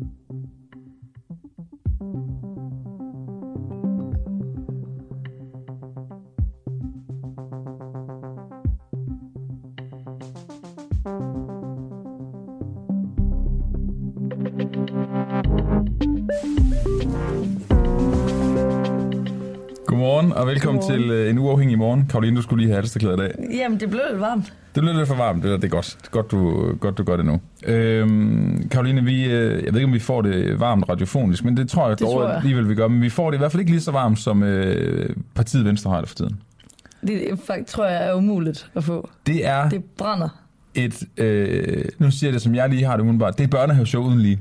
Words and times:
thank 0.00 0.12
you 0.20 0.25
og 20.36 20.46
velkommen 20.46 20.80
Godmorgen. 20.82 21.02
til 21.02 21.10
øh, 21.10 21.30
en 21.30 21.38
uafhængig 21.38 21.78
morgen. 21.78 22.06
Karoline, 22.10 22.36
du 22.36 22.42
skulle 22.42 22.60
lige 22.62 22.68
have 22.70 22.76
halsterklæder 22.80 23.14
i 23.14 23.18
dag. 23.18 23.34
Jamen, 23.54 23.80
det 23.80 23.90
blev 23.90 24.00
lidt 24.10 24.20
varmt. 24.20 24.52
Det 24.74 24.82
bliver 24.82 24.96
lidt 24.96 25.08
for 25.08 25.14
varmt, 25.14 25.42
det 25.44 25.52
er, 25.52 25.56
det 25.56 25.64
er 25.64 25.68
godt. 25.68 25.96
Det 26.00 26.06
er 26.06 26.10
godt, 26.10 26.30
du, 26.30 26.72
godt, 26.80 26.98
du 26.98 27.02
gør 27.04 27.16
det 27.16 27.26
nu. 27.26 27.40
Øhm, 27.66 28.68
Karoline, 28.68 29.04
vi, 29.04 29.24
øh, 29.24 29.30
jeg 29.64 29.72
ved 29.72 29.80
ikke, 29.80 29.84
om 29.84 29.92
vi 29.92 29.98
får 29.98 30.22
det 30.22 30.60
varmt 30.60 30.88
radiofonisk, 30.88 31.44
men 31.44 31.56
det 31.56 31.68
tror 31.68 31.88
jeg 31.88 31.98
Det 31.98 32.06
dog 32.06 32.12
tror 32.14 32.26
jeg. 32.28 32.36
alligevel, 32.36 32.68
vi 32.68 32.74
gør. 32.74 32.88
Men 32.88 33.02
vi 33.02 33.08
får 33.08 33.30
det 33.30 33.36
i 33.36 33.38
hvert 33.38 33.52
fald 33.52 33.60
ikke 33.60 33.72
lige 33.72 33.80
så 33.80 33.90
varmt, 33.90 34.18
som 34.18 34.42
øh, 34.42 35.08
partiet 35.34 35.64
Venstre 35.64 35.90
har 35.90 36.00
det 36.00 36.08
for 36.08 36.16
tiden. 36.16 36.36
Det 37.06 37.20
faktisk, 37.46 37.68
tror 37.76 37.86
jeg 37.86 38.08
er 38.08 38.14
umuligt 38.14 38.70
at 38.74 38.84
få. 38.84 39.10
Det 39.26 39.46
er 39.46 39.68
Det 39.68 39.84
brænder. 39.98 40.28
et, 40.74 41.02
øh, 41.16 41.84
nu 41.98 42.10
siger 42.10 42.28
jeg 42.28 42.32
det, 42.34 42.42
som 42.42 42.54
jeg 42.54 42.68
lige 42.68 42.84
har 42.84 42.96
det 42.96 43.04
udenbart, 43.04 43.38
det 43.38 43.44
er 43.44 43.48
børnehaveshow 43.48 44.02
uden 44.04 44.20
lige. 44.20 44.40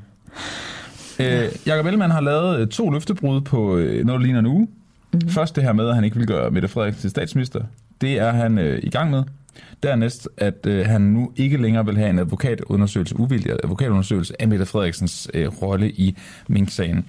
Øh, 1.20 1.44
Jakob 1.66 1.86
Ellemann 1.86 2.12
har 2.12 2.22
lavet 2.22 2.60
øh, 2.60 2.68
to 2.68 2.90
løftebrud 2.90 3.42
på 3.42 3.78
øh, 3.78 4.06
noget, 4.06 4.20
der 4.20 4.24
ligner 4.26 4.40
en 4.40 4.46
uge. 4.46 4.68
Mm-hmm. 5.16 5.30
Først 5.30 5.56
det 5.56 5.64
her 5.64 5.74
med, 5.74 5.90
at 5.90 5.96
han 5.96 6.04
ikke 6.04 6.18
vil 6.18 6.28
gøre 6.28 6.52
Mette 6.52 6.68
Frederiksen 6.68 7.02
til 7.02 7.10
statsminister. 7.10 7.62
Det 8.02 8.20
er 8.20 8.32
han 8.32 8.58
øh, 8.58 8.80
i 8.84 8.90
gang 8.90 9.10
med. 9.10 9.24
Dernæst, 9.84 10.30
at 10.38 10.66
øh, 10.68 10.86
han 10.86 11.02
nu 11.02 11.32
ikke 11.36 11.58
længere 11.58 11.86
vil 11.86 11.98
have 11.98 12.10
en 12.10 12.20
advokatundersøgelse, 12.20 13.20
uvildig 13.20 13.52
advokatundersøgelse 13.64 14.42
af 14.42 14.48
Mette 14.48 14.66
Frederiksens 14.66 15.30
øh, 15.34 15.48
rolle 15.62 15.92
i 15.92 16.18
Mink-sagen. 16.48 17.06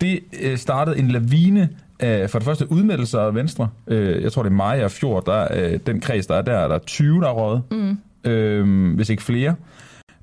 Det 0.00 0.20
øh, 0.42 0.58
startede 0.58 0.98
en 0.98 1.08
lavine 1.08 1.68
af 2.00 2.30
for 2.30 2.38
det 2.38 2.46
første 2.46 2.72
udmeldelser 2.72 3.20
af 3.20 3.34
Venstre. 3.34 3.68
Øh, 3.86 4.22
jeg 4.22 4.32
tror, 4.32 4.42
det 4.42 4.50
er 4.50 4.54
Maja 4.54 4.84
og 4.84 4.90
Fjord, 4.90 5.26
der, 5.26 5.32
er, 5.32 5.72
øh, 5.72 5.78
den 5.86 6.00
kreds, 6.00 6.26
der 6.26 6.34
er 6.34 6.42
der, 6.42 6.58
er 6.58 6.68
der 6.68 6.78
20, 6.78 7.20
der 7.20 7.28
er 7.28 7.32
røget. 7.32 7.62
Mm. 7.70 7.98
Øh, 8.30 8.94
hvis 8.94 9.10
ikke 9.10 9.22
flere. 9.22 9.54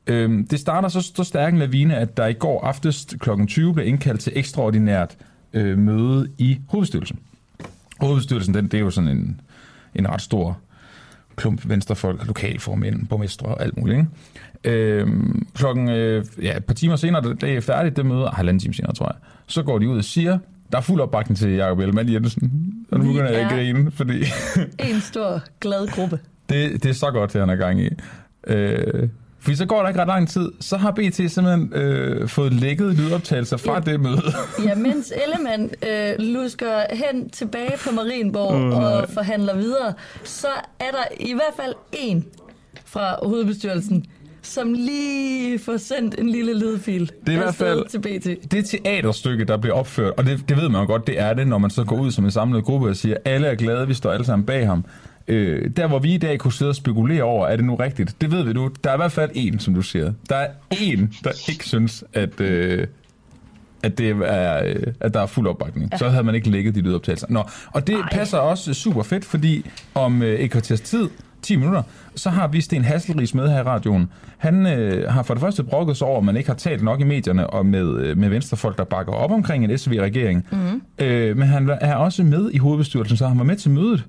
Øh, 0.07 0.43
det 0.51 0.59
starter 0.59 0.89
så, 0.89 1.11
så 1.15 1.23
stærk 1.23 1.53
en 1.53 1.59
lavine, 1.59 1.97
at 1.97 2.17
der 2.17 2.27
i 2.27 2.33
går 2.33 2.65
aftes 2.65 3.07
kl. 3.19 3.29
20 3.47 3.73
blev 3.73 3.87
indkaldt 3.87 4.21
til 4.21 4.33
ekstraordinært 4.35 5.17
øh, 5.55 5.77
møde 5.77 6.29
i 6.37 6.59
hovedbestyrelsen. 6.67 7.19
Hovedbestyrelsen, 7.99 8.53
den, 8.53 8.65
det 8.67 8.73
er 8.73 8.81
jo 8.81 8.89
sådan 8.89 9.09
en, 9.09 9.41
en 9.95 10.09
ret 10.09 10.21
stor 10.21 10.57
klump 11.35 11.69
venstrefolk, 11.69 12.27
lokalformænd, 12.27 13.07
borgmestre 13.07 13.47
og 13.47 13.63
alt 13.63 13.77
muligt. 13.77 13.99
Ikke? 13.99 14.09
Øhm, 14.63 15.47
klokken, 15.53 15.89
øh, 15.89 16.25
ja, 16.41 16.57
et 16.57 16.65
par 16.65 16.73
timer 16.73 16.95
senere, 16.95 17.35
det 17.41 17.43
er 17.43 17.61
færdigt, 17.61 17.97
det 17.97 18.05
møde, 18.05 18.27
ah, 18.27 18.33
halvanden 18.33 18.59
time 18.59 18.73
senere, 18.73 18.93
tror 18.93 19.05
jeg, 19.05 19.15
så 19.47 19.63
går 19.63 19.79
de 19.79 19.89
ud 19.89 19.97
og 19.97 20.03
siger, 20.03 20.37
der 20.71 20.77
er 20.77 20.81
fuld 20.81 21.01
opbakning 21.01 21.37
til 21.37 21.51
Jacob 21.51 21.79
Ellemann 21.79 22.13
Jensen. 22.13 22.73
Og 22.91 22.99
nu 22.99 23.05
begynder 23.05 23.31
jeg 23.31 23.41
at 23.41 23.51
grine, 23.51 23.91
fordi 23.91 24.23
En 24.79 25.01
stor, 25.01 25.41
glad 25.59 25.87
gruppe. 25.87 26.19
det, 26.49 26.83
det 26.83 26.89
er 26.89 26.93
så 26.93 27.11
godt, 27.11 27.33
det 27.33 27.39
han 27.39 27.49
er 27.49 27.55
gang 27.55 27.81
i. 27.81 27.89
Øh, 28.47 29.09
fordi 29.45 29.55
så 29.57 29.65
går 29.65 29.81
der 29.81 29.87
ikke 29.87 30.01
ret 30.01 30.07
lang 30.07 30.29
tid, 30.29 30.51
så 30.59 30.77
har 30.77 30.91
BT 30.91 31.15
simpelthen 31.15 31.73
øh, 31.73 32.27
fået 32.27 32.53
lækket 32.53 32.95
lydoptagelser 32.95 33.57
fra 33.57 33.73
Ja. 33.73 33.91
det 33.91 33.99
møde. 33.99 34.21
Ja, 34.65 34.75
mens 34.75 35.13
Ellemann 35.25 35.69
øh, 35.89 36.13
lusker 36.19 36.83
hen 36.91 37.29
tilbage 37.29 37.71
på 37.87 37.95
Marienborg 37.95 38.59
nej. 38.59 38.79
og 38.83 39.09
forhandler 39.09 39.55
videre, 39.55 39.93
så 40.23 40.47
er 40.79 40.91
der 40.91 41.03
i 41.19 41.33
hvert 41.33 41.53
fald 41.65 41.73
en 41.93 42.25
fra 42.85 43.15
hovedbestyrelsen, 43.23 44.05
som 44.41 44.73
lige 44.73 45.59
får 45.59 45.77
sendt 45.77 46.15
en 46.19 46.29
lille 46.29 46.59
lydfil 46.59 47.11
Det 47.25 47.29
er 47.29 47.33
i 47.33 47.35
hvert 47.35 47.55
fald- 47.55 47.89
til 47.89 47.99
BT. 47.99 48.51
det 48.51 48.65
teaterstykke, 48.65 49.45
der 49.45 49.57
bliver 49.57 49.75
opført, 49.75 50.13
og 50.17 50.25
det, 50.25 50.49
det 50.49 50.57
ved 50.57 50.69
man 50.69 50.81
jo 50.81 50.87
godt, 50.87 51.07
det 51.07 51.19
er 51.21 51.33
det, 51.33 51.47
når 51.47 51.57
man 51.57 51.69
så 51.69 51.83
går 51.83 51.95
ud 51.99 52.11
som 52.11 52.25
en 52.25 52.31
samlet 52.31 52.63
gruppe 52.63 52.89
og 52.89 52.95
siger, 52.95 53.17
alle 53.25 53.47
er 53.47 53.55
glade, 53.55 53.87
vi 53.87 53.93
står 53.93 54.11
alle 54.11 54.25
sammen 54.25 54.45
bag 54.45 54.67
ham. 54.67 54.85
Øh, 55.27 55.69
der, 55.77 55.87
hvor 55.87 55.99
vi 55.99 56.13
i 56.13 56.17
dag 56.17 56.39
kunne 56.39 56.53
sidde 56.53 56.69
og 56.69 56.75
spekulere 56.75 57.23
over, 57.23 57.47
er 57.47 57.55
det 57.55 57.65
nu 57.65 57.75
rigtigt? 57.75 58.21
Det 58.21 58.31
ved 58.31 58.43
vi 58.43 58.53
nu. 58.53 58.71
Der 58.83 58.89
er 58.89 58.93
i 58.93 58.97
hvert 58.97 59.11
fald 59.11 59.31
en, 59.33 59.59
som 59.59 59.73
du 59.73 59.81
siger. 59.81 60.13
Der 60.29 60.35
er 60.35 60.47
en, 60.81 61.13
der 61.23 61.31
ikke 61.49 61.65
synes, 61.65 62.03
at, 62.13 62.41
øh, 62.41 62.87
at, 63.83 63.97
det 63.97 64.09
er, 64.09 64.63
øh, 64.63 64.75
at 64.99 65.13
der 65.13 65.19
er 65.21 65.25
fuld 65.25 65.47
opbakning. 65.47 65.89
Ja. 65.91 65.97
Så 65.97 66.09
havde 66.09 66.23
man 66.23 66.35
ikke 66.35 66.49
lægget 66.49 66.75
de 66.75 66.81
lydoptagelser. 66.81 67.27
Nå, 67.29 67.43
og 67.71 67.87
det 67.87 67.95
Ej. 67.95 68.09
passer 68.11 68.37
også 68.37 68.73
super 68.73 69.03
fedt, 69.03 69.25
fordi 69.25 69.65
om 69.95 70.21
øh, 70.21 70.39
et 70.39 70.51
kvarters 70.51 70.81
tid, 70.81 71.09
10 71.41 71.55
minutter, 71.55 71.83
så 72.15 72.29
har 72.29 72.47
vi 72.47 72.61
Sten 72.61 72.83
Hasselris 72.83 73.33
med 73.33 73.49
her 73.49 73.59
i 73.59 73.63
radioen. 73.63 74.09
Han 74.37 74.67
øh, 74.67 75.11
har 75.11 75.23
for 75.23 75.33
det 75.33 75.41
første 75.41 75.63
brokket 75.63 75.97
sig 75.97 76.07
over, 76.07 76.17
at 76.17 76.23
man 76.23 76.37
ikke 76.37 76.49
har 76.49 76.55
talt 76.55 76.83
nok 76.83 77.01
i 77.01 77.03
medierne 77.03 77.47
og 77.47 77.65
med, 77.65 77.97
øh, 77.97 78.17
med 78.17 78.29
venstrefolk, 78.29 78.77
der 78.77 78.83
bakker 78.83 79.13
op 79.13 79.31
omkring 79.31 79.65
en 79.65 79.77
SV-regering. 79.77 80.47
Mm. 80.51 80.81
Øh, 81.05 81.37
men 81.37 81.47
han 81.47 81.69
er 81.81 81.95
også 81.95 82.23
med 82.23 82.49
i 82.51 82.57
hovedbestyrelsen, 82.57 83.17
så 83.17 83.27
han 83.27 83.37
var 83.37 83.43
med 83.43 83.55
til 83.55 83.71
mødet. 83.71 84.03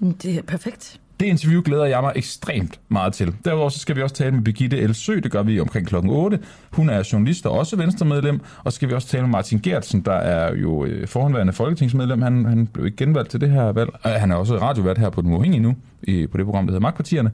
Det 0.00 0.38
er 0.38 0.42
perfekt. 0.42 1.00
Det 1.20 1.26
interview 1.26 1.62
glæder 1.64 1.84
jeg 1.84 2.00
mig 2.00 2.12
ekstremt 2.16 2.80
meget 2.88 3.12
til. 3.12 3.34
Derudover 3.44 3.68
så 3.68 3.78
skal 3.78 3.96
vi 3.96 4.02
også 4.02 4.14
tale 4.14 4.30
med 4.30 4.42
Birgitte 4.42 4.78
Elsø, 4.78 5.14
det 5.14 5.30
gør 5.30 5.42
vi 5.42 5.60
omkring 5.60 5.86
klokken 5.86 6.10
8. 6.10 6.38
Hun 6.72 6.88
er 6.90 7.08
journalist 7.12 7.46
og 7.46 7.52
også 7.52 7.76
venstremedlem, 7.76 8.40
og 8.64 8.72
så 8.72 8.76
skal 8.76 8.88
vi 8.88 8.94
også 8.94 9.08
tale 9.08 9.22
med 9.22 9.30
Martin 9.30 9.60
Gertsen, 9.60 10.00
der 10.00 10.12
er 10.12 10.54
jo 10.54 10.84
øh, 10.84 11.08
forhåndværende 11.08 11.52
folketingsmedlem. 11.52 12.22
Han, 12.22 12.44
han 12.44 12.66
blev 12.66 12.86
ikke 12.86 12.96
genvalgt 12.96 13.30
til 13.30 13.40
det 13.40 13.50
her 13.50 13.72
valg. 13.72 13.90
Og 14.02 14.10
han 14.10 14.30
er 14.30 14.36
også 14.36 14.58
radiovært 14.58 14.98
her 14.98 15.10
på 15.10 15.22
Den 15.22 15.32
Uafhængige 15.32 15.62
nu, 15.62 15.74
i, 16.02 16.26
på 16.26 16.38
det 16.38 16.46
program, 16.46 16.66
der 16.66 16.72
hedder 16.72 16.82
Magtpartierne. 16.82 17.30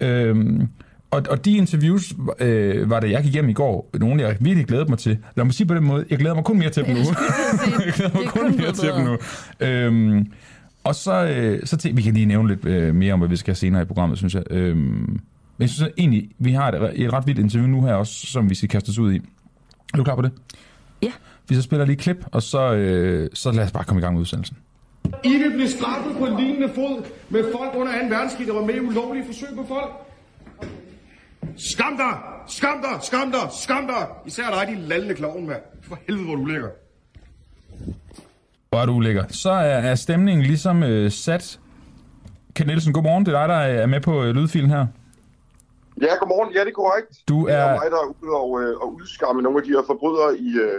Øhm, 0.00 0.68
og, 1.10 1.22
og 1.30 1.44
de 1.44 1.56
interviews 1.56 2.14
øh, 2.38 2.90
var 2.90 3.00
det, 3.00 3.10
jeg 3.10 3.22
gik 3.22 3.32
hjem 3.32 3.48
i 3.48 3.52
går, 3.52 3.90
nogle 4.00 4.22
jeg 4.22 4.36
virkelig 4.40 4.66
glæder 4.66 4.86
mig 4.86 4.98
til. 4.98 5.18
Lad 5.36 5.44
mig 5.44 5.54
sige 5.54 5.66
på 5.66 5.74
den 5.74 5.84
måde, 5.84 6.04
jeg 6.10 6.18
glæder 6.18 6.34
mig 6.34 6.44
kun 6.44 6.58
mere 6.58 6.70
til 6.70 6.84
dem 6.84 6.94
nu. 6.94 7.00
jeg 7.86 7.92
glæder 7.92 8.14
mig 8.14 8.28
kun 8.28 8.42
kun 8.42 8.42
mere 8.42 8.56
blevet 8.56 8.74
til 8.74 8.88
dem 8.88 9.04
nu. 9.04 9.18
Øhm, 9.60 10.26
og 10.84 10.94
så, 10.94 11.24
øh, 11.24 11.60
så 11.64 11.76
til, 11.76 11.96
vi 11.96 12.02
kan 12.02 12.14
lige 12.14 12.26
nævne 12.26 12.48
lidt 12.48 12.64
øh, 12.64 12.94
mere 12.94 13.12
om, 13.12 13.18
hvad 13.18 13.28
vi 13.28 13.36
skal 13.36 13.50
have 13.50 13.56
senere 13.56 13.82
i 13.82 13.84
programmet, 13.84 14.18
synes 14.18 14.34
jeg. 14.34 14.42
Øhm, 14.50 14.78
men 14.78 15.20
jeg 15.58 15.68
synes 15.68 15.88
at 15.88 15.94
egentlig, 15.98 16.30
vi 16.38 16.52
har 16.52 16.72
et, 16.72 17.02
et 17.04 17.12
ret 17.12 17.26
vildt 17.26 17.40
interview 17.40 17.68
nu 17.68 17.82
her 17.82 17.94
også, 17.94 18.26
som 18.26 18.50
vi 18.50 18.54
skal 18.54 18.68
kaste 18.68 18.88
os 18.88 18.98
ud 18.98 19.12
i. 19.12 19.16
Er 19.92 19.96
du 19.96 20.04
klar 20.04 20.14
på 20.16 20.22
det? 20.22 20.32
Ja. 21.02 21.12
Vi 21.48 21.54
så 21.54 21.62
spiller 21.62 21.84
lige 21.86 21.96
et 21.96 22.00
klip, 22.02 22.26
og 22.32 22.42
så, 22.42 22.72
øh, 22.72 23.30
så 23.34 23.52
lad 23.52 23.64
os 23.64 23.72
bare 23.72 23.84
komme 23.84 24.00
i 24.00 24.02
gang 24.02 24.14
med 24.14 24.20
udsendelsen. 24.20 24.56
I 25.24 25.28
vil 25.28 25.50
blive 25.50 25.68
straffet 25.68 26.16
på 26.18 26.26
en 26.26 26.36
lignende 26.36 26.68
fod 26.74 27.04
med 27.28 27.44
folk 27.52 27.74
under 27.74 27.92
2. 27.92 28.14
verdenskrig, 28.14 28.46
der 28.46 28.54
var 28.54 28.64
med 28.64 28.74
i 28.74 28.80
ulovlige 28.80 29.24
forsøg 29.26 29.48
på 29.56 29.64
folk. 29.68 29.90
Skam 31.56 31.96
dig! 31.96 32.18
Skam 32.48 32.76
dig! 32.82 33.02
Skam 33.02 33.30
dig! 33.30 33.40
Skam 33.62 33.86
dig! 33.86 34.06
Især 34.26 34.50
dig, 34.50 34.76
din 34.76 34.84
lallende 34.84 35.14
klovn, 35.14 35.46
mand. 35.46 35.62
For 35.82 35.98
helvede, 36.06 36.26
hvor 36.26 36.36
du 36.36 36.44
ligger. 36.44 36.68
Hvor 38.72 38.80
er 38.80 38.86
du 38.86 38.92
ulækker. 38.92 39.24
Så 39.28 39.50
er, 39.50 39.78
er 39.90 39.94
stemningen 39.94 40.46
ligesom 40.46 40.82
øh, 40.82 41.10
sat. 41.10 41.60
Ken 42.54 42.66
Nielsen, 42.66 42.92
godmorgen. 42.92 43.26
Det 43.26 43.34
er 43.34 43.38
dig, 43.40 43.48
der 43.48 43.54
er 43.54 43.86
med 43.86 44.00
på 44.00 44.22
øh, 44.24 44.34
lydfilen 44.34 44.70
her. 44.70 44.86
Ja, 46.00 46.14
godmorgen. 46.20 46.54
Ja, 46.54 46.60
det 46.60 46.68
er 46.68 46.72
korrekt. 46.72 47.08
Du 47.28 47.46
Det 47.46 47.54
er 47.54 47.58
er... 47.58 47.74
mig, 47.74 47.90
der 47.90 47.96
er 47.96 48.14
ude 48.22 48.32
og, 48.36 48.62
øh, 48.62 48.76
og 48.82 48.94
udskamme 48.94 49.42
nogle 49.42 49.58
af 49.58 49.64
de 49.64 49.70
her 49.70 49.82
forbrydere 49.86 50.38
i, 50.38 50.48
øh, 50.66 50.78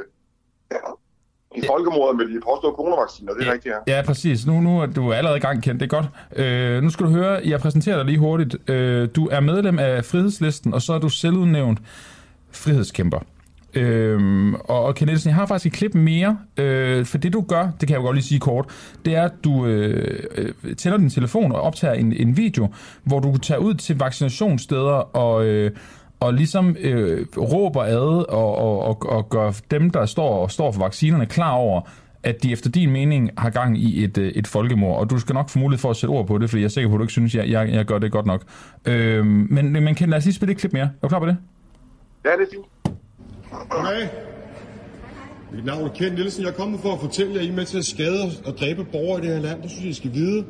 ja, 0.71 0.77
i 1.55 1.61
folkemordet 1.67 2.17
med 2.17 2.25
de 2.25 2.41
påståede 2.47 2.75
coronavacciner. 2.75 3.33
Det 3.33 3.47
er 3.47 3.53
rigtigt, 3.53 3.75
ja. 3.87 3.95
Ja, 3.97 4.01
præcis. 4.05 4.45
Nu, 4.45 4.61
nu 4.61 4.79
er 4.81 4.85
du 4.85 5.13
allerede 5.13 5.37
i 5.37 5.41
gang, 5.41 5.63
kendt. 5.63 5.79
Det 5.81 5.91
er 5.93 6.01
godt. 6.01 6.07
Øh, 6.35 6.83
nu 6.83 6.89
skal 6.89 7.05
du 7.05 7.11
høre, 7.11 7.41
jeg 7.45 7.59
præsenterer 7.59 7.95
dig 7.97 8.05
lige 8.05 8.19
hurtigt. 8.19 8.69
Øh, 8.69 9.09
du 9.15 9.27
er 9.31 9.39
medlem 9.39 9.79
af 9.79 10.05
Frihedslisten, 10.05 10.73
og 10.73 10.81
så 10.81 10.93
er 10.93 10.99
du 10.99 11.09
selvudnævnt 11.09 11.79
frihedskæmper. 12.51 13.19
Øhm, 13.75 14.53
og, 14.53 14.83
og 14.83 14.95
Ken 14.95 15.07
Nielsen, 15.07 15.29
jeg 15.29 15.35
har 15.35 15.45
faktisk 15.45 15.73
et 15.73 15.77
klip 15.77 15.95
mere, 15.95 16.37
øh, 16.57 17.05
for 17.05 17.17
det 17.17 17.33
du 17.33 17.41
gør, 17.41 17.63
det 17.63 17.79
kan 17.79 17.89
jeg 17.89 17.97
jo 17.97 18.01
godt 18.01 18.15
lige 18.15 18.25
sige 18.25 18.39
kort, 18.39 18.65
det 19.05 19.15
er, 19.15 19.23
at 19.23 19.33
du 19.43 19.65
øh, 19.65 20.23
øh, 20.35 20.75
tænder 20.75 20.97
din 20.97 21.09
telefon 21.09 21.51
og 21.51 21.61
optager 21.61 21.93
en, 21.93 22.13
en 22.13 22.37
video, 22.37 22.67
hvor 23.03 23.19
du 23.19 23.37
tager 23.37 23.59
ud 23.59 23.73
til 23.73 23.99
vaccinationssteder 23.99 25.15
og, 25.17 25.45
øh, 25.45 25.71
og 26.19 26.33
ligesom 26.33 26.75
øh, 26.79 27.25
råber 27.37 27.83
ad 27.83 28.29
og, 28.29 28.57
og, 28.57 28.79
og, 28.79 29.09
og 29.09 29.29
gør 29.29 29.51
dem, 29.71 29.89
der 29.89 30.05
står 30.05 30.29
og 30.29 30.51
står 30.51 30.71
for 30.71 30.79
vaccinerne, 30.79 31.25
klar 31.25 31.51
over, 31.51 31.81
at 32.23 32.43
de 32.43 32.51
efter 32.51 32.69
din 32.69 32.91
mening 32.91 33.29
har 33.37 33.49
gang 33.49 33.77
i 33.77 34.03
et, 34.03 34.17
øh, 34.17 34.31
et 34.31 34.47
folkemord, 34.47 34.99
og 34.99 35.09
du 35.09 35.19
skal 35.19 35.33
nok 35.33 35.49
få 35.49 35.59
mulighed 35.59 35.81
for 35.81 35.89
at 35.89 35.95
sætte 35.95 36.11
ord 36.11 36.27
på 36.27 36.37
det, 36.37 36.49
fordi 36.49 36.61
jeg 36.61 36.65
er 36.65 36.69
sikker 36.69 36.89
på, 36.89 36.95
at 36.95 36.99
du 36.99 37.03
ikke 37.03 37.11
synes, 37.11 37.35
jeg, 37.35 37.49
jeg, 37.49 37.69
jeg 37.69 37.85
gør 37.85 37.97
det 37.97 38.11
godt 38.11 38.25
nok. 38.25 38.43
Øh, 38.85 39.25
men, 39.25 39.71
men 39.71 39.95
Ken, 39.95 40.09
lad 40.09 40.17
os 40.17 40.25
lige 40.25 40.35
spille 40.35 40.51
et 40.51 40.57
klip 40.57 40.73
mere. 40.73 40.83
Er 40.83 40.89
du 41.01 41.07
klar 41.07 41.19
på 41.19 41.25
det? 41.25 41.37
Ja, 42.25 42.29
det 42.29 42.41
er 42.41 42.51
fint. 42.51 42.65
Goddag. 43.53 44.09
Mit 45.53 45.65
navn 45.65 45.83
er 45.83 45.93
Ken 45.93 46.13
Nielsen. 46.13 46.43
Jeg 46.43 46.49
er 46.49 46.53
kommet 46.53 46.79
for 46.79 46.93
at 46.93 46.99
fortælle 46.99 47.33
jer, 47.33 47.39
at 47.39 47.45
I 47.45 47.49
er 47.49 47.53
med 47.53 47.65
til 47.65 47.77
at 47.77 47.85
skade 47.85 48.31
og 48.45 48.57
dræbe 48.57 48.83
borgere 48.83 49.19
i 49.19 49.27
det 49.27 49.35
her 49.35 49.41
land. 49.41 49.61
Det 49.61 49.71
synes 49.71 49.83
jeg, 49.83 49.89
I 49.89 49.93
skal 49.93 50.13
vide. 50.13 50.45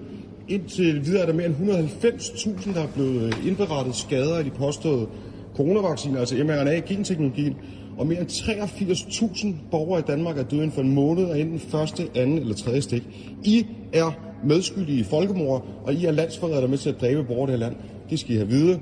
Indtil 0.47 1.05
videre 1.05 1.21
er 1.21 1.25
der 1.25 1.33
mere 1.33 1.45
end 1.45 1.55
190.000, 1.55 2.73
der 2.73 2.83
er 2.83 2.87
blevet 2.87 3.23
øh, 3.23 3.47
indberettet 3.47 3.95
skader 3.95 4.37
af 4.37 4.43
de 4.43 4.49
påståede 4.49 5.07
coronavacciner, 5.55 6.19
altså 6.19 6.35
mRNA-genteknologien. 6.35 7.55
Og 7.97 8.07
mere 8.07 8.19
end 8.19 8.29
83.000 8.29 9.47
borgere 9.71 9.99
i 9.99 10.03
Danmark 10.07 10.37
er 10.37 10.43
døde 10.43 10.63
inden 10.63 10.75
for 10.75 10.81
en 10.81 10.95
måned 10.95 11.29
af 11.29 11.39
enten 11.39 11.59
første, 11.59 12.09
anden 12.15 12.37
eller 12.37 12.55
tredje 12.55 12.81
stik. 12.81 13.03
I 13.43 13.65
er 13.93 14.11
medskyldige 14.45 14.99
i 14.99 15.03
folkemord, 15.03 15.65
og 15.83 15.93
I 15.93 16.05
er 16.05 16.11
landsforrædere, 16.11 16.59
der 16.59 16.67
er 16.67 16.69
med 16.69 16.77
til 16.77 16.89
at 16.89 17.01
dræbe 17.01 17.23
borgere 17.23 17.49
i 17.49 17.51
det 17.51 17.59
her 17.59 17.69
land. 17.69 17.75
Det 18.09 18.19
skal 18.19 18.33
I 18.33 18.37
have 18.37 18.49
vide. 18.49 18.79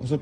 Og 0.00 0.08
så 0.08 0.18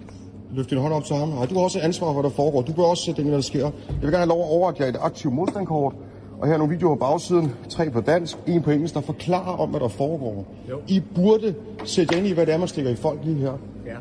løfte 0.55 0.75
din 0.75 0.83
hånd 0.83 0.95
op 0.95 1.05
til 1.05 1.17
ham. 1.17 1.29
Nej, 1.29 1.47
du 1.47 1.55
har 1.55 1.63
også 1.63 1.79
et 1.79 1.83
ansvar 1.83 2.07
for, 2.07 2.13
hvad 2.13 2.23
der 2.23 2.37
foregår. 2.37 2.63
Du 2.63 2.73
bør 2.73 2.83
også 2.83 3.05
sætte 3.05 3.25
det, 3.25 3.33
der 3.33 3.41
sker. 3.41 3.59
Jeg 3.65 3.73
vil 4.01 4.11
gerne 4.11 4.17
have 4.17 4.29
lov 4.29 4.41
at 4.41 4.49
overrække 4.51 4.83
jer 4.83 4.89
et 4.89 4.97
aktivt 5.01 5.35
modstandkort. 5.35 5.95
Og 6.41 6.47
her 6.47 6.55
er 6.55 6.59
nogle 6.59 6.73
videoer 6.75 6.95
på 6.95 6.99
bagsiden. 6.99 7.53
Tre 7.69 7.91
på 7.91 8.01
dansk, 8.01 8.37
en 8.47 8.63
på 8.63 8.71
engelsk, 8.71 8.95
der 8.95 9.01
forklarer 9.01 9.57
om, 9.61 9.69
hvad 9.71 9.81
der 9.81 9.89
foregår. 9.89 10.47
Jo. 10.71 10.79
I 10.89 11.03
burde 11.15 11.55
sætte 11.85 12.19
ind 12.19 12.27
i, 12.27 12.33
hvad 12.33 12.47
det 12.47 12.55
er, 12.55 12.59
man 12.59 12.69
stikker 12.69 12.91
i 12.91 12.97
folk 12.97 13.21
lige 13.25 13.37
her. 13.37 13.53
Ja, 13.87 13.97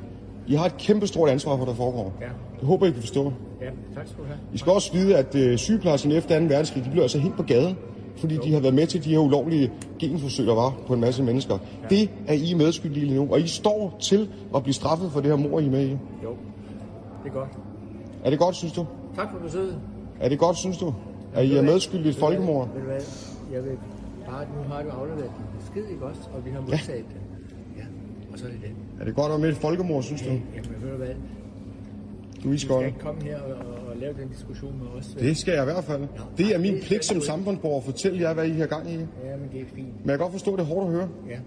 I 0.47 0.55
har 0.55 0.65
et 0.65 0.77
kæmpe 0.77 1.07
stort 1.07 1.29
ansvar 1.29 1.51
for, 1.51 1.57
hvad 1.57 1.67
der 1.67 1.73
foregår. 1.73 2.13
Ja. 2.21 2.25
Det 2.59 2.67
håber 2.67 2.85
I 2.85 2.91
kan 2.91 2.99
forstå. 2.99 3.23
ja, 3.61 3.65
tak 3.95 4.07
skal 4.07 4.23
du 4.23 4.27
have. 4.27 4.37
I 4.53 4.57
skal 4.57 4.71
også 4.71 4.93
vide, 4.93 5.17
at 5.17 5.35
øh, 5.35 5.57
sygeplejerskerne 5.57 6.15
efter 6.15 6.39
2. 6.39 6.45
verdenskrig, 6.45 6.85
de 6.85 6.89
blev 6.89 7.01
altså 7.01 7.19
helt 7.19 7.35
på 7.35 7.43
gaden, 7.43 7.77
fordi 8.17 8.37
de 8.37 8.53
har 8.53 8.59
været 8.59 8.73
med 8.73 8.87
til 8.87 9.03
de 9.03 9.09
her 9.09 9.19
ulovlige 9.19 9.71
genforsøg, 9.99 10.45
der 10.47 10.55
var 10.55 10.73
på 10.87 10.93
en 10.93 10.99
masse 11.01 11.23
mennesker. 11.23 11.57
Ja. 11.83 11.87
Det 11.95 12.09
er 12.27 12.33
I 12.33 12.53
medskyldige 12.53 13.05
lige 13.05 13.15
nu, 13.15 13.27
og 13.31 13.39
I 13.39 13.47
står 13.47 13.97
til 14.01 14.29
at 14.55 14.63
blive 14.63 14.73
straffet 14.73 15.11
for 15.11 15.19
det 15.21 15.29
her 15.29 15.35
mor, 15.49 15.59
I 15.59 15.65
er 15.65 15.71
med 15.71 15.85
i. 15.87 15.91
Jo, 16.23 16.29
det 17.23 17.29
er 17.29 17.33
godt. 17.33 17.49
Er 18.23 18.29
det 18.29 18.39
godt, 18.39 18.55
synes 18.55 18.73
du? 18.73 18.85
Tak 19.15 19.31
for 19.31 19.39
besøget. 19.39 19.79
Er 20.19 20.29
det 20.29 20.39
godt, 20.39 20.57
synes 20.57 20.77
du? 20.77 20.93
At 21.33 21.45
I 21.45 21.55
er 21.55 21.61
medskyldige 21.61 22.07
i 22.07 22.09
et 22.09 22.15
folkemord? 22.15 22.69
Ved 22.73 22.81
du 22.81 22.87
hvad, 22.87 23.01
jeg 23.53 23.63
vil 23.63 23.71
bare, 24.29 24.41
nu 24.41 24.73
har 24.73 24.83
du 24.83 24.89
afleveret 24.89 25.23
den 25.37 25.45
besked, 25.59 25.91
ikke 25.91 26.05
også? 26.05 26.21
Og 26.33 26.45
vi 26.45 26.49
har 26.51 26.61
modtaget 26.61 27.05
den. 27.09 27.17
Ja, 27.77 27.83
og 28.33 28.39
så 28.39 28.45
er 28.45 28.49
det 28.49 28.59
den. 28.61 28.71
Er 29.01 29.05
det 29.05 29.15
godt 29.15 29.25
at 29.25 29.31
være 29.31 29.39
med 29.39 29.49
et 29.49 29.55
folkemord, 29.57 30.03
synes 30.03 30.21
du? 30.21 30.27
Jamen, 30.29 30.43
ved 30.81 30.91
du 30.91 30.97
hvad, 30.97 31.07
Du 31.07 31.13
er 31.13 32.41
skal 32.41 32.53
iskold. 32.53 32.85
ikke 32.85 32.99
komme 32.99 33.23
her 33.23 33.37
og, 33.41 33.74
og 33.95 34.01
lave 34.01 34.13
den 34.21 34.27
diskussion 34.29 34.73
med 34.79 34.87
os. 34.99 35.05
Det 35.19 35.37
skal 35.37 35.53
jeg 35.53 35.61
i 35.63 35.65
hvert 35.65 35.83
fald. 35.83 36.01
Det 36.37 36.55
er 36.55 36.59
min 36.59 36.77
pligt 36.81 37.05
som 37.05 37.21
samfundsborger 37.21 37.77
at 37.77 37.83
fortælle 37.83 38.21
jer, 38.21 38.33
hvad 38.33 38.47
I 38.47 38.51
har 38.51 38.65
gang 38.65 38.91
i. 38.93 38.97
Men 38.97 39.07
Ja, 39.25 39.37
men 39.37 39.49
det 39.53 39.61
er 39.61 39.65
fint. 39.75 39.87
jeg 40.05 40.09
kan 40.09 40.19
godt 40.19 40.31
forstå, 40.31 40.53
at 40.53 40.59
det 40.59 40.63
er 40.65 40.67
hårdt 40.73 40.87
at 40.87 40.93
høre. 40.93 41.09
Ja. 41.29 41.37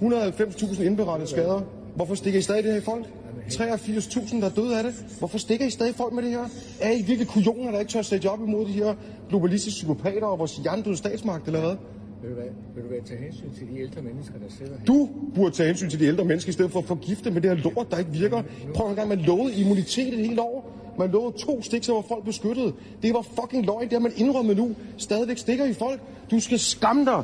190.000 0.00 0.82
indberettede 0.82 1.30
skader. 1.30 1.60
Hvorfor 1.96 2.14
stikker 2.14 2.38
I 2.38 2.42
stadig 2.42 2.64
det 2.64 2.72
her 2.72 2.78
i 2.80 2.84
folk? 2.84 3.04
83.000, 3.48 4.40
der 4.40 4.46
er 4.46 4.50
døde 4.50 4.78
af 4.78 4.84
det. 4.84 4.94
Hvorfor 5.18 5.38
stikker 5.38 5.66
I 5.66 5.70
stadig 5.70 5.94
folk 5.94 6.12
med 6.12 6.22
det 6.22 6.30
her? 6.30 6.44
Er 6.80 6.92
I 6.92 7.02
virkelig 7.02 7.28
kujoner, 7.28 7.70
der 7.70 7.78
ikke 7.78 7.92
tør 7.92 8.02
sætte 8.02 8.30
op 8.30 8.38
imod 8.46 8.66
de 8.66 8.72
her 8.72 8.94
globalistiske 9.28 9.76
psykopater 9.78 10.26
og 10.26 10.38
vores 10.38 10.56
hjernedøde 10.56 10.96
statsmagt, 10.96 11.46
eller 11.46 11.60
hvad? 11.60 11.76
Ved 12.22 12.28
du 12.28 12.34
hvad, 12.34 12.44
vil 12.74 12.82
du 12.82 12.88
hvad, 12.88 12.98
tage 13.06 13.20
hensyn 13.20 13.50
til 13.58 13.66
de 13.74 13.80
ældre 13.80 14.02
mennesker, 14.02 14.34
der 14.38 14.48
sidder 14.58 14.72
her? 14.78 14.84
Du 14.84 15.08
burde 15.34 15.50
tage 15.54 15.66
hensyn 15.66 15.88
til 15.90 16.00
de 16.00 16.04
ældre 16.04 16.24
mennesker, 16.24 16.48
i 16.50 16.52
stedet 16.52 16.70
for 16.70 16.78
at 16.78 16.84
forgifte 16.84 17.30
med 17.30 17.40
det 17.40 17.50
her 17.50 17.56
lort, 17.72 17.90
der 17.90 17.98
ikke 17.98 18.10
virker. 18.10 18.42
Prøv 18.74 18.88
en 18.90 18.96
gang, 18.96 19.08
man 19.08 19.18
lovede 19.18 19.54
immunitet 19.54 20.14
et 20.14 20.26
helt 20.26 20.38
år. 20.40 20.77
Man 20.98 21.10
lovede 21.10 21.38
to 21.38 21.62
stik, 21.62 21.84
så 21.84 21.94
var 21.94 22.00
folk 22.00 22.24
beskyttet. 22.24 22.74
Det 23.02 23.14
var 23.14 23.22
fucking 23.22 23.66
løgn, 23.66 23.82
det 23.82 23.92
har 23.92 23.98
man 23.98 24.12
indrømmet 24.16 24.56
nu. 24.56 24.74
Stadigvæk 24.96 25.38
stikker 25.38 25.64
i 25.64 25.72
folk. 25.72 26.00
Du 26.30 26.40
skal 26.40 26.58
skamme 26.58 27.04
dig. 27.04 27.22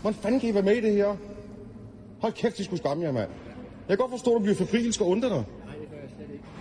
Hvordan 0.00 0.14
fanden 0.14 0.40
kan 0.40 0.48
I 0.48 0.54
være 0.54 0.62
med 0.62 0.76
i 0.76 0.80
det 0.80 0.92
her? 0.92 1.16
Hold 2.18 2.32
kæft, 2.32 2.60
I 2.60 2.64
skulle 2.64 2.78
skamme 2.78 3.04
jer, 3.04 3.12
mand. 3.12 3.30
Jeg 3.88 3.96
kan 3.96 3.96
godt 3.96 4.10
forstå, 4.10 4.30
at 4.30 4.38
du 4.38 4.42
bliver 4.42 4.56
forfrielsk 4.56 5.00
og 5.00 5.08
undrer 5.08 5.28
dig. 5.28 5.44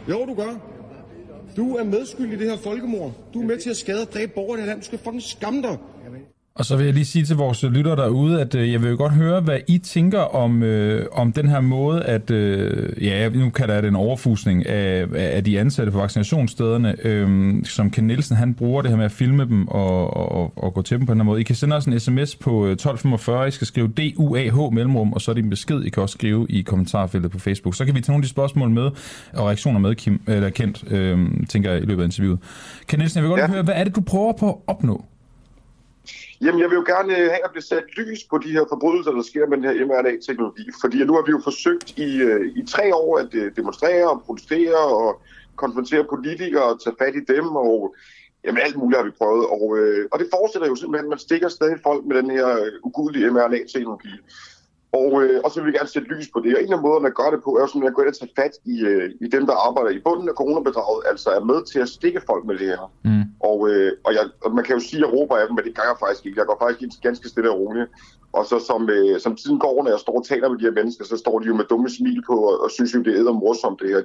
Jo, 0.10 0.26
du 0.26 0.34
gør. 0.34 0.56
Du 1.58 1.76
er 1.76 1.84
medskyldig 1.84 2.34
i 2.34 2.40
det 2.40 2.50
her 2.50 2.58
folkemord. 2.58 3.12
Du 3.34 3.42
er 3.42 3.46
med 3.46 3.58
til 3.58 3.70
at 3.70 3.78
skade 3.78 4.02
og 4.02 4.14
dræbe 4.14 4.32
borgere 4.36 4.54
i 4.54 4.56
det 4.58 4.64
her 4.64 4.68
land. 4.68 4.80
Du 4.80 4.86
skal 4.86 5.00
fucking 5.00 5.24
skamme 5.24 5.62
dig. 5.62 5.78
Og 6.60 6.66
så 6.66 6.76
vil 6.78 6.86
jeg 6.86 6.94
lige 6.94 7.06
sige 7.06 7.26
til 7.26 7.36
vores 7.36 7.64
lyttere 7.64 7.96
derude, 7.96 8.42
at 8.42 8.56
øh, 8.56 8.72
jeg 8.72 8.82
vil 8.82 8.90
jo 8.90 8.96
godt 8.98 9.14
høre, 9.14 9.42
hvad 9.42 9.60
I 9.68 9.78
tænker 9.78 10.20
om, 10.20 10.64
øh, 10.64 11.06
om 11.12 11.32
den 11.32 11.50
her 11.50 11.60
måde, 11.62 12.04
at 12.04 12.32
øh, 12.32 13.04
ja, 13.06 13.30
nu 13.30 13.50
kalder 13.50 13.74
jeg 13.74 13.84
det 13.84 13.90
en 13.90 13.96
overfusning 13.96 14.66
af, 14.68 15.06
af 15.16 15.44
de 15.44 15.60
ansatte 15.60 15.92
på 15.92 15.98
vaccinationsstederne, 15.98 16.96
øh, 17.06 17.56
som 17.64 17.92
Ken 17.92 18.04
Nielsen, 18.08 18.36
han 18.38 18.54
bruger 18.54 18.82
det 18.82 18.92
her 18.92 18.98
med 18.98 19.06
at 19.06 19.12
filme 19.12 19.46
dem 19.46 19.68
og, 19.68 20.14
og, 20.32 20.54
og 20.56 20.74
gå 20.74 20.82
til 20.82 20.98
dem 20.98 21.06
på 21.06 21.14
den 21.14 21.20
her 21.22 21.26
måde. 21.26 21.42
I 21.42 21.44
kan 21.44 21.56
sende 21.56 21.76
os 21.76 21.86
en 21.86 22.00
sms 22.00 22.36
på 22.36 22.66
øh, 22.66 22.72
1245, 22.72 23.48
I 23.48 23.52
skal 23.52 23.68
skrive 23.68 23.88
DUAH 23.88 24.74
mellemrum, 24.74 25.14
og 25.14 25.22
så 25.22 25.32
er 25.32 25.36
det 25.36 25.44
en 25.44 25.50
besked, 25.50 25.82
I 25.82 25.90
kan 25.90 26.04
også 26.04 26.14
skrive 26.14 26.46
i 26.50 26.62
kommentarfeltet 26.62 27.32
på 27.32 27.40
Facebook. 27.40 27.76
Så 27.76 27.86
kan 27.86 27.96
vi 27.96 28.02
tage 28.02 28.12
nogle 28.12 28.20
af 28.22 28.24
de 28.24 28.30
spørgsmål 28.30 28.70
med, 28.70 28.90
og 29.34 29.46
reaktioner 29.48 29.80
med, 29.80 29.96
Kim, 29.96 30.22
eller 30.28 30.50
Kent, 30.50 30.84
øh, 30.92 31.20
tænker 31.50 31.72
jeg, 31.72 31.82
i 31.82 31.86
løbet 31.86 32.02
af 32.04 32.08
interviewet. 32.08 32.40
Ken 32.88 33.00
Nielsen, 33.00 33.18
jeg 33.18 33.24
vil 33.24 33.30
godt 33.30 33.42
Ja. 33.42 33.48
høre, 33.48 33.64
hvad 33.64 33.74
er 33.78 33.84
det, 33.84 33.96
du 33.96 34.02
prøver 34.02 34.34
på 34.34 34.50
at 34.50 34.56
opnå? 34.68 35.06
Jamen, 36.46 36.62
jeg 36.62 36.70
vil 36.70 36.76
jo 36.76 36.84
gerne 36.88 37.14
øh, 37.18 37.26
have, 37.34 37.44
at 37.44 37.46
der 37.46 37.52
bliver 37.52 37.70
sat 37.74 37.98
lys 37.98 38.24
på 38.24 38.38
de 38.38 38.52
her 38.52 38.66
forbrydelser, 38.70 39.12
der 39.12 39.22
sker 39.22 39.48
med 39.48 39.58
den 39.58 39.66
her 39.66 39.86
mRNA-teknologi. 39.86 40.66
Fordi 40.82 40.98
nu 41.04 41.14
har 41.14 41.24
vi 41.26 41.32
jo 41.32 41.42
forsøgt 41.44 41.98
i, 41.98 42.22
øh, 42.22 42.46
i 42.56 42.66
tre 42.66 42.96
år 42.96 43.18
at 43.18 43.34
øh, 43.34 43.56
demonstrere 43.56 44.10
og 44.10 44.24
protestere 44.26 44.78
og 44.78 45.22
konfrontere 45.56 46.04
politikere 46.14 46.64
og 46.64 46.84
tage 46.84 46.96
fat 47.02 47.16
i 47.16 47.24
dem. 47.34 47.48
Og 47.56 47.96
jamen, 48.44 48.62
alt 48.62 48.76
muligt 48.78 48.98
har 48.98 49.06
vi 49.06 49.20
prøvet. 49.22 49.46
Og, 49.56 49.66
og 50.12 50.20
det 50.20 50.28
fortsætter 50.36 50.68
jo 50.68 50.76
simpelthen. 50.76 51.10
Man 51.10 51.20
stikker 51.20 51.50
stadig 51.50 51.80
folk 51.84 52.06
med 52.06 52.16
den 52.16 52.30
her 52.30 52.48
ugudelige 52.84 53.32
mRNA-teknologi. 53.32 54.14
Og, 54.92 55.24
øh, 55.24 55.42
og 55.44 55.52
så 55.52 55.62
vil 55.62 55.68
vi 55.68 55.78
gerne 55.78 55.90
sætte 55.90 56.08
lys 56.08 56.28
på 56.34 56.40
det. 56.40 56.56
Og 56.56 56.64
en 56.64 56.74
af 56.74 56.82
måderne 56.82 57.08
at 57.08 57.16
gøre 57.16 57.32
det 57.32 57.44
på, 57.44 57.50
er 57.56 57.62
jo 57.62 57.68
simpelthen 57.68 57.94
at 57.94 57.98
gå 57.98 58.02
ind 58.02 58.14
og 58.14 58.20
tage 58.20 58.36
fat 58.42 58.54
i, 58.66 58.76
øh, 58.92 59.12
i 59.26 59.28
dem, 59.36 59.46
der 59.46 59.56
arbejder 59.68 59.90
i 59.90 60.00
bunden 60.06 60.30
af 60.30 60.36
coronabedraget, 60.36 61.04
altså 61.12 61.30
er 61.30 61.44
med 61.52 61.60
til 61.72 61.80
at 61.80 61.90
stikke 61.90 62.22
folk 62.30 62.46
med 62.46 62.58
det 62.58 62.68
her. 62.68 62.92
Mm. 63.04 63.24
Og, 63.50 63.70
øh, 63.70 63.92
og, 64.06 64.12
jeg, 64.14 64.26
og 64.46 64.52
man 64.56 64.64
kan 64.64 64.76
jo 64.78 64.82
sige, 64.82 65.00
at 65.00 65.04
jeg 65.06 65.14
råber 65.16 65.36
af 65.38 65.48
dem, 65.48 65.56
men 65.56 65.66
det 65.66 65.76
gør 65.78 65.88
jeg 65.92 65.98
faktisk 66.00 66.26
ikke. 66.26 66.40
Jeg 66.40 66.48
går 66.48 66.58
faktisk 66.62 66.82
ind 66.84 66.92
ganske 67.08 67.30
stille 67.30 67.52
og 67.52 67.60
roligt. 67.60 67.90
Og 68.38 68.46
så 68.46 68.58
som, 68.70 68.90
øh, 68.90 69.20
som 69.20 69.36
tiden 69.36 69.60
går, 69.60 69.84
når 69.84 69.92
jeg 69.92 70.00
står 70.00 70.18
og 70.20 70.26
taler 70.26 70.50
med 70.50 70.58
de 70.60 70.68
her 70.68 70.78
mennesker, 70.80 71.06
så 71.06 71.18
står 71.18 71.40
de 71.40 71.46
jo 71.48 71.56
med 71.56 71.66
dumme 71.66 71.90
smil 71.90 72.22
på, 72.30 72.36
og, 72.50 72.56
og 72.64 72.72
synes 72.72 72.96
jo, 72.96 73.00
det 73.08 73.14
er 73.20 73.32
morsomt 73.44 73.80
det 73.82 73.90
her. 73.90 74.02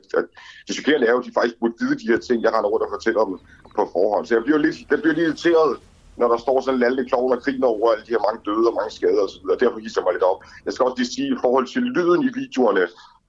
Det 0.67 0.75
chokerende 0.79 1.07
er 1.07 1.13
jo, 1.13 1.19
at 1.19 1.27
de 1.27 1.33
faktisk 1.39 1.57
burde 1.61 1.75
vide 1.81 1.97
de 2.03 2.07
her 2.13 2.19
ting, 2.19 2.43
jeg 2.43 2.53
render 2.55 2.71
rundt 2.71 2.85
og 2.87 2.93
fortæller 2.97 3.25
dem 3.25 3.37
på 3.77 3.83
forhånd. 3.95 4.27
Så 4.27 4.35
jeg 4.35 4.45
bliver 4.45 4.59
lidt, 4.59 4.77
jeg 4.91 4.99
bliver 5.03 5.15
lidt 5.15 5.27
irriteret, 5.27 5.73
når 6.21 6.29
der 6.33 6.39
står 6.45 6.57
sådan 6.61 6.75
en 6.77 6.81
lallig 6.85 7.05
klovn 7.11 7.33
og 7.37 7.41
griner 7.45 7.69
over 7.75 7.87
alle 7.93 8.05
de 8.07 8.13
her 8.15 8.23
mange 8.27 8.41
døde 8.49 8.67
og 8.71 8.75
mange 8.79 8.93
skader 8.99 9.23
osv. 9.27 9.45
Derfor 9.63 9.79
hisser 9.85 10.01
jeg 10.01 10.07
mig 10.07 10.15
lidt 10.17 10.27
op. 10.33 10.39
Jeg 10.67 10.73
skal 10.73 10.83
også 10.87 10.99
lige 11.01 11.13
sige, 11.17 11.29
i 11.37 11.39
forhold 11.45 11.67
til 11.75 11.83
lyden 11.97 12.21
i 12.29 12.31
videoerne, 12.41 12.85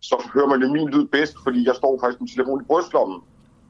så 0.09 0.15
hører 0.33 0.49
man 0.53 0.59
jo 0.63 0.67
min 0.77 0.89
lyd 0.93 1.05
bedst, 1.15 1.35
fordi 1.45 1.59
jeg 1.69 1.75
står 1.81 1.93
faktisk 2.01 2.19
med 2.21 2.29
telefon 2.35 2.61
i 2.63 2.65
brystlommen. 2.71 3.19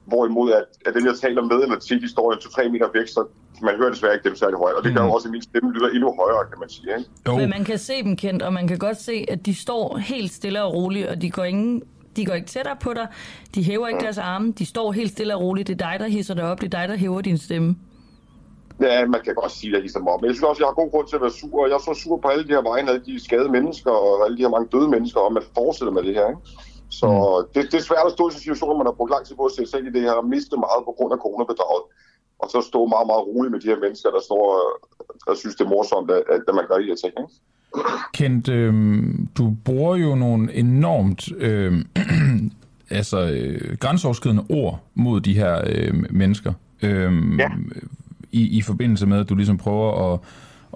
Hvorimod, 0.10 0.52
at, 0.60 0.66
at 0.86 0.92
den, 0.96 1.04
jeg 1.10 1.16
taler 1.24 1.42
med 1.52 1.60
eller 1.66 1.80
til, 1.80 2.02
de 2.06 2.10
står 2.16 2.28
en 2.34 2.40
2-3 2.40 2.70
meter 2.74 2.90
væk, 2.98 3.08
så 3.08 3.22
man 3.68 3.76
hører 3.80 3.92
desværre 3.96 4.14
ikke 4.14 4.28
dem 4.30 4.36
særlig 4.36 4.58
højt. 4.58 4.76
Og 4.78 4.84
det 4.84 4.96
gør 4.96 5.04
jo 5.04 5.12
også, 5.12 5.28
at 5.28 5.32
min 5.32 5.42
stemme 5.42 5.74
lyder 5.74 5.90
endnu 5.90 6.10
højere, 6.22 6.44
kan 6.52 6.60
man 6.60 6.70
sige. 6.70 6.90
Ikke? 6.98 7.10
Jo. 7.28 7.36
Men 7.38 7.50
man 7.50 7.64
kan 7.64 7.78
se 7.78 8.04
dem 8.04 8.16
kendt, 8.16 8.42
og 8.42 8.54
man 8.54 8.68
kan 8.68 8.78
godt 8.78 9.00
se, 9.02 9.26
at 9.28 9.46
de 9.46 9.56
står 9.56 9.98
helt 9.98 10.32
stille 10.32 10.64
og 10.64 10.74
roligt, 10.74 11.08
og 11.08 11.22
de 11.22 11.30
går 11.32 11.44
ingen 11.44 11.84
de 12.16 12.26
går 12.26 12.34
ikke 12.34 12.48
tættere 12.48 12.76
på 12.82 12.94
dig, 12.94 13.08
de 13.56 13.64
hæver 13.64 13.88
ikke 13.88 14.00
deres 14.00 14.18
arme, 14.18 14.52
de 14.52 14.66
står 14.66 14.92
helt 14.92 15.12
stille 15.12 15.36
og 15.36 15.42
roligt. 15.42 15.68
Det 15.68 15.82
er 15.82 15.90
dig, 15.90 16.00
der 16.00 16.08
hisser 16.08 16.34
dig 16.34 16.44
op, 16.44 16.62
det 16.62 16.74
er 16.74 16.80
dig, 16.80 16.90
der 16.90 16.96
hæver 16.96 17.22
din 17.22 17.38
stemme. 17.38 17.76
Ja, 18.82 19.06
man 19.06 19.22
kan 19.26 19.36
godt 19.36 19.52
sige, 19.52 19.72
mig 19.72 20.14
op. 20.14 20.22
Men 20.22 20.28
jeg 20.28 20.36
synes 20.36 20.50
også, 20.50 20.62
jeg 20.64 20.70
har 20.70 20.82
god 20.82 20.92
grund 20.92 21.08
til 21.08 21.16
at 21.16 21.22
være 21.26 21.38
sur. 21.40 21.62
Og 21.64 21.68
jeg 21.70 21.76
er 21.80 21.86
så 21.90 21.94
sur 22.04 22.18
på 22.18 22.28
alle 22.28 22.44
de 22.48 22.56
her 22.58 22.66
vegne, 22.72 22.90
alle 22.92 23.06
de 23.06 23.26
skadede 23.28 23.52
mennesker 23.58 23.92
og 23.92 24.26
alle 24.26 24.38
de 24.38 24.44
her 24.46 24.56
mange 24.56 24.70
døde 24.74 24.90
mennesker, 24.96 25.20
om 25.30 25.38
at 25.38 25.46
fortsætte 25.58 25.92
med 25.98 26.04
det 26.08 26.14
her. 26.20 26.28
Ikke? 26.34 26.42
Så 27.00 27.08
mm. 27.08 27.52
det, 27.54 27.72
det 27.72 27.78
er 27.82 27.86
svært 27.90 28.08
at 28.10 28.16
stå 28.18 28.24
i 28.28 28.32
en 28.34 28.42
situation, 28.44 28.70
hvor 28.70 28.80
man 28.82 28.90
har 28.90 28.98
brugt 29.00 29.12
lang 29.16 29.24
tid 29.26 29.36
på 29.36 29.46
at 29.50 29.56
sætte 29.56 29.72
sig 29.72 29.80
i 29.80 29.94
det 29.96 30.02
her 30.08 30.16
og 30.22 30.26
miste 30.34 30.56
meget 30.66 30.82
på 30.88 30.94
grund 30.98 31.12
af 31.16 31.20
coronabedraget. 31.26 31.84
Og 32.42 32.48
så 32.54 32.60
stå 32.72 32.80
meget, 32.94 33.08
meget 33.12 33.24
roligt 33.30 33.52
med 33.54 33.60
de 33.64 33.72
her 33.72 33.80
mennesker, 33.86 34.10
der 34.18 34.22
står 34.30 34.44
og 35.28 35.38
synes, 35.42 35.56
det 35.56 35.64
er 35.66 35.70
morsomt, 35.76 36.12
at, 36.12 36.24
at 36.50 36.56
man 36.60 36.66
gør 36.70 36.78
de 36.78 36.92
her 36.92 37.00
ting. 37.04 37.14
Ikke? 37.24 37.34
Kent, 38.14 38.50
øh, 38.50 38.74
du 39.38 39.56
bruger 39.66 39.96
jo 39.96 40.16
nogle 40.16 40.54
enormt 40.54 41.24
øh, 41.38 41.74
altså, 43.00 43.20
øh, 43.20 43.78
grænseoverskridende 43.78 44.46
ord 44.50 44.80
mod 44.96 45.22
de 45.22 45.34
her 45.34 45.62
øh, 45.68 45.94
mennesker. 46.10 46.54
Øh, 46.82 47.12
Ja 47.40 47.50
i, 48.32 48.58
I 48.58 48.62
forbindelse 48.62 49.06
med, 49.06 49.20
at 49.20 49.30
du 49.30 49.36
ligesom 49.36 49.58
prøver 49.58 50.14
at, 50.14 50.20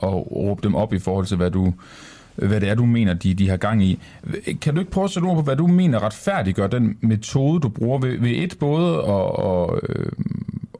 at 0.04 0.14
råbe 0.14 0.62
dem 0.64 0.76
op 0.76 0.94
i 0.94 1.00
forhold 1.00 1.26
til, 1.26 1.38
hvad 1.38 1.52
du 1.52 1.74
hvad 2.36 2.62
det 2.62 2.70
er, 2.70 2.76
du 2.76 2.86
mener, 2.86 3.14
de, 3.14 3.34
de 3.34 3.50
har 3.50 3.58
gang 3.58 3.84
i. 3.84 4.00
Kan 4.62 4.74
du 4.74 4.80
ikke 4.80 4.92
prøve 4.92 5.04
at 5.06 5.12
sætte 5.12 5.26
ord 5.26 5.36
på, 5.36 5.42
hvad 5.42 5.56
du 5.56 5.68
mener 5.68 6.04
retfærdiggør 6.04 6.68
den 6.68 6.98
metode, 7.02 7.60
du 7.60 7.70
bruger 7.70 8.00
ved, 8.00 8.20
ved 8.20 8.32
et 8.32 8.58
både 8.60 9.04
og, 9.04 9.40
og, 9.40 9.80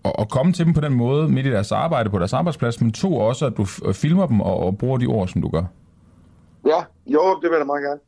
og, 0.04 0.20
og 0.20 0.30
komme 0.30 0.54
til 0.54 0.66
dem 0.66 0.74
på 0.74 0.82
den 0.82 0.94
måde 0.94 1.28
midt 1.28 1.46
i 1.46 1.52
deres 1.52 1.72
arbejde 1.72 2.10
på 2.10 2.20
deres 2.20 2.34
arbejdsplads, 2.34 2.82
men 2.82 2.92
to 2.92 3.18
også, 3.18 3.46
at 3.46 3.58
du 3.58 3.66
filmer 3.94 4.28
dem 4.28 4.42
og, 4.42 4.60
og 4.60 4.78
bruger 4.78 4.98
de 4.98 5.06
ord, 5.06 5.28
som 5.28 5.42
du 5.42 5.50
gør? 5.50 5.64
Ja, 6.66 6.84
jo, 7.08 7.22
det 7.42 7.50
vil 7.50 7.52
jeg 7.52 7.60
da 7.60 7.66
meget 7.66 7.84
gerne. 7.84 8.00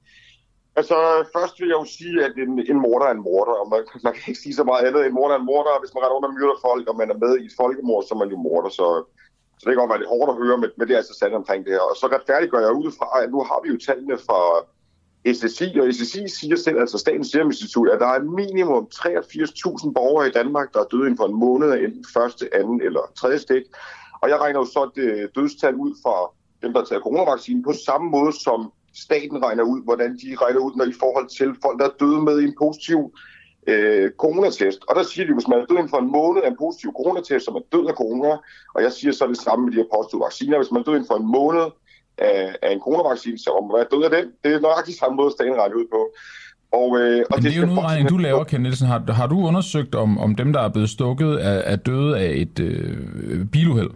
Altså, 0.80 0.98
først 1.36 1.56
vil 1.60 1.70
jeg 1.72 1.80
jo 1.82 1.88
sige, 1.98 2.16
at 2.26 2.34
en, 2.46 2.54
en 2.72 2.80
morder 2.86 3.06
er 3.08 3.16
en 3.18 3.26
morder, 3.30 3.56
og 3.62 3.68
man, 3.74 3.82
man 4.06 4.14
kan 4.14 4.24
ikke 4.28 4.44
sige 4.46 4.60
så 4.60 4.64
meget 4.64 4.86
andet. 4.88 5.02
En 5.06 5.18
morder 5.20 5.36
er 5.36 5.40
en 5.40 5.50
morder, 5.52 5.72
og 5.76 5.82
hvis 5.82 5.94
man 5.94 6.02
retter 6.04 6.20
under 6.20 6.32
myrder 6.38 6.58
folk, 6.68 6.86
og 6.90 6.96
man 7.02 7.10
er 7.14 7.18
med 7.24 7.34
i 7.38 7.46
et 7.46 7.58
folkemord, 7.62 8.04
så 8.04 8.12
er 8.16 8.22
man 8.24 8.34
jo 8.34 8.38
morder. 8.48 8.70
Så, 8.80 8.88
så 9.58 9.64
det 9.66 9.72
kan 9.72 9.82
godt 9.82 9.94
være 9.94 10.04
lidt 10.04 10.14
hårdt 10.16 10.30
at 10.34 10.40
høre, 10.44 10.58
men, 10.62 10.70
men 10.78 10.84
det 10.88 10.94
er 10.94 11.02
altså 11.04 11.16
sandt 11.22 11.36
omkring 11.42 11.62
det 11.66 11.74
her. 11.76 11.86
Og 11.92 11.96
så 12.00 12.06
retfærdiggør 12.08 12.62
jeg 12.68 12.80
ud 12.82 12.92
fra, 12.98 13.08
at 13.24 13.30
nu 13.34 13.40
har 13.50 13.60
vi 13.64 13.70
jo 13.74 13.78
tallene 13.88 14.18
fra 14.28 14.42
SSI, 15.38 15.68
og 15.82 15.86
SSI 15.94 16.24
siger 16.40 16.56
selv, 16.56 16.78
altså 16.84 16.98
Statens 16.98 17.30
Serum 17.32 17.48
Institut, 17.48 17.90
at 17.90 18.00
der 18.00 18.08
er 18.08 18.22
minimum 18.42 18.84
83.000 18.96 19.92
borgere 19.98 20.28
i 20.28 20.36
Danmark, 20.40 20.74
der 20.74 20.80
er 20.80 20.90
døde 20.92 21.06
inden 21.08 21.22
for 21.22 21.28
en 21.28 21.40
måned 21.46 21.70
af 21.72 21.78
enten 21.86 22.06
første, 22.14 22.44
anden 22.60 22.82
eller 22.82 23.04
tredje 23.20 23.40
stik. 23.40 23.64
Og 24.22 24.30
jeg 24.30 24.38
regner 24.44 24.60
jo 24.60 24.66
så 24.66 24.90
det 24.96 25.10
øh, 25.16 25.30
dødstal 25.36 25.76
ud 25.76 25.94
fra 26.04 26.16
dem, 26.62 26.74
der 26.74 26.84
tager 26.84 27.02
coronavaccinen, 27.02 27.64
på 27.64 27.74
samme 27.86 28.10
måde 28.10 28.34
som 28.34 28.72
staten 29.06 29.38
regner 29.46 29.64
ud, 29.64 29.80
hvordan 29.84 30.12
de 30.22 30.28
regner 30.44 30.60
ud, 30.60 30.72
når 30.76 30.86
i 30.86 31.00
forhold 31.04 31.28
til 31.38 31.50
folk, 31.64 31.80
der 31.80 31.86
er 31.86 31.96
døde 32.00 32.22
med 32.28 32.38
en 32.46 32.54
positiv 32.64 33.00
øh, 33.72 34.12
coronatest. 34.24 34.80
Og 34.90 34.94
der 34.96 35.04
siger 35.04 35.26
de, 35.28 35.34
hvis 35.34 35.48
man 35.52 35.60
er 35.60 35.66
død 35.66 35.78
inden 35.78 35.94
for 35.96 36.02
en 36.06 36.12
måned 36.20 36.42
af 36.44 36.50
en 36.50 36.58
positiv 36.64 36.90
coronatest, 37.00 37.46
så 37.46 37.52
er 37.52 37.58
man 37.60 37.68
død 37.76 37.86
af 37.92 37.96
corona. 38.02 38.32
Og 38.76 38.80
jeg 38.86 38.92
siger 38.98 39.12
så 39.12 39.24
det 39.28 39.40
samme 39.46 39.62
med 39.66 39.72
de 39.74 39.80
her 39.82 39.90
positive 39.96 40.22
vacciner. 40.28 40.58
Hvis 40.58 40.72
man 40.72 40.80
er 40.82 40.86
død 40.88 40.96
inden 40.98 41.12
for 41.12 41.20
en 41.24 41.30
måned 41.38 41.66
af, 42.30 42.56
af 42.66 42.70
en 42.76 42.82
coronavaccine, 42.86 43.38
så 43.44 43.50
må 43.54 43.62
man 43.68 43.76
være 43.80 43.92
død 43.94 44.04
af 44.08 44.12
den. 44.18 44.26
Det 44.44 44.50
er 44.54 44.60
nøjagtigt 44.68 44.98
samme 45.02 45.16
måde, 45.20 45.32
staten 45.38 45.56
regner 45.62 45.76
ud 45.82 45.88
på. 45.96 46.02
Og, 46.82 46.90
øh, 47.00 47.20
og 47.30 47.36
Men 47.36 47.44
det 47.44 47.52
er 47.54 47.58
jo 47.62 47.64
en 47.64 47.76
udregning, 47.78 48.10
du 48.10 48.18
laver, 48.18 48.44
Ken 48.44 48.62
Nielsen. 48.62 48.88
Har, 48.88 49.12
har 49.12 49.28
du 49.28 49.38
undersøgt, 49.50 49.96
om, 49.96 50.18
om 50.18 50.36
dem, 50.36 50.54
der 50.54 50.62
er 50.62 50.70
blevet 50.70 50.90
stukket, 50.90 51.32
er, 51.50 51.60
er 51.74 51.76
døde 51.76 52.20
af 52.20 52.32
et 52.44 52.60
øh, 52.60 53.46
biluheld? 53.52 53.90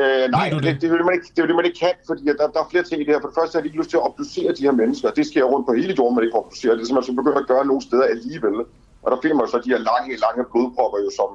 Øh, 0.00 0.24
nej, 0.38 0.46
det? 0.48 0.62
det? 0.66 0.72
Det, 0.80 0.86
er 0.90 1.04
man 1.08 1.14
ikke, 1.18 1.28
det 1.32 1.38
er 1.38 1.44
jo 1.44 1.50
det, 1.50 1.56
man 1.60 1.66
ikke 1.68 1.80
kan, 1.86 1.94
fordi 2.10 2.22
der, 2.40 2.46
der 2.54 2.60
er 2.64 2.68
flere 2.72 2.84
ting 2.88 2.98
i 3.00 3.04
det 3.06 3.12
her. 3.14 3.20
For 3.22 3.30
det 3.30 3.38
første 3.40 3.52
har 3.56 3.62
de 3.62 3.68
ikke 3.68 3.80
lyst 3.82 3.90
til 3.92 3.98
at 4.00 4.06
obducere 4.08 4.50
de 4.58 4.62
her 4.68 4.74
mennesker. 4.82 5.06
Det 5.18 5.24
sker 5.30 5.44
rundt 5.52 5.64
på 5.68 5.72
hele 5.80 5.92
jorden, 5.98 6.14
man 6.16 6.24
ikke 6.24 6.34
får 6.36 6.44
obduceret. 6.46 6.74
Det 6.76 6.82
er 6.84 6.88
som 6.90 6.96
man 6.98 7.06
så 7.10 7.14
begynder 7.20 7.40
at 7.44 7.50
gøre 7.52 7.64
nogle 7.70 7.82
steder 7.88 8.06
alligevel. 8.14 8.56
Og 9.04 9.08
der 9.12 9.18
finder 9.22 9.36
man 9.40 9.46
så 9.52 9.58
de 9.64 9.70
her 9.74 9.82
lange, 9.90 10.08
lange 10.26 10.42
blodpropper, 10.52 10.98
jo, 11.04 11.10
som 11.18 11.28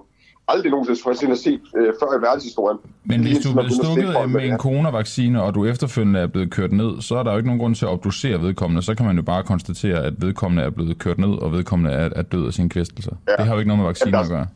aldrig 0.53 0.71
nogensinde 0.71 1.31
har 1.35 1.41
set 1.47 1.61
øh, 1.77 1.93
før 1.99 2.09
i 2.17 2.21
verdenshistorien. 2.21 2.79
Men 3.03 3.19
hvis 3.21 3.37
du 3.43 3.49
er 3.49 3.53
blevet 3.53 3.73
stukket 3.73 4.29
med 4.35 4.43
en 4.49 4.57
coronavaccine, 4.57 5.43
og 5.43 5.55
du 5.55 5.65
efterfølgende 5.65 6.19
er 6.19 6.27
blevet 6.27 6.51
kørt 6.51 6.71
ned, 6.71 7.01
så 7.01 7.15
er 7.15 7.23
der 7.23 7.31
jo 7.31 7.37
ikke 7.37 7.49
nogen 7.49 7.61
grund 7.61 7.75
til 7.75 7.85
at 7.85 7.89
obducere 7.89 8.41
vedkommende. 8.41 8.81
Så 8.81 8.95
kan 8.95 9.05
man 9.05 9.15
jo 9.15 9.21
bare 9.21 9.43
konstatere, 9.43 10.03
at 10.03 10.13
vedkommende 10.17 10.63
er 10.63 10.69
blevet 10.69 10.99
kørt 10.99 11.17
ned, 11.17 11.33
og 11.43 11.51
vedkommende 11.51 11.91
er, 11.91 12.09
er 12.15 12.21
død 12.21 12.47
af 12.47 12.53
sine 12.53 12.69
kvæstelser. 12.69 13.11
Ja. 13.27 13.33
Det 13.37 13.45
har 13.45 13.53
jo 13.53 13.59
ikke 13.59 13.67
noget 13.67 13.79
med 13.79 13.87
vacciner 13.87 14.17
Ja, 14.17 14.23
at 14.23 14.29
gøre. 14.29 14.47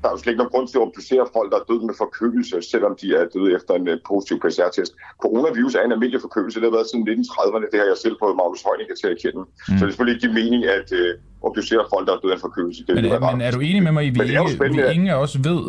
Der 0.00 0.06
er 0.08 0.12
jo 0.14 0.18
slet 0.20 0.32
ikke 0.32 0.42
nogen 0.42 0.54
grund 0.54 0.66
til 0.68 0.78
at 0.78 0.84
obducere 0.86 1.24
folk, 1.36 1.48
der 1.52 1.58
er 1.60 1.66
døde 1.70 1.84
med 1.88 1.96
forkølelse, 2.04 2.56
selvom 2.72 2.92
de 3.00 3.06
er 3.18 3.24
døde 3.34 3.50
efter 3.56 3.72
en 3.80 3.86
uh, 3.92 3.96
positiv 4.10 4.36
PCR-test. 4.44 4.92
Coronavirus 5.24 5.74
er 5.78 5.82
en 5.88 5.92
almindelig 5.96 6.20
forkølelse. 6.26 6.56
Det 6.60 6.66
har 6.68 6.76
været 6.78 6.88
siden 6.90 7.04
1930'erne. 7.08 7.66
Det 7.72 7.78
har 7.82 7.88
jeg 7.92 7.98
selv 8.04 8.16
fået 8.22 8.34
Magnus 8.40 8.62
Heunicke 8.66 8.94
til 9.00 9.08
at 9.14 9.18
kende. 9.22 9.40
Mm. 9.42 9.76
Så 9.76 9.80
det 9.80 9.86
er 9.86 9.90
selvfølgelig 9.92 10.14
ikke 10.16 10.24
give 10.26 10.36
mening 10.40 10.62
at 10.78 10.88
uh, 11.00 11.12
obducere 11.46 11.82
folk, 11.92 12.04
der 12.08 12.12
er 12.16 12.20
døde 12.22 12.32
af 12.34 12.38
en 12.40 12.44
forkølelse. 12.48 12.80
Det 12.86 12.94
Men, 12.94 13.04
være 13.04 13.14
er, 13.14 13.30
men 13.34 13.40
er 13.46 13.52
du 13.56 13.60
enig 13.70 13.82
med 13.86 13.92
mig 13.96 14.02
i, 14.06 14.10
at 14.10 14.14
vi, 14.14 14.34
ikke, 14.64 14.94
ingen 14.96 15.10
af 15.14 15.18
os 15.24 15.34
ved, 15.48 15.62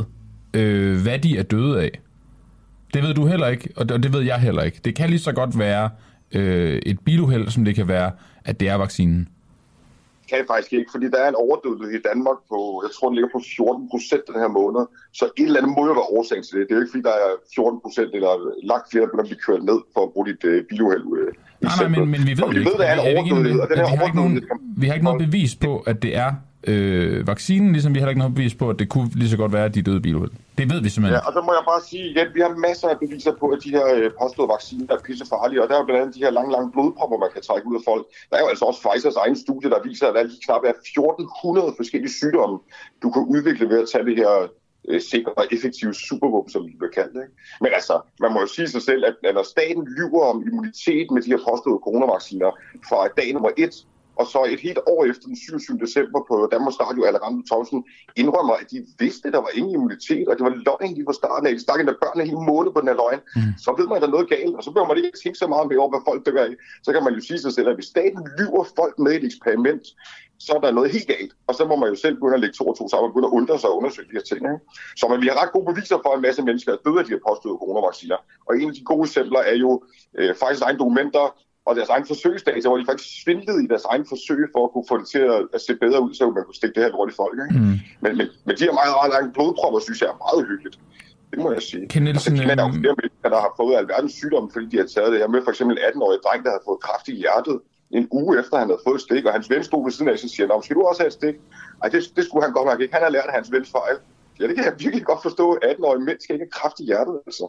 øh, 0.60 0.94
hvad 1.06 1.18
de 1.26 1.32
er 1.42 1.46
døde 1.54 1.76
af? 1.86 1.94
Det 2.94 3.00
ved 3.04 3.14
du 3.20 3.24
heller 3.32 3.48
ikke, 3.48 3.66
og 3.76 3.84
det, 3.88 3.92
og 3.98 4.04
det 4.04 4.14
ved 4.14 4.22
jeg 4.32 4.40
heller 4.48 4.64
ikke. 4.68 4.80
Det 4.86 4.96
kan 4.96 5.10
lige 5.10 5.24
så 5.30 5.32
godt 5.32 5.60
være 5.60 5.90
øh, 6.32 6.80
et 6.86 7.00
biluheld, 7.06 7.50
som 7.50 7.66
det 7.66 7.76
kan 7.76 7.88
være, 7.88 8.12
at 8.46 8.60
det 8.60 8.68
er 8.70 8.76
vaccinen. 8.76 9.28
Kan 10.30 10.38
jeg 10.42 10.48
faktisk 10.54 10.74
ikke, 10.80 10.92
fordi 10.96 11.06
der 11.14 11.20
er 11.26 11.30
en 11.34 11.42
overdødelighed 11.46 11.94
i 12.00 12.06
Danmark 12.10 12.40
på, 12.52 12.58
jeg 12.86 12.92
tror, 12.96 13.06
den 13.10 13.16
ligger 13.18 13.32
på 13.38 13.42
14 13.58 13.90
procent 13.92 14.24
den 14.30 14.38
her 14.44 14.52
måned. 14.60 14.84
Så 15.20 15.26
et 15.26 15.48
eller 15.50 15.60
andet 15.60 15.74
må 15.78 15.82
jo 15.90 15.94
være 16.00 16.12
årsagen 16.18 16.44
til 16.48 16.54
det. 16.56 16.64
Det 16.66 16.72
er 16.74 16.78
jo 16.80 16.84
ikke, 16.84 16.94
fordi 16.96 17.06
der 17.12 17.18
er 17.26 17.32
14 17.56 17.84
procent 17.86 18.10
eller 18.18 18.32
langt 18.72 18.86
flere, 18.92 19.02
der 19.04 19.10
begynder 19.10 19.26
at 19.28 19.32
blive 19.32 19.46
kørt 19.48 19.64
ned 19.72 19.80
for 19.94 20.02
at 20.06 20.10
bruge 20.14 20.26
dit 20.32 20.44
øh, 20.52 20.58
biluheld. 20.70 21.06
Øh, 21.20 21.32
Nej, 21.62 21.72
nej, 21.82 21.90
men, 21.96 22.02
men 22.14 22.22
vi 22.30 22.34
ved 22.40 22.44
og 22.44 22.54
vi 22.54 22.60
ikke. 22.60 22.70
ved, 22.70 22.78
der 22.82 22.88
er 22.92 22.96
en 23.00 23.04
overdødelighed, 23.12 23.62
og 23.64 23.70
den 23.72 23.78
her 23.78 23.90
overdødelighed... 23.96 24.50
vi 24.82 24.86
har 24.88 24.94
ikke 24.98 25.08
noget 25.10 25.22
bevis 25.26 25.52
på, 25.66 25.72
at 25.92 25.98
det 26.04 26.12
er 26.26 26.30
øh, 26.64 27.28
vaccinen, 27.28 27.72
ligesom 27.72 27.94
vi 27.94 28.00
heller 28.00 28.10
ikke 28.10 28.20
noget 28.20 28.36
bevis 28.36 28.56
på, 28.56 28.70
at 28.70 28.80
det 28.80 28.90
kunne 28.90 29.10
lige 29.16 29.30
så 29.30 29.38
godt 29.38 29.54
være, 29.54 29.66
at 29.66 29.76
de 29.76 29.82
døde 29.82 30.02
biluheld. 30.02 30.32
Det 30.58 30.70
ved 30.72 30.82
vi 30.82 30.90
simpelthen 30.90 31.22
Ja, 31.22 31.28
og 31.28 31.34
så 31.34 31.42
må 31.42 31.52
jeg 31.54 31.64
bare 31.72 31.82
sige 31.90 32.06
igen, 32.12 32.28
vi 32.36 32.40
har 32.42 32.50
masser 32.68 32.88
af 32.88 33.00
beviser 33.00 33.34
på, 33.42 33.46
at 33.56 33.60
de 33.64 33.70
her 33.70 33.86
øh, 33.96 34.12
påståede 34.22 34.50
vacciner 34.56 34.94
er 34.96 35.00
pissefarlige, 35.08 35.64
og 35.64 35.68
der 35.70 35.76
er 35.76 35.80
jo 35.80 35.86
blandt 35.86 36.02
andet 36.02 36.16
de 36.16 36.24
her 36.26 36.32
lange, 36.38 36.52
lange 36.56 36.72
blodpropper, 36.72 37.18
man 37.18 37.32
kan 37.34 37.42
trække 37.42 37.68
ud 37.68 37.76
af 37.80 37.84
folk. 37.90 38.04
Der 38.30 38.36
er 38.38 38.42
jo 38.42 38.48
altså 38.54 38.66
også 38.66 38.80
Pfizers 38.84 39.16
egen 39.16 39.38
studie, 39.46 39.70
der 39.70 39.80
viser, 39.90 40.08
at 40.08 40.14
der 40.16 40.22
er 40.22 40.28
lige 40.32 40.46
knap 40.46 40.64
er 40.64 40.70
1400 40.70 41.74
forskellige 41.80 42.14
sygdomme, 42.20 42.58
du 43.04 43.08
kan 43.16 43.24
udvikle 43.34 43.70
ved 43.72 43.80
at 43.84 43.88
tage 43.92 44.06
det 44.10 44.16
her 44.22 44.34
øh, 44.90 45.02
sikre 45.02 45.32
og 45.40 45.46
effektive 45.56 45.94
supervåben, 45.94 46.52
som 46.52 46.62
vi 46.68 46.74
bliver 46.80 46.94
kaldt. 47.00 47.16
Ikke? 47.24 47.34
Men 47.64 47.72
altså, 47.78 47.96
man 48.24 48.34
må 48.34 48.40
jo 48.40 48.48
sige 48.48 48.68
sig 48.68 48.82
selv, 48.90 49.02
at 49.10 49.16
at 49.24 49.34
når 49.36 49.46
staten 49.56 49.84
lyver 49.98 50.24
om 50.32 50.38
immunitet 50.48 51.08
med 51.12 51.22
de 51.22 51.32
her 51.34 51.42
påståede 51.50 51.80
coronavacciner 51.86 52.52
fra 52.90 53.00
dag 53.18 53.34
nummer 53.34 53.52
et, 53.58 53.76
og 54.20 54.26
så 54.34 54.40
et 54.54 54.60
helt 54.60 54.80
år 54.94 55.02
efter 55.12 55.26
den 55.32 55.38
27. 55.38 55.78
december 55.86 56.20
på 56.30 56.36
Danmarks 56.54 56.80
Radio, 56.84 57.02
Alejandro 57.04 57.42
Thomsen 57.52 57.80
indrømmer, 58.22 58.56
at 58.62 58.68
de 58.72 58.78
vidste, 59.04 59.28
at 59.28 59.34
der 59.36 59.42
var 59.48 59.54
ingen 59.60 59.74
immunitet, 59.78 60.26
og 60.28 60.34
det 60.38 60.44
var 60.48 60.54
løgn 60.68 60.94
lige 60.96 61.08
fra 61.10 61.20
starten 61.22 61.48
af. 61.48 61.54
De 61.54 61.62
stak 61.66 61.80
endda 61.80 61.94
børn 62.04 62.18
en 62.20 62.30
hel 62.32 62.42
måned 62.52 62.72
på 62.74 62.80
den 62.82 62.90
her 62.92 62.98
løgn. 63.04 63.22
Mm. 63.36 63.54
Så 63.66 63.70
ved 63.78 63.86
man, 63.88 63.96
at 63.98 64.02
der 64.04 64.10
er 64.12 64.16
noget 64.18 64.30
galt, 64.36 64.56
og 64.58 64.64
så 64.64 64.70
behøver 64.72 64.90
man 64.92 64.98
ikke 64.98 65.20
tænke 65.24 65.38
så 65.44 65.48
meget 65.54 65.68
mere 65.70 65.80
over, 65.84 65.92
hvad 65.94 66.04
folk 66.10 66.20
dør 66.26 66.44
af. 66.48 66.54
Så 66.86 66.90
kan 66.94 67.04
man 67.06 67.14
jo 67.18 67.22
sige 67.28 67.40
sig 67.46 67.54
selv, 67.58 67.68
at 67.72 67.78
hvis 67.80 67.90
staten 67.96 68.22
lyver 68.40 68.64
folk 68.80 68.96
med 69.06 69.12
et 69.18 69.24
eksperiment, 69.30 69.86
så 70.46 70.52
er 70.58 70.62
der 70.62 70.72
noget 70.72 70.92
helt 70.96 71.08
galt. 71.14 71.34
Og 71.48 71.54
så 71.58 71.64
må 71.70 71.76
man 71.82 71.90
jo 71.94 71.98
selv 72.04 72.16
begynde 72.16 72.38
at 72.38 72.44
lægge 72.44 72.56
to 72.60 72.66
og 72.72 72.76
to 72.78 72.86
sammen 72.90 73.06
og 73.08 73.12
begynde 73.12 73.30
at 73.32 73.38
undre 73.40 73.56
sig 73.60 73.70
og 73.70 73.78
undersøge 73.80 74.08
de 74.10 74.18
her 74.18 74.26
ting. 74.30 74.42
Ikke? 74.52 74.60
Så 75.00 75.04
men 75.12 75.22
vi 75.24 75.28
har 75.32 75.38
ret 75.42 75.52
gode 75.56 75.66
beviser 75.72 75.98
for, 76.04 76.10
at 76.12 76.18
en 76.20 76.26
masse 76.28 76.42
mennesker 76.50 76.72
er 76.74 76.82
døde 76.86 77.00
af 77.02 77.06
de 77.06 77.14
her 77.16 77.24
påståede 77.28 77.58
coronavacciner. 77.62 78.20
Og 78.48 78.52
en 78.60 78.70
af 78.72 78.76
de 78.76 78.84
gode 78.92 79.06
eksempler 79.08 79.42
er 79.52 79.58
jo 79.66 79.72
øh, 80.20 80.32
faktisk 80.42 80.62
egne 80.66 80.80
dokumenter 80.80 81.26
og 81.68 81.76
deres 81.76 81.90
egen 81.90 82.06
forsøgsdata, 82.12 82.68
hvor 82.70 82.78
de 82.78 82.86
faktisk 82.92 83.24
svindlede 83.24 83.60
i 83.66 83.68
deres 83.68 83.86
egen 83.92 84.06
forsøg 84.12 84.42
for 84.54 84.62
at 84.66 84.72
kunne 84.74 84.88
få 84.92 84.96
det 85.02 85.08
til 85.14 85.24
at, 85.36 85.42
at 85.56 85.62
se 85.68 85.74
bedre 85.84 86.00
ud, 86.06 86.14
så 86.14 86.24
man 86.38 86.44
kunne 86.46 86.60
stikke 86.62 86.76
det 86.76 86.84
her 86.84 86.92
lort 86.96 87.10
i 87.14 87.16
folk. 87.22 87.36
Ikke? 87.46 87.60
Mm. 87.60 87.78
Men, 88.04 88.12
men, 88.20 88.28
men 88.46 88.54
de 88.58 88.64
her 88.68 88.76
meget, 88.80 88.94
meget 89.00 89.12
lange 89.16 89.30
blodpropper, 89.36 89.80
synes 89.88 90.00
jeg 90.02 90.10
er 90.16 90.20
meget 90.26 90.42
hyggeligt. 90.52 90.78
Det 91.32 91.40
må 91.44 91.48
jeg 91.58 91.64
sige. 91.72 91.84
Ken 91.94 92.04
Nielsen, 92.04 92.34
og 92.34 92.38
så 92.38 92.44
kender 92.48 92.64
jeg 92.64 92.70
jo 92.70 92.74
øhm, 92.76 92.84
flere 92.84 92.96
mennesker, 93.02 93.30
der 93.36 93.40
har 93.46 93.52
fået 93.62 93.74
alverdens 93.82 94.14
sygdomme, 94.20 94.50
fordi 94.54 94.66
de 94.74 94.78
har 94.82 94.88
taget 94.96 95.10
det. 95.14 95.18
Jeg 95.24 95.30
mødte 95.32 95.46
for 95.48 95.54
eksempel 95.56 95.74
en 95.78 95.84
18-årig 95.90 96.20
dreng, 96.26 96.40
der 96.46 96.52
havde 96.54 96.66
fået 96.70 96.80
kræft 96.86 97.06
i 97.14 97.16
hjertet 97.24 97.58
en 97.92 98.08
uge 98.12 98.40
efter, 98.40 98.58
han 98.58 98.68
havde 98.68 98.82
fået 98.88 98.96
et 98.96 99.02
stik, 99.02 99.26
og 99.26 99.34
hans 99.34 99.50
ven 99.50 99.64
stod 99.64 99.84
ved 99.84 99.92
siden 99.92 100.10
af, 100.12 100.20
så 100.20 100.30
siger 100.30 100.54
han, 100.54 100.64
skal 100.64 100.76
du 100.76 100.82
også 100.82 101.02
have 101.02 101.08
et 101.08 101.14
stik? 101.14 101.36
Ej, 101.84 101.90
det, 101.90 102.00
det 102.16 102.24
skulle 102.26 102.44
han 102.46 102.54
godt 102.54 102.68
nok 102.72 102.82
ikke. 102.82 102.94
Han 102.94 103.04
har 103.04 103.10
lært 103.10 103.30
af 103.32 103.34
hans 103.34 103.52
vens 103.52 103.70
fejl. 103.72 103.98
Ja, 104.40 104.48
det 104.48 104.56
kan 104.56 104.66
jeg 104.66 104.74
virkelig 104.80 105.06
godt 105.06 105.22
forstå. 105.22 105.60
18-årige 105.64 106.06
mænd 106.06 106.20
skal 106.20 106.34
ikke 106.36 106.46
have 106.46 106.58
kræft 106.60 106.80
i 106.80 106.86
hjertet, 106.86 107.20
altså. 107.26 107.46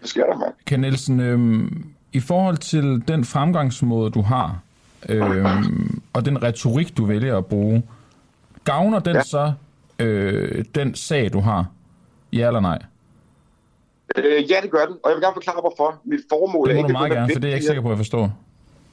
Det 0.00 0.08
sker 0.08 0.26
der, 0.26 0.36
mand. 0.38 0.54
Ken 0.66 0.80
Nielsen, 0.80 1.20
øhm, 1.20 1.94
i 2.12 2.20
forhold 2.20 2.56
til 2.56 3.02
den 3.08 3.24
fremgangsmåde, 3.24 4.10
du 4.10 4.22
har, 4.22 4.60
øhm, 5.08 6.02
og 6.12 6.24
den 6.24 6.42
retorik, 6.42 6.96
du 6.96 7.04
vælger 7.04 7.38
at 7.38 7.46
bruge, 7.46 7.82
gavner 8.64 8.98
den 8.98 9.16
ja. 9.16 9.22
Så 9.22 9.52
øh, 9.98 10.64
den 10.74 10.94
sag, 10.94 11.32
du 11.32 11.40
har? 11.40 11.66
Ja 12.32 12.46
eller 12.46 12.60
nej? 12.60 12.78
Øh, 14.16 14.50
ja, 14.50 14.56
det 14.62 14.70
gør 14.70 14.86
den, 14.86 14.96
og 15.02 15.10
jeg 15.10 15.16
vil 15.16 15.22
gerne 15.22 15.34
forklare, 15.34 15.60
hvorfor. 15.60 16.00
Mit 16.04 16.20
formål 16.28 16.68
Det 16.68 16.72
er 16.72 16.76
må 16.76 16.86
ikke... 16.86 16.88
du 16.88 16.98
meget 16.98 17.12
gerne, 17.12 17.32
for 17.32 17.40
det 17.40 17.44
er 17.44 17.48
jeg 17.48 17.56
ikke 17.56 17.66
sikker 17.66 17.82
på, 17.82 17.88
at 17.88 17.92
jeg 17.92 17.98
forstår. 17.98 18.32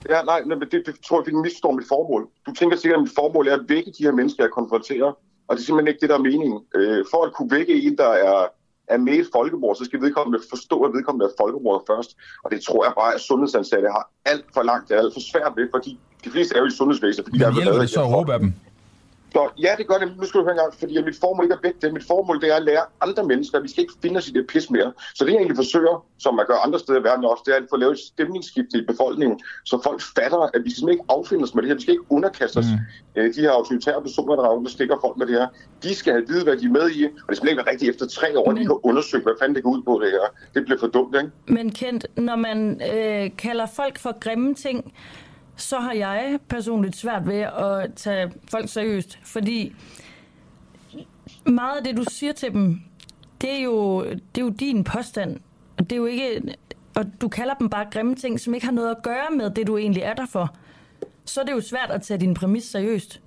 Ja, 0.10 0.22
nej, 0.22 0.40
nej, 0.46 0.58
men 0.58 0.68
det, 0.72 0.84
det 0.86 0.96
tror 1.08 1.20
jeg, 1.20 1.26
vi 1.28 1.34
misforstår 1.36 1.72
mit 1.72 1.88
formål. 1.88 2.28
Du 2.46 2.52
tænker 2.54 2.78
sikkert, 2.78 2.98
at 2.98 3.04
mit 3.04 3.16
formål 3.16 3.48
er 3.48 3.54
at 3.54 3.66
vække 3.68 3.92
de 3.98 4.04
her 4.04 4.12
mennesker, 4.12 4.44
jeg 4.44 4.52
konfronterer. 4.52 5.12
Og 5.48 5.52
det 5.56 5.62
er 5.62 5.66
simpelthen 5.66 5.88
ikke 5.88 6.02
det, 6.02 6.10
der 6.10 6.18
er 6.18 6.26
meningen. 6.30 6.60
Øh, 6.76 7.06
for 7.12 7.26
at 7.26 7.34
kunne 7.34 7.52
vække 7.52 7.74
en, 7.84 7.98
der 7.98 8.12
er, 8.30 8.40
er 8.88 8.98
med 8.98 9.14
i 9.14 9.20
et 9.20 9.30
folkemord, 9.34 9.76
så 9.76 9.86
skal 9.86 10.02
vedkommende 10.02 10.40
forstå, 10.50 10.78
at 10.82 10.92
vedkommende 10.94 11.26
er 11.26 11.34
folkemord 11.42 11.84
først. 11.92 12.18
Og 12.44 12.52
det 12.52 12.60
tror 12.68 12.86
jeg 12.86 12.94
bare, 13.02 13.14
at 13.14 13.22
sundhedsansatte 13.22 13.88
har 13.98 14.04
alt 14.26 14.46
for 14.54 14.64
langt, 14.64 14.90
det 14.90 14.96
er 14.98 15.02
alt 15.02 15.14
for 15.14 15.24
svært 15.32 15.54
ved, 15.56 15.68
fordi 15.76 16.00
de 16.24 16.30
fleste 16.30 16.56
er 16.56 16.60
jo 16.60 16.66
i 16.66 16.76
sundhedsvæsenet. 16.80 17.26
Fordi 17.26 17.38
der 17.38 17.46
Men 17.46 17.52
er 17.52 17.56
hjælper 17.56 17.72
lavet 17.72 17.82
det 17.82 17.90
så 17.90 18.02
at 18.02 18.12
råbe 18.14 18.34
af 18.34 18.40
dem? 18.40 18.54
Så 19.34 19.50
ja, 19.66 19.72
det 19.78 19.88
gør 19.88 19.98
det. 19.98 20.18
Nu 20.18 20.26
skal 20.26 20.40
du 20.40 20.46
høre 20.46 20.56
en 20.58 20.64
gang, 20.64 20.74
fordi 20.74 21.02
mit 21.02 21.20
formål 21.20 21.46
ikke 21.46 21.56
er 21.56 21.64
væk 21.64 21.82
det. 21.82 21.94
Mit 21.94 22.08
formål 22.08 22.42
det 22.42 22.50
er 22.52 22.56
at 22.56 22.64
lære 22.64 22.84
andre 23.02 23.24
mennesker, 23.24 23.58
at 23.58 23.64
vi 23.64 23.70
skal 23.70 23.82
ikke 23.82 23.94
finde 24.02 24.18
os 24.18 24.28
i 24.28 24.32
det 24.32 24.48
pis 24.48 24.70
mere. 24.70 24.94
Så 25.16 25.26
det 25.26 25.32
jeg 25.32 25.38
egentlig 25.38 25.56
forsøger, 25.56 26.06
som 26.20 26.36
man 26.36 26.46
gør 26.48 26.58
andre 26.66 26.80
steder 26.80 27.00
i 27.00 27.04
verden 27.04 27.26
også, 27.26 27.44
det 27.46 27.52
er 27.54 27.58
at 27.58 27.68
få 27.70 27.78
lavet 27.78 27.92
et 27.92 28.00
stemningsskifte 28.00 28.78
i 28.78 28.86
befolkningen, 28.92 29.40
så 29.66 29.80
folk 29.84 30.02
fatter, 30.16 30.42
at 30.56 30.62
vi 30.66 30.70
simpelthen 30.70 30.90
ikke 30.90 31.06
affinde 31.10 31.44
os 31.44 31.54
med 31.56 31.62
det 31.64 31.70
her. 31.70 31.76
Vi 31.76 31.82
skal 31.82 31.94
ikke 31.94 32.12
underkaste 32.12 32.58
os 32.58 32.66
mm. 33.16 33.34
de 33.36 33.42
her 33.42 33.52
autoritære 33.52 34.02
personer, 34.02 34.36
der, 34.36 34.44
er 34.44 34.50
rundt 34.50 34.68
og 34.68 34.72
stikker 34.72 34.98
folk 35.02 35.18
med 35.18 35.28
det 35.28 35.36
her. 35.40 35.48
De 35.84 35.96
skal 35.96 36.14
have 36.14 36.28
vide, 36.28 36.44
hvad 36.44 36.58
de 36.58 36.66
er 36.66 36.76
med 36.80 36.90
i, 36.90 37.06
og 37.06 37.28
det 37.30 37.38
skal 37.38 37.50
ikke 37.50 37.62
være 37.64 37.72
rigtigt 37.72 37.90
efter 37.90 38.06
tre 38.08 38.40
år, 38.40 38.52
at 38.52 38.58
de 38.58 38.66
kan 38.66 38.80
undersøge, 38.84 39.24
hvad 39.24 39.34
fanden 39.40 39.56
det 39.56 39.64
går 39.64 39.72
ud 39.72 39.84
på 39.84 40.02
det 40.04 40.12
her. 40.12 40.26
Det 40.54 40.66
bliver 40.66 40.80
for 40.80 40.88
dumt, 40.88 41.16
ikke? 41.16 41.32
Men 41.48 41.72
Kent, 41.72 42.06
når 42.18 42.36
man 42.36 42.82
øh, 42.94 43.30
kalder 43.38 43.66
folk 43.66 44.00
for 44.00 44.20
grimme 44.20 44.56
ting, 44.56 44.94
så 45.58 45.80
har 45.80 45.94
jeg 45.94 46.40
personligt 46.50 46.96
svært 46.96 47.28
ved 47.28 47.40
at 47.40 47.94
tage 47.96 48.32
folk 48.52 48.70
seriøst, 48.70 49.20
fordi 49.24 49.76
meget 51.46 51.78
af 51.78 51.84
det, 51.84 51.98
du 51.98 52.04
siger 52.10 52.34
til 52.34 52.54
dem, 52.54 52.82
det 53.42 53.52
er 53.52 53.64
jo, 53.64 54.04
det 54.04 54.38
er 54.38 54.42
jo 54.42 54.50
din 54.50 54.84
påstand. 54.84 55.40
Og 55.78 55.84
det 55.84 55.92
er 55.92 55.98
jo 55.98 56.06
ikke, 56.06 56.56
og 56.96 57.06
du 57.22 57.28
kalder 57.28 57.54
dem 57.54 57.70
bare 57.70 57.86
grimme 57.92 58.16
ting, 58.16 58.40
som 58.40 58.54
ikke 58.54 58.66
har 58.66 58.74
noget 58.74 58.90
at 58.90 59.04
gøre 59.04 59.28
med 59.32 59.50
det, 59.50 59.68
du 59.68 59.78
egentlig 59.78 60.04
er 60.04 60.14
der 60.14 60.26
for. 60.26 60.56
Så 61.26 61.42
er 61.42 61.46
det 61.46 61.52
jo 61.52 61.62
svært 61.62 61.92
at 61.92 62.02
tage 62.02 62.20
din 62.20 62.34
præmis 62.34 62.64
seriøst. 62.64 63.22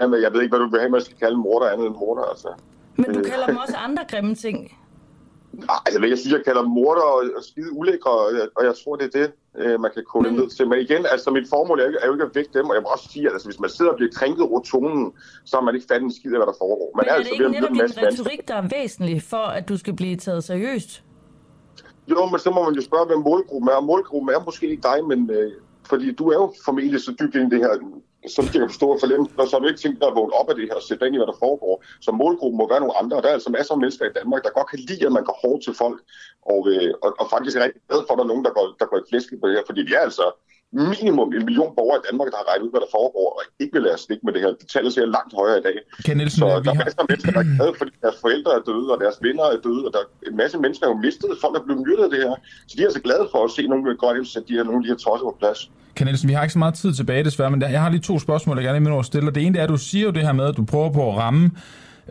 Ja, 0.00 0.06
men 0.06 0.22
jeg 0.22 0.32
ved 0.32 0.42
ikke, 0.42 0.56
hvad 0.56 0.66
du 0.66 0.70
vil 0.70 0.80
have, 0.80 0.90
man 0.90 1.00
skal 1.00 1.16
kalde 1.16 1.36
morder 1.36 1.70
andet 1.70 1.86
end 1.86 1.94
morder, 1.94 2.22
altså. 2.22 2.48
Men 2.96 3.14
du 3.14 3.22
kalder 3.22 3.46
dem 3.46 3.56
også 3.56 3.76
andre 3.76 4.04
grimme 4.10 4.34
ting. 4.34 4.76
Nej, 5.52 5.76
jeg 5.92 6.00
vil 6.00 6.04
ikke 6.04 6.16
sige, 6.16 6.34
at 6.34 6.38
jeg 6.38 6.44
kalder 6.44 6.62
dem 6.62 6.70
morder 6.70 7.02
og, 7.02 7.22
og 7.36 7.42
skide 7.44 7.72
ulækre, 7.72 8.10
og 8.10 8.34
jeg, 8.34 8.48
og 8.56 8.64
jeg 8.64 8.74
tror, 8.84 8.96
det 8.96 9.14
er 9.14 9.20
det, 9.20 9.32
øh, 9.58 9.80
man 9.80 9.90
kan 9.94 10.04
kode 10.12 10.24
Men- 10.24 10.34
ned 10.40 10.48
til. 10.50 10.68
Men 10.68 10.78
igen, 10.78 11.06
altså 11.06 11.30
mit 11.30 11.48
formål 11.48 11.78
er 11.80 11.82
jo, 11.84 11.88
ikke- 11.88 11.98
er 12.02 12.06
jo 12.06 12.12
ikke 12.12 12.24
at 12.24 12.34
vække 12.34 12.50
dem, 12.58 12.66
og 12.70 12.74
jeg 12.74 12.82
må 12.82 12.88
også 12.88 13.08
sige, 13.12 13.26
at 13.26 13.32
altså, 13.32 13.48
hvis 13.48 13.60
man 13.60 13.70
sidder 13.70 13.90
og 13.90 13.96
bliver 13.96 14.12
krænket 14.14 14.42
over 14.48 14.60
tonen, 14.60 15.12
så 15.44 15.56
har 15.56 15.64
man 15.64 15.74
ikke 15.74 15.86
fattet 15.90 16.04
en 16.04 16.12
skid 16.18 16.32
af, 16.32 16.38
hvad 16.38 16.46
der 16.46 16.58
foregår. 16.64 16.88
Man 16.96 17.04
Men 17.04 17.08
er 17.10 17.12
det 17.12 17.18
altså 17.18 17.32
ikke 17.32 17.48
netop 17.56 17.70
en 17.70 17.74
din 17.76 18.06
retorik, 18.06 18.48
der 18.48 18.54
er 18.54 18.68
væsentlig 18.76 19.22
for, 19.22 19.44
at 19.58 19.68
du 19.68 19.76
skal 19.76 19.94
blive 19.96 20.16
taget 20.16 20.44
seriøst? 20.44 21.02
Jo, 22.10 22.26
men 22.26 22.38
så 22.38 22.50
må 22.50 22.64
man 22.64 22.74
jo 22.74 22.80
spørge, 22.80 23.06
hvem 23.06 23.18
målgruppen 23.18 23.68
er. 23.68 23.74
Og 23.74 23.84
målgruppen 23.84 24.34
er 24.34 24.44
måske 24.44 24.68
ikke 24.70 24.82
dig, 24.82 24.98
men 25.10 25.30
øh, 25.30 25.52
fordi 25.90 26.12
du 26.12 26.28
er 26.28 26.34
jo 26.34 26.52
formentlig 26.64 27.00
så 27.00 27.12
dybt 27.20 27.34
ind 27.34 27.52
i 27.52 27.56
det 27.56 27.64
her, 27.64 27.72
som 28.28 28.44
jeg 28.44 28.60
kan 28.60 28.72
forstå 28.74 28.86
og 28.94 29.00
forlemme, 29.00 29.26
og 29.38 29.46
så 29.46 29.52
har 29.54 29.60
du 29.60 29.68
ikke 29.68 29.80
tænkt 29.80 30.00
dig 30.00 30.08
at 30.08 30.14
vågne 30.18 30.34
op 30.40 30.48
af 30.50 30.56
det 30.56 30.68
her 30.68 30.76
og 30.80 30.82
sætte 30.82 31.06
ind 31.06 31.14
i, 31.14 31.18
hvad 31.20 31.30
der 31.32 31.42
foregår. 31.46 31.74
Så 32.00 32.10
målgruppen 32.12 32.58
må 32.58 32.68
være 32.68 32.80
nogle 32.80 32.98
andre, 33.00 33.16
og 33.16 33.22
der 33.22 33.28
er 33.28 33.38
altså 33.38 33.50
masser 33.50 33.74
af 33.74 33.80
mennesker 33.80 34.04
i 34.06 34.16
Danmark, 34.18 34.40
der 34.44 34.50
godt 34.58 34.70
kan 34.70 34.78
lide, 34.88 35.06
at 35.06 35.12
man 35.12 35.24
går 35.24 35.36
hårdt 35.44 35.62
til 35.64 35.74
folk, 35.82 35.98
og, 36.52 36.60
øh, 36.72 36.92
og, 37.04 37.10
og 37.20 37.26
faktisk 37.34 37.56
er 37.56 37.64
rigtig 37.64 37.82
glad 37.88 38.00
for, 38.04 38.12
at 38.12 38.18
der 38.18 38.24
er 38.24 38.32
nogen, 38.32 38.44
der 38.46 38.52
går, 38.58 38.66
der 38.80 38.86
går 38.90 38.98
i 38.98 39.08
flæsket 39.10 39.40
på 39.40 39.46
det 39.48 39.56
her, 39.56 39.68
fordi 39.70 39.80
vi 39.88 39.92
er 39.98 40.04
altså 40.08 40.26
minimum 40.72 41.28
en 41.38 41.44
million 41.48 41.70
borgere 41.78 41.98
i 42.00 42.04
Danmark, 42.08 42.28
der 42.32 42.38
har 42.42 42.46
regnet 42.50 42.64
ud, 42.66 42.70
hvad 42.74 42.82
der 42.84 42.90
foregår, 42.98 43.26
og 43.38 43.42
ikke 43.62 43.72
vil 43.76 43.82
lade 43.86 43.94
os 43.98 44.04
med 44.26 44.32
det 44.34 44.40
her. 44.44 44.50
Det 44.60 44.66
tallet 44.74 44.90
ser 44.96 45.04
langt 45.16 45.32
højere 45.40 45.58
i 45.62 45.64
dag. 45.68 45.76
Ken 46.06 46.16
Nielsen, 46.20 46.40
Så 46.40 46.46
der 46.46 46.70
er 46.70 46.74
har... 46.78 46.84
masser 46.84 47.00
af 47.04 47.06
mennesker, 47.10 47.32
der 47.36 47.42
er 47.46 47.50
glade, 47.56 47.72
fordi 47.80 47.92
deres 48.04 48.18
forældre 48.24 48.50
er 48.58 48.62
døde, 48.70 48.86
og 48.94 48.98
deres 49.04 49.16
venner 49.26 49.44
er 49.54 49.58
døde, 49.66 49.82
og 49.88 49.92
der 49.94 50.00
er 50.04 50.08
en 50.30 50.36
masse 50.42 50.56
mennesker, 50.64 50.82
der 50.86 50.92
har 50.94 51.00
mistet. 51.06 51.28
Folk 51.44 51.54
er 51.60 51.64
blevet 51.66 51.80
myrdet 51.86 52.04
af 52.08 52.10
det 52.14 52.20
her. 52.26 52.34
Så 52.68 52.72
de 52.76 52.80
er 52.82 52.88
altså 52.90 53.02
glade 53.08 53.24
for 53.32 53.40
at 53.46 53.50
se 53.56 53.62
nogle 53.72 53.82
godt 54.04 54.16
sætte 54.32 54.46
de 54.48 54.54
her, 54.56 54.64
nogle 54.68 54.78
af 54.80 54.84
de 54.84 54.90
her 54.92 55.00
tosser 55.06 55.26
på 55.30 55.36
plads. 55.42 55.60
Ken 55.96 56.04
Nielsen, 56.08 56.26
vi 56.30 56.34
har 56.36 56.42
ikke 56.46 56.56
så 56.58 56.62
meget 56.64 56.74
tid 56.82 56.90
tilbage 57.00 57.22
desværre, 57.28 57.50
men 57.54 57.60
der- 57.62 57.74
jeg 57.76 57.82
har 57.84 57.90
lige 57.94 58.04
to 58.10 58.14
spørgsmål, 58.26 58.54
jeg 58.58 58.64
gerne 58.68 58.96
vil 58.96 59.04
stille. 59.10 59.28
Det 59.36 59.42
ene 59.46 59.58
er, 59.58 59.64
at 59.68 59.72
du 59.76 59.80
siger 59.90 60.04
jo 60.08 60.12
det 60.16 60.22
her 60.28 60.34
med, 60.40 60.46
at 60.52 60.56
du 60.60 60.64
prøver 60.72 60.90
på 60.98 61.02
at 61.10 61.16
ramme 61.24 61.44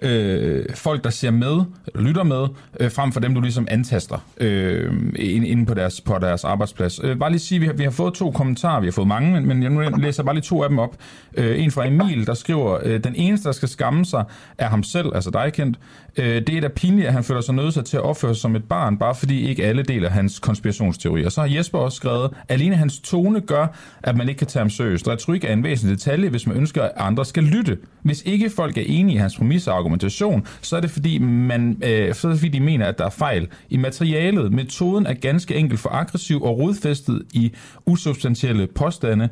øh, 0.02 0.66
folk, 0.76 1.04
der 1.04 1.10
ser 1.10 1.32
med, 1.32 1.62
lytter 1.96 2.24
med, 2.24 2.48
øh, 2.80 2.92
frem 2.92 3.12
for 3.12 3.20
dem, 3.20 3.34
du 3.34 3.42
ligesom 3.42 3.68
antaster 3.72 4.26
øh, 4.38 4.94
inde 5.16 5.48
inde 5.48 5.66
på 5.66 5.74
deres, 5.74 6.02
på 6.02 6.18
deres 6.22 6.44
arbejdsplads. 6.44 7.00
Øh, 7.04 7.20
bare 7.20 7.32
lige 7.32 7.40
sige, 7.40 7.60
vi 7.60 7.66
har, 7.66 7.74
vi 7.74 7.84
har 7.84 7.92
fået 7.92 8.14
to 8.14 8.32
kommentarer, 8.32 8.80
vi 8.80 8.88
har 8.88 8.92
fået 8.92 9.08
mange, 9.08 9.32
men, 9.32 9.48
men 9.48 9.64
jeg 9.64 9.72
nu 9.72 9.98
læser 9.98 10.24
bare 10.24 10.36
lige 10.36 10.44
to 10.44 10.64
af 10.64 10.70
dem 10.70 10.80
op. 10.80 10.96
Øh, 11.34 11.64
en 11.64 11.72
fra 11.72 11.88
Emil, 11.88 12.28
der 12.28 12.34
skriver, 12.34 12.80
øh, 12.84 13.04
den 13.04 13.16
eneste, 13.16 13.46
der 13.46 13.52
skal 13.52 13.70
skamme 13.70 14.06
sig, 14.06 14.24
er 14.58 14.70
ham 14.70 14.84
selv, 14.84 15.12
altså 15.16 15.30
dig 15.32 15.54
kendt. 15.54 15.80
Øh, 16.18 16.42
det 16.48 16.50
er 16.50 16.62
da 16.62 16.68
pinligt, 16.68 17.08
at 17.08 17.14
han 17.14 17.24
føler 17.24 17.42
sig 17.42 17.56
nødt 17.56 17.86
til 17.86 17.98
at 17.98 18.04
opføre 18.04 18.36
sig 18.36 18.42
som 18.42 18.56
et 18.56 18.64
barn, 18.64 18.98
bare 18.98 19.16
fordi 19.16 19.50
ikke 19.50 19.66
alle 19.66 19.84
deler 19.84 20.10
hans 20.10 20.40
konspirationsteorier. 20.40 21.30
Så 21.30 21.42
har 21.42 21.48
Jesper 21.48 21.80
også 21.80 21.96
skrevet, 21.96 22.32
alene 22.50 22.76
hans 22.76 23.00
tone 23.00 23.42
gør, 23.42 23.68
at 24.04 24.18
man 24.18 24.30
ikke 24.30 24.40
kan 24.40 24.48
tage 24.48 24.62
ham 24.62 24.70
seriøst. 24.70 25.08
Retorik 25.08 25.44
er 25.44 25.54
en 25.54 25.64
væsentlig 25.64 25.98
detalje, 25.98 26.30
hvis 26.30 26.48
man 26.48 26.58
ønsker, 26.58 26.84
at 26.84 26.92
andre 26.98 27.26
skal 27.26 27.44
lytte. 27.44 27.78
Hvis 28.02 28.24
ikke 28.26 28.50
folk 28.50 28.78
er 28.78 28.84
enige 28.86 29.16
i 29.16 29.18
hans 29.18 29.38
præmisser 29.38 29.72
argumentation, 29.90 30.48
så 30.62 30.78
er 30.78 30.82
det 30.82 30.92
fordi, 30.92 31.18
man, 31.18 31.82
øh, 31.84 32.14
så 32.14 32.28
er 32.28 32.32
det 32.32 32.40
fordi 32.40 32.58
de 32.58 32.60
mener, 32.60 32.86
at 32.86 32.98
der 32.98 33.06
er 33.06 33.10
fejl 33.10 33.48
i 33.70 33.78
materialet. 33.78 34.54
Metoden 34.54 35.06
er 35.06 35.14
ganske 35.14 35.56
enkelt 35.56 35.80
for 35.80 35.90
aggressiv 35.90 36.42
og 36.42 36.60
rodfæstet 36.60 37.24
i 37.34 37.54
usubstantielle 37.86 38.68
påstande, 38.68 39.30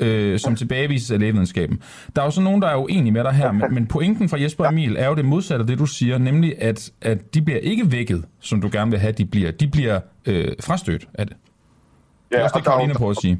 øh, 0.00 0.38
som 0.38 0.56
tilbagevises 0.56 1.10
af 1.10 1.20
lægevidenskaben. 1.20 1.78
Der 2.16 2.22
er 2.22 2.26
jo 2.26 2.30
så 2.30 2.40
nogen, 2.40 2.62
der 2.62 2.68
er 2.68 2.76
uenige 2.76 3.12
med 3.12 3.24
dig 3.24 3.32
her, 3.32 3.52
men, 3.52 3.74
men 3.74 3.86
pointen 3.86 4.28
fra 4.28 4.40
Jesper 4.40 4.64
Emil 4.64 4.96
er 4.98 5.08
jo 5.08 5.14
det 5.14 5.24
modsatte 5.24 5.62
af 5.62 5.66
det, 5.66 5.78
du 5.78 5.86
siger, 5.86 6.18
nemlig 6.18 6.62
at, 6.62 6.90
at 7.02 7.34
de 7.34 7.42
bliver 7.42 7.60
ikke 7.60 7.92
vækket, 7.92 8.24
som 8.40 8.60
du 8.60 8.68
gerne 8.72 8.90
vil 8.90 9.00
have, 9.00 9.12
de 9.12 9.24
bliver. 9.24 9.50
De 9.50 9.68
bliver 9.68 10.00
øh, 10.26 10.48
frastødt 10.60 11.08
af 11.14 11.26
det. 11.26 11.36
Det 12.30 12.38
er 12.38 12.42
også 12.42 12.56
det, 12.56 12.64
Karoline 12.64 12.94
prøver 12.94 13.10
at 13.10 13.16
sige. 13.22 13.38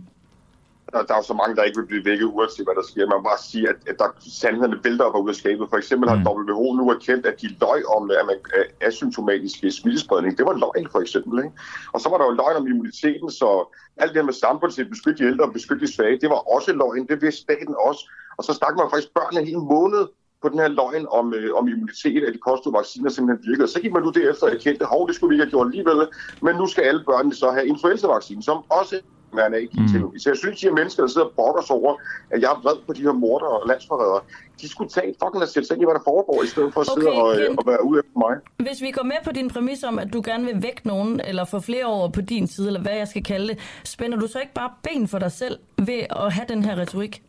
Der, 0.92 1.02
der 1.06 1.14
er 1.14 1.18
jo 1.22 1.22
så 1.32 1.34
mange, 1.34 1.56
der 1.56 1.62
ikke 1.62 1.78
vil 1.80 1.86
blive 1.86 2.04
vækket, 2.04 2.24
uanset 2.24 2.66
hvad 2.66 2.76
der 2.80 2.86
sker. 2.90 3.06
Man 3.06 3.18
må 3.18 3.22
bare 3.30 3.42
sige, 3.50 3.68
at, 3.68 3.78
at 3.90 3.96
der 3.98 4.08
sandhederne 4.40 4.78
vælter 4.84 5.04
op 5.04 5.24
ud 5.24 5.28
af 5.28 5.34
skabet. 5.34 5.70
For 5.70 5.76
eksempel 5.76 6.08
har 6.08 6.18
WHO 6.28 6.66
nu 6.80 6.90
erkendt, 6.90 7.26
at 7.26 7.40
de 7.42 7.48
løg 7.60 7.80
om 7.96 8.10
at 8.10 8.26
man, 8.30 8.38
øh, 8.56 8.88
asymptomatisk 8.88 9.56
smittespredning. 9.80 10.38
Det 10.38 10.46
var 10.46 10.56
løgn, 10.64 10.88
for 10.94 11.00
eksempel. 11.00 11.34
Ikke? 11.44 11.56
Og 11.92 12.00
så 12.00 12.08
var 12.08 12.18
der 12.18 12.24
jo 12.24 12.34
løgn 12.40 12.56
om 12.60 12.66
immuniteten, 12.66 13.30
så 13.30 13.48
alt 13.96 14.10
det 14.12 14.20
her 14.20 14.30
med 14.30 14.40
samfundet 14.44 14.74
til 14.74 14.82
at 14.82 14.90
beskytte 14.94 15.18
de 15.22 15.28
ældre 15.30 15.44
og 15.44 15.52
beskytte 15.52 15.86
de 15.86 15.92
svage, 15.94 16.20
det 16.20 16.30
var 16.30 16.40
også 16.54 16.72
løgn. 16.72 17.06
Det 17.06 17.22
vidste 17.22 17.40
staten 17.40 17.74
også. 17.88 18.02
Og 18.38 18.44
så 18.44 18.52
stak 18.52 18.74
man 18.76 18.90
faktisk 18.90 19.14
børn 19.14 19.36
en 19.36 19.46
hel 19.46 19.62
måned 19.74 20.02
på 20.42 20.48
den 20.48 20.58
her 20.58 20.68
løgn 20.68 21.06
om, 21.18 21.34
øh, 21.34 21.50
om 21.58 21.68
immunitet, 21.68 22.22
at 22.24 22.32
de 22.34 22.40
at 22.52 22.72
vacciner 22.78 23.10
simpelthen 23.10 23.50
virkede. 23.50 23.68
Så 23.68 23.80
gik 23.80 23.92
man 23.92 24.02
nu 24.02 24.10
derefter 24.10 24.46
og 24.46 24.52
erkendte, 24.52 24.84
hov, 24.84 25.08
det 25.08 25.14
skulle 25.14 25.28
vi 25.30 25.34
ikke 25.34 25.44
have 25.44 25.50
gjort 25.50 25.66
alligevel, 25.66 26.08
men 26.42 26.56
nu 26.56 26.66
skal 26.66 26.84
alle 26.84 27.02
børnene 27.04 27.34
så 27.34 27.50
have 27.50 27.66
influenzavaccine, 27.66 28.42
som 28.42 28.56
også 28.80 29.00
man 29.32 29.54
er 29.54 29.58
ikke 29.58 29.80
mm. 29.80 29.88
teknologi. 29.88 30.18
Så 30.18 30.30
jeg 30.30 30.36
synes, 30.36 30.60
de 30.60 30.66
her 30.66 30.74
mennesker, 30.74 31.02
der 31.02 31.08
sidder 31.08 31.26
og 31.26 31.32
brokker 31.36 31.62
sig 31.62 31.76
over, 31.76 31.92
at 32.30 32.42
jeg 32.42 32.50
er 32.50 32.60
vred 32.62 32.76
på 32.86 32.92
de 32.92 33.02
her 33.02 33.12
morder 33.12 33.46
og 33.46 33.68
landsforrædere, 33.68 34.20
de 34.60 34.68
skulle 34.68 34.90
tage 34.90 35.14
fucking 35.22 35.42
og 35.42 35.48
sætte 35.48 35.66
sig 35.66 35.74
ind 35.74 35.82
i, 35.82 35.86
hvad 35.86 35.94
der 35.94 36.04
foregår, 36.04 36.42
i 36.42 36.46
stedet 36.46 36.72
for 36.74 36.80
at 36.80 36.86
sidde 36.86 37.08
Okay, 37.08 37.20
og, 37.20 37.40
øh, 37.40 37.46
Ken. 37.46 37.58
og 37.58 37.64
være 37.66 37.84
ude 37.84 37.98
efter 37.98 38.18
mig. 38.18 38.34
Hvis 38.56 38.82
vi 38.82 38.90
går 38.90 39.02
med 39.02 39.20
på 39.24 39.32
din 39.32 39.48
præmis 39.50 39.82
om, 39.84 39.98
at 39.98 40.12
du 40.12 40.22
gerne 40.24 40.44
vil 40.44 40.62
vække 40.62 40.82
nogen, 40.84 41.20
eller 41.24 41.44
få 41.44 41.60
flere 41.60 41.84
over 41.84 42.08
på 42.08 42.20
din 42.20 42.46
side, 42.46 42.66
eller 42.66 42.80
hvad 42.80 42.96
jeg 42.96 43.08
skal 43.08 43.24
kalde 43.24 43.48
det, 43.48 43.58
spænder 43.84 44.18
du 44.18 44.26
så 44.26 44.38
ikke 44.40 44.54
bare 44.54 44.70
ben 44.82 45.08
for 45.08 45.18
dig 45.18 45.32
selv 45.32 45.58
ved 45.78 46.00
at 46.10 46.32
have 46.32 46.46
den 46.48 46.62
her 46.64 46.76
retorik? 46.76 47.22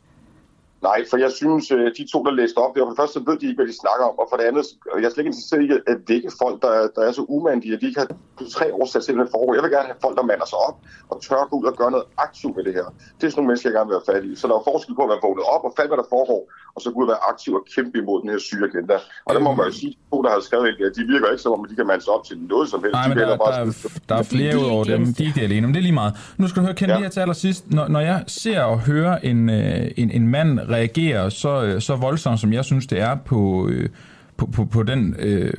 Nej, 0.89 0.99
for 1.09 1.17
jeg 1.25 1.31
synes, 1.41 1.65
øh, 1.77 1.85
de 1.97 2.03
to, 2.13 2.17
der 2.27 2.33
læste 2.41 2.57
op, 2.63 2.71
det 2.73 2.79
var 2.81 2.87
for 2.87 2.93
det 2.95 3.01
første, 3.01 3.15
så 3.19 3.23
ved 3.29 3.35
de 3.41 3.45
ikke, 3.49 3.59
hvad 3.61 3.69
de 3.71 3.77
snakker 3.83 4.03
om, 4.09 4.15
og 4.21 4.25
for 4.29 4.35
det 4.39 4.45
andet, 4.49 4.63
jeg 5.01 5.05
er 5.07 5.11
slet 5.13 5.23
ikke 5.23 5.33
interesseret 5.33 5.61
i 5.65 5.69
at 5.93 5.97
vække 6.11 6.29
folk, 6.43 6.55
der, 6.63 6.71
er- 6.79 6.91
der 6.97 7.03
er 7.07 7.11
så 7.19 7.23
umandige, 7.35 7.73
at 7.75 7.79
de 7.81 7.87
ikke 7.89 7.99
har 8.03 8.09
på 8.39 8.43
tre 8.57 8.65
år 8.79 8.85
sat 8.91 9.03
den 9.21 9.31
foregår. 9.35 9.53
Jeg 9.57 9.63
vil 9.65 9.71
gerne 9.77 9.89
have 9.91 10.01
folk, 10.05 10.15
der 10.19 10.25
mander 10.31 10.47
sig 10.51 10.59
op 10.69 10.77
og 11.11 11.15
tør 11.25 11.41
gå 11.51 11.55
ud 11.61 11.65
og 11.71 11.75
gøre 11.81 11.91
noget 11.95 12.07
aktivt 12.25 12.53
med 12.57 12.63
det 12.67 12.73
her. 12.79 12.87
Det 13.17 13.23
er 13.25 13.31
sådan 13.31 13.37
nogle 13.39 13.49
mennesker, 13.49 13.67
jeg 13.69 13.75
gerne 13.79 13.89
vil 13.91 13.97
have 13.99 14.07
fat 14.11 14.23
i. 14.29 14.31
Så 14.41 14.43
der 14.49 14.55
er 14.59 14.63
forskel 14.71 14.93
på 14.99 15.03
at 15.05 15.09
være 15.13 15.21
vågnet 15.27 15.45
op 15.55 15.63
og 15.67 15.71
fatte, 15.77 15.89
hvad 15.91 15.99
der 16.03 16.09
foregår, 16.15 16.41
og 16.75 16.79
så 16.83 16.87
gå 16.91 16.95
ud 17.01 17.05
og 17.07 17.11
være 17.13 17.23
aktiv 17.31 17.51
og 17.59 17.63
kæmpe 17.75 17.95
imod 18.01 18.17
den 18.23 18.29
her 18.33 18.39
syge 18.49 18.63
agenda. 18.69 18.95
Og 19.27 19.31
der 19.35 19.41
må 19.45 19.49
man 19.57 19.63
jo 19.69 19.73
sige, 19.81 19.91
de 19.97 19.97
to, 20.11 20.17
der 20.25 20.29
har 20.35 20.39
skrevet 20.49 20.65
det, 20.81 20.87
de 20.97 21.03
virker 21.13 21.27
ikke 21.33 21.43
som 21.45 21.51
om, 21.57 21.61
de 21.71 21.75
kan 21.79 21.87
mande 21.91 22.03
sig 22.05 22.11
op 22.17 22.23
til 22.29 22.35
noget 22.53 22.65
som 22.73 22.79
helst. 22.83 22.95
Nej, 22.97 23.03
de 23.05 23.09
men 23.11 23.17
vil 23.19 23.27
der, 23.31 23.37
bare 23.45 23.53
der, 23.57 23.63
er, 23.65 23.99
der 24.09 24.15
er 24.21 24.25
flere 24.33 24.51
de 24.53 24.57
er 24.59 24.63
ud 24.63 24.69
over 24.75 24.83
dem. 24.93 25.01
De 25.17 25.19
er 25.23 25.27
ikke 25.31 25.41
alene, 25.49 25.63
men 25.67 25.73
det 25.75 25.79
er 25.83 25.87
lige 25.89 25.99
meget. 26.03 26.13
Nu 26.41 26.45
skal 26.49 26.57
du 26.61 26.65
høre, 26.67 26.75
Ken, 26.79 26.87
Ja. 26.89 26.95
lige 26.95 27.03
her 27.07 27.13
til 27.15 27.21
allersidst. 27.25 27.61
Når, 27.77 27.85
når 27.95 28.01
jeg 28.11 28.17
ser 28.27 28.61
og 28.71 28.77
hører 28.91 29.15
en, 29.29 29.39
øh, 29.49 29.91
en, 30.01 30.11
en 30.17 30.25
mand 30.35 30.49
reagerer 30.71 31.29
så, 31.29 31.63
øh, 31.63 31.81
så 31.81 31.95
voldsomt, 31.95 32.39
som 32.39 32.53
jeg 32.53 32.65
synes, 32.65 32.87
det 32.87 32.99
er 32.99 33.15
på... 33.15 33.67
Øh, 33.69 33.89
på, 34.37 34.45
på, 34.45 34.65
på 34.65 34.83
den 34.83 35.15
øh, 35.19 35.53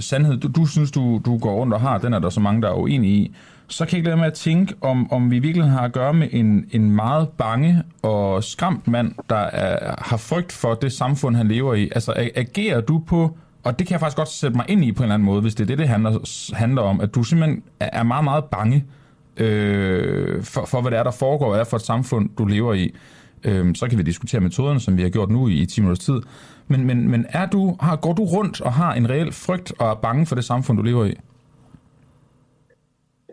sandhed, 0.00 0.36
du, 0.36 0.48
du 0.48 0.66
synes, 0.66 0.90
du, 0.90 1.20
du 1.24 1.38
går 1.38 1.54
rundt 1.54 1.74
og 1.74 1.80
har, 1.80 1.98
den 1.98 2.14
er 2.14 2.18
der 2.18 2.30
så 2.30 2.40
mange, 2.40 2.62
der 2.62 2.68
er 2.68 2.74
uenige 2.74 3.12
i, 3.12 3.34
så 3.68 3.84
kan 3.84 3.92
jeg 3.92 3.98
ikke 3.98 4.08
lade 4.08 4.16
med 4.16 4.26
at 4.26 4.32
tænke, 4.32 4.74
om, 4.80 5.12
om 5.12 5.30
vi 5.30 5.38
virkelig 5.38 5.70
har 5.70 5.80
at 5.80 5.92
gøre 5.92 6.14
med 6.14 6.28
en, 6.30 6.66
en 6.70 6.90
meget 6.90 7.28
bange 7.28 7.82
og 8.02 8.44
skræmt 8.44 8.88
mand, 8.88 9.14
der 9.30 9.36
er, 9.36 9.94
har 9.98 10.16
frygt 10.16 10.52
for 10.52 10.74
det 10.74 10.92
samfund, 10.92 11.36
han 11.36 11.48
lever 11.48 11.74
i. 11.74 11.90
Altså, 11.94 12.30
agerer 12.34 12.80
du 12.80 13.02
på, 13.06 13.36
og 13.64 13.78
det 13.78 13.86
kan 13.86 13.92
jeg 13.92 14.00
faktisk 14.00 14.16
godt 14.16 14.28
sætte 14.28 14.56
mig 14.56 14.66
ind 14.68 14.84
i 14.84 14.92
på 14.92 15.02
en 15.02 15.04
eller 15.04 15.14
anden 15.14 15.26
måde, 15.26 15.40
hvis 15.40 15.54
det 15.54 15.64
er 15.64 15.66
det, 15.66 15.78
det 15.78 15.88
handler, 15.88 16.54
handler 16.54 16.82
om, 16.82 17.00
at 17.00 17.14
du 17.14 17.22
simpelthen 17.22 17.62
er 17.80 18.02
meget, 18.02 18.24
meget 18.24 18.44
bange 18.44 18.84
øh, 19.36 20.42
for, 20.42 20.64
for, 20.66 20.80
hvad 20.80 20.90
det 20.90 20.98
er, 20.98 21.02
der 21.02 21.10
foregår, 21.10 21.44
og 21.46 21.50
hvad 21.50 21.58
det 21.58 21.66
er 21.66 21.70
for 21.70 21.76
et 21.76 21.82
samfund, 21.82 22.30
du 22.38 22.44
lever 22.44 22.74
i. 22.74 22.94
Øh, 23.44 23.74
så 23.74 23.88
kan 23.88 23.98
vi 23.98 24.02
diskutere 24.02 24.40
metoderne, 24.40 24.80
som 24.80 24.96
vi 24.96 25.02
har 25.02 25.08
gjort 25.08 25.30
nu 25.30 25.48
i, 25.48 25.52
i 25.52 25.66
10 25.66 25.80
minutters 25.80 26.04
tid. 26.04 26.20
Men, 26.68 26.86
men, 26.86 27.10
men 27.10 27.26
er 27.28 27.46
du, 27.46 27.76
har, 27.80 27.96
går 27.96 28.12
du 28.12 28.24
rundt 28.24 28.60
og 28.60 28.72
har 28.72 28.94
en 28.94 29.10
reel 29.10 29.32
frygt 29.32 29.72
og 29.78 29.90
er 29.90 29.94
bange 29.94 30.26
for 30.26 30.34
det 30.34 30.44
samfund, 30.44 30.78
du 30.78 30.82
lever 30.84 31.04
i? 31.04 31.14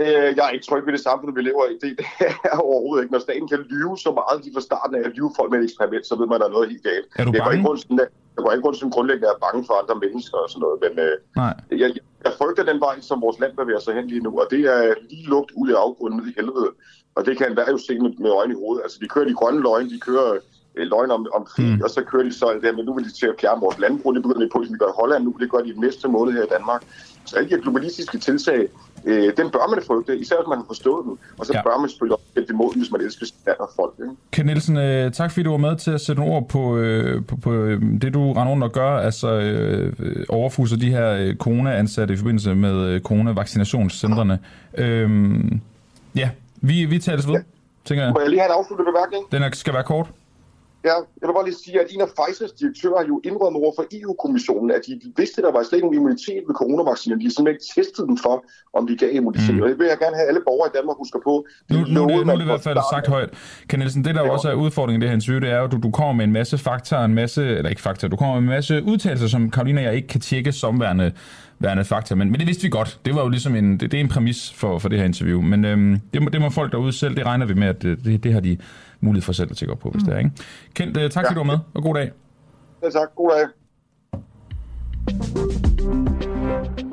Øh, 0.04 0.30
jeg 0.38 0.44
er 0.48 0.54
ikke 0.56 0.66
tryg 0.66 0.86
ved 0.86 0.94
det 0.94 1.04
samfund, 1.10 1.36
vi 1.36 1.42
lever 1.50 1.66
i. 1.74 1.76
Det, 1.84 1.90
det 2.00 2.06
er 2.54 2.58
overhovedet 2.70 3.04
ikke. 3.04 3.14
Når 3.16 3.24
staten 3.28 3.48
kan 3.48 3.60
lyve 3.74 3.98
så 4.06 4.12
meget 4.20 4.38
lige 4.44 4.54
fra 4.56 4.62
starten 4.70 4.96
af 4.96 5.04
at 5.10 5.14
lyve 5.18 5.32
folk 5.40 5.50
med 5.52 5.60
et 5.60 5.64
eksperiment, 5.70 6.06
så 6.08 6.14
ved 6.20 6.28
man, 6.28 6.36
at 6.36 6.42
der 6.42 6.48
er 6.48 6.56
noget 6.58 6.70
helt 6.72 6.84
galt. 6.90 7.08
Er 7.20 7.24
du 7.26 7.32
jeg 7.32 7.42
går 7.42 7.46
bange? 7.46 7.58
ikke 7.58 7.70
rundt 7.70 7.82
sådan, 7.82 8.00
jeg 8.36 8.42
går 8.44 8.52
ikke 8.56 8.66
rundt 8.68 8.80
som 8.80 8.92
grundlæggende 8.96 9.28
er 9.34 9.40
bange 9.46 9.62
for 9.68 9.74
andre 9.82 9.96
mennesker 10.06 10.38
og 10.44 10.50
sådan 10.52 10.64
noget, 10.66 10.78
men 10.86 10.94
øh, 11.06 11.16
Nej. 11.42 11.54
jeg, 11.84 11.90
jeg 12.26 12.34
frygter 12.40 12.64
den 12.72 12.80
vej, 12.88 12.96
som 13.10 13.18
vores 13.26 13.38
land 13.42 13.54
bevæger 13.60 13.84
sig 13.86 13.94
hen 13.98 14.08
lige 14.14 14.24
nu, 14.28 14.32
og 14.42 14.48
det 14.54 14.62
er 14.76 14.82
lige 15.10 15.28
lugt 15.34 15.52
ud 15.62 15.68
i 15.74 15.76
afgrunden 15.86 16.18
ned 16.20 16.28
i 16.32 16.34
helvede. 16.40 16.70
Og 17.16 17.26
det 17.26 17.38
kan 17.38 17.48
enhver 17.48 17.72
jo 17.72 17.78
se 17.78 18.00
med, 18.00 18.12
med 18.20 18.30
øjne 18.30 18.54
i 18.54 18.60
hovedet. 18.62 18.84
Altså, 18.84 18.98
de 19.02 19.08
kører 19.08 19.26
de 19.26 19.34
grønne 19.34 19.62
løgne, 19.62 19.90
de 19.90 20.00
kører 20.00 20.32
øh, 20.78 20.88
løgn 20.94 21.12
om, 21.12 21.28
om 21.38 21.44
krig, 21.46 21.72
mm. 21.76 21.82
og 21.84 21.90
så 21.90 22.02
kører 22.12 22.24
de 22.24 22.34
så 22.34 22.46
det 22.56 22.64
her, 22.64 22.76
men 22.78 22.86
nu 22.86 22.94
vil 22.96 23.06
de 23.06 23.14
til 23.20 23.28
at 23.28 23.36
fjerne 23.42 23.62
vores 23.62 23.80
landbrug, 23.80 24.16
det 24.16 24.22
begynder 24.24 24.44
de 24.46 24.50
på, 24.54 24.64
som 24.64 24.74
de 24.74 24.80
gør 24.80 24.92
i 24.94 24.98
Holland 25.02 25.24
nu, 25.24 25.36
det 25.40 25.52
gør 25.52 25.58
de 25.58 25.70
i 25.70 25.78
næste 25.86 26.08
måned 26.08 26.34
her 26.34 26.44
i 26.44 26.52
Danmark. 26.58 26.82
Så 27.26 27.36
alle 27.38 27.50
de 27.50 27.56
her 27.56 27.62
globalistiske 27.62 28.18
tiltag, 28.18 28.62
øh, 29.06 29.28
den 29.40 29.48
bør 29.56 29.66
man 29.74 29.80
frygte, 29.88 30.18
især 30.18 30.36
hvis 30.36 30.50
man 30.54 30.58
har 30.58 30.66
forstået 30.68 31.06
dem, 31.06 31.14
og 31.40 31.46
så 31.46 31.54
Ja. 31.54 31.60
ja. 31.60 31.64
bør 31.64 31.78
man 31.82 31.90
selvfølgelig 31.90 32.16
også 32.18 32.26
sætte 32.34 32.50
imod, 32.54 32.78
hvis 32.78 32.92
man 32.92 33.02
elsker 33.02 33.26
sit 33.26 33.36
land 33.46 33.58
og 33.60 33.70
folk. 33.76 33.94
Ikke? 34.00 34.16
Ken 34.32 34.46
Nielsen, 34.46 34.78
øh, 34.78 35.12
tak 35.12 35.32
fordi 35.32 35.44
du 35.44 35.52
var 35.52 35.58
med 35.68 35.76
til 35.78 35.92
at 35.92 36.02
sætte 36.02 36.20
nogle 36.22 36.36
ord 36.36 36.48
på, 36.50 36.78
øh, 36.78 37.26
på, 37.26 37.36
på 37.36 37.54
øh, 37.54 37.82
det, 38.02 38.14
du 38.14 38.34
render 38.34 38.52
rundt 38.52 38.64
og 38.64 38.72
gør, 38.72 38.92
altså 39.08 39.30
øh, 39.32 39.94
øh, 40.00 40.26
overfuser 40.30 40.78
de 40.78 40.90
her 40.90 41.10
øh, 41.12 41.36
corona-ansatte 41.36 42.14
i 42.14 42.18
forbindelse 42.18 42.56
med 42.56 42.76
øh, 42.88 43.02
corona-vaccinationscentrene. 43.02 44.40
Øhm, 44.78 45.62
ja, 46.16 46.30
vi, 46.70 46.86
vi 46.86 47.00
tales 47.00 47.28
ved, 47.28 47.36
tænker 47.86 48.04
jeg. 48.04 48.14
Må 48.14 48.20
jeg 48.22 48.30
lige 48.30 48.40
have 48.40 48.52
en 48.52 48.58
afsluttende 48.60 48.92
bemærkning? 48.92 49.24
Den 49.32 49.44
er, 49.44 49.50
skal 49.54 49.74
være 49.74 49.84
kort. 49.84 50.08
Ja, 50.90 50.98
jeg 51.22 51.26
vil 51.28 51.34
bare 51.40 51.48
lige 51.50 51.60
sige, 51.66 51.76
at 51.84 51.88
en 51.96 52.02
af 52.06 52.10
Pfizers 52.18 52.52
direktører 52.60 52.98
har 53.02 53.06
jo 53.12 53.16
indrømmet 53.30 53.60
over 53.64 53.74
for 53.78 53.86
EU-kommissionen, 53.98 54.70
at 54.78 54.82
de 54.88 54.94
vidste, 55.20 55.38
at 55.40 55.44
der 55.48 55.52
var 55.58 55.62
slet 55.64 55.78
ikke 55.78 55.86
nogen 55.88 56.00
immunitet 56.00 56.42
ved 56.48 56.56
coronavacciner. 56.62 57.16
De 57.20 57.24
har 57.28 57.34
simpelthen 57.36 57.56
ikke 57.58 57.68
testet 57.78 58.04
dem 58.10 58.18
for, 58.26 58.36
om 58.78 58.82
de 58.88 58.94
gav 59.02 59.10
immunitet. 59.20 59.56
Mm. 59.56 59.62
Og 59.62 59.68
det 59.70 59.76
vil 59.80 59.88
jeg 59.94 59.98
gerne 60.04 60.16
have 60.20 60.28
alle 60.32 60.42
borgere 60.50 60.68
i 60.72 60.74
Danmark 60.78 60.98
husker 61.04 61.20
på. 61.28 61.34
Nu, 61.72 61.78
nu, 61.96 62.00
er 62.04 62.08
det, 62.08 62.26
nu 62.28 62.32
er 62.34 62.38
det 62.40 62.46
i 62.48 62.52
hvert 62.54 62.66
fald 62.70 62.80
sagt 62.94 63.08
højt. 63.16 63.30
Ken 63.70 63.80
Nielsen, 63.80 64.02
det 64.06 64.16
der 64.16 64.22
jo 64.22 64.28
Ja. 64.30 64.36
også 64.38 64.48
er 64.54 64.56
udfordringen 64.66 65.02
i 65.02 65.04
det 65.04 65.10
her 65.10 65.16
interview, 65.20 65.40
det 65.46 65.50
er 65.56 65.58
jo, 65.62 65.66
at 65.68 65.72
du, 65.76 65.78
du 65.88 65.92
kommer 66.00 66.14
med 66.20 66.26
en 66.30 66.36
masse 66.40 66.56
fakta, 66.68 66.96
en 67.06 67.14
masse, 67.22 67.42
eller 67.58 67.70
ikke 67.74 67.82
fakta, 67.88 68.08
du 68.08 68.18
kommer 68.22 68.34
med 68.36 68.44
en 68.50 68.54
masse 68.58 68.84
udtalelser, 68.92 69.28
som 69.28 69.42
Karolina 69.56 69.80
og 69.82 69.86
jeg 69.86 69.96
ikke 70.00 70.08
kan 70.16 70.22
tjekke 70.30 70.52
som 70.52 70.74
værende, 70.84 71.12
værende 71.60 71.84
fakta. 71.86 72.16
Men, 72.16 72.32
men 72.32 72.40
det 72.40 72.48
vidste 72.48 72.64
vi 72.64 72.70
godt. 72.70 73.00
Det 73.06 73.16
var 73.16 73.22
jo 73.22 73.30
ligesom 73.30 73.56
en, 73.56 73.72
det, 73.72 73.92
det 73.92 73.94
er 73.94 74.02
en 74.02 74.08
præmis 74.08 74.54
for, 74.56 74.80
for 74.80 74.90
det 74.90 74.98
her 75.00 75.06
interview. 75.06 75.42
Men 75.42 75.66
øhm, 75.66 76.00
det, 76.14 76.22
må, 76.22 76.30
det 76.30 76.42
må 76.42 76.50
folk 76.50 76.72
derude 76.72 76.94
selv, 76.94 77.16
det 77.16 77.26
regner 77.26 77.46
vi 77.46 77.54
med, 77.54 77.68
at 77.68 77.82
det, 77.82 78.06
det, 78.06 78.24
det 78.24 78.34
har 78.34 78.40
de 78.40 78.58
mulighed 79.00 79.24
for 79.24 79.34
selv 79.34 79.48
at 79.52 79.58
tjekke 79.58 79.72
op 79.74 79.80
på, 79.80 79.90
hvis 79.90 80.04
det 80.04 80.14
er. 80.14 80.18
Ikke? 80.18 80.32
Kent, 80.74 80.98
øh, 80.98 81.10
tak 81.10 81.14
fordi 81.14 81.26
Ja. 81.30 81.34
du 81.34 81.40
var 81.48 81.54
med, 81.56 81.58
og 81.74 81.84
god 81.84 81.96
dag. 81.96 82.12
Ja, 82.84 82.90
tak. 82.90 83.08
God 83.16 83.32
dag. 83.38 83.48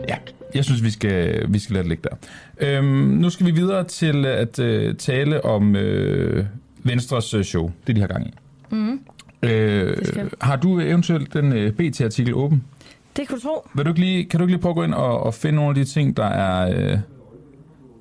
Ja, 0.09 0.17
jeg 0.55 0.65
synes, 0.65 0.83
vi 0.85 0.91
skal, 0.91 1.47
vi 1.53 1.59
skal 1.59 1.73
lade 1.75 1.83
det 1.83 1.89
ligge 1.89 2.09
der. 2.11 2.17
Øhm, 2.79 2.87
nu 2.95 3.31
skal 3.31 3.47
vi 3.47 3.51
videre 3.51 3.85
til 3.85 4.27
at 4.27 4.59
øh, 4.59 4.95
tale 4.95 5.45
om 5.45 5.77
øh, 5.77 6.47
Venstres 6.85 7.35
øh, 7.35 7.45
show. 7.45 7.71
Det, 7.87 7.97
de 7.97 8.01
har 8.01 8.09
gang 8.09 8.27
i. 8.27 8.31
Mm. 8.71 9.01
Øh, 9.43 9.97
har 10.41 10.57
du 10.57 10.81
eventuelt 10.81 11.35
den 11.35 11.53
øh, 11.53 11.73
BT-artikel 11.73 12.35
åben? 12.35 12.65
Det 13.17 13.29
kan 13.29 13.37
du 13.37 13.43
tro. 13.43 13.69
Vil 13.75 13.85
du 13.85 13.91
ikke 13.91 14.01
lige, 14.01 14.25
kan 14.25 14.41
du 14.41 14.45
ikke 14.45 14.53
lige 14.53 14.63
prøve 14.63 14.71
at 14.71 14.77
gå 14.77 14.83
ind 14.83 14.95
og, 14.95 15.21
og 15.23 15.35
finde 15.35 15.57
nogle 15.57 15.69
af 15.69 15.75
de 15.75 15.85
ting, 15.85 16.17
der 16.17 16.25
er, 16.25 16.77
øh, 16.77 16.99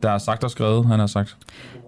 der 0.04 0.10
har 0.10 0.18
sagt 0.18 0.44
og 0.44 0.52
skrevet, 0.52 0.86
han 0.86 1.00
har 1.00 1.08
sagt. 1.08 1.38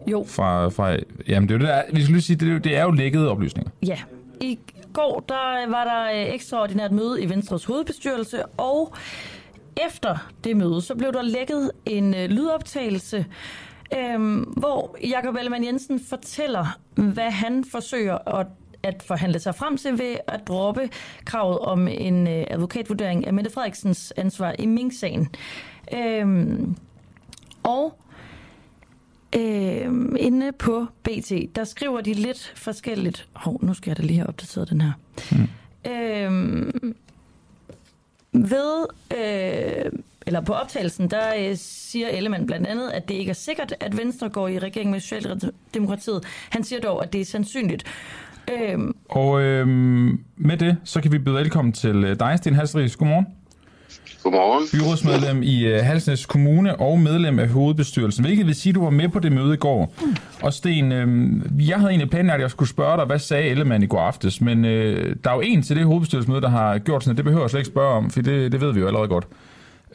Jo. 0.08 0.26
Fra, 0.28 0.70
fra, 0.70 0.98
jamen, 1.28 1.50
det 1.50 1.56
er 1.56 1.60
jo 1.60 1.66
det, 1.66 1.68
der, 1.68 1.82
vi 1.94 2.02
skal 2.02 2.14
lige 2.14 2.22
sige, 2.22 2.36
det 2.36 2.48
er, 2.48 2.54
jo, 2.54 2.58
det 2.58 2.76
er 2.78 2.84
jo 2.84 2.92
lækkede 2.92 3.30
oplysninger. 3.30 3.72
Ja. 3.86 3.98
I 4.42 4.60
går 4.94 5.26
der 5.30 5.70
var 5.70 5.84
der 5.84 6.04
øh, 6.04 6.34
ekstraordinært 6.34 6.92
møde 6.92 7.22
i 7.22 7.30
Venstres 7.30 7.66
hovedbestyrelse, 7.66 8.46
og 8.46 8.94
efter 9.88 10.30
det 10.44 10.58
møde, 10.58 10.82
så 10.82 10.96
blev 10.96 11.14
der 11.14 11.22
lækket 11.22 11.72
en 11.86 12.14
øh, 12.14 12.30
lydoptagelse, 12.30 13.26
øh, 13.98 14.42
hvor 14.58 14.98
Jakob 15.04 15.36
Ellemann 15.36 15.66
Jensen 15.66 16.00
fortæller, 16.10 16.78
hvad 16.96 17.32
han 17.32 17.66
forsøger 17.72 18.40
at 18.40 18.48
at 18.84 19.04
forhandle 19.04 19.40
sig 19.40 19.56
frem 19.56 19.78
til 19.78 20.00
ved 20.00 20.18
at 20.28 20.48
droppe 20.48 20.90
kravet 21.26 21.60
om 21.60 21.88
en 21.88 22.28
øh, 22.28 22.44
advokatvurdering 22.48 23.28
af 23.28 23.34
Mette 23.34 23.52
Frederiksens 23.52 24.14
ansvar 24.18 24.56
i 24.60 24.66
Mink-sagen. 24.66 25.30
Øhm, 25.94 26.76
og 27.64 28.00
øhm, 29.36 30.16
inde 30.20 30.52
på 30.52 30.86
BT, 31.04 31.32
der 31.56 31.64
skriver 31.64 32.02
de 32.02 32.14
lidt 32.14 32.54
forskelligt. 32.56 33.28
Hov, 33.34 33.60
nu 33.66 33.74
skal 33.74 33.90
jeg 33.90 33.98
da 33.98 34.04
lige 34.04 34.18
have 34.18 34.28
opdateret 34.28 34.70
den 34.70 34.82
her. 34.82 34.92
Mm. 35.32 35.92
Øhm, 35.92 36.96
ved, 38.34 38.86
øh, 39.18 39.92
eller 40.26 40.42
på 40.42 40.54
optagelsen, 40.54 41.12
der 41.12 41.36
øh, 41.38 41.56
siger 41.58 42.08
Ellemann 42.08 42.46
blandt 42.46 42.68
andet, 42.68 42.90
at 42.90 43.10
det 43.10 43.16
ikke 43.16 43.30
er 43.30 43.34
sikkert, 43.34 43.76
at 43.80 43.98
Venstre 43.98 44.30
går 44.30 44.48
i 44.48 44.60
regering 44.60 44.92
med 44.92 45.00
Socialdemokratiet. 45.00 46.24
Han 46.50 46.64
siger 46.64 46.82
dog, 46.82 47.04
at 47.04 47.14
det 47.14 47.22
er 47.22 47.26
sandsynligt. 47.26 47.86
Øhm. 48.52 48.96
Og 49.10 49.42
øhm, 49.42 50.20
med 50.38 50.58
det, 50.58 50.78
så 50.84 51.02
kan 51.02 51.12
vi 51.12 51.20
byde 51.20 51.36
velkommen 51.36 51.74
til 51.74 52.04
øh, 52.04 52.20
dig, 52.20 52.38
Sten 52.38 52.56
Halsris. 52.56 52.96
Godmorgen. 52.96 53.28
Godmorgen. 54.24 54.68
Byrådsmedlem 54.72 55.44
i 55.44 55.74
uh, 55.74 55.80
Halsnæs 55.80 56.26
Kommune 56.26 56.80
og 56.80 57.00
medlem 57.00 57.40
af 57.40 57.48
hovedbestyrelsen, 57.48 58.26
hvilket 58.26 58.48
vil 58.48 58.56
sige, 58.56 58.72
at 58.72 58.76
du 58.76 58.84
var 58.84 58.90
med 58.90 59.10
på 59.10 59.20
det 59.20 59.32
møde 59.32 59.54
i 59.54 59.58
går. 59.58 59.94
Mm. 60.02 60.16
Og 60.42 60.54
Sten, 60.54 60.92
øhm, 60.92 61.42
jeg 61.60 61.78
havde 61.78 61.90
egentlig 61.90 62.10
planen, 62.10 62.30
at 62.30 62.42
jeg 62.42 62.52
skulle 62.52 62.70
spørge 62.70 62.98
dig, 62.98 63.06
hvad 63.06 63.20
sagde 63.20 63.50
Ellemann 63.50 63.84
i 63.84 63.88
går 63.88 64.00
aftes, 64.00 64.42
men 64.42 64.66
øh, 64.66 65.16
der 65.24 65.30
er 65.30 65.36
jo 65.36 65.42
en 65.42 65.62
til 65.62 65.76
det 65.76 65.86
hovedbestyrelsesmøde, 65.86 66.42
der 66.42 66.50
har 66.50 66.78
gjort 66.78 67.04
sådan, 67.04 67.14
at 67.14 67.18
det 67.18 67.26
behøver 67.26 67.44
jeg 67.44 67.50
slet 67.50 67.60
ikke 67.60 67.72
spørge 67.72 67.98
om, 67.98 68.10
for 68.10 68.22
det, 68.22 68.52
det 68.52 68.62
ved 68.62 68.74
vi 68.74 68.80
jo 68.80 68.88
allerede 68.88 69.08
godt. 69.08 69.28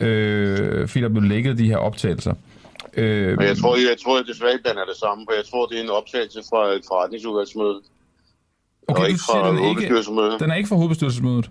Øh, 0.00 0.88
fordi 0.88 1.00
der 1.00 1.08
blev 1.08 1.22
lækket 1.22 1.58
de 1.58 1.66
her 1.66 1.76
optagelser. 1.76 2.34
Øh, 2.94 3.36
jeg 3.40 3.56
tror, 3.56 3.76
jeg, 3.76 3.86
jeg 3.90 3.98
tror, 4.04 4.18
at 4.18 4.24
det 4.26 4.34
desværre 4.34 4.52
er 4.52 4.88
det 4.92 4.96
samme, 4.96 5.24
for 5.28 5.34
jeg 5.34 5.44
tror, 5.50 5.66
det 5.66 5.78
er 5.78 5.82
en 5.82 5.90
optagelse 5.90 6.40
fra 6.50 6.68
et 6.68 6.82
forretningsudvalgsmøde. 6.88 7.80
Okay, 8.88 9.12
du 9.12 9.18
siger, 9.18 9.44
den, 9.46 9.58
ikke, 9.70 10.02
den 10.44 10.50
er 10.50 10.54
ikke 10.54 10.68
fra 10.68 10.76
hovedbestyrelsesmødet? 10.76 11.50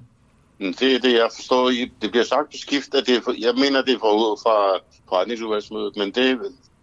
Mm, 0.59 0.73
det 0.73 0.95
er 0.95 0.99
det, 0.99 1.13
jeg 1.13 1.29
forstår. 1.35 1.69
Det 2.01 2.11
bliver 2.11 2.25
sagt 2.25 2.45
på 2.45 2.57
skift, 2.57 2.95
at 2.95 3.03
det 3.07 3.15
er 3.15 3.21
for, 3.21 3.33
jeg 3.39 3.53
mener, 3.55 3.81
det 3.81 3.93
er 3.93 3.99
fra, 3.99 4.09
fra 4.43 4.79
forretningsudvalgsmødet, 5.09 5.97
men 5.97 6.11
det... 6.11 6.39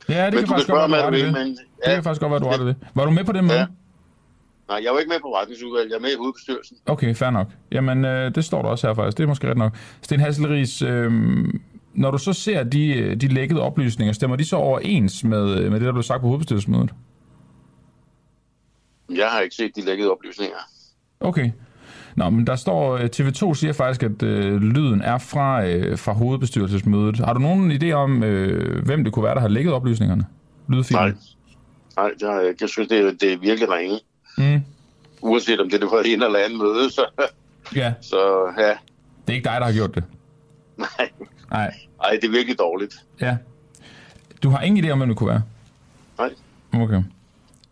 Ja, 0.08 0.26
det 0.26 0.34
men 0.34 0.38
kan 0.38 0.48
faktisk 0.48 0.68
godt 0.68 0.92
være, 0.92 1.10
du 1.10 1.16
det. 1.16 1.32
Men, 1.32 1.46
ja, 1.86 1.90
det 1.90 1.94
kan 1.94 2.04
faktisk 2.04 2.20
godt 2.20 2.30
være, 2.30 2.40
du 2.40 2.46
har 2.46 2.56
det. 2.56 2.76
Var 2.94 3.04
du 3.04 3.10
med 3.10 3.24
på 3.24 3.32
det 3.32 3.44
møde? 3.44 3.58
Ja. 3.58 3.66
Nej, 4.68 4.80
jeg 4.84 4.92
var 4.92 4.98
ikke 4.98 5.08
med 5.08 5.16
på 5.16 5.28
forretningsudvalget. 5.32 5.90
Jeg 5.90 5.96
er 5.96 6.00
med 6.00 6.10
i 6.10 6.16
hovedbestyrelsen. 6.16 6.76
Okay, 6.86 7.14
fair 7.14 7.30
nok. 7.30 7.48
Jamen, 7.72 8.04
øh, 8.04 8.34
det 8.34 8.44
står 8.44 8.62
der 8.62 8.68
også 8.68 8.86
her 8.86 8.94
faktisk. 8.94 9.16
Det 9.18 9.24
er 9.24 9.28
måske 9.28 9.50
ret 9.50 9.56
nok. 9.56 9.76
Sten 10.02 10.20
Hasselris, 10.20 10.82
øh, 10.82 11.12
når 11.94 12.10
du 12.10 12.18
så 12.18 12.32
ser 12.32 12.62
de, 12.62 13.14
de 13.14 13.28
lækkede 13.28 13.60
oplysninger, 13.60 14.12
stemmer 14.12 14.36
de 14.36 14.44
så 14.44 14.56
overens 14.56 15.24
med, 15.24 15.70
med 15.70 15.80
det, 15.80 15.86
der 15.86 15.92
blev 15.92 16.02
sagt 16.02 16.20
på 16.20 16.26
hovedbestyrelsesmødet? 16.26 16.90
Jeg 19.16 19.28
har 19.28 19.40
ikke 19.40 19.54
set 19.54 19.76
de 19.76 19.80
lækkede 19.84 20.10
oplysninger. 20.10 20.56
Okay. 21.20 21.50
Nå, 22.16 22.30
men 22.30 22.46
der 22.46 22.56
står, 22.56 22.96
øh, 22.96 23.08
TV2 23.16 23.54
siger 23.54 23.72
faktisk, 23.72 24.02
at 24.02 24.22
øh, 24.22 24.62
lyden 24.62 25.02
er 25.02 25.18
fra, 25.18 25.66
øh, 25.66 25.98
fra 25.98 26.12
hovedbestyrelsesmødet. 26.12 27.16
Har 27.16 27.32
du 27.32 27.40
nogen 27.40 27.72
idé 27.72 27.92
om, 27.92 28.22
øh, 28.22 28.84
hvem 28.84 29.04
det 29.04 29.12
kunne 29.12 29.24
være, 29.24 29.34
der 29.34 29.40
har 29.40 29.48
lækket 29.48 29.72
oplysningerne? 29.72 30.26
Lydfilen? 30.68 31.02
Nej, 31.02 31.12
Nej 31.96 32.10
det 32.20 32.28
har 32.28 32.40
jeg 32.40 32.48
ikke. 32.48 32.58
Jeg 32.60 32.68
synes, 32.68 32.88
det 32.88 32.98
er, 32.98 33.12
det 33.20 33.32
er 33.32 33.38
virkelig 33.38 33.70
ringe. 33.70 34.00
Mm. 34.38 34.62
Uanset 35.20 35.60
om 35.60 35.70
det 35.70 35.82
er 35.82 35.88
for 35.88 35.98
en 35.98 36.22
eller 36.22 36.38
anden 36.38 36.58
møde, 36.58 36.90
så... 36.90 37.06
Ja. 37.76 37.94
Så, 38.00 38.52
ja. 38.58 38.68
Det 39.26 39.32
er 39.32 39.32
ikke 39.32 39.44
dig, 39.44 39.56
der 39.60 39.64
har 39.64 39.72
gjort 39.72 39.94
det? 39.94 40.04
Nej. 40.76 41.10
Nej. 41.50 41.74
Nej, 41.98 42.10
det 42.10 42.24
er 42.24 42.30
virkelig 42.30 42.58
dårligt. 42.58 42.94
Ja. 43.20 43.36
Du 44.42 44.48
har 44.48 44.60
ingen 44.60 44.84
idé 44.84 44.90
om, 44.90 44.98
hvem 44.98 45.08
det 45.08 45.18
kunne 45.18 45.28
være? 45.28 45.42
Nej. 46.18 46.30
Okay. 46.72 47.02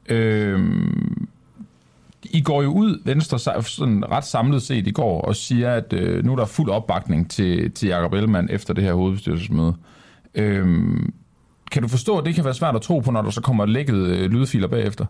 Øhm, 0.09 1.12
I 2.33 2.43
går 2.43 2.63
jo 2.63 2.73
ud, 2.73 3.03
Venstre, 3.05 3.63
sådan 3.63 4.11
ret 4.11 4.25
samlet 4.25 4.63
set 4.63 4.87
i 4.87 4.91
går, 4.91 5.21
og 5.21 5.37
siger, 5.37 5.75
at 5.75 5.93
øh, 5.93 6.25
nu 6.25 6.33
er 6.33 6.37
der 6.37 6.45
fuld 6.45 6.71
opbakning 6.71 7.31
til, 7.31 7.73
til 7.73 7.89
Jacob 7.89 8.13
Ellemann 8.13 8.51
efter 8.51 8.75
det 8.75 8.85
her 8.85 8.95
hovedbestyrelsesmøde. 8.95 9.75
Øhm, 10.35 11.13
kan 11.71 11.83
du 11.83 11.89
forstå, 11.89 12.19
at 12.19 12.25
det 12.25 12.35
kan 12.35 12.45
være 12.45 12.55
svært 12.55 12.77
at 12.77 12.83
tro 12.83 12.99
på, 12.99 13.11
når 13.11 13.23
der 13.23 13.31
så 13.31 13.41
kommer 13.41 13.67
lækket 13.67 13.95
øh, 13.95 14.31
lydfiler 14.31 14.69
bagefter? 14.69 15.07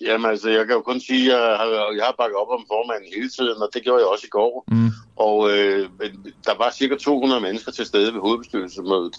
Jamen 0.00 0.30
altså, 0.30 0.50
jeg 0.50 0.66
kan 0.66 0.74
jo 0.76 0.80
kun 0.80 1.00
sige, 1.00 1.34
at 1.34 1.40
jeg 1.40 1.56
har, 1.56 1.66
jeg 1.96 2.04
har 2.04 2.14
bakket 2.18 2.36
op 2.36 2.48
om 2.50 2.64
formanden 2.68 3.08
hele 3.14 3.28
tiden, 3.28 3.62
og 3.62 3.68
det 3.74 3.82
gjorde 3.82 4.00
jeg 4.00 4.08
også 4.08 4.26
i 4.26 4.34
går. 4.38 4.64
Mm. 4.68 4.90
Og 5.16 5.50
øh, 5.50 5.88
der 6.46 6.56
var 6.58 6.70
cirka 6.70 6.96
200 6.96 7.40
mennesker 7.40 7.72
til 7.72 7.86
stede 7.86 8.14
ved 8.14 8.20
hovedbestyrelsesmødet. 8.20 9.16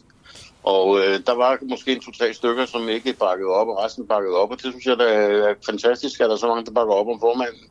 Og 0.63 0.99
øh, 0.99 1.19
der 1.25 1.35
var 1.35 1.57
måske 1.61 1.91
en 1.91 1.99
to-tre 1.99 2.33
stykker, 2.33 2.65
som 2.65 2.89
ikke 2.89 3.13
bakkede 3.13 3.49
op, 3.49 3.67
og 3.67 3.83
resten 3.83 4.07
bakkede 4.07 4.35
op. 4.35 4.51
Og 4.51 4.57
det 4.57 4.71
synes 4.71 4.85
jeg, 4.85 4.97
der 4.97 5.05
er 5.05 5.55
fantastisk, 5.65 6.19
at 6.19 6.25
der 6.25 6.33
er 6.33 6.37
så 6.37 6.47
mange, 6.47 6.65
der 6.65 6.71
bakker 6.71 6.93
op 6.93 7.07
om 7.07 7.19
formanden. 7.19 7.69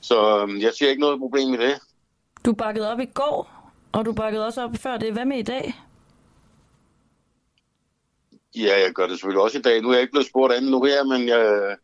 Så 0.00 0.46
øh, 0.46 0.62
jeg 0.62 0.72
ser 0.78 0.88
ikke 0.88 1.00
noget 1.00 1.18
problem 1.18 1.54
i 1.54 1.56
det. 1.56 1.78
Du 2.46 2.52
bakkede 2.52 2.92
op 2.92 3.00
i 3.00 3.04
går, 3.04 3.70
og 3.92 4.04
du 4.04 4.12
bakkede 4.12 4.46
også 4.46 4.62
op 4.62 4.76
før 4.76 4.96
det. 4.96 5.12
Hvad 5.12 5.24
med 5.24 5.38
i 5.38 5.42
dag? 5.42 5.74
Ja, 8.56 8.80
jeg 8.84 8.92
gør 8.94 9.06
det 9.06 9.16
selvfølgelig 9.16 9.42
også 9.42 9.58
i 9.58 9.62
dag. 9.62 9.82
Nu 9.82 9.88
er 9.88 9.92
jeg 9.92 10.00
ikke 10.00 10.12
blevet 10.12 10.26
spurgt 10.26 10.52
andet 10.52 10.70
nu 10.70 10.84
her, 10.84 11.04
men 11.04 11.28
jeg, 11.28 11.76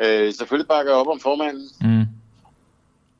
øh, 0.00 0.34
selvfølgelig 0.34 0.68
bakker 0.68 0.92
jeg 0.92 1.00
op 1.00 1.08
om 1.08 1.20
formanden. 1.20 1.68
Mm. 1.80 2.04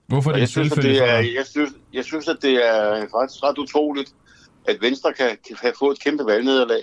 Hvorfor 0.07 0.31
er 0.31 0.35
det 0.35 0.41
jeg 0.41 0.49
synes, 0.49 0.73
at 0.73 0.83
det 0.83 0.99
er, 0.99 1.17
jeg, 1.17 1.47
synes, 1.47 1.73
jeg 1.93 2.05
synes, 2.05 2.29
at 2.29 2.37
det 2.43 2.67
er 2.69 3.01
faktisk 3.01 3.43
ret 3.43 3.59
utroligt, 3.59 4.15
at 4.71 4.77
Venstre 4.81 5.13
kan, 5.13 5.29
kan 5.47 5.57
have 5.63 5.73
fået 5.79 5.97
et 5.97 6.03
kæmpe 6.05 6.27
valgnederlag, 6.27 6.83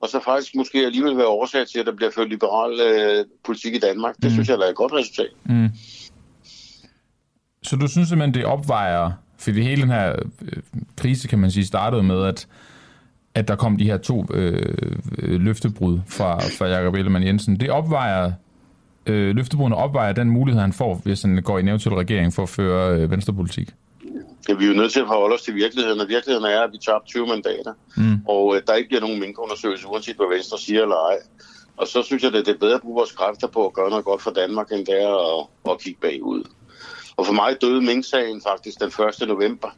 og 0.00 0.08
så 0.08 0.20
faktisk 0.24 0.54
måske 0.54 0.78
alligevel 0.78 1.16
være 1.16 1.26
årsag 1.26 1.66
til, 1.68 1.78
at 1.78 1.86
der 1.86 1.92
bliver 1.92 2.10
ført 2.10 2.28
liberal 2.28 2.80
øh, 2.80 3.24
politik 3.44 3.74
i 3.74 3.78
Danmark. 3.78 4.14
Det 4.14 4.24
mm. 4.24 4.30
synes 4.30 4.48
jeg 4.48 4.54
er 4.54 4.64
et 4.64 4.76
godt 4.76 4.92
resultat. 4.92 5.30
Mm. 5.44 5.68
Så 7.62 7.76
du 7.76 7.88
synes 7.88 8.08
simpelthen, 8.08 8.34
det 8.34 8.44
opvejer, 8.44 9.10
fordi 9.38 9.62
hele 9.62 9.82
den 9.82 9.90
her 9.90 10.16
øh, 10.42 10.62
krise, 10.96 11.28
kan 11.28 11.38
man 11.38 11.50
sige, 11.50 11.66
startede 11.66 12.02
med, 12.02 12.24
at, 12.24 12.48
at 13.34 13.48
der 13.48 13.56
kom 13.56 13.76
de 13.76 13.84
her 13.84 13.96
to 13.96 14.26
øh, 14.34 14.76
løftebrud 15.18 16.00
fra, 16.06 16.38
fra 16.38 16.66
Jacob 16.66 16.94
Ellemann 16.94 17.26
Jensen. 17.26 17.60
Det 17.60 17.70
opvejer, 17.70 18.32
øh, 19.06 19.36
løftebrudene 19.36 19.76
opvejer 19.76 20.12
den 20.12 20.30
mulighed, 20.30 20.60
han 20.60 20.72
får, 20.72 21.00
hvis 21.04 21.22
han 21.22 21.42
går 21.42 21.58
i 21.58 21.60
en 21.60 21.68
eventuel 21.68 21.94
regering 21.94 22.32
for 22.32 22.42
at 22.42 22.48
føre 22.48 22.98
øh, 22.98 23.10
venstrepolitik 23.10 23.74
ja, 24.48 24.54
vi 24.54 24.64
er 24.64 24.68
jo 24.68 24.74
nødt 24.74 24.92
til 24.92 25.00
at 25.00 25.06
forholde 25.06 25.34
os 25.34 25.42
til 25.42 25.54
virkeligheden, 25.54 26.00
og 26.00 26.08
virkeligheden 26.08 26.46
er, 26.46 26.60
at 26.60 26.72
vi 26.72 26.78
tabte 26.78 27.08
20 27.08 27.26
mandater, 27.26 27.72
mm. 27.96 28.18
og 28.28 28.56
øh, 28.56 28.62
der 28.66 28.74
ikke 28.74 28.88
bliver 28.88 29.00
nogen 29.00 29.20
minkundersøgelse, 29.20 29.86
uanset 29.86 30.16
hvad 30.16 30.36
Venstre 30.36 30.58
siger 30.58 30.82
eller 30.82 30.96
ej. 30.96 31.18
Og 31.76 31.88
så 31.88 32.02
synes 32.02 32.22
jeg, 32.22 32.34
at 32.34 32.46
det 32.46 32.54
er 32.54 32.58
bedre 32.58 32.74
at 32.74 32.80
bruge 32.80 32.94
vores 32.94 33.12
kræfter 33.12 33.46
på 33.46 33.66
at 33.66 33.72
gøre 33.72 33.90
noget 33.90 34.04
godt 34.04 34.22
for 34.22 34.30
Danmark, 34.30 34.72
end 34.72 34.86
det 34.86 35.02
er 35.02 35.40
at, 35.40 35.46
at 35.70 35.80
kigge 35.80 36.00
bagud. 36.00 36.44
Og 37.16 37.26
for 37.26 37.32
mig 37.32 37.60
døde 37.60 37.80
Mink-sagen 37.80 38.42
faktisk 38.42 38.80
den 38.80 38.92
1. 39.22 39.28
november, 39.28 39.68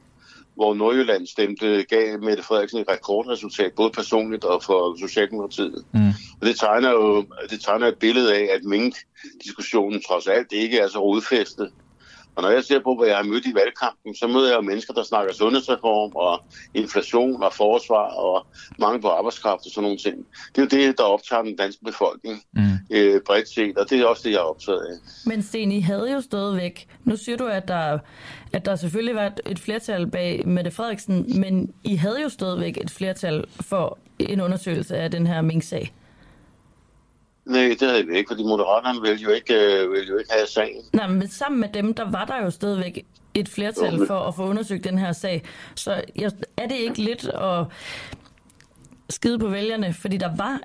hvor 0.55 0.75
Nordjylland 0.75 1.27
stemte, 1.27 1.85
gav 1.89 2.19
Mette 2.21 2.43
Frederiksen 2.43 2.81
et 2.81 2.89
rekordresultat, 2.89 3.73
både 3.73 3.91
personligt 3.91 4.45
og 4.45 4.63
for 4.63 4.97
Socialdemokratiet. 5.01 5.85
Mm. 5.95 6.09
Og 6.41 6.47
det 6.47 6.59
tegner 6.59 6.91
jo 6.91 7.25
det 7.51 7.61
tegner 7.61 7.87
et 7.87 7.99
billede 7.99 8.35
af, 8.35 8.49
at 8.55 8.65
Mink-diskussionen 8.65 10.03
trods 10.09 10.27
alt 10.27 10.53
ikke 10.53 10.79
er 10.79 10.89
så 10.89 10.99
rodfæstet, 10.99 11.71
og 12.37 12.43
når 12.43 12.51
jeg 12.51 12.65
ser 12.65 12.81
på, 12.81 12.95
hvad 12.97 13.09
jeg 13.09 13.17
har 13.17 13.25
mødt 13.25 13.47
i 13.47 13.55
valgkampen, 13.55 14.15
så 14.15 14.27
møder 14.27 14.55
jeg 14.55 14.65
mennesker, 14.65 14.95
der 14.95 15.03
snakker 15.03 15.35
sundhedsreform 15.35 16.13
og 16.15 16.45
inflation 16.75 17.43
og 17.43 17.53
forsvar 17.53 18.07
og 18.25 18.47
mange 18.79 19.01
på 19.01 19.09
arbejdskraft 19.09 19.67
og 19.67 19.71
sådan 19.71 19.83
nogle 19.83 19.99
ting. 19.99 20.17
Det 20.57 20.59
er 20.59 20.63
jo 20.63 20.87
det, 20.87 20.99
der 20.99 21.05
optager 21.05 21.43
den 21.43 21.57
danske 21.57 21.85
befolkning 21.85 22.43
mm. 22.53 22.79
øh, 22.91 23.21
bredt 23.27 23.49
set, 23.49 23.79
og 23.79 23.91
det 23.91 24.01
er 24.01 24.07
også 24.07 24.23
det, 24.25 24.31
jeg 24.31 24.39
er 24.39 24.51
optaget 24.53 24.79
af. 24.79 24.97
Men 25.27 25.43
Sten, 25.43 25.73
I 25.73 25.81
havde 25.81 26.13
jo 26.13 26.21
stadigvæk, 26.21 26.89
nu 27.05 27.17
siger 27.17 27.37
du, 27.37 27.47
at 27.47 27.69
der, 27.69 27.99
at 28.53 28.65
der 28.65 28.77
selvfølgelig 28.77 29.15
var 29.15 29.33
et 29.47 29.59
flertal 29.59 30.11
bag 30.11 30.49
Mette 30.49 30.71
Frederiksen, 30.71 31.41
men 31.41 31.73
I 31.85 31.97
havde 31.97 32.23
jo 32.23 32.29
stadigvæk 32.29 32.77
et 32.77 32.91
flertal 32.91 33.45
for 33.61 33.99
en 34.19 34.41
undersøgelse 34.41 34.97
af 34.97 35.11
den 35.11 35.27
her 35.27 35.43
Mink-sag. 35.43 35.93
Nej, 37.47 37.77
det 37.81 37.91
havde 37.91 38.07
vi 38.07 38.17
ikke, 38.17 38.29
fordi 38.29 38.43
Moderaterne 38.43 39.01
ville 39.01 39.17
jo 39.17 39.31
ikke, 39.31 39.55
øh, 39.55 39.93
ville 39.93 40.09
jo 40.09 40.19
ikke 40.19 40.33
have 40.33 40.47
sagen. 40.47 40.83
Nej, 40.93 41.09
men 41.09 41.29
sammen 41.29 41.61
med 41.61 41.69
dem, 41.69 41.95
der 41.95 42.11
var 42.11 42.25
der 42.25 42.43
jo 42.43 42.51
stadigvæk 42.51 43.07
et 43.35 43.49
flertal 43.49 43.93
jo, 43.93 43.99
men... 43.99 44.07
for 44.07 44.19
at 44.19 44.35
få 44.35 44.43
undersøgt 44.43 44.85
den 44.85 44.99
her 44.99 45.13
sag. 45.13 45.43
Så 45.75 46.03
jeg, 46.17 46.31
er 46.57 46.67
det 46.67 46.77
ikke 46.77 46.99
lidt 47.03 47.25
at 47.29 47.67
skide 49.11 49.39
på 49.39 49.49
vælgerne? 49.49 49.95
Fordi 49.95 50.17
der 50.17 50.37
var, 50.37 50.61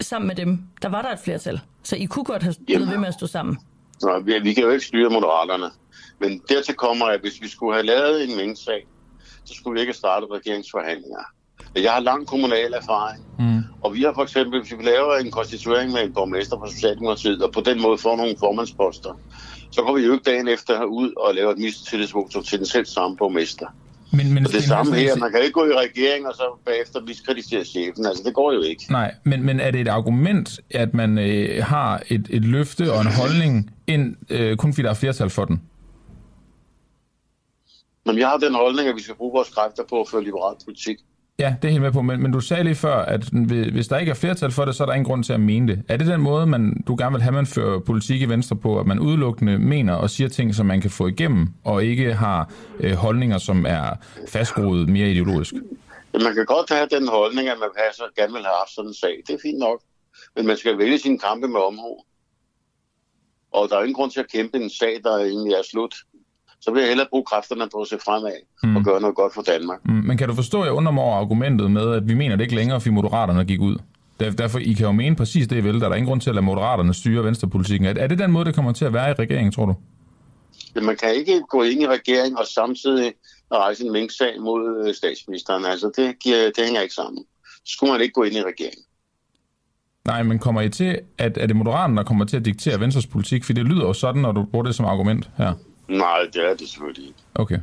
sammen 0.00 0.26
med 0.26 0.36
dem, 0.36 0.58
der 0.82 0.88
var 0.88 1.02
der 1.02 1.12
et 1.12 1.18
flertal. 1.18 1.60
Så 1.82 1.96
I 1.96 2.04
kunne 2.04 2.24
godt 2.24 2.42
have 2.42 2.54
blevet 2.66 2.90
ved 2.90 2.98
med 2.98 3.08
at 3.08 3.14
stå 3.14 3.26
sammen. 3.26 3.58
Nej, 4.02 4.18
vi, 4.18 4.38
vi 4.38 4.54
kan 4.54 4.62
jo 4.62 4.70
ikke 4.70 4.84
styre 4.84 5.10
Moderaterne. 5.10 5.70
Men 6.18 6.42
dertil 6.48 6.74
kommer, 6.74 7.06
at 7.06 7.20
hvis 7.20 7.42
vi 7.42 7.48
skulle 7.48 7.74
have 7.74 7.86
lavet 7.86 8.24
en 8.24 8.36
mindsag, 8.36 8.86
så 9.44 9.54
skulle 9.54 9.74
vi 9.74 9.80
ikke 9.80 9.92
starte 9.92 10.26
regeringsforhandlinger. 10.30 11.24
Jeg 11.76 11.92
har 11.92 12.00
lang 12.00 12.26
kommunal 12.26 12.72
erfaring, 12.72 13.24
mm. 13.38 13.62
og 13.82 13.94
vi 13.94 14.02
har 14.02 14.12
for 14.14 14.22
eksempel, 14.22 14.60
hvis 14.60 14.78
vi 14.78 14.84
laver 14.84 15.14
en 15.16 15.30
konstituering 15.30 15.92
med 15.92 16.04
en 16.04 16.12
borgmester 16.12 16.58
fra 16.58 16.70
Socialdemokratiet, 16.70 17.42
og 17.42 17.52
på 17.52 17.60
den 17.60 17.82
måde 17.82 17.98
får 17.98 18.16
nogle 18.16 18.34
formandsposter, 18.38 19.20
så 19.70 19.82
går 19.82 19.96
vi 19.96 20.02
jo 20.02 20.12
ikke 20.12 20.30
dagen 20.30 20.48
efter 20.48 20.84
ud 20.84 21.12
og 21.16 21.34
laver 21.34 21.52
et 21.52 21.58
mistillidsvotum 21.58 22.42
til 22.42 22.58
den 22.58 22.66
selv 22.66 22.86
samme 22.86 23.16
borgmester. 23.16 23.66
Men, 24.12 24.34
men 24.34 24.46
og 24.46 24.52
det 24.52 24.64
samme 24.64 24.94
her, 24.94 25.16
man 25.16 25.30
kan 25.30 25.40
ikke 25.40 25.52
gå 25.52 25.64
i 25.64 25.72
regering 25.72 26.26
og 26.26 26.34
så 26.34 26.58
bagefter 26.64 27.00
miskritisere 27.00 27.64
chefen. 27.64 28.06
Altså, 28.06 28.22
det 28.26 28.34
går 28.34 28.52
jo 28.52 28.60
ikke. 28.60 28.86
Nej, 28.90 29.14
men, 29.24 29.42
men 29.42 29.60
er 29.60 29.70
det 29.70 29.80
et 29.80 29.88
argument, 29.88 30.60
at 30.70 30.94
man 30.94 31.18
øh, 31.18 31.64
har 31.64 32.02
et, 32.08 32.26
et 32.30 32.44
løfte 32.44 32.92
og 32.92 33.00
en 33.00 33.06
holdning, 33.06 33.70
ind, 33.86 34.16
øh, 34.30 34.56
kun 34.56 34.72
fordi 34.72 34.82
der 34.82 34.90
er 34.90 34.94
flertal 34.94 35.30
for 35.30 35.44
den? 35.44 35.62
Men 38.06 38.18
jeg 38.18 38.28
har 38.28 38.36
den 38.36 38.54
holdning, 38.54 38.88
at 38.88 38.96
vi 38.96 39.02
skal 39.02 39.14
bruge 39.14 39.32
vores 39.32 39.48
kræfter 39.48 39.82
på 39.88 40.00
at 40.00 40.08
føre 40.08 40.24
liberal 40.24 40.56
politik. 40.64 40.96
Ja, 41.38 41.54
det 41.62 41.68
er 41.68 41.72
helt 41.72 41.82
med 41.82 41.92
på, 41.92 42.02
men, 42.02 42.22
men 42.22 42.32
du 42.32 42.40
sagde 42.40 42.64
lige 42.64 42.74
før, 42.74 42.96
at 42.96 43.24
hvis 43.72 43.88
der 43.88 43.98
ikke 43.98 44.10
er 44.10 44.14
flertal 44.14 44.50
for 44.50 44.64
det, 44.64 44.74
så 44.74 44.82
er 44.84 44.86
der 44.86 44.94
ingen 44.94 45.06
grund 45.06 45.24
til 45.24 45.32
at 45.32 45.40
mene 45.40 45.68
det. 45.68 45.82
Er 45.88 45.96
det 45.96 46.06
den 46.06 46.20
måde, 46.20 46.46
man, 46.46 46.82
du 46.86 46.96
gerne 46.98 47.12
vil 47.12 47.22
have, 47.22 47.32
man 47.32 47.46
fører 47.46 47.80
politik 47.80 48.22
i 48.22 48.24
Venstre 48.24 48.56
på, 48.56 48.80
at 48.80 48.86
man 48.86 48.98
udelukkende 49.00 49.58
mener 49.58 49.94
og 49.94 50.10
siger 50.10 50.28
ting, 50.28 50.54
som 50.54 50.66
man 50.66 50.80
kan 50.80 50.90
få 50.90 51.06
igennem, 51.06 51.48
og 51.64 51.84
ikke 51.84 52.14
har 52.14 52.52
øh, 52.80 52.92
holdninger, 52.92 53.38
som 53.38 53.66
er 53.68 53.90
fastgroet 54.28 54.88
mere 54.88 55.10
ideologisk? 55.10 55.54
Man 56.12 56.34
kan 56.34 56.46
godt 56.46 56.70
have 56.70 56.88
den 56.90 57.08
holdning, 57.08 57.48
at 57.48 57.58
man 57.60 57.68
passer, 57.84 58.04
gerne 58.16 58.32
vil 58.32 58.42
have 58.42 58.56
haft 58.58 58.74
sådan 58.74 58.88
en 58.90 58.94
sag. 58.94 59.22
Det 59.26 59.34
er 59.34 59.38
fint 59.42 59.58
nok. 59.58 59.82
Men 60.36 60.46
man 60.46 60.56
skal 60.56 60.78
vælge 60.78 60.98
sin 60.98 61.18
kampe 61.18 61.48
med 61.48 61.60
omhu. 61.60 61.98
Og 63.52 63.68
der 63.68 63.76
er 63.76 63.80
ingen 63.80 63.94
grund 63.94 64.10
til 64.10 64.20
at 64.20 64.30
kæmpe 64.32 64.58
en 64.58 64.70
sag, 64.70 65.00
der 65.04 65.16
egentlig 65.16 65.52
er 65.52 65.62
slut 65.70 65.94
så 66.64 66.70
vil 66.72 66.80
jeg 66.80 66.88
hellere 66.88 67.06
bruge 67.10 67.24
kræfterne 67.24 67.68
på 67.72 67.80
at 67.80 67.88
se 67.88 67.98
fremad 68.04 68.38
mm. 68.62 68.76
og 68.76 68.84
gøre 68.84 69.00
noget 69.00 69.16
godt 69.16 69.34
for 69.34 69.42
Danmark. 69.42 69.80
Mm. 69.84 69.92
Men 69.92 70.16
kan 70.18 70.28
du 70.28 70.34
forstå, 70.34 70.60
at 70.60 70.66
jeg 70.66 70.74
undrer 70.74 70.92
mig 70.92 71.04
over 71.04 71.16
argumentet 71.16 71.70
med, 71.70 71.94
at 71.94 72.08
vi 72.08 72.14
mener 72.14 72.36
det 72.36 72.44
ikke 72.44 72.54
længere, 72.54 72.80
fordi 72.80 72.94
Moderaterne 72.94 73.44
gik 73.44 73.60
ud? 73.60 73.76
Derfor, 74.20 74.58
I 74.58 74.72
kan 74.72 74.86
jo 74.86 74.92
mene 74.92 75.16
præcis 75.16 75.48
det, 75.48 75.56
I 75.56 75.60
vil. 75.60 75.80
Der 75.80 75.88
er 75.88 75.94
ingen 75.94 76.08
grund 76.08 76.20
til 76.20 76.30
at 76.30 76.34
lade 76.34 76.46
Moderaterne 76.46 76.94
styre 76.94 77.24
venstrepolitikken. 77.24 77.88
Er, 77.88 77.94
er 77.96 78.06
det 78.06 78.18
den 78.18 78.32
måde, 78.32 78.44
det 78.44 78.54
kommer 78.54 78.72
til 78.72 78.84
at 78.84 78.92
være 78.92 79.10
i 79.10 79.12
regeringen, 79.12 79.52
tror 79.52 79.66
du? 79.66 79.74
Ja, 80.76 80.80
man 80.80 80.96
kan 80.96 81.14
ikke 81.14 81.42
gå 81.50 81.62
ind 81.62 81.82
i 81.82 81.86
regeringen 81.88 82.38
og 82.38 82.46
samtidig 82.46 83.12
rejse 83.52 83.84
en 83.84 83.92
minksag 83.92 84.40
mod 84.40 84.86
øh, 84.86 84.94
statsministeren. 84.94 85.64
Altså, 85.64 85.90
det, 85.96 86.18
giver, 86.18 86.50
det 86.56 86.64
hænger 86.64 86.80
ikke 86.80 86.94
sammen. 86.94 87.24
Så 87.46 87.72
skulle 87.72 87.92
man 87.92 88.00
ikke 88.00 88.12
gå 88.12 88.22
ind 88.22 88.34
i 88.34 88.42
regeringen. 88.42 88.84
Nej, 90.06 90.22
men 90.22 90.38
kommer 90.38 90.60
I 90.60 90.68
til, 90.68 91.00
at 91.18 91.38
er 91.38 91.46
det 91.46 91.56
Moderaterne, 91.56 91.96
der 91.96 92.02
kommer 92.02 92.24
til 92.24 92.36
at 92.36 92.44
diktere 92.44 92.80
Venstres 92.80 93.06
politik? 93.06 93.44
For 93.44 93.52
det 93.52 93.64
lyder 93.64 93.82
jo 93.82 93.92
sådan, 93.92 94.22
når 94.22 94.32
du 94.32 94.44
bruger 94.44 94.64
det 94.64 94.74
som 94.74 94.86
argument 94.86 95.30
her. 95.36 95.52
Nej, 95.88 96.18
det 96.32 96.50
er 96.50 96.54
det 96.54 96.68
selvfølgelig 96.68 97.04
ikke. 97.06 97.18
Okay. 97.34 97.58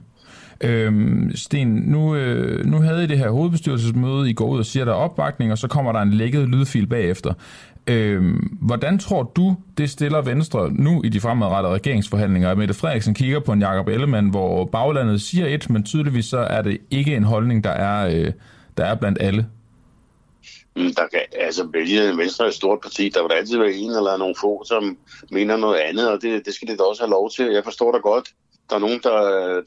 Øhm, 0.63 1.31
Sten, 1.35 1.67
nu, 1.67 2.15
øh, 2.15 2.65
nu 2.65 2.81
havde 2.81 3.03
I 3.03 3.07
det 3.07 3.17
her 3.17 3.29
hovedbestyrelsesmøde, 3.29 4.29
I 4.29 4.33
går 4.33 4.47
ud 4.47 4.59
og 4.59 4.65
siger, 4.65 4.85
der 4.85 4.91
er 4.91 4.95
opbakning, 4.95 5.51
og 5.51 5.57
så 5.57 5.67
kommer 5.67 5.91
der 5.91 5.99
en 5.99 6.13
lækket 6.13 6.49
lydfil 6.49 6.87
bagefter. 6.87 7.33
Øhm, 7.87 8.57
hvordan 8.61 8.99
tror 8.99 9.31
du, 9.35 9.55
det 9.77 9.89
stiller 9.89 10.21
Venstre 10.21 10.71
nu 10.71 11.01
i 11.03 11.09
de 11.09 11.19
fremadrettede 11.19 11.73
regeringsforhandlinger? 11.73 12.49
At 12.49 12.57
Mette 12.57 12.73
Frederiksen 12.73 13.13
kigger 13.13 13.39
på 13.39 13.51
en 13.51 13.59
Jakob 13.59 13.87
Ellemann, 13.87 14.29
hvor 14.29 14.65
baglandet 14.65 15.21
siger 15.21 15.47
et, 15.47 15.69
men 15.69 15.83
tydeligvis 15.83 16.25
så 16.25 16.37
er 16.37 16.61
det 16.61 16.77
ikke 16.91 17.15
en 17.15 17.23
holdning, 17.23 17.63
der 17.63 17.69
er, 17.69 18.07
øh, 18.07 18.31
der 18.77 18.85
er 18.85 18.95
blandt 18.95 19.17
alle. 19.21 19.45
Mm, 20.75 20.93
der 20.95 21.07
kan, 21.11 21.21
altså, 21.31 21.63
vælge 21.73 22.17
Venstre 22.17 22.45
er 22.45 22.49
et 22.49 22.55
stort 22.55 22.79
parti. 22.81 23.09
Der 23.09 23.21
vil 23.23 23.31
altid 23.33 23.57
være 23.57 23.73
en 23.73 23.91
eller 23.91 24.17
nogle 24.17 24.35
få, 24.41 24.63
som 24.67 24.97
mener 25.31 25.57
noget 25.57 25.79
andet, 25.79 26.09
og 26.09 26.21
det, 26.21 26.45
det 26.45 26.53
skal 26.53 26.67
det 26.67 26.79
da 26.79 26.83
også 26.83 27.01
have 27.03 27.09
lov 27.09 27.29
til. 27.29 27.45
Jeg 27.45 27.63
forstår 27.63 27.91
da 27.91 27.97
godt. 27.97 28.29
Der 28.69 28.75
er 28.75 28.79
nogen, 28.79 28.99
der, 29.03 29.17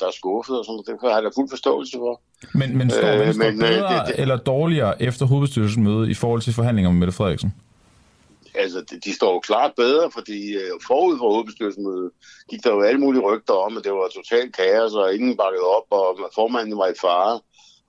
der 0.01 0.07
er 0.07 0.17
skuffet, 0.21 0.59
og 0.59 0.65
sådan 0.65 0.83
Det 0.87 0.97
har 1.01 1.09
jeg 1.09 1.23
da 1.23 1.29
fuld 1.37 1.49
forståelse 1.51 1.97
for. 1.97 2.21
Men, 2.55 2.79
men 2.79 2.91
står 2.91 3.09
øh, 3.09 3.21
Venstre 3.21 3.51
men, 3.51 3.63
øh, 3.63 3.69
bedre 3.69 3.99
det, 3.99 4.07
det, 4.07 4.23
eller 4.23 4.37
dårligere 4.37 5.03
efter 5.03 5.27
hovedbestyrelsesmødet 5.27 6.09
i 6.09 6.15
forhold 6.15 6.41
til 6.41 6.53
forhandlinger 6.53 6.91
med 6.91 6.99
Mette 6.99 7.13
Frederiksen? 7.13 7.55
Altså, 8.55 8.81
de, 8.91 9.01
de 9.05 9.15
står 9.15 9.33
jo 9.33 9.41
klart 9.41 9.73
bedre, 9.77 10.11
fordi 10.11 10.55
øh, 10.55 10.71
forud 10.87 11.19
for 11.19 11.31
hovedbestyrelsesmødet 11.33 12.11
gik 12.51 12.65
der 12.65 12.71
jo 12.71 12.83
alle 12.83 13.01
mulige 13.01 13.23
rygter 13.23 13.55
om, 13.55 13.77
at 13.77 13.85
det 13.85 13.93
var 13.93 14.09
totalt 14.15 14.57
kaos, 14.57 14.95
og 14.95 15.15
ingen 15.15 15.37
bakkede 15.37 15.67
op, 15.77 15.87
og 15.91 16.31
formanden 16.35 16.79
var 16.79 16.87
i 16.87 16.99
fare. 17.01 17.41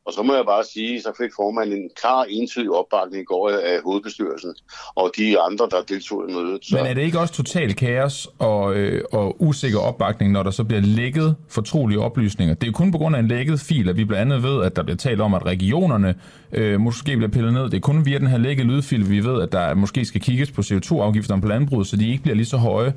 Og 0.06 0.13
så 0.13 0.24
må 0.24 0.36
jeg 0.36 0.46
bare 0.46 0.63
sige, 0.74 1.02
så 1.02 1.12
fik 1.18 1.32
formanden 1.36 1.78
en 1.78 1.89
klar, 2.02 2.26
entydig 2.30 2.72
opbakning 2.72 3.22
i 3.22 3.26
går 3.26 3.50
af 3.50 3.82
hovedbestyrelsen 3.84 4.54
og 4.96 5.12
de 5.18 5.39
andre, 5.39 5.68
der 5.72 5.82
deltog 5.88 6.30
i 6.30 6.34
mødet. 6.34 6.65
Så... 6.65 6.76
Men 6.76 6.86
er 6.86 6.94
det 6.94 7.02
ikke 7.02 7.20
også 7.20 7.34
totalt 7.34 7.76
kaos 7.78 8.30
og, 8.39 8.76
øh, 8.76 9.04
og 9.12 9.41
usikker 9.41 9.80
opbakning, 9.80 10.32
når 10.32 10.44
der 10.44 10.52
så 10.52 10.63
bliver 10.63 10.82
lækket 10.82 11.36
fortrolige 11.50 12.00
oplysninger? 12.00 12.54
Det 12.54 12.63
er 12.63 12.68
jo 12.68 12.74
kun 12.74 12.91
på 12.91 12.98
grund 12.98 13.15
af 13.15 13.20
en 13.20 13.28
lækket 13.28 13.60
fil, 13.60 13.89
at 13.89 13.98
vi 13.98 14.06
blandt 14.06 14.22
andet 14.22 14.44
ved, 14.44 14.63
at 14.63 14.76
der 14.76 14.84
bliver 14.84 14.98
talt 14.98 15.22
om, 15.22 15.34
at 15.34 15.46
regionerne 15.46 16.15
øh, 16.52 16.80
måske 16.80 17.18
bliver 17.18 17.32
pillet 17.32 17.54
ned. 17.54 17.63
Det 17.63 17.74
er 17.74 17.82
kun 17.82 18.06
via 18.06 18.18
den 18.18 18.28
her 18.28 18.38
lækket 18.38 18.65
lydfil, 18.65 19.10
vi 19.10 19.24
ved, 19.24 19.41
at 19.41 19.52
der 19.52 19.74
måske 19.74 20.06
skal 20.06 20.22
kigges 20.22 20.52
på 20.52 20.62
CO2-afgifterne 20.62 21.41
på 21.41 21.48
landbruget, 21.48 21.88
så 21.88 21.98
de 21.98 22.12
ikke 22.12 22.24
bliver 22.24 22.36
lige 22.36 22.46
så 22.46 22.58
høje. 22.58 22.94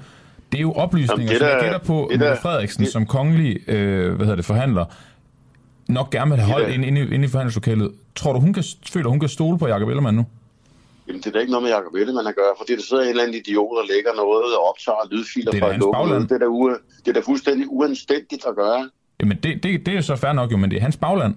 Det 0.53 0.59
er 0.59 0.63
jo 0.63 0.73
oplysninger, 0.73 1.23
Jamen, 1.23 1.29
det 1.35 1.41
der, 1.41 1.47
som 1.47 1.57
jeg 1.57 1.73
gætter 1.73 1.87
på, 1.87 2.09
Mette 2.11 2.37
Frederiksen 2.43 2.85
det... 2.85 2.93
som 2.93 3.07
kongelig 3.07 3.69
øh, 3.69 4.15
hvad 4.15 4.27
hedder 4.27 4.37
det, 4.37 4.45
forhandler 4.45 4.85
nok 5.89 6.11
gerne 6.11 6.31
vil 6.31 6.41
have 6.41 6.53
holdt 6.53 6.75
inde, 6.75 6.87
inde, 6.87 7.01
inde 7.15 7.25
i 7.25 7.29
forhandlingslokalet. 7.29 7.93
Tror 8.17 8.33
du, 8.33 8.41
hun 8.41 8.53
kan, 8.53 8.65
føler, 8.93 9.09
hun 9.09 9.21
kan 9.21 9.29
stole 9.29 9.59
på 9.59 9.67
Jacob 9.69 9.89
Ellemann 9.89 10.17
nu? 10.17 10.27
Jamen, 11.09 11.21
det 11.21 11.27
er 11.27 11.31
da 11.31 11.39
ikke 11.39 11.53
noget 11.53 11.63
med 11.63 11.71
Jacob 11.71 11.95
Ellemann 11.95 12.27
at 12.27 12.35
gøre, 12.35 12.53
fordi 12.59 12.77
der 12.77 12.83
sidder 12.83 13.03
en 13.03 13.09
eller 13.09 13.23
anden 13.23 13.37
idiot, 13.37 13.71
der 13.79 13.95
lægger 13.95 14.15
noget 14.15 14.57
og 14.57 14.69
optager 14.69 15.09
lydfiler 15.11 15.53
fra 15.59 15.71
et 15.71 15.79
lukket. 15.79 16.31
Det 16.31 16.35
er 16.35 16.39
da, 16.39 16.47
u- 16.47 17.01
det 17.05 17.09
er 17.09 17.13
da 17.13 17.21
fuldstændig 17.21 17.67
uanstændigt 17.69 18.45
at 18.47 18.55
gøre. 18.57 18.91
Jamen, 19.21 19.39
det, 19.43 19.63
det, 19.63 19.87
det 19.87 19.97
er 19.97 20.01
så 20.01 20.17
fair 20.17 20.33
nok 20.33 20.53
jo, 20.53 20.57
men 20.57 20.71
det 20.71 20.77
er 20.77 20.81
hans 20.81 20.97
bagland. 20.97 21.35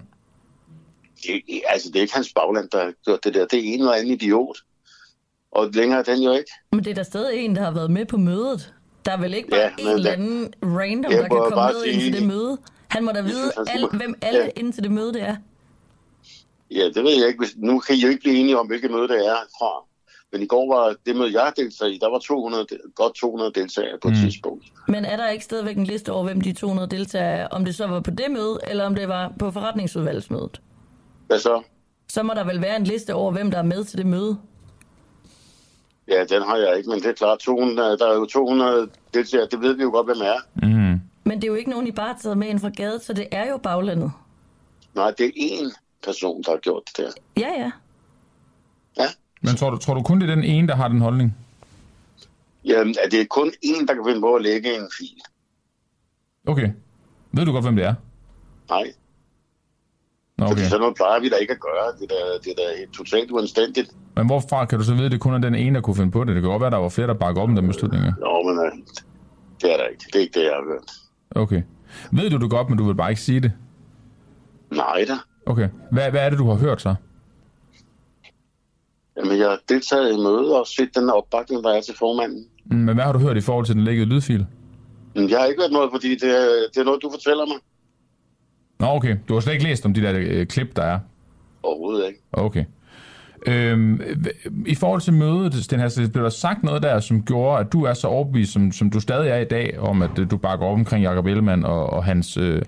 Det, 1.22 1.42
altså, 1.68 1.88
det 1.88 1.96
er 1.96 2.00
ikke 2.00 2.14
hans 2.14 2.32
bagland, 2.34 2.68
der 2.72 2.84
har 2.84 2.92
gjort 3.04 3.24
det 3.24 3.34
der. 3.34 3.46
Det 3.46 3.58
er 3.58 3.74
en 3.74 3.80
eller 3.80 3.92
anden 3.92 4.12
idiot. 4.12 4.56
Og 5.52 5.70
længere 5.74 5.98
er 5.98 6.02
den 6.02 6.22
jo 6.22 6.32
ikke. 6.32 6.50
Men 6.72 6.84
det 6.84 6.90
er 6.90 6.94
der 6.94 7.02
stadig 7.02 7.44
en, 7.44 7.56
der 7.56 7.62
har 7.62 7.70
været 7.70 7.90
med 7.90 8.04
på 8.04 8.16
mødet. 8.16 8.74
Der 9.04 9.12
er 9.12 9.16
vel 9.20 9.34
ikke 9.34 9.48
bare 9.48 9.60
ja, 9.60 9.70
en 9.78 9.88
eller 9.88 10.12
anden 10.12 10.54
random, 10.62 11.12
der 11.12 11.28
kan 11.28 11.28
komme 11.28 11.72
med 11.72 11.84
ind 11.84 12.00
til 12.00 12.12
det 12.12 12.26
møde? 12.26 12.58
Han 12.92 13.04
må 13.04 13.12
da 13.12 13.22
vide, 13.22 13.52
alle, 13.68 13.88
hvem 13.88 14.14
alle 14.22 14.40
ja. 14.40 14.48
inden 14.56 14.72
til 14.72 14.82
det 14.82 14.92
møde 14.92 15.12
det 15.12 15.22
er. 15.22 15.36
Ja, 16.70 16.84
det 16.94 17.04
ved 17.04 17.14
jeg 17.20 17.28
ikke. 17.28 17.46
Nu 17.56 17.78
kan 17.78 17.96
I 17.96 18.00
jo 18.00 18.08
ikke 18.08 18.20
blive 18.20 18.36
enige 18.36 18.58
om, 18.58 18.66
hvilket 18.66 18.90
møde 18.90 19.08
det 19.08 19.26
er 19.26 19.40
fra. 19.58 19.84
Men 20.32 20.42
i 20.42 20.46
går 20.46 20.74
var 20.74 20.94
det 21.06 21.16
møde, 21.16 21.42
jeg 21.42 21.52
deltagede 21.56 21.94
i, 21.94 21.98
der 21.98 22.10
var 22.10 22.18
200, 22.18 22.66
godt 22.94 23.14
200 23.14 23.52
deltagere 23.54 23.98
på 24.02 24.08
et 24.08 24.14
mm. 24.14 24.20
tidspunkt. 24.20 24.64
Men 24.88 25.04
er 25.04 25.16
der 25.16 25.28
ikke 25.28 25.44
stadigvæk 25.44 25.76
en 25.76 25.84
liste 25.84 26.12
over, 26.12 26.24
hvem 26.24 26.40
de 26.40 26.52
200 26.52 26.88
deltagere 26.88 27.38
er? 27.38 27.48
Om 27.48 27.64
det 27.64 27.74
så 27.74 27.86
var 27.86 28.00
på 28.00 28.10
det 28.10 28.30
møde, 28.30 28.58
eller 28.68 28.84
om 28.84 28.94
det 28.94 29.08
var 29.08 29.32
på 29.38 29.50
forretningsudvalgsmødet? 29.50 30.60
Hvad 31.26 31.38
så? 31.38 31.62
Så 32.08 32.22
må 32.22 32.34
der 32.34 32.44
vel 32.44 32.60
være 32.62 32.76
en 32.76 32.84
liste 32.84 33.14
over, 33.14 33.32
hvem 33.32 33.50
der 33.50 33.58
er 33.58 33.62
med 33.62 33.84
til 33.84 33.98
det 33.98 34.06
møde? 34.06 34.38
Ja, 36.08 36.24
den 36.24 36.42
har 36.42 36.56
jeg 36.56 36.76
ikke, 36.76 36.90
men 36.90 36.98
det 36.98 37.06
er 37.06 37.12
klart, 37.12 37.38
200, 37.38 37.98
der 37.98 38.06
er 38.06 38.14
jo 38.14 38.26
200 38.26 38.88
deltagere, 39.14 39.46
det 39.50 39.60
ved 39.60 39.74
vi 39.74 39.82
jo 39.82 39.90
godt, 39.90 40.06
hvem 40.06 40.20
er. 40.20 40.66
Mm. 40.66 40.91
Men 41.32 41.40
det 41.40 41.46
er 41.46 41.48
jo 41.48 41.54
ikke 41.54 41.70
nogen, 41.70 41.86
I 41.86 41.92
bare 41.92 42.16
tager 42.22 42.34
med 42.34 42.48
ind 42.48 42.60
fra 42.60 42.68
gaden, 42.68 43.00
så 43.00 43.12
det 43.12 43.28
er 43.30 43.50
jo 43.50 43.56
baglandet. 43.56 44.12
Nej, 44.94 45.10
det 45.18 45.26
er 45.26 45.30
én 45.30 45.74
person, 46.04 46.42
der 46.42 46.50
har 46.50 46.58
gjort 46.58 46.82
det 46.86 46.96
der. 46.96 47.10
Ja, 47.36 47.48
ja. 47.48 47.70
Ja. 48.98 49.06
Men 49.42 49.56
tror 49.56 49.70
du, 49.70 49.76
tror 49.76 49.94
du 49.94 50.02
kun, 50.02 50.20
det 50.20 50.30
er 50.30 50.34
den 50.34 50.44
ene, 50.44 50.68
der 50.68 50.76
har 50.76 50.88
den 50.88 51.00
holdning? 51.00 51.36
Jamen, 52.64 52.94
er 53.04 53.08
det 53.08 53.28
kun 53.28 53.52
én, 53.64 53.86
der 53.86 53.94
kan 53.94 54.04
finde 54.06 54.20
på 54.20 54.34
at 54.34 54.42
lægge 54.42 54.76
en 54.76 54.88
fil. 54.98 55.22
Okay. 56.46 56.70
Ved 57.32 57.46
du 57.46 57.52
godt, 57.52 57.64
hvem 57.64 57.76
det 57.76 57.84
er? 57.84 57.94
Nej. 58.68 58.92
Nå, 60.36 60.44
okay. 60.44 60.54
Fordi 60.54 60.64
sådan 60.64 60.80
noget 60.80 60.96
plejer 60.96 61.20
vi 61.20 61.28
da 61.28 61.36
ikke 61.36 61.52
at 61.52 61.60
gøre. 61.60 61.86
Det 62.00 62.02
er 62.02 62.14
da, 62.14 62.38
det 62.44 62.50
er 62.50 62.56
da 62.56 62.86
totalt 62.92 63.30
uanstændigt. 63.30 63.90
Men 64.16 64.26
hvorfra 64.26 64.64
kan 64.64 64.78
du 64.78 64.84
så 64.84 64.94
vide, 64.94 65.06
at 65.06 65.12
det 65.12 65.20
kun 65.20 65.34
er 65.34 65.38
den 65.38 65.54
ene, 65.54 65.74
der 65.74 65.80
kunne 65.80 65.96
finde 65.96 66.10
på 66.10 66.24
det? 66.24 66.34
Det 66.34 66.42
kan 66.42 66.50
godt 66.50 66.60
være, 66.60 66.66
at 66.66 66.72
der 66.72 66.78
var 66.78 66.88
flere, 66.88 67.06
der 67.06 67.14
bakker 67.14 67.42
op 67.42 67.48
om 67.48 67.54
den 67.54 67.66
beslutning. 67.66 68.04
Nå, 68.04 68.42
men 68.42 68.58
uh, 68.58 68.78
det 69.62 69.72
er 69.72 69.76
der 69.76 69.86
ikke. 69.86 70.04
Det 70.06 70.14
er 70.14 70.20
ikke 70.20 70.40
det, 70.40 70.44
jeg 70.44 70.52
har 70.52 70.64
hørt. 70.72 70.90
Okay. 71.34 71.62
Ved 72.12 72.30
du 72.30 72.38
det 72.38 72.50
godt, 72.50 72.68
men 72.68 72.78
du 72.78 72.84
vil 72.84 72.94
bare 72.94 73.10
ikke 73.10 73.22
sige 73.22 73.40
det? 73.40 73.52
Nej 74.70 75.04
da. 75.08 75.14
Okay. 75.46 75.68
Hvad, 75.90 76.10
hvad 76.10 76.20
er 76.20 76.30
det, 76.30 76.38
du 76.38 76.48
har 76.48 76.54
hørt 76.54 76.82
så? 76.82 76.94
Jamen, 79.16 79.38
jeg 79.38 79.48
har 79.48 79.58
deltaget 79.68 80.12
i 80.12 80.16
mødet 80.16 80.58
og 80.58 80.66
set 80.66 80.94
den 80.94 81.10
opbakning, 81.10 81.64
der 81.64 81.70
er 81.70 81.80
til 81.80 81.94
formanden. 81.98 82.46
Mm, 82.64 82.76
men 82.76 82.94
hvad 82.94 83.04
har 83.04 83.12
du 83.12 83.18
hørt 83.18 83.36
i 83.36 83.40
forhold 83.40 83.66
til 83.66 83.74
den 83.74 83.84
lækkede 83.84 84.06
lydfil? 84.06 84.46
Jeg 85.14 85.38
har 85.38 85.46
ikke 85.46 85.62
hørt 85.62 85.72
noget, 85.72 85.90
fordi 85.92 86.10
det 86.10 86.30
er, 86.30 86.48
det 86.74 86.80
er 86.80 86.84
noget, 86.84 87.02
du 87.02 87.10
fortæller 87.10 87.46
mig. 87.46 87.56
Nå, 88.80 88.86
okay. 88.86 89.16
Du 89.28 89.34
har 89.34 89.40
slet 89.40 89.52
ikke 89.52 89.64
læst 89.64 89.86
om 89.86 89.94
de 89.94 90.02
der 90.02 90.12
øh, 90.16 90.46
klip, 90.46 90.76
der 90.76 90.82
er? 90.82 90.98
Overhovedet 91.62 92.06
ikke. 92.06 92.20
Okay. 92.32 92.64
Øhm, 93.46 94.00
I 94.66 94.74
forhold 94.74 95.00
til 95.00 95.12
mødet, 95.12 95.64
Sten 95.64 95.80
Hasse, 95.80 96.10
blev 96.10 96.24
der 96.24 96.30
sagt 96.30 96.62
noget 96.62 96.82
der, 96.82 97.00
som 97.00 97.22
gjorde, 97.22 97.60
at 97.60 97.72
du 97.72 97.84
er 97.84 97.94
så 97.94 98.06
overbevist, 98.06 98.52
som, 98.52 98.72
som 98.72 98.90
du 98.90 99.00
stadig 99.00 99.30
er 99.30 99.38
i 99.38 99.44
dag, 99.44 99.78
om 99.78 100.02
at 100.02 100.18
øh, 100.18 100.30
du 100.30 100.36
bakker 100.36 100.66
op 100.66 100.74
omkring 100.74 101.04
Jacob 101.04 101.26
Ellemann 101.26 101.64
og, 101.64 101.86
og 101.86 102.04
hans, 102.04 102.36
øh, 102.36 102.62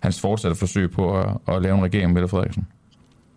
hans 0.00 0.20
fortsatte 0.20 0.58
forsøg 0.58 0.90
på 0.90 1.18
at, 1.18 1.28
at 1.48 1.62
lave 1.62 1.76
en 1.76 1.84
regering 1.84 2.12
med 2.12 2.14
Mette 2.14 2.28
Frederiksen? 2.28 2.66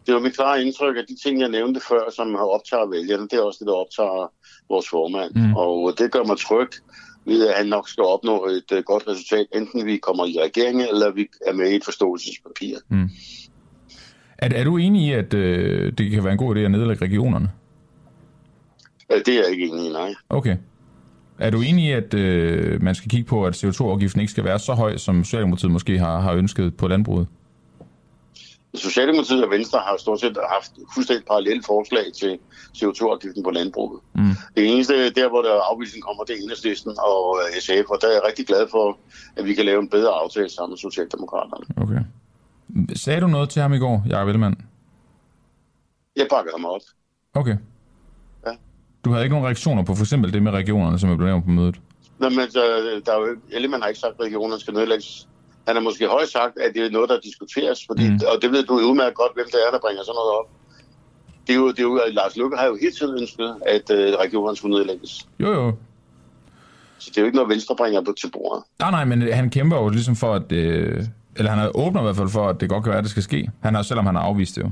Det 0.06 0.14
var 0.14 0.20
mit 0.20 0.36
klare 0.36 0.64
indtryk, 0.64 0.98
at 0.98 1.06
de 1.10 1.16
ting, 1.24 1.40
jeg 1.40 1.50
nævnte 1.50 1.82
før, 1.90 2.12
som 2.16 2.36
har 2.36 2.46
optaget 2.46 2.92
vælgerne, 2.92 3.24
det 3.24 3.34
er 3.34 3.42
også 3.42 3.58
det, 3.60 3.68
der 3.68 3.74
optager 3.74 4.32
vores 4.70 4.90
formand. 4.90 5.32
Mm. 5.36 5.56
Og 5.56 5.94
det 5.98 6.12
gør 6.12 6.24
mig 6.24 6.38
tryg 6.38 6.70
ved, 7.26 7.48
at 7.48 7.56
han 7.58 7.66
nok 7.66 7.90
skal 7.90 8.04
opnå 8.04 8.46
et 8.46 8.78
uh, 8.78 8.84
godt 8.84 9.04
resultat, 9.08 9.46
enten 9.56 9.86
vi 9.86 9.98
kommer 9.98 10.26
i 10.26 10.38
regering, 10.42 10.82
eller 10.82 11.12
vi 11.12 11.28
er 11.48 11.54
med 11.54 11.70
i 11.72 11.76
et 11.76 11.86
forståelsespapir. 11.86 12.78
Mm. 12.90 13.10
Er, 14.38 14.50
er 14.56 14.64
du 14.64 14.78
enig 14.78 15.02
i, 15.08 15.12
at 15.12 15.34
øh, 15.34 15.94
det 15.98 16.12
kan 16.12 16.24
være 16.24 16.32
en 16.34 16.38
god 16.38 16.56
idé 16.56 16.60
at 16.60 16.72
nedlægge 16.72 17.06
regionerne? 17.06 17.52
Ja, 19.10 19.18
det 19.18 19.28
er 19.28 19.42
jeg 19.42 19.52
ikke 19.52 19.68
enig 19.68 19.86
i, 19.86 19.92
nej. 19.92 20.14
Okay. 20.30 20.58
Er 21.40 21.50
du 21.50 21.62
enig 21.62 21.86
i, 21.86 21.92
at 21.92 22.14
øh, 22.14 22.84
man 22.84 22.96
skal 22.96 23.10
kigge 23.10 23.28
på, 23.28 23.46
at 23.46 23.64
CO2-afgiften 23.64 24.22
ikke 24.22 24.32
skal 24.32 24.44
være 24.44 24.60
så 24.60 24.74
høj, 24.74 24.98
som 24.98 25.24
Socialdemokratiet 25.24 25.72
måske 25.72 26.00
har, 26.00 26.20
har 26.20 26.34
ønsket 26.34 26.78
på 26.78 26.88
landbruget? 26.88 27.28
Socialdemokratiet 28.76 29.44
og 29.44 29.52
Venstre 29.52 29.80
har 29.80 29.98
stort 29.98 30.20
set 30.20 30.38
haft 30.52 30.72
fuldstændig 30.94 31.26
parallelle 31.26 31.64
forslag 31.66 32.04
til 32.20 32.40
CO2-afgiften 32.78 33.44
på 33.44 33.52
landbruget. 33.52 34.02
Mm. 34.16 34.36
Det 34.58 34.74
eneste, 34.74 35.10
der 35.10 35.30
hvor 35.30 35.42
der 35.42 35.72
afvisning 35.72 36.04
kommer, 36.04 36.24
det 36.24 36.34
er 36.38 36.42
Enhedslisten 36.44 36.92
og 37.10 37.40
øh, 37.42 37.62
SF, 37.62 37.90
og 37.90 37.98
der 38.02 38.08
er 38.08 38.12
jeg 38.12 38.22
rigtig 38.28 38.48
glad 38.48 38.68
for, 38.72 38.98
at 39.36 39.46
vi 39.46 39.54
kan 39.54 39.66
lave 39.66 39.80
en 39.80 39.90
bedre 39.90 40.12
aftale 40.24 40.50
sammen 40.50 40.72
med 40.72 40.78
Socialdemokraterne. 40.78 41.66
Okay. 41.84 42.02
Sagde 42.96 43.22
du 43.22 43.28
noget 43.28 43.50
til 43.50 43.62
ham 43.62 43.74
i 43.74 43.78
går, 43.78 44.04
Jacob 44.10 44.28
Ellemann? 44.28 44.56
Jeg 46.16 46.28
bakker 46.30 46.52
ham 46.52 46.66
op. 46.66 46.82
Okay. 47.34 47.58
Ja. 48.46 48.52
Du 49.06 49.10
havde 49.12 49.24
ikke 49.24 49.34
nogen 49.34 49.46
reaktioner 49.46 49.84
på 49.84 49.96
for 49.96 50.04
eksempel 50.04 50.34
det 50.34 50.44
med 50.44 50.52
regionerne, 50.52 51.00
som 51.00 51.10
er 51.10 51.16
blevet 51.16 51.32
nævnt 51.32 51.46
på 51.46 51.52
mødet? 51.52 51.82
Nå, 52.20 52.30
men 52.30 52.40
der, 52.40 53.00
der 53.06 53.12
er 53.12 53.36
Ellemann 53.52 53.82
har 53.82 53.90
ikke 53.90 54.00
sagt, 54.00 54.14
at 54.20 54.26
regionerne 54.26 54.60
skal 54.60 54.74
nedlægges. 54.74 55.28
Han 55.68 55.76
har 55.76 55.84
måske 55.84 56.08
højt 56.08 56.30
sagt, 56.30 56.58
at 56.60 56.74
det 56.76 56.86
er 56.86 56.90
noget, 56.90 57.10
der 57.10 57.20
diskuteres, 57.20 57.86
fordi, 57.88 58.10
mm. 58.10 58.20
og 58.36 58.42
det 58.42 58.52
ved 58.52 58.64
du 58.64 58.74
udmærket 58.74 59.16
godt, 59.16 59.34
hvem 59.34 59.46
det 59.46 59.60
er, 59.68 59.72
der 59.72 59.80
bringer 59.80 60.04
sådan 60.04 60.16
noget 60.16 60.32
op. 60.40 60.50
Det 61.48 61.54
er 61.54 61.58
jo, 61.58 61.72
det 61.72 61.80
er 61.80 61.84
jo, 61.84 62.02
Lars 62.12 62.38
Løkke 62.38 62.58
har 62.58 62.66
jo 62.66 62.78
helt 62.82 62.98
tiden 62.98 63.22
ønsket, 63.22 63.56
at 63.66 63.92
øh, 63.92 64.14
regionerne 64.24 64.58
skulle 64.58 64.78
nedlægges. 64.78 65.28
Jo, 65.40 65.54
jo. 65.54 65.74
Så 66.98 67.10
det 67.10 67.18
er 67.18 67.22
jo 67.22 67.26
ikke 67.26 67.36
noget, 67.36 67.50
Venstre 67.50 67.76
bringer 67.76 68.02
på 68.02 68.14
til 68.22 68.32
bordet. 68.32 68.64
Nej, 68.80 68.92
nej, 68.92 69.06
men 69.06 69.34
han 69.34 69.50
kæmper 69.50 69.78
jo 69.78 69.90
ligesom 69.90 70.16
for, 70.16 70.34
at... 70.34 70.52
Øh, 70.52 71.04
eller 71.36 71.50
han 71.50 71.60
har 71.60 71.78
åbnet 71.78 72.02
i 72.02 72.04
hvert 72.04 72.16
fald 72.16 72.30
for, 72.30 72.50
at 72.50 72.62
det 72.62 72.70
godt 72.70 72.84
kan 72.84 72.90
være, 72.90 72.98
at 72.98 73.04
det 73.04 73.12
skal 73.12 73.24
ske. 73.24 73.50
Han 73.64 73.76
har, 73.76 73.82
selvom 73.82 74.06
han 74.06 74.16
har 74.16 74.24
afvist 74.24 74.56
det 74.56 74.62
jo. 74.62 74.72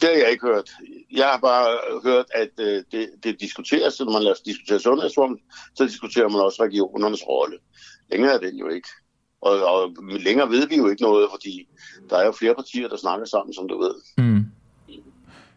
Det 0.00 0.08
har 0.08 0.16
jeg 0.16 0.30
ikke 0.30 0.46
hørt. 0.46 0.70
Jeg 1.12 1.26
har 1.26 1.38
bare 1.38 1.66
hørt, 2.04 2.26
at 2.34 2.50
øh, 2.60 2.82
det, 2.92 3.08
det 3.24 3.40
diskuteres, 3.40 4.00
når 4.00 4.12
man 4.12 4.22
lader 4.22 4.36
diskutere 4.44 4.80
sundhedsrum, 4.80 5.38
så 5.74 5.84
diskuterer 5.84 6.28
man 6.28 6.40
også 6.40 6.62
regionernes 6.62 7.22
rolle. 7.28 7.56
Længere 8.10 8.34
er 8.34 8.38
det 8.38 8.52
jo 8.54 8.68
ikke. 8.68 8.88
Og, 9.40 9.54
og 9.74 9.94
længere 10.20 10.50
ved 10.50 10.68
vi 10.68 10.76
jo 10.76 10.88
ikke 10.88 11.02
noget, 11.02 11.28
fordi 11.30 11.68
der 12.10 12.16
er 12.16 12.26
jo 12.26 12.32
flere 12.32 12.54
partier, 12.54 12.88
der 12.88 12.96
snakker 12.96 13.26
sammen, 13.26 13.54
som 13.54 13.68
du 13.68 13.78
ved. 13.78 13.94
Mm. 14.18 14.44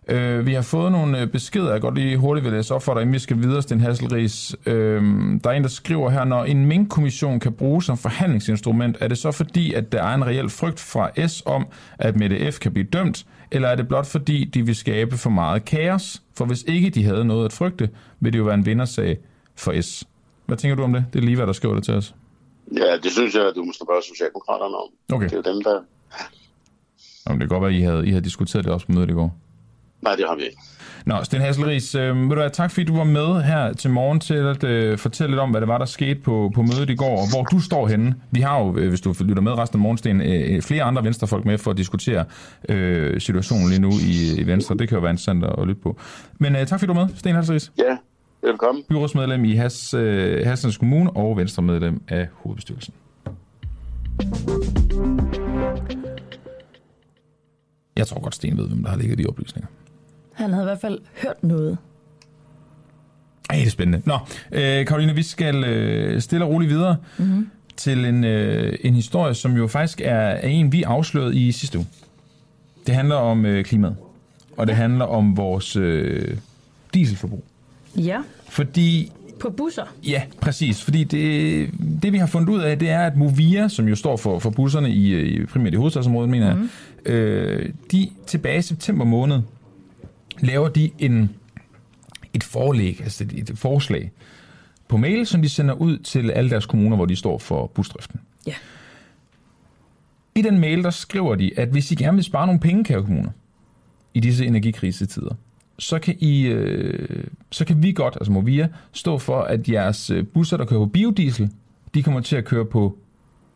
Øh, 0.09 0.45
vi 0.45 0.53
har 0.53 0.61
fået 0.61 0.91
nogle 0.91 1.21
øh, 1.21 1.27
beskeder, 1.27 1.71
jeg 1.71 1.81
godt 1.81 1.95
lige 1.95 2.17
hurtigt 2.17 2.45
vil 2.45 2.53
læse 2.53 2.75
op 2.75 2.83
for 2.83 2.93
dig, 2.93 3.01
inden 3.01 3.13
vi 3.13 3.19
skal 3.19 3.37
videre, 3.37 3.61
Sten 3.61 3.81
Hasselris. 3.81 4.55
Øh, 4.65 5.01
der 5.43 5.49
er 5.49 5.53
en, 5.53 5.63
der 5.63 5.69
skriver 5.69 6.09
her, 6.09 6.23
når 6.23 6.43
en 6.43 6.65
minkkommission 6.65 7.39
kan 7.39 7.53
bruges 7.53 7.85
som 7.85 7.97
forhandlingsinstrument, 7.97 8.97
er 8.99 9.07
det 9.07 9.17
så 9.17 9.31
fordi, 9.31 9.73
at 9.73 9.91
der 9.91 10.03
er 10.03 10.15
en 10.15 10.25
reel 10.25 10.49
frygt 10.49 10.79
fra 10.79 11.27
S 11.27 11.43
om, 11.45 11.67
at 11.99 12.15
Mette 12.15 12.51
F. 12.51 12.59
kan 12.59 12.73
blive 12.73 12.87
dømt, 12.93 13.25
eller 13.51 13.67
er 13.67 13.75
det 13.75 13.87
blot 13.87 14.05
fordi, 14.05 14.45
de 14.45 14.65
vil 14.65 14.75
skabe 14.75 15.17
for 15.17 15.29
meget 15.29 15.65
kaos? 15.65 16.21
For 16.37 16.45
hvis 16.45 16.63
ikke 16.67 16.89
de 16.89 17.03
havde 17.03 17.25
noget 17.25 17.45
at 17.45 17.53
frygte, 17.53 17.89
vil 18.19 18.33
det 18.33 18.39
jo 18.39 18.43
være 18.43 18.55
en 18.55 18.65
vindersag 18.65 19.17
for 19.55 19.81
S. 19.81 20.07
Hvad 20.45 20.57
tænker 20.57 20.75
du 20.75 20.83
om 20.83 20.93
det? 20.93 21.05
Det 21.13 21.19
er 21.19 21.23
lige, 21.23 21.35
hvad 21.35 21.47
der 21.47 21.53
skriver 21.53 21.75
det 21.75 21.83
til 21.83 21.93
os. 21.93 22.15
Ja, 22.77 22.97
det 23.03 23.11
synes 23.11 23.35
jeg, 23.35 23.47
at 23.47 23.53
du 23.55 23.63
må 23.63 23.73
spørge 23.73 24.01
Socialdemokraterne 24.03 24.75
om. 24.75 25.15
Okay. 25.15 25.25
Det 25.25 25.33
er 25.33 25.37
jo 25.37 25.53
dem, 25.53 25.63
der... 25.63 25.79
Jamen, 27.27 27.41
det 27.41 27.49
kan 27.49 27.59
godt 27.59 27.61
være, 27.61 27.71
at 27.71 27.77
I 27.77 27.81
havde, 27.81 28.07
I 28.07 28.09
havde 28.09 28.23
diskuteret 28.23 28.65
det 28.65 28.73
også 28.73 28.85
på 28.85 28.91
mødet 28.91 29.09
i 29.09 29.13
går. 29.13 29.37
Nej, 30.01 30.15
det 30.15 30.25
har 30.27 30.35
vi 30.35 30.43
ikke. 30.43 30.57
Nå, 31.05 31.23
Sten 31.23 31.41
Hasselris, 31.41 31.95
øh, 31.95 32.15
vil 32.15 32.29
du 32.29 32.35
have 32.35 32.49
tak, 32.49 32.71
fordi 32.71 32.83
du 32.83 32.97
var 32.97 33.03
med 33.03 33.43
her 33.43 33.73
til 33.73 33.89
morgen 33.89 34.19
til 34.19 34.33
at 34.33 34.63
øh, 34.63 34.97
fortælle 34.97 35.31
lidt 35.31 35.39
om, 35.39 35.51
hvad 35.51 35.61
det 35.61 35.67
var, 35.67 35.77
der 35.77 35.85
skete 35.85 36.19
på, 36.19 36.51
på 36.55 36.61
mødet 36.61 36.89
i 36.89 36.95
går, 36.95 37.21
og 37.21 37.29
hvor 37.29 37.43
du 37.43 37.59
står 37.59 37.87
henne. 37.87 38.15
Vi 38.31 38.41
har 38.41 38.59
jo, 38.59 38.77
øh, 38.77 38.89
hvis 38.89 39.01
du 39.01 39.15
lytter 39.19 39.41
med 39.41 39.57
resten 39.57 39.77
af 39.77 39.81
morgensten, 39.81 40.21
øh, 40.21 40.61
flere 40.61 40.83
andre 40.83 41.03
venstrefolk 41.03 41.45
med 41.45 41.57
for 41.57 41.71
at 41.71 41.77
diskutere 41.77 42.25
øh, 42.69 43.21
situationen 43.21 43.69
lige 43.69 43.81
nu 43.81 43.89
i, 43.89 44.41
i 44.41 44.47
Venstre. 44.47 44.77
Det 44.77 44.89
kan 44.89 44.95
jo 44.95 45.01
være 45.01 45.11
interessant 45.11 45.45
at 45.45 45.67
lytte 45.67 45.81
på. 45.81 45.99
Men 46.39 46.55
øh, 46.55 46.67
tak, 46.67 46.79
fordi 46.79 46.93
du 46.93 46.99
var 46.99 47.05
med, 47.05 47.15
Sten 47.15 47.35
Hasselris. 47.35 47.71
Ja, 47.77 47.97
velkommen. 48.47 48.83
Byrådsmedlem 48.89 49.45
i 49.45 49.55
Has, 49.55 49.93
øh, 49.93 50.45
Hassens 50.45 50.77
Kommune 50.77 51.09
og 51.09 51.37
venstremedlem 51.37 52.01
af 52.07 52.27
hovedbestyrelsen. 52.33 52.93
Jeg 57.95 58.07
tror 58.07 58.21
godt, 58.21 58.35
Sten 58.35 58.57
ved, 58.57 58.67
hvem 58.67 58.83
der 58.83 58.89
har 58.89 58.97
ligget 58.97 59.17
de 59.17 59.25
oplysninger. 59.25 59.67
Han 60.37 60.53
havde 60.53 60.63
i 60.63 60.69
hvert 60.69 60.81
fald 60.81 60.99
hørt 61.23 61.43
noget. 61.43 61.77
Ej, 63.49 63.55
det 63.55 63.65
er 63.65 63.69
spændende. 63.69 64.01
Nå, 64.05 64.17
øh, 64.51 64.85
Karoline, 64.85 65.15
vi 65.15 65.23
skal 65.23 65.63
øh, 65.63 66.21
stille 66.21 66.45
og 66.45 66.51
roligt 66.51 66.71
videre 66.71 66.97
mm-hmm. 67.17 67.49
til 67.77 68.05
en, 68.05 68.23
øh, 68.23 68.77
en 68.81 68.93
historie, 68.93 69.33
som 69.33 69.57
jo 69.57 69.67
faktisk 69.67 70.01
er, 70.01 70.17
er 70.17 70.47
en, 70.47 70.71
vi 70.71 70.83
afslørede 70.83 71.35
i 71.35 71.51
sidste 71.51 71.77
uge. 71.77 71.87
Det 72.87 72.95
handler 72.95 73.15
om 73.15 73.45
øh, 73.45 73.65
klimaet, 73.65 73.95
og 74.57 74.67
det 74.67 74.75
handler 74.75 75.05
om 75.05 75.37
vores 75.37 75.75
øh, 75.75 76.37
dieselforbrug. 76.93 77.43
Ja. 77.95 78.17
Fordi 78.49 79.11
På 79.39 79.49
busser. 79.49 79.95
Ja, 80.07 80.21
præcis. 80.41 80.83
Fordi 80.83 81.03
det, 81.03 81.69
det 82.01 82.13
vi 82.13 82.17
har 82.17 82.27
fundet 82.27 82.49
ud 82.49 82.59
af, 82.59 82.79
det 82.79 82.89
er, 82.89 82.99
at 82.99 83.17
Movia, 83.17 83.67
som 83.67 83.87
jo 83.87 83.95
står 83.95 84.17
for, 84.17 84.39
for 84.39 84.49
busserne 84.49 84.89
i, 84.89 85.19
i 85.19 85.45
primært 85.45 85.73
i 85.73 85.75
hovedstadsområdet, 85.75 86.29
mener 86.29 86.55
mm. 86.55 86.69
jeg, 87.05 87.13
øh, 87.13 87.69
de 87.91 88.09
tilbage 88.27 88.59
i 88.59 88.61
september 88.61 89.05
måned 89.05 89.41
laver 90.39 90.69
de 90.69 90.91
en, 90.99 91.29
et 92.33 92.43
forlæg, 92.43 93.01
altså 93.03 93.23
et, 93.23 93.49
et 93.49 93.57
forslag 93.57 94.11
på 94.87 94.97
mail, 94.97 95.25
som 95.25 95.41
de 95.41 95.49
sender 95.49 95.73
ud 95.73 95.97
til 95.97 96.31
alle 96.31 96.49
deres 96.49 96.65
kommuner, 96.65 96.95
hvor 96.95 97.05
de 97.05 97.15
står 97.15 97.37
for 97.37 97.67
busdriften. 97.67 98.19
Ja. 98.47 98.53
I 100.35 100.41
den 100.41 100.59
mail, 100.59 100.83
der 100.83 100.89
skriver 100.89 101.35
de, 101.35 101.59
at 101.59 101.67
hvis 101.67 101.91
I 101.91 101.95
gerne 101.95 102.15
vil 102.15 102.23
spare 102.23 102.45
nogle 102.45 102.59
penge, 102.59 102.83
kære 102.83 103.03
kommuner, 103.03 103.31
i 104.13 104.19
disse 104.19 104.45
energikrisetider, 104.45 105.35
så 105.79 105.99
kan, 105.99 106.15
I, 106.19 106.47
øh, 106.47 107.27
så 107.51 107.65
kan 107.65 107.83
vi 107.83 107.91
godt, 107.91 108.15
altså 108.15 108.31
Movia, 108.31 108.69
stå 108.91 109.17
for, 109.17 109.41
at 109.41 109.69
jeres 109.69 110.09
øh, 110.09 110.25
busser, 110.25 110.57
der 110.57 110.65
kører 110.65 110.79
på 110.79 110.85
biodiesel, 110.85 111.49
de 111.93 112.03
kommer 112.03 112.19
til 112.21 112.35
at 112.35 112.45
køre 112.45 112.65
på 112.65 112.97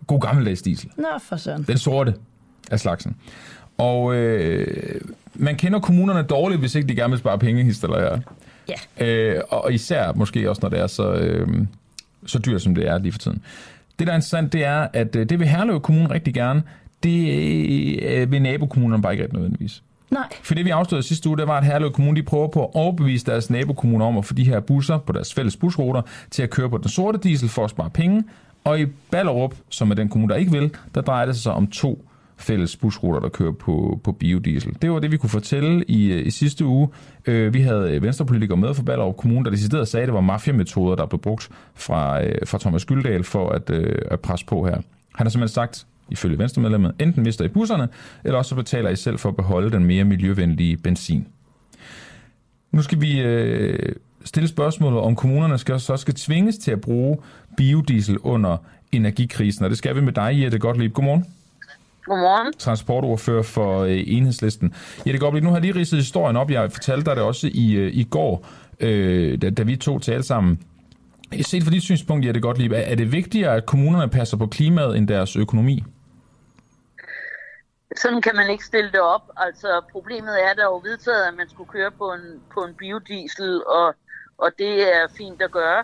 god 0.08 0.22
gammeldags 0.22 0.62
diesel. 0.62 0.91
Nå, 0.98 1.08
for 1.22 1.36
søren. 1.36 1.63
Den 1.63 1.78
sorte 1.78 2.15
af 2.72 2.80
slagsen. 2.80 3.15
Og 3.82 4.15
øh, 4.15 5.02
man 5.36 5.56
kender 5.56 5.80
kommunerne 5.80 6.22
dårligt, 6.22 6.60
hvis 6.60 6.76
ikke 6.76 6.88
de 6.88 6.96
gerne 6.96 7.12
vil 7.12 7.20
spare 7.20 7.39
penge, 7.39 7.63
hister. 7.63 8.20
Ja. 8.70 9.06
Øh, 9.06 9.41
og 9.50 9.74
især 9.74 10.13
måske 10.15 10.50
også, 10.50 10.60
når 10.62 10.70
det 10.70 10.80
er 10.80 10.88
så, 10.88 11.13
øh, 11.13 11.48
så 12.26 12.39
dyrt, 12.39 12.62
som 12.62 12.76
det 12.76 12.88
er 12.88 12.98
lige 12.98 13.12
for 13.12 13.20
tiden. 13.20 13.41
Det, 14.00 14.08
der 14.08 14.13
er 14.13 14.17
interessant, 14.17 14.54
det 14.54 14.63
er, 14.63 14.88
at 14.94 15.15
øh, 15.15 15.30
det 15.30 15.39
vil 15.39 15.48
Herlev 15.48 15.82
Kommune 15.82 16.13
rigtig 16.13 16.34
gerne. 16.34 16.63
Det 17.04 17.30
øh, 18.04 18.32
vil 18.32 18.41
nabokommunerne 18.41 19.04
bare 19.04 19.13
ikke 19.13 19.24
rigtig 19.24 19.38
nødvendigvis. 19.39 19.84
Nej. 20.10 20.28
For 20.44 20.56
det 20.56 20.65
vi 20.65 20.70
afslørede 20.70 21.08
sidste 21.08 21.30
uge, 21.30 21.38
det 21.38 21.48
var, 21.48 21.58
at 21.58 21.65
Herlev 21.65 21.91
Kommune 21.91 22.17
de 22.17 22.24
prøver 22.24 22.48
på 22.48 22.63
at 22.63 22.70
overbevise 22.74 23.26
deres 23.26 23.50
nabokommuner 23.50 24.06
om 24.06 24.17
at 24.17 24.26
få 24.26 24.34
de 24.34 24.44
her 24.44 24.60
busser 24.60 24.98
på 24.98 25.12
deres 25.13 25.34
fælles 25.34 25.56
busruter 25.56 26.02
til 26.32 26.44
at 26.44 26.50
køre 26.50 26.70
på 26.70 26.78
den 26.78 26.89
sorte 26.89 27.20
diesel 27.24 27.50
for 27.50 27.63
at 27.63 27.70
spare 27.70 27.89
penge. 27.89 28.24
Og 28.63 28.80
i 28.80 28.86
Ballerup, 29.12 29.56
som 29.70 29.91
er 29.91 29.96
den 29.96 30.10
kommune, 30.10 30.34
der 30.34 30.39
ikke 30.39 30.52
vil, 30.52 30.72
der 30.96 31.02
drejer 31.02 31.26
det 31.26 31.36
sig 31.36 31.44
så 31.44 31.52
om 31.52 31.67
to 31.67 32.06
fælles 32.41 32.77
busruter, 32.77 33.19
der 33.19 33.30
kører 33.30 33.51
på, 33.51 33.99
på 34.04 34.12
biodiesel. 34.12 34.77
Det 34.82 34.91
var 34.91 34.99
det, 34.99 35.12
vi 35.12 35.17
kunne 35.17 35.30
fortælle 35.30 35.84
i, 35.88 36.12
øh, 36.12 36.27
i 36.27 36.32
sidste 36.32 36.65
uge. 36.65 36.89
Øh, 37.25 37.54
vi 37.54 37.62
havde 37.62 37.91
øh, 37.91 38.04
venstrepolitikere 38.04 38.58
med 38.58 38.73
fra 38.73 38.84
Ballerup 38.84 39.17
Kommune, 39.17 39.45
der 39.45 39.51
decideret 39.51 39.88
sagde, 39.88 40.01
at 40.01 40.08
det 40.08 40.13
var 40.13 40.21
mafiametoder, 40.21 40.95
der 40.95 41.06
blev 41.06 41.19
brugt 41.19 41.49
fra, 41.75 42.23
øh, 42.23 42.36
fra 42.45 42.58
Thomas 42.58 42.86
Gyldal 42.86 43.23
for 43.23 43.49
at, 43.49 43.69
øh, 43.69 44.01
at 44.12 44.19
presse 44.19 44.45
på 44.45 44.65
her. 44.65 44.75
Han 45.15 45.25
har 45.25 45.30
simpelthen 45.30 45.54
sagt, 45.54 45.86
ifølge 46.10 46.39
venstremedlemmet, 46.39 46.93
enten 46.99 47.23
mister 47.23 47.45
I 47.45 47.47
busserne, 47.47 47.88
eller 48.23 48.38
også 48.38 48.56
betaler 48.56 48.89
I 48.89 48.95
selv 48.95 49.17
for 49.17 49.30
at 49.30 49.36
beholde 49.36 49.71
den 49.71 49.86
mere 49.86 50.04
miljøvenlige 50.04 50.77
benzin. 50.77 51.27
Nu 52.71 52.82
skal 52.82 53.01
vi 53.01 53.21
øh, 53.21 53.95
stille 54.25 54.47
spørgsmålet, 54.47 54.99
om 54.99 55.15
kommunerne 55.15 55.58
skal, 55.58 55.80
så 55.80 55.97
skal 55.97 56.13
tvinges 56.13 56.58
til 56.58 56.71
at 56.71 56.82
bruge 56.82 57.17
biodiesel 57.58 58.17
under 58.17 58.58
energikrisen, 58.91 59.63
og 59.63 59.69
det 59.69 59.77
skal 59.77 59.95
vi 59.95 60.01
med 60.01 60.13
dig, 60.13 60.41
Jette 60.43 60.60
Gottlieb. 60.60 60.93
Godmorgen. 60.93 61.25
Godmorgen. 62.05 62.53
Transportordfører 62.53 63.43
for 63.43 63.79
øh, 63.79 64.03
Enhedslisten. 64.07 64.73
Jette 65.05 65.19
Gottlieb, 65.19 65.43
nu 65.43 65.49
har 65.49 65.57
jeg 65.57 65.61
lige 65.61 65.75
ridset 65.75 65.99
historien 65.99 66.37
op. 66.37 66.51
Jeg 66.51 66.71
fortalte 66.71 67.05
dig 67.05 67.15
det 67.15 67.23
også 67.23 67.47
i, 67.53 67.73
øh, 67.73 67.93
i 67.93 68.03
går, 68.03 68.47
øh, 68.79 69.41
da, 69.41 69.49
da 69.49 69.63
vi 69.63 69.75
to 69.75 69.99
talte 69.99 70.27
sammen. 70.27 70.59
Set 71.41 71.63
fra 71.63 71.71
dit 71.71 71.83
synspunkt, 71.83 72.25
Jette 72.25 72.41
Gottlieb, 72.41 72.71
er, 72.71 72.77
er 72.77 72.95
det 72.95 73.11
vigtigere, 73.11 73.55
at 73.55 73.65
kommunerne 73.65 74.09
passer 74.09 74.37
på 74.37 74.47
klimaet 74.47 74.97
end 74.97 75.07
deres 75.07 75.35
økonomi? 75.35 75.83
Sådan 77.97 78.21
kan 78.21 78.35
man 78.35 78.49
ikke 78.49 78.65
stille 78.65 78.91
det 78.91 79.01
op. 79.01 79.21
Altså, 79.37 79.81
problemet 79.91 80.43
er, 80.43 80.49
at 80.51 80.57
der 80.57 80.63
er 80.63 80.67
jo 80.67 80.81
vedtaget, 80.83 81.27
at 81.27 81.33
man 81.37 81.49
skulle 81.49 81.69
køre 81.69 81.91
på 81.91 82.13
en, 82.13 82.41
på 82.53 82.59
en 82.59 82.73
biodiesel, 82.73 83.63
og, 83.65 83.95
og 84.37 84.51
det 84.57 84.95
er 84.95 85.07
fint 85.17 85.41
at 85.41 85.52
gøre. 85.52 85.83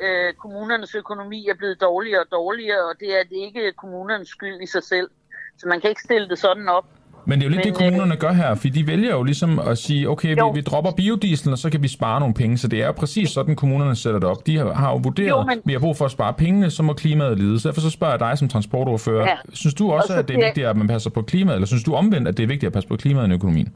Øh, 0.00 0.34
kommunernes 0.34 0.94
økonomi 0.94 1.48
er 1.48 1.54
blevet 1.54 1.80
dårligere 1.80 2.20
og 2.20 2.30
dårligere, 2.32 2.88
og 2.88 2.94
det 3.00 3.10
er 3.18 3.22
det 3.30 3.36
ikke 3.36 3.72
kommunernes 3.72 4.28
skyld 4.28 4.62
i 4.62 4.66
sig 4.66 4.82
selv. 4.82 5.10
Så 5.58 5.68
man 5.68 5.80
kan 5.80 5.90
ikke 5.90 6.02
stille 6.02 6.28
det 6.28 6.38
sådan 6.38 6.68
op. 6.68 6.84
Men 7.28 7.38
det 7.40 7.46
er 7.46 7.50
jo 7.50 7.54
lidt 7.56 7.64
Men, 7.64 7.74
det, 7.74 7.74
kommunerne 7.74 8.16
gør 8.16 8.32
her, 8.32 8.54
for 8.54 8.68
de 8.68 8.86
vælger 8.86 9.10
jo 9.10 9.22
ligesom 9.22 9.58
at 9.58 9.78
sige, 9.78 10.08
okay, 10.10 10.28
vi, 10.28 10.34
Jo. 10.38 10.48
vi 10.50 10.60
dropper 10.60 10.90
biodiesel, 10.90 11.52
og 11.52 11.58
så 11.58 11.70
kan 11.70 11.82
vi 11.82 11.88
spare 11.88 12.20
nogle 12.20 12.34
penge. 12.34 12.58
Så 12.58 12.68
det 12.68 12.82
er 12.82 12.86
jo 12.86 12.92
præcis 12.92 13.30
sådan, 13.30 13.56
kommunerne 13.56 13.96
sætter 13.96 14.20
det 14.20 14.28
op. 14.28 14.46
De 14.46 14.56
har, 14.58 14.72
har 14.72 14.90
jo 14.90 14.96
vurderet, 15.02 15.28
Jo, 15.28 15.42
men- 15.42 15.62
vi 15.64 15.72
har 15.72 15.80
brug 15.80 15.96
for 15.96 16.04
at 16.04 16.10
spare 16.10 16.32
pengene, 16.34 16.70
så 16.70 16.82
må 16.82 16.92
klimaet 16.92 17.38
lide. 17.38 17.60
Så 17.60 17.68
derfor 17.68 17.80
så 17.80 17.90
spørger 17.90 18.12
jeg 18.12 18.20
dig 18.20 18.38
som 18.38 18.48
transportordfører, 18.48 19.22
Ja. 19.28 19.36
synes 19.52 19.74
du 19.74 19.92
også, 19.92 20.12
Og 20.12 20.16
så 20.16 20.18
at 20.18 20.28
det 20.28 20.36
er 20.36 20.44
vigtigt, 20.46 20.66
at 20.66 20.76
man 20.76 20.86
passer 20.88 21.10
på 21.10 21.22
klimaet, 21.22 21.54
eller 21.56 21.66
synes 21.66 21.84
du 21.84 21.94
omvendt, 21.94 22.28
at 22.28 22.36
det 22.36 22.42
er 22.42 22.46
vigtigt 22.46 22.66
at 22.66 22.72
passe 22.72 22.88
på 22.88 22.96
klimaet 22.96 23.28
i 23.28 23.32
økonomien? 23.32 23.72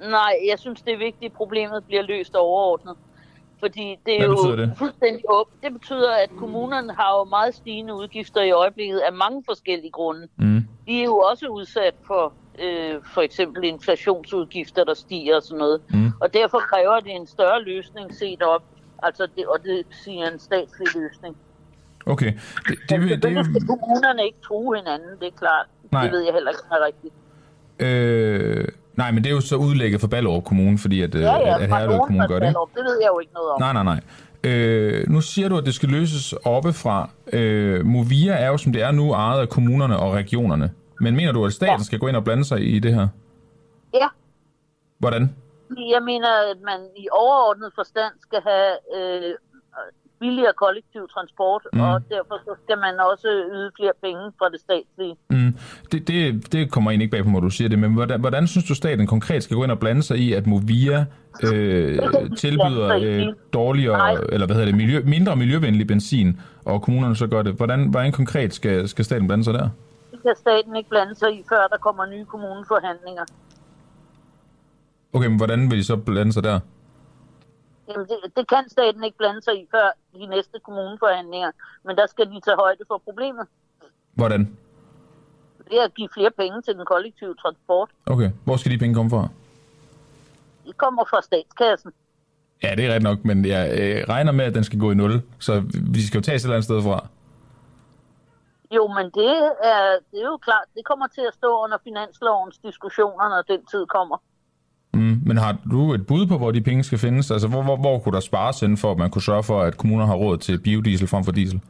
Nej, 0.00 0.32
jeg 0.50 0.58
synes, 0.58 0.80
det 0.82 0.92
er 0.94 0.98
vigtigt, 0.98 1.30
at 1.30 1.36
problemet 1.36 1.84
bliver 1.86 2.02
løst 2.02 2.34
overordnet. 2.34 2.94
Fordi 3.60 3.96
det 4.06 4.14
er 4.22 4.26
Hvad 4.26 4.36
jo 4.36 4.56
det? 4.56 4.72
fuldstændig 4.78 5.24
åbent. 5.28 5.62
Det 5.62 5.72
betyder, 5.72 6.12
at 6.14 6.30
kommunerne 6.38 6.92
har 6.94 7.18
jo 7.18 7.24
meget 7.24 7.54
stigende 7.54 7.94
udgifter 7.94 8.42
i 8.42 8.50
øjeblikket 8.50 8.98
af 8.98 9.12
mange 9.12 9.42
forskellige 9.46 9.90
grunde. 9.90 10.28
Mm. 10.36 10.64
De 10.86 11.00
er 11.00 11.04
jo 11.04 11.18
også 11.18 11.46
udsat 11.48 11.94
for 12.06 12.32
øh, 12.62 12.94
for 13.14 13.20
eksempel 13.20 13.64
inflationsudgifter, 13.64 14.84
der 14.84 14.94
stiger 14.94 15.36
og 15.36 15.42
sådan 15.42 15.58
noget. 15.58 15.80
Mm. 15.90 16.10
Og 16.20 16.34
derfor 16.34 16.58
kræver 16.58 17.00
det 17.00 17.12
en 17.16 17.26
større 17.26 17.62
løsning 17.62 18.14
set 18.14 18.42
op. 18.42 18.62
Altså 19.02 19.28
det, 19.36 19.46
og 19.46 19.58
det 19.64 19.86
siger 19.90 20.30
en 20.30 20.38
statslig 20.38 20.88
løsning. 20.94 21.36
Okay. 22.06 22.32
Det, 22.68 22.78
det, 22.88 23.00
Men 23.00 23.08
det, 23.08 23.22
det, 23.22 23.44
skal 23.46 23.66
kommunerne 23.66 24.24
ikke 24.24 24.38
true 24.44 24.76
hinanden, 24.76 25.10
det 25.20 25.26
er 25.26 25.38
klart. 25.38 25.66
Nej. 25.92 26.02
Det 26.02 26.12
ved 26.12 26.20
jeg 26.24 26.32
heller 26.34 26.50
ikke 26.50 26.62
er 26.70 26.86
rigtigt. 26.86 27.14
øh, 27.78 28.68
nej, 28.98 29.10
men 29.12 29.24
det 29.24 29.30
er 29.30 29.34
jo 29.34 29.40
så 29.40 29.56
udlægget 29.56 30.00
for 30.00 30.08
Ballerup 30.08 30.44
Kommune, 30.44 30.78
fordi 30.78 31.02
at, 31.02 31.14
øh, 31.14 31.20
Ja, 31.22 31.34
ja, 31.36 31.54
at, 31.54 31.62
at 31.62 31.68
Herlev 31.68 31.98
Kommune 31.98 32.28
gør 32.28 32.34
det. 32.34 32.42
Ballerup, 32.42 32.68
det 32.74 32.84
ved 32.84 32.98
jeg 33.02 33.08
jo 33.14 33.18
ikke 33.18 33.32
noget 33.34 33.50
om. 33.52 33.60
Nej, 33.60 33.72
nej, 33.72 33.84
nej. 33.84 34.00
Øh, 34.44 35.08
nu 35.10 35.20
siger 35.20 35.48
du, 35.48 35.56
at 35.58 35.64
det 35.66 35.74
skal 35.74 35.88
løses 35.88 36.32
oppefra. 36.32 37.10
Øh, 37.32 37.86
Movia 37.86 38.32
er 38.32 38.48
jo, 38.48 38.56
som 38.56 38.72
det 38.72 38.82
er 38.82 38.90
nu, 38.90 39.12
ejet 39.12 39.40
af 39.40 39.48
kommunerne 39.48 39.96
og 39.98 40.12
regionerne. 40.14 40.70
Men 41.00 41.16
mener 41.16 41.32
du, 41.32 41.44
at 41.46 41.52
staten 41.52 41.78
Ja. 41.80 41.84
skal 41.84 41.98
gå 41.98 42.06
ind 42.06 42.16
og 42.16 42.24
blande 42.24 42.44
sig 42.44 42.74
i 42.74 42.78
det 42.78 42.94
her? 42.94 43.08
Ja, 43.94 44.06
Hvordan? 44.98 45.34
jeg 45.94 46.02
mener, 46.04 46.28
at 46.50 46.56
man 46.64 46.80
i 46.96 47.06
overordnet 47.12 47.72
forstand 47.74 48.12
skal 48.22 48.40
have 48.46 48.72
øh, 48.96 49.34
billigere 50.20 50.52
kollektiv 50.64 51.08
transport, 51.14 51.62
Mm. 51.72 51.80
og 51.80 52.02
derfor 52.10 52.36
så 52.44 52.52
skal 52.64 52.78
man 52.78 52.94
også 53.12 53.28
yde 53.54 53.70
flere 53.78 53.92
penge 54.04 54.24
fra 54.38 54.48
det 54.48 54.60
statslige. 54.60 55.14
Mm, 55.30 55.52
det, 55.92 56.08
det, 56.08 56.52
det 56.52 56.70
kommer 56.72 56.90
egentlig 56.90 57.04
ikke 57.04 57.16
bag 57.16 57.24
på 57.24 57.30
mig, 57.30 57.42
du 57.42 57.50
siger 57.50 57.68
det, 57.68 57.78
men 57.78 57.94
hvordan, 57.94 58.20
hvordan 58.20 58.46
synes 58.46 58.64
du, 58.68 58.74
staten 58.74 59.06
konkret 59.06 59.42
skal 59.42 59.56
gå 59.56 59.62
ind 59.64 59.72
og 59.72 59.78
blande 59.78 60.02
sig 60.02 60.16
i, 60.18 60.32
at 60.32 60.46
Movia 60.46 61.06
øh, 61.44 61.98
tilbyder 62.36 62.98
øh, 63.02 63.26
dårligere, 63.52 63.98
Nej. 63.98 64.14
eller 64.32 64.46
hvad 64.46 64.56
hedder 64.56 64.70
det, 64.70 64.76
miljø, 64.76 65.02
mindre 65.04 65.36
miljøvenlig 65.36 65.86
benzin, 65.86 66.40
og 66.64 66.82
kommunerne 66.82 67.16
så 67.16 67.26
gør 67.26 67.42
det? 67.42 67.52
Hvordan, 67.54 67.88
hvordan 67.90 68.12
konkret 68.12 68.54
skal, 68.54 68.88
skal 68.88 69.04
staten 69.04 69.26
blande 69.26 69.44
sig 69.44 69.54
der? 69.54 69.68
Det 70.10 70.22
kan 70.22 70.34
staten 70.36 70.76
ikke 70.76 70.88
blande 70.88 71.14
sig 71.14 71.28
i, 71.38 71.44
før 71.48 71.66
der 71.70 71.76
kommer 71.76 72.06
nye 72.06 72.24
kommuneforhandlinger. 72.24 73.24
Okay, 75.12 75.26
men 75.28 75.36
hvordan 75.36 75.70
vil 75.70 75.78
I 75.78 75.82
så 75.82 75.96
blande 75.96 76.32
sig 76.32 76.42
der? 76.42 76.60
Jamen, 77.88 78.06
det, 78.08 78.18
det 78.36 78.48
kan 78.48 78.68
staten 78.68 79.04
ikke 79.04 79.18
blande 79.18 79.42
sig 79.42 79.54
i, 79.60 79.66
før 79.70 79.90
de 80.14 80.26
næste 80.26 80.60
kommuneforhandlinger. 80.64 81.50
Men 81.84 81.96
der 81.96 82.06
skal 82.06 82.26
de 82.30 82.40
tage 82.40 82.56
højde 82.56 82.84
for 82.88 82.98
problemet. 83.04 83.46
Hvordan? 84.14 84.58
Det 85.68 85.80
er 85.80 85.84
at 85.84 85.94
give 85.94 86.08
flere 86.14 86.30
penge 86.30 86.62
til 86.62 86.74
den 86.74 86.84
kollektive 86.84 87.34
transport. 87.34 87.90
Okay, 88.06 88.30
hvor 88.44 88.56
skal 88.56 88.72
de 88.72 88.78
penge 88.78 88.94
komme 88.94 89.10
fra? 89.10 89.28
Det 90.66 90.76
kommer 90.76 91.04
fra 91.04 91.22
statskassen. 91.22 91.92
Ja, 92.62 92.74
det 92.74 92.86
er 92.86 92.94
ret 92.94 93.02
nok, 93.02 93.24
men 93.24 93.44
jeg 93.44 93.62
øh, 93.80 94.04
regner 94.08 94.32
med, 94.32 94.44
at 94.44 94.54
den 94.54 94.64
skal 94.64 94.80
gå 94.80 94.90
i 94.90 94.94
nul, 94.94 95.22
så 95.38 95.52
vi 95.94 96.02
skal 96.06 96.18
jo 96.18 96.22
tage 96.22 96.36
et 96.36 96.42
eller 96.42 96.54
andet 96.54 96.64
sted 96.64 96.82
fra. 96.82 97.06
Jo, 98.76 98.88
men 98.96 99.04
det 99.04 99.34
er, 99.72 99.98
det 100.10 100.18
er 100.20 100.28
jo 100.34 100.36
klart, 100.36 100.66
det 100.74 100.84
kommer 100.84 101.06
til 101.06 101.24
at 101.28 101.34
stå 101.34 101.50
under 101.64 101.78
finanslovens 101.84 102.58
diskussioner, 102.58 103.28
når 103.28 103.42
den 103.42 103.66
tid 103.66 103.86
kommer. 103.86 104.18
Men 105.28 105.36
har 105.36 105.56
du 105.70 105.94
et 105.94 106.06
bud 106.06 106.26
på, 106.26 106.38
hvor 106.38 106.50
de 106.50 106.60
penge 106.60 106.84
skal 106.84 106.98
findes? 106.98 107.30
Altså, 107.30 107.48
hvor, 107.48 107.62
hvor, 107.62 107.76
hvor 107.76 107.98
kunne 107.98 108.12
der 108.12 108.20
spares 108.20 108.62
ind 108.62 108.76
for, 108.76 108.92
at 108.92 108.98
man 108.98 109.10
kunne 109.10 109.22
sørge 109.22 109.42
for, 109.42 109.62
at 109.62 109.76
kommuner 109.76 110.06
har 110.06 110.14
råd 110.14 110.38
til 110.38 110.60
biodiesel 110.60 111.08
frem 111.08 111.24
for 111.24 111.32
diesel? 111.32 111.60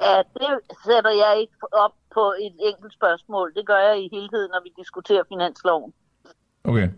Ja, 0.00 0.16
det 0.34 0.50
sætter 0.84 1.10
jeg 1.10 1.32
ikke 1.40 1.52
op 1.72 1.94
på 2.14 2.34
et 2.46 2.54
enkelt 2.68 2.92
spørgsmål. 2.92 3.52
Det 3.56 3.66
gør 3.66 3.80
jeg 3.88 3.96
i 4.04 4.08
helhed, 4.12 4.48
når 4.48 4.60
vi 4.64 4.70
diskuterer 4.82 5.22
finansloven. 5.28 5.92
Okay, 6.64 6.88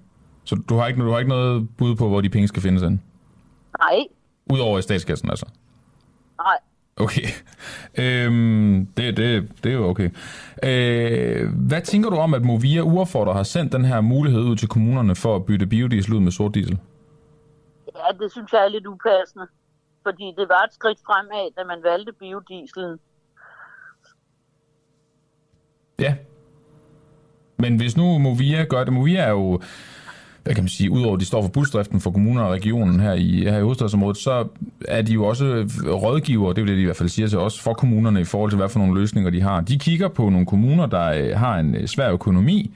så 0.44 0.54
du 0.68 0.76
har 0.76 0.86
ikke, 0.86 1.02
du 1.02 1.10
har 1.10 1.18
ikke 1.18 1.28
noget 1.28 1.68
bud 1.78 1.96
på, 1.96 2.08
hvor 2.08 2.20
de 2.20 2.28
penge 2.28 2.48
skal 2.48 2.62
findes 2.62 2.82
ind? 2.82 2.98
Nej, 3.78 3.98
Udover 4.52 4.78
i 4.78 4.82
statskassen, 4.82 5.30
altså? 5.30 5.46
nej. 6.38 6.58
Okay. 7.00 7.26
Øhm, 7.98 8.86
det, 8.96 9.16
det, 9.16 9.50
det 9.64 9.72
er 9.72 9.76
jo 9.76 9.84
okay. 9.84 10.10
Øh, 10.62 11.48
hvad 11.68 11.82
tænker 11.82 12.10
du 12.10 12.16
om, 12.16 12.34
at 12.34 12.42
Movia 12.42 12.80
uaffordret 12.80 13.36
har 13.36 13.42
sendt 13.42 13.72
den 13.72 13.84
her 13.84 14.00
mulighed 14.00 14.40
ud 14.40 14.56
til 14.56 14.68
kommunerne 14.68 15.16
for 15.16 15.36
at 15.36 15.46
bytte 15.46 15.66
biodiesel 15.66 16.14
ud 16.14 16.20
med 16.20 16.32
sort 16.32 16.54
diesel? 16.54 16.78
Ja, 17.96 18.24
det 18.24 18.32
synes 18.32 18.52
jeg 18.52 18.64
er 18.64 18.68
lidt 18.68 18.86
upassende. 18.86 19.46
Fordi 20.02 20.32
det 20.38 20.48
var 20.48 20.62
et 20.64 20.74
skridt 20.74 20.98
fremad, 21.06 21.54
da 21.58 21.64
man 21.64 21.78
valgte 21.82 22.12
biodieselen. 22.12 22.98
Ja. 25.98 26.14
Men 27.56 27.76
hvis 27.76 27.96
nu 27.96 28.18
Movia 28.18 28.64
gør 28.64 28.84
det, 28.84 28.92
Movia 28.92 29.20
er 29.20 29.30
jo, 29.30 29.60
hvad 30.44 30.54
kan 30.54 30.64
man 30.64 30.68
sige, 30.68 30.90
udover 30.90 31.14
at 31.14 31.20
de 31.20 31.26
står 31.26 31.42
for 31.42 31.48
busdriften 31.48 32.00
for 32.00 32.10
kommuner 32.10 32.42
og 32.42 32.52
regionen 32.52 33.00
her 33.00 33.12
i, 33.12 33.44
her 33.44 33.58
i 33.58 33.62
hovedstadsområdet, 33.62 34.16
så 34.16 34.48
er 34.88 35.02
de 35.02 35.12
jo 35.12 35.24
også 35.24 35.44
rådgiver, 35.86 36.52
det 36.52 36.58
er 36.58 36.62
jo 36.62 36.66
det, 36.66 36.76
de 36.76 36.82
i 36.82 36.84
hvert 36.84 36.96
fald 36.96 37.08
siger 37.08 37.28
til 37.28 37.38
os, 37.38 37.60
for 37.60 37.72
kommunerne 37.72 38.20
i 38.20 38.24
forhold 38.24 38.50
til, 38.50 38.56
hvad 38.56 38.68
for 38.68 38.78
nogle 38.78 39.00
løsninger 39.00 39.30
de 39.30 39.42
har. 39.42 39.60
De 39.60 39.78
kigger 39.78 40.08
på 40.08 40.28
nogle 40.28 40.46
kommuner, 40.46 40.86
der 40.86 41.06
øh, 41.10 41.38
har 41.38 41.58
en 41.58 41.74
øh, 41.74 41.86
svær 41.86 42.12
økonomi, 42.12 42.74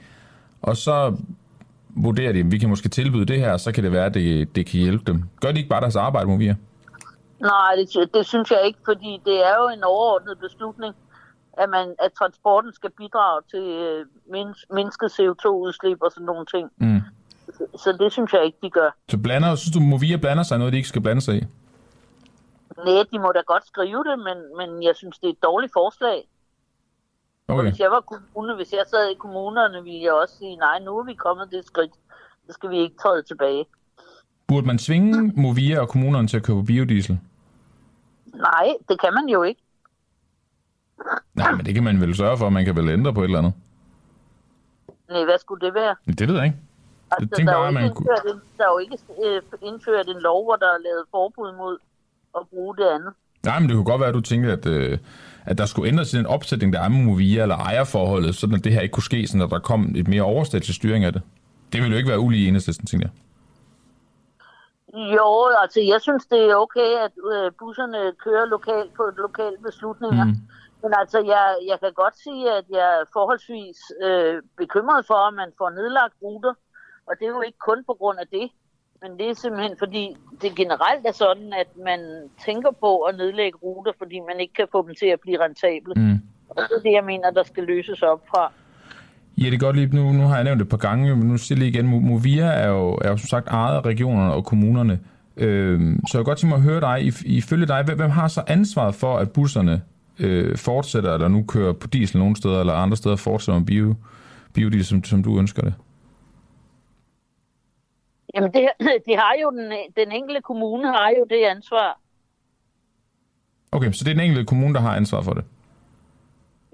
og 0.61 0.77
så 0.77 1.17
vurderer 1.95 2.31
de, 2.33 2.39
at 2.39 2.51
vi 2.51 2.57
kan 2.57 2.69
måske 2.69 2.89
tilbyde 2.89 3.25
det 3.25 3.39
her, 3.39 3.57
så 3.57 3.71
kan 3.71 3.83
det 3.83 3.91
være, 3.91 4.05
at 4.05 4.13
det, 4.13 4.55
det 4.55 4.65
kan 4.65 4.79
hjælpe 4.79 5.11
dem. 5.11 5.23
Gør 5.41 5.51
de 5.51 5.57
ikke 5.57 5.69
bare 5.69 5.81
deres 5.81 5.95
arbejde, 5.95 6.27
Movia? 6.27 6.55
Nej, 7.39 7.75
det, 7.75 8.13
det 8.13 8.25
synes 8.25 8.51
jeg 8.51 8.61
ikke, 8.65 8.79
fordi 8.85 9.21
det 9.25 9.47
er 9.47 9.55
jo 9.61 9.69
en 9.77 9.83
overordnet 9.83 10.39
beslutning, 10.39 10.95
at, 11.57 11.69
man, 11.69 11.95
at 11.99 12.11
transporten 12.13 12.73
skal 12.73 12.91
bidrage 12.97 13.41
til 13.51 13.65
øh, 13.87 14.05
mindst, 14.31 14.65
mindsket 14.73 15.11
CO2-udslip 15.19 15.97
og 16.01 16.11
sådan 16.11 16.25
nogle 16.25 16.45
ting. 16.45 16.69
Mm. 16.77 17.01
Så 17.77 17.97
det 17.99 18.11
synes 18.11 18.33
jeg 18.33 18.45
ikke, 18.45 18.57
de 18.61 18.69
gør. 18.69 18.89
Så 19.09 19.17
blander, 19.17 19.55
synes 19.55 19.73
du, 19.73 19.79
Movia 19.79 20.17
blander 20.17 20.43
sig 20.43 20.57
noget, 20.57 20.73
de 20.73 20.77
ikke 20.77 20.89
skal 20.89 21.01
blande 21.01 21.21
sig 21.21 21.35
i? 21.35 21.39
Nej, 22.77 23.03
de 23.11 23.19
må 23.19 23.31
da 23.35 23.41
godt 23.45 23.67
skrive 23.67 24.03
det, 24.03 24.19
men, 24.19 24.37
men 24.57 24.83
jeg 24.83 24.95
synes, 24.95 25.19
det 25.19 25.27
er 25.27 25.31
et 25.33 25.43
dårligt 25.43 25.73
forslag. 25.73 26.27
Og 27.47 27.55
Okay. 27.55 27.69
hvis 27.69 27.79
jeg 27.79 27.91
var 27.91 28.01
kommune, 28.01 28.55
hvis 28.55 28.71
jeg 28.73 28.83
sad 28.87 29.09
i 29.11 29.13
kommunerne, 29.19 29.83
ville 29.83 30.01
jeg 30.01 30.13
også 30.13 30.37
sige, 30.37 30.55
nej, 30.55 30.79
nu 30.79 30.97
er 30.99 31.03
vi 31.03 31.13
kommet 31.13 31.51
det 31.51 31.65
skridt. 31.65 31.91
Så 32.47 32.53
skal 32.53 32.69
vi 32.69 32.77
ikke 32.77 32.95
træde 33.01 33.23
tilbage. 33.23 33.65
Burde 34.47 34.67
man 34.67 34.77
tvinge 34.77 35.33
Movia 35.35 35.79
og 35.79 35.89
kommunerne 35.89 36.27
til 36.27 36.37
at 36.37 36.43
købe 36.43 36.63
biodiesel? 36.63 37.19
Nej, 38.35 38.73
det 38.89 38.99
kan 38.99 39.13
man 39.13 39.25
jo 39.29 39.43
ikke. 39.43 39.61
Nej, 41.33 41.51
men 41.51 41.65
det 41.65 41.73
kan 41.73 41.83
man 41.83 42.01
vel 42.01 42.15
sørge 42.15 42.37
for, 42.37 42.49
man 42.49 42.65
kan 42.65 42.75
vel 42.75 42.89
ændre 42.89 43.13
på 43.13 43.19
et 43.21 43.25
eller 43.25 43.37
andet. 43.37 43.53
Nej, 45.09 45.23
hvad 45.23 45.37
skulle 45.39 45.65
det 45.65 45.73
være? 45.73 45.95
Det 46.07 46.27
ved 46.27 46.35
jeg 46.35 46.45
ikke. 46.45 46.57
Altså, 47.11 47.35
tænker 47.35 47.53
der, 47.53 47.67
er 47.67 47.71
man 47.71 47.85
indført 47.85 48.25
en, 48.25 48.41
der 48.57 48.63
er 48.63 48.71
jo 48.71 48.77
ikke 48.77 48.97
øh, 49.25 49.41
indført 49.61 50.07
en 50.07 50.19
lov, 50.19 50.43
hvor 50.43 50.55
der 50.55 50.65
er 50.65 50.77
lavet 50.77 51.03
forbud 51.11 51.55
mod 51.57 51.77
at 52.37 52.41
bruge 52.49 52.77
det 52.77 52.87
andet. 52.95 53.13
Nej, 53.45 53.59
men 53.59 53.69
det 53.69 53.75
kunne 53.75 53.85
godt 53.85 54.01
være, 54.01 54.09
at 54.09 54.15
du 54.15 54.21
tænkte, 54.21 54.51
at, 54.51 54.65
øh, 54.65 54.97
at 55.45 55.57
der 55.57 55.65
skulle 55.65 55.87
ændres 55.87 56.13
i 56.13 56.17
den 56.17 56.25
opsætning, 56.25 56.73
der 56.73 56.81
er 56.81 56.89
med 56.89 57.03
Movia 57.03 57.41
eller 57.41 57.57
ejerforholdet, 57.57 58.35
sådan 58.35 58.55
at 58.55 58.63
det 58.63 58.73
her 58.73 58.81
ikke 58.81 58.93
kunne 58.93 59.03
ske, 59.03 59.27
sådan 59.27 59.41
at 59.41 59.49
der 59.49 59.59
kom 59.59 59.93
et 59.95 60.07
mere 60.07 60.21
overstatslig 60.21 60.75
styring 60.75 61.03
af 61.05 61.13
det. 61.13 61.21
Det 61.73 61.81
ville 61.81 61.93
jo 61.93 61.97
ikke 61.97 62.09
være 62.09 62.19
ulige 62.19 62.45
i 62.45 62.47
enhedslisten, 62.47 62.87
tænker 62.87 63.07
jeg. 63.07 63.15
Jo, 65.17 65.49
altså 65.61 65.79
jeg 65.81 66.01
synes, 66.01 66.25
det 66.25 66.41
er 66.51 66.55
okay, 66.55 66.89
at 67.05 67.11
øh, 67.33 67.51
busserne 67.59 68.11
kører 68.23 68.45
lokalt 68.45 68.93
på 68.93 69.03
lokale 69.17 69.57
beslutninger. 69.65 70.23
Mm. 70.23 70.29
Mm. 70.29 70.37
Men 70.83 70.93
altså, 71.01 71.19
jeg, 71.19 71.57
jeg 71.67 71.77
kan 71.79 71.93
godt 71.93 72.17
sige, 72.25 72.51
at 72.57 72.65
jeg 72.69 72.87
er 72.99 73.03
forholdsvis 73.13 73.77
øh, 74.03 74.41
bekymret 74.57 75.05
for, 75.05 75.19
at 75.27 75.33
man 75.33 75.49
får 75.57 75.69
nedlagt 75.69 76.13
ruter. 76.21 76.53
Og 77.07 77.13
det 77.19 77.25
er 77.25 77.29
jo 77.29 77.41
ikke 77.41 77.57
kun 77.69 77.79
på 77.89 77.93
grund 77.99 78.17
af 78.19 78.27
det. 78.31 78.47
Men 79.01 79.11
det 79.19 79.29
er 79.29 79.33
simpelthen 79.33 79.75
fordi, 79.79 80.17
det 80.41 80.55
generelt 80.55 81.03
er 81.05 81.11
sådan, 81.11 81.53
at 81.61 81.67
man 81.85 81.99
tænker 82.45 82.71
på 82.79 82.99
at 82.99 83.17
nedlægge 83.17 83.57
ruter, 83.63 83.91
fordi 83.97 84.17
man 84.29 84.39
ikke 84.39 84.53
kan 84.53 84.67
få 84.71 84.87
dem 84.87 84.95
til 84.95 85.05
at 85.05 85.19
blive 85.19 85.37
rentable. 85.43 85.93
Mm. 85.95 86.17
Og 86.49 86.55
det 86.55 86.75
er 86.77 86.81
det, 86.83 86.91
jeg 86.91 87.03
mener, 87.03 87.31
der 87.31 87.43
skal 87.43 87.63
løses 87.63 88.01
op 88.01 88.21
fra. 88.29 88.51
Ja, 89.37 89.45
det 89.45 89.53
er 89.53 89.57
godt 89.57 89.75
lige. 89.75 89.95
Nu, 89.95 90.11
nu 90.13 90.23
har 90.27 90.35
jeg 90.35 90.43
nævnt 90.43 90.59
det 90.59 90.65
et 90.65 90.69
par 90.69 90.77
gange, 90.77 91.15
men 91.15 91.27
nu 91.27 91.37
siger 91.37 91.55
jeg 91.55 91.59
lige 91.59 91.69
igen, 91.69 91.93
Mo- 91.93 92.05
Movia 92.09 92.45
er 92.45 92.67
jo, 92.67 92.97
er 93.01 93.09
jo 93.09 93.17
som 93.17 93.27
sagt 93.27 93.47
ejet 93.47 93.75
af 93.75 93.85
regionerne 93.85 94.33
og 94.33 94.45
kommunerne. 94.45 94.99
Øhm, 95.37 95.99
så 96.07 96.17
jeg 96.17 96.25
godt 96.25 96.37
tænke 96.37 96.55
mig 96.55 96.57
at 96.57 96.71
høre 96.71 96.81
dig, 96.81 97.07
if- 97.07 97.23
ifølge 97.25 97.65
dig, 97.65 97.83
hvem, 97.83 97.97
hvem 97.97 98.09
har 98.09 98.27
så 98.27 98.43
ansvaret 98.47 98.95
for, 98.95 99.17
at 99.17 99.31
busserne 99.31 99.81
øh, 100.19 100.57
fortsætter, 100.57 101.13
eller 101.13 101.27
nu 101.27 101.43
kører 101.47 101.73
på 101.73 101.87
diesel 101.87 102.19
nogle 102.19 102.35
steder, 102.35 102.59
eller 102.59 102.73
andre 102.73 102.97
steder 102.97 103.15
fortsætter 103.15 103.59
med 103.59 103.65
bio, 103.67 103.95
biodiesel, 104.53 104.85
som, 104.85 105.03
som 105.03 105.23
du 105.23 105.39
ønsker 105.39 105.61
det? 105.61 105.73
Jamen, 108.35 108.53
det, 108.53 108.69
de 109.07 109.15
har 109.15 109.33
jo 109.41 109.51
den, 109.51 109.71
den 109.97 110.11
enkelte 110.11 110.41
kommune 110.41 110.87
har 110.87 111.09
jo 111.19 111.25
det 111.29 111.43
ansvar. 111.45 111.99
Okay, 113.71 113.91
så 113.91 114.03
det 114.03 114.11
er 114.11 114.15
den 114.15 114.23
enkelte 114.23 114.45
kommune, 114.45 114.73
der 114.73 114.79
har 114.79 114.95
ansvar 114.95 115.21
for 115.21 115.33
det? 115.33 115.43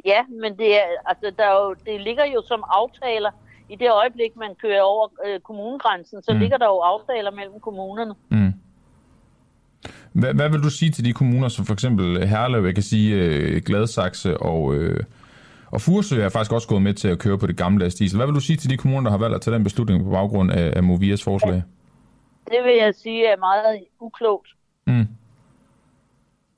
Ja, 0.06 0.22
men 0.42 0.58
det, 0.58 0.76
er, 0.76 0.86
altså, 1.06 1.32
der 1.38 1.44
er 1.46 1.54
jo, 1.66 1.76
det 1.86 2.02
ligger 2.02 2.26
jo 2.26 2.42
som 2.48 2.64
aftaler 2.68 3.32
i 3.70 3.76
det 3.76 3.92
øjeblik, 3.92 4.36
man 4.36 4.56
kører 4.62 4.82
over 4.82 5.08
øh, 5.26 5.40
kommunegrænsen, 5.40 6.24
så 6.24 6.34
Mm. 6.34 6.40
ligger 6.40 6.58
der 6.58 6.66
jo 6.66 6.78
aftaler 6.80 7.32
mellem 7.32 7.60
kommunerne. 7.60 8.14
Mm. 8.30 8.54
Hvad, 10.14 10.34
hvad 10.34 10.50
vil 10.50 10.64
du 10.64 10.70
sige 10.70 10.92
til 10.92 11.06
de 11.06 11.14
kommuner, 11.14 11.48
som 11.48 11.66
for 11.66 11.74
eksempel 11.74 12.28
Herlev, 12.28 12.66
jeg 12.66 12.74
kan 12.74 12.84
sige 12.84 13.16
øh, 13.16 13.62
Gladsaxe 13.66 14.38
og, 14.38 14.76
øh, 14.76 15.04
og 15.72 15.82
Furesø 15.82 16.22
er 16.22 16.30
faktisk 16.30 16.52
også 16.52 16.68
gået 16.68 16.82
med 16.82 16.94
til 16.94 17.08
at 17.08 17.20
køre 17.20 17.38
på 17.38 17.48
det 17.48 17.58
gamle 17.58 17.90
diesel. 17.90 18.18
Hvad 18.18 18.28
vil 18.28 18.36
du 18.36 18.40
sige 18.40 18.58
til 18.58 18.70
de 18.70 18.78
kommuner, 18.78 19.04
der 19.04 19.12
har 19.12 19.18
valgt 19.18 19.36
at 19.36 19.42
tage 19.42 19.56
den 19.56 19.64
beslutning 19.64 20.04
på 20.04 20.10
baggrund 20.10 20.52
af, 20.52 20.74
af 20.76 20.84
Movias 20.84 21.24
forslag? 21.24 21.64
Det 22.46 22.64
vil 22.64 22.76
jeg 22.76 22.94
sige 22.96 23.28
er 23.28 23.38
meget 23.38 23.80
uklogt. 24.00 24.48
Mm. 24.88 25.08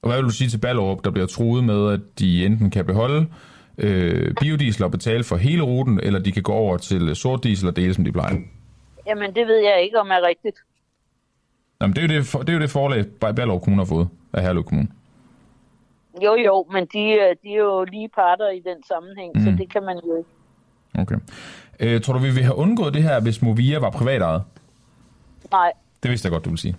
Og 0.02 0.10
hvad 0.10 0.18
vil 0.18 0.26
du 0.26 0.34
sige 0.34 0.50
til 0.50 0.58
Ballerup, 0.58 1.04
der 1.04 1.12
bliver 1.12 1.28
truet 1.28 1.64
med, 1.64 1.92
at 1.94 2.00
de 2.20 2.46
enten 2.46 2.70
kan 2.72 2.86
beholde 2.86 3.28
øh, 3.78 4.34
biodiesel 4.42 4.84
og 4.84 4.92
betale 4.92 5.24
for 5.24 5.36
hele 5.36 5.64
ruten, 5.64 6.00
eller 6.04 6.20
de 6.20 6.32
kan 6.32 6.44
gå 6.44 6.52
over 6.54 6.78
til 6.78 7.16
sort 7.16 7.44
diesel 7.44 7.68
og 7.68 7.76
dele, 7.76 7.94
som 7.94 8.04
de 8.04 8.12
plejer? 8.12 8.36
Jamen, 9.08 9.36
det 9.36 9.48
ved 9.48 9.64
jeg 9.64 9.84
ikke, 9.84 10.00
om 10.00 10.10
er 10.12 10.28
rigtigt. 10.28 10.58
Jamen, 11.82 11.96
det, 11.96 12.04
er 12.04 12.08
jo 12.08 12.20
det, 12.20 12.28
for, 12.28 12.40
det 12.40 12.50
er 12.50 12.54
jo 12.54 12.60
det 12.60 12.70
forlag, 12.70 13.06
Ballerup 13.36 13.62
Kommune 13.62 13.82
har 13.82 13.86
fået 13.86 14.08
af 14.34 14.42
Herlev 14.42 14.64
Kommune. 14.64 14.88
Jo, 16.22 16.36
jo, 16.36 16.66
men 16.72 16.88
de, 16.94 17.00
øh, 17.00 17.36
de 17.44 17.54
er 17.54 17.58
jo 17.58 17.84
lige 17.84 18.10
parter 18.10 18.50
i 18.50 18.60
den 18.60 18.84
sammenhæng, 18.88 19.32
mm. 19.36 19.44
så 19.44 19.56
det 19.58 19.72
kan 19.74 19.84
man 19.84 20.00
jo 20.06 20.18
ikke. 20.18 20.30
Okay. 21.00 21.16
Øh, 21.80 22.02
tror 22.02 22.14
du, 22.14 22.20
vi 22.20 22.26
ville 22.26 22.44
have 22.44 22.56
undgået 22.56 22.94
det 22.94 23.04
her, 23.04 23.20
hvis 23.20 23.42
Movia 23.42 23.80
var 23.80 23.90
privatejet? 23.90 24.44
Nej, 25.52 25.72
Det 26.04 26.12
vidste 26.12 26.26
jeg 26.26 26.32
godt, 26.32 26.46
du 26.46 26.50
ville 26.50 26.62
sige. 26.62 26.76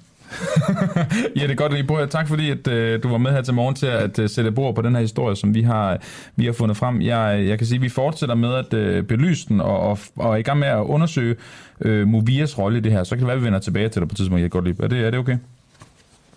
ja, 1.36 1.42
det 1.42 1.50
er 1.50 1.54
godt, 1.54 1.72
at 1.72 1.78
I 1.78 1.82
bor. 1.82 2.06
Tak 2.06 2.28
fordi, 2.28 2.50
at 2.50 2.68
øh, 2.68 3.02
du 3.02 3.08
var 3.08 3.18
med 3.18 3.30
her 3.30 3.42
til 3.42 3.54
morgen 3.54 3.74
til 3.74 3.86
at 3.86 4.18
øh, 4.18 4.28
sætte 4.28 4.52
bord 4.52 4.74
på 4.74 4.82
den 4.82 4.94
her 4.94 5.00
historie, 5.00 5.36
som 5.36 5.54
vi 5.54 5.62
har, 5.62 5.98
vi 6.36 6.46
har 6.46 6.52
fundet 6.52 6.76
frem. 6.76 7.02
Jeg, 7.02 7.44
jeg 7.48 7.58
kan 7.58 7.66
sige, 7.66 7.76
at 7.76 7.82
vi 7.82 7.88
fortsætter 7.88 8.34
med 8.34 8.54
at 8.54 8.74
øh, 8.74 9.02
belyse 9.02 9.48
den 9.48 9.60
og, 9.60 9.80
og, 9.80 9.98
og 10.16 10.32
er 10.32 10.36
i 10.36 10.42
gang 10.42 10.58
med 10.58 10.68
at 10.68 10.80
undersøge 10.80 11.36
øh, 11.80 12.08
Movias 12.08 12.58
rolle 12.58 12.78
i 12.78 12.80
det 12.80 12.92
her. 12.92 13.04
Så 13.04 13.10
kan 13.10 13.18
det 13.18 13.26
være, 13.26 13.36
at 13.36 13.40
vi 13.40 13.46
vender 13.46 13.58
tilbage 13.58 13.88
til 13.88 14.00
dig 14.00 14.08
på 14.08 14.12
et 14.12 14.16
tidspunkt. 14.16 14.42
Jeg 14.42 14.50
godt 14.50 14.64
lide. 14.64 14.82
Er 14.82 14.88
det, 14.88 15.06
er 15.06 15.10
det 15.10 15.20
okay? 15.20 15.38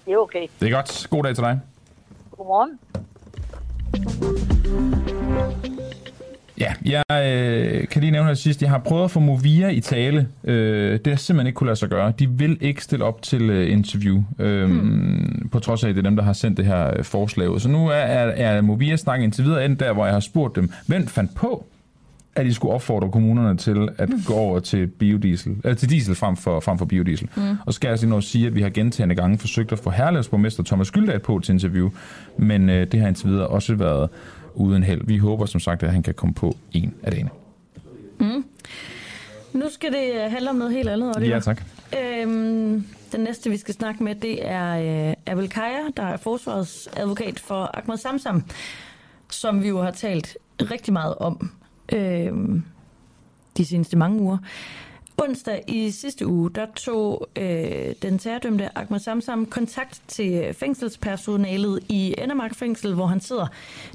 det 0.05 0.13
er 0.13 0.17
okay. 0.17 0.47
Det 0.59 0.67
er 0.67 0.75
godt. 0.75 1.07
God 1.09 1.23
dag 1.23 1.35
til 1.35 1.43
dig. 1.43 1.59
Godmorgen. 2.37 2.79
Ja, 6.59 6.73
jeg 6.85 7.03
øh, 7.11 7.87
kan 7.87 8.01
lige 8.01 8.11
nævne 8.11 8.27
her 8.27 8.33
sidst, 8.33 8.61
jeg 8.61 8.69
har 8.69 8.77
prøvet 8.77 9.03
at 9.03 9.11
få 9.11 9.19
Movia 9.19 9.69
i 9.69 9.79
tale. 9.79 10.27
Øh, 10.43 10.91
det 10.91 11.07
har 11.07 11.15
simpelthen 11.15 11.47
ikke 11.47 11.57
kunne 11.57 11.67
lade 11.67 11.79
sig 11.79 11.89
gøre. 11.89 12.13
De 12.19 12.29
vil 12.29 12.57
ikke 12.61 12.83
stille 12.83 13.05
op 13.05 13.21
til 13.21 13.49
øh, 13.49 13.71
interview, 13.71 14.23
øh, 14.39 14.69
hmm. 14.69 15.49
på 15.51 15.59
trods 15.59 15.83
af, 15.83 15.89
at 15.89 15.95
det 15.95 16.01
er 16.01 16.09
dem, 16.09 16.15
der 16.15 16.23
har 16.23 16.33
sendt 16.33 16.57
det 16.57 16.65
her 16.65 16.97
øh, 16.97 17.03
forslag 17.03 17.49
ud. 17.49 17.59
Så 17.59 17.69
nu 17.69 17.87
er, 17.87 17.93
er, 17.93 18.55
er 18.55 18.61
Movia-snakken 18.61 19.23
indtil 19.23 19.45
videre 19.45 19.65
endt 19.65 19.79
der, 19.79 19.93
hvor 19.93 20.05
jeg 20.05 20.13
har 20.13 20.19
spurgt 20.19 20.55
dem, 20.55 20.71
hvem 20.87 21.07
fandt 21.07 21.35
på, 21.35 21.65
at 22.37 22.45
de 22.45 22.53
skulle 22.53 22.73
opfordre 22.73 23.11
kommunerne 23.11 23.57
til 23.57 23.89
at 23.97 24.09
gå 24.25 24.33
over 24.33 24.59
til 24.59 24.87
biodiesel, 24.87 25.55
eller 25.63 25.75
til 25.75 25.89
diesel 25.89 26.15
frem 26.15 26.37
for, 26.37 26.59
frem 26.59 26.77
for 26.77 26.85
biodiesel. 26.85 27.29
Mm. 27.35 27.41
Og 27.65 27.73
så 27.73 27.75
skal 27.75 27.87
jeg 27.87 27.91
altså 27.91 28.15
at 28.17 28.23
sige, 28.23 28.47
at 28.47 28.55
vi 28.55 28.61
har 28.61 28.69
gentagende 28.69 29.15
gange 29.15 29.37
forsøgt 29.37 29.71
at 29.71 29.79
få 29.79 29.89
Herlevs 29.89 30.27
borgmester 30.27 30.63
Thomas 30.63 30.91
Gyldal 30.91 31.19
på 31.19 31.39
til 31.39 31.53
interview, 31.53 31.89
men 32.37 32.69
øh, 32.69 32.91
det 32.91 32.99
har 32.99 33.07
indtil 33.07 33.29
videre 33.29 33.47
også 33.47 33.75
været 33.75 34.09
uden 34.55 34.83
held. 34.83 35.01
Vi 35.05 35.17
håber 35.17 35.45
som 35.45 35.59
sagt, 35.59 35.83
at 35.83 35.91
han 35.91 36.03
kan 36.03 36.13
komme 36.13 36.33
på 36.33 36.57
en 36.71 36.93
af 37.03 37.11
dagene. 37.11 37.29
Mm. 38.19 38.45
Nu 39.53 39.65
skal 39.71 39.91
det 39.91 40.11
øh, 40.15 40.31
handle 40.31 40.49
om 40.49 40.55
noget 40.55 40.73
helt 40.73 40.89
andet, 40.89 41.15
Oliver. 41.15 41.33
Ja, 41.33 41.39
tak. 41.39 41.63
Øhm, 41.99 42.85
den 43.11 43.19
næste, 43.19 43.49
vi 43.49 43.57
skal 43.57 43.73
snakke 43.73 44.03
med, 44.03 44.15
det 44.15 44.47
er 44.47 45.07
øh, 45.09 45.13
Abel 45.25 45.49
Kaya, 45.49 45.83
der 45.97 46.03
er 46.03 46.17
forsvarsadvokat 46.17 47.39
for 47.39 47.71
Ahmad 47.73 47.97
Samsam, 47.97 48.43
som 49.29 49.63
vi 49.63 49.67
jo 49.67 49.81
har 49.81 49.91
talt 49.91 50.37
rigtig 50.61 50.93
meget 50.93 51.15
om 51.15 51.51
øhm, 51.93 52.63
de 53.57 53.65
seneste 53.65 53.97
mange 53.97 54.21
uger. 54.21 54.37
Onsdag 55.17 55.63
i 55.67 55.91
sidste 55.91 56.27
uge, 56.27 56.49
der 56.49 56.65
tog 56.75 57.27
øh, 57.35 57.93
den 58.01 58.19
terrordømte 58.19 58.77
Ahmed 58.77 58.99
Samsam 58.99 59.45
kontakt 59.45 60.01
til 60.07 60.53
fængselspersonalet 60.53 61.79
i 61.89 62.15
Endermark 62.17 62.55
fængsel, 62.55 62.93
hvor 62.93 63.05
han 63.05 63.19
sidder. 63.19 63.47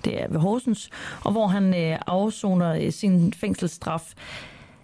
Det 0.05 0.22
er 0.22 0.28
ved 0.28 0.40
Horsens, 0.40 0.90
og 1.24 1.32
hvor 1.32 1.47
han 1.47 1.74
øh, 1.74 1.99
afsoner 2.07 2.74
øh, 2.74 2.93
sin 2.93 3.32
fængselsstraf. 3.32 4.14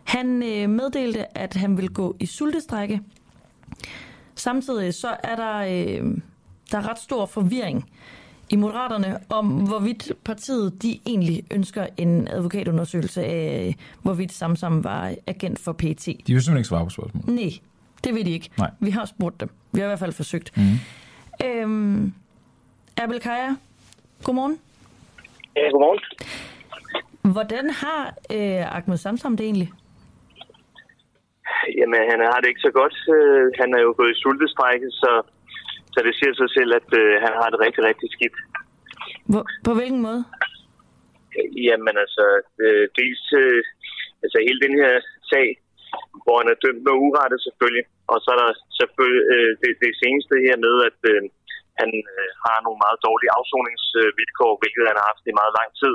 Han 0.04 0.42
øh, 0.42 0.70
meddelte, 0.70 1.38
at 1.38 1.54
han 1.54 1.76
vil 1.76 1.90
gå 1.90 2.16
i 2.20 2.26
sultestrække. 2.26 3.00
Samtidig 4.34 4.94
så 4.94 5.16
er 5.22 5.36
der, 5.36 5.56
øh, 5.56 6.18
der 6.72 6.78
er 6.78 6.88
ret 6.88 6.98
stor 6.98 7.26
forvirring 7.26 7.90
i 8.50 8.56
Moderaterne 8.56 9.18
om, 9.30 9.46
hvorvidt 9.46 10.12
partiet 10.24 10.82
de 10.82 11.00
egentlig 11.06 11.42
ønsker 11.54 11.86
en 11.96 12.28
advokatundersøgelse 12.28 13.24
af, 13.24 13.76
hvorvidt 14.02 14.32
Samsam 14.32 14.84
var 14.84 15.14
agent 15.26 15.58
for 15.58 15.72
PT. 15.72 15.82
De 16.06 16.12
vil 16.16 16.26
simpelthen 16.26 16.56
ikke 16.56 16.68
svare 16.68 16.84
på 16.84 16.90
spørgsmål. 16.90 17.34
Nej, 17.34 17.50
det 18.04 18.14
vil 18.14 18.26
de 18.26 18.30
ikke. 18.30 18.50
Nej. 18.58 18.70
Vi 18.80 18.90
har 18.90 19.04
spurgt 19.04 19.40
dem. 19.40 19.50
Vi 19.72 19.80
har 19.80 19.86
i 19.86 19.88
hvert 19.88 19.98
fald 19.98 20.12
forsøgt. 20.12 20.52
Mm. 20.56 20.62
Øhm, 21.46 22.12
Abel 22.96 23.20
Kaya, 23.20 23.50
godmorgen. 24.24 24.58
Ja, 25.56 25.60
godmorgen. 25.72 26.00
Hvordan 27.32 27.70
har 27.70 28.14
øh, 28.32 28.76
Ahmed 28.76 28.96
Samsam 28.96 29.36
det 29.36 29.44
egentlig? 29.44 29.70
Jamen, 31.78 32.00
han 32.10 32.20
har 32.30 32.38
det 32.40 32.48
ikke 32.48 32.60
så 32.68 32.72
godt. 32.80 32.96
Øh, 33.16 33.46
Han 33.60 33.68
er 33.76 33.80
jo 33.86 33.94
gået 33.96 34.10
i 34.14 34.20
sultestrække, 34.22 34.86
så, 34.90 35.10
så 35.98 36.02
det 36.08 36.14
siger 36.18 36.34
sig 36.34 36.50
selv, 36.56 36.70
at 36.80 36.88
øh, 37.00 37.12
han 37.24 37.32
har 37.40 37.48
det 37.50 37.58
rigtig, 37.66 37.82
rigtig 37.90 38.08
skidt. 38.16 38.36
Hvor, 39.30 39.42
på 39.66 39.72
hvilken 39.78 40.00
måde? 40.08 40.22
Jamen 41.66 41.94
altså, 42.04 42.24
øh, 42.64 42.84
dels 42.98 43.24
øh, 43.42 43.62
altså 44.24 44.38
hele 44.46 44.60
den 44.66 44.74
her 44.82 44.92
sag, 45.32 45.48
hvor 46.24 46.36
han 46.40 46.48
er 46.52 46.62
dømt 46.64 46.82
med 46.86 46.94
urette 47.06 47.38
selvfølgelig, 47.46 47.84
og 48.12 48.18
så 48.22 48.28
er 48.34 48.38
der 48.42 48.50
selvfølgelig 48.78 49.24
øh, 49.34 49.50
det, 49.62 49.72
det 49.84 49.92
seneste 50.02 50.34
her 50.46 50.56
med, 50.66 50.74
at 50.88 51.00
øh, 51.12 51.20
han 51.80 51.90
øh, 52.14 52.28
har 52.44 52.58
nogle 52.66 52.80
meget 52.84 52.98
dårlige 53.06 53.34
afsoningsvilkår, 53.38 54.52
hvilket 54.60 54.88
han 54.90 54.98
har 55.00 55.06
haft 55.12 55.24
i 55.30 55.38
meget 55.40 55.54
lang 55.58 55.70
tid, 55.82 55.94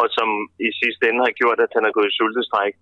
og 0.00 0.06
som 0.16 0.28
i 0.68 0.70
sidste 0.80 1.02
ende 1.08 1.26
har 1.28 1.38
gjort, 1.40 1.58
at 1.66 1.74
han 1.76 1.84
er 1.86 1.96
gået 1.96 2.10
i 2.10 2.16
sultestræk. 2.18 2.74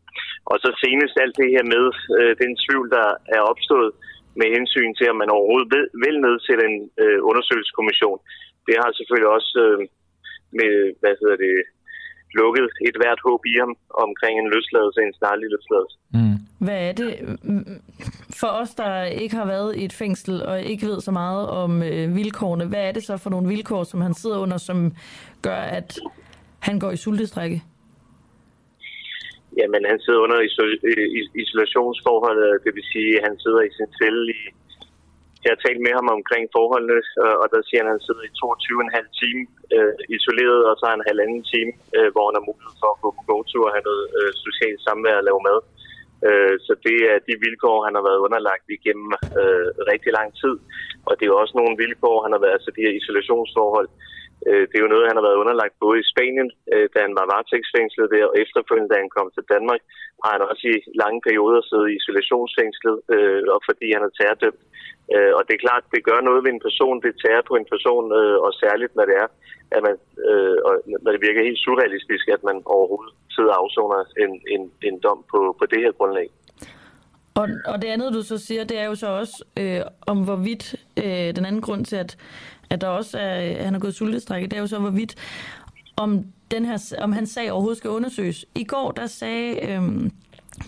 Og 0.50 0.56
så 0.62 0.68
senest 0.82 1.14
alt 1.22 1.36
det 1.40 1.48
her 1.54 1.64
med 1.74 1.84
øh, 2.18 2.32
den 2.42 2.52
tvivl, 2.64 2.86
der 2.96 3.08
er 3.36 3.42
opstået 3.52 3.90
med 4.40 4.48
hensyn 4.56 4.92
til, 4.94 5.10
om 5.12 5.18
man 5.22 5.34
overhovedet 5.36 5.68
vil, 5.74 5.86
vil 6.04 6.16
nedsætte 6.26 6.64
en 6.70 6.78
øh, 7.02 7.18
undersøgelseskommission. 7.30 8.18
Det 8.66 8.74
har 8.80 8.90
selvfølgelig 8.92 9.30
også 9.38 9.52
øh, 9.66 9.78
med, 10.58 10.72
hvad 11.00 11.14
hedder 11.20 11.38
det, 11.46 11.54
lukket 12.34 12.68
et 12.88 12.96
hvert 13.00 13.20
håb 13.26 13.40
i 13.52 13.54
ham 13.62 13.72
omkring 14.06 14.34
en 14.38 14.50
løsladelse, 14.54 14.98
en 15.00 15.14
snarlig 15.20 15.48
løsladelse. 15.54 15.96
Mm. 16.16 16.36
Hvad 16.64 16.88
er 16.88 16.92
det 16.92 17.10
mm, 17.42 17.82
for 18.40 18.46
os, 18.46 18.74
der 18.74 19.04
ikke 19.04 19.36
har 19.36 19.46
været 19.46 19.76
i 19.76 19.84
et 19.84 19.92
fængsel 19.92 20.46
og 20.46 20.62
ikke 20.62 20.86
ved 20.86 21.00
så 21.00 21.10
meget 21.10 21.48
om 21.48 21.82
øh, 21.82 22.16
vilkårene? 22.16 22.64
Hvad 22.64 22.88
er 22.88 22.92
det 22.92 23.02
så 23.02 23.16
for 23.16 23.30
nogle 23.30 23.48
vilkår, 23.48 23.84
som 23.84 24.00
han 24.00 24.14
sidder 24.14 24.38
under, 24.38 24.56
som 24.56 24.92
gør, 25.42 25.60
at 25.78 25.98
han 26.58 26.78
går 26.78 26.90
i 26.90 26.96
sultestrække? 26.96 27.62
Jamen, 29.56 29.82
han 29.90 29.98
sidder 30.04 30.20
under 30.26 30.38
isolationsforholdet, 30.48 31.12
i- 31.18 31.32
isolationsforhold, 31.42 32.40
det 32.64 32.72
vil 32.76 32.86
sige, 32.94 33.12
at 33.18 33.24
han 33.28 33.36
sidder 33.44 33.62
i 33.68 33.70
sin 33.76 33.90
celle 34.00 34.24
i... 34.38 34.40
Jeg 35.44 35.50
har 35.54 35.60
talt 35.66 35.80
med 35.86 35.92
ham 35.98 36.08
omkring 36.18 36.44
forholdene, 36.56 36.98
øh, 37.22 37.36
og 37.42 37.46
der 37.52 37.60
siger 37.62 37.80
han, 37.82 37.90
at 37.90 37.94
han 37.96 38.06
sidder 38.06 38.24
i 38.28 38.32
22,5 38.42 39.06
time 39.20 39.42
øh, 39.76 39.94
isoleret, 40.16 40.60
og 40.68 40.74
så 40.76 40.82
har 40.84 40.94
han 40.94 41.02
en 41.04 41.10
halvanden 41.12 41.42
time, 41.52 41.72
øh, 41.96 42.08
hvor 42.14 42.24
han 42.28 42.36
har 42.38 42.48
mulighed 42.48 42.74
for 42.82 42.90
at 42.92 43.00
gå 43.04 43.08
på 43.18 43.22
gåtur 43.30 43.64
og 43.68 43.74
have 43.76 43.88
noget 43.90 44.04
øh, 44.18 44.30
socialt 44.46 44.80
samvær 44.86 45.16
og 45.20 45.26
lave 45.28 45.40
mad. 45.48 45.58
Øh, 46.28 46.54
så 46.66 46.72
det 46.86 46.98
er 47.12 47.18
de 47.28 47.34
vilkår, 47.46 47.76
han 47.86 47.94
har 47.98 48.04
været 48.08 48.22
underlagt 48.26 48.66
igennem 48.76 49.10
øh, 49.40 49.66
rigtig 49.92 50.10
lang 50.18 50.28
tid. 50.42 50.54
Og 51.08 51.12
det 51.18 51.24
er 51.24 51.42
også 51.42 51.54
nogle 51.60 51.74
vilkår, 51.84 52.16
han 52.24 52.32
har 52.34 52.42
været, 52.44 52.56
altså 52.58 52.70
de 52.76 52.84
her 52.86 52.94
isolationsforhold, 53.00 53.88
øh, 53.94 54.17
Øh, 54.48 54.64
det 54.68 54.76
er 54.76 54.84
jo 54.86 54.94
noget, 54.94 55.10
han 55.10 55.18
har 55.18 55.26
været 55.28 55.40
underlagt 55.42 55.76
både 55.84 55.96
i 56.00 56.08
Spanien, 56.12 56.48
øh, 56.72 56.86
da 56.92 56.98
han 57.06 57.14
var 57.18 57.30
varetægtsfængslet 57.32 58.12
der, 58.14 58.24
og 58.30 58.34
efterfølgende, 58.42 58.90
da 58.92 58.98
han 59.02 59.14
kom 59.16 59.28
til 59.32 59.44
Danmark, 59.54 59.82
har 60.24 60.32
han 60.34 60.42
også 60.50 60.64
i 60.74 60.76
lange 61.02 61.20
perioder 61.26 61.62
siddet 61.62 61.88
i 61.90 61.98
isolationsfængslet, 62.00 62.96
øh, 63.14 63.42
og 63.54 63.60
fordi 63.68 63.86
han 63.96 64.02
er 64.06 64.12
terrordømt. 64.18 64.62
Og 65.36 65.42
det 65.46 65.54
er 65.54 65.64
klart, 65.66 65.92
det 65.94 66.08
gør 66.08 66.20
noget 66.20 66.44
ved 66.44 66.52
en 66.52 66.66
person, 66.68 67.02
det 67.04 67.22
tager 67.24 67.42
på 67.48 67.54
en 67.56 67.68
person, 67.74 68.04
og 68.46 68.52
særligt 68.62 68.96
når 68.96 69.04
det 69.10 69.16
er, 69.24 69.28
at 69.76 69.80
man, 69.86 69.96
og 70.66 70.72
når 71.02 71.10
det 71.12 71.24
virker 71.26 71.48
helt 71.48 71.64
surrealistisk, 71.64 72.24
at 72.36 72.42
man 72.48 72.56
overhovedet 72.74 73.14
sidder 73.34 73.52
og 73.54 73.60
afsoner 73.62 74.00
en, 74.24 74.32
en, 74.54 74.62
en 74.88 74.96
dom 75.06 75.20
på, 75.32 75.40
på 75.58 75.64
det 75.66 75.80
her 75.84 75.92
grundlag. 75.98 76.28
Og, 77.38 77.48
og 77.64 77.82
det 77.82 77.88
andet, 77.88 78.12
du 78.12 78.22
så 78.22 78.38
siger, 78.38 78.64
det 78.64 78.78
er 78.78 78.84
jo 78.84 78.94
så 78.94 79.06
også 79.06 79.44
øh, 79.56 79.80
om 80.00 80.24
hvorvidt, 80.24 80.76
øh, 80.96 81.36
den 81.36 81.44
anden 81.44 81.60
grund 81.60 81.84
til, 81.84 81.96
at, 81.96 82.16
at 82.70 82.80
der 82.80 82.88
også 82.88 83.18
er, 83.18 83.34
at 83.34 83.64
han 83.64 83.72
har 83.72 83.80
gået 83.80 83.94
sultestrække, 83.94 84.48
det 84.48 84.56
er 84.56 84.60
jo 84.60 84.66
så 84.66 84.78
hvorvidt, 84.78 85.14
om, 85.96 86.24
den 86.50 86.64
her, 86.64 86.94
om 86.98 87.12
hans 87.12 87.30
sag 87.30 87.52
overhovedet 87.52 87.78
skal 87.78 87.90
undersøges. 87.90 88.44
I 88.54 88.64
går, 88.64 88.90
der 88.90 89.06
sagde 89.06 89.66
øh, 89.66 90.10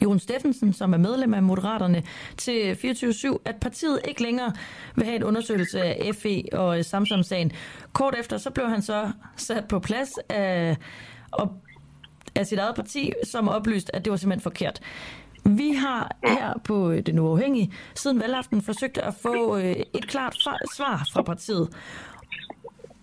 Jon 0.03 0.19
Steffensen, 0.19 0.73
som 0.73 0.93
er 0.93 0.99
medlem 0.99 1.35
af 1.35 1.43
Moderaterne, 1.43 2.03
til 2.37 2.73
24-7, 2.73 3.37
at 3.45 3.57
partiet 3.61 4.01
ikke 4.09 4.23
længere 4.23 4.53
vil 4.97 5.05
have 5.05 5.17
en 5.17 5.25
undersøgelse 5.25 5.83
af 5.83 6.15
FE 6.15 6.45
og 6.53 6.79
øh, 6.79 6.85
Samsam-sagen. 6.85 7.53
Kort 7.93 8.15
efter, 8.19 8.39
så 8.39 8.51
blev 8.51 8.69
han 8.69 8.83
så 8.83 9.11
sat 9.37 9.69
på 9.69 9.79
plads 9.79 10.11
af, 10.29 10.77
og 11.31 11.55
af 12.35 12.47
sit 12.47 12.59
eget 12.59 12.75
parti, 12.75 13.13
som 13.25 13.49
oplyst, 13.49 13.91
at 13.95 14.05
det 14.05 14.11
var 14.11 14.17
simpelthen 14.17 14.43
forkert. 14.43 14.81
Vi 15.45 15.73
har 15.73 16.17
her 16.25 16.61
på 16.65 16.93
Den 16.93 17.05
Det 17.05 17.19
Uafhængige 17.19 17.73
siden 17.95 18.21
valgaften 18.21 18.63
forsøgt 18.63 18.99
at 18.99 19.15
få 19.23 19.57
øh, 19.57 19.77
et 19.95 20.09
klart 20.09 20.37
svar 20.77 21.07
fra 21.13 21.23
partiet 21.23 21.69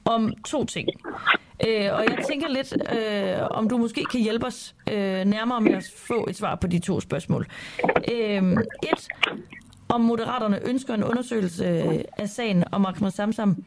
om 0.05 0.33
to 0.45 0.65
ting. 0.65 0.89
Øh, 1.67 1.93
og 1.93 2.03
jeg 2.03 2.17
tænker 2.27 2.47
lidt, 2.47 2.73
øh, 2.73 3.47
om 3.51 3.69
du 3.69 3.77
måske 3.77 4.05
kan 4.11 4.21
hjælpe 4.21 4.45
os 4.45 4.75
øh, 4.91 5.25
nærmere 5.25 5.61
med 5.61 5.73
at 5.73 5.91
få 6.07 6.25
et 6.29 6.35
svar 6.35 6.55
på 6.55 6.67
de 6.67 6.79
to 6.79 6.99
spørgsmål. 6.99 7.47
Øh, 8.11 8.43
et, 8.83 9.07
om 9.89 10.01
Moderaterne 10.01 10.67
ønsker 10.67 10.93
en 10.93 11.03
undersøgelse 11.03 11.65
øh, 11.65 11.99
af 12.17 12.29
sagen 12.29 12.63
om 12.71 12.85
Ahmed 12.85 13.11
Samsam, 13.11 13.63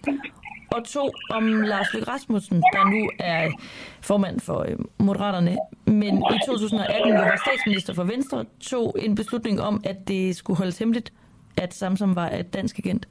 og 0.70 0.84
to 0.84 1.10
om 1.30 1.44
Lars 1.46 1.94
Løkke 1.94 2.10
Rasmussen, 2.10 2.56
der 2.56 2.90
nu 2.90 3.10
er 3.18 3.50
formand 4.00 4.40
for 4.40 4.64
øh, 4.68 4.76
Moderaterne, 4.98 5.56
men 5.86 6.16
i 6.18 6.38
2018 6.46 7.12
jo 7.12 7.14
var 7.14 7.42
statsminister 7.46 7.94
for 7.94 8.04
Venstre, 8.04 8.44
tog 8.60 8.96
en 8.98 9.14
beslutning 9.14 9.60
om, 9.60 9.80
at 9.84 10.08
det 10.08 10.36
skulle 10.36 10.56
holdes 10.56 10.78
hemmeligt, 10.78 11.12
at 11.56 11.74
Samsam 11.74 12.16
var 12.16 12.28
et 12.28 12.54
dansk 12.54 12.78
agent. 12.78 13.08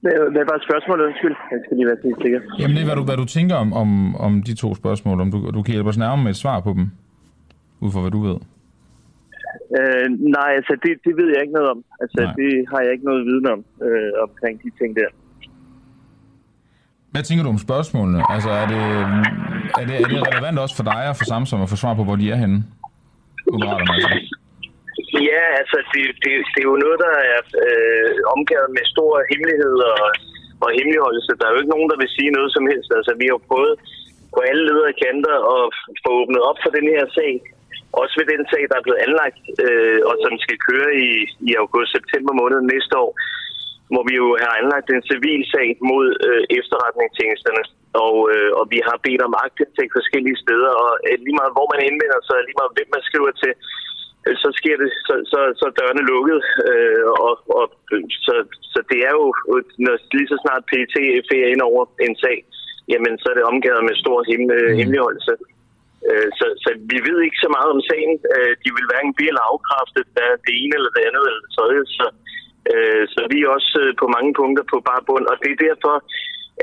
Hvad 0.00 0.44
var 0.50 0.58
spørgsmålet? 0.68 1.06
Undskyld, 1.06 1.34
jeg 1.50 1.60
skal 1.64 1.76
lige 1.76 1.86
være 1.86 1.96
helt 2.04 2.16
sikker. 2.22 2.40
Jamen 2.58 2.76
det 2.76 2.82
er, 2.82 2.86
hvad 2.86 2.96
du, 2.96 3.04
hvad 3.04 3.16
du 3.16 3.24
tænker 3.24 3.54
om, 3.54 3.72
om, 3.72 4.16
om 4.16 4.42
de 4.42 4.54
to 4.54 4.74
spørgsmål, 4.74 5.20
om 5.20 5.30
du, 5.30 5.50
du 5.50 5.62
kan 5.62 5.72
hjælpe 5.72 5.88
os 5.88 5.98
nærmere 5.98 6.22
med 6.24 6.30
et 6.30 6.36
svar 6.36 6.60
på 6.60 6.72
dem, 6.72 6.90
ud 7.80 7.92
fra 7.92 8.00
hvad 8.00 8.10
du 8.10 8.22
ved. 8.22 8.36
Øh, 9.78 10.06
nej, 10.36 10.50
altså 10.58 10.74
det, 10.84 10.92
det 11.06 11.12
ved 11.20 11.28
jeg 11.34 11.40
ikke 11.44 11.56
noget 11.58 11.70
om. 11.74 11.80
Altså 12.02 12.20
nej. 12.22 12.34
det 12.40 12.52
har 12.70 12.80
jeg 12.84 12.92
ikke 12.94 13.08
noget 13.10 13.22
viden 13.28 13.46
om, 13.54 13.60
øh, 13.86 14.12
omkring 14.26 14.54
de 14.64 14.70
ting 14.80 14.90
der. 15.00 15.10
Hvad 17.12 17.24
tænker 17.24 17.42
du 17.44 17.50
om 17.56 17.62
spørgsmålene? 17.68 18.20
Altså 18.34 18.50
er 18.62 18.66
det, 18.74 18.82
er 19.80 19.84
det, 19.88 19.96
er 20.04 20.08
det 20.12 20.18
relevant 20.28 20.58
også 20.64 20.76
for 20.80 20.86
dig 20.92 21.02
og 21.10 21.16
for 21.20 21.26
Samsung 21.34 21.58
at 21.62 21.68
få 21.72 21.76
svar 21.82 21.94
på, 21.98 22.04
hvor 22.08 22.16
de 22.20 22.26
er 22.34 22.38
henne? 22.44 22.58
Moderaterne 23.52 23.92
altså. 23.96 24.10
Ja, 25.30 25.42
altså 25.60 25.78
det, 25.92 26.02
det, 26.22 26.32
det 26.52 26.60
er 26.62 26.70
jo 26.72 26.82
noget, 26.84 26.98
der 27.06 27.14
er 27.34 27.40
øh, 27.66 28.12
omgivet 28.34 28.70
med 28.76 28.84
stor 28.94 29.12
hemmelighed 29.30 29.76
og, 29.92 30.02
og 30.64 30.68
hemmeligholdelse. 30.76 31.30
Der 31.38 31.44
er 31.46 31.52
jo 31.52 31.60
ikke 31.60 31.74
nogen, 31.74 31.90
der 31.92 31.98
vil 32.02 32.14
sige 32.16 32.30
noget 32.36 32.50
som 32.56 32.64
helst. 32.72 32.90
Altså 32.98 33.12
vi 33.20 33.26
har 33.30 33.40
prøvet 33.50 33.74
på 34.34 34.38
alle 34.48 34.62
ledere 34.68 34.94
kanter 35.02 35.36
at 35.56 35.64
få 36.02 36.08
åbnet 36.20 36.42
op 36.50 36.58
for 36.64 36.70
den 36.78 36.86
her 36.94 37.04
sag. 37.18 37.32
Også 38.02 38.14
ved 38.18 38.26
den 38.34 38.44
sag, 38.52 38.62
der 38.70 38.76
er 38.78 38.86
blevet 38.86 39.04
anlagt, 39.06 39.40
øh, 39.64 40.00
og 40.08 40.14
som 40.24 40.32
skal 40.44 40.58
køre 40.68 40.90
i, 41.06 41.08
i 41.48 41.50
august-september 41.62 42.32
måned 42.40 42.58
næste 42.74 42.94
år, 43.04 43.12
hvor 43.92 44.04
vi 44.08 44.14
jo 44.22 44.28
har 44.44 44.52
anlagt 44.60 44.88
en 44.88 45.08
civil 45.12 45.42
sag 45.54 45.68
mod 45.90 46.06
øh, 46.28 46.42
efterretningstjenesterne. 46.58 47.62
Og, 48.04 48.16
øh, 48.32 48.50
og 48.58 48.64
vi 48.72 48.78
har 48.88 48.96
bedt 49.06 49.22
om 49.28 49.34
aktindsigt 49.46 49.96
forskellige 49.98 50.42
steder, 50.44 50.72
og 50.84 50.92
øh, 51.08 51.16
lige 51.24 51.38
meget 51.40 51.56
hvor 51.56 51.68
man 51.72 51.84
henvender 51.86 52.20
sig, 52.28 52.38
lige 52.40 52.58
meget 52.60 52.76
hvem 52.76 52.88
man 52.96 53.06
skriver 53.08 53.32
til, 53.42 53.52
øh, 54.26 54.34
så 54.42 54.48
sker 54.58 54.76
det, 54.82 54.90
så, 55.06 55.14
så, 55.32 55.38
så 55.58 55.64
er 55.70 55.78
dørene 55.80 56.04
lukket. 56.12 56.40
Øh, 56.70 57.04
og, 57.26 57.34
og, 57.58 57.64
så, 58.26 58.34
så 58.72 58.80
det 58.90 58.98
er 59.08 59.12
jo, 59.20 59.26
når 59.84 59.94
lige 60.18 60.32
så 60.32 60.38
snart 60.44 60.62
PET 60.70 60.94
er 61.44 61.52
ind 61.54 61.62
over 61.70 61.82
en 62.06 62.16
sag, 62.24 62.38
jamen 62.92 63.14
så 63.20 63.26
er 63.30 63.36
det 63.36 63.50
omgivet 63.50 63.84
med 63.88 63.94
stor 64.04 64.18
himmel, 64.30 64.60
mm. 64.68 64.76
hemmeligholdelse. 64.78 65.34
Øh, 65.40 65.55
Øh, 66.10 66.28
så, 66.38 66.46
så 66.64 66.70
vi 66.92 66.98
ved 67.08 67.18
ikke 67.26 67.42
så 67.44 67.50
meget 67.56 67.70
om 67.74 67.82
sagen. 67.90 68.14
Øh, 68.34 68.52
de 68.62 68.68
vil 68.76 68.88
hverken 68.90 69.14
blive 69.16 69.30
eller 69.32 69.44
afkræfte 69.52 70.00
det 70.46 70.54
ene 70.62 70.74
eller 70.78 70.90
det 70.96 71.02
andet 71.08 71.24
eller 71.28 71.42
det 71.44 71.52
tredje. 71.56 71.82
Så, 71.98 72.06
øh, 72.72 73.04
så 73.14 73.20
vi 73.32 73.38
er 73.40 73.54
også 73.58 73.78
på 74.00 74.06
mange 74.16 74.32
punkter 74.40 74.64
på 74.72 74.76
bare 74.88 75.02
bund. 75.08 75.24
Og 75.32 75.36
det 75.42 75.50
er 75.52 75.64
derfor, 75.68 75.94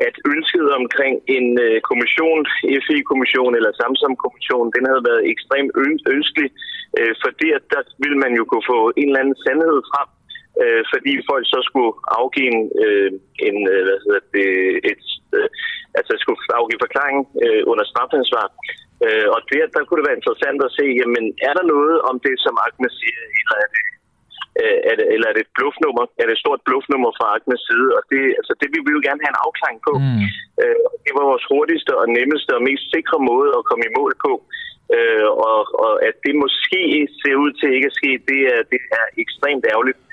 at 0.08 0.16
ønsket 0.34 0.68
omkring 0.80 1.16
en 1.38 1.48
kommission, 1.90 2.42
FI-kommission 2.86 3.56
eller 3.58 3.72
Samsom-kommission, 3.80 4.74
den 4.76 4.84
havde 4.90 5.04
været 5.10 5.24
ekstremt 5.34 5.72
ønskelig, 6.16 6.50
fordi 7.24 7.48
at 7.58 7.64
der 7.74 7.82
ville 8.04 8.20
man 8.24 8.34
jo 8.40 8.44
kunne 8.50 8.70
få 8.74 8.82
en 9.00 9.08
eller 9.10 9.22
anden 9.22 9.40
sandhed 9.46 9.78
frem, 9.92 10.10
fordi 10.94 11.14
folk 11.32 11.46
så 11.54 11.60
skulle 11.70 11.94
afgive 12.20 12.50
en, 12.54 12.62
en 13.48 13.58
hvad 13.86 14.00
hedder 14.06 14.24
det, 14.38 14.50
et, 14.90 15.04
altså 16.00 16.14
skulle 16.24 16.40
afgive 16.60 16.84
forklaring 16.86 17.20
under 17.72 17.86
strafansvar. 17.92 18.46
Øh, 19.06 19.28
og 19.36 19.40
der, 19.50 19.64
der 19.74 19.82
kunne 19.84 20.00
det 20.00 20.08
være 20.10 20.20
interessant 20.20 20.60
at 20.68 20.76
se, 20.80 20.86
jamen 21.02 21.26
er 21.48 21.54
der 21.58 21.66
noget 21.76 21.96
om 22.10 22.16
det, 22.26 22.36
som 22.46 22.54
Ahmed 22.66 22.92
siger, 23.02 23.22
eller 23.40 23.56
er 23.64 23.70
det, 23.74 23.84
øh, 24.62 24.80
er 24.90 24.96
det, 25.00 25.06
eller 25.14 25.28
er 25.30 25.36
det 25.36 25.44
et 25.46 25.56
bluffnummer? 25.58 26.06
Er 26.22 26.26
det 26.26 26.36
et 26.36 26.44
stort 26.46 26.62
bluffnummer 26.68 27.12
fra 27.18 27.28
Ahmeds 27.36 27.64
side? 27.70 27.90
Og 27.98 28.02
det, 28.12 28.22
altså, 28.40 28.54
det 28.62 28.68
vil 28.74 28.84
vi 28.86 28.92
jo 28.98 29.02
gerne 29.08 29.24
have 29.24 29.34
en 29.36 29.44
afklaring 29.46 29.80
på. 29.88 29.94
Mm. 30.04 30.26
Øh, 30.62 30.78
det 31.06 31.12
var 31.18 31.26
vores 31.32 31.46
hurtigste 31.52 31.92
og 32.02 32.08
nemmeste 32.18 32.52
og 32.58 32.66
mest 32.70 32.86
sikre 32.96 33.18
måde 33.32 33.50
at 33.58 33.68
komme 33.70 33.84
i 33.90 33.96
mål 34.00 34.14
på. 34.26 34.34
Øh, 34.96 35.28
og, 35.50 35.60
og 35.86 35.94
at 36.10 36.16
det 36.26 36.34
måske 36.44 36.84
ser 37.22 37.36
ud 37.44 37.52
til 37.60 37.70
ikke 37.76 37.92
at 37.92 37.98
ske, 38.00 38.12
det 38.32 38.42
er, 38.54 38.62
det 38.72 38.82
er 39.00 39.06
ekstremt 39.24 39.66
ærgerligt 39.74 40.02
øh, 40.02 40.13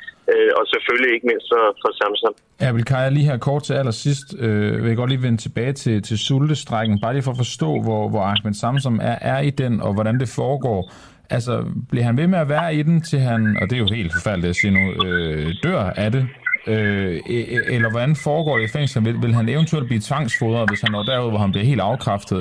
og 0.59 0.65
selvfølgelig 0.73 1.11
ikke 1.15 1.27
mindst 1.31 1.47
for, 1.53 1.65
for 1.83 1.91
Samsung. 2.03 2.35
Ja, 2.63 2.73
vil 2.73 2.85
Kaja 2.85 3.09
lige 3.09 3.31
her 3.31 3.39
kort 3.39 3.63
til 3.63 3.75
allersidst, 3.75 4.29
øh, 4.45 4.83
vil 4.83 4.89
jeg 4.89 4.97
godt 4.97 5.11
lige 5.11 5.23
vende 5.23 5.41
tilbage 5.47 5.73
til, 5.73 6.03
til 6.03 6.19
sultestrækken, 6.19 7.01
bare 7.01 7.13
lige 7.13 7.23
for 7.23 7.31
at 7.31 7.43
forstå, 7.45 7.71
hvor, 7.87 8.09
hvor 8.09 8.23
Ahmed 8.31 8.55
Samsung 8.55 8.97
er, 9.03 9.19
er 9.21 9.41
i 9.41 9.51
den, 9.51 9.81
og 9.81 9.95
hvordan 9.95 10.21
det 10.21 10.29
foregår. 10.37 10.93
Altså, 11.31 11.65
bliver 11.91 12.05
han 12.05 12.17
ved 12.17 12.27
med 12.27 12.39
at 12.39 12.49
være 12.49 12.75
i 12.75 12.83
den, 12.83 13.03
til 13.03 13.19
han, 13.19 13.41
og 13.61 13.65
det 13.71 13.75
er 13.77 13.83
jo 13.85 13.95
helt 13.99 14.13
forfærdeligt 14.17 14.51
at 14.51 14.57
sige 14.57 14.73
nu, 14.79 14.85
øh, 15.05 15.47
dør 15.63 15.83
af 16.05 16.13
det? 16.13 16.25
Øh, 16.67 17.15
e, 17.37 17.39
e, 17.57 17.59
eller 17.77 17.91
hvordan 17.91 18.13
foregår 18.29 18.55
det 18.59 18.65
i 18.65 18.75
fængslet? 18.77 19.05
Vil, 19.07 19.17
vil 19.25 19.35
han 19.39 19.49
eventuelt 19.55 19.87
blive 19.91 20.07
tvangsfodret, 20.09 20.71
hvis 20.71 20.83
han 20.85 20.93
når 20.93 21.03
derud, 21.11 21.31
hvor 21.31 21.43
han 21.45 21.53
bliver 21.53 21.67
helt 21.73 21.85
afkræftet? 21.91 22.39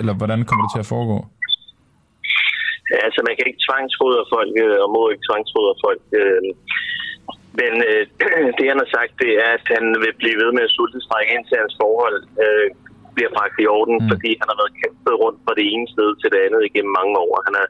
Eller 0.00 0.14
hvordan 0.20 0.40
kommer 0.48 0.62
det 0.64 0.72
til 0.74 0.84
at 0.84 0.90
foregå? 0.94 1.18
Altså, 3.06 3.20
man 3.28 3.34
kan 3.36 3.46
ikke 3.48 3.64
tvangsfodre 3.66 4.22
folk, 4.34 4.52
øh, 4.64 4.76
og 4.84 4.88
må 4.96 5.02
ikke 5.12 5.26
tvangsfodre 5.28 5.74
folk. 5.84 6.02
Øh, 6.20 6.42
men 7.60 7.72
øh, 7.88 8.02
det, 8.58 8.66
han 8.72 8.80
har 8.82 8.90
sagt, 8.96 9.12
det 9.22 9.32
er, 9.44 9.50
at 9.58 9.64
han 9.74 9.84
vil 10.02 10.14
blive 10.20 10.40
ved 10.42 10.50
med 10.56 10.64
at 10.68 10.74
sultestrække 10.76 11.34
indtil 11.36 11.62
hans 11.62 11.74
forhold 11.82 12.18
øh, 12.44 12.68
bliver 13.16 13.32
bragt 13.36 13.56
i 13.64 13.66
orden, 13.78 13.96
mm. 14.00 14.08
fordi 14.12 14.30
han 14.40 14.48
har 14.50 14.58
været 14.60 14.76
kæmpet 14.80 15.14
rundt 15.22 15.38
fra 15.44 15.56
det 15.58 15.66
ene 15.72 15.86
sted 15.94 16.08
til 16.20 16.28
det 16.34 16.40
andet 16.46 16.62
igennem 16.68 16.92
mange 16.98 17.14
år. 17.24 17.34
Han 17.48 17.54
er 17.62 17.66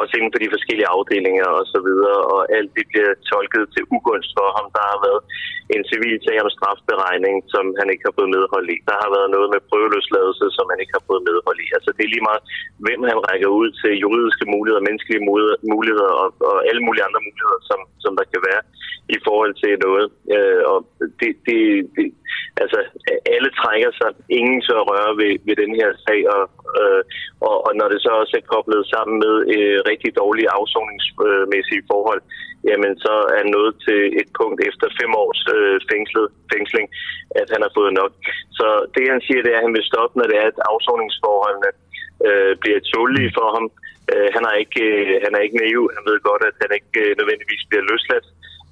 også 0.00 0.12
inden 0.14 0.32
for 0.32 0.40
de 0.42 0.54
forskellige 0.54 0.92
afdelinger 0.96 1.48
og 1.58 1.64
så 1.72 1.78
videre, 1.88 2.18
og 2.34 2.40
alt 2.56 2.70
det 2.76 2.84
bliver 2.90 3.10
tolket 3.32 3.64
til 3.74 3.82
ugunst 3.96 4.30
for 4.38 4.48
ham. 4.56 4.66
Der 4.76 4.84
har 4.92 4.98
været 5.06 5.22
en 5.74 5.82
civil 5.90 6.16
sag 6.26 6.36
om 6.44 6.50
strafberegning, 6.56 7.34
som 7.54 7.64
han 7.80 7.88
ikke 7.92 8.06
har 8.08 8.16
fået 8.18 8.34
medhold 8.36 8.66
i. 8.74 8.76
Der 8.90 8.96
har 9.02 9.10
været 9.16 9.28
noget 9.36 9.48
med 9.54 9.60
prøveløsladelse, 9.68 10.44
som 10.56 10.66
han 10.72 10.78
ikke 10.82 10.96
har 10.98 11.04
fået 11.10 11.22
medhold 11.28 11.58
i. 11.64 11.66
Altså 11.76 11.90
det 11.96 12.02
er 12.04 12.12
lige 12.14 12.28
meget, 12.28 12.42
hvem 12.86 13.00
han 13.10 13.18
rækker 13.28 13.50
ud 13.60 13.68
til 13.80 13.92
juridiske 14.04 14.46
muligheder, 14.54 14.86
menneskelige 14.88 15.26
muligheder 15.72 16.12
og, 16.22 16.28
og 16.50 16.56
alle 16.68 16.82
mulige 16.86 17.06
andre 17.08 17.22
muligheder, 17.28 17.60
som, 17.68 17.80
som 18.04 18.12
der 18.18 18.26
kan 18.32 18.42
være 18.50 18.62
i 19.16 19.18
forhold 19.26 19.54
til 19.62 19.72
noget. 19.86 20.06
Øh, 20.36 20.62
og 20.72 20.78
det, 21.20 21.32
det, 21.46 21.60
det, 21.96 22.06
altså, 22.62 22.78
alle 23.34 23.50
trækker 23.60 23.90
sig. 24.00 24.10
Ingen 24.38 24.60
så 24.68 24.76
røre 24.90 25.12
ved, 25.20 25.32
ved 25.46 25.56
den 25.62 25.72
her 25.80 25.90
sag, 26.06 26.20
og, 26.36 26.44
øh, 26.80 27.02
og, 27.48 27.56
og 27.66 27.72
når 27.78 27.88
det 27.92 28.00
så 28.02 28.10
også 28.20 28.34
er 28.40 28.50
koblet 28.52 28.82
sammen 28.94 29.16
med 29.24 29.34
øh, 29.56 29.76
rigtig 29.90 30.10
dårlige 30.22 30.52
afsoningsmæssige 30.58 31.84
øh, 31.84 31.90
forhold, 31.92 32.22
jamen 32.68 32.92
så 33.06 33.14
er 33.38 33.44
noget 33.56 33.72
til 33.86 34.00
et 34.20 34.28
punkt 34.40 34.58
efter 34.68 34.86
fem 35.00 35.10
års 35.22 35.42
øh, 35.56 35.76
fængslet, 35.90 36.26
fængsling, 36.52 36.86
at 37.40 37.48
han 37.54 37.60
har 37.64 37.72
fået 37.78 37.92
nok. 38.00 38.12
Så 38.58 38.66
det 38.94 39.04
han 39.12 39.20
siger, 39.26 39.42
det 39.42 39.52
er, 39.52 39.60
at 39.60 39.66
han 39.66 39.76
vil 39.76 39.90
stoppe, 39.90 40.14
når 40.16 40.26
det 40.30 40.36
er, 40.42 40.46
at 40.52 40.66
afsoningsforholdene 40.72 41.70
øh, 42.28 42.52
bliver 42.62 42.80
tålige 42.92 43.34
for 43.38 43.48
ham. 43.56 43.66
Øh, 44.12 44.28
han, 44.36 44.42
er 44.50 44.54
ikke, 44.62 44.82
øh, 44.90 45.14
han 45.24 45.32
er 45.34 45.42
ikke 45.46 45.60
naiv. 45.62 45.82
Han 45.96 46.04
ved 46.10 46.18
godt, 46.28 46.42
at 46.50 46.56
han 46.62 46.70
ikke 46.78 46.92
øh, 47.04 47.10
nødvendigvis 47.20 47.62
bliver 47.68 47.84
løsladt 47.90 48.26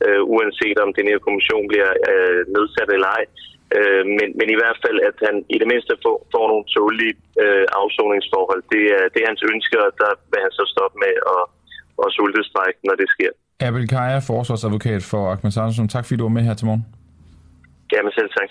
øh, 0.06 0.22
uanset 0.34 0.78
om 0.84 0.90
den 0.98 1.06
her 1.10 1.18
kommission 1.26 1.64
bliver 1.72 1.90
øh, 2.10 2.40
nedsat 2.54 2.90
eller 2.96 3.10
ej. 3.18 3.24
Øh, 3.76 4.02
men, 4.16 4.28
men 4.38 4.46
i 4.54 4.58
hvert 4.60 4.78
fald, 4.84 4.98
at 5.08 5.16
han 5.26 5.36
i 5.54 5.56
det 5.62 5.68
mindste 5.72 5.92
får, 6.04 6.16
får 6.34 6.44
nogle 6.52 6.64
tålige 6.74 7.14
øh, 7.42 7.64
afsoningsforhold. 7.80 8.62
Det 8.74 8.84
er, 8.96 9.04
det 9.12 9.18
er 9.20 9.30
hans 9.32 9.44
ønske, 9.52 9.76
og 9.86 9.90
der 10.02 10.12
vil 10.30 10.40
han 10.46 10.52
så 10.58 10.64
stoppe 10.74 10.96
med 11.04 11.14
at, 11.34 11.42
at 12.02 12.08
sultestrække, 12.16 12.78
når 12.88 12.96
det 13.00 13.08
sker. 13.14 13.32
Abel 13.66 13.88
Kaja, 13.92 14.18
forsvarsadvokat 14.32 15.02
for 15.12 15.22
Ahmed 15.32 15.52
Sandsson. 15.56 15.88
Tak 15.94 16.04
fordi 16.04 16.16
du 16.18 16.26
var 16.28 16.36
med 16.38 16.44
her 16.48 16.54
til 16.54 16.66
morgen. 16.66 16.84
Jamen 17.92 18.12
selv 18.18 18.30
tak. 18.38 18.50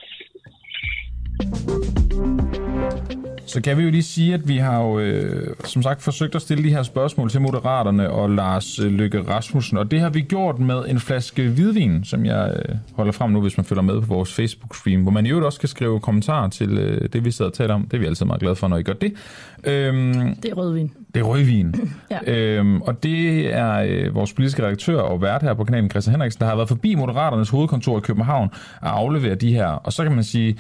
Så 3.58 3.62
kan 3.62 3.78
vi 3.78 3.84
jo 3.84 3.90
lige 3.90 4.04
sige, 4.04 4.34
at 4.34 4.48
vi 4.48 4.58
har 4.58 4.82
jo 4.82 5.00
øh, 5.00 5.56
som 5.64 5.84
sagt 5.84 6.02
forsøgt 6.02 6.36
at 6.36 6.42
stille 6.42 6.64
de 6.64 6.70
her 6.70 6.84
spørgsmål 6.84 7.30
til 7.30 7.42
Moderaterne 7.42 8.10
og 8.10 8.30
Lars 8.30 8.80
øh, 8.80 8.92
Lykke 8.92 9.22
Rasmussen, 9.22 9.78
og 9.78 9.92
det 9.92 10.00
har 10.00 10.10
vi 10.10 10.22
gjort 10.22 10.60
med 10.60 10.86
en 10.88 11.00
flaske 11.00 11.50
hvidvin, 11.50 12.04
som 12.04 12.26
jeg 12.26 12.56
øh, 12.56 12.76
holder 12.94 13.12
frem 13.12 13.32
nu, 13.32 13.42
hvis 13.42 13.58
man 13.58 13.66
følger 13.66 13.82
med 13.82 14.02
på 14.02 14.08
vores 14.08 14.40
Facebook-stream, 14.40 14.98
hvor 14.98 15.12
man 15.12 15.26
i 15.26 15.30
øvrigt 15.30 15.46
også 15.46 15.60
kan 15.60 15.70
skrive 15.70 16.00
kommentarer 16.00 16.50
til 16.50 16.78
øh, 16.78 17.10
det, 17.14 17.26
vi 17.26 17.32
sidder 17.32 17.52
og 17.52 17.58
taler 17.58 17.74
om. 17.74 17.84
Det 17.84 17.94
er 17.94 18.00
vi 18.00 18.06
altid 18.06 18.26
meget 18.26 18.42
glade 18.42 18.56
for, 18.56 18.68
når 18.68 18.78
I 18.78 18.84
gør 18.84 18.94
det. 18.94 19.14
Øhm, 19.64 20.36
det 20.36 20.52
er 20.52 20.56
rødvin. 20.56 20.92
Det 21.14 21.20
er 21.20 21.24
rødvin. 21.24 21.76
ja. 22.28 22.32
øhm, 22.32 22.82
og 22.82 23.04
det 23.04 23.54
er 23.56 23.86
øh, 23.88 24.16
vores 24.16 24.34
politiske 24.34 24.64
redaktør 24.64 25.00
og 25.00 25.22
vært 25.22 25.44
her 25.44 25.54
på 25.54 25.64
kanalen, 25.64 25.90
Christian 25.90 26.12
Henriksen, 26.12 26.40
der 26.40 26.46
har 26.46 26.56
været 26.56 26.70
forbi 26.70 26.96
Moderaternes 26.96 27.50
hovedkontor 27.50 27.98
i 27.98 28.02
København 28.02 28.50
og 28.82 28.98
aflevere 28.98 29.36
de 29.36 29.54
her. 29.54 29.68
Og 29.68 29.94
så 29.94 30.04
kan 30.04 30.12
man 30.12 30.24
sige, 30.24 30.58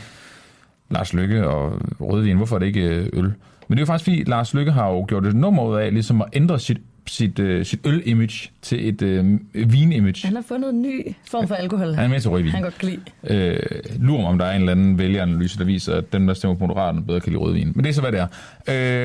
Lars 0.89 1.13
Lykke 1.13 1.47
og 1.47 1.81
rødvin, 1.99 2.37
hvorfor 2.37 2.55
er 2.55 2.59
det 2.59 2.65
ikke 2.65 2.81
øh, 2.81 3.09
øl? 3.13 3.33
Men 3.67 3.77
det 3.77 3.77
er 3.77 3.79
jo 3.79 3.85
faktisk 3.85 4.03
fordi, 4.03 4.23
Lars 4.23 4.53
Lykke 4.53 4.71
har 4.71 4.89
jo 4.89 5.05
gjort 5.07 5.25
et 5.25 5.35
nummer 5.35 5.63
ud 5.63 5.75
af 5.75 5.93
ligesom 5.93 6.21
at 6.21 6.27
ændre 6.33 6.59
sit, 6.59 6.77
sit, 7.07 7.39
uh, 7.39 7.63
sit 7.63 7.79
øl-image 7.85 8.51
til 8.61 8.89
et 8.89 9.01
uh, 9.01 9.71
vin-image. 9.71 10.27
Han 10.27 10.35
har 10.35 10.43
fundet 10.47 10.69
en 10.69 10.81
ny 10.81 11.15
form 11.31 11.47
for 11.47 11.55
alkohol. 11.55 11.93
Han 11.93 12.05
er 12.05 12.07
med 12.07 12.19
til 12.19 12.29
rødvin. 12.29 12.51
Han 12.51 12.63
kan 12.63 12.71
godt 12.71 12.83
lide. 12.83 13.01
Øh, 13.27 13.59
lurer 13.99 14.21
mig, 14.21 14.29
om 14.29 14.37
der 14.37 14.45
er 14.45 14.55
en 14.55 14.61
eller 14.61 14.71
anden 14.71 14.97
vælgeranalyse, 14.97 15.59
der 15.59 15.65
viser, 15.65 15.95
at 15.95 16.13
dem, 16.13 16.27
der 16.27 16.33
stemmer 16.33 16.55
på 16.55 16.67
Moderaterne, 16.67 17.05
bedre 17.05 17.19
kan 17.19 17.31
lide 17.31 17.41
rødvin. 17.41 17.71
Men 17.75 17.83
det 17.83 17.89
er 17.89 17.93
så, 17.93 18.01
hvad 18.01 18.11
det 18.11 18.19
er. 18.19 18.27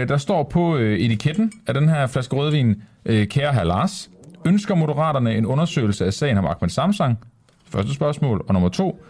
Øh, 0.03 0.09
der 0.09 0.17
står 0.17 0.43
på 0.43 0.77
øh, 0.77 0.99
etiketten 0.99 1.53
af 1.67 1.75
den 1.75 1.89
her 1.89 2.07
flaske 2.07 2.37
rødvin, 2.37 2.83
øh, 3.07 3.27
kære 3.27 3.53
herr 3.53 3.65
Lars, 3.65 4.11
ønsker 4.45 4.75
Moderaterne 4.75 5.35
en 5.35 5.47
undersøgelse 5.47 6.07
af 6.07 6.13
sagen 6.13 6.39
om 6.39 6.45
Ahmed 6.45 6.71
Samsang? 6.71 7.19
Første 7.67 7.95
spørgsmål. 7.95 8.45
Og 8.49 8.55
nummer 8.55 8.69
to, 8.69 9.05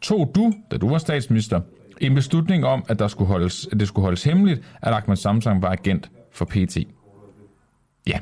tog 0.00 0.32
du, 0.34 0.52
da 0.70 0.76
du 0.76 0.88
var 0.88 0.98
statsminister, 0.98 1.60
en 2.00 2.14
beslutning 2.14 2.64
om, 2.64 2.84
at, 2.88 2.98
der 2.98 3.08
skulle 3.08 3.28
holdes, 3.28 3.68
at 3.72 3.80
det 3.80 3.88
skulle 3.88 4.04
holdes 4.04 4.24
hemmeligt, 4.24 4.60
at 4.82 4.92
Ahmed 4.94 5.16
Samsang 5.16 5.62
var 5.62 5.70
agent 5.72 6.10
for 6.32 6.44
PT? 6.44 6.76
Ja. 8.06 8.18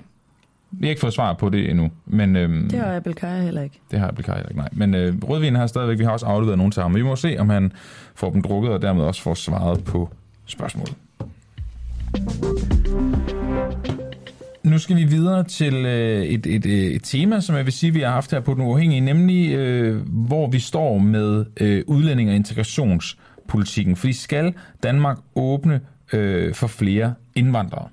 Vi 0.70 0.86
har 0.86 0.90
ikke 0.90 1.00
fået 1.00 1.12
svar 1.14 1.32
på 1.32 1.48
det 1.48 1.70
endnu, 1.70 1.90
men... 2.06 2.36
Øhm, 2.36 2.68
Det 2.70 2.78
har 2.78 2.96
Abelkaya 2.96 3.42
heller 3.42 3.62
ikke. 3.62 3.80
det 3.90 3.98
har 3.98 4.08
Abdelkar 4.08 4.34
heller 4.34 4.48
ikke, 4.48 4.60
nej. 4.60 4.68
Men 4.72 4.94
øh, 4.94 5.14
rødvin 5.28 5.54
har 5.54 5.66
stadigvæk, 5.66 5.98
vi 5.98 6.04
har 6.04 6.10
også 6.10 6.26
afleveret 6.26 6.58
nogen 6.58 6.72
til 6.72 6.82
ham, 6.82 6.94
vi 6.94 7.02
må 7.02 7.16
se, 7.16 7.36
om 7.38 7.48
han 7.48 7.72
får 8.14 8.30
dem 8.30 8.42
drukket, 8.42 8.72
og 8.72 8.82
dermed 8.82 9.04
også 9.04 9.22
får 9.22 9.34
svaret 9.34 9.84
på 9.84 10.10
spørgsmålet. 10.46 10.94
Nu 14.62 14.78
skal 14.78 14.96
vi 14.96 15.04
videre 15.04 15.44
til 15.44 15.74
øh, 15.74 16.22
et, 16.24 16.46
et, 16.46 16.66
et 16.66 17.02
tema, 17.04 17.40
som 17.40 17.56
jeg 17.56 17.64
vil 17.64 17.72
sige, 17.72 17.92
vi 17.92 18.00
har 18.00 18.10
haft 18.10 18.30
her 18.30 18.40
på 18.40 18.54
Den 18.54 18.62
Uafhængige, 18.62 19.00
nemlig 19.00 19.52
øh, 19.54 20.00
hvor 20.08 20.50
vi 20.50 20.58
står 20.58 20.98
med 20.98 21.44
øh, 21.60 21.82
udlænding- 21.86 22.30
og 22.30 22.36
politikken. 23.48 23.96
Fordi 23.96 24.12
skal 24.12 24.54
Danmark 24.82 25.18
åbne 25.34 25.80
øh, 26.12 26.54
for 26.54 26.66
flere 26.66 27.14
indvandrere? 27.34 27.88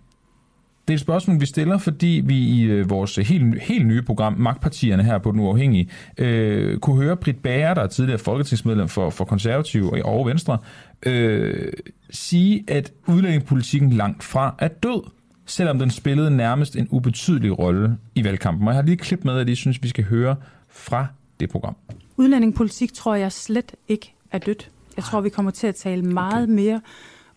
Det 0.88 0.94
er 0.94 0.98
et 0.98 1.02
spørgsmål, 1.02 1.40
vi 1.40 1.46
stiller, 1.46 1.78
fordi 1.78 2.22
vi 2.26 2.38
i 2.38 2.64
øh, 2.64 2.90
vores 2.90 3.16
helt, 3.16 3.62
helt 3.62 3.88
nye 3.88 4.02
program, 4.02 4.34
Magtpartierne 4.38 5.04
her 5.04 5.18
på 5.18 5.32
Den 5.32 5.40
Uafhængige, 5.40 5.90
øh, 6.18 6.80
kunne 6.80 7.04
høre 7.04 7.18
Britt 7.18 7.44
Bager, 7.44 7.74
der 7.74 7.82
er 7.82 7.88
tidligere 7.88 8.20
folketingsmedlem 8.20 8.88
for, 8.88 9.10
for 9.10 9.26
konservative 9.26 10.06
og 10.06 10.26
Venstre, 10.26 10.58
øh, 11.06 11.74
sige, 12.10 12.64
at 12.68 12.92
udlændingepolitikken 13.08 13.90
langt 13.90 14.24
fra 14.24 14.56
er 14.60 14.68
død, 14.68 15.04
selvom 15.46 15.80
den 15.80 15.92
spillede 15.92 16.32
nærmest 16.32 16.76
en 16.76 16.88
ubetydelig 16.92 17.60
rolle 17.60 17.98
i 18.16 18.24
valgkampen. 18.24 18.68
Og 18.68 18.74
jeg 18.74 18.78
har 18.78 18.84
lige 18.84 18.94
et 18.94 19.02
klip 19.02 19.24
med, 19.24 19.38
at 19.38 19.50
jeg 19.50 19.58
synes, 19.58 19.84
vi 19.84 19.88
skal 19.88 20.04
høre 20.04 20.36
fra 20.70 21.08
det 21.40 21.50
program. 21.50 21.76
Udlændingepolitik 22.18 22.94
tror 22.94 23.16
jeg 23.16 23.32
slet 23.32 23.72
ikke 23.88 24.14
er 24.32 24.38
dødt. 24.38 24.70
Jeg 25.02 25.06
tror, 25.06 25.22
vi 25.22 25.30
kommer 25.30 25.52
til 25.52 25.68
at 25.68 25.76
tale 25.76 26.02
meget 26.02 26.44
okay. 26.44 26.54
mere 26.54 26.82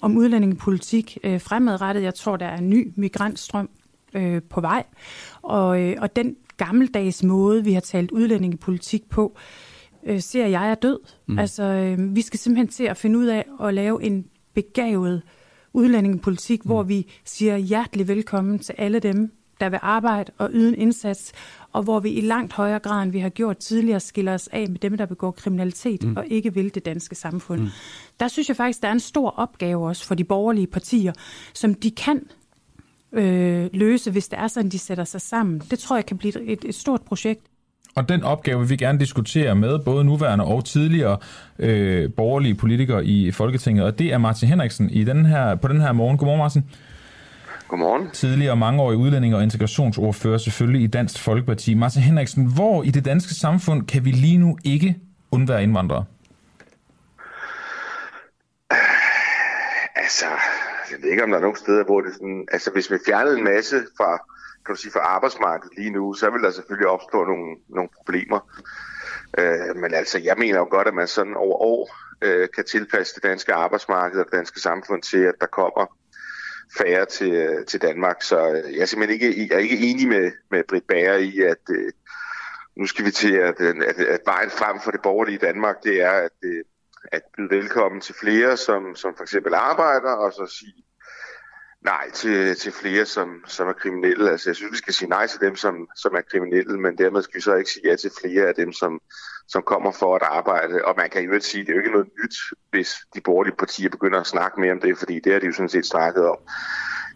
om 0.01 0.17
udlændingepolitik 0.17 1.19
øh, 1.25 1.41
fremadrettet. 1.41 2.03
Jeg 2.03 2.15
tror, 2.15 2.37
der 2.37 2.47
er 2.47 2.57
en 2.59 2.71
ny 2.71 2.93
migrantstrøm 2.97 3.69
øh, 4.15 4.43
på 4.43 4.61
vej. 4.61 4.85
Og, 5.43 5.81
øh, 5.81 5.97
og 5.99 6.17
den 6.17 6.37
gammeldags 6.57 7.23
måde, 7.23 7.65
vi 7.65 7.73
har 7.73 7.81
talt 7.81 8.11
udlændingepolitik 8.11 9.11
på, 9.11 9.37
øh, 10.07 10.21
ser 10.21 10.47
jeg 10.47 10.71
er 10.71 10.75
død. 10.75 10.99
Mm. 11.27 11.39
Altså, 11.39 11.62
øh, 11.62 12.17
vi 12.17 12.23
skal 12.23 12.39
simpelthen 12.39 12.69
til 12.69 12.85
at 12.85 12.97
finde 12.97 13.19
ud 13.19 13.27
af 13.27 13.45
at 13.62 13.75
lave 13.75 14.03
en 14.03 14.27
begavet 14.55 15.23
udlændingepolitik, 15.73 16.65
mm. 16.65 16.69
hvor 16.69 16.83
vi 16.83 17.12
siger 17.25 17.57
hjertelig 17.57 18.09
velkommen 18.09 18.59
til 18.59 18.75
alle 18.79 18.99
dem, 18.99 19.33
der 19.61 19.69
vil 19.69 19.79
arbejde 19.83 20.33
og 20.39 20.51
yde 20.53 20.69
en 20.69 20.75
indsats, 20.75 21.33
og 21.75 21.83
hvor 21.83 22.01
vi 22.01 22.11
i 22.11 22.20
langt 22.20 22.53
højere 22.53 22.79
grad, 22.79 23.03
end 23.03 23.12
vi 23.12 23.18
har 23.18 23.29
gjort 23.29 23.57
tidligere, 23.57 24.01
skiller 24.01 24.35
os 24.35 24.49
af 24.53 24.68
med 24.68 24.79
dem, 24.79 24.97
der 24.97 25.07
begår 25.07 25.31
kriminalitet 25.31 26.05
mm. 26.05 26.16
og 26.16 26.27
ikke 26.27 26.55
vil 26.55 26.75
det 26.75 26.85
danske 26.85 27.14
samfund. 27.14 27.61
Mm. 27.61 27.68
Der 28.20 28.29
synes 28.29 28.49
jeg 28.49 28.57
faktisk, 28.57 28.83
der 28.83 28.89
er 28.89 28.93
en 28.93 29.01
stor 29.01 29.31
opgave 29.31 29.89
også 29.89 30.07
for 30.07 30.14
de 30.14 30.25
borgerlige 30.25 30.66
partier, 30.66 31.12
som 31.55 31.75
de 31.75 31.91
kan 31.91 32.20
øh, 33.12 33.68
løse, 33.72 34.11
hvis 34.11 34.29
det 34.29 34.39
er 34.39 34.49
sådan, 34.49 34.70
de 34.70 34.79
sætter 34.79 35.05
sig 35.05 35.20
sammen. 35.20 35.62
Det 35.70 35.79
tror 35.79 35.97
jeg 35.97 36.07
kan 36.07 36.18
blive 36.18 36.43
et, 36.43 36.64
et 36.64 36.75
stort 36.75 37.03
projekt. 37.03 37.41
Og 37.95 38.09
den 38.09 38.22
opgave 38.22 38.61
vil 38.61 38.70
vi 38.70 38.77
gerne 38.77 38.99
diskutere 38.99 39.55
med 39.55 39.79
både 39.79 40.05
nuværende 40.05 40.45
og 40.45 40.64
tidligere 40.64 41.16
øh, 41.59 42.12
borgerlige 42.12 42.55
politikere 42.55 43.07
i 43.07 43.31
Folketinget, 43.31 43.85
og 43.85 43.99
det 43.99 44.12
er 44.12 44.18
Martin 44.18 44.49
Henriksen 44.49 44.91
i 44.91 45.05
den 45.05 45.27
her, 45.27 45.55
på 45.55 45.68
den 45.68 45.81
her 45.81 45.93
morgen. 45.93 46.18
Godmorgen, 46.18 46.39
Martin. 46.39 46.62
Godmorgen. 47.75 48.11
Tidligere 48.11 48.57
mangeårig 48.57 48.99
udlænding 48.99 49.35
og 49.35 49.43
integrationsordfører 49.43 50.39
selvfølgelig 50.39 50.83
i 50.83 50.87
Dansk 50.87 51.22
Folkeparti. 51.25 51.75
Martin 51.75 52.03
Henriksen, 52.03 52.47
hvor 52.57 52.83
i 52.83 52.91
det 52.91 53.05
danske 53.05 53.35
samfund 53.35 53.87
kan 53.87 54.05
vi 54.05 54.11
lige 54.11 54.39
nu 54.39 54.59
ikke 54.64 54.97
undvære 55.31 55.62
indvandrere? 55.62 56.05
Altså, 59.95 60.27
jeg 60.91 60.99
ved 61.03 61.11
ikke, 61.11 61.25
om 61.25 61.31
der 61.31 61.37
er 61.37 61.41
nogle 61.41 61.57
steder, 61.57 61.85
hvor 61.85 62.01
det 62.01 62.12
sådan... 62.14 62.49
Altså, 62.53 62.70
hvis 62.70 62.91
vi 62.91 62.99
fjernede 63.07 63.39
en 63.39 63.45
masse 63.45 63.77
fra, 63.97 64.11
kan 64.66 64.75
du 64.75 64.81
sige, 64.81 64.93
fra 64.93 65.01
arbejdsmarkedet 65.01 65.79
lige 65.79 65.91
nu, 65.91 66.14
så 66.14 66.31
vil 66.31 66.43
der 66.43 66.51
selvfølgelig 66.51 66.89
opstå 66.89 67.25
nogle, 67.25 67.57
nogle 67.68 67.89
problemer. 67.97 68.41
Øh, 69.39 69.77
men 69.77 69.95
altså, 69.95 70.18
jeg 70.18 70.37
mener 70.39 70.59
jo 70.59 70.66
godt, 70.70 70.89
at 70.89 70.95
man 70.95 71.07
sådan 71.07 71.37
over 71.37 71.57
år 71.57 71.97
øh, 72.22 72.49
kan 72.55 72.64
tilpasse 72.64 73.14
det 73.14 73.22
danske 73.22 73.55
arbejdsmarked 73.55 74.18
og 74.20 74.25
det 74.25 74.39
danske 74.39 74.61
samfund 74.61 75.03
til, 75.03 75.18
at 75.18 75.35
der 75.41 75.47
kommer 75.47 75.87
færre 76.79 77.07
til, 77.07 77.33
øh, 77.33 77.66
til 77.66 77.83
Danmark. 77.83 78.22
Så 78.22 78.51
øh, 78.51 78.75
jeg 78.75 78.81
er 78.81 78.87
simpelthen 78.87 79.20
ikke, 79.20 79.49
jeg 79.49 79.57
er 79.57 79.61
ikke 79.61 79.79
enig 79.79 80.09
med, 80.09 80.33
med 80.51 80.64
Britt 80.68 80.87
Bager 80.87 81.16
i, 81.16 81.41
at 81.41 81.64
øh, 81.70 81.93
nu 82.77 82.87
skal 82.87 83.05
vi 83.05 83.11
til, 83.11 83.35
at, 83.35 83.61
øh, 83.61 83.75
at, 83.89 83.99
at 83.99 84.20
vejen 84.27 84.51
frem 84.51 84.81
for 84.85 84.91
det 84.91 85.03
borgerlige 85.03 85.39
Danmark, 85.39 85.77
det 85.85 86.03
er 86.03 86.11
at, 86.11 86.39
øh, 86.45 86.64
at 87.12 87.22
byde 87.37 87.51
velkommen 87.51 88.01
til 88.01 88.14
flere, 88.14 88.57
som, 88.57 88.97
som 88.97 89.16
for 89.16 89.22
eksempel 89.22 89.55
arbejder, 89.55 90.11
og 90.11 90.33
så 90.33 90.47
sige 90.47 90.85
nej 91.85 92.11
til, 92.11 92.57
til 92.57 92.72
flere, 92.72 93.05
som, 93.05 93.28
som 93.47 93.68
er 93.68 93.72
kriminelle. 93.72 94.30
Altså 94.30 94.51
jeg 94.51 94.57
synes, 94.57 94.72
vi 94.72 94.76
skal 94.76 94.95
sige 94.95 95.09
nej 95.09 95.26
til 95.26 95.41
dem, 95.41 95.57
som, 95.57 95.89
som 95.97 96.14
er 96.14 96.20
kriminelle, 96.30 96.80
men 96.80 96.99
dermed 96.99 97.22
skal 97.22 97.37
vi 97.37 97.41
så 97.41 97.55
ikke 97.55 97.70
sige 97.70 97.89
ja 97.89 97.97
til 97.97 98.11
flere 98.20 98.49
af 98.49 98.55
dem, 98.55 98.72
som, 98.72 99.01
som 99.49 99.62
kommer 99.62 99.93
for 99.93 100.16
at 100.16 100.22
arbejde. 100.22 100.85
Og 100.85 100.95
man 100.97 101.11
kan 101.11 101.24
jo 101.24 101.32
ikke 101.32 101.47
sige, 101.47 101.61
at 101.61 101.66
det 101.66 101.72
er 101.72 101.76
jo 101.76 101.80
ikke 101.80 101.93
noget 101.93 102.09
nyt, 102.22 102.37
hvis 102.70 102.97
de 103.14 103.20
borgerlige 103.20 103.57
partier 103.57 103.89
begynder 103.89 104.20
at 104.20 104.26
snakke 104.26 104.61
mere 104.61 104.72
om 104.72 104.80
det, 104.80 104.99
fordi 104.99 105.20
det 105.20 105.32
har 105.32 105.41
de 105.41 105.47
jo 105.47 105.53
sådan 105.53 105.68
set 105.68 105.87
snakket 105.87 106.26
om 106.26 106.39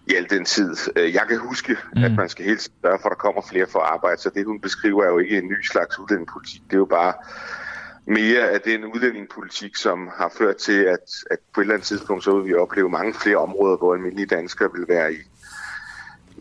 i 0.07 0.15
al 0.15 0.31
den 0.31 0.45
tid. 0.45 0.77
Jeg 0.97 1.25
kan 1.29 1.39
huske, 1.39 1.77
mm. 1.97 2.05
at 2.05 2.13
man 2.13 2.29
skal 2.29 2.45
helt 2.45 2.61
sørge 2.61 2.99
for, 3.03 3.09
at 3.09 3.11
der 3.11 3.23
kommer 3.27 3.43
flere 3.43 3.67
for 3.67 3.79
at 3.79 3.91
arbejde, 3.93 4.21
så 4.21 4.31
det 4.31 4.47
hun 4.47 4.61
beskriver 4.61 5.05
er 5.05 5.09
jo 5.09 5.19
ikke 5.19 5.39
en 5.39 5.49
ny 5.49 5.63
slags 5.63 5.99
udlændingepolitik. 5.99 6.63
Det 6.65 6.73
er 6.73 6.79
jo 6.79 6.85
bare 6.85 7.13
mere 8.09 8.51
af 8.51 8.61
den 8.61 8.85
udlændingepolitik, 8.85 9.77
som 9.77 10.11
har 10.17 10.33
ført 10.39 10.57
til, 10.57 10.83
at, 10.85 10.99
at 11.31 11.39
på 11.55 11.61
et 11.61 11.65
eller 11.65 11.75
andet 11.75 11.87
tidspunkt, 11.87 12.25
så 12.25 12.37
vil 12.37 12.45
vi 12.45 12.55
opleve 12.55 12.91
mange 12.91 13.15
flere 13.15 13.37
områder, 13.37 13.77
hvor 13.77 13.95
almindelige 13.95 14.27
danskere 14.27 14.71
vil 14.73 14.89
være 14.89 15.13
i, 15.13 15.19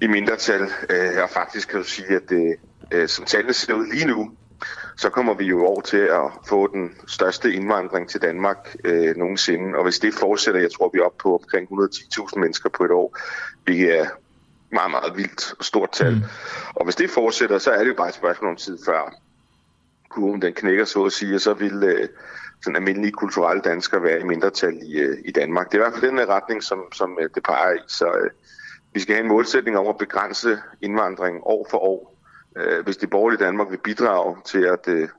i 0.01 0.07
mindretal. 0.07 0.61
Øh, 0.89 1.23
og 1.23 1.29
faktisk 1.29 1.69
kan 1.69 1.79
du 1.79 1.85
sige, 1.85 2.07
at 2.07 2.29
det, 2.29 2.55
øh, 2.91 3.07
som 3.07 3.25
tallene 3.25 3.53
ser 3.53 3.73
ud 3.73 3.85
lige 3.93 4.07
nu, 4.07 4.31
så 4.97 5.09
kommer 5.09 5.33
vi 5.33 5.45
jo 5.45 5.65
over 5.65 5.81
til 5.81 5.97
at 5.97 6.31
få 6.47 6.73
den 6.73 6.95
største 7.07 7.53
indvandring 7.53 8.09
til 8.09 8.21
Danmark 8.21 8.75
øh, 8.83 9.15
nogensinde. 9.15 9.77
Og 9.77 9.83
hvis 9.83 9.99
det 9.99 10.13
fortsætter, 10.13 10.61
jeg 10.61 10.71
tror, 10.71 10.89
vi 10.93 10.99
er 10.99 11.03
oppe 11.03 11.21
på 11.21 11.35
omkring 11.35 11.67
110.000 11.71 12.39
mennesker 12.39 12.69
på 12.69 12.85
et 12.85 12.91
år, 12.91 13.17
hvilket 13.63 13.99
er 13.99 14.05
meget, 14.71 14.91
meget 14.91 15.17
vildt 15.17 15.53
og 15.59 15.65
stort 15.65 15.91
tal. 15.91 16.15
Mm. 16.15 16.21
Og 16.75 16.83
hvis 16.83 16.95
det 16.95 17.09
fortsætter, 17.09 17.57
så 17.57 17.71
er 17.71 17.79
det 17.79 17.87
jo 17.87 17.95
bare 17.97 18.09
et 18.09 18.15
spørgsmål 18.15 18.51
om 18.51 18.55
tid 18.55 18.77
før 18.85 19.13
kurven 20.09 20.41
den 20.41 20.53
knækker, 20.53 20.85
så 20.85 21.03
at 21.03 21.11
sige, 21.11 21.35
og 21.35 21.41
så 21.41 21.53
vil 21.53 21.83
øh, 21.83 22.07
sådan 22.63 22.75
almindelige 22.75 23.11
kulturelle 23.11 23.61
danskere 23.61 24.03
være 24.03 24.19
i 24.19 24.23
mindretal 24.23 24.73
i, 24.83 24.99
øh, 24.99 25.17
i 25.25 25.31
Danmark. 25.31 25.71
Det 25.71 25.73
er 25.73 25.81
i 25.81 25.83
hvert 25.83 25.99
fald 25.99 26.11
den 26.11 26.29
retning, 26.29 26.63
som, 26.63 26.79
som 26.93 27.17
øh, 27.21 27.29
det 27.35 27.43
peger 27.43 27.73
i. 27.73 27.79
Så 27.87 28.05
øh, 28.05 28.29
vi 28.93 28.99
skal 28.99 29.15
have 29.15 29.23
en 29.23 29.29
målsætning 29.29 29.77
om 29.77 29.87
at 29.87 29.97
begrænse 29.97 30.57
indvandring 30.81 31.37
år 31.43 31.67
for 31.71 31.77
år. 31.77 32.17
Øh, 32.57 32.83
hvis 32.83 32.97
det 32.97 33.09
borgerlige 33.09 33.45
Danmark 33.45 33.67
vil 33.69 33.79
bidrage 33.83 34.35
til 34.45 34.63
at 34.63 34.87
øh, 34.87 35.09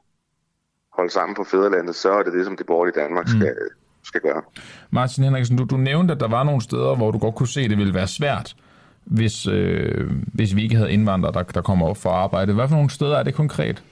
holde 0.93 1.11
sammen 1.11 1.37
på 1.37 1.45
fædrelandet, 1.45 1.95
så 1.95 2.13
er 2.13 2.23
det 2.23 2.33
det, 2.33 2.45
som 2.45 2.57
det 2.57 2.67
borgerlige 2.67 3.01
Danmark 3.01 3.27
mm. 3.27 3.41
skal, 3.41 3.57
skal 4.05 4.21
gøre. 4.21 4.43
Martin 4.91 5.25
Henriksen, 5.25 5.57
du, 5.57 5.65
du 5.65 5.77
nævnte, 5.77 6.15
at 6.15 6.21
der 6.21 6.29
var 6.29 6.45
nogle 6.45 6.63
steder, 6.63 6.97
hvor 6.97 7.11
du 7.11 7.19
godt 7.19 7.35
kunne 7.35 7.49
se, 7.49 7.61
at 7.61 7.71
det 7.71 7.79
ville 7.79 7.95
være 7.95 8.09
svært, 8.09 8.57
hvis, 9.05 9.47
øh, 9.47 10.11
hvis 10.35 10.57
vi 10.57 10.63
ikke 10.63 10.77
havde 10.77 10.93
indvandrere, 10.93 11.33
der, 11.33 11.43
der 11.43 11.63
kommer 11.63 11.87
op 11.87 11.97
for 11.97 12.11
at 12.11 12.17
arbejde. 12.17 12.55
Hvad 12.55 12.69
for 12.69 12.75
nogle 12.75 12.91
steder 12.91 13.17
er 13.19 13.23
det 13.23 13.35
konkret? 13.35 13.83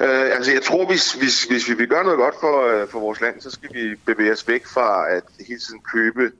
Øh, 0.00 0.36
altså 0.36 0.52
jeg 0.52 0.62
tror, 0.62 0.86
hvis, 0.86 1.12
hvis, 1.12 1.44
hvis 1.44 1.68
vi 1.68 1.74
vil 1.74 1.88
gøre 1.88 2.04
noget 2.04 2.18
godt 2.18 2.34
for, 2.40 2.56
øh, 2.72 2.88
for 2.88 3.00
vores 3.00 3.20
land, 3.20 3.40
så 3.40 3.50
skal 3.50 3.70
vi 3.74 3.94
bevæge 4.06 4.32
os 4.32 4.48
væk 4.48 4.66
fra 4.66 5.10
at 5.16 5.22
hele 5.48 5.60
tiden 5.60 5.80
købe 5.92 6.30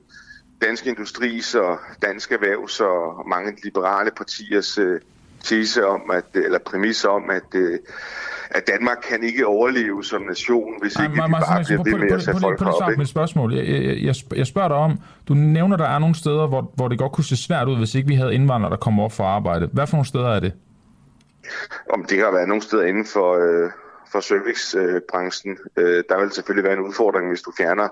dansk 0.61 0.85
industris 0.85 1.55
og 1.55 1.77
dansk 2.01 2.31
erhvervs 2.31 2.79
og 2.79 3.29
mange 3.29 3.57
liberale 3.63 4.11
partiers 4.17 4.77
øh, 4.77 4.99
tese 5.43 5.87
om, 5.87 6.01
at, 6.13 6.25
eller 6.33 6.59
præmisser 6.59 7.09
om, 7.09 7.29
at, 7.29 7.55
øh, 7.55 7.79
at 8.49 8.67
Danmark 8.67 8.97
kan 9.09 9.23
ikke 9.23 9.47
overleve 9.47 10.03
som 10.03 10.21
nation, 10.21 10.73
hvis 10.81 10.91
ikke 10.91 11.19
Ej, 11.19 11.27
vi 11.27 11.31
bare 11.31 11.63
bliver 11.65 11.83
ved 11.83 11.99
med 11.99 12.11
at 12.11 12.23
tage 12.23 12.39
folk 12.39 12.61
op. 12.61 12.97
Mit 12.97 13.09
spørgsmål. 13.09 13.53
Jeg, 13.53 13.65
jeg, 14.03 14.15
jeg 14.35 14.47
spørger 14.47 14.67
dig 14.67 14.77
om, 14.77 14.99
du 15.27 15.33
nævner, 15.33 15.77
der 15.77 15.87
er 15.87 15.99
nogle 15.99 16.15
steder, 16.15 16.47
hvor, 16.47 16.71
hvor 16.75 16.87
det 16.87 16.99
godt 16.99 17.11
kunne 17.11 17.23
se 17.23 17.37
svært 17.37 17.67
ud, 17.67 17.77
hvis 17.77 17.95
ikke 17.95 18.07
vi 18.07 18.15
havde 18.15 18.33
indvandrere, 18.33 18.71
der 18.71 18.77
kommer 18.77 19.03
op 19.03 19.11
for 19.11 19.23
arbejde. 19.23 19.69
Hvad 19.73 19.87
for 19.87 19.97
nogle 19.97 20.07
steder 20.07 20.27
er 20.27 20.39
det? 20.39 20.51
Om 21.89 22.05
det 22.05 22.19
har 22.19 22.31
været 22.31 22.47
nogle 22.47 22.63
steder 22.63 22.83
inden 22.83 23.05
for, 23.05 23.33
øh, 23.33 23.71
for 24.11 24.19
servicebranchen. 24.19 25.57
Øh, 25.77 26.03
der 26.09 26.19
vil 26.19 26.31
selvfølgelig 26.31 26.63
være 26.63 26.77
en 26.77 26.87
udfordring, 26.87 27.27
hvis 27.27 27.41
du 27.41 27.51
fjerner, 27.57 27.87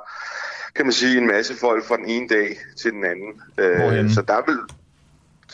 kan 0.75 0.85
man 0.85 0.93
sige, 0.93 1.17
en 1.17 1.27
masse 1.27 1.53
folk 1.59 1.85
fra 1.85 1.97
den 1.97 2.05
ene 2.05 2.27
dag 2.27 2.57
til 2.77 2.91
den 2.91 3.05
anden. 3.05 3.41
Øh, 3.57 4.11
så 4.11 4.21
der 4.21 4.41
vil, 4.45 4.59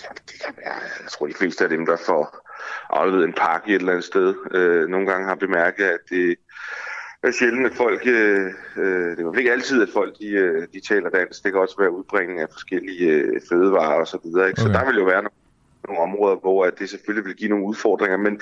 ja, 0.03 0.09
det 0.27 0.41
kan 0.45 0.53
være, 0.57 0.73
jeg 1.03 1.11
tror 1.11 1.27
de 1.27 1.33
fleste 1.33 1.63
af 1.63 1.69
dem, 1.69 1.85
der 1.85 1.97
får 2.05 2.47
afleveret 2.89 3.25
en 3.25 3.33
pakke 3.33 3.69
et 3.69 3.75
eller 3.75 3.91
andet 3.91 4.05
sted, 4.05 4.35
øh, 4.51 4.87
nogle 4.87 5.07
gange 5.07 5.27
har 5.27 5.35
bemærket, 5.35 5.83
at 5.83 5.99
det 6.09 6.35
er 7.23 7.31
sjældent, 7.31 7.65
at 7.65 7.75
folk, 7.75 8.01
øh, 8.05 8.53
øh, 8.77 9.17
det 9.17 9.25
er 9.25 9.37
ikke 9.37 9.51
altid, 9.51 9.81
at 9.81 9.89
folk 9.93 10.19
de, 10.19 10.27
øh, 10.27 10.67
de 10.73 10.79
taler 10.79 11.09
dansk. 11.09 11.43
Det 11.43 11.51
kan 11.51 11.61
også 11.61 11.75
være 11.79 11.91
udbringning 11.91 12.39
af 12.39 12.47
forskellige 12.51 13.09
øh, 13.09 13.41
fødevarer 13.49 13.99
og 13.99 14.07
så 14.07 14.17
videre. 14.23 14.47
Ikke? 14.47 14.61
Okay. 14.61 14.73
Så 14.73 14.79
der 14.79 14.85
vil 14.85 14.99
jo 14.99 15.05
være 15.05 15.23
nogle, 15.23 15.40
nogle 15.87 16.01
områder, 16.01 16.35
hvor 16.35 16.65
at 16.65 16.73
det 16.79 16.89
selvfølgelig 16.89 17.25
vil 17.25 17.35
give 17.35 17.49
nogle 17.49 17.65
udfordringer. 17.65 18.17
Men 18.17 18.41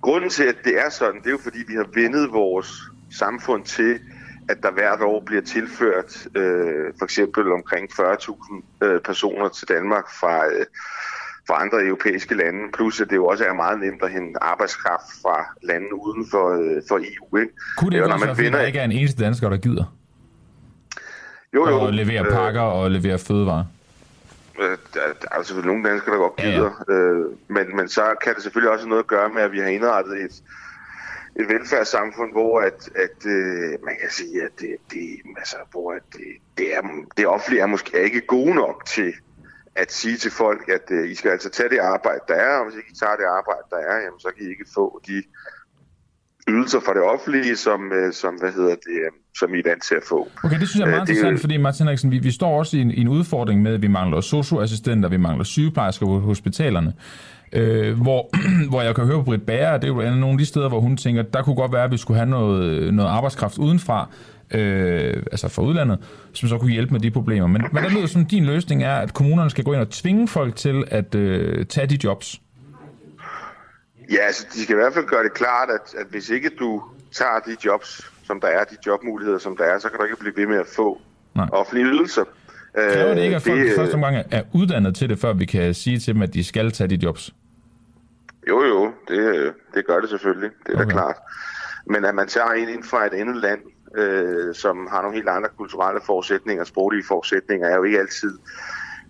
grunden 0.00 0.30
til, 0.30 0.44
at 0.44 0.56
det 0.64 0.80
er 0.80 0.90
sådan, 0.90 1.20
det 1.20 1.26
er 1.26 1.30
jo 1.30 1.38
fordi, 1.42 1.58
vi 1.68 1.74
har 1.74 1.88
vendet 1.94 2.32
vores 2.32 2.70
samfund 3.10 3.64
til, 3.64 4.00
at 4.48 4.58
der 4.62 4.72
hvert 4.72 5.00
år 5.02 5.22
bliver 5.26 5.42
tilført 5.42 6.26
øh, 6.36 6.92
for 6.98 7.04
eksempel 7.04 7.52
omkring 7.52 7.90
40.000 7.92 8.84
øh, 8.84 9.00
personer 9.00 9.48
til 9.48 9.68
Danmark 9.68 10.04
fra, 10.20 10.46
øh, 10.46 10.66
fra 11.46 11.62
andre 11.62 11.84
europæiske 11.84 12.34
lande, 12.34 12.60
plus 12.74 13.00
at 13.00 13.10
det 13.10 13.16
jo 13.16 13.26
også 13.26 13.44
er 13.44 13.54
meget 13.54 13.80
nemt 13.80 14.02
at 14.02 14.10
hente 14.10 14.42
arbejdskraft 14.42 15.10
fra 15.22 15.36
lande 15.62 15.94
uden 15.94 16.26
for, 16.30 16.46
øh, 16.60 16.82
for 16.88 16.96
EU. 16.96 17.36
Ikke? 17.36 17.52
Kunne 17.78 17.90
det 17.90 18.02
også 18.02 18.24
være, 18.24 18.34
fordi 18.34 18.50
der 18.50 18.60
ikke 18.60 18.78
er 18.78 18.84
en 18.84 18.92
eneste 18.92 19.24
dansker, 19.24 19.48
der 19.48 19.56
gider? 19.56 19.96
Jo, 21.54 21.68
jo. 21.68 21.80
Og 21.80 21.92
levere 21.92 22.24
øh, 22.26 22.32
pakker 22.32 22.60
og 22.60 22.90
levere 22.90 23.18
fødevarer? 23.18 23.64
Øh, 24.60 24.78
der, 24.94 25.12
der 25.22 25.28
er 25.30 25.42
selvfølgelig 25.42 25.72
nogle 25.72 25.90
danskere, 25.90 26.14
der 26.14 26.20
godt 26.20 26.36
gider, 26.36 26.84
ja, 26.88 26.94
ja. 26.94 27.00
Øh, 27.00 27.26
men, 27.48 27.76
men 27.76 27.88
så 27.88 28.14
kan 28.22 28.34
det 28.34 28.42
selvfølgelig 28.42 28.72
også 28.72 28.86
noget 28.88 29.02
at 29.02 29.06
gøre 29.06 29.28
med, 29.28 29.42
at 29.42 29.52
vi 29.52 29.58
har 29.58 29.66
indrettet 29.66 30.22
et, 30.22 30.42
et 31.36 31.48
velfærdssamfund, 31.48 32.32
hvor 32.32 32.60
at, 32.60 32.90
at 32.94 33.26
øh, 33.26 33.84
man 33.84 33.96
kan 34.00 34.10
sige, 34.10 34.42
at 34.42 34.50
det, 34.60 34.76
det, 34.90 35.20
altså, 35.36 35.56
hvor 35.70 35.92
at 35.92 36.02
det, 36.12 36.26
det, 36.58 36.74
er, 36.76 36.82
det 37.16 37.26
offentlige 37.26 37.62
er 37.62 37.66
måske 37.66 38.04
ikke 38.04 38.20
gode 38.20 38.54
nok 38.54 38.86
til 38.86 39.14
at 39.74 39.92
sige 39.92 40.16
til 40.16 40.30
folk, 40.30 40.68
at 40.68 40.90
øh, 40.90 41.10
I 41.10 41.14
skal 41.14 41.30
altså 41.30 41.50
tage 41.50 41.68
det 41.68 41.78
arbejde, 41.78 42.20
der 42.28 42.34
er, 42.34 42.58
og 42.58 42.64
hvis 42.64 42.76
ikke 42.76 42.90
I 42.92 42.94
tager 42.94 43.16
det 43.16 43.24
arbejde, 43.24 43.66
der 43.70 43.76
er, 43.76 43.96
jamen, 44.04 44.20
så 44.20 44.28
kan 44.36 44.46
I 44.46 44.50
ikke 44.50 44.66
få 44.74 45.00
de 45.06 45.22
ydelser 46.50 46.80
fra 46.86 46.92
det 46.94 47.02
offentlige, 47.02 47.56
som, 47.56 47.80
øh, 47.92 48.12
som, 48.12 48.34
hvad 48.40 48.52
hedder 48.52 48.74
det, 48.86 48.98
øh, 49.04 49.10
som 49.38 49.54
I 49.54 49.58
er 49.58 49.68
vant 49.70 49.82
til 49.82 49.94
at 49.94 50.02
få. 50.08 50.28
Okay, 50.44 50.58
det 50.60 50.68
synes 50.68 50.80
jeg 50.80 50.86
er 50.86 50.96
meget 50.96 51.08
øh, 51.08 51.12
interessant, 51.12 51.32
det, 51.32 51.40
fordi 51.40 51.56
Martin 51.56 51.84
Henriksen, 51.84 52.10
vi, 52.10 52.18
vi 52.18 52.30
står 52.30 52.58
også 52.58 52.76
i 52.76 52.80
en, 52.80 52.90
i 52.90 53.00
en 53.00 53.08
udfordring 53.08 53.62
med, 53.62 53.74
at 53.74 53.82
vi 53.82 53.88
mangler 53.88 54.20
socioassistenter, 54.20 55.08
vi 55.08 55.16
mangler 55.16 55.44
sygeplejersker 55.44 56.06
på 56.06 56.18
hospitalerne, 56.18 56.92
øh, 57.52 58.00
hvor, 58.02 58.30
hvor 58.70 58.82
jeg 58.82 58.94
kan 58.94 59.04
høre 59.04 59.16
på 59.16 59.22
Britt 59.22 59.46
Bager, 59.46 59.78
det 59.78 59.84
er 59.84 59.94
jo 59.94 60.00
nogle 60.00 60.32
af 60.32 60.38
de 60.38 60.46
steder, 60.46 60.68
hvor 60.68 60.80
hun 60.80 60.96
tænker, 60.96 61.22
der 61.22 61.42
kunne 61.42 61.56
godt 61.56 61.72
være, 61.72 61.84
at 61.84 61.92
vi 61.92 61.96
skulle 61.96 62.18
have 62.18 62.30
noget, 62.30 62.94
noget 62.94 63.10
arbejdskraft 63.10 63.58
udenfra, 63.58 64.08
øh, 64.54 65.22
altså 65.32 65.48
fra 65.48 65.62
udlandet, 65.62 65.98
som 66.32 66.48
så 66.48 66.58
kunne 66.58 66.72
hjælpe 66.72 66.92
med 66.92 67.00
de 67.00 67.10
problemer. 67.10 67.46
Men 67.46 67.62
hvad 67.72 67.82
der 67.82 67.90
lyder 67.90 68.06
som 68.06 68.26
din 68.26 68.44
løsning 68.44 68.82
er, 68.82 68.94
at 68.94 69.14
kommunerne 69.14 69.50
skal 69.50 69.64
gå 69.64 69.72
ind 69.72 69.80
og 69.80 69.90
tvinge 69.90 70.28
folk 70.28 70.56
til 70.56 70.84
at 70.90 71.14
øh, 71.14 71.66
tage 71.66 71.86
de 71.86 71.98
jobs. 72.04 72.40
Ja, 74.10 74.18
altså 74.18 74.46
de 74.54 74.62
skal 74.62 74.72
i 74.72 74.76
hvert 74.76 74.94
fald 74.94 75.06
gøre 75.06 75.24
det 75.24 75.34
klart, 75.34 75.68
at, 75.70 75.94
at 76.00 76.06
hvis 76.10 76.30
ikke 76.30 76.50
du 76.58 76.82
tager 77.12 77.38
de 77.46 77.56
jobs, 77.64 78.10
som 78.24 78.40
der 78.40 78.48
er, 78.48 78.64
de 78.64 78.76
jobmuligheder, 78.86 79.38
som 79.38 79.56
der 79.56 79.64
er, 79.64 79.78
så 79.78 79.88
kan 79.88 79.98
du 79.98 80.04
ikke 80.04 80.16
blive 80.16 80.36
ved 80.36 80.46
med 80.46 80.58
at 80.58 80.66
få 80.66 81.00
Nej. 81.34 81.48
offentlige 81.52 81.86
ydelser. 81.86 82.24
Kræver 82.74 83.14
det 83.14 83.22
ikke, 83.22 83.36
at 83.36 83.42
folk 83.42 83.60
det, 83.60 83.72
første 83.76 83.94
omgang 83.94 84.16
er 84.30 84.42
uddannet 84.54 84.96
til 84.96 85.08
det, 85.08 85.18
før 85.18 85.32
vi 85.32 85.44
kan 85.44 85.74
sige 85.74 85.98
til 85.98 86.14
dem, 86.14 86.22
at 86.22 86.34
de 86.34 86.44
skal 86.44 86.72
tage 86.72 86.88
de 86.88 86.98
jobs? 87.02 87.34
Jo, 88.48 88.64
jo, 88.64 88.92
det, 89.08 89.52
det 89.74 89.86
gør 89.86 90.00
det 90.00 90.10
selvfølgelig. 90.10 90.50
Det 90.66 90.74
er 90.74 90.76
okay. 90.76 90.84
da 90.84 90.90
klart. 90.90 91.16
Men 91.86 92.04
at 92.04 92.14
man 92.14 92.28
tager 92.28 92.52
en 92.52 92.68
ind 92.68 92.84
fra 92.84 93.06
et 93.06 93.14
andet 93.14 93.36
land, 93.36 93.60
øh, 93.96 94.54
som 94.54 94.88
har 94.90 95.02
nogle 95.02 95.16
helt 95.16 95.28
andre 95.28 95.48
kulturelle 95.56 96.00
forudsætninger, 96.06 96.64
sproglige 96.64 97.04
forudsætninger, 97.08 97.68
er 97.68 97.76
jo 97.76 97.82
ikke 97.82 97.98
altid 97.98 98.38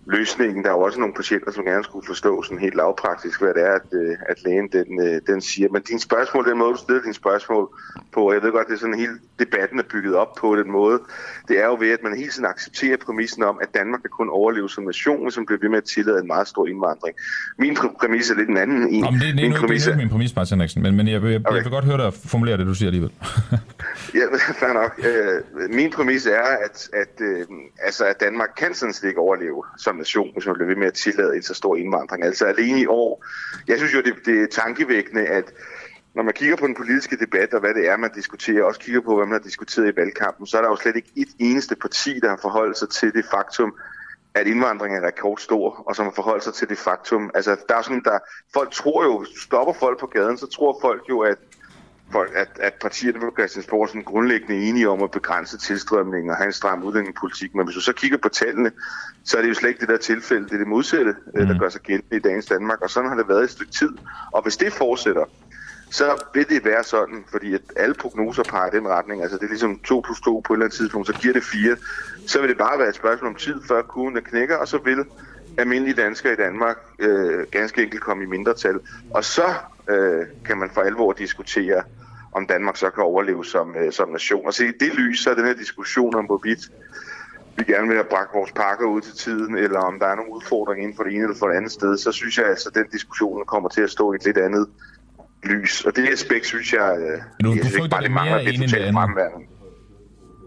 løsningen. 0.05 0.63
Der 0.63 0.69
er 0.69 0.73
jo 0.73 0.81
også 0.81 0.99
nogle 0.99 1.13
patienter, 1.13 1.51
som 1.51 1.63
gerne 1.63 1.83
skulle 1.83 2.05
forstå 2.07 2.43
sådan 2.43 2.59
helt 2.59 2.75
lavpraktisk, 2.75 3.41
hvad 3.41 3.53
det 3.53 3.63
er, 3.63 3.73
at, 3.73 3.87
øh, 3.93 4.15
at 4.29 4.43
lægen 4.45 4.67
den, 4.71 5.01
øh, 5.07 5.21
den 5.27 5.41
siger. 5.41 5.69
Men 5.69 5.81
din 5.81 5.99
spørgsmål, 5.99 6.49
den 6.49 6.57
måde, 6.57 6.71
du 6.71 6.77
stiller 6.77 7.01
dine 7.01 7.13
spørgsmål 7.13 7.69
på, 8.13 8.33
jeg 8.33 8.41
ved 8.43 8.51
godt, 8.51 8.67
det 8.67 8.73
er 8.73 8.79
sådan 8.79 8.99
hele 8.99 9.13
debatten 9.39 9.79
er 9.79 9.83
bygget 9.91 10.15
op 10.15 10.35
på 10.35 10.55
den 10.55 10.71
måde, 10.71 10.99
det 11.47 11.59
er 11.59 11.65
jo 11.65 11.77
ved, 11.79 11.91
at 11.91 11.99
man 12.03 12.17
hele 12.17 12.31
tiden 12.31 12.45
accepterer 12.45 12.97
præmissen 13.05 13.43
om, 13.43 13.59
at 13.61 13.69
Danmark 13.73 14.01
kan 14.01 14.09
kun 14.09 14.29
overleve 14.29 14.69
som 14.69 14.83
nation, 14.83 15.31
som 15.31 15.45
bliver 15.45 15.59
ved 15.61 15.69
med 15.69 15.77
at 15.77 15.83
tillade 15.83 16.19
en 16.19 16.27
meget 16.27 16.47
stor 16.47 16.67
indvandring. 16.67 17.15
Min 17.57 17.77
præmis 17.99 18.29
er 18.29 18.35
lidt 18.35 18.49
en 18.49 18.57
anden 18.57 18.89
en. 18.89 19.03
Jamen, 19.05 19.19
det, 19.19 19.21
det, 19.21 19.29
er 19.29 19.49
min 19.49 19.51
nu, 19.51 19.57
præmis 19.57 19.87
er 19.87 19.95
min 19.95 20.09
præmis, 20.09 20.35
Martin 20.35 20.55
Henriksen, 20.55 20.81
men, 20.83 20.95
men 20.97 21.07
jeg, 21.07 21.13
jeg, 21.13 21.21
okay. 21.21 21.55
jeg 21.55 21.63
vil 21.63 21.71
godt 21.71 21.85
høre 21.85 21.97
dig 21.97 22.13
formulere 22.13 22.57
det, 22.57 22.65
du 22.65 22.73
siger 22.73 22.87
alligevel. 22.87 23.11
ja, 24.19 24.25
fair 24.61 24.73
nok. 24.73 24.99
Øh, 25.09 25.69
min 25.69 25.91
præmis 25.91 26.25
er, 26.25 26.47
at, 26.65 26.89
at, 26.93 27.21
øh, 27.21 27.45
altså, 27.83 28.05
at 28.05 28.19
Danmark 28.19 28.49
kan 28.57 28.73
sådan 28.73 28.93
set 28.93 29.07
ikke 29.07 29.19
overleve 29.19 29.63
som 29.91 29.97
nation, 29.97 30.33
hvis 30.33 30.45
man 30.45 30.55
bliver 30.55 30.67
ved 30.67 30.75
med 30.75 30.87
at 30.87 30.93
tillade 30.93 31.35
en 31.35 31.43
så 31.43 31.53
stor 31.53 31.75
indvandring. 31.75 32.23
Altså 32.23 32.45
alene 32.45 32.79
i 32.79 32.85
år. 32.85 33.25
Jeg 33.67 33.77
synes 33.77 33.93
jo, 33.93 34.01
det, 34.01 34.13
det 34.25 34.41
er 34.43 34.47
tankevækkende, 34.47 35.25
at 35.27 35.53
når 36.15 36.23
man 36.23 36.33
kigger 36.33 36.55
på 36.55 36.67
den 36.67 36.75
politiske 36.75 37.17
debat 37.17 37.53
og 37.53 37.59
hvad 37.59 37.73
det 37.73 37.89
er, 37.89 37.97
man 37.97 38.11
diskuterer, 38.15 38.61
og 38.61 38.67
også 38.67 38.79
kigger 38.79 39.01
på, 39.01 39.15
hvad 39.15 39.25
man 39.25 39.39
har 39.39 39.47
diskuteret 39.49 39.93
i 39.93 39.95
valgkampen, 39.95 40.47
så 40.47 40.57
er 40.57 40.61
der 40.61 40.69
jo 40.69 40.75
slet 40.75 40.95
ikke 40.95 41.11
et 41.15 41.33
eneste 41.39 41.75
parti, 41.75 42.19
der 42.19 42.29
har 42.29 42.39
forholdt 42.41 42.77
sig 42.77 42.89
til 42.89 43.13
det 43.13 43.25
faktum, 43.31 43.73
at 44.33 44.47
indvandringen 44.47 45.03
er 45.03 45.07
rekordstor, 45.07 45.83
og 45.87 45.95
som 45.95 46.05
har 46.05 46.13
forholdt 46.15 46.43
sig 46.43 46.53
til 46.53 46.69
det 46.69 46.77
faktum. 46.77 47.31
Altså, 47.33 47.57
der 47.69 47.75
er 47.75 47.81
sådan, 47.81 48.03
der, 48.03 48.19
folk 48.53 48.71
tror 48.71 49.03
jo, 49.03 49.19
hvis 49.19 49.29
du 49.29 49.39
stopper 49.39 49.73
folk 49.73 49.99
på 49.99 50.07
gaden, 50.07 50.37
så 50.37 50.47
tror 50.47 50.77
folk 50.81 51.03
jo, 51.09 51.19
at 51.19 51.37
at, 52.19 52.49
at 52.59 52.73
partierne 52.73 53.19
på 53.19 53.31
Christiansborg 53.37 53.83
er 53.83 53.87
sådan 53.87 54.03
grundlæggende 54.03 54.67
enige 54.67 54.89
om 54.89 55.03
at 55.03 55.11
begrænse 55.11 55.57
tilstrømningen 55.57 56.29
og 56.29 56.37
have 56.37 56.45
en 56.45 56.53
stram 56.53 56.83
udlændingepolitik. 56.83 57.55
Men 57.55 57.65
hvis 57.65 57.75
du 57.75 57.81
så 57.81 57.93
kigger 57.93 58.17
på 58.17 58.29
tallene, 58.29 58.71
så 59.25 59.37
er 59.37 59.41
det 59.41 59.49
jo 59.49 59.53
slet 59.53 59.69
ikke 59.69 59.81
det 59.81 59.89
der 59.89 59.97
tilfælde. 59.97 60.45
Det 60.45 60.53
er 60.53 60.57
det 60.57 60.67
modsatte, 60.67 61.15
mm. 61.35 61.47
der 61.47 61.59
gør 61.59 61.69
sig 61.69 61.81
gældende 61.81 62.15
i 62.15 62.19
dagens 62.19 62.45
Danmark. 62.45 62.81
Og 62.81 62.89
sådan 62.89 63.09
har 63.09 63.17
det 63.17 63.27
været 63.27 63.43
et 63.43 63.49
stykke 63.49 63.71
tid. 63.71 63.89
Og 64.31 64.41
hvis 64.41 64.57
det 64.57 64.73
fortsætter, 64.73 65.25
så 65.91 66.23
vil 66.33 66.49
det 66.49 66.65
være 66.65 66.83
sådan, 66.83 67.23
fordi 67.31 67.53
at 67.53 67.61
alle 67.75 67.95
prognoser 67.95 68.43
peger 68.43 68.67
i 68.67 68.77
den 68.77 68.87
retning, 68.87 69.21
altså 69.21 69.37
det 69.37 69.43
er 69.43 69.49
ligesom 69.49 69.79
2 69.79 70.01
plus 70.05 70.21
2 70.21 70.39
på 70.39 70.53
et 70.53 70.57
eller 70.57 70.65
andet 70.65 70.77
tidspunkt, 70.77 71.07
så 71.07 71.13
giver 71.13 71.33
det 71.33 71.43
4, 71.43 71.75
så 72.27 72.39
vil 72.39 72.49
det 72.49 72.57
bare 72.57 72.79
være 72.79 72.89
et 72.89 72.95
spørgsmål 72.95 73.29
om 73.29 73.35
tid, 73.35 73.55
før 73.67 73.81
kurven 73.81 74.15
der 74.15 74.21
knækker, 74.21 74.57
og 74.57 74.67
så 74.67 74.77
vil 74.77 75.05
almindelige 75.57 76.01
danskere 76.01 76.33
i 76.33 76.35
Danmark 76.35 76.77
øh, 76.99 77.45
ganske 77.51 77.83
enkelt 77.83 78.01
komme 78.01 78.23
i 78.23 78.27
mindretal. 78.27 78.79
Og 79.09 79.23
så 79.23 79.53
øh, 79.89 80.25
kan 80.45 80.57
man 80.57 80.69
for 80.73 80.81
alvor 80.81 81.11
diskutere, 81.13 81.83
om 82.31 82.47
Danmark 82.47 82.77
så 82.77 82.89
kan 82.89 83.03
overleve 83.03 83.45
som, 83.45 83.75
øh, 83.75 83.91
som 83.91 84.09
nation. 84.09 84.45
Og 84.45 84.53
se, 84.53 84.67
i 84.67 84.71
det 84.79 84.93
lys, 84.93 85.19
så 85.23 85.29
er 85.29 85.35
den 85.35 85.45
her 85.45 85.53
diskussion 85.53 86.15
om, 86.15 86.25
hvorvidt 86.25 86.71
vi 87.57 87.63
gerne 87.63 87.87
vil 87.87 87.95
have 87.95 88.09
bragt 88.09 88.33
vores 88.33 88.51
pakker 88.51 88.85
ud 88.85 89.01
til 89.01 89.13
tiden, 89.13 89.57
eller 89.57 89.79
om 89.79 89.99
der 89.99 90.07
er 90.07 90.15
nogle 90.15 90.33
udfordringer 90.33 90.83
inden 90.83 90.97
for 90.97 91.03
det 91.03 91.13
ene 91.13 91.23
eller 91.23 91.37
for 91.39 91.47
det 91.47 91.55
andet 91.55 91.71
sted, 91.71 91.97
så 91.97 92.11
synes 92.11 92.37
jeg 92.37 92.45
altså, 92.47 92.69
at 92.69 92.75
den 92.75 92.87
diskussion 92.91 93.45
kommer 93.45 93.69
til 93.69 93.81
at 93.81 93.89
stå 93.89 94.13
i 94.13 94.15
et 94.15 94.25
lidt 94.25 94.37
andet 94.37 94.67
lys. 95.43 95.85
Og 95.85 95.95
det 95.95 96.09
aspekt, 96.09 96.45
synes 96.45 96.73
jeg, 96.73 96.97
øh, 96.99 97.21
du, 97.43 97.53
jeg 97.53 97.63
synes 97.63 97.75
ikke 97.75 97.89
bare, 97.89 98.03
det 98.03 98.11
mangler 98.11 98.37
det 98.37 98.61
totalt 98.61 98.93
fremværende. 98.93 99.47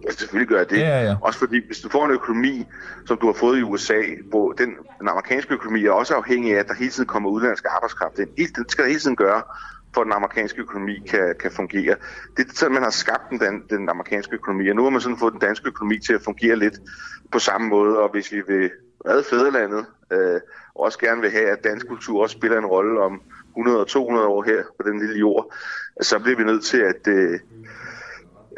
Ja, 0.05 0.11
selvfølgelig 0.11 0.49
gør 0.49 0.59
jeg 0.59 0.71
det. 0.71 0.79
Ja, 0.79 1.03
ja. 1.03 1.17
Også 1.21 1.39
fordi, 1.39 1.67
hvis 1.67 1.81
du 1.81 1.89
får 1.89 2.05
en 2.05 2.11
økonomi, 2.11 2.65
som 3.07 3.17
du 3.19 3.27
har 3.27 3.33
fået 3.33 3.59
i 3.59 3.63
USA, 3.63 4.01
hvor 4.31 4.53
den, 4.53 4.71
den 5.01 5.09
amerikanske 5.09 5.55
økonomi 5.55 5.85
er 5.85 5.91
også 5.91 6.15
afhængig 6.15 6.55
af, 6.55 6.59
at 6.59 6.69
der 6.69 6.75
hele 6.75 6.91
tiden 6.91 7.07
kommer 7.07 7.31
udenlandsk 7.31 7.65
arbejdskraft 7.77 8.19
ind. 8.19 8.29
Det 8.37 8.71
skal 8.71 8.85
der 8.85 8.89
hele 8.89 9.01
tiden 9.01 9.17
gøre, 9.17 9.43
for 9.95 10.01
at 10.01 10.05
den 10.05 10.13
amerikanske 10.13 10.61
økonomi 10.61 10.99
kan, 11.11 11.35
kan 11.41 11.51
fungere. 11.51 11.97
Det 12.37 12.43
er 12.49 12.51
sådan, 12.55 12.75
man 12.75 12.83
har 12.83 12.91
skabt 12.91 13.31
den, 13.31 13.63
den 13.71 13.89
amerikanske 13.89 14.35
økonomi, 14.35 14.69
og 14.69 14.77
nu 14.77 14.83
har 14.83 14.91
man 14.91 15.01
sådan 15.01 15.19
fået 15.19 15.33
den 15.33 15.41
danske 15.41 15.69
økonomi 15.69 15.99
til 15.99 16.13
at 16.13 16.23
fungere 16.23 16.57
lidt 16.57 16.79
på 17.33 17.39
samme 17.39 17.69
måde, 17.69 17.99
og 17.99 18.11
hvis 18.13 18.33
vi 18.33 18.43
vil 18.49 18.71
redde 19.09 19.25
fædrelandet, 19.31 19.87
øh, 20.13 20.41
og 20.75 20.81
også 20.81 20.99
gerne 20.99 21.21
vil 21.21 21.31
have, 21.31 21.49
at 21.51 21.65
dansk 21.65 21.89
kultur 21.89 22.23
også 22.23 22.37
spiller 22.39 22.59
en 22.59 22.67
rolle 22.67 23.01
om 23.01 23.23
100 23.49 23.81
og 23.81 23.87
200 23.87 24.27
år 24.27 24.43
her 24.43 24.63
på 24.79 24.89
den 24.89 24.99
lille 24.99 25.19
jord, 25.19 25.55
så 26.01 26.19
bliver 26.19 26.37
vi 26.37 26.45
nødt 26.45 26.65
til 26.65 26.79
at... 26.79 27.09
Øh, 27.09 27.39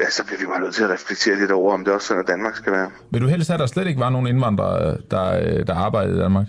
ja, 0.00 0.10
så 0.10 0.26
bliver 0.26 0.38
vi 0.38 0.46
bare 0.46 0.60
nødt 0.60 0.74
til 0.74 0.84
at 0.84 0.90
reflektere 0.90 1.36
lidt 1.36 1.50
over, 1.50 1.74
om 1.74 1.84
det 1.84 1.94
også 1.94 2.06
sådan, 2.06 2.22
at 2.22 2.28
Danmark 2.28 2.56
skal 2.56 2.72
være. 2.72 2.90
Vil 3.10 3.22
du 3.22 3.26
helst 3.26 3.48
have, 3.48 3.54
at 3.54 3.60
der 3.60 3.66
slet 3.66 3.86
ikke 3.86 4.00
var 4.00 4.10
nogen 4.10 4.26
indvandrere, 4.26 4.98
der, 5.10 5.26
øh, 5.40 5.66
der 5.66 5.74
arbejdede 5.74 6.16
i 6.16 6.20
Danmark? 6.20 6.46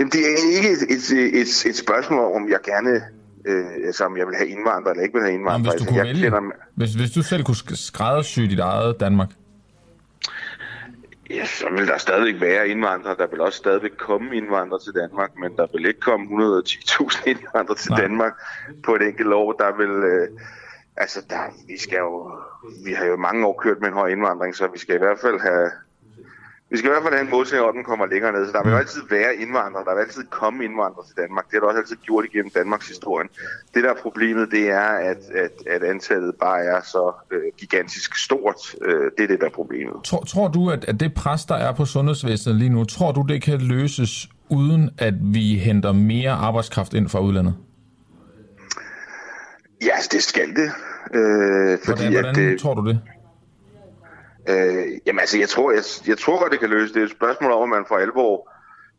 Jamen, 0.00 0.12
det 0.12 0.20
er 0.20 0.56
ikke 0.56 0.70
et, 0.70 0.82
et, 0.96 1.40
et, 1.40 1.66
et 1.66 1.76
spørgsmål 1.76 2.32
om, 2.36 2.48
jeg 2.48 2.58
gerne 2.64 3.02
øh, 3.44 3.86
altså 3.86 4.04
om 4.04 4.16
jeg 4.16 4.26
vil 4.26 4.36
have 4.36 4.48
indvandrere 4.48 4.90
eller 4.90 5.02
ikke 5.02 5.14
vil 5.14 5.22
have 5.22 5.34
indvandrere. 5.34 5.52
Jamen, 5.52 5.64
hvis, 5.64 5.80
du 5.80 5.84
altså, 5.84 5.88
kunne 5.88 6.42
vælge, 6.42 6.52
hvis, 6.74 6.94
hvis 6.94 7.10
du 7.10 7.22
selv 7.22 7.44
kunne 7.44 7.76
skræddersy 7.76 8.40
dit 8.40 8.60
eget 8.60 9.00
Danmark? 9.00 9.28
Ja, 11.30 11.46
så 11.46 11.66
vil 11.76 11.86
der 11.86 11.98
stadigvæk 11.98 12.40
være 12.40 12.68
indvandrere. 12.68 13.16
Der 13.16 13.26
vil 13.26 13.40
også 13.40 13.58
stadigvæk 13.58 13.90
komme 13.98 14.36
indvandrere 14.36 14.80
til 14.80 14.92
Danmark, 14.94 15.30
men 15.42 15.56
der 15.56 15.66
vil 15.72 15.86
ikke 15.86 16.00
komme 16.00 16.26
110.000 16.26 17.30
indvandrere 17.30 17.78
til 17.78 17.90
Nej. 17.90 18.00
Danmark 18.00 18.32
på 18.84 18.94
et 18.94 19.02
enkelt 19.02 19.32
år. 19.32 19.52
Der 19.52 19.76
vil... 19.76 19.90
Øh, 20.12 20.28
altså, 20.96 21.20
der, 21.30 21.42
vi 21.66 21.78
skal 21.78 21.98
jo... 21.98 22.32
Vi 22.84 22.92
har 22.92 23.06
jo 23.06 23.16
mange 23.16 23.46
år 23.46 23.60
kørt 23.62 23.80
med 23.80 23.88
en 23.88 23.94
høj 23.94 24.08
indvandring, 24.08 24.56
så 24.56 24.68
vi 24.72 24.78
skal 24.78 24.94
i 24.94 24.98
hvert 24.98 25.18
fald 25.18 25.40
have 25.40 25.70
vi 26.70 26.76
skal 26.76 26.88
i 26.88 26.92
hvert 26.92 27.02
fald 27.02 27.14
have 27.14 27.24
en 27.24 27.30
målsætning, 27.30 27.68
at 27.68 27.74
den 27.74 27.84
kommer 27.84 28.06
længere 28.06 28.32
ned. 28.32 28.46
Så 28.46 28.52
der 28.52 28.62
vil 28.62 28.70
jo 28.70 28.78
altid 28.78 29.02
være 29.10 29.34
indvandrere. 29.34 29.84
Der 29.84 29.94
vil 29.94 30.02
altid 30.06 30.24
komme 30.40 30.64
indvandrere 30.64 31.06
til 31.06 31.16
Danmark. 31.22 31.44
Det 31.46 31.52
har 31.54 31.60
der 31.60 31.66
også 31.66 31.78
altid 31.78 31.96
gjort 31.96 32.24
igennem 32.24 32.50
Danmarks 32.60 32.88
historie. 32.88 33.28
Det 33.74 33.84
der 33.84 33.90
er 33.90 34.00
problemet, 34.06 34.50
det 34.50 34.64
er, 34.70 34.90
at, 35.10 35.22
at, 35.44 35.54
at 35.74 35.82
antallet 35.92 36.34
bare 36.40 36.60
er 36.74 36.80
så 36.94 37.12
øh, 37.30 37.42
gigantisk 37.58 38.10
stort. 38.26 38.60
Øh, 38.82 39.10
det 39.16 39.22
er 39.24 39.28
det, 39.32 39.40
der 39.40 39.46
er 39.46 39.56
problemet. 39.60 39.94
Tror, 40.04 40.22
tror 40.32 40.48
du, 40.48 40.70
at, 40.70 40.84
at 40.84 41.00
det 41.00 41.14
pres, 41.14 41.44
der 41.44 41.54
er 41.54 41.72
på 41.72 41.84
sundhedsvæsenet 41.84 42.56
lige 42.56 42.70
nu, 42.70 42.84
tror 42.84 43.12
du, 43.12 43.22
det 43.28 43.42
kan 43.42 43.58
løses 43.60 44.28
uden 44.48 44.90
at 44.98 45.14
vi 45.20 45.58
henter 45.58 45.92
mere 45.92 46.30
arbejdskraft 46.30 46.94
ind 46.94 47.08
fra 47.08 47.20
udlandet? 47.20 47.54
Ja, 49.82 49.96
det 50.12 50.22
skal 50.22 50.48
det. 50.56 50.70
Øh, 51.14 51.78
fordi 51.84 52.02
hvordan 52.02 52.12
hvordan 52.12 52.44
at, 52.46 52.52
øh, 52.52 52.58
tror 52.58 52.74
du 52.74 52.88
det? 52.88 53.00
Øh, 54.48 54.86
jamen 55.06 55.20
altså, 55.20 55.38
jeg 55.38 55.48
tror, 55.48 55.72
jeg, 55.72 55.82
jeg 56.06 56.18
tror 56.18 56.38
godt, 56.40 56.52
det 56.52 56.60
kan 56.60 56.70
løse. 56.70 56.94
Det 56.94 57.00
er 57.00 57.04
et 57.04 57.10
spørgsmål 57.10 57.52
om, 57.52 57.62
at 57.62 57.68
man 57.68 57.84
for 57.88 57.96
alvor 57.96 58.50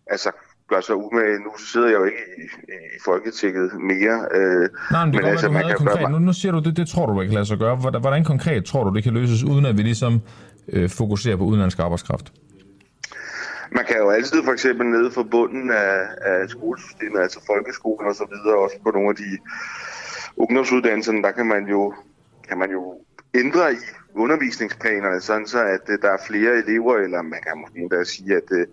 altså, 0.07 0.31
gør 0.69 0.81
sig 0.81 0.95
umage. 0.95 1.39
Nu 1.39 1.51
sidder 1.57 1.87
jeg 1.87 1.99
jo 1.99 2.03
ikke 2.03 2.23
i, 2.37 2.45
i 2.97 2.99
Folketinget 3.05 3.71
mere. 3.91 4.17
Øh, 4.37 4.69
Nej, 4.91 5.05
men 5.05 5.13
det 5.13 5.21
kan 5.21 5.29
altså, 5.29 5.47
du 5.47 5.53
havde 5.53 5.73
konkret. 5.73 6.11
Nu, 6.11 6.19
nu 6.19 6.33
siger 6.33 6.51
du, 6.51 6.59
det, 6.59 6.77
det 6.77 6.87
tror 6.87 7.05
du, 7.05 7.19
kan 7.19 7.33
lade 7.33 7.45
sig 7.45 7.57
gøre. 7.57 7.75
Hvordan, 7.75 8.01
hvordan 8.01 8.23
konkret 8.23 8.65
tror 8.65 8.83
du, 8.83 8.95
det 8.95 9.03
kan 9.03 9.13
løses, 9.13 9.43
uden 9.43 9.65
at 9.65 9.77
vi 9.77 9.83
ligesom 9.83 10.21
øh, 10.73 10.89
fokuserer 10.89 11.37
på 11.37 11.43
udenlandsk 11.43 11.79
arbejdskraft? 11.79 12.33
Man 13.71 13.85
kan 13.85 13.97
jo 13.97 14.09
altid 14.09 14.43
for 14.43 14.51
eksempel 14.51 14.87
nede 14.87 15.11
for 15.11 15.23
bunden 15.23 15.71
af, 15.71 15.95
af 16.21 16.49
skolesystemet, 16.49 17.19
altså 17.19 17.39
folkeskolen 17.47 18.07
og 18.09 18.15
så 18.15 18.25
videre, 18.31 18.57
også 18.57 18.75
på 18.83 18.91
nogle 18.91 19.09
af 19.09 19.15
de 19.15 19.37
ungdomsuddannelserne, 20.37 21.23
der 21.23 21.31
kan 21.31 21.45
man 21.45 21.67
jo, 21.67 21.93
kan 22.49 22.57
man 22.57 22.71
jo 22.71 22.81
ændre 23.35 23.73
i 23.73 23.75
undervisningsplanerne, 24.15 25.21
sådan 25.21 25.47
så 25.47 25.59
at 25.63 25.81
øh, 25.89 25.97
der 26.01 26.09
er 26.09 26.17
flere 26.27 26.57
elever, 26.57 26.95
eller 26.97 27.21
man 27.21 27.39
kan 27.41 27.61
måske 27.61 27.79
endda 27.79 28.03
sige, 28.03 28.35
at 28.35 28.51
øh, 28.51 28.67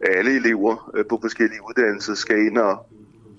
alle 0.00 0.36
elever 0.36 0.90
øh, 0.96 1.04
på 1.06 1.18
forskellige 1.22 1.60
uddannelser 1.68 2.14
skal 2.14 2.38
ind 2.38 2.58
og 2.58 2.86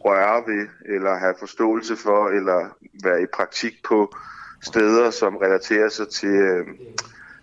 røre 0.06 0.44
ved, 0.48 0.68
eller 0.86 1.18
have 1.18 1.34
forståelse 1.40 1.96
for, 1.96 2.30
eller 2.30 2.78
være 3.04 3.22
i 3.22 3.26
praktik 3.34 3.74
på 3.88 4.16
steder, 4.64 5.10
som 5.10 5.36
relaterer 5.36 5.90
sig 5.90 6.10
til, 6.10 6.30
øh, 6.30 6.66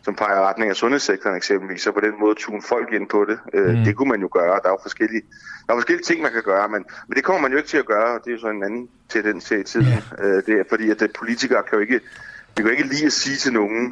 som 0.03 0.15
peger 0.15 0.41
retning 0.49 0.71
af 0.71 0.77
sundhedssektoren 0.77 1.37
eksempelvis, 1.37 1.83
så 1.83 1.93
på 1.93 2.01
den 2.01 2.13
måde 2.21 2.35
tune 2.35 2.63
folk 2.63 2.93
ind 2.93 3.09
på 3.09 3.25
det. 3.25 3.39
Øh, 3.55 3.75
Mm. 3.75 3.85
Det 3.85 3.97
kunne 3.97 4.09
man 4.09 4.21
jo 4.21 4.29
gøre. 4.33 4.61
Der 4.63 4.69
er 4.69 4.71
jo 4.71 4.79
forskellige, 4.83 5.23
der 5.67 5.73
er 5.73 5.77
forskellige 5.77 6.05
ting, 6.05 6.23
man 6.23 6.33
kan 6.33 6.43
gøre, 6.43 6.69
men, 6.69 6.85
men 7.09 7.17
det 7.17 7.25
kommer 7.25 7.43
man 7.43 7.51
jo 7.51 7.57
ikke 7.57 7.69
til 7.69 7.77
at 7.79 7.87
gøre, 7.87 8.15
og 8.15 8.21
det 8.25 8.31
er 8.31 8.35
jo 8.35 8.41
så 8.41 8.49
en 8.49 8.63
anden 8.63 8.89
tendens 9.09 9.49
her 9.49 9.59
i 9.59 9.63
tiden. 9.63 9.87
Øh, 10.23 10.43
det 10.47 10.55
er 10.61 10.65
fordi, 10.69 10.91
at 10.91 11.03
politikere 11.19 11.63
kan 11.63 11.75
jo 11.79 11.81
ikke, 11.81 12.01
vi 12.65 12.69
kan 12.69 12.79
ikke 12.79 12.95
lige 12.95 13.07
at 13.07 13.13
sige 13.13 13.37
til 13.37 13.53
nogen, 13.53 13.83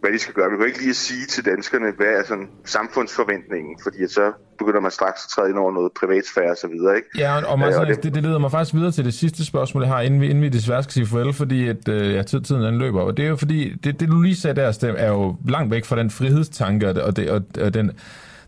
hvad 0.00 0.12
de 0.12 0.18
skal 0.18 0.34
gøre. 0.34 0.50
Vi 0.50 0.56
kan 0.56 0.66
ikke 0.66 0.78
lige 0.78 0.90
at 0.90 0.96
sige 0.96 1.26
til 1.26 1.44
danskerne, 1.44 1.86
hvad 1.96 2.06
er 2.06 2.22
sådan 2.28 2.48
samfundsforventningen, 2.64 3.72
fordi 3.82 3.98
så 4.08 4.32
begynder 4.58 4.80
man 4.80 4.90
straks 4.90 5.20
at 5.24 5.30
træde 5.34 5.48
ind 5.50 5.58
over 5.58 5.72
noget 5.72 5.92
privatsfære 6.00 6.50
og 6.50 6.56
så 6.56 6.68
videre, 6.68 6.96
ikke? 6.96 7.08
Ja, 7.18 7.36
og, 7.36 7.42
og, 7.46 7.52
Øh, 7.52 7.58
Martin, 7.58 7.80
og 7.80 7.86
det, 7.86 8.02
det, 8.02 8.14
det 8.14 8.22
leder 8.22 8.38
mig 8.38 8.50
faktisk 8.50 8.74
videre 8.74 8.92
til 8.92 9.04
det 9.04 9.14
sidste 9.14 9.44
spørgsmål, 9.44 9.82
jeg 9.82 9.92
har, 9.92 10.00
inden 10.00 10.20
vi, 10.20 10.26
inden 10.30 10.42
vi 10.42 10.48
desværre 10.48 10.82
skal 10.82 10.92
sige 10.92 11.06
farvel, 11.06 11.32
fordi 11.32 11.68
at, 11.68 11.88
øh, 11.88 12.14
ja, 12.14 12.22
tid- 12.22 12.40
tiden 12.40 12.62
den 12.62 12.78
løber. 12.78 13.00
Og 13.00 13.16
det 13.16 13.24
er 13.24 13.28
jo 13.28 13.36
fordi, 13.36 13.74
det, 13.84 14.00
det 14.00 14.08
du 14.08 14.20
lige 14.22 14.36
sagde 14.36 14.56
der, 14.60 14.72
Stem, 14.72 14.94
er 14.98 15.08
jo 15.08 15.36
langt 15.48 15.70
væk 15.70 15.84
fra 15.84 15.96
den 15.96 16.10
frihedstanke 16.10 17.02
og, 17.04 17.16
det, 17.16 17.30
og, 17.30 17.42
og 17.60 17.74
den, 17.74 17.90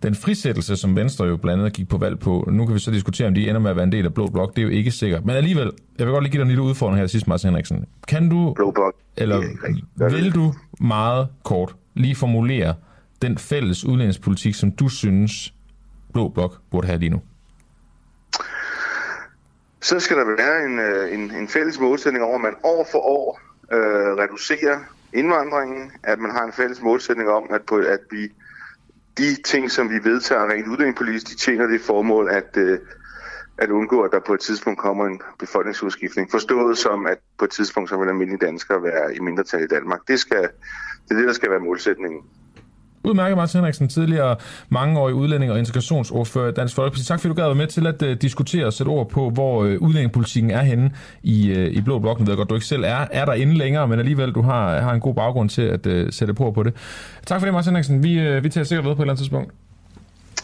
den 0.02 0.14
frisættelse, 0.14 0.76
som 0.76 0.96
Venstre 0.96 1.24
jo 1.24 1.36
blandt 1.36 1.60
andet 1.60 1.72
gik 1.72 1.88
på 1.88 1.98
valg 1.98 2.18
på. 2.18 2.48
Nu 2.52 2.66
kan 2.66 2.74
vi 2.74 2.80
så 2.80 2.90
diskutere, 2.90 3.28
om 3.28 3.34
de 3.34 3.48
ender 3.48 3.60
med 3.60 3.70
at 3.70 3.76
være 3.76 3.84
en 3.84 3.92
del 3.92 4.04
af 4.04 4.14
Blå 4.14 4.26
Blok. 4.26 4.56
Det 4.56 4.58
er 4.58 4.66
jo 4.66 4.72
ikke 4.72 4.90
sikkert. 4.90 5.24
Men 5.24 5.36
alligevel, 5.36 5.70
jeg 5.98 6.06
vil 6.06 6.12
godt 6.12 6.24
lige 6.24 6.32
give 6.32 6.40
dig 6.40 6.44
en 6.44 6.48
lille 6.48 6.62
udfordring 6.62 7.00
her 7.00 7.06
sidst, 7.06 7.28
Martin 7.28 7.48
Henriksen. 7.48 7.86
Kan 8.08 8.28
du, 8.28 8.52
Blå 8.54 8.70
Blok, 8.70 8.94
eller 9.16 9.36
er 10.00 10.08
vil 10.08 10.34
du 10.34 10.54
meget 10.80 11.28
kort 11.44 11.76
lige 11.94 12.14
formulere 12.14 12.74
den 13.22 13.38
fælles 13.38 13.84
udlændingspolitik, 13.84 14.54
som 14.54 14.70
du 14.70 14.88
synes, 14.88 15.54
Blå 16.12 16.28
Blok 16.28 16.52
burde 16.70 16.86
have 16.86 16.98
lige 16.98 17.10
nu? 17.10 17.20
Så 19.80 20.00
skal 20.00 20.16
der 20.16 20.24
være 20.24 20.64
en, 20.64 20.78
øh, 20.78 21.14
en, 21.14 21.40
en 21.42 21.48
fælles 21.48 21.80
målsætning 21.80 22.24
over, 22.24 22.34
at 22.34 22.40
man 22.40 22.54
år 22.64 22.86
for 22.92 22.98
år 22.98 23.40
øh, 23.72 23.78
reducerer 24.22 24.78
indvandringen, 25.12 25.92
at 26.02 26.18
man 26.18 26.30
har 26.30 26.44
en 26.44 26.52
fælles 26.52 26.82
målsætning 26.82 27.28
om, 27.28 27.42
at, 27.50 27.62
på, 27.62 27.76
at 27.76 28.00
vi 28.10 28.32
de 29.18 29.42
ting, 29.42 29.70
som 29.70 29.90
vi 29.90 30.04
vedtager 30.04 30.50
rent 30.52 30.66
udlændingepolitisk, 30.66 31.28
de 31.28 31.36
tjener 31.36 31.66
det 31.66 31.80
formål 31.80 32.28
at, 32.30 32.56
øh, 32.56 32.78
at 33.58 33.70
undgå, 33.70 34.02
at 34.02 34.12
der 34.12 34.20
på 34.26 34.34
et 34.34 34.40
tidspunkt 34.40 34.78
kommer 34.78 35.06
en 35.06 35.20
befolkningsudskiftning. 35.38 36.30
Forstået 36.30 36.78
som, 36.78 37.06
at 37.06 37.18
på 37.38 37.44
et 37.44 37.50
tidspunkt 37.50 37.90
så 37.90 37.96
vil 37.96 38.08
almindelige 38.08 38.46
danskere 38.46 38.82
være 38.82 39.16
i 39.16 39.18
mindretal 39.18 39.62
i 39.62 39.66
Danmark. 39.66 40.00
Det, 40.08 40.20
skal, 40.20 40.42
det 41.08 41.10
er 41.10 41.14
det, 41.14 41.26
der 41.26 41.32
skal 41.32 41.50
være 41.50 41.60
målsætningen. 41.60 42.22
Udmærket, 43.06 43.36
Martin 43.36 43.58
Henriksen, 43.58 43.88
tidligere 43.88 44.36
mangeårig 44.68 45.14
udlænding 45.14 45.52
og 45.52 45.58
integrationsordfører 45.58 46.48
i 46.48 46.52
Dansk 46.52 46.74
Folkeparti. 46.74 47.04
Tak 47.04 47.20
fordi 47.20 47.28
du 47.28 47.34
gad 47.34 47.44
være 47.44 47.54
med 47.54 47.66
til 47.66 47.86
at 47.86 48.02
uh, 48.02 48.10
diskutere 48.10 48.66
og 48.66 48.72
sætte 48.72 48.90
ord 48.90 49.08
på, 49.08 49.30
hvor 49.30 49.60
uh, 49.60 49.64
udlændingepolitikken 49.64 50.50
er 50.50 50.62
henne 50.62 50.90
i, 51.22 51.50
uh, 51.52 51.58
i 51.58 51.80
Blå 51.80 51.98
Blok. 51.98 52.18
Nu 52.18 52.24
ved 52.24 52.32
jeg 52.32 52.36
godt, 52.36 52.50
du 52.50 52.54
ikke 52.54 52.66
selv 52.66 52.84
er, 52.84 53.06
er 53.10 53.24
der 53.24 53.32
inde 53.32 53.54
længere, 53.54 53.88
men 53.88 53.98
alligevel 53.98 54.32
du 54.32 54.42
har, 54.42 54.80
har 54.80 54.92
en 54.92 55.00
god 55.00 55.14
baggrund 55.14 55.48
til 55.48 55.62
at 55.62 55.86
uh, 55.86 56.06
sætte 56.10 56.34
på 56.34 56.50
på 56.50 56.62
det. 56.62 56.74
Tak 57.26 57.40
for 57.40 57.46
det, 57.46 57.54
Martin 57.54 57.70
Henriksen. 57.70 58.02
Vi, 58.02 58.36
uh, 58.36 58.44
vi 58.44 58.48
tager 58.48 58.64
sikkert 58.64 58.84
ved 58.84 58.94
på 58.94 59.02
et 59.02 59.04
eller 59.04 59.12
andet 59.12 59.18
tidspunkt. 59.18 59.52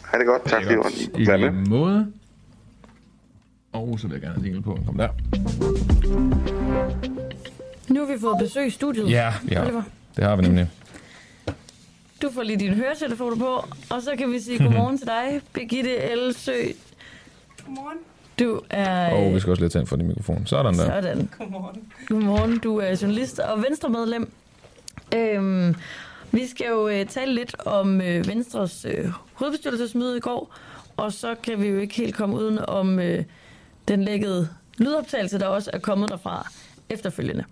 Ha' 0.04 0.18
det 0.18 0.26
godt. 0.26 0.44
Tak 0.46 0.62
fordi 0.62 0.76
du 0.76 1.18
I 1.18 1.26
var 1.26 1.36
med. 1.36 1.50
lige 1.50 1.70
måde. 1.70 2.06
Og 3.72 3.98
så 3.98 4.08
vil 4.08 4.14
jeg 4.14 4.22
gerne 4.22 4.50
have 4.50 4.62
på. 4.62 4.78
Kom 4.86 4.96
der. 4.96 5.08
Nu 7.88 8.00
har 8.00 8.14
vi 8.14 8.20
fået 8.20 8.38
besøg 8.38 8.66
i 8.66 8.70
studiet. 8.70 9.10
Ja, 9.10 9.32
ja. 9.50 9.62
Oliver. 9.62 9.82
Det 10.16 10.24
har 10.24 10.36
vi 10.36 10.42
nemlig. 10.42 10.68
Du 12.22 12.30
får 12.30 12.42
lige 12.42 12.58
dine 12.58 12.74
høretelefoner 12.74 13.36
på, 13.36 13.64
og 13.90 14.02
så 14.02 14.14
kan 14.18 14.32
vi 14.32 14.40
sige 14.40 14.58
godmorgen 14.58 14.98
til 14.98 15.06
dig, 15.06 15.40
Birgitte 15.52 15.96
Elsø. 15.96 16.52
Godmorgen. 17.64 17.98
Du 18.38 18.60
er... 18.70 19.10
Og 19.10 19.34
vi 19.34 19.40
skal 19.40 19.50
også 19.50 19.62
lige 19.62 19.70
tænde 19.70 19.86
for 19.86 19.96
din 19.96 20.06
mikrofon. 20.06 20.46
Sådan 20.46 20.74
der. 20.74 20.86
Sådan. 20.86 21.30
Godmorgen. 21.38 21.92
Godmorgen, 22.08 22.58
du 22.58 22.76
er 22.76 22.98
journalist 23.02 23.38
og 23.38 23.62
venstremedlem. 23.62 24.32
Øhm, 25.14 25.74
vi 26.32 26.46
skal 26.46 26.66
jo 26.66 26.88
øh, 26.88 27.06
tale 27.06 27.34
lidt 27.34 27.56
om 27.66 28.00
øh, 28.00 28.28
Venstres 28.28 28.86
øh, 28.88 29.08
hovedbestyrelsesmøde 29.32 30.16
i 30.16 30.20
går, 30.20 30.54
og 30.96 31.12
så 31.12 31.34
kan 31.42 31.62
vi 31.62 31.68
jo 31.68 31.78
ikke 31.78 31.94
helt 31.94 32.14
komme 32.14 32.36
uden 32.36 32.58
om 32.58 32.98
øh, 32.98 33.24
den 33.88 34.04
lækkede 34.04 34.48
lydoptagelse, 34.78 35.38
der 35.38 35.46
også 35.46 35.70
er 35.72 35.78
kommet 35.78 36.08
derfra 36.08 36.48
efterfølgende. 36.88 37.44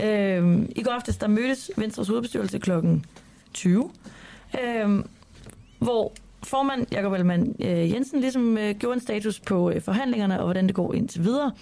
Øhm, 0.00 0.72
I 0.76 0.82
går 0.82 0.90
aftes, 0.90 1.16
der 1.16 1.26
mødtes 1.26 1.70
Venstres 1.76 2.08
hovedbestyrelse 2.08 2.58
klokken 2.58 3.04
20, 3.54 3.90
øh, 4.64 5.04
hvor 5.78 6.12
formand 6.42 6.86
Jakob 6.92 7.12
Ellemann 7.12 7.56
øh, 7.60 7.92
Jensen 7.92 8.20
ligesom 8.20 8.58
øh, 8.58 8.74
gjorde 8.74 8.94
en 8.94 9.00
status 9.00 9.40
på 9.40 9.70
øh, 9.70 9.80
forhandlingerne 9.82 10.38
og 10.38 10.44
hvordan 10.44 10.66
det 10.66 10.74
går 10.74 10.94
indtil 10.94 11.24
videre. 11.24 11.52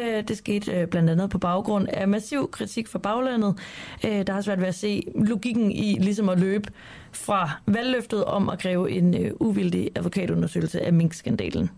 Øh, 0.00 0.28
Det 0.28 0.36
skete 0.38 0.72
øh, 0.72 0.86
blandt 0.88 1.10
andet 1.10 1.30
på 1.30 1.38
baggrund 1.38 1.88
af 1.88 2.08
massiv 2.08 2.50
kritik 2.50 2.88
fra 2.88 2.98
baglandet. 2.98 3.58
Øh, 4.04 4.26
Der 4.26 4.32
har 4.32 4.40
svært 4.40 4.60
ved 4.60 4.66
at 4.66 4.74
se 4.74 5.02
logikken 5.14 5.72
i 5.72 5.96
ligesom 6.00 6.28
at 6.28 6.40
løbe 6.40 6.68
fra 7.12 7.50
valgløftet 7.66 8.24
om 8.24 8.48
at 8.48 8.58
kræve 8.58 8.90
en 8.90 9.22
øh, 9.24 9.30
uvildig 9.40 9.90
advokatundersøgelse 9.96 10.80
af 10.82 10.92
minkskandalen. 10.92 11.70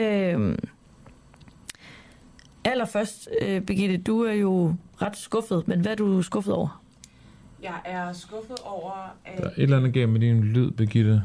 Øh, 0.00 0.58
Allerførst, 2.64 3.28
øh, 3.42 3.60
Birgitte, 3.62 3.96
du 3.96 4.20
er 4.22 4.32
jo 4.32 4.74
ret 5.02 5.16
skuffet, 5.16 5.68
men 5.68 5.80
hvad 5.80 5.92
er 5.92 5.96
du 5.96 6.22
skuffet 6.22 6.54
over? 6.54 6.83
Jeg 7.64 7.80
er 7.84 8.12
skuffet 8.12 8.56
over, 8.64 8.92
at 9.24 9.38
Der 9.38 9.44
er 9.44 9.50
et 9.56 9.62
eller 9.62 9.76
andet 9.76 9.94
galt 9.94 10.08
med 10.10 10.20
din 10.20 10.40
lyd, 10.40 10.70
Birgitte. 10.70 11.22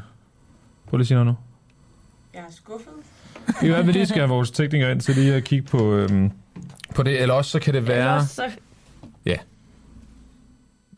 Prøv 0.86 0.96
lige 0.96 1.02
at 1.02 1.06
sige 1.06 1.14
noget 1.14 1.26
nu. 1.26 1.34
jeg 2.34 2.40
er 2.40 2.52
skuffet. 2.52 2.92
Være, 3.62 3.76
at 3.78 3.86
vi 3.86 3.92
lige 3.92 4.06
skal 4.06 4.20
have 4.20 4.28
vores 4.36 4.50
teknikere 4.50 4.92
ind 4.92 5.00
til 5.00 5.14
lige 5.14 5.34
at 5.34 5.44
kigge 5.44 5.66
på, 5.68 5.94
øhm, 5.94 6.30
på 6.94 7.02
det, 7.02 7.22
eller 7.22 7.34
også 7.34 7.50
så 7.50 7.58
kan 7.58 7.74
det 7.74 7.88
være... 7.88 8.14
Ellers 8.14 8.30
så 8.30 8.50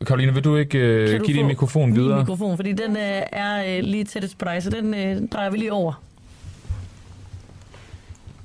Karoline, 0.05 0.33
vil 0.33 0.43
du 0.43 0.55
ikke 0.57 0.77
øh, 0.77 1.09
kan 1.09 1.19
du 1.19 1.25
give 1.25 1.37
din 1.37 1.47
mikrofon 1.47 1.89
min 1.89 1.99
videre? 1.99 2.19
mikrofon, 2.19 2.55
fordi 2.55 2.71
den 2.73 2.91
øh, 2.97 3.21
er 3.31 3.77
øh, 3.77 3.83
lige 3.83 4.03
tættest 4.03 4.37
på 4.37 4.45
dig, 4.45 4.63
så 4.63 4.69
den 4.69 4.93
øh, 4.93 5.27
drejer 5.27 5.49
vi 5.49 5.57
lige 5.57 5.73
over. 5.73 6.03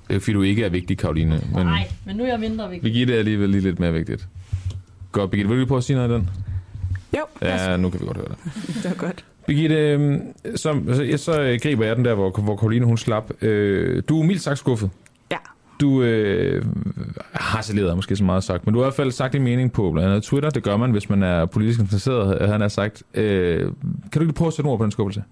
Det 0.03 0.11
er 0.11 0.14
jo 0.14 0.20
fordi, 0.20 0.32
du 0.32 0.42
ikke 0.42 0.64
er 0.64 0.68
vigtig, 0.68 0.99
Karoline. 0.99 1.40
Men 1.55 1.66
Nej, 1.66 1.88
men 2.05 2.16
nu 2.16 2.24
er 2.24 2.28
jeg 2.28 2.40
mindre 2.40 2.70
vigtig. 2.70 2.92
Birgitte 2.92 3.14
er 3.14 3.18
alligevel 3.18 3.51
lige 3.51 3.61
lidt 3.61 3.78
mere 3.78 3.92
vigtigt. 3.92 4.28
Godt, 5.12 5.30
Birgitte, 5.30 5.49
vil 5.49 5.57
du 5.57 5.61
lige 5.61 5.68
prøve 5.68 5.78
at 5.78 5.84
sige 5.84 5.96
noget 5.96 6.12
af 6.12 6.18
den? 6.18 6.30
Jo, 7.16 7.24
Ja, 7.42 7.76
nu 7.76 7.90
kan 7.90 8.00
vi 8.00 8.06
godt 8.06 8.16
høre 8.16 8.28
det. 8.28 8.36
det 8.82 8.84
var 8.84 9.06
godt. 9.06 9.24
Birgitte, 9.46 9.76
øh, 9.76 10.18
så, 10.56 10.80
så, 10.86 11.24
så 11.24 11.40
øh, 11.40 11.59
griber 11.62 11.84
jeg 11.86 11.96
den 11.96 12.04
der, 12.04 12.14
hvor, 12.14 12.30
hvor 12.30 12.56
Karoline 12.56 12.84
hun 12.84 12.96
slap. 12.96 13.42
Øh, 13.42 14.02
du 14.09 14.20
er 14.20 14.24
mildt 14.26 14.42
sagt 14.42 14.59
skuffet. 14.59 14.90
Ja. 15.30 15.36
Du 15.80 16.02
øh, 16.02 16.64
har 17.32 17.62
saleret 17.62 17.96
måske 17.96 18.16
så 18.16 18.24
meget 18.24 18.44
sagt, 18.44 18.66
men 18.66 18.74
du 18.74 18.80
har 18.80 18.84
i 18.84 18.86
hvert 18.86 18.94
fald 18.94 19.12
sagt 19.12 19.32
din 19.32 19.42
mening 19.42 19.72
på 19.72 19.90
blandt 19.90 20.09
andet 20.09 20.22
Twitter. 20.22 20.50
Det 20.50 20.62
gør 20.62 20.76
man, 20.76 20.90
hvis 20.90 21.11
man 21.11 21.22
er 21.22 21.46
politisk 21.46 21.80
interesseret, 21.80 22.48
han 22.48 22.61
har 22.61 22.68
sagt. 22.68 23.02
Øh, 23.14 23.61
kan 23.62 23.72
du 24.14 24.20
ikke 24.20 24.32
prøve 24.32 24.46
at 24.46 24.52
sætte 24.54 24.68
ord 24.68 24.78
på 24.78 24.84
den 24.84 24.92
skuffelse? 24.92 25.22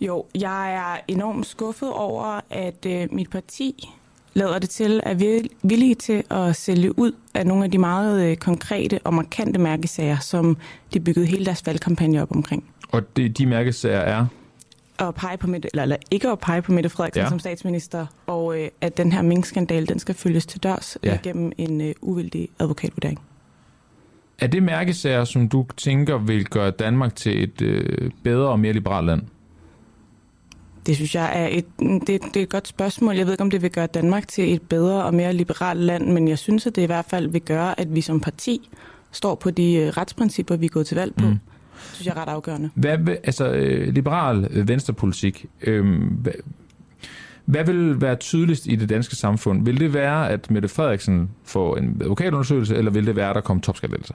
Jo, 0.00 0.24
jeg 0.34 0.74
er 0.74 1.00
enormt 1.08 1.46
skuffet 1.46 1.92
over, 1.92 2.40
at 2.50 2.86
øh, 2.86 3.08
mit 3.12 3.30
parti 3.30 3.88
lader 4.34 4.58
det 4.58 4.70
til, 4.70 5.00
at 5.02 5.20
vi 5.20 5.26
er 5.26 5.40
villige 5.62 5.94
til 5.94 6.22
at 6.30 6.56
sælge 6.56 6.98
ud 6.98 7.12
af 7.34 7.46
nogle 7.46 7.64
af 7.64 7.70
de 7.70 7.78
meget 7.78 8.30
øh, 8.30 8.36
konkrete 8.36 8.98
og 9.04 9.14
markante 9.14 9.58
mærkesager, 9.60 10.18
som 10.18 10.56
de 10.94 11.00
byggede 11.00 11.26
hele 11.26 11.44
deres 11.44 11.66
valgkampagne 11.66 12.22
op 12.22 12.30
omkring. 12.36 12.64
Og 12.92 13.16
det, 13.16 13.38
de 13.38 13.46
mærkesager 13.46 13.98
er? 14.00 14.26
at 14.98 15.14
pege 15.14 15.36
på 15.36 15.46
Mette, 15.46 15.68
eller, 15.72 15.82
eller 15.82 15.96
ikke 16.10 16.28
at 16.28 16.38
pege 16.38 16.62
på 16.62 16.72
Mette 16.72 16.88
Frederiksen 16.90 17.22
Ja. 17.22 17.28
som 17.28 17.38
statsminister, 17.38 18.06
og 18.26 18.60
øh, 18.60 18.68
at 18.80 18.96
den 18.96 19.12
her 19.12 19.22
minkskandal, 19.22 19.88
den 19.88 19.98
skal 19.98 20.14
følges 20.14 20.46
til 20.46 20.62
dørs 20.62 20.98
Ja. 21.04 21.10
ja. 21.10 21.18
gennem 21.22 21.52
en 21.58 21.80
øh, 21.80 21.94
uvildig 22.00 22.48
advokatvurdering. 22.60 23.18
Er 24.38 24.46
det 24.46 24.62
mærkesager, 24.62 25.24
som 25.24 25.48
du 25.48 25.66
tænker 25.76 26.18
vil 26.18 26.44
gøre 26.44 26.70
Danmark 26.70 27.16
til 27.16 27.42
et 27.42 27.62
øh, 27.62 28.10
bedre 28.24 28.48
og 28.48 28.60
mere 28.60 28.72
liberalt 28.72 29.06
land? 29.06 29.22
Det 30.86 30.96
synes 30.96 31.14
jeg 31.14 31.42
er 31.42 31.48
et, 31.50 31.64
det, 31.78 32.06
det 32.06 32.36
er 32.36 32.42
et 32.42 32.48
godt 32.48 32.68
spørgsmål. 32.68 33.16
Jeg 33.16 33.26
ved 33.26 33.32
ikke, 33.32 33.42
om 33.42 33.50
det 33.50 33.62
vil 33.62 33.70
gøre 33.70 33.86
Danmark 33.86 34.28
til 34.28 34.54
et 34.54 34.62
bedre 34.62 35.04
og 35.04 35.14
mere 35.14 35.32
liberalt 35.32 35.80
land, 35.80 36.12
men 36.12 36.28
jeg 36.28 36.38
synes, 36.38 36.66
at 36.66 36.76
det 36.76 36.82
i 36.82 36.86
hvert 36.86 37.04
fald 37.04 37.28
vil 37.28 37.40
gøre, 37.40 37.80
at 37.80 37.94
vi 37.94 38.00
som 38.00 38.20
parti 38.20 38.70
står 39.12 39.34
på 39.34 39.50
de 39.50 39.74
øh, 39.74 39.88
retsprincipper, 39.88 40.56
vi 40.56 40.66
er 40.66 40.70
gået 40.70 40.86
til 40.86 40.96
valg 40.96 41.14
på. 41.14 41.26
Mm. 41.26 41.30
Det 41.30 41.94
synes 41.94 42.06
jeg 42.06 42.16
er 42.16 42.20
ret 42.22 42.28
afgørende. 42.28 42.70
Hvad, 42.74 42.98
altså, 43.08 43.52
øh, 43.52 43.94
liberal 43.94 44.48
øh, 44.50 44.68
venstrepolitik, 44.68 45.46
øh, 45.62 46.02
hvad, 46.10 46.32
hvad 47.44 47.64
vil 47.64 48.00
være 48.00 48.16
tydeligst 48.16 48.66
i 48.66 48.76
det 48.76 48.88
danske 48.88 49.16
samfund? 49.16 49.64
Vil 49.64 49.80
det 49.80 49.94
være, 49.94 50.30
at 50.30 50.50
Mette 50.50 50.68
Frederiksen 50.68 51.30
får 51.44 51.76
en 51.76 51.98
advokatundersøgelse, 52.00 52.76
eller 52.76 52.90
vil 52.90 53.06
det 53.06 53.16
være, 53.16 53.28
at 53.28 53.34
der 53.34 53.40
kommer 53.40 53.60
topskattelettelser? 53.60 54.14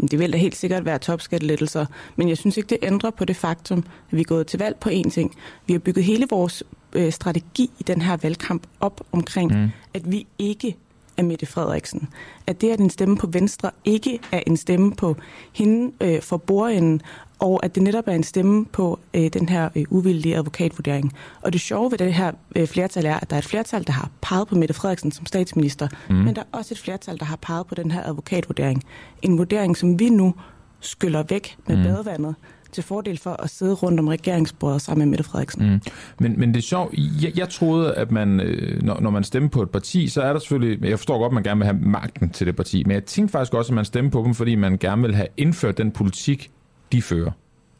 Det 0.00 0.18
vil 0.18 0.32
da 0.32 0.38
helt 0.38 0.56
sikkert 0.56 0.84
være 0.84 0.98
topskattelettelser, 0.98 1.86
men 2.16 2.28
jeg 2.28 2.38
synes 2.38 2.56
ikke, 2.56 2.68
det 2.68 2.78
ændrer 2.82 3.10
på 3.10 3.24
det 3.24 3.36
faktum, 3.36 3.78
at 3.78 4.16
vi 4.16 4.20
er 4.20 4.24
gået 4.24 4.46
til 4.46 4.58
valg 4.58 4.76
på 4.76 4.88
én 4.88 5.10
ting. 5.10 5.34
Vi 5.66 5.72
har 5.72 5.80
bygget 5.80 6.04
hele 6.04 6.26
vores 6.30 6.62
øh, 6.92 7.12
strategi 7.12 7.70
i 7.78 7.82
den 7.82 8.02
her 8.02 8.16
valgkamp 8.16 8.66
op 8.80 9.00
omkring, 9.12 9.58
mm. 9.58 9.70
at 9.94 10.12
vi 10.12 10.26
ikke 10.38 10.76
er 11.16 11.22
Mette 11.22 11.46
Frederiksen. 11.46 12.08
At 12.46 12.60
det, 12.60 12.70
at 12.70 12.80
en 12.80 12.90
stemme 12.90 13.16
på 13.16 13.26
Venstre 13.26 13.70
ikke 13.84 14.18
er 14.32 14.40
en 14.46 14.56
stemme 14.56 14.92
på 14.92 15.16
hende 15.52 15.92
øh, 16.00 16.22
for 16.22 16.36
bordenden, 16.36 17.02
og 17.38 17.64
at 17.64 17.74
det 17.74 17.82
netop 17.82 18.08
er 18.08 18.12
en 18.12 18.22
stemme 18.22 18.64
på 18.64 19.00
øh, 19.14 19.30
den 19.32 19.48
her 19.48 19.68
øh, 19.76 19.84
uvildige 19.90 20.36
advokatvurdering. 20.36 21.12
Og 21.42 21.52
det 21.52 21.60
sjove 21.60 21.90
ved 21.90 21.98
det 21.98 22.14
her 22.14 22.32
øh, 22.56 22.66
flertal 22.66 23.06
er, 23.06 23.14
at 23.14 23.30
der 23.30 23.36
er 23.36 23.38
et 23.38 23.44
flertal, 23.44 23.86
der 23.86 23.92
har 23.92 24.10
peget 24.20 24.48
på 24.48 24.54
Mette 24.54 24.74
Frederiksen 24.74 25.12
som 25.12 25.26
statsminister, 25.26 25.88
mm. 26.08 26.14
men 26.14 26.36
der 26.36 26.40
er 26.40 26.58
også 26.58 26.74
et 26.74 26.78
flertal, 26.78 27.18
der 27.18 27.24
har 27.24 27.36
peget 27.36 27.66
på 27.66 27.74
den 27.74 27.90
her 27.90 28.02
advokatvurdering. 28.02 28.84
En 29.22 29.38
vurdering, 29.38 29.76
som 29.76 29.98
vi 29.98 30.08
nu 30.08 30.34
skyller 30.80 31.22
væk 31.28 31.56
med 31.66 31.76
mm. 31.76 31.82
badevandet 31.82 32.34
til 32.74 32.84
fordel 32.84 33.18
for 33.18 33.42
at 33.42 33.50
sidde 33.50 33.74
rundt 33.74 34.00
om 34.00 34.08
regeringsbordet 34.08 34.82
sammen 34.82 35.06
med 35.06 35.10
Mette 35.10 35.24
Frederiksen. 35.24 35.70
Mm. 35.70 35.80
Men, 36.18 36.40
men 36.40 36.48
det 36.48 36.56
er 36.56 36.62
sjovt, 36.62 36.94
jeg, 37.22 37.38
jeg 37.38 37.48
troede, 37.48 37.94
at 37.94 38.10
man, 38.10 38.40
øh, 38.40 38.82
når, 38.82 39.00
når 39.00 39.10
man 39.10 39.24
stemmer 39.24 39.48
på 39.48 39.62
et 39.62 39.70
parti, 39.70 40.08
så 40.08 40.22
er 40.22 40.32
der 40.32 40.40
selvfølgelig, 40.40 40.88
jeg 40.88 40.98
forstår 40.98 41.18
godt, 41.18 41.30
at 41.30 41.34
man 41.34 41.42
gerne 41.42 41.58
vil 41.58 41.66
have 41.66 41.78
magten 41.80 42.30
til 42.30 42.46
det 42.46 42.56
parti, 42.56 42.84
men 42.84 42.94
jeg 42.94 43.04
tænkte 43.04 43.32
faktisk 43.32 43.54
også, 43.54 43.72
at 43.72 43.74
man 43.74 43.84
stemmer 43.84 44.10
på 44.10 44.22
dem, 44.26 44.34
fordi 44.34 44.54
man 44.54 44.78
gerne 44.78 45.02
vil 45.02 45.14
have 45.14 45.28
indført 45.36 45.78
den 45.78 45.90
politik, 45.90 46.50
de 46.92 47.02
fører. 47.02 47.30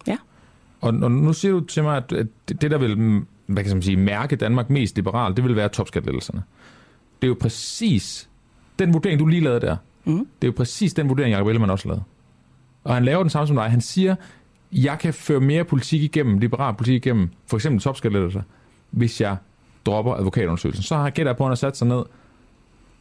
Ja. 0.06 0.16
Og, 0.80 0.94
og 1.02 1.10
nu 1.10 1.32
siger 1.32 1.52
du 1.52 1.60
til 1.60 1.82
mig, 1.82 1.96
at 1.96 2.10
det, 2.10 2.28
det, 2.62 2.70
der 2.70 2.78
vil 2.78 3.24
hvad 3.46 3.64
kan 3.64 3.72
man 3.72 3.82
sige, 3.82 3.96
mærke 3.96 4.36
Danmark 4.36 4.70
mest 4.70 4.96
liberalt, 4.96 5.36
det 5.36 5.44
vil 5.44 5.56
være 5.56 5.68
topskattelettelserne. 5.68 6.42
Det 7.22 7.26
er 7.26 7.28
jo 7.28 7.36
præcis 7.40 8.28
den 8.78 8.92
vurdering, 8.92 9.20
du 9.20 9.26
lige 9.26 9.44
lavede 9.44 9.60
der. 9.60 9.76
Mm. 10.04 10.18
Det 10.18 10.46
er 10.46 10.48
jo 10.48 10.54
præcis 10.56 10.94
den 10.94 11.08
vurdering, 11.08 11.32
Jacob 11.32 11.46
Ellemann 11.46 11.70
også 11.70 11.88
lavede. 11.88 12.02
Og 12.84 12.94
han 12.94 13.04
laver 13.04 13.22
den 13.22 13.30
samme 13.30 13.46
som 13.46 13.56
dig. 13.56 13.70
Han 13.70 13.80
siger, 13.80 14.16
jeg 14.72 14.98
kan 14.98 15.14
føre 15.14 15.40
mere 15.40 15.64
politik 15.64 16.02
igennem, 16.02 16.38
liberal 16.38 16.74
politik 16.74 17.06
igennem, 17.06 17.30
for 17.46 17.56
eksempel 17.56 17.80
topskattelettelser, 17.80 18.42
hvis 18.90 19.20
jeg 19.20 19.36
dropper 19.86 20.14
advokatundersøgelsen. 20.14 20.82
Så 20.82 20.96
har 20.96 21.10
gætter 21.10 21.32
på, 21.32 21.44
at 21.44 21.46
han 21.46 21.50
har 21.50 21.56
sat 21.56 21.76
sig 21.76 21.86
ned, 21.86 22.02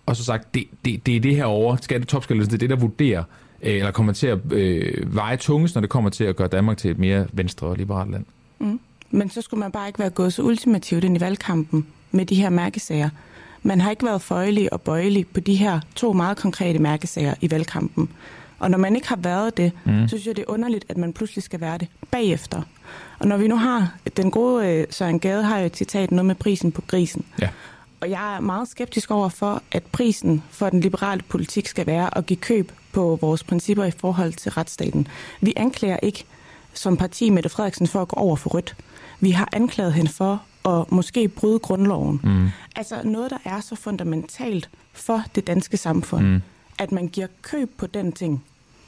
og 0.05 0.15
så 0.15 0.23
sagt, 0.23 0.53
det, 0.53 0.63
det, 0.85 1.05
det 1.05 1.15
er 1.15 1.19
det 1.19 1.35
her 1.35 1.45
over, 1.45 1.75
skatte 1.75 2.07
topskattelettelsen, 2.07 2.59
det 2.59 2.65
er 2.65 2.67
det, 2.67 2.77
der 2.77 2.87
vurderer, 2.87 3.23
eller 3.63 3.91
kommer 3.91 4.13
til 4.13 4.27
at 4.27 4.39
øh, 4.51 5.15
veje 5.15 5.37
tungest, 5.37 5.75
når 5.75 5.81
det 5.81 5.89
kommer 5.89 6.09
til 6.09 6.23
at 6.23 6.35
gøre 6.35 6.47
Danmark 6.47 6.77
til 6.77 6.91
et 6.91 6.99
mere 6.99 7.25
venstre 7.33 7.67
og 7.67 7.75
liberalt 7.77 8.11
land. 8.11 8.25
Mm. 8.59 8.79
Men 9.11 9.29
så 9.29 9.41
skulle 9.41 9.59
man 9.59 9.71
bare 9.71 9.87
ikke 9.87 9.99
være 9.99 10.09
gået 10.09 10.33
så 10.33 10.41
ultimativt 10.41 11.03
ind 11.03 11.17
i 11.17 11.19
valgkampen 11.19 11.87
med 12.11 12.25
de 12.25 12.35
her 12.35 12.49
mærkesager. 12.49 13.09
Man 13.63 13.81
har 13.81 13.91
ikke 13.91 14.05
været 14.05 14.21
føjelig 14.21 14.73
og 14.73 14.81
bøjelig 14.81 15.27
på 15.27 15.39
de 15.39 15.55
her 15.55 15.79
to 15.95 16.13
meget 16.13 16.37
konkrete 16.37 16.79
mærkesager 16.79 17.33
i 17.41 17.51
valgkampen. 17.51 18.09
Og 18.59 18.71
når 18.71 18.77
man 18.77 18.95
ikke 18.95 19.07
har 19.07 19.15
været 19.15 19.57
det, 19.57 19.71
mm. 19.85 20.07
så 20.07 20.07
synes 20.07 20.27
jeg, 20.27 20.35
det 20.35 20.41
er 20.41 20.51
underligt, 20.51 20.85
at 20.89 20.97
man 20.97 21.13
pludselig 21.13 21.43
skal 21.43 21.61
være 21.61 21.77
det 21.77 21.87
bagefter. 22.11 22.61
Og 23.19 23.27
når 23.27 23.37
vi 23.37 23.47
nu 23.47 23.55
har, 23.55 23.95
den 24.17 24.31
gode 24.31 24.67
øh, 24.67 24.85
Søren 24.89 25.19
Gade 25.19 25.43
har 25.43 25.59
jo 25.59 25.65
et 25.65 25.77
citat, 25.77 26.11
noget 26.11 26.25
med 26.25 26.35
prisen 26.35 26.71
på 26.71 26.81
grisen. 26.87 27.25
Ja. 27.41 27.49
Og 28.03 28.09
jeg 28.09 28.35
er 28.35 28.39
meget 28.39 28.67
skeptisk 28.67 29.11
over 29.11 29.29
for, 29.29 29.61
at 29.71 29.83
prisen 29.83 30.43
for 30.49 30.69
den 30.69 30.79
liberale 30.79 31.21
politik 31.29 31.67
skal 31.67 31.87
være 31.87 32.17
at 32.17 32.25
give 32.25 32.37
køb 32.37 32.71
på 32.91 33.17
vores 33.21 33.43
principper 33.43 33.83
i 33.83 33.91
forhold 33.91 34.33
til 34.33 34.51
retsstaten. 34.51 35.07
Vi 35.41 35.53
anklager 35.55 35.97
ikke 36.01 36.25
som 36.73 36.97
parti 36.97 37.29
Mette 37.29 37.49
Frederiksen 37.49 37.87
for 37.87 38.01
at 38.01 38.07
gå 38.07 38.15
over 38.19 38.35
for 38.35 38.49
rødt. 38.49 38.75
Vi 39.19 39.31
har 39.31 39.49
anklaget 39.53 39.93
hende 39.93 40.11
for 40.11 40.43
at 40.65 40.91
måske 40.91 41.27
bryde 41.27 41.59
grundloven. 41.59 42.19
Mm. 42.23 42.49
Altså 42.75 43.01
noget, 43.03 43.31
der 43.31 43.37
er 43.45 43.59
så 43.59 43.75
fundamentalt 43.75 44.69
for 44.93 45.23
det 45.35 45.47
danske 45.47 45.77
samfund, 45.77 46.25
mm. 46.25 46.41
at 46.79 46.91
man 46.91 47.07
giver 47.07 47.27
køb 47.41 47.77
på 47.77 47.87
den 47.87 48.11
ting, 48.11 48.43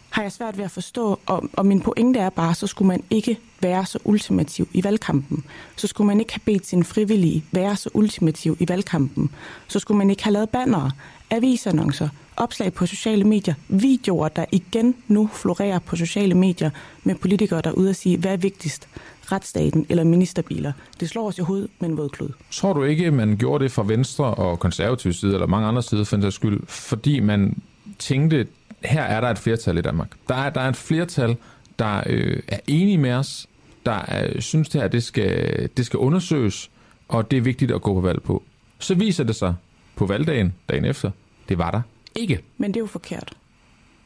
har 0.10 0.22
jeg 0.22 0.32
svært 0.32 0.58
ved 0.58 0.66
at 0.66 0.72
forstå. 0.72 1.20
Og, 1.26 1.50
og 1.54 1.66
min 1.66 1.82
pointe 1.82 2.20
er 2.20 2.30
bare, 2.30 2.56
så 2.56 2.68
skulle 2.68 2.88
man 2.88 3.04
ikke 3.10 3.38
være 3.62 3.86
så 3.86 4.00
ultimativ 4.04 4.68
i 4.74 4.84
valgkampen. 4.84 5.44
Så 5.76 5.88
skulle 5.88 6.08
man 6.08 6.20
ikke 6.20 6.34
have 6.34 6.42
bedt 6.46 6.68
sin 6.68 6.84
frivillige 6.84 7.46
være 7.52 7.76
så 7.76 7.90
ultimativ 7.94 8.58
i 8.60 8.66
valgkampen. 8.70 9.30
Så 9.68 9.80
skulle 9.80 9.98
man 9.98 10.10
ikke 10.10 10.24
have 10.24 10.34
lavet 10.34 10.50
bannere, 10.50 10.92
avisannoncer, 11.32 12.10
opslag 12.38 12.74
på 12.74 12.86
sociale 12.86 13.24
medier, 13.24 13.54
videoer, 13.68 14.28
der 14.28 14.46
igen 14.52 14.96
nu 15.08 15.30
florerer 15.34 15.80
på 15.80 15.96
sociale 15.96 16.36
medier 16.36 16.70
med 17.04 17.16
politikere, 17.16 17.62
der 17.62 17.70
er 17.70 17.74
ude 17.74 17.90
og 17.90 17.96
sige, 17.96 18.18
hvad 18.18 18.34
er 18.34 18.38
vigtigst, 18.38 18.88
retsstaten 19.32 19.86
eller 19.90 20.04
ministerbiler. 20.04 20.72
Det 21.00 21.10
slår 21.10 21.28
os 21.28 21.38
i 21.38 21.42
hovedet 21.42 21.70
med 21.80 21.90
en 21.90 21.98
våd 21.98 22.10
klud. 22.10 22.30
Tror 22.52 22.74
du 22.74 22.84
ikke, 22.84 23.12
man 23.12 23.38
gjorde 23.38 23.64
det 23.64 23.72
fra 23.72 23.84
Venstre 23.84 24.26
og 24.26 24.60
konservativ 24.60 25.14
side, 25.14 25.34
eller 25.34 25.48
mange 25.48 25.68
andre 25.68 25.84
sider 25.84 26.04
for 26.04 26.18
den 26.18 26.32
skyld, 26.32 26.68
fordi 26.68 27.20
man 27.20 27.62
tænkte, 28.00 28.48
her 28.86 29.02
er 29.04 29.22
der 29.22 29.28
et 29.28 29.38
flertal 29.38 29.78
i 29.78 29.82
Danmark. 29.82 30.10
Der 30.28 30.36
er, 30.36 30.50
der 30.50 30.62
er 30.62 30.70
et 30.70 30.76
flertal, 30.76 31.38
der 31.80 32.04
øh, 32.06 32.44
er 32.48 32.60
enige 32.68 32.98
med 32.98 33.14
os, 33.14 33.48
der 33.86 33.92
er, 33.92 34.42
synes 34.42 34.70
det 34.70 34.82
her, 34.82 34.88
det 34.88 35.04
skal, 35.04 35.70
det 35.78 35.86
skal 35.86 35.98
undersøges, 35.98 36.72
og 37.08 37.32
det 37.32 37.38
er 37.38 37.42
vigtigt 37.42 37.72
at 37.72 37.82
gå 37.82 37.94
på 37.94 38.02
valg 38.02 38.24
på. 38.24 38.44
Så 38.80 38.96
viser 38.96 39.24
det 39.24 39.36
sig 39.36 39.56
på 39.96 40.06
valgdagen, 40.06 40.54
dagen 40.70 40.86
efter, 40.86 41.12
det 41.50 41.58
var 41.58 41.72
der 41.72 41.82
ikke. 42.16 42.40
Men 42.58 42.74
det 42.74 42.78
er 42.78 42.82
jo 42.82 42.86
forkert. 42.88 43.34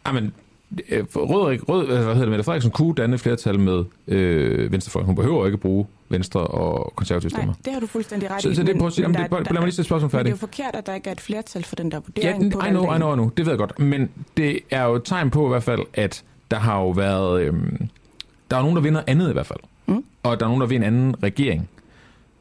Jamen, 0.08 0.24
øh, 0.26 0.32
Rød, 1.16 1.70
Rød, 1.70 1.86
hvad 1.86 1.98
hedder 1.98 2.20
det, 2.20 2.30
Mette 2.30 2.44
Frederiksen 2.44 2.72
kunne 2.72 2.94
danne 2.96 3.18
flertal 3.18 3.60
med 3.60 3.84
øh, 4.08 4.72
Venstrefolk. 4.72 5.06
Hun 5.06 5.16
behøver 5.16 5.46
ikke 5.46 5.58
bruge 5.58 5.86
Venstre 6.10 6.40
og 6.40 6.94
konservative 6.96 7.30
stemmer. 7.30 7.46
Nej, 7.48 7.56
det 7.66 7.74
har 7.74 7.80
du 7.80 7.88
fuldstændig 7.88 8.32
ret 8.32 8.42
Så- 8.42 8.50
i. 8.50 8.56
så 8.56 8.64
det 8.64 8.76
er 8.76 8.80
på 8.80 8.90
jamen, 8.98 9.16
det- 9.18 9.30
der- 9.32 9.38
lad 9.40 9.54
mig 9.54 9.62
lige 9.62 9.72
stille 9.72 9.86
spørgsmålet 9.86 10.12
færdigt. 10.12 10.26
det 10.26 10.32
er 10.44 10.48
jo 10.48 10.48
forkert, 10.48 10.76
at 10.76 10.86
der 10.88 10.94
ikke 10.94 11.08
er 11.08 11.12
et 11.12 11.22
flertal 11.22 11.64
for 11.64 11.76
den 11.76 11.92
der 11.92 11.98
Ja, 11.98 12.02
vurdering 12.32 12.52
på 12.52 12.60
I 12.60 12.70
know, 12.70 12.84
I 12.84 12.88
valgdagen. 12.88 13.00
know, 13.02 13.14
I 13.14 13.16
know. 13.16 13.30
Det 13.38 13.46
ved 13.46 13.52
jeg 13.54 13.58
godt. 13.60 13.80
Men 13.80 14.10
det 14.38 14.60
er 14.72 14.84
jo 14.86 14.96
et 14.96 15.02
tegn 15.06 15.30
på 15.30 15.46
i 15.46 15.50
hvert 15.50 15.64
fald, 15.64 15.82
at 15.94 16.24
der 16.52 16.58
har 16.58 16.80
jo 16.80 16.90
været... 16.90 17.42
Øhm, 17.42 17.88
der 18.52 18.58
er 18.58 18.62
nogen, 18.62 18.76
der 18.76 18.82
vinder 18.82 19.02
andet 19.08 19.30
i 19.30 19.34
hvert 19.34 19.46
fald. 19.48 19.60
Mm. 19.86 20.04
Og 20.24 20.40
der 20.40 20.46
er 20.46 20.50
nogen, 20.50 20.62
der 20.62 20.68
vinder 20.68 20.88
en 20.88 20.94
anden 20.94 21.24
regering. 21.24 21.70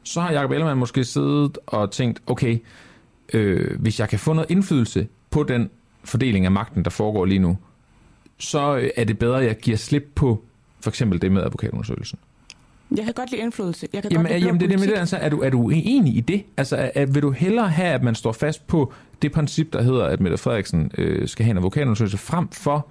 Så 0.03 0.21
har 0.21 0.31
Jacob 0.31 0.51
Ellemann 0.51 0.79
måske 0.79 1.03
siddet 1.03 1.57
og 1.67 1.91
tænkt, 1.91 2.21
okay, 2.27 2.57
øh, 3.33 3.79
hvis 3.79 3.99
jeg 3.99 4.09
kan 4.09 4.19
få 4.19 4.33
noget 4.33 4.51
indflydelse 4.51 5.07
på 5.31 5.43
den 5.43 5.69
fordeling 6.03 6.45
af 6.45 6.51
magten, 6.51 6.83
der 6.83 6.89
foregår 6.89 7.25
lige 7.25 7.39
nu, 7.39 7.57
så 8.39 8.77
øh, 8.77 8.89
er 8.95 9.03
det 9.03 9.19
bedre, 9.19 9.39
at 9.39 9.45
jeg 9.45 9.57
giver 9.57 9.77
slip 9.77 10.11
på 10.15 10.43
for 10.79 10.89
eksempel 10.89 11.21
det 11.21 11.31
med 11.31 11.43
advokatundersøgelsen. 11.43 12.19
Jeg 12.95 13.05
kan 13.05 13.13
godt 13.13 13.31
lide 13.31 13.41
indflydelse. 13.41 13.87
Jeg 13.93 14.01
kan 14.01 14.11
Jamen, 14.11 14.25
godt 14.25 14.33
lide 14.33 14.45
jamen 14.45 14.61
det 14.61 14.71
er 14.71 14.77
det 14.77 14.97
altså, 14.97 15.17
er 15.17 15.29
du, 15.29 15.41
er 15.41 15.49
du 15.49 15.69
enig 15.69 16.17
i 16.17 16.21
det? 16.21 16.43
Altså, 16.57 16.75
er, 16.75 16.91
er, 16.95 17.05
vil 17.05 17.21
du 17.21 17.31
hellere 17.31 17.69
have, 17.69 17.89
at 17.89 18.03
man 18.03 18.15
står 18.15 18.31
fast 18.31 18.67
på 18.67 18.93
det 19.21 19.31
princip, 19.31 19.73
der 19.73 19.81
hedder, 19.81 20.05
at 20.05 20.19
Mette 20.19 20.37
Frederiksen 20.37 20.91
øh, 20.97 21.27
skal 21.27 21.45
have 21.45 21.51
en 21.51 21.57
advokatundersøgelse, 21.57 22.17
frem 22.17 22.49
for 22.49 22.87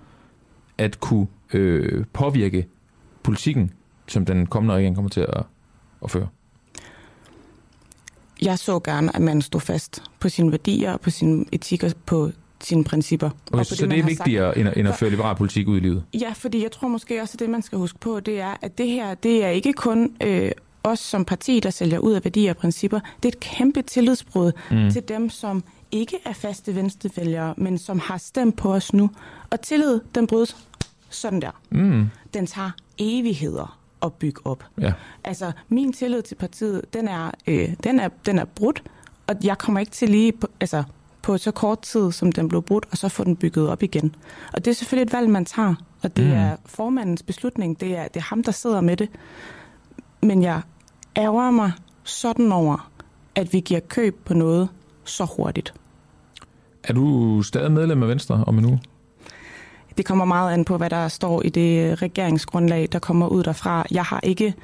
at 0.79 1.01
kunne 1.01 1.27
øh, 1.53 2.05
påvirke 2.13 2.67
politikken, 3.23 3.73
som 4.07 4.25
den 4.25 4.47
kommende 4.47 4.75
regering 4.75 4.95
kommer 4.95 5.09
til 5.09 5.21
at, 5.21 5.43
at 6.05 6.11
føre? 6.11 6.29
Jeg 8.43 8.59
så 8.59 8.81
gerne, 8.81 9.17
at 9.17 9.23
man 9.23 9.43
stod 9.43 9.61
fast 9.61 10.03
på 10.21 10.29
sine 10.29 10.51
værdier, 10.51 10.97
på 10.97 11.11
sin 11.11 11.49
etik 11.53 11.83
og 11.83 11.93
på 12.07 12.31
sine 12.61 12.85
principper. 12.85 13.31
Okay, 13.47 13.59
og 13.59 13.67
så 13.67 13.75
det, 13.75 13.89
man 13.89 13.99
er 13.99 14.03
har 14.03 14.09
vigtigere 14.09 14.59
end, 14.59 14.69
at- 14.69 14.77
end 14.77 14.89
at 14.89 14.95
føre 14.97 15.11
liberal 15.11 15.37
politik 15.37 15.69
ud 15.69 15.77
i 15.77 15.81
livet? 15.81 16.05
Ja, 16.21 16.33
fordi 16.37 16.63
jeg 16.63 16.73
tror 16.73 16.89
måske 16.89 17.23
også, 17.23 17.35
at 17.35 17.41
det, 17.41 17.51
man 17.51 17.63
skal 17.63 17.79
huske 17.79 17.99
på, 17.99 18.21
det 18.21 18.41
er, 18.41 18.55
at 18.63 18.79
det 18.79 18.89
her, 18.89 19.15
det 19.15 19.45
er 19.45 19.49
ikke 19.49 19.73
kun 19.73 20.13
øh, 20.25 20.51
os 20.85 20.99
som 20.99 21.25
parti, 21.25 21.61
der 21.61 21.71
sælger 21.71 21.99
ud 21.99 22.13
af 22.13 22.25
værdier 22.25 22.51
og 22.51 22.57
principper. 22.57 23.01
Det 23.23 23.25
er 23.25 23.29
et 23.29 23.41
kæmpe 23.41 23.83
tillidsbrud 23.83 24.53
mm. 24.71 24.91
til 24.91 25.03
dem, 25.09 25.31
som 25.31 25.65
ikke 25.93 26.17
er 26.25 26.33
faste 26.33 26.75
venstrevælgere, 26.75 27.55
men 27.57 27.79
som 27.79 27.99
har 27.99 28.19
stemt 28.19 28.57
på 28.57 28.75
os 28.75 28.93
nu. 28.93 29.11
Og 29.51 29.61
tillid, 29.61 30.01
den 30.15 30.27
brydes 30.27 30.57
sådan 31.11 31.43
der. 31.43 31.51
Mm. 31.71 32.07
Den 32.35 32.47
tager 32.47 32.71
evigheder 32.99 33.79
at 34.03 34.13
bygge 34.13 34.41
op. 34.47 34.65
Ja. 34.81 34.93
Altså, 35.25 35.53
min 35.69 35.93
tillid 35.93 36.23
til 36.23 36.35
partiet, 36.35 36.83
den 36.95 37.09
er, 37.09 37.31
øh, 37.47 37.69
den 37.85 38.01
er, 38.01 38.09
den 38.27 38.39
er 38.39 38.45
brudt, 38.45 38.83
og 39.27 39.35
jeg 39.45 39.59
kommer 39.59 39.81
ikke 39.81 39.93
til 39.93 40.09
lige 40.11 40.33
på, 40.33 40.47
altså, 40.61 40.83
på 41.23 41.39
så 41.39 41.51
kort 41.51 41.81
tid, 41.81 42.13
som 42.13 42.33
den 42.33 42.49
blev 42.49 42.63
brudt, 42.63 42.87
og 42.91 42.97
så 42.99 43.09
få 43.09 43.25
den 43.25 43.37
bygget 43.37 43.69
op 43.69 43.83
igen. 43.83 44.15
Og 44.53 44.65
det 44.65 44.71
er 44.71 44.75
selvfølgelig 44.75 45.07
et 45.07 45.13
valg, 45.13 45.31
man 45.31 45.45
tager, 45.45 45.75
og 46.03 46.17
det 46.17 46.25
Mm. 46.27 46.33
er 46.33 46.57
formandens 46.67 47.23
beslutning, 47.23 47.81
det 47.81 47.97
er, 47.99 48.09
det 48.09 48.17
er 48.17 48.25
ham, 48.25 48.43
der 48.43 48.53
sidder 48.53 48.81
med 48.81 48.97
det. 48.97 49.09
Men 50.23 50.43
jeg 50.43 50.61
ærger 51.17 51.51
mig 51.51 51.73
sådan 52.05 52.53
over, 52.53 52.91
at 53.35 53.53
vi 53.53 53.61
giver 53.61 53.81
køb 53.81 54.17
på 54.25 54.35
noget 54.35 54.69
så 55.05 55.25
hurtigt. 55.37 55.75
Er 56.85 56.93
du 56.93 57.43
stadig 57.43 57.73
medlem 57.73 58.03
af 58.03 58.09
Venstre 58.09 58.45
om 58.47 58.59
en 58.59 58.65
uge? 58.65 58.81
Det 59.97 60.07
kommer 60.07 60.25
meget 60.25 60.53
an 60.53 60.65
på, 60.65 60.77
hvad 60.77 60.91
der 60.91 61.09
står 61.09 61.43
i 61.43 61.49
det 61.49 62.03
regeringsgrundlag, 62.03 62.89
der 62.93 62.99
kommer 62.99 63.29
ud 63.29 63.43
derfra. 63.43 63.87
Jeg 63.91 64.05
har 64.05 64.21
ikke, 64.23 64.55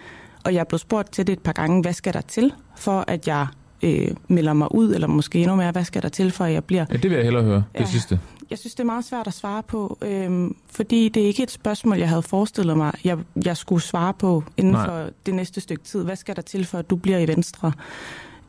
og 0.45 0.55
jeg 0.55 0.61
er 0.61 0.65
blevet 0.65 0.81
spurgt 0.81 1.13
til 1.13 1.27
det 1.27 1.33
et 1.33 1.39
par 1.43 1.53
gange, 1.53 1.83
hvad 1.83 1.93
skal 1.93 2.13
der 2.15 2.21
til, 2.21 2.53
for 2.77 3.05
at 3.09 3.29
jeg 3.29 3.47
øh, 3.85 4.09
melder 4.29 4.53
mig 4.53 4.75
ud, 4.75 4.95
eller 4.95 5.07
måske 5.07 5.39
endnu 5.39 5.57
mere, 5.57 5.71
hvad 5.73 5.85
skal 5.85 6.03
der 6.03 6.09
til, 6.09 6.31
for 6.31 6.45
at 6.45 6.53
jeg 6.53 6.65
bliver... 6.65 6.85
Ja, 6.91 6.97
det 6.97 7.11
vil 7.11 7.17
jeg 7.17 7.25
hellere 7.25 7.43
høre, 7.43 7.65
det 7.75 7.81
Ja. 7.81 7.85
sidste. 7.87 8.21
Jeg 8.51 8.59
synes, 8.59 8.75
det 8.75 8.81
er 8.81 8.85
meget 8.87 9.05
svært 9.05 9.27
at 9.27 9.35
svare 9.35 9.63
på, 9.63 9.99
øhm, 10.03 10.57
fordi 10.71 11.09
det 11.09 11.23
er 11.23 11.27
ikke 11.27 11.43
et 11.43 11.51
spørgsmål, 11.51 11.99
jeg 11.99 12.09
havde 12.09 12.23
forestillet 12.23 12.77
mig, 12.77 12.93
jeg, 13.05 13.19
jeg 13.45 13.57
skulle 13.57 13.83
svare 13.83 14.15
på 14.15 14.45
inden 14.57 14.73
Nej. 14.73 14.87
For 14.87 15.11
det 15.27 15.35
næste 15.35 15.61
stykke 15.61 15.83
tid. 15.85 16.05
Hvad 16.05 16.17
skal 16.17 16.37
der 16.37 16.43
til, 16.43 16.65
for 16.65 16.79
at 16.79 16.91
du 16.91 16.97
bliver 16.97 17.19
i 17.19 17.29
Venstre? 17.29 17.73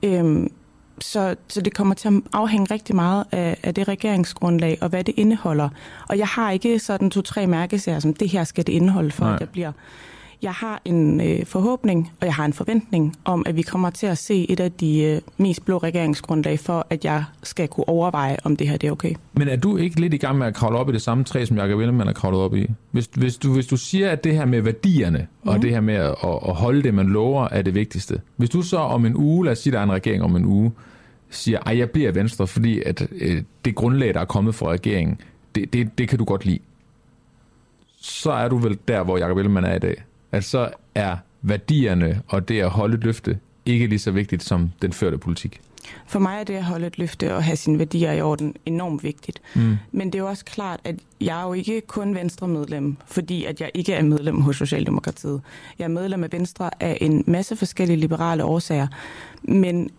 Øhm, 0.04 0.52
så, 1.00 1.36
så 1.48 1.62
det 1.62 1.74
kommer 1.74 1.94
til 1.96 2.08
at 2.08 2.14
afhænge 2.34 2.74
rigtig 2.74 2.96
meget 2.96 3.24
af, 3.32 3.58
af 3.64 3.74
det 3.74 3.88
regeringsgrundlag, 3.88 4.78
og 4.82 4.90
hvad 4.90 5.04
det 5.04 5.14
indeholder. 5.18 5.70
Og 6.10 6.18
jeg 6.18 6.28
har 6.28 6.52
ikke 6.52 6.80
sådan 6.80 7.10
to-tre 7.12 7.48
mærkesager, 7.48 8.00
som 8.00 8.14
det 8.14 8.30
her 8.30 8.44
skal 8.44 8.68
det 8.68 8.74
indeholde, 8.74 9.12
for. 9.12 9.26
Nej. 9.26 9.34
at 9.34 9.40
jeg 9.40 9.50
bliver... 9.50 9.72
Jeg 10.46 10.54
har 10.54 10.82
en 10.86 11.22
øh, 11.22 11.46
forhåbning, 11.46 12.12
og 12.22 12.26
jeg 12.26 12.34
har 12.36 12.46
en 12.46 12.54
forventning 12.54 13.16
om, 13.24 13.44
at 13.46 13.56
vi 13.56 13.62
kommer 13.62 13.90
til 13.90 14.08
at 14.08 14.18
se 14.18 14.52
et 14.52 14.60
af 14.60 14.72
de 14.72 15.04
øh, 15.04 15.22
mest 15.38 15.66
blå 15.66 15.78
regeringsgrundlag 15.78 16.60
for, 16.60 16.88
at 16.90 17.06
jeg 17.06 17.24
skal 17.44 17.68
kunne 17.68 17.90
overveje, 17.90 18.38
om 18.44 18.56
det 18.56 18.70
her 18.70 18.78
det 18.78 18.88
er 18.88 18.92
okay. 18.92 19.14
Men 19.34 19.48
er 19.48 19.56
du 19.56 19.78
ikke 19.78 20.02
lidt 20.02 20.14
i 20.14 20.18
gang 20.18 20.38
med 20.38 20.48
at 20.48 20.56
kravle 20.56 20.78
op 20.78 20.90
i 20.90 20.92
det 20.92 21.02
samme 21.02 21.24
træ, 21.24 21.46
som 21.46 21.58
Jacob 21.58 21.80
Ellemann 21.80 22.10
er 22.10 22.14
kravlet 22.14 22.42
op 22.42 22.56
i? 22.56 22.68
Hvis, 22.92 23.10
hvis, 23.14 23.38
du, 23.38 23.54
hvis 23.54 23.68
du 23.68 23.78
siger, 23.78 24.12
at 24.12 24.24
det 24.24 24.36
her 24.36 24.46
med 24.46 24.62
værdierne, 24.62 25.28
mm. 25.44 25.50
og 25.50 25.62
det 25.62 25.70
her 25.70 25.82
med 25.82 25.94
at, 25.94 26.16
at 26.24 26.56
holde 26.56 26.84
det, 26.84 26.94
man 26.94 27.08
lover, 27.08 27.48
er 27.52 27.62
det 27.62 27.76
vigtigste. 27.76 28.22
Hvis 28.36 28.50
du 28.50 28.62
så 28.62 28.78
om 28.78 29.06
en 29.06 29.16
uge, 29.16 29.46
lad 29.46 29.52
os 29.52 29.60
sige, 29.60 29.74
der 29.74 29.80
er 29.80 29.84
en 29.84 29.92
regering 29.92 30.24
om 30.24 30.36
en 30.36 30.46
uge, 30.46 30.72
siger, 31.30 31.60
ej, 31.66 31.78
jeg 31.78 31.90
bliver 31.90 32.12
Venstre, 32.12 32.48
fordi 32.48 32.82
at 32.86 33.08
øh, 33.12 33.42
det 33.66 33.76
grundlag, 33.76 34.14
der 34.14 34.20
er 34.20 34.26
kommet 34.26 34.56
fra 34.56 34.70
regeringen, 34.70 35.22
det, 35.56 35.74
det, 35.74 35.98
det 35.98 36.10
kan 36.10 36.18
du 36.18 36.26
godt 36.26 36.46
lide. 36.46 36.60
Så 37.98 38.32
er 38.32 38.48
du 38.48 38.58
vel 38.58 38.78
der, 38.88 39.04
hvor 39.04 39.18
Jacob 39.18 39.38
Ellemann 39.38 39.66
er 39.66 39.76
i 39.76 39.80
dag. 39.80 40.04
At 40.36 40.44
så 40.44 40.70
er 40.96 41.18
værdierne 41.42 42.22
og 42.28 42.48
det 42.48 42.62
at 42.62 42.70
holde 42.70 42.98
et 42.98 43.04
løfte 43.04 43.40
ikke 43.66 43.88
lige 43.88 44.00
så 44.00 44.12
vigtigt 44.12 44.44
som 44.44 44.72
den 44.82 44.94
førte 44.94 45.18
politik. 45.18 45.62
For 46.08 46.20
mig 46.20 46.40
er 46.40 46.44
det 46.44 46.54
at 46.54 46.64
holde 46.64 46.88
et 46.88 46.98
løfte 46.98 47.36
og 47.36 47.44
have 47.44 47.56
sine 47.56 47.80
værdier 47.80 48.12
i 48.12 48.22
orden 48.22 48.56
enormt 48.66 49.04
vigtigt. 49.04 49.42
Mm. 49.56 49.78
Men 49.92 50.08
det 50.08 50.16
er 50.16 50.24
jo 50.24 50.30
også 50.30 50.46
klart, 50.46 50.80
at 50.84 50.96
jeg 51.22 51.42
er 51.42 51.48
jo 51.48 51.54
ikke 51.54 51.82
kun 51.82 52.16
Venstre-medlem, 52.16 52.98
fordi 53.08 53.46
at 53.46 53.62
jeg 53.62 53.72
ikke 53.74 53.94
er 53.94 54.04
medlem 54.04 54.42
hos 54.42 54.56
Socialdemokratiet. 54.56 55.42
Jeg 55.80 55.86
er 55.86 55.90
medlem 55.90 56.24
af 56.24 56.32
Venstre 56.32 56.70
af 56.80 56.98
en 57.02 57.24
masse 57.28 57.56
forskellige 57.56 57.98
liberale 57.98 58.44
årsager. 58.44 58.88
Men 59.44 59.90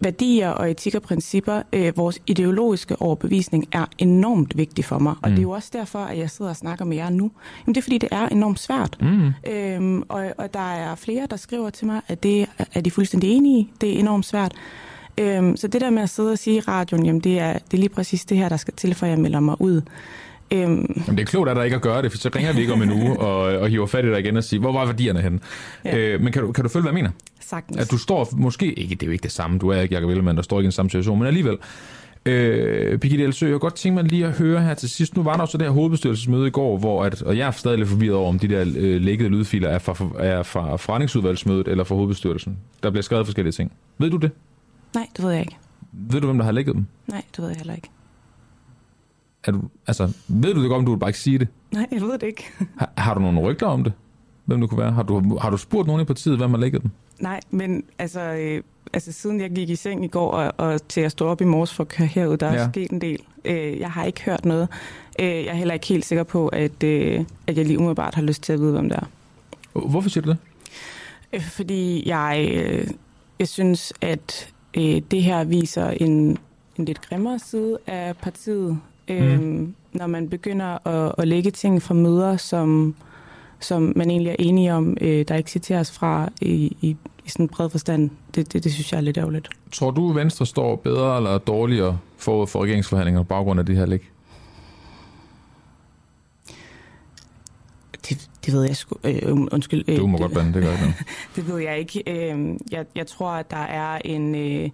værdier 0.00 0.48
og 0.50 0.70
etik 0.70 0.94
og 0.94 1.02
principper, 1.02 1.62
øh, 1.72 1.96
vores 1.96 2.20
ideologiske 2.26 3.02
overbevisning, 3.02 3.68
er 3.72 3.84
enormt 3.98 4.56
vigtig 4.56 4.84
for 4.84 4.98
mig. 4.98 5.14
Og 5.22 5.28
Mm. 5.28 5.34
det 5.34 5.38
er 5.38 5.42
jo 5.42 5.50
også 5.50 5.70
derfor, 5.72 5.98
at 5.98 6.18
jeg 6.18 6.30
sidder 6.30 6.50
og 6.50 6.56
snakker 6.56 6.84
med 6.84 6.96
jer 6.96 7.10
nu. 7.10 7.30
Jamen, 7.66 7.74
det 7.74 7.80
er 7.80 7.82
fordi, 7.82 7.98
det 7.98 8.08
er 8.12 8.28
enormt 8.28 8.58
svært. 8.60 8.96
Mm. 9.00 9.30
Øhm, 9.52 10.02
og, 10.08 10.24
og 10.38 10.54
der 10.54 10.72
er 10.72 10.94
flere, 10.94 11.26
der 11.30 11.36
skriver 11.36 11.70
til 11.70 11.86
mig, 11.86 12.00
at 12.08 12.22
det 12.22 12.46
er 12.74 12.80
de 12.80 12.90
fuldstændig 12.90 13.30
enige 13.30 13.58
i. 13.58 13.70
Det 13.80 13.94
er 13.96 13.98
enormt 14.00 14.26
svært. 14.26 14.52
Øhm, 15.18 15.56
så 15.56 15.68
det 15.68 15.80
der 15.80 15.90
med 15.90 16.02
at 16.02 16.10
sidde 16.10 16.32
og 16.32 16.38
sige 16.38 16.56
i 16.56 16.60
radioen, 16.60 17.06
jamen 17.06 17.20
det 17.20 17.38
er, 17.38 17.52
det 17.52 17.74
er 17.74 17.78
lige 17.78 17.88
præcis 17.88 18.24
det 18.24 18.36
her, 18.36 18.48
der 18.48 18.56
skal 18.56 18.74
til, 18.74 18.94
for 18.94 19.06
jeg 19.06 19.18
melder 19.18 19.40
mig 19.40 19.60
ud. 19.60 19.82
Øhm, 20.52 21.02
Jamen, 21.06 21.18
det 21.18 21.20
er 21.20 21.24
klogt 21.24 21.48
af 21.48 21.54
dig 21.54 21.64
ikke 21.64 21.76
at 21.76 21.82
gøre 21.82 22.02
det, 22.02 22.10
for 22.12 22.18
så 22.18 22.30
ringer 22.36 22.52
vi 22.52 22.60
ikke 22.60 22.72
om 22.72 22.82
en 22.82 22.92
uge 22.92 23.20
og, 23.20 23.58
og 23.58 23.68
hiver 23.68 23.86
fat 23.86 24.04
i 24.04 24.08
dig 24.08 24.18
igen 24.20 24.36
og 24.36 24.44
siger, 24.44 24.60
hvor 24.60 24.72
var 24.72 24.86
værdierne 24.86 25.20
henne? 25.20 25.38
Ja. 25.84 25.96
Ja. 25.96 25.98
Øh, 25.98 26.20
men 26.20 26.32
kan 26.32 26.42
du, 26.42 26.52
kan 26.52 26.64
du 26.64 26.70
følge, 26.70 26.82
hvad 26.82 26.90
jeg 26.90 26.94
mener? 26.94 27.10
sagtens. 27.50 27.78
At 27.78 27.90
du 27.90 27.98
står 27.98 28.28
måske, 28.32 28.72
ikke, 28.72 28.94
det 28.94 29.02
er 29.02 29.06
jo 29.06 29.12
ikke 29.12 29.22
det 29.22 29.32
samme, 29.32 29.58
du 29.58 29.68
er 29.68 29.80
ikke 29.80 29.94
Jacob 29.94 30.10
Ellemann, 30.10 30.36
der 30.36 30.42
står 30.42 30.58
ikke 30.58 30.64
i 30.64 30.70
den 30.70 30.72
samme 30.72 30.90
situation, 30.90 31.18
men 31.18 31.26
alligevel. 31.26 31.58
Øh, 32.26 32.98
Birgitte 32.98 33.24
Elsø, 33.24 33.46
jeg 33.46 33.52
kunne 33.52 33.60
godt 33.60 33.74
tænke 33.74 33.94
mig 33.94 34.04
lige 34.04 34.26
at 34.26 34.32
høre 34.32 34.62
her 34.62 34.74
til 34.74 34.90
sidst. 34.90 35.16
Nu 35.16 35.22
var 35.22 35.32
der 35.32 35.42
jo 35.42 35.46
så 35.46 35.58
det 35.58 35.66
her 35.66 35.72
hovedbestyrelsesmøde 35.72 36.46
i 36.46 36.50
går, 36.50 36.78
hvor 36.78 37.04
at, 37.04 37.22
og 37.22 37.38
jeg 37.38 37.46
er 37.46 37.50
stadig 37.50 37.78
lidt 37.78 37.88
forvirret 37.88 38.16
over, 38.16 38.28
om 38.28 38.38
de 38.38 38.48
der 38.48 38.60
øh, 38.76 39.00
lækkede 39.00 39.28
lydfiler 39.28 39.68
er 39.68 39.78
fra, 39.78 39.94
er 40.18 40.42
fra 40.42 40.76
forretningsudvalgsmødet 40.76 41.68
eller 41.68 41.84
fra 41.84 41.94
hovedbestyrelsen. 41.94 42.58
Der 42.82 42.90
bliver 42.90 43.02
skrevet 43.02 43.26
forskellige 43.26 43.52
ting. 43.52 43.72
Ved 43.98 44.10
du 44.10 44.16
det? 44.16 44.30
nej, 44.94 45.06
det 45.16 45.24
ved 45.24 45.30
jeg 45.32 45.40
ikke. 45.40 45.56
Ved 45.92 46.20
du, 46.20 46.26
hvem 46.26 46.38
der 46.38 46.44
har 46.44 46.52
lækket 46.52 46.74
dem? 46.74 46.86
Nej, 47.06 47.22
det 47.36 47.42
ved 47.42 47.48
jeg 47.48 47.56
heller 47.56 47.74
ikke. 47.74 47.88
Er 49.44 49.52
du, 49.52 49.60
altså, 49.86 50.12
ved 50.28 50.54
du 50.54 50.62
det 50.62 50.68
godt, 50.68 50.78
om 50.78 50.84
du 50.86 50.92
vil 50.92 50.98
bare 50.98 51.10
ikke 51.10 51.18
sige 51.18 51.38
det? 51.38 51.48
Nej, 51.72 51.86
jeg 51.92 52.00
ved 52.00 52.12
det 52.12 52.22
ikke. 52.26 52.44
Har, 52.76 52.90
har 52.96 53.14
du 53.14 53.20
nogle 53.20 53.40
rygter 53.40 53.66
om 53.66 53.84
det? 53.84 53.92
Hvem 54.44 54.60
det 54.60 54.70
kunne 54.70 54.78
være? 54.78 54.92
Har 54.92 55.02
du, 55.02 55.38
har 55.38 55.50
du 55.50 55.56
spurgt 55.56 55.86
nogen 55.86 56.02
i 56.02 56.04
partiet, 56.04 56.36
hvem 56.36 56.50
har 56.50 56.58
lækket 56.58 56.82
dem? 56.82 56.90
Nej, 57.18 57.40
men 57.50 57.84
altså, 57.98 58.20
øh, 58.20 58.62
altså 58.92 59.12
siden 59.12 59.40
jeg 59.40 59.50
gik 59.50 59.70
i 59.70 59.76
seng 59.76 60.04
i 60.04 60.08
går, 60.08 60.30
og, 60.30 60.52
og 60.56 60.88
til 60.88 61.00
at 61.00 61.12
stå 61.12 61.26
op 61.26 61.40
i 61.40 61.44
morges 61.44 61.74
for 61.74 61.84
at 61.84 61.88
køre 61.88 62.06
herud, 62.06 62.36
der 62.36 62.46
er 62.46 62.54
Ja. 62.54 62.60
ja. 62.62 62.68
sket 62.70 62.90
en 62.90 63.00
del. 63.00 63.18
Øh, 63.44 63.78
jeg 63.80 63.90
har 63.90 64.04
ikke 64.04 64.22
hørt 64.22 64.44
noget. 64.44 64.68
Øh, 65.20 65.26
jeg 65.26 65.46
er 65.46 65.54
heller 65.54 65.74
ikke 65.74 65.86
helt 65.86 66.04
sikker 66.04 66.22
på, 66.24 66.48
at, 66.48 66.82
øh, 66.82 67.24
at 67.46 67.56
jeg 67.56 67.66
lige 67.66 67.78
umiddelbart 67.78 68.14
har 68.14 68.22
lyst 68.22 68.42
til 68.42 68.52
at 68.52 68.60
vide, 68.60 68.72
hvem 68.72 68.88
det 68.88 68.98
er. 68.98 69.06
Hvorfor 69.88 70.08
siger 70.08 70.22
du 70.24 70.30
det? 70.30 70.38
Øh, 71.32 71.42
Fordi 71.42 72.08
jeg, 72.08 72.50
øh, 72.54 72.86
jeg 73.38 73.48
synes, 73.48 73.92
at 74.00 74.48
øh, 74.76 75.02
det 75.10 75.22
her 75.22 75.44
viser 75.44 75.90
en, 75.90 76.38
en 76.76 76.84
lidt 76.84 77.00
grimmere 77.08 77.38
side 77.38 77.78
af 77.86 78.16
partiet. 78.16 78.78
Øh, 79.10 79.40
Mm. 79.40 79.74
Når 79.92 80.06
man 80.06 80.28
begynder 80.28 80.86
at, 80.88 81.14
at 81.18 81.28
lægge 81.28 81.50
ting 81.50 81.82
fra 81.82 81.94
møder, 81.94 82.36
som, 82.36 82.94
som 83.60 83.92
man 83.96 84.10
egentlig 84.10 84.30
er 84.30 84.36
enige 84.38 84.74
om, 84.74 84.96
øh, 85.00 85.24
der 85.28 85.34
ikke 85.34 85.50
citeres 85.50 85.92
fra 85.92 86.28
i, 86.40 86.76
i, 86.80 86.96
i 87.24 87.28
sådan 87.28 87.44
en 87.44 87.48
bred 87.48 87.70
forstand. 87.70 88.10
Det, 88.34 88.52
det, 88.52 88.64
det 88.64 88.72
synes 88.72 88.92
jeg 88.92 88.98
er 88.98 89.02
lidt 89.02 89.18
ærgerligt. 89.18 89.48
Tror 89.72 89.90
du, 89.90 90.12
Venstre 90.12 90.46
står 90.46 90.76
bedre 90.76 91.16
eller 91.16 91.38
dårligere 91.38 91.98
forud 92.16 92.46
for 92.46 92.62
regeringsforhandlinger 92.62 93.20
på 93.22 93.26
baggrund 93.26 93.60
af 93.60 93.66
det 93.66 93.76
her 93.76 93.86
læg? 93.86 94.10
Det, 98.08 98.28
det 98.46 98.54
ved 98.54 98.62
jeg 98.62 98.76
sgu. 98.76 98.96
Øh, 99.04 99.32
undskyld. 99.52 99.84
Øh, 99.88 99.96
Du 99.98 100.06
må 100.06 100.18
det, 100.18 100.22
godt 100.22 100.34
bande, 100.34 100.54
det 100.54 100.62
gør 100.62 100.70
ikke 100.72 100.82
noget. 100.82 100.96
Det 101.36 101.48
ved 101.48 101.58
jeg 101.58 101.78
ikke. 101.78 102.02
Øh, 102.06 102.56
jeg, 102.72 102.84
jeg 102.94 103.06
tror, 103.06 103.30
at 103.30 103.50
der 103.50 103.56
er 103.56 103.98
en... 104.04 104.34
Øh, 104.34 104.70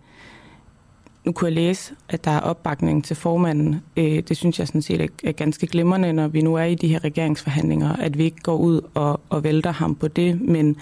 nu 1.27 1.33
kunne 1.33 1.47
jeg 1.47 1.55
læse, 1.55 1.95
at 2.09 2.25
der 2.25 2.31
er 2.31 2.41
opbakning 2.41 3.05
til 3.05 3.17
formanden. 3.17 3.81
Øh, 3.97 4.23
det 4.29 4.37
synes 4.37 4.59
jeg 4.59 4.67
sådan 4.67 4.83
set 4.83 5.11
er, 5.25 5.33
ganske 5.33 5.67
glimrende, 5.67 6.13
når 6.13 6.29
vi 6.29 6.41
nu 6.41 6.55
er 6.55 6.63
i 6.65 6.75
de 6.75 6.89
her 6.89 7.05
regeringsforhandlinger, 7.05 7.93
at 7.93 8.19
vi 8.19 8.25
ikke 8.25 8.41
går 8.43 8.57
ud 8.57 8.81
og, 8.95 9.21
og 9.29 9.45
vælter 9.45 9.73
ham 9.73 9.95
på 9.95 10.09
det, 10.09 10.41
men, 10.41 10.77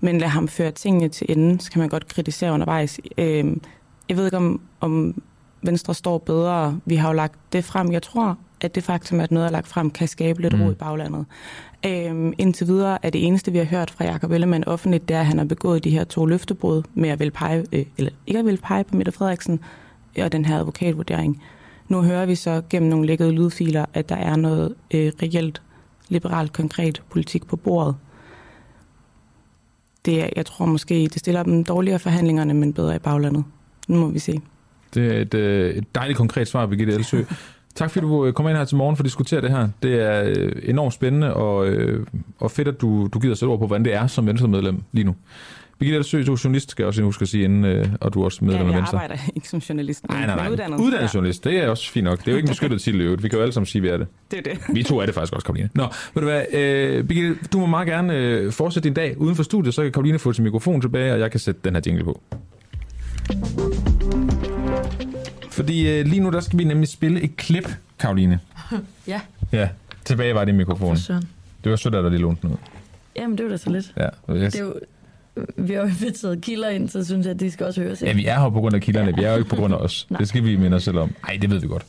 men 0.00 0.18
lad 0.18 0.28
ham 0.28 0.48
føre 0.48 0.70
tingene 0.70 1.08
til 1.08 1.26
enden, 1.28 1.60
så 1.60 1.70
kan 1.70 1.80
man 1.80 1.88
godt 1.88 2.08
kritisere 2.08 2.52
undervejs. 2.52 3.00
Øh, 3.18 3.56
jeg 4.08 4.16
ved 4.16 4.24
ikke, 4.24 4.36
om, 4.36 4.60
om 4.80 5.22
Venstre 5.62 5.94
står 5.94 6.18
bedre. 6.18 6.80
Vi 6.84 6.96
har 6.96 7.08
jo 7.08 7.14
lagt 7.14 7.38
det 7.52 7.64
frem. 7.64 7.92
Jeg 7.92 8.02
tror, 8.02 8.38
at 8.60 8.74
det 8.74 8.84
faktum, 8.84 9.20
at 9.20 9.30
noget 9.30 9.46
er 9.46 9.50
lagt 9.50 9.68
frem, 9.68 9.90
kan 9.90 10.08
skabe 10.08 10.42
lidt 10.42 10.54
Mm. 10.54 10.62
ro 10.62 10.70
i 10.70 10.74
baglandet. 10.74 11.24
Øhm, 11.86 12.32
indtil 12.38 12.66
videre 12.66 12.98
er 13.02 13.10
det 13.10 13.26
eneste, 13.26 13.52
vi 13.52 13.58
har 13.58 13.64
hørt 13.64 13.90
fra 13.90 14.04
Jakob 14.04 14.30
Ellemann 14.30 14.64
offentligt, 14.64 15.08
det 15.08 15.16
er, 15.16 15.20
at 15.20 15.26
han 15.26 15.38
har 15.38 15.44
begået 15.44 15.84
de 15.84 15.90
her 15.90 16.04
to 16.04 16.26
løftebrud 16.26 16.82
med 16.94 17.08
at 17.08 17.20
vil 17.20 17.30
pege, 17.30 17.64
øh, 17.72 17.84
eller 17.98 18.10
ikke 18.26 18.38
at 18.38 18.46
vil 18.46 18.58
pege 18.62 18.84
på 18.84 18.96
Mette 18.96 19.12
Frederiksen 19.12 19.60
og 20.22 20.32
den 20.32 20.44
her 20.44 20.58
advokatvurdering. 20.58 21.42
Nu 21.88 22.02
hører 22.02 22.26
vi 22.26 22.34
så 22.34 22.62
gennem 22.70 22.88
nogle 22.90 23.06
lækkede 23.06 23.32
lydfiler, 23.32 23.84
at 23.94 24.08
der 24.08 24.16
er 24.16 24.36
noget 24.36 24.74
øh, 24.94 25.12
reelt 25.22 25.62
liberalt 26.08 26.52
konkret 26.52 27.02
politik 27.10 27.46
på 27.46 27.56
bordet. 27.56 27.96
Det, 30.04 30.22
er- 30.22 30.28
jeg 30.36 30.46
tror 30.46 30.66
måske, 30.66 30.94
det 30.94 31.18
stiller 31.18 31.42
dem 31.42 31.64
dårligere 31.64 31.98
forhandlingerne, 31.98 32.54
men 32.54 32.72
bedre 32.72 32.96
i 32.96 32.98
baglandet. 32.98 33.44
Nu 33.88 34.00
må 34.00 34.08
vi 34.08 34.18
se. 34.18 34.40
Det 34.94 35.16
er 35.16 35.20
et, 35.20 35.34
øh, 35.34 35.74
et 35.74 35.94
dejligt 35.94 36.16
konkret 36.16 36.48
svar, 36.48 36.66
Birgitte 36.66 36.92
Elsø. 36.94 37.22
Tak 37.74 37.90
fordi 37.90 38.06
du 38.06 38.26
øh, 38.26 38.32
kom 38.32 38.48
ind 38.48 38.56
her 38.56 38.64
til 38.64 38.76
morgen 38.76 38.96
for 38.96 39.02
at 39.02 39.04
diskutere 39.04 39.40
det 39.40 39.50
her. 39.50 39.68
Det 39.82 39.94
er 40.02 40.22
øh, 40.36 40.52
enormt 40.62 40.94
spændende 40.94 41.34
og, 41.34 41.66
øh, 41.66 42.06
og 42.38 42.50
fedt, 42.50 42.68
at 42.68 42.80
du, 42.80 43.06
du 43.14 43.18
gider 43.18 43.34
sætte 43.34 43.50
ord 43.50 43.58
på, 43.58 43.66
hvordan 43.66 43.84
det 43.84 43.94
er 43.94 44.06
som 44.06 44.26
Venstre-medlem 44.26 44.82
lige 44.92 45.04
nu. 45.04 45.14
Birgitte 45.78 45.96
Elsø, 45.98 46.22
du 46.26 46.32
er 46.32 46.40
journalist, 46.44 46.70
skal 46.70 46.82
jeg 46.82 46.86
også 46.88 47.02
huske 47.02 47.22
at 47.22 47.28
sige, 47.28 47.44
inden, 47.44 47.64
øh, 47.64 47.88
og 48.00 48.14
du 48.14 48.20
er 48.20 48.24
også 48.24 48.44
medlem 48.44 48.60
ja, 48.62 48.66
af 48.66 48.70
jeg 48.72 48.78
Venstre. 48.78 49.02
arbejder 49.02 49.22
ikke 49.36 49.48
som 49.48 49.58
journalist, 49.58 50.08
Nej, 50.08 50.26
nej, 50.26 50.36
nej. 50.36 50.50
uddannet. 50.50 50.78
Uddannet 50.80 51.14
journalist, 51.14 51.44
det 51.44 51.56
er 51.58 51.68
også 51.68 51.90
fint 51.90 52.04
nok. 52.04 52.18
Det 52.18 52.28
er 52.28 52.32
jo 52.32 52.36
ikke 52.36 52.46
en 52.46 52.50
beskyttet 52.50 52.80
titel 52.80 53.00
i 53.00 53.04
øvrigt. 53.04 53.22
Vi 53.22 53.28
kan 53.28 53.36
jo 53.36 53.42
alle 53.42 53.52
sammen 53.52 53.66
sige, 53.66 53.80
at 53.80 53.82
vi 53.82 53.88
er 53.88 53.96
det. 53.96 54.06
Det 54.30 54.38
er 54.38 54.42
det. 54.42 54.58
Vi 54.74 54.82
to 54.82 54.98
er 54.98 55.06
det 55.06 55.14
faktisk 55.14 55.32
også, 55.32 55.44
Karoline. 55.46 55.68
Nå, 55.74 55.82
ved 56.14 56.22
du 56.22 56.28
hvad, 56.28 56.44
øh, 56.52 57.04
Birgitte, 57.04 57.36
du 57.52 57.58
må 57.58 57.66
meget 57.66 57.88
gerne 57.88 58.14
øh, 58.16 58.52
fortsætte 58.52 58.88
din 58.88 58.94
dag 58.94 59.18
uden 59.18 59.36
for 59.36 59.42
studiet, 59.42 59.74
så 59.74 59.82
kan 59.82 59.92
Karoline 59.92 60.18
få 60.18 60.32
sin 60.32 60.44
mikrofon 60.44 60.80
tilbage, 60.80 61.12
og 61.12 61.20
jeg 61.20 61.30
kan 61.30 61.40
sætte 61.40 61.60
den 61.64 61.74
her 61.74 61.82
jingle 61.86 62.04
på. 62.04 62.20
Fordi 65.50 65.88
øh, 65.98 66.06
lige 66.06 66.20
nu, 66.20 66.30
der 66.30 66.40
skal 66.40 66.58
vi 66.58 66.64
nemlig 66.64 66.88
spille 66.88 67.20
et 67.22 67.36
klip, 67.36 67.68
Karoline. 67.98 68.40
Ja, 69.06 69.20
Ja, 69.52 69.68
tilbage 70.04 70.34
var 70.34 70.44
det 70.44 70.54
mikrofon. 70.54 70.96
for 70.96 71.02
søren. 71.02 71.28
Det 71.64 71.70
var 71.70 71.76
sødt, 71.76 71.94
at 71.94 72.04
der 72.04 72.10
lige 72.10 72.20
lånte 72.20 72.48
ud. 72.48 72.56
Jamen, 73.16 73.38
det 73.38 73.44
var 73.44 73.50
da 73.50 73.56
så 73.56 73.70
lidt. 73.70 73.92
Ja, 73.96 74.02
jeg, 74.02 74.12
Det 74.28 74.54
er 74.54 74.60
jo, 74.64 74.74
vi 75.56 75.72
har 75.74 75.80
jo 75.80 75.86
inviteret 75.88 76.40
kilder 76.40 76.68
ind, 76.68 76.88
så 76.88 77.04
synes 77.04 77.26
jeg, 77.26 77.34
at 77.34 77.40
de 77.40 77.50
skal 77.50 77.66
også 77.66 77.82
høres. 77.82 78.02
ja, 78.02 78.12
vi 78.12 78.26
er 78.26 78.40
her 78.40 78.50
på 78.50 78.60
grund 78.60 78.74
af 78.74 78.80
kilderne, 78.80 79.14
vi 79.16 79.24
er 79.24 79.30
jo 79.30 79.38
ikke 79.38 79.50
på 79.50 79.56
grund 79.56 79.74
af 79.74 79.78
os. 79.78 80.06
Det 80.18 80.28
skal 80.28 80.44
vi 80.44 80.56
minde 80.56 80.76
os 80.76 80.82
selv 80.84 80.98
om. 80.98 81.10
Nej, 81.28 81.38
det 81.42 81.50
ved 81.50 81.60
vi 81.60 81.66
godt. 81.66 81.86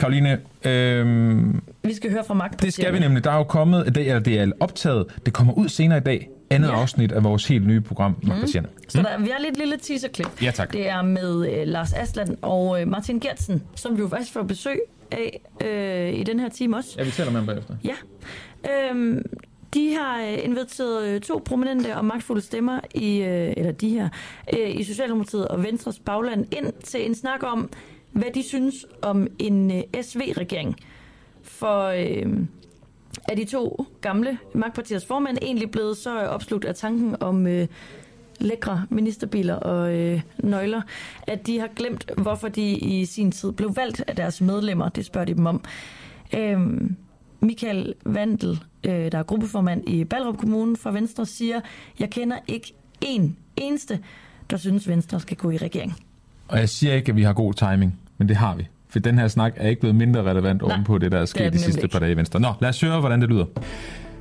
Karoline, 0.00 0.38
øh, 0.64 1.54
Vi 1.82 1.94
skal 1.94 2.10
høre 2.10 2.24
fra 2.26 2.34
magt. 2.34 2.62
Det 2.62 2.72
skal 2.72 2.92
vi 2.94 2.98
nemlig. 2.98 3.24
Der 3.24 3.30
er 3.30 3.36
jo 3.36 3.44
kommet, 3.44 3.94
det 3.94 4.10
er, 4.10 4.18
det 4.18 4.40
er 4.40 4.50
optaget, 4.60 5.06
det 5.26 5.32
kommer 5.32 5.52
ud 5.52 5.68
senere 5.68 5.98
i 5.98 6.00
dag. 6.00 6.28
andet 6.50 6.68
ja. 6.68 6.80
afsnit 6.80 7.12
af 7.12 7.24
vores 7.24 7.46
helt 7.46 7.66
nye 7.66 7.80
program, 7.80 8.16
Magtpartierne. 8.22 8.68
Mm. 8.76 8.82
Så 8.88 9.02
der, 9.02 9.18
vi 9.18 9.28
har 9.28 9.42
lidt 9.44 9.56
lille 9.58 9.76
teaserklip. 9.82 10.42
Ja, 10.42 10.50
tak. 10.50 10.72
Det 10.72 10.88
er 10.88 11.02
med 11.02 11.50
øh, 11.52 11.66
Lars 11.66 11.92
Asland 11.92 12.36
og 12.42 12.80
øh, 12.80 12.88
Martin 12.88 13.20
Gertsen, 13.20 13.62
som 13.74 13.96
vi 13.96 14.02
jo 14.02 14.08
faktisk 14.08 14.32
får 14.32 14.42
besøg 14.42 14.80
af 15.12 15.40
øh, 15.66 16.20
i 16.20 16.22
den 16.22 16.40
her 16.40 16.48
time 16.48 16.76
også. 16.76 16.94
Ja, 16.98 17.04
vi 17.04 17.10
taler 17.10 17.30
med 17.30 17.40
ham 17.40 17.46
bagefter. 17.46 17.74
Ja. 17.84 17.94
Øhm, 18.90 19.22
de 19.74 19.94
har 19.94 20.22
øh, 20.22 20.44
inviteret 20.44 21.08
øh, 21.08 21.20
to 21.20 21.42
prominente 21.44 21.96
og 21.96 22.04
magtfulde 22.04 22.40
stemmer 22.40 22.80
i, 22.94 23.18
øh, 23.18 23.54
eller 23.56 23.72
de 23.72 23.88
her, 23.88 24.08
i 24.68 24.84
Socialdemokratiet 24.84 25.48
og 25.48 25.62
Venstres 25.62 25.98
bagland 25.98 26.54
ind 26.54 26.72
til 26.84 27.06
en 27.06 27.14
snak 27.14 27.42
om, 27.42 27.70
hvad 28.12 28.30
de 28.34 28.42
synes 28.42 28.86
om 29.02 29.26
en 29.38 29.84
SV-regering. 30.02 30.76
For 31.42 31.84
øh, 31.84 32.42
er 33.28 33.34
de 33.34 33.44
to 33.44 33.86
gamle 34.00 34.38
magtpartiers 34.54 35.06
formand 35.06 35.38
egentlig 35.42 35.70
blevet 35.70 35.96
så 35.96 36.18
opslugt 36.18 36.64
af 36.64 36.74
tanken 36.74 37.16
om 37.20 37.46
øh, 37.46 37.66
lækre 38.38 38.86
ministerbiler 38.90 39.54
og 39.54 39.94
øh, 39.94 40.20
nøgler, 40.38 40.82
at 41.26 41.46
de 41.46 41.58
har 41.58 41.68
glemt, 41.76 42.10
hvorfor 42.16 42.48
de 42.48 42.70
i 42.70 43.04
sin 43.04 43.32
tid 43.32 43.52
blev 43.52 43.76
valgt 43.76 44.04
af 44.06 44.16
deres 44.16 44.40
medlemmer. 44.40 44.88
Det 44.88 45.04
spørger 45.04 45.24
de 45.24 45.34
dem 45.34 45.46
om. 45.46 45.64
Øh, 46.34 46.60
Michael 47.40 47.94
Vandel, 48.04 48.58
øh, 48.84 49.12
der 49.12 49.18
er 49.18 49.22
gruppeformand 49.22 49.88
i 49.88 50.04
Ballerup 50.04 50.38
Kommune 50.38 50.76
for 50.76 50.90
Venstre, 50.90 51.26
siger, 51.26 51.60
jeg 51.98 52.10
kender 52.10 52.36
ikke 52.46 52.74
en 53.00 53.36
eneste, 53.56 53.98
der 54.50 54.56
synes, 54.56 54.88
Venstre 54.88 55.20
skal 55.20 55.36
gå 55.36 55.50
i 55.50 55.56
regering. 55.56 55.94
Og 56.48 56.58
jeg 56.58 56.68
siger 56.68 56.94
ikke, 56.94 57.08
at 57.08 57.16
vi 57.16 57.22
har 57.22 57.32
god 57.32 57.54
timing, 57.54 58.00
men 58.18 58.28
det 58.28 58.36
har 58.36 58.56
vi. 58.56 58.66
For 58.88 58.98
den 58.98 59.18
her 59.18 59.28
snak 59.28 59.52
er 59.56 59.68
ikke 59.68 59.80
blevet 59.80 59.96
mindre 59.96 60.22
relevant 60.22 60.62
oven 60.62 60.84
på 60.84 60.98
det, 60.98 61.12
der 61.12 61.18
er 61.18 61.24
sket 61.24 61.44
det 61.44 61.52
de 61.52 61.58
sidste 61.58 61.78
nemlig 61.78 61.90
par 61.90 61.98
dage 61.98 62.12
i 62.12 62.16
Venstre. 62.16 62.40
Nå, 62.40 62.48
lad 62.60 62.68
os 62.68 62.80
høre, 62.80 63.00
hvordan 63.00 63.20
det 63.20 63.28
lyder. 63.28 63.44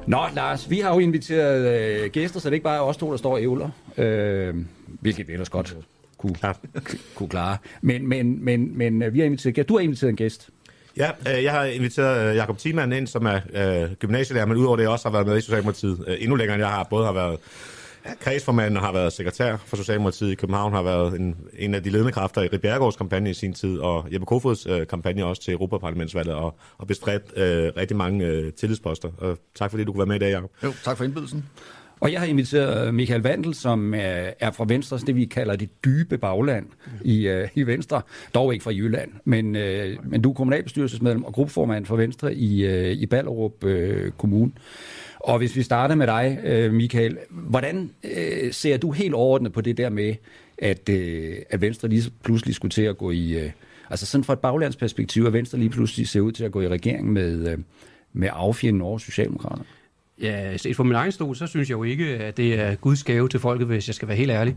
Nå, 0.08 0.20
Lars, 0.36 0.70
vi 0.70 0.80
har 0.80 0.94
jo 0.94 1.00
inviteret 1.00 1.80
øh, 2.04 2.10
gæster, 2.12 2.40
så 2.40 2.50
det 2.50 2.54
er 2.54 2.54
ikke 2.54 2.64
bare 2.64 2.82
os 2.82 2.98
to, 2.98 3.12
der 3.12 3.18
står 3.18 3.32
og 3.32 3.42
ævler. 3.42 3.70
Øh, 3.98 4.56
hvilket 4.88 5.28
vi 5.28 5.34
ellers 5.34 5.50
godt 5.50 5.78
kunne, 6.18 6.36
kunne 7.16 7.30
klare. 7.30 7.58
Men, 7.82 8.08
men, 8.08 8.46
men, 8.46 8.78
men 8.78 9.02
øh, 9.02 9.14
vi 9.14 9.20
har 9.20 9.26
inviteret 9.26 9.56
gæster. 9.56 9.68
Du 9.68 9.74
har 9.74 9.82
inviteret 9.82 10.10
en 10.10 10.16
gæst. 10.16 10.50
Ja, 10.98 11.12
øh, 11.28 11.44
jeg 11.44 11.52
har 11.52 11.64
inviteret 11.64 12.30
øh, 12.30 12.36
Jakob 12.36 12.58
Thiemann 12.58 12.94
ind, 12.94 13.08
som 13.08 13.26
er 13.26 13.40
øh, 13.54 13.94
gymnasielærer, 13.94 14.46
men 14.46 14.58
udover 14.58 14.78
det 14.78 14.88
også 14.88 15.10
har 15.10 15.14
været 15.14 15.28
med 15.28 15.38
i 15.38 15.42
Socialdemokratiet 15.42 16.06
øh, 16.08 16.18
endnu 16.20 16.36
længere, 16.36 16.56
end 16.56 16.64
jeg 16.64 16.74
har. 16.74 16.88
Både 16.90 17.06
har 17.06 17.14
været 17.14 17.40
kredsformand 18.20 18.78
og 18.78 18.84
har 18.84 18.92
været 18.92 19.14
sekretær 19.14 19.58
for 19.58 19.78
Socialdemokratiet 19.78 20.32
i 20.32 20.36
København, 20.36 20.74
har 20.74 20.82
været 20.82 21.20
en, 21.20 21.38
en 21.58 21.76
af 21.76 21.84
de 21.84 21.90
ledende 21.90 22.12
kræfter 22.12 22.42
i 22.42 22.48
Rit 22.48 22.98
kampagne 22.98 23.30
i 23.30 23.34
sin 23.34 23.54
tid, 23.54 23.80
og 23.80 24.06
Jeppe 24.14 24.26
Kofods 24.26 24.66
øh, 24.66 24.88
kampagne 24.88 25.26
også 25.26 25.42
til 25.42 25.54
Europaparlamentsvalget, 25.54 26.36
og, 26.36 26.60
og 26.78 26.88
bestrædt 26.88 27.24
øh, 27.36 27.72
rigtig 27.78 27.98
mange 27.98 28.26
øh, 28.26 28.54
tillidsposter. 28.54 29.10
Og 29.18 29.38
tak 29.56 29.72
fordi 29.72 29.84
du 29.84 29.92
kunne 29.92 30.00
være 30.00 30.08
med 30.08 30.16
i 30.16 30.20
dag, 30.20 30.32
Jacob. 30.32 30.52
Jo, 30.64 30.74
tak 30.84 30.98
for 30.98 31.04
indbydelsen. 31.04 31.46
Og 32.00 32.12
jeg 32.12 32.20
har 32.20 32.28
inviteret 32.28 32.88
øh, 32.88 32.94
Michael 32.94 33.22
Vandel, 33.22 33.54
som 33.54 33.94
er, 33.94 34.30
er 34.40 34.52
fra 34.52 34.66
Venstre, 34.68 34.98
det 34.98 35.16
vi 35.16 35.26
kalder 35.26 35.56
det 35.56 35.70
dybe 35.86 36.18
bagland 36.18 36.66
i, 37.04 37.28
øh, 37.28 37.48
i 37.56 37.64
Venstre. 37.64 38.02
Dog 38.34 38.54
ikke 38.54 38.64
fra 38.64 38.72
Jylland, 38.72 39.12
men, 39.26 39.52
men 40.04 40.22
du 40.22 40.30
er 40.30 40.34
kommunalbestyrelsesmedlem 40.34 41.24
og 41.24 41.34
gruppeformand 41.34 41.86
for 41.86 41.96
Venstre 41.96 42.36
i, 42.36 42.92
i 42.92 43.06
Ballerup 43.06 43.66
Kommune. 44.18 44.52
Og 45.20 45.38
hvis 45.38 45.56
vi 45.56 45.64
starter 45.64 45.96
med 45.96 46.08
dig, 46.08 46.40
Michael, 46.72 47.18
hvordan 47.30 47.90
ser 48.52 48.78
du 48.78 48.92
helt 48.92 49.14
overordnet 49.14 49.54
på 49.54 49.62
det 49.62 49.78
der 49.78 49.90
med, 49.90 50.16
at, 50.58 50.90
at 51.50 51.62
Venstre 51.62 51.88
lige 51.88 52.12
pludselig 52.24 52.56
skulle 52.56 52.72
til 52.72 52.82
at 52.82 52.98
gå 52.98 53.12
i... 53.12 53.38
Altså 53.90 54.06
sådan 54.06 54.24
fra 54.24 54.34
et 54.34 54.40
baglandsperspektiv, 54.40 55.26
at 55.26 55.34
Venstre 55.34 55.58
lige 55.58 55.70
pludselig 55.70 56.08
ser 56.08 56.20
ud 56.20 56.32
til 56.32 56.44
at 56.44 56.52
gå 56.52 56.62
i 56.62 56.68
regering 56.68 57.14
med, 57.14 57.58
med 58.14 58.30
affjenden 58.32 58.82
over 58.82 58.98
Socialdemokraterne? 58.98 59.64
Ja, 60.22 60.58
set 60.58 60.76
fra 60.76 60.84
min 60.84 60.96
egen 60.96 61.12
stol, 61.12 61.36
så 61.36 61.48
synes 61.48 61.70
jeg 61.70 61.76
jo 61.78 61.84
ikke, 61.84 62.06
at 62.06 62.38
det 62.38 62.60
er 62.60 62.76
Guds 62.76 63.04
gave 63.04 63.30
til 63.30 63.40
folket, 63.40 63.68
hvis 63.68 63.88
jeg 63.88 63.96
skal 63.96 64.08
være 64.08 64.18
helt 64.18 64.32
ærlig. 64.32 64.56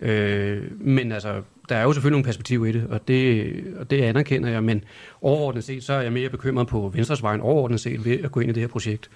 Øh, 0.00 0.62
men 0.80 1.12
altså, 1.12 1.42
der 1.68 1.76
er 1.76 1.82
jo 1.82 1.92
selvfølgelig 1.92 2.12
nogle 2.12 2.24
perspektiver 2.24 2.66
i 2.66 2.72
det, 2.72 2.86
og 2.86 3.08
det, 3.08 3.52
og 3.78 3.90
det 3.90 4.02
anerkender 4.02 4.48
jeg, 4.48 4.64
men 4.64 4.84
overordnet 5.20 5.64
set, 5.64 5.84
så 5.84 5.92
er 5.92 6.00
jeg 6.00 6.12
mere 6.12 6.28
bekymret 6.28 6.66
på 6.66 6.90
Venstres 6.94 7.22
vejen 7.22 7.40
overordnet 7.40 7.80
set 7.80 8.04
ved 8.04 8.18
at 8.24 8.32
gå 8.32 8.40
ind 8.40 8.50
i 8.50 8.52
det 8.52 8.62
her 8.62 8.68
projekt. 8.68 9.10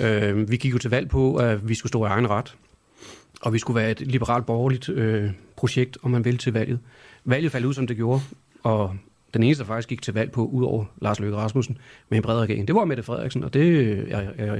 Øh, 0.00 0.50
vi 0.50 0.56
gik 0.56 0.72
jo 0.72 0.78
til 0.78 0.90
valg 0.90 1.08
på, 1.08 1.36
at 1.36 1.68
vi 1.68 1.74
skulle 1.74 1.90
stå 1.90 2.04
i 2.04 2.08
egen 2.08 2.30
ret, 2.30 2.56
og 3.40 3.52
vi 3.52 3.58
skulle 3.58 3.80
være 3.80 3.90
et 3.90 4.00
liberalt 4.00 4.46
borgerligt 4.46 4.88
øh, 4.88 5.30
projekt, 5.56 5.98
om 6.02 6.10
man 6.10 6.24
vil, 6.24 6.38
til 6.38 6.52
valget. 6.52 6.78
Valget 7.24 7.52
faldt 7.52 7.66
ud, 7.66 7.74
som 7.74 7.86
det 7.86 7.96
gjorde, 7.96 8.20
og 8.62 8.96
den 9.34 9.42
eneste, 9.42 9.62
der 9.62 9.66
faktisk 9.66 9.88
gik 9.88 10.02
til 10.02 10.14
valg 10.14 10.32
på, 10.32 10.46
udover 10.46 10.84
Lars 11.00 11.20
Løkke 11.20 11.36
Rasmussen, 11.36 11.78
med 12.08 12.18
en 12.18 12.22
bred 12.22 12.38
regering, 12.38 12.68
det 12.68 12.74
var 12.74 12.84
Mette 12.84 13.02
Frederiksen, 13.02 13.44
og 13.44 13.54
det 13.54 13.90
er, 14.12 14.20
er, 14.38 14.54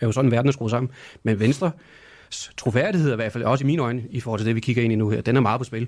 er 0.00 0.06
jo 0.06 0.12
sådan, 0.12 0.30
verden 0.30 0.48
er 0.48 0.52
skruet 0.52 0.70
sammen. 0.70 0.90
Men 1.22 1.40
Venstre 1.40 1.70
troværdighed, 2.56 3.12
i 3.12 3.16
hvert 3.16 3.32
fald 3.32 3.44
også 3.44 3.64
i 3.64 3.66
mine 3.66 3.82
øjne, 3.82 4.02
i 4.10 4.20
forhold 4.20 4.40
til 4.40 4.46
det, 4.46 4.54
vi 4.54 4.60
kigger 4.60 4.82
ind 4.82 4.92
i 4.92 4.96
nu 4.96 5.08
her, 5.08 5.20
den 5.20 5.36
er 5.36 5.40
meget 5.40 5.60
på 5.60 5.64
spil. 5.64 5.86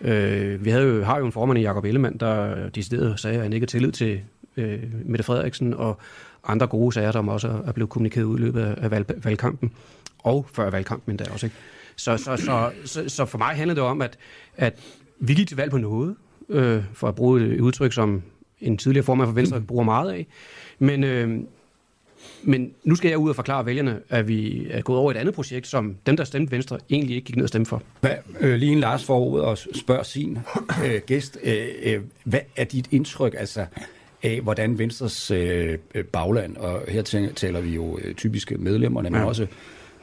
Øh, 0.00 0.64
vi 0.64 0.70
havde 0.70 0.84
jo, 0.84 1.04
har 1.04 1.18
jo 1.18 1.26
en 1.26 1.32
formand 1.32 1.58
i 1.58 1.62
Jakob 1.62 1.84
Ellemann, 1.84 2.16
der 2.16 2.68
decideret 2.68 3.20
sagde, 3.20 3.36
at 3.36 3.42
han 3.42 3.52
ikke 3.52 3.64
har 3.64 3.68
tillid 3.68 3.92
til 3.92 4.20
øh, 4.56 4.78
Mette 5.04 5.24
Frederiksen, 5.24 5.74
og 5.74 5.98
andre 6.44 6.66
gode 6.66 6.92
sager, 6.92 7.12
der 7.12 7.22
også 7.22 7.60
er 7.66 7.72
blevet 7.72 7.90
kommunikeret 7.90 8.24
ud 8.24 8.38
i 8.38 8.40
løbet 8.40 8.60
af 8.62 8.90
valg, 8.90 9.24
valgkampen, 9.24 9.72
og 10.18 10.46
før 10.52 10.70
valgkampen 10.70 11.12
endda 11.12 11.24
også. 11.32 11.46
Ikke? 11.46 11.56
Så, 11.96 12.16
så, 12.16 12.36
så, 12.36 12.70
så, 12.84 13.08
så 13.08 13.24
for 13.24 13.38
mig 13.38 13.56
handler 13.56 13.74
det 13.74 13.82
om, 13.82 14.02
at, 14.02 14.18
at 14.56 14.80
vi 15.18 15.34
gik 15.34 15.48
til 15.48 15.56
valg 15.56 15.70
på 15.70 15.78
noget, 15.78 16.16
øh, 16.50 16.82
for 16.94 17.08
at 17.08 17.14
bruge 17.14 17.54
et 17.54 17.60
udtryk, 17.60 17.92
som 17.92 18.22
en 18.60 18.76
tidligere 18.76 19.04
formand 19.04 19.28
for 19.28 19.34
Venstre 19.34 19.60
bruger 19.60 19.84
meget 19.84 20.12
af. 20.12 20.26
Men, 20.78 21.04
øh, 21.04 21.40
men 22.42 22.72
nu 22.84 22.94
skal 22.94 23.08
jeg 23.08 23.18
ud 23.18 23.28
og 23.28 23.36
forklare 23.36 23.66
vælgerne, 23.66 24.00
at 24.08 24.28
vi 24.28 24.66
er 24.70 24.82
gået 24.82 24.98
over 24.98 25.10
et 25.10 25.16
andet 25.16 25.34
projekt, 25.34 25.66
som 25.66 25.96
dem, 26.06 26.16
der 26.16 26.24
stemte 26.24 26.52
Venstre, 26.52 26.78
egentlig 26.90 27.16
ikke 27.16 27.26
gik 27.26 27.36
ned 27.36 27.42
og 27.42 27.48
stemte 27.48 27.68
for. 27.68 27.82
Hvad, 28.00 28.14
øh, 28.40 28.54
lige 28.54 28.72
en 28.72 28.80
Lars 28.80 29.04
får 29.04 29.28
ud 29.28 29.40
og 29.40 29.58
spørger 29.58 30.02
sin 30.02 30.38
øh, 30.84 31.00
gæst. 31.06 31.38
Øh, 31.42 31.68
øh, 31.82 32.00
hvad 32.24 32.40
er 32.56 32.64
dit 32.64 32.88
indtryk 32.90 33.34
altså, 33.38 33.66
af, 34.22 34.40
hvordan 34.40 34.78
Venstres 34.78 35.30
øh, 35.30 35.78
bagland, 36.12 36.56
og 36.56 36.82
her 36.88 37.30
taler 37.36 37.60
vi 37.60 37.74
jo 37.74 37.98
øh, 38.02 38.14
typiske 38.14 38.58
medlemmerne, 38.58 39.10
men 39.10 39.20
ja. 39.20 39.26
også 39.26 39.46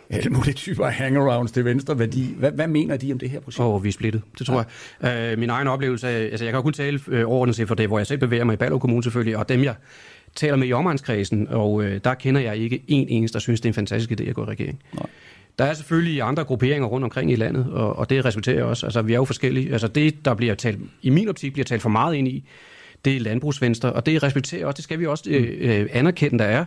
alle 0.09 0.29
mulige 0.29 0.53
typer 0.53 0.85
af 0.85 0.93
hangarounds 0.93 1.51
til 1.51 1.65
venstre. 1.65 1.93
Hvad, 1.93 2.07
de, 2.07 2.25
hvad, 2.37 2.51
hvad 2.51 2.67
mener 2.67 2.97
de 2.97 3.13
om 3.13 3.19
det 3.19 3.29
her 3.29 3.39
projekt? 3.39 3.59
Åh, 3.59 3.75
oh, 3.75 3.83
vi 3.83 3.89
er 3.89 3.93
splittet. 3.93 4.21
Det 4.39 4.47
tror 4.47 4.65
ja. 5.03 5.09
jeg. 5.09 5.33
Uh, 5.33 5.39
min 5.39 5.49
egen 5.49 5.67
oplevelse 5.67 6.07
altså 6.07 6.45
jeg 6.45 6.53
kan 6.53 6.63
kun 6.63 6.73
tale 6.73 6.99
uh, 7.07 7.13
overordnet 7.13 7.55
set 7.55 7.67
for 7.67 7.75
det, 7.75 7.87
hvor 7.87 7.99
jeg 7.99 8.07
selv 8.07 8.19
bevæger 8.19 8.43
mig 8.43 8.53
i 8.53 8.57
Ballerup 8.57 8.81
Kommune 8.81 9.03
selvfølgelig, 9.03 9.37
og 9.37 9.49
dem 9.49 9.63
jeg 9.63 9.75
taler 10.35 10.55
med 10.55 10.67
i 10.67 10.73
omegnskredsen, 10.73 11.47
og 11.47 11.73
uh, 11.73 11.85
der 12.03 12.13
kender 12.13 12.41
jeg 12.41 12.57
ikke 12.57 12.83
en 12.87 13.07
eneste, 13.09 13.33
der 13.33 13.39
synes, 13.39 13.61
det 13.61 13.65
er 13.65 13.69
en 13.69 13.75
fantastisk 13.75 14.21
idé 14.21 14.29
at 14.29 14.35
gå 14.35 14.43
i 14.43 14.45
regering. 14.45 14.79
Nej. 14.93 15.05
Der 15.59 15.65
er 15.65 15.73
selvfølgelig 15.73 16.21
andre 16.21 16.43
grupperinger 16.43 16.87
rundt 16.87 17.03
omkring 17.03 17.31
i 17.31 17.35
landet, 17.35 17.67
og, 17.71 17.95
og 17.95 18.09
det 18.09 18.25
resulterer 18.25 18.63
også. 18.63 18.85
Altså, 18.85 19.01
vi 19.01 19.13
er 19.13 19.17
jo 19.17 19.25
forskellige. 19.25 19.71
Altså, 19.71 19.87
det, 19.87 20.25
der 20.25 20.33
bliver 20.33 20.55
talt, 20.55 20.79
i 21.01 21.09
min 21.09 21.29
optik 21.29 21.53
bliver 21.53 21.65
talt 21.65 21.81
for 21.81 21.89
meget 21.89 22.15
ind 22.15 22.27
i, 22.27 22.43
det 23.05 23.15
er 23.15 23.19
landbrugsvenstre, 23.19 23.93
og 23.93 24.05
det 24.05 24.23
respekterer 24.23 24.65
også, 24.65 24.77
det 24.77 24.83
skal 24.83 24.99
vi 24.99 25.05
også 25.05 25.23
øh, 25.27 25.57
øh, 25.59 25.89
anerkende, 25.91 26.39
der 26.39 26.45
er. 26.45 26.65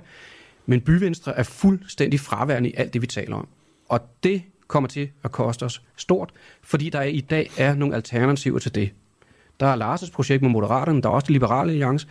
Men 0.71 0.81
byvenstre 0.81 1.39
er 1.39 1.43
fuldstændig 1.43 2.21
fraværende 2.21 2.71
i 2.71 2.75
alt 2.77 2.95
det, 2.95 3.03
vi 3.03 3.07
taler 3.07 3.37
om. 3.37 3.49
Og 3.89 4.01
det 4.23 4.43
kommer 4.67 4.89
til 4.89 5.09
at 5.25 5.33
koste 5.33 5.63
os 5.63 5.83
stort, 5.97 6.31
fordi 6.63 6.89
der 6.89 7.03
i 7.03 7.21
dag 7.21 7.51
er 7.59 7.75
nogle 7.75 7.95
alternativer 7.95 8.59
til 8.59 8.75
det. 8.75 8.91
Der 9.61 9.67
er 9.67 9.77
Lars' 9.77 10.13
projekt 10.13 10.43
med 10.43 10.51
Moderaterne, 10.51 11.03
der 11.03 11.09
er 11.09 11.13
også 11.13 11.27
det 11.27 11.33
Liberale 11.33 11.71
Alliance, 11.71 12.07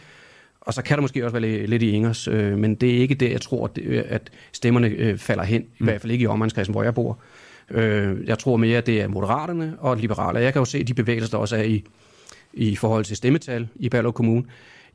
og 0.62 0.74
så 0.74 0.82
kan 0.82 0.98
der 0.98 1.02
måske 1.02 1.26
også 1.26 1.40
være 1.40 1.66
lidt 1.66 1.84
i 1.84 1.90
Ingers, 1.90 2.28
øh, 2.28 2.58
men 2.58 2.76
det 2.76 2.96
er 2.96 3.00
ikke 3.00 3.16
det, 3.16 3.32
jeg 3.32 3.42
tror, 3.42 3.72
at 4.06 4.32
stemmerne 4.52 4.88
øh, 4.88 5.18
falder 5.18 5.44
hen, 5.44 5.62
mm. 5.62 5.68
i 5.80 5.84
hvert 5.84 6.02
fald 6.02 6.12
ikke 6.12 6.24
i 6.24 6.28
omgangskredsen, 6.28 6.74
hvor 6.74 6.84
jeg 6.84 6.96
bor. 6.96 7.20
Øh, 7.72 8.28
jeg 8.28 8.40
tror 8.40 8.58
mere, 8.58 8.78
at 8.78 8.86
det 8.86 9.02
er 9.02 9.08
Moderaterne 9.08 9.76
og 9.80 9.98
Liberale. 9.98 10.40
Jeg 10.40 10.54
kan 10.54 10.60
jo 10.60 10.66
se 10.66 10.84
de 10.84 10.94
bevægelser, 10.94 11.30
der 11.30 11.38
også 11.38 11.56
er 11.56 11.64
i, 11.64 11.84
i 12.54 12.76
forhold 12.76 13.06
til 13.06 13.18
stemmetal 13.18 13.68
i 13.76 13.90
Ballerup 13.90 14.14
Kommune. 14.14 14.44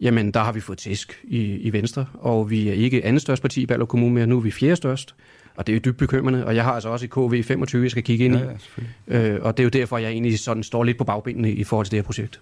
Jamen, 0.00 0.30
der 0.30 0.40
har 0.40 0.52
vi 0.52 0.60
fået 0.60 0.78
tæsk 0.78 1.20
i, 1.24 1.40
i 1.40 1.72
Venstre, 1.72 2.06
og 2.14 2.50
vi 2.50 2.68
er 2.68 2.72
ikke 2.72 3.04
andet 3.04 3.22
størst 3.22 3.42
parti 3.42 3.62
i 3.62 3.66
Ballerup 3.66 3.88
Kommune 3.88 4.14
mere, 4.14 4.26
nu 4.26 4.36
er 4.36 4.40
vi 4.40 4.50
fjerde 4.50 4.76
størst. 4.76 5.14
Og 5.56 5.66
det 5.66 5.72
er 5.72 5.76
jo 5.76 5.80
dybt 5.84 5.96
bekymrende, 5.96 6.46
og 6.46 6.56
jeg 6.56 6.64
har 6.64 6.72
altså 6.72 6.88
også 6.88 7.06
i 7.06 7.08
KV25, 7.08 7.82
jeg 7.82 7.90
skal 7.90 8.02
kigge 8.02 8.24
ind 8.24 8.34
i. 8.34 8.38
Ja, 8.38 8.44
ja, 9.08 9.30
øh, 9.34 9.44
og 9.44 9.56
det 9.56 9.62
er 9.62 9.64
jo 9.64 9.70
derfor, 9.70 9.98
jeg 9.98 10.10
egentlig 10.10 10.38
sådan 10.38 10.62
står 10.62 10.84
lidt 10.84 10.98
på 10.98 11.04
bagbenene 11.04 11.52
i 11.52 11.64
forhold 11.64 11.86
til 11.86 11.90
det 11.90 11.98
her 11.98 12.04
projekt. 12.04 12.40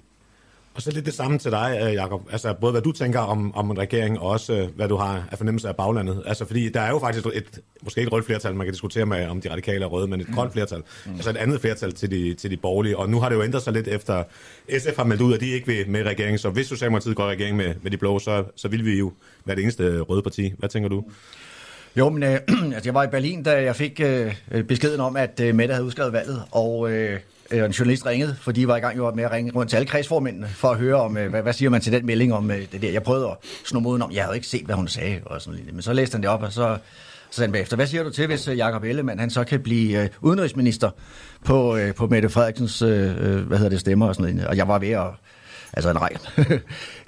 Og 0.75 0.83
så 0.83 0.91
lidt 0.91 1.07
det 1.07 1.15
samme 1.15 1.39
til 1.39 1.51
dig, 1.51 1.81
øh, 1.83 1.95
Jacob. 1.95 2.23
Altså 2.33 2.55
både 2.61 2.73
hvad 2.73 2.83
du 2.83 2.93
tænker 2.93 3.21
om, 3.21 3.55
om 3.55 3.71
en 3.71 3.79
regering, 3.79 4.19
og 4.19 4.29
også 4.29 4.53
øh, 4.55 4.69
hvad 4.77 4.89
du 4.89 4.97
har 4.97 5.25
af 5.31 5.39
fornemmelse 5.39 5.69
af 5.69 5.77
baglandet. 5.77 6.23
Altså 6.27 6.45
fordi 6.45 6.69
der 6.69 6.81
er 6.81 6.91
jo 6.91 6.99
faktisk 6.99 7.27
et, 7.27 7.61
måske 7.83 8.01
ikke 8.01 8.09
et 8.09 8.13
rødt 8.13 8.27
flertal, 8.27 8.55
man 8.55 8.67
kan 8.67 8.73
diskutere 8.73 9.07
med, 9.07 9.27
om 9.27 9.41
de 9.41 9.51
radikale 9.51 9.85
er 9.85 9.89
røde, 9.89 10.07
men 10.09 10.21
et 10.21 10.29
mm. 10.29 10.35
grønt 10.35 10.53
flertal. 10.53 10.83
Mm. 11.07 11.15
Altså 11.15 11.31
et 11.31 11.37
andet 11.37 11.61
flertal 11.61 11.93
til 11.93 12.11
de, 12.11 12.35
til 12.35 12.51
de 12.51 12.57
borgerlige. 12.57 12.99
Og 12.99 13.11
nu 13.11 13.21
har 13.21 13.29
det 13.29 13.37
jo 13.37 13.43
ændret 13.43 13.63
sig 13.63 13.73
lidt 13.73 13.89
efter, 13.89 14.23
SF 14.79 14.97
har 14.97 15.05
meldt 15.05 15.23
ud, 15.23 15.35
at 15.35 15.41
de 15.41 15.51
ikke 15.51 15.67
vil 15.67 15.91
med 15.91 16.03
regeringen. 16.03 16.39
Så 16.39 16.51
hvis 16.51 16.67
Socialdemokratiet 16.67 17.17
går 17.17 17.25
i 17.25 17.31
regering 17.31 17.57
med, 17.57 17.75
med 17.83 17.91
de 17.91 17.97
blå, 17.97 18.19
så, 18.19 18.45
så 18.57 18.69
vil 18.69 18.85
vi 18.85 18.99
jo 18.99 19.13
være 19.45 19.57
det 19.57 19.63
eneste 19.63 20.01
røde 20.01 20.23
parti. 20.23 20.53
Hvad 20.59 20.69
tænker 20.69 20.89
du? 20.89 21.05
Jo, 21.97 22.09
men 22.09 22.23
øh, 22.23 22.29
altså, 22.75 22.81
jeg 22.85 22.95
var 22.95 23.05
i 23.05 23.09
Berlin, 23.09 23.43
da 23.43 23.63
jeg 23.63 23.77
fik 23.77 24.01
øh, 24.01 24.35
beskeden 24.69 25.01
om, 25.01 25.17
at 25.17 25.41
øh, 25.41 25.55
Mette 25.55 25.75
havde 25.75 25.87
udskrevet 25.87 26.13
valget, 26.13 26.43
og 26.51 26.91
øh, 26.91 27.21
Øh, 27.53 27.65
en 27.65 27.71
journalist 27.71 28.07
ringede, 28.07 28.37
fordi 28.41 28.61
de 28.61 28.69
var 28.69 28.77
i 28.77 28.81
gang 28.81 28.97
jo 28.97 29.11
med 29.11 29.25
at 29.25 29.31
ringe 29.33 29.53
rundt 29.55 29.71
til 29.71 29.77
alle 29.77 29.87
kredsformændene, 29.87 30.49
for 30.49 30.69
at 30.69 30.79
høre, 30.79 30.97
om, 30.97 31.17
øh, 31.17 31.31
hvad, 31.31 31.43
hvad 31.43 31.53
siger 31.53 31.71
man 31.71 31.81
til 31.81 31.93
den 31.93 32.07
melding 32.07 32.35
om 32.35 32.51
øh, 32.51 32.67
det 32.73 32.83
der. 32.83 32.91
Jeg 32.91 33.03
prøvede 33.03 33.27
at 33.27 33.37
snu 33.65 33.81
moden 33.81 34.03
om, 34.03 34.13
jeg 34.13 34.25
havde 34.25 34.37
ikke 34.37 34.47
set, 34.47 34.65
hvad 34.65 34.75
hun 34.75 34.89
sagde, 34.89 35.21
og 35.27 35.43
sådan 35.43 35.61
lidt. 35.61 35.75
men 35.75 35.83
så 35.83 35.93
læste 35.93 36.15
han 36.15 36.23
det 36.23 36.31
op, 36.31 36.43
og 36.43 36.53
så 36.53 36.79
Så 37.31 37.37
sagde 37.37 37.47
han 37.47 37.53
bagefter, 37.53 37.77
hvad 37.77 37.87
siger 37.87 38.03
du 38.03 38.11
til, 38.11 38.27
hvis 38.27 38.49
øh, 38.49 38.59
Jakob 38.59 38.73
Jacob 38.73 38.85
Ellemann 38.85 39.21
han 39.21 39.31
så 39.31 39.45
kan 39.45 39.61
blive 39.61 40.03
øh, 40.03 40.09
udenrigsminister 40.21 40.91
på, 41.45 41.77
øh, 41.77 41.95
på 41.95 42.07
Mette 42.07 42.29
Frederiksens 42.29 42.83
øh, 42.83 43.17
øh 43.19 43.47
hvad 43.47 43.59
hedder 43.59 43.71
det, 43.71 43.81
stemmer 43.81 44.07
og 44.07 44.15
sådan 44.15 44.35
noget. 44.35 44.49
Og 44.49 44.57
jeg 44.57 44.69
var 44.69 44.79
ved 44.79 44.91
at 44.91 45.07
Altså 45.73 45.91
en 45.91 46.01
regn. 46.01 46.17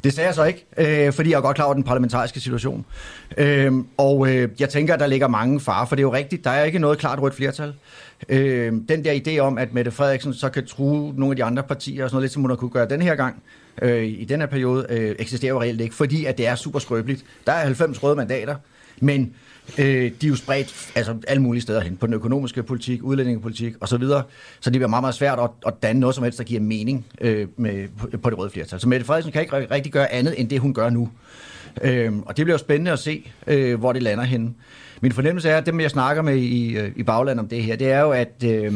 det 0.04 0.12
sagde 0.12 0.26
jeg 0.26 0.34
så 0.34 0.44
ikke, 0.44 0.66
øh, 0.78 1.12
fordi 1.12 1.30
jeg 1.30 1.36
er 1.36 1.40
godt 1.40 1.54
klar 1.54 1.64
over 1.64 1.74
den 1.74 1.84
parlamentariske 1.84 2.40
situation. 2.40 2.84
Øh, 3.38 3.72
og 3.96 4.28
øh, 4.28 4.48
jeg 4.60 4.68
tænker, 4.68 4.94
at 4.94 5.00
der 5.00 5.06
ligger 5.06 5.28
mange 5.28 5.60
farer, 5.60 5.86
for 5.86 5.96
det 5.96 6.00
er 6.00 6.06
jo 6.06 6.12
rigtigt, 6.12 6.44
der 6.44 6.50
er 6.50 6.64
ikke 6.64 6.78
noget 6.78 6.98
klart 6.98 7.22
rødt 7.22 7.34
flertal. 7.34 7.74
Øh, 8.28 8.72
den 8.88 9.04
der 9.04 9.20
idé 9.26 9.38
om, 9.38 9.58
at 9.58 9.74
Mette 9.74 9.90
Frederiksen 9.90 10.34
så 10.34 10.48
kan 10.48 10.66
true 10.66 11.14
nogle 11.16 11.32
af 11.32 11.36
de 11.36 11.44
andre 11.44 11.62
partier, 11.62 12.04
og 12.04 12.10
sådan 12.10 12.16
noget 12.16 12.22
lidt, 12.22 12.32
som 12.32 12.42
hun 12.42 12.50
har 12.50 12.56
kunne 12.56 12.70
gøre 12.70 12.88
den 12.88 13.02
her 13.02 13.14
gang, 13.14 13.42
øh, 13.82 14.04
i 14.04 14.24
den 14.24 14.40
her 14.40 14.46
periode, 14.46 14.86
øh, 14.90 15.16
eksisterer 15.18 15.52
jo 15.52 15.60
reelt 15.60 15.80
ikke, 15.80 15.94
fordi 15.94 16.24
at 16.24 16.38
det 16.38 16.46
er 16.46 16.54
super 16.54 16.78
skrøbeligt. 16.78 17.24
Der 17.46 17.52
er 17.52 17.64
90 17.64 18.02
røde 18.02 18.16
mandater, 18.16 18.56
men 19.00 19.34
øh, 19.78 19.84
de 20.20 20.26
er 20.26 20.28
jo 20.28 20.36
spredt 20.36 20.92
altså, 20.94 21.16
alle 21.28 21.42
mulige 21.42 21.62
steder 21.62 21.80
hen, 21.80 21.96
på 21.96 22.06
den 22.06 22.14
økonomiske 22.14 22.62
politik, 22.62 23.02
udlændingepolitik 23.02 23.74
osv., 23.80 23.86
så, 23.86 23.96
videre. 23.96 24.22
så 24.60 24.70
det 24.70 24.78
bliver 24.78 24.88
meget, 24.88 25.02
meget 25.02 25.14
svært 25.14 25.38
at, 25.38 25.50
at 25.66 25.82
danne 25.82 26.00
noget 26.00 26.14
som 26.14 26.24
helst, 26.24 26.38
der 26.38 26.44
giver 26.44 26.60
mening 26.60 27.06
øh, 27.20 27.48
med, 27.56 27.88
på, 27.98 28.08
på 28.22 28.30
det 28.30 28.38
røde 28.38 28.50
flertal. 28.50 28.80
Så 28.80 28.88
Mette 28.88 29.06
Frederiksen 29.06 29.32
kan 29.32 29.42
ikke 29.42 29.56
rigtig 29.70 29.92
gøre 29.92 30.12
andet, 30.12 30.40
end 30.40 30.48
det 30.48 30.58
hun 30.58 30.74
gør 30.74 30.90
nu. 30.90 31.10
Øh, 31.82 32.12
og 32.16 32.36
det 32.36 32.44
bliver 32.44 32.54
jo 32.54 32.58
spændende 32.58 32.92
at 32.92 32.98
se, 32.98 33.30
øh, 33.46 33.78
hvor 33.78 33.92
det 33.92 34.02
lander 34.02 34.24
henne. 34.24 34.54
Min 35.00 35.12
fornemmelse 35.12 35.48
er, 35.48 35.56
at 35.56 35.66
dem, 35.66 35.80
jeg 35.80 35.90
snakker 35.90 36.22
med 36.22 36.36
i, 36.36 36.76
øh, 36.76 36.92
i 36.96 37.02
bagland 37.02 37.40
om 37.40 37.48
det 37.48 37.62
her, 37.62 37.76
det 37.76 37.90
er 37.90 38.00
jo, 38.00 38.10
at, 38.10 38.44
øh, 38.44 38.74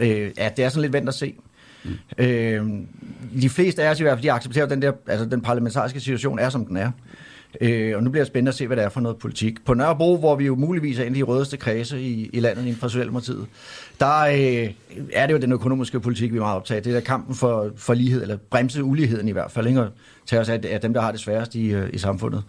øh, 0.00 0.30
at 0.36 0.56
det 0.56 0.64
er 0.64 0.68
sådan 0.68 0.82
lidt 0.82 0.92
vendt 0.92 1.08
at 1.08 1.14
se. 1.14 1.34
Mm. 1.84 1.90
Øh, 2.18 2.66
de 3.42 3.48
fleste 3.48 3.82
af 3.82 3.90
os 3.90 4.00
i 4.00 4.02
hvert 4.02 4.16
fald, 4.16 4.22
de 4.22 4.32
accepterer 4.32 4.66
den 4.66 4.82
der, 4.82 4.92
altså 5.06 5.26
den 5.26 5.40
parlamentariske 5.40 6.00
situation 6.00 6.38
er, 6.38 6.48
som 6.48 6.66
den 6.66 6.76
er. 6.76 6.90
Øh, 7.60 7.96
og 7.96 8.02
nu 8.02 8.10
bliver 8.10 8.24
det 8.24 8.26
spændende 8.26 8.48
at 8.48 8.54
se, 8.54 8.66
hvad 8.66 8.76
det 8.76 8.84
er 8.84 8.88
for 8.88 9.00
noget 9.00 9.18
politik. 9.18 9.64
På 9.64 9.74
Nørrebro, 9.74 10.16
hvor 10.16 10.36
vi 10.36 10.46
jo 10.46 10.54
muligvis 10.54 10.98
er 10.98 11.04
inde 11.04 11.18
i 11.18 11.20
de 11.20 11.24
rødeste 11.24 11.56
kredse 11.56 12.00
i, 12.00 12.30
i 12.32 12.40
landet 12.40 12.62
inden 12.62 12.76
for 12.76 12.88
Socialdemokratiet, 12.88 13.46
der 14.00 14.20
øh, 14.20 14.70
er 15.12 15.26
det 15.26 15.32
jo 15.32 15.38
den 15.38 15.52
økonomiske 15.52 16.00
politik, 16.00 16.32
vi 16.32 16.36
er 16.36 16.40
meget 16.40 16.56
optaget. 16.56 16.84
Det 16.84 16.96
er 16.96 17.00
kampen 17.00 17.34
for, 17.34 17.70
for 17.76 17.94
lighed, 17.94 18.22
eller 18.22 18.36
bremse 18.50 18.84
uligheden 18.84 19.28
i 19.28 19.32
hvert 19.32 19.50
fald, 19.50 19.66
ikke? 19.66 19.80
og 19.80 19.88
tage 20.26 20.40
os 20.40 20.48
af, 20.48 20.60
af 20.64 20.80
dem, 20.80 20.94
der 20.94 21.00
har 21.00 21.10
det 21.10 21.20
sværest 21.20 21.54
i, 21.54 21.66
øh, 21.72 21.88
i 21.92 21.98
samfundet. 21.98 22.44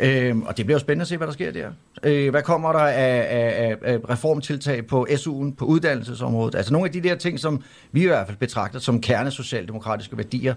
Øh, 0.00 0.36
og 0.38 0.56
det 0.56 0.66
bliver 0.66 0.74
jo 0.74 0.80
spændende 0.80 1.02
at 1.02 1.08
se, 1.08 1.16
hvad 1.16 1.26
der 1.26 1.32
sker 1.32 1.52
der. 1.52 1.68
Øh, 2.02 2.30
hvad 2.30 2.42
kommer 2.42 2.72
der 2.72 2.78
af, 2.78 3.26
af, 3.30 3.76
af 3.82 3.98
reformtiltag 4.10 4.86
på 4.86 5.06
SU'en, 5.10 5.54
på 5.54 5.64
uddannelsesområdet? 5.64 6.54
Altså 6.54 6.72
nogle 6.72 6.86
af 6.88 6.92
de 6.92 7.00
der 7.00 7.14
ting, 7.14 7.40
som 7.40 7.62
vi 7.92 8.02
i 8.02 8.06
hvert 8.06 8.26
fald 8.26 8.38
betragter 8.38 8.78
som 8.78 9.00
kernesocialdemokratiske 9.00 10.16
værdier, 10.16 10.54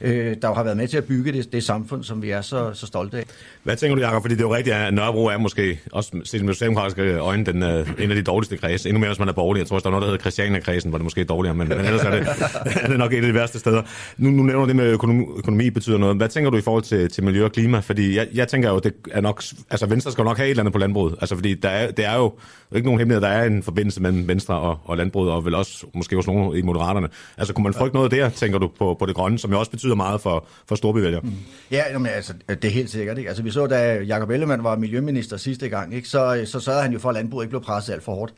øh, 0.00 0.36
der 0.42 0.48
jo 0.48 0.54
har 0.54 0.62
været 0.62 0.76
med 0.76 0.88
til 0.88 0.96
at 0.96 1.04
bygge 1.04 1.32
det, 1.32 1.52
det 1.52 1.64
samfund, 1.64 2.04
som 2.04 2.22
vi 2.22 2.30
er 2.30 2.40
så, 2.40 2.70
så 2.74 2.86
stolte 2.86 3.16
af. 3.18 3.24
Hvad 3.62 3.76
tænker 3.76 3.96
du, 3.96 4.02
Jacob? 4.02 4.22
Fordi 4.22 4.34
det 4.34 4.40
er 4.40 4.46
jo 4.46 4.54
rigtigt, 4.54 4.76
at 4.76 4.94
Nørrebro 4.94 5.26
er 5.26 5.38
måske 5.38 5.80
også 5.92 6.20
set 6.24 6.44
med 6.44 6.54
socialdemokratiske 6.54 7.18
øjne 7.18 7.44
den, 7.44 7.62
øh, 7.62 7.88
en 7.98 8.10
af 8.10 8.16
de 8.16 8.22
dårligste 8.22 8.56
kredse. 8.56 8.88
Endnu 8.88 9.00
mere, 9.00 9.08
hvis 9.08 9.18
man 9.18 9.28
er 9.28 9.32
borgerlig. 9.32 9.60
Jeg 9.60 9.66
tror, 9.66 9.78
der 9.78 9.86
er 9.86 9.90
noget, 9.90 10.02
der 10.02 10.08
hedder 10.08 10.20
Christiania-kredsen, 10.20 10.90
hvor 10.90 10.98
det 10.98 11.04
måske 11.04 11.20
er 11.20 11.24
dårligere, 11.24 11.54
men, 11.54 11.68
men 11.68 11.78
ellers 11.78 12.02
er 12.02 12.10
det, 12.10 12.26
er 12.82 12.88
det 12.88 12.98
nok 12.98 13.12
et 13.12 13.16
af 13.16 13.22
de 13.22 13.34
værste 13.34 13.58
steder. 13.58 13.82
Nu, 14.18 14.30
nu 14.30 14.42
nævner 14.42 14.66
det 14.66 14.76
med 14.76 14.90
økonomi, 14.90 15.24
økonomi 15.36 15.70
betyder 15.70 15.98
noget. 15.98 16.16
Hvad 16.16 16.28
tænker 16.28 16.50
du 16.50 16.56
i 16.56 16.60
forhold 16.60 16.82
til, 16.82 17.10
til 17.10 17.24
miljø 17.24 17.44
og 17.44 17.52
klima? 17.52 17.78
Fordi 17.78 18.16
jeg, 18.16 18.28
jeg 18.34 18.48
tænker 18.48 18.70
jo, 18.70 18.78
det 18.78 18.92
er 19.10 19.20
nok, 19.20 19.42
altså 19.70 19.86
Venstre 19.86 20.12
skal 20.12 20.24
nok 20.24 20.36
have 20.36 20.46
et 20.46 20.50
eller 20.50 20.62
andet 20.62 20.72
på 20.72 20.78
landbruget. 20.78 21.14
Altså 21.20 21.34
fordi 21.34 21.54
der 21.54 21.68
er, 21.68 21.90
det 21.90 22.04
er 22.04 22.16
jo 22.16 22.32
ikke 22.74 22.86
nogen 22.86 23.00
hemmelighed, 23.00 23.20
der 23.20 23.28
er 23.28 23.44
en 23.44 23.62
forbindelse 23.62 24.02
mellem 24.02 24.28
Venstre 24.28 24.54
og, 24.54 24.78
og 24.84 24.96
landbruget, 24.96 25.32
og 25.32 25.44
vel 25.44 25.54
også 25.54 25.86
måske 25.94 26.16
hos 26.16 26.26
nogen 26.26 26.56
i 26.56 26.62
Moderaterne. 26.62 27.08
Altså 27.38 27.54
kunne 27.54 27.64
man 27.64 27.74
frygte 27.74 27.96
noget 27.96 28.10
der, 28.10 28.28
tænker 28.28 28.58
du, 28.58 28.70
på, 28.78 28.96
på 28.98 29.06
det 29.06 29.14
grønne, 29.14 29.38
som 29.38 29.50
jo 29.50 29.58
også 29.58 29.70
betyder 29.70 29.89
meget 29.94 30.20
for, 30.20 30.46
for 30.66 30.74
storbyvælgere? 30.74 31.20
Mm. 31.20 31.32
Ja, 31.70 31.84
jamen, 31.92 32.12
altså, 32.12 32.34
det 32.48 32.64
er 32.64 32.68
helt 32.68 32.90
sikkert. 32.90 33.18
Ikke? 33.18 33.28
Altså, 33.28 33.42
vi 33.42 33.50
så, 33.50 33.66
da 33.66 34.02
Jacob 34.02 34.30
Ellemann 34.30 34.64
var 34.64 34.76
miljøminister 34.76 35.36
sidste 35.36 35.68
gang, 35.68 35.94
ikke? 35.94 36.08
Så, 36.08 36.42
så 36.46 36.60
sørgede 36.60 36.82
han 36.82 36.92
jo 36.92 36.98
for, 36.98 37.08
at 37.08 37.14
landbruget 37.14 37.44
ikke 37.44 37.50
blev 37.50 37.62
presset 37.62 37.92
alt 37.92 38.02
for 38.02 38.14
hårdt. 38.14 38.32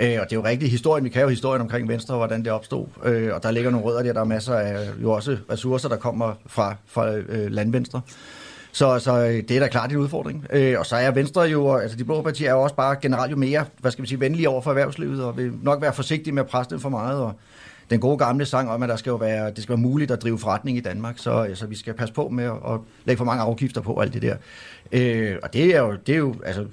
Øh, 0.00 0.18
og 0.20 0.24
det 0.30 0.32
er 0.32 0.36
jo 0.36 0.44
rigtigt 0.44 0.70
historien, 0.70 1.04
vi 1.04 1.08
kan 1.08 1.22
jo 1.22 1.28
historien 1.28 1.62
omkring 1.62 1.88
Venstre, 1.88 2.16
hvordan 2.16 2.44
det 2.44 2.52
opstod. 2.52 2.86
Øh, 3.04 3.34
og 3.34 3.42
der 3.42 3.50
ligger 3.50 3.70
nogle 3.70 3.86
rødder 3.86 4.02
der, 4.02 4.12
der 4.12 4.20
er 4.20 4.24
masser 4.24 4.54
af 4.54 4.88
jo 5.02 5.10
også 5.10 5.36
ressourcer, 5.50 5.88
der 5.88 5.96
kommer 5.96 6.34
fra, 6.46 6.76
fra 6.86 7.14
øh, 7.14 7.50
landvenstre. 7.50 8.00
Så, 8.72 8.98
så 8.98 9.18
øh, 9.18 9.42
det 9.48 9.50
er 9.50 9.60
da 9.60 9.68
klart 9.68 9.90
en 9.90 9.96
udfordring. 9.96 10.46
Øh, 10.52 10.78
og 10.78 10.86
så 10.86 10.96
er 10.96 11.10
Venstre 11.10 11.42
jo, 11.42 11.76
altså 11.76 11.96
de 11.96 12.04
blå 12.04 12.22
partier 12.22 12.48
er 12.48 12.52
jo 12.52 12.62
også 12.62 12.74
bare 12.74 12.96
generelt 13.02 13.30
jo 13.30 13.36
mere, 13.36 13.64
hvad 13.80 13.90
skal 13.90 14.02
vi 14.02 14.08
sige, 14.08 14.20
venlige 14.20 14.48
over 14.48 14.62
for 14.62 14.70
erhvervslivet, 14.70 15.24
og 15.24 15.36
vil 15.36 15.52
nok 15.62 15.82
være 15.82 15.92
forsigtige 15.92 16.34
med 16.34 16.42
at 16.42 16.48
presse 16.48 16.70
dem 16.70 16.80
for 16.80 16.88
meget, 16.88 17.20
og 17.20 17.32
den 17.90 18.00
gode 18.00 18.18
gamle 18.18 18.46
sang 18.46 18.70
om, 18.70 18.82
at 18.82 18.88
der 18.88 18.96
skal 18.96 19.10
jo 19.10 19.16
være, 19.16 19.50
det 19.50 19.62
skal 19.62 19.68
være 19.68 19.82
muligt 19.82 20.10
at 20.10 20.22
drive 20.22 20.38
forretning 20.38 20.78
i 20.78 20.80
Danmark, 20.80 21.18
så 21.18 21.50
så 21.54 21.66
vi 21.66 21.76
skal 21.76 21.94
passe 21.94 22.14
på 22.14 22.28
med 22.28 22.44
at, 22.44 22.52
at 22.52 22.80
lægge 23.04 23.18
for 23.18 23.24
mange 23.24 23.42
afgifter 23.42 23.80
på 23.80 24.00
alt 24.00 24.14
det 24.14 24.22
der. 24.22 24.36
Øh, 24.92 25.36
og 25.42 25.52
det 25.52 25.76
er 25.76 25.80
jo, 25.80 25.96
det 26.06 26.12
er 26.12 26.18
jo 26.18 26.34
altså, 26.44 26.66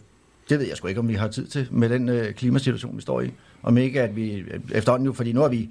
det 0.50 0.60
ved 0.60 0.68
jeg 0.68 0.78
sgu 0.78 0.88
ikke, 0.88 1.00
om 1.00 1.08
vi 1.08 1.14
har 1.14 1.28
tid 1.28 1.48
til 1.48 1.68
med 1.72 1.90
den 1.90 2.10
øh, 2.10 2.34
klimasituation, 2.34 2.98
vi 2.98 3.02
står 3.02 3.22
i. 3.22 3.32
Om 3.64 3.78
ikke, 3.78 4.02
at 4.02 4.16
vi 4.16 4.44
efterhånden 4.74 5.06
jo, 5.06 5.14
fordi 5.14 5.34
nu 5.34 5.42
har 5.42 5.48
vi 5.48 5.70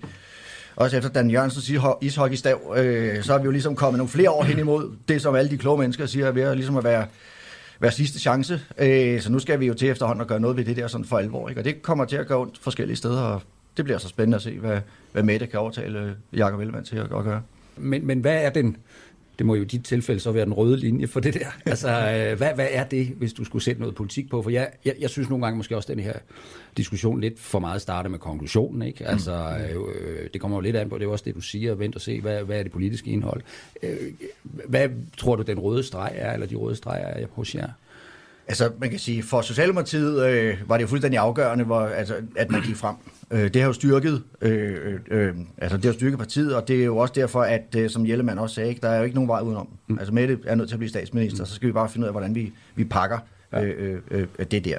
også 0.76 0.96
efter 0.96 1.10
Dan 1.10 1.30
Jørgensens 1.30 1.72
ishockeystav, 2.00 2.74
øh, 2.76 3.22
så 3.22 3.32
har 3.32 3.38
vi 3.38 3.44
jo 3.44 3.50
ligesom 3.50 3.76
kommet 3.76 3.98
nogle 3.98 4.08
flere 4.08 4.30
år 4.30 4.42
hen 4.42 4.58
imod 4.58 4.96
det, 5.08 5.22
som 5.22 5.34
alle 5.34 5.50
de 5.50 5.58
kloge 5.58 5.78
mennesker 5.78 6.06
siger, 6.06 6.26
er 6.26 6.32
ved 6.32 6.42
at, 6.42 6.56
ligesom 6.56 6.76
at 6.76 6.84
være, 6.84 7.06
være 7.80 7.92
sidste 7.92 8.18
chance. 8.18 8.60
Øh, 8.78 9.20
så 9.20 9.32
nu 9.32 9.38
skal 9.38 9.60
vi 9.60 9.66
jo 9.66 9.74
til 9.74 9.88
efterhånden 9.88 10.20
at 10.20 10.28
gøre 10.28 10.40
noget 10.40 10.56
ved 10.56 10.64
det 10.64 10.76
der 10.76 10.86
sådan 10.86 11.04
for 11.04 11.18
alvor. 11.18 11.48
Ikke? 11.48 11.60
Og 11.60 11.64
det 11.64 11.82
kommer 11.82 12.04
til 12.04 12.16
at 12.16 12.26
gå 12.26 12.42
ondt 12.42 12.58
forskellige 12.58 12.96
steder, 12.96 13.20
og 13.20 13.42
det 13.76 13.84
bliver 13.84 13.98
så 13.98 14.08
spændende 14.08 14.36
at 14.36 14.42
se, 14.42 14.58
hvad, 14.58 14.80
hvad 15.12 15.22
Mette 15.22 15.46
kan 15.46 15.60
overtale 15.60 16.16
Jakob 16.32 16.60
Ellemann 16.60 16.84
til 16.84 16.96
at, 16.96 17.04
at 17.04 17.24
gøre. 17.24 17.42
Men, 17.76 18.06
men 18.06 18.20
hvad 18.20 18.44
er 18.44 18.50
den, 18.50 18.76
det 19.38 19.46
må 19.46 19.54
jo 19.54 19.62
i 19.62 19.64
dit 19.64 19.84
tilfælde 19.84 20.20
så 20.20 20.32
være 20.32 20.44
den 20.44 20.52
røde 20.52 20.76
linje 20.76 21.06
for 21.06 21.20
det 21.20 21.34
der. 21.34 21.46
Altså, 21.66 21.88
øh, 21.88 22.38
hvad, 22.38 22.54
hvad 22.54 22.68
er 22.70 22.84
det, 22.84 23.06
hvis 23.06 23.32
du 23.32 23.44
skulle 23.44 23.62
sætte 23.62 23.80
noget 23.80 23.94
politik 23.94 24.30
på? 24.30 24.42
For 24.42 24.50
jeg, 24.50 24.70
jeg, 24.84 24.94
jeg 25.00 25.10
synes 25.10 25.28
nogle 25.28 25.44
gange 25.44 25.56
måske 25.56 25.76
også, 25.76 25.92
at 25.92 25.96
den 25.96 26.04
her 26.04 26.14
diskussion 26.76 27.20
lidt 27.20 27.40
for 27.40 27.58
meget 27.58 27.82
starter 27.82 28.10
med 28.10 28.18
konklusionen. 28.18 28.82
Ikke? 28.82 29.06
Altså, 29.06 29.56
mm. 29.58 29.82
øh, 29.82 30.28
det 30.32 30.40
kommer 30.40 30.56
jo 30.56 30.60
lidt 30.60 30.76
an 30.76 30.88
på, 30.88 30.98
det 30.98 31.04
er 31.04 31.10
også 31.10 31.24
det, 31.26 31.34
du 31.34 31.40
siger, 31.40 31.74
vent 31.74 31.94
og 31.94 32.00
se, 32.00 32.20
hvad, 32.20 32.42
hvad 32.42 32.58
er 32.58 32.62
det 32.62 32.72
politiske 32.72 33.10
indhold. 33.10 33.42
Øh, 33.82 33.96
hvad 34.42 34.88
tror 35.16 35.36
du, 35.36 35.42
den 35.42 35.58
røde 35.58 35.82
streg 35.82 36.12
er, 36.14 36.32
eller 36.32 36.46
de 36.46 36.54
røde 36.54 36.76
streger 36.76 37.06
er 37.06 37.26
hos 37.32 37.54
jer? 37.54 37.68
Altså, 38.46 38.72
man 38.78 38.90
kan 38.90 38.98
sige, 38.98 39.22
for 39.22 39.40
Socialdemokratiet 39.40 40.26
øh, 40.26 40.56
var 40.66 40.76
det 40.76 40.82
jo 40.82 40.88
fuldstændig 40.88 41.18
afgørende, 41.20 41.64
hvor, 41.64 41.80
altså, 41.80 42.16
at 42.36 42.50
man 42.50 42.62
gik 42.62 42.76
frem. 42.76 42.96
Øh, 43.30 43.54
det 43.54 43.56
har 43.56 43.66
jo 43.66 43.72
styrket, 43.72 44.22
øh, 44.40 44.76
øh, 44.84 45.00
øh, 45.10 45.34
altså 45.58 45.76
det 45.76 45.84
har 45.84 45.92
styrket 45.92 46.18
partiet, 46.18 46.56
og 46.56 46.68
det 46.68 46.80
er 46.80 46.84
jo 46.84 46.96
også 46.96 47.14
derfor, 47.16 47.42
at 47.42 47.76
øh, 47.76 47.90
som 47.90 48.06
Jellemann 48.06 48.38
også 48.38 48.54
sagde, 48.54 48.68
ikke, 48.68 48.80
der 48.80 48.88
er 48.88 48.98
jo 48.98 49.04
ikke 49.04 49.14
nogen 49.14 49.28
vej 49.28 49.40
udenom. 49.40 49.68
Mm. 49.86 49.98
Altså 49.98 50.14
Mette 50.14 50.38
er 50.46 50.54
nødt 50.54 50.68
til 50.68 50.74
at 50.74 50.78
blive 50.78 50.90
statsminister, 50.90 51.42
mm. 51.42 51.46
så 51.46 51.54
skal 51.54 51.66
vi 51.66 51.72
bare 51.72 51.88
finde 51.88 52.04
ud 52.04 52.08
af, 52.08 52.12
hvordan 52.12 52.34
vi, 52.34 52.52
vi 52.74 52.84
pakker 52.84 53.18
øh, 53.54 53.98
øh, 54.10 54.26
øh, 54.38 54.46
det 54.50 54.64
der. 54.64 54.78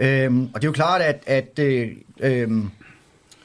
Øh, 0.00 0.36
og 0.54 0.54
det 0.54 0.64
er 0.64 0.68
jo 0.68 0.72
klart, 0.72 1.00
at, 1.00 1.22
at 1.26 1.58
øh, 1.58 1.88
øh, 2.20 2.50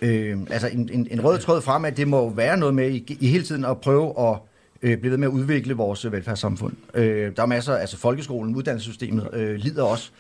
øh, 0.02 0.38
altså 0.50 0.68
en, 0.68 0.90
en, 0.94 1.08
en 1.12 1.24
rød 1.24 1.40
tråd 1.40 1.62
frem, 1.62 1.86
at 1.86 1.98
det 1.98 2.08
må 2.08 2.30
være 2.30 2.58
noget 2.58 2.76
med 2.76 2.92
i, 2.92 3.18
i 3.20 3.28
hele 3.28 3.44
tiden 3.44 3.66
at 3.66 3.82
prøve 3.82 4.30
at 4.30 4.38
øh, 4.82 4.98
blive 4.98 5.12
ved 5.12 5.18
med 5.18 5.28
at 5.28 5.32
udvikle 5.32 5.74
vores 5.74 6.12
velfærdssamfund. 6.12 6.74
Øh, 6.94 7.36
der 7.36 7.42
er 7.42 7.46
masser, 7.46 7.76
altså 7.76 7.98
folkeskolen, 7.98 8.56
uddannelsessystemet 8.56 9.30
øh, 9.34 9.56
lider 9.56 9.84
også. 9.84 10.12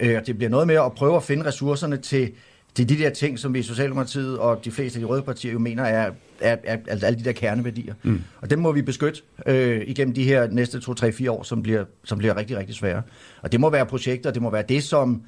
Øh, 0.00 0.16
og 0.16 0.26
det 0.26 0.36
bliver 0.36 0.50
noget 0.50 0.66
med 0.66 0.74
at 0.74 0.92
prøve 0.92 1.16
at 1.16 1.22
finde 1.22 1.44
ressourcerne 1.44 1.96
til, 1.96 2.32
til 2.74 2.88
de 2.88 2.98
der 2.98 3.10
ting, 3.10 3.38
som 3.38 3.54
vi 3.54 3.58
i 3.58 3.62
Socialdemokratiet 3.62 4.38
og 4.38 4.64
de 4.64 4.70
fleste 4.70 4.96
af 4.96 5.00
de 5.00 5.06
røde 5.06 5.22
partier 5.22 5.52
jo 5.52 5.58
mener 5.58 5.82
er, 5.82 6.10
er, 6.40 6.56
er, 6.64 6.76
er 6.86 7.06
alle 7.06 7.18
de 7.18 7.24
der 7.24 7.32
kerneværdier. 7.32 7.94
Mm. 8.02 8.22
Og 8.40 8.50
dem 8.50 8.58
må 8.58 8.72
vi 8.72 8.82
beskytte 8.82 9.20
øh, 9.46 9.82
igennem 9.86 10.14
de 10.14 10.24
her 10.24 10.48
næste 10.50 10.78
2-3-4 10.78 11.30
år, 11.30 11.42
som 11.42 11.62
bliver, 11.62 11.84
som 12.04 12.18
bliver 12.18 12.36
rigtig, 12.36 12.56
rigtig 12.56 12.74
svære. 12.74 13.02
Og 13.42 13.52
det 13.52 13.60
må 13.60 13.70
være 13.70 13.86
projekter, 13.86 14.30
det 14.30 14.42
må 14.42 14.50
være 14.50 14.64
det, 14.68 14.82
som 14.82 15.22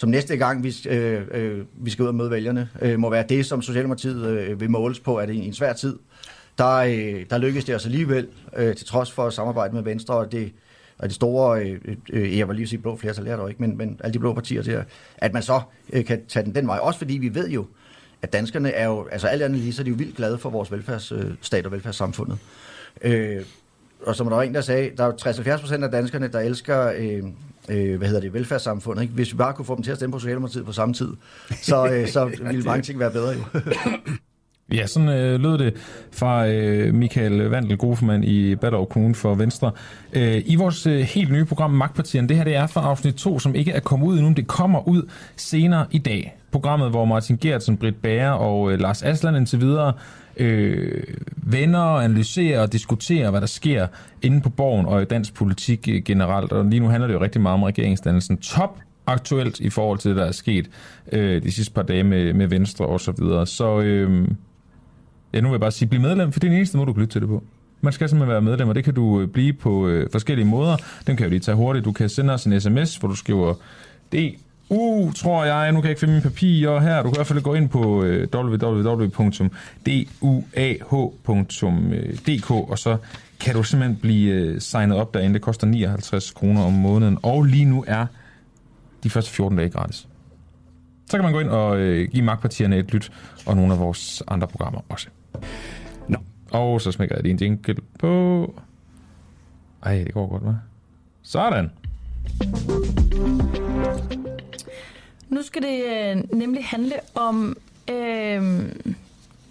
som 0.00 0.10
næste 0.10 0.36
gang 0.36 0.64
vi, 0.64 0.74
øh, 0.88 1.22
øh, 1.30 1.64
vi 1.80 1.90
skal 1.90 2.02
ud 2.02 2.08
og 2.08 2.14
møde 2.14 2.30
vælgerne, 2.30 2.68
øh, 2.82 2.98
må 2.98 3.10
være 3.10 3.24
det, 3.28 3.46
som 3.46 3.62
Socialdemokratiet 3.62 4.26
øh, 4.26 4.60
vil 4.60 4.70
måles 4.70 5.00
på, 5.00 5.16
at 5.16 5.28
det 5.28 5.34
i 5.34 5.46
en 5.46 5.54
svær 5.54 5.72
tid 5.72 5.98
der, 6.58 6.76
øh, 6.76 7.24
der 7.30 7.38
lykkedes 7.38 7.64
det 7.64 7.74
os 7.74 7.86
alligevel, 7.86 8.26
øh, 8.56 8.76
til 8.76 8.86
trods 8.86 9.12
for 9.12 9.26
at 9.26 9.32
samarbejde 9.32 9.74
med 9.74 9.82
Venstre, 9.82 10.14
og 10.14 10.32
det, 10.32 10.52
og 10.98 11.08
det 11.08 11.14
store, 11.14 11.62
øh, 11.62 11.96
øh, 12.12 12.38
jeg 12.38 12.48
vil 12.48 12.56
lige 12.56 12.66
sige 12.66 12.78
blå 12.78 12.96
flertal, 12.96 13.24
det 13.24 13.32
er 13.32 13.36
der 13.36 13.48
ikke, 13.48 13.62
men, 13.62 13.76
men 13.76 14.00
alle 14.04 14.14
de 14.14 14.18
blå 14.18 14.34
partier 14.34 14.62
der, 14.62 14.82
at 15.16 15.32
man 15.32 15.42
så 15.42 15.60
øh, 15.92 16.04
kan 16.04 16.26
tage 16.28 16.44
den 16.44 16.54
den 16.54 16.66
vej. 16.66 16.78
Også 16.78 16.98
fordi 16.98 17.14
vi 17.14 17.34
ved 17.34 17.48
jo, 17.48 17.66
at 18.22 18.32
danskerne 18.32 18.70
er 18.70 18.86
jo, 18.86 19.06
altså 19.06 19.26
alle 19.26 19.44
andre 19.44 19.58
lige, 19.58 19.72
så 19.72 19.82
er 19.82 19.84
de 19.84 19.90
jo 19.90 19.96
vildt 19.96 20.16
glade 20.16 20.38
for 20.38 20.50
vores 20.50 20.72
velfærdsstat 20.72 21.66
og 21.66 21.72
velfærdssamfundet. 21.72 22.38
Øh, 23.02 23.44
og 24.02 24.16
som 24.16 24.26
der 24.26 24.36
var 24.36 24.42
en, 24.42 24.54
der 24.54 24.60
sagde, 24.60 24.90
der 24.96 25.04
er 25.04 25.06
jo 25.06 25.56
60-70 25.56 25.60
procent 25.60 25.84
af 25.84 25.90
danskerne, 25.90 26.28
der 26.28 26.40
elsker 26.40 26.92
øh, 26.96 27.22
øh, 27.68 27.98
hvad 27.98 28.08
hedder 28.08 28.20
det, 28.20 28.32
velfærdssamfundet. 28.32 29.02
Ikke? 29.02 29.14
Hvis 29.14 29.32
vi 29.32 29.36
bare 29.36 29.54
kunne 29.54 29.64
få 29.64 29.74
dem 29.74 29.82
til 29.82 29.90
at 29.90 29.96
stemme 29.96 30.12
på 30.12 30.18
Socialdemokratiet 30.18 30.66
på 30.66 30.72
samme 30.72 30.94
tid, 30.94 31.08
så, 31.62 31.88
øh, 31.92 32.08
så 32.08 32.24
ville 32.50 32.62
mange 32.62 32.82
ting 32.82 32.98
være 32.98 33.10
bedre 33.10 33.30
jo. 33.30 33.60
Ja, 34.72 34.86
sådan 34.86 35.08
øh, 35.08 35.40
lød 35.40 35.58
det 35.58 35.74
fra 36.12 36.48
øh, 36.48 36.94
Michael 36.94 37.38
Vandel, 37.38 37.76
Grofemand 37.76 38.24
i 38.24 38.54
Ballerup 38.54 38.88
Kommune 38.88 39.14
for 39.14 39.34
Venstre. 39.34 39.70
Øh, 40.12 40.42
I 40.46 40.56
vores 40.56 40.86
øh, 40.86 41.00
helt 41.00 41.32
nye 41.32 41.44
program 41.44 41.70
Magtpartierne, 41.70 42.28
det 42.28 42.36
her 42.36 42.44
det 42.44 42.56
er 42.56 42.66
fra 42.66 42.80
afsnit 42.80 43.14
2, 43.14 43.38
som 43.38 43.54
ikke 43.54 43.72
er 43.72 43.80
kommet 43.80 44.06
ud 44.06 44.18
endnu, 44.18 44.32
det 44.32 44.46
kommer 44.46 44.88
ud 44.88 45.02
senere 45.36 45.86
i 45.90 45.98
dag. 45.98 46.36
Programmet, 46.50 46.90
hvor 46.90 47.04
Martin 47.04 47.36
Gertsen, 47.36 47.76
Britt 47.76 48.02
Bager 48.02 48.30
og 48.30 48.72
øh, 48.72 48.80
Lars 48.80 49.02
Aslan 49.02 49.36
indtil 49.36 49.60
videre 49.60 49.92
øh, 50.36 51.02
vender, 51.36 51.80
analyserer 51.80 52.62
og 52.62 52.72
diskuterer, 52.72 53.30
hvad 53.30 53.40
der 53.40 53.46
sker 53.46 53.86
inde 54.22 54.40
på 54.40 54.50
borgen 54.50 54.86
og 54.86 55.02
i 55.02 55.04
dansk 55.04 55.34
politik 55.34 55.88
øh, 55.88 56.02
generelt. 56.02 56.52
Og 56.52 56.64
lige 56.64 56.80
nu 56.80 56.88
handler 56.88 57.06
det 57.06 57.14
jo 57.14 57.20
rigtig 57.20 57.40
meget 57.40 57.54
om 57.54 57.62
regeringsdannelsen. 57.62 58.36
Top 58.36 58.78
aktuelt 59.06 59.60
i 59.60 59.70
forhold 59.70 59.98
til 59.98 60.08
det, 60.08 60.16
der 60.16 60.24
er 60.24 60.32
sket 60.32 60.70
øh, 61.12 61.42
de 61.42 61.52
sidste 61.52 61.74
par 61.74 61.82
dage 61.82 62.04
med, 62.04 62.32
med 62.32 62.46
Venstre 62.46 62.86
og 62.86 63.00
så 63.00 63.12
videre. 63.12 63.46
Så 63.46 63.80
øh, 63.80 64.28
ja, 65.32 65.40
nu 65.40 65.48
vil 65.48 65.54
jeg 65.54 65.60
bare 65.60 65.70
sige, 65.70 65.88
bliv 65.88 66.00
medlem, 66.00 66.32
for 66.32 66.40
det 66.40 66.46
er 66.46 66.50
den 66.50 66.58
eneste 66.58 66.76
måde, 66.76 66.86
du 66.86 66.92
kan 66.92 67.00
lytte 67.00 67.14
til 67.14 67.20
det 67.20 67.28
på. 67.28 67.42
Man 67.80 67.92
skal 67.92 68.08
simpelthen 68.08 68.32
være 68.32 68.42
medlem, 68.42 68.68
og 68.68 68.74
det 68.74 68.84
kan 68.84 68.94
du 68.94 69.20
øh, 69.20 69.28
blive 69.28 69.52
på 69.52 69.88
øh, 69.88 70.08
forskellige 70.12 70.46
måder. 70.46 70.76
Den 70.76 71.16
kan 71.16 71.18
jeg 71.18 71.24
jo 71.24 71.30
lige 71.30 71.40
tage 71.40 71.54
hurtigt. 71.54 71.84
Du 71.84 71.92
kan 71.92 72.08
sende 72.08 72.34
os 72.34 72.44
en 72.44 72.60
sms, 72.60 72.96
hvor 72.96 73.08
du 73.08 73.14
skriver 73.14 73.54
D. 74.12 74.16
U, 74.70 75.10
tror 75.12 75.44
jeg. 75.44 75.72
Nu 75.72 75.80
kan 75.80 75.84
jeg 75.84 75.90
ikke 75.90 76.00
finde 76.00 76.14
mine 76.14 76.22
papirer 76.22 76.80
her. 76.80 76.96
Du 76.96 77.02
kan 77.02 77.14
i 77.14 77.18
hvert 77.18 77.26
fald 77.26 77.40
gå 77.40 77.54
ind 77.54 77.68
på 77.68 78.02
øh, 78.02 78.28
www.duah.dk, 78.34 78.90
og 82.50 82.78
så 82.78 82.96
kan 83.40 83.54
du 83.54 83.62
simpelthen 83.62 83.96
blive 83.96 84.32
øh, 84.32 84.60
signet 84.60 84.96
op 84.96 85.14
derinde. 85.14 85.34
Det 85.34 85.42
koster 85.42 85.66
59 85.66 86.30
kroner 86.30 86.62
om 86.62 86.72
måneden, 86.72 87.18
og 87.22 87.42
lige 87.42 87.64
nu 87.64 87.84
er 87.86 88.06
de 89.02 89.10
første 89.10 89.30
14 89.30 89.58
dage 89.58 89.70
gratis. 89.70 90.08
Så 91.10 91.16
kan 91.16 91.22
man 91.22 91.32
gå 91.32 91.40
ind 91.40 91.48
og 91.48 91.78
øh, 91.78 92.08
give 92.08 92.24
magtpartierne 92.24 92.78
et 92.78 92.92
lyt, 92.92 93.12
og 93.46 93.56
nogle 93.56 93.72
af 93.72 93.78
vores 93.78 94.22
andre 94.28 94.48
programmer 94.48 94.80
også. 94.88 95.08
Nå. 96.08 96.18
Og 96.50 96.80
så 96.80 96.92
smækker 96.92 97.16
jeg 97.16 97.22
lige 97.22 97.32
en 97.32 97.38
jingle 97.38 97.76
på. 97.98 98.54
Ej, 99.82 99.94
det 99.94 100.14
går 100.14 100.26
godt, 100.28 100.42
hva'? 100.42 100.54
Sådan. 101.22 101.70
Nu 105.28 105.42
skal 105.42 105.62
det 105.62 105.84
øh, 105.84 106.38
nemlig 106.38 106.64
handle 106.64 106.94
om 107.14 107.56
øh, 107.90 108.72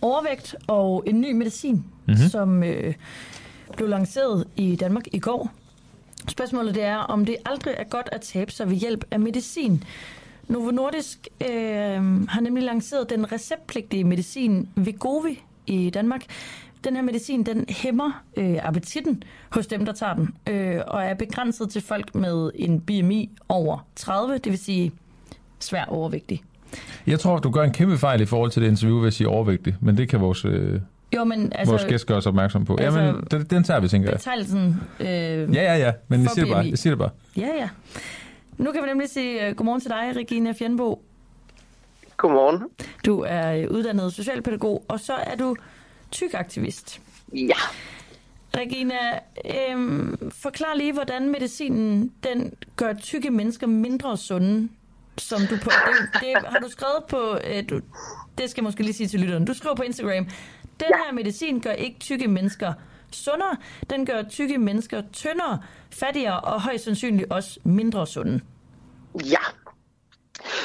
overvægt 0.02 0.56
og 0.68 1.04
en 1.08 1.22
ny 1.22 1.32
medicin, 1.32 1.76
mm-hmm. 1.76 2.30
som 2.30 2.64
øh, 2.64 2.94
blev 3.76 3.90
lanceret 3.90 4.48
i 4.56 4.76
Danmark 4.76 5.04
i 5.12 5.20
går. 5.20 5.52
Spørgsmålet 6.28 6.76
det 6.76 6.84
er, 6.84 6.98
om 6.98 7.26
det 7.26 7.36
aldrig 7.46 7.76
er 7.78 7.84
godt 7.84 8.10
at 8.12 8.22
tabe 8.22 8.52
sig 8.52 8.70
ved 8.70 8.76
hjælp 8.76 9.06
af 9.12 9.20
medicin. 9.20 9.84
Novo 10.48 10.72
Nordisk 10.72 11.28
øh, 11.42 12.28
har 12.28 12.40
nemlig 12.42 12.64
lanceret 12.64 13.10
den 13.10 13.32
receptpligtige 13.32 14.04
medicin 14.04 14.70
Vegovi 14.76 15.44
i 15.68 15.90
Danmark. 15.90 16.22
Den 16.84 16.96
her 16.96 17.02
medicin, 17.04 17.44
den 17.44 17.66
hæmmer 17.70 18.24
øh, 18.38 18.56
appetitten 18.64 19.24
hos 19.50 19.68
dem, 19.68 19.86
der 19.86 19.94
tager 19.94 20.14
den, 20.14 20.36
øh, 20.50 20.82
og 20.88 21.04
er 21.04 21.14
begrænset 21.14 21.70
til 21.70 21.82
folk 21.82 22.16
med 22.16 22.52
en 22.56 22.82
BMI 22.82 23.30
over 23.50 23.88
30, 23.96 24.34
det 24.38 24.46
vil 24.52 24.58
sige 24.60 24.92
svær 25.60 25.86
overvægtig. 25.86 26.44
Jeg 27.08 27.20
tror, 27.20 27.38
du 27.40 27.50
gør 27.52 27.64
en 27.64 27.72
kæmpe 27.74 27.98
fejl 27.98 28.22
i 28.22 28.26
forhold 28.26 28.52
til 28.52 28.62
det 28.62 28.68
interview 28.68 29.00
ved 29.00 29.08
at 29.08 29.14
sige 29.14 29.28
overvægtig, 29.28 29.76
men 29.82 29.98
det 29.98 30.10
kan 30.10 30.22
vores, 30.22 30.46
øh, 30.46 30.80
Jo, 31.16 31.24
men 31.24 31.52
altså... 31.56 31.72
vores 31.72 31.86
gæst 31.86 32.06
gøre 32.08 32.18
os 32.18 32.26
opmærksom 32.26 32.66
på. 32.66 32.76
altså, 32.76 33.00
Jamen, 33.00 33.24
den, 33.32 33.44
den 33.44 33.64
tager 33.64 33.80
vi, 33.80 33.88
tænker 33.88 34.10
jeg. 34.10 34.18
Betegnelsen... 34.18 34.82
Øh, 35.00 35.08
Ja, 35.08 35.46
ja, 35.54 35.78
ja, 35.78 35.92
men 36.08 36.22
jeg 36.22 36.30
siger, 36.30 36.46
det 36.46 36.54
bare. 36.54 36.66
Jeg 36.70 36.78
siger 36.78 36.92
det 36.92 37.00
bare. 37.00 37.10
Ja, 37.38 37.48
ja. 37.60 37.70
Nu 38.58 38.72
kan 38.72 38.82
vi 38.82 38.88
nemlig 38.88 39.10
sige 39.10 39.50
uh, 39.50 39.56
godmorgen 39.56 39.82
til 39.82 39.90
dig, 39.92 40.14
Regina 40.16 40.52
Fjernbo. 40.60 41.02
Godmorgen. 42.18 42.64
Du 43.06 43.20
er 43.28 43.54
øh, 43.54 43.72
uddannet 43.72 44.14
socialpædagog, 44.14 44.86
og 44.88 45.00
så 45.00 45.14
er 45.14 45.36
du 45.36 45.56
tykaktivist. 46.12 47.02
Ja. 47.34 47.58
Regina, 48.58 48.96
øhm, 49.46 50.32
forklar 50.32 50.74
lige, 50.76 50.94
hvordan 50.94 51.30
medicinen 51.30 52.14
den 52.24 52.54
gør 52.76 52.94
tykke 52.94 53.30
mennesker 53.32 53.68
mindre 53.68 54.18
sunde, 54.18 54.70
som 55.18 55.40
du 55.50 55.56
på, 55.64 55.70
det, 55.70 56.22
det 56.22 56.48
har 56.48 56.60
du 56.60 56.70
skrevet 56.70 57.04
på, 57.10 57.38
øh, 57.48 57.70
du, 57.70 57.80
det 58.38 58.50
skal 58.50 58.62
jeg 58.62 58.64
måske 58.64 58.84
lige 58.84 58.94
sige 58.94 59.08
til 59.08 59.20
lytteren, 59.20 59.46
du 59.46 59.54
skriver 59.54 59.76
på 59.76 59.84
Instagram, 59.84 60.28
den 60.80 60.88
her 61.06 61.14
medicin 61.14 61.60
gør 61.60 61.72
ikke 61.72 62.00
tykke 62.00 62.28
mennesker 62.28 62.74
sundere, 63.12 63.58
den 63.90 64.06
gør 64.06 64.24
tykke 64.24 64.58
mennesker 64.58 65.02
tyndere, 65.14 65.60
fattigere 65.90 66.40
og 66.40 66.62
højst 66.62 66.84
sandsynligt 66.84 67.32
også 67.32 67.60
mindre 67.64 68.08
sunde. 68.08 68.42
Ja. 69.26 69.67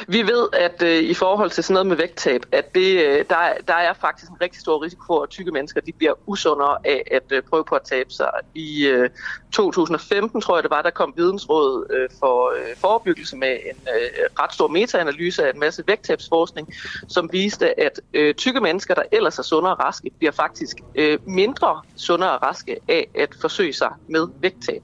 Vi 0.08 0.22
ved, 0.22 0.48
at 0.52 0.82
øh, 0.82 1.02
i 1.02 1.14
forhold 1.14 1.50
til 1.50 1.64
sådan 1.64 1.74
noget 1.74 1.86
med 1.86 1.96
vægttab, 1.96 2.42
at 2.52 2.74
det, 2.74 3.06
øh, 3.06 3.24
der, 3.30 3.36
der 3.68 3.74
er 3.74 3.92
faktisk 4.00 4.30
en 4.30 4.36
rigtig 4.40 4.60
stor 4.60 4.82
risiko 4.82 5.02
for, 5.06 5.22
at 5.22 5.28
tykke 5.28 5.50
mennesker 5.50 5.80
de 5.80 5.92
bliver 5.92 6.14
usundere 6.26 6.76
af 6.84 7.02
at 7.10 7.22
øh, 7.30 7.42
prøve 7.42 7.64
på 7.64 7.74
at 7.74 7.82
tabe 7.82 8.10
sig. 8.10 8.30
I 8.54 8.86
øh, 8.86 9.10
2015, 9.52 10.40
tror 10.40 10.56
jeg 10.56 10.62
det 10.62 10.70
var, 10.70 10.82
der 10.82 10.90
kom 10.90 11.14
Vidensrådet 11.16 11.86
øh, 11.90 12.08
for 12.20 12.52
øh, 12.56 12.76
forebyggelse 12.76 13.36
med 13.36 13.52
en 13.52 13.88
øh, 13.96 14.26
ret 14.40 14.54
stor 14.54 14.68
metaanalyse 14.68 15.46
af 15.46 15.52
en 15.52 15.60
masse 15.60 15.84
vægttabsforskning, 15.86 16.68
som 17.08 17.32
viste, 17.32 17.80
at 17.80 18.00
øh, 18.14 18.34
tykke 18.34 18.60
mennesker, 18.60 18.94
der 18.94 19.02
ellers 19.12 19.38
er 19.38 19.42
sundere 19.42 19.72
og 19.72 19.80
raske, 19.80 20.10
bliver 20.18 20.32
faktisk 20.32 20.76
øh, 20.94 21.18
mindre 21.26 21.82
sundere 21.96 22.30
og 22.30 22.42
raske 22.42 22.76
af 22.88 23.08
at 23.14 23.28
forsøge 23.40 23.72
sig 23.72 23.90
med 24.08 24.28
vægttab. 24.40 24.82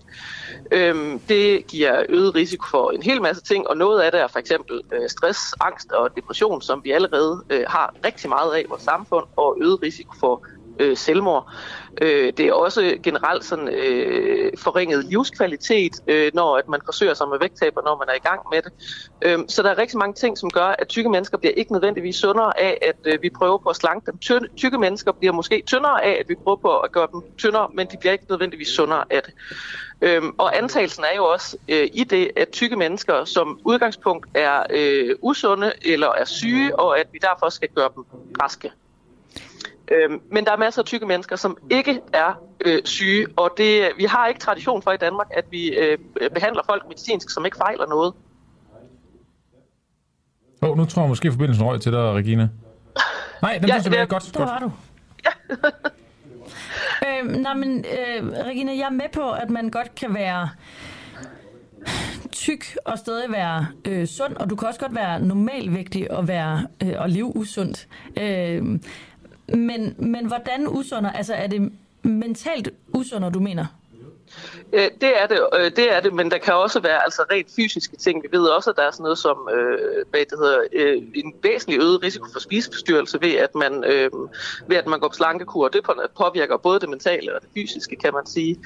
Øh, 0.72 1.20
det 1.28 1.66
giver 1.66 2.02
øget 2.08 2.34
risiko 2.34 2.66
for 2.70 2.90
en 2.90 3.02
hel 3.02 3.22
masse 3.22 3.42
ting, 3.42 3.68
og 3.68 3.76
noget 3.76 4.00
af 4.00 4.12
det 4.12 4.20
er 4.20 4.28
for 4.28 4.38
eksempel 4.38 4.80
øh, 4.92 5.08
stress, 5.08 5.54
angst 5.60 5.92
og 5.92 6.10
depression, 6.16 6.62
som 6.62 6.80
vi 6.84 6.90
allerede 6.90 7.44
øh, 7.50 7.64
har 7.68 7.94
rigtig 8.04 8.28
meget 8.28 8.54
af 8.54 8.60
i 8.60 8.68
vores 8.68 8.82
samfund, 8.82 9.26
og 9.36 9.56
øget 9.60 9.82
risiko 9.82 10.14
for 10.20 10.46
øh, 10.78 10.96
selvmord. 10.96 11.52
Øh, 12.02 12.32
det 12.36 12.46
er 12.46 12.52
også 12.52 12.96
generelt 13.02 13.44
sådan 13.44 13.68
øh, 13.68 14.52
forringet 14.58 15.04
livskvalitet, 15.04 15.92
øh, 16.06 16.30
når 16.34 16.56
at 16.56 16.68
man 16.68 16.80
forsøger 16.84 17.14
sig 17.14 17.28
med 17.28 17.38
vægttab, 17.38 17.72
og 17.76 17.82
når 17.84 17.98
man 17.98 18.08
er 18.08 18.14
i 18.14 18.28
gang 18.28 18.40
med 18.52 18.62
det. 18.62 18.72
Øh, 19.22 19.38
så 19.48 19.62
der 19.62 19.70
er 19.70 19.78
rigtig 19.78 19.98
mange 19.98 20.14
ting, 20.14 20.38
som 20.38 20.50
gør, 20.50 20.74
at 20.78 20.88
tykke 20.88 21.10
mennesker 21.10 21.38
bliver 21.38 21.52
ikke 21.56 21.72
nødvendigvis 21.72 22.16
sundere 22.16 22.60
af, 22.60 22.78
at 22.82 23.12
øh, 23.12 23.22
vi 23.22 23.30
prøver 23.38 23.58
på 23.58 23.68
at 23.68 23.76
slanke 23.76 24.10
dem. 24.10 24.18
Ty- 24.18 24.48
tykke 24.56 24.78
mennesker 24.78 25.12
bliver 25.12 25.32
måske 25.32 25.62
tyndere 25.66 26.04
af, 26.04 26.16
at 26.20 26.28
vi 26.28 26.34
prøver 26.44 26.56
på 26.56 26.78
at 26.78 26.92
gøre 26.92 27.08
dem 27.12 27.22
tyndere, 27.38 27.68
men 27.74 27.86
de 27.86 27.96
bliver 28.00 28.12
ikke 28.12 28.24
nødvendigvis 28.28 28.68
sundere 28.68 29.04
af 29.10 29.22
det. 29.22 29.34
Øhm, 30.00 30.34
og 30.38 30.58
antagelsen 30.58 31.04
er 31.04 31.16
jo 31.16 31.24
også 31.24 31.56
øh, 31.68 31.88
i 31.94 32.04
det, 32.04 32.30
at 32.36 32.48
tykke 32.48 32.76
mennesker 32.76 33.24
som 33.24 33.60
udgangspunkt 33.64 34.26
er 34.34 34.62
øh, 34.70 35.16
usunde 35.22 35.72
eller 35.82 36.08
er 36.08 36.24
syge, 36.24 36.78
og 36.78 36.98
at 37.00 37.06
vi 37.12 37.18
derfor 37.22 37.48
skal 37.48 37.68
gøre 37.68 37.88
dem 37.96 38.04
raske. 38.42 38.72
Øhm, 39.90 40.20
men 40.32 40.44
der 40.44 40.52
er 40.52 40.56
masser 40.56 40.82
af 40.82 40.86
tykke 40.86 41.06
mennesker, 41.06 41.36
som 41.36 41.56
ikke 41.70 42.00
er 42.12 42.42
øh, 42.64 42.78
syge, 42.84 43.26
og 43.36 43.50
det, 43.56 43.88
vi 43.96 44.04
har 44.04 44.26
ikke 44.26 44.40
tradition 44.40 44.82
for 44.82 44.92
i 44.92 44.96
Danmark, 44.96 45.26
at 45.30 45.44
vi 45.50 45.68
øh, 45.68 45.98
behandler 46.34 46.62
folk 46.66 46.82
medicinsk, 46.88 47.30
som 47.30 47.44
ikke 47.44 47.56
fejler 47.56 47.86
noget. 47.86 48.12
Åh, 50.62 50.70
oh, 50.70 50.76
nu 50.76 50.84
tror 50.84 51.02
jeg 51.02 51.08
måske, 51.08 51.32
forbindelsen 51.32 51.66
røg 51.66 51.80
til 51.80 51.92
dig, 51.92 52.00
Regina. 52.12 52.48
Nej, 53.42 53.58
den 53.58 53.68
Ja, 53.68 53.74
ja, 53.74 53.80
det- 54.00 54.08
Godt, 54.08 54.30
der 54.34 54.38
godt. 54.38 54.48
var 54.50 54.58
du. 54.58 54.70
øhm, 57.08 57.40
nej, 57.40 57.54
men 57.54 57.78
øh, 57.84 58.28
Regina, 58.46 58.72
jeg 58.72 58.86
er 58.86 58.90
med 58.90 59.08
på, 59.12 59.30
at 59.30 59.50
man 59.50 59.70
godt 59.70 59.94
kan 59.94 60.14
være 60.14 60.48
tyk 62.32 62.76
og 62.84 62.98
stadig 62.98 63.32
være 63.32 63.66
øh, 63.84 64.06
sund, 64.06 64.36
og 64.36 64.50
du 64.50 64.56
kan 64.56 64.68
også 64.68 64.80
godt 64.80 64.94
være 64.94 65.20
normalvægtig 65.20 66.10
og, 66.10 66.28
være, 66.28 66.66
øh, 66.82 66.92
og 66.98 67.10
leve 67.10 67.36
usundt. 67.36 67.88
Øh, 68.16 68.78
men, 69.54 69.94
men 69.98 70.26
hvordan 70.26 70.68
usunder? 70.68 71.10
Altså 71.12 71.34
er 71.34 71.46
det 71.46 71.72
mentalt 72.02 72.68
usunder, 72.94 73.30
du 73.30 73.40
mener? 73.40 73.66
Øh, 74.72 74.90
det 75.00 75.22
er 75.22 75.26
det, 75.26 75.40
øh, 75.58 75.70
det 75.76 75.92
er 75.92 76.00
det, 76.00 76.12
men 76.12 76.30
der 76.30 76.38
kan 76.38 76.54
også 76.54 76.80
være 76.80 77.02
altså 77.04 77.22
rent 77.30 77.48
fysiske 77.56 77.96
ting. 77.96 78.22
Vi 78.22 78.28
ved 78.38 78.46
også, 78.46 78.70
at 78.70 78.76
der 78.76 78.82
er 78.82 78.90
sådan 78.90 79.02
noget 79.02 79.18
som 79.18 79.48
øh, 79.52 79.78
hvad 80.10 80.20
det 80.20 80.38
hedder, 80.38 80.60
øh, 80.72 81.02
en 81.14 81.34
væsentlig 81.42 81.80
øget 81.80 82.02
risiko 82.02 82.26
for 82.32 82.40
spiseforstyrrelse 82.40 83.20
ved, 83.20 83.34
at 83.34 83.54
man, 83.54 83.84
øh, 83.84 84.10
ved 84.66 84.76
at 84.76 84.86
man 84.86 85.00
går 85.00 85.08
på 85.08 85.14
slankekur. 85.14 85.68
Det 85.68 85.82
påvirker 86.16 86.56
både 86.56 86.80
det 86.80 86.88
mentale 86.88 87.34
og 87.34 87.40
det 87.40 87.50
fysiske, 87.54 87.96
kan 87.96 88.12
man 88.14 88.26
sige. 88.26 88.56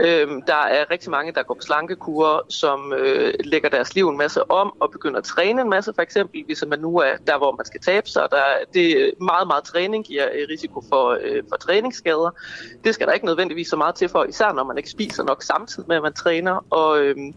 Øh, 0.00 0.28
der 0.46 0.62
er 0.76 0.90
rigtig 0.90 1.10
mange, 1.10 1.32
der 1.32 1.42
går 1.42 1.54
på 1.54 1.60
slankekur, 1.60 2.46
som 2.48 2.92
øh, 2.92 3.34
lægger 3.44 3.68
deres 3.68 3.94
liv 3.94 4.08
en 4.08 4.18
masse 4.18 4.50
om 4.50 4.72
og 4.80 4.90
begynder 4.90 5.18
at 5.18 5.24
træne 5.24 5.62
en 5.62 5.70
masse, 5.70 5.92
for 5.94 6.02
eksempel, 6.02 6.44
hvis 6.46 6.64
man 6.66 6.78
nu 6.78 6.96
er 6.96 7.16
der, 7.26 7.38
hvor 7.38 7.52
man 7.56 7.66
skal 7.66 7.80
tabe 7.80 8.08
sig. 8.08 8.28
Der, 8.30 8.44
det 8.74 9.02
er 9.02 9.10
meget, 9.20 9.46
meget 9.46 9.64
træning 9.64 10.04
giver 10.04 10.28
øh, 10.34 10.46
risiko 10.50 10.84
for, 10.88 11.18
øh, 11.22 11.42
for 11.48 11.56
træningsskader. 11.56 12.30
Det 12.84 12.94
skal 12.94 13.06
der 13.06 13.12
ikke 13.12 13.26
nødvendigvis 13.26 13.68
så 13.68 13.76
meget 13.76 13.94
til 13.94 14.08
for, 14.08 14.24
især 14.24 14.52
når 14.52 14.64
man 14.64 14.78
ikke 14.78 14.90
spiser 14.90 15.01
nok 15.24 15.42
samtidig 15.42 15.88
med, 15.88 15.96
at 15.96 16.02
man 16.02 16.12
træner. 16.12 16.66
Og 16.70 17.00
øhm, 17.00 17.34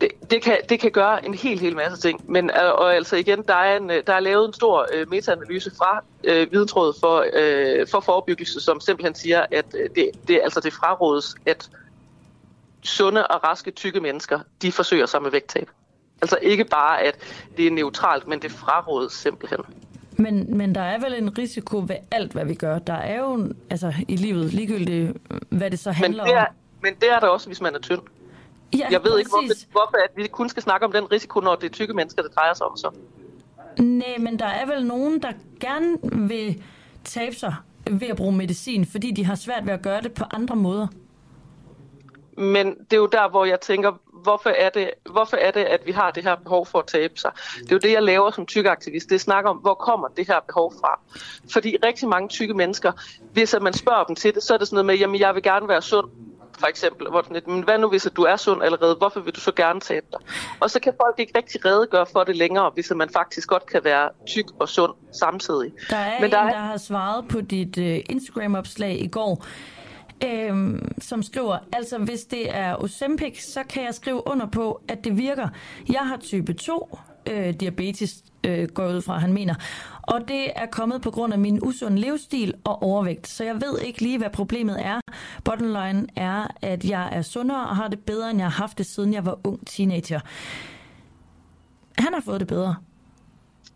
det, 0.00 0.08
det, 0.30 0.42
kan, 0.42 0.56
det 0.68 0.80
kan 0.80 0.90
gøre 0.90 1.26
en 1.26 1.34
helt, 1.34 1.60
helt 1.60 1.76
masse 1.76 2.08
ting. 2.08 2.30
Men 2.32 2.50
øh, 2.50 2.72
og 2.74 2.94
altså 2.94 3.16
igen, 3.16 3.42
der 3.42 3.54
er, 3.54 3.76
en, 3.76 3.90
øh, 3.90 4.02
der 4.06 4.12
er 4.12 4.20
lavet 4.20 4.46
en 4.46 4.52
stor 4.52 4.86
øh, 4.94 5.10
metaanalyse 5.10 5.70
fra 5.78 6.04
øh, 6.24 6.52
Vidensrådet 6.52 6.96
for, 7.00 7.24
øh, 7.34 7.86
for 7.88 8.00
forebyggelse, 8.00 8.60
som 8.60 8.80
simpelthen 8.80 9.14
siger, 9.14 9.46
at 9.50 9.74
øh, 9.74 9.90
det, 9.94 10.10
det, 10.28 10.40
altså 10.42 10.60
det 10.60 10.72
frarådes, 10.72 11.34
at 11.46 11.70
sunde 12.82 13.26
og 13.26 13.44
raske, 13.44 13.70
tykke 13.70 14.00
mennesker, 14.00 14.40
de 14.62 14.72
forsøger 14.72 15.06
sig 15.06 15.22
med 15.22 15.30
vægttab. 15.30 15.70
Altså 16.22 16.38
ikke 16.42 16.64
bare, 16.64 17.02
at 17.02 17.16
det 17.56 17.66
er 17.66 17.70
neutralt, 17.70 18.28
men 18.28 18.42
det 18.42 18.50
frarådes 18.50 19.12
simpelthen. 19.12 19.60
Men, 20.18 20.56
men 20.56 20.74
der 20.74 20.80
er 20.80 20.98
vel 20.98 21.14
en 21.14 21.38
risiko 21.38 21.78
ved 21.78 21.96
alt, 22.10 22.32
hvad 22.32 22.44
vi 22.44 22.54
gør. 22.54 22.78
Der 22.78 22.92
er 22.92 23.18
jo 23.18 23.52
altså, 23.70 23.94
i 24.08 24.16
livet 24.16 24.52
ligegyldigt, 24.52 25.16
hvad 25.48 25.70
det 25.70 25.78
så 25.78 25.90
Men 25.90 25.94
handler 25.94 26.24
det, 26.24 26.34
er, 26.34 26.40
om. 26.40 26.46
Men 26.82 26.94
det 26.94 27.10
er 27.10 27.20
der 27.20 27.26
også, 27.26 27.46
hvis 27.46 27.60
man 27.60 27.74
er 27.74 27.78
tynd. 27.78 28.02
Ja, 28.78 28.86
jeg 28.90 29.04
ved 29.04 29.18
ikke, 29.18 29.30
hvorfor, 29.30 29.48
præcis. 29.48 29.68
hvorfor 29.70 29.96
at 30.04 30.10
vi 30.16 30.26
kun 30.26 30.48
skal 30.48 30.62
snakke 30.62 30.86
om 30.86 30.92
den 30.92 31.12
risiko, 31.12 31.40
når 31.40 31.54
det 31.54 31.66
er 31.66 31.72
tykke 31.72 31.94
mennesker, 31.94 32.22
det 32.22 32.34
drejer 32.34 32.54
sig 32.54 32.66
om 32.66 32.76
så. 32.76 32.90
Nej, 33.78 34.16
men 34.18 34.38
der 34.38 34.46
er 34.46 34.66
vel 34.66 34.86
nogen, 34.86 35.22
der 35.22 35.32
gerne 35.60 35.98
vil 36.28 36.62
tabe 37.04 37.36
sig 37.36 37.54
ved 37.90 38.08
at 38.08 38.16
bruge 38.16 38.32
medicin, 38.32 38.86
fordi 38.86 39.10
de 39.10 39.24
har 39.24 39.34
svært 39.34 39.66
ved 39.66 39.72
at 39.72 39.82
gøre 39.82 40.00
det 40.00 40.12
på 40.12 40.24
andre 40.30 40.56
måder. 40.56 40.86
Men 42.36 42.66
det 42.66 42.92
er 42.92 42.96
jo 42.96 43.06
der, 43.06 43.28
hvor 43.28 43.44
jeg 43.44 43.60
tænker, 43.60 43.92
hvorfor 44.22 44.50
er, 44.50 44.70
det, 44.70 44.90
hvorfor 45.10 45.36
er 45.36 45.50
det, 45.50 45.60
at 45.60 45.80
vi 45.86 45.92
har 45.92 46.10
det 46.10 46.22
her 46.24 46.36
behov 46.36 46.66
for 46.66 46.78
at 46.78 46.86
tabe 46.86 47.18
sig. 47.18 47.30
Det 47.58 47.72
er 47.72 47.74
jo 47.74 47.78
det, 47.78 47.92
jeg 47.92 48.02
laver 48.02 48.30
som 48.30 48.46
tykkeaktivist. 48.46 49.10
Det 49.10 49.20
snakker 49.20 49.50
om, 49.50 49.56
hvor 49.56 49.74
kommer 49.74 50.08
det 50.08 50.26
her 50.26 50.40
behov 50.46 50.72
fra. 50.80 51.00
Fordi 51.52 51.76
rigtig 51.84 52.08
mange 52.08 52.28
tykke 52.28 52.54
mennesker, 52.54 52.92
hvis 53.32 53.54
man 53.62 53.72
spørger 53.72 54.04
dem 54.04 54.16
til 54.16 54.34
det, 54.34 54.42
så 54.42 54.54
er 54.54 54.58
det 54.58 54.68
sådan 54.68 54.74
noget 54.74 54.86
med, 54.86 54.94
jamen 54.94 55.20
jeg 55.20 55.34
vil 55.34 55.42
gerne 55.42 55.68
være 55.68 55.82
sund 55.82 56.10
for 56.58 56.66
eksempel, 56.66 57.08
hvor 57.08 57.22
sådan 57.22 57.34
lidt, 57.34 57.46
men 57.46 57.64
hvad 57.64 57.78
nu 57.78 57.88
hvis 57.88 58.08
du 58.16 58.22
er 58.22 58.36
sund 58.36 58.62
allerede, 58.62 58.94
hvorfor 58.94 59.20
vil 59.20 59.34
du 59.34 59.40
så 59.40 59.52
gerne 59.52 59.80
tabe 59.80 60.06
dig? 60.12 60.20
Og 60.60 60.70
så 60.70 60.80
kan 60.80 60.92
folk 61.02 61.14
ikke 61.18 61.38
rigtig 61.38 61.64
redegøre 61.64 62.06
for 62.12 62.24
det 62.24 62.36
længere, 62.36 62.70
hvis 62.74 62.92
man 62.96 63.08
faktisk 63.08 63.48
godt 63.48 63.66
kan 63.66 63.84
være 63.84 64.08
tyk 64.26 64.46
og 64.60 64.68
sund 64.68 64.92
samtidig. 65.12 65.72
Der 65.90 65.96
er 65.96 66.20
men 66.20 66.30
der 66.30 66.40
en, 66.42 66.48
er... 66.48 66.52
der 66.52 66.60
har 66.60 66.76
svaret 66.76 67.28
på 67.28 67.40
dit 67.40 67.78
uh, 67.78 68.14
Instagram-opslag 68.14 69.00
i 69.00 69.06
går, 69.06 69.44
øhm, 70.24 70.92
som 71.00 71.22
skriver, 71.22 71.58
altså 71.72 71.98
hvis 71.98 72.24
det 72.24 72.56
er 72.56 72.82
Ozempic, 72.82 73.44
så 73.44 73.62
kan 73.68 73.84
jeg 73.84 73.94
skrive 73.94 74.28
under 74.28 74.46
på, 74.46 74.80
at 74.88 75.04
det 75.04 75.16
virker. 75.16 75.48
Jeg 75.88 76.00
har 76.00 76.16
type 76.16 76.52
2 76.52 76.98
øh, 77.30 77.54
diabetes, 77.54 78.22
øh, 78.44 78.68
går 78.68 78.88
ud 78.88 79.02
fra, 79.02 79.18
han 79.18 79.32
mener. 79.32 79.54
Og 80.02 80.20
det 80.28 80.50
er 80.56 80.66
kommet 80.66 81.02
på 81.02 81.10
grund 81.10 81.32
af 81.32 81.38
min 81.38 81.58
usunde 81.62 81.98
livsstil 81.98 82.54
og 82.64 82.82
overvægt. 82.82 83.28
Så 83.28 83.44
jeg 83.44 83.54
ved 83.54 83.78
ikke 83.78 84.02
lige, 84.02 84.18
hvad 84.18 84.30
problemet 84.30 84.84
er. 84.86 85.00
Bottom 85.44 85.66
line 85.66 86.06
er, 86.16 86.46
at 86.62 86.84
jeg 86.84 87.08
er 87.12 87.22
sundere 87.22 87.68
og 87.68 87.76
har 87.76 87.88
det 87.88 87.98
bedre, 87.98 88.30
end 88.30 88.38
jeg 88.38 88.46
har 88.46 88.62
haft 88.62 88.78
det, 88.78 88.86
siden 88.86 89.14
jeg 89.14 89.26
var 89.26 89.38
ung 89.44 89.66
teenager. 89.66 90.20
Han 91.98 92.14
har 92.14 92.20
fået 92.20 92.40
det 92.40 92.48
bedre. 92.48 92.74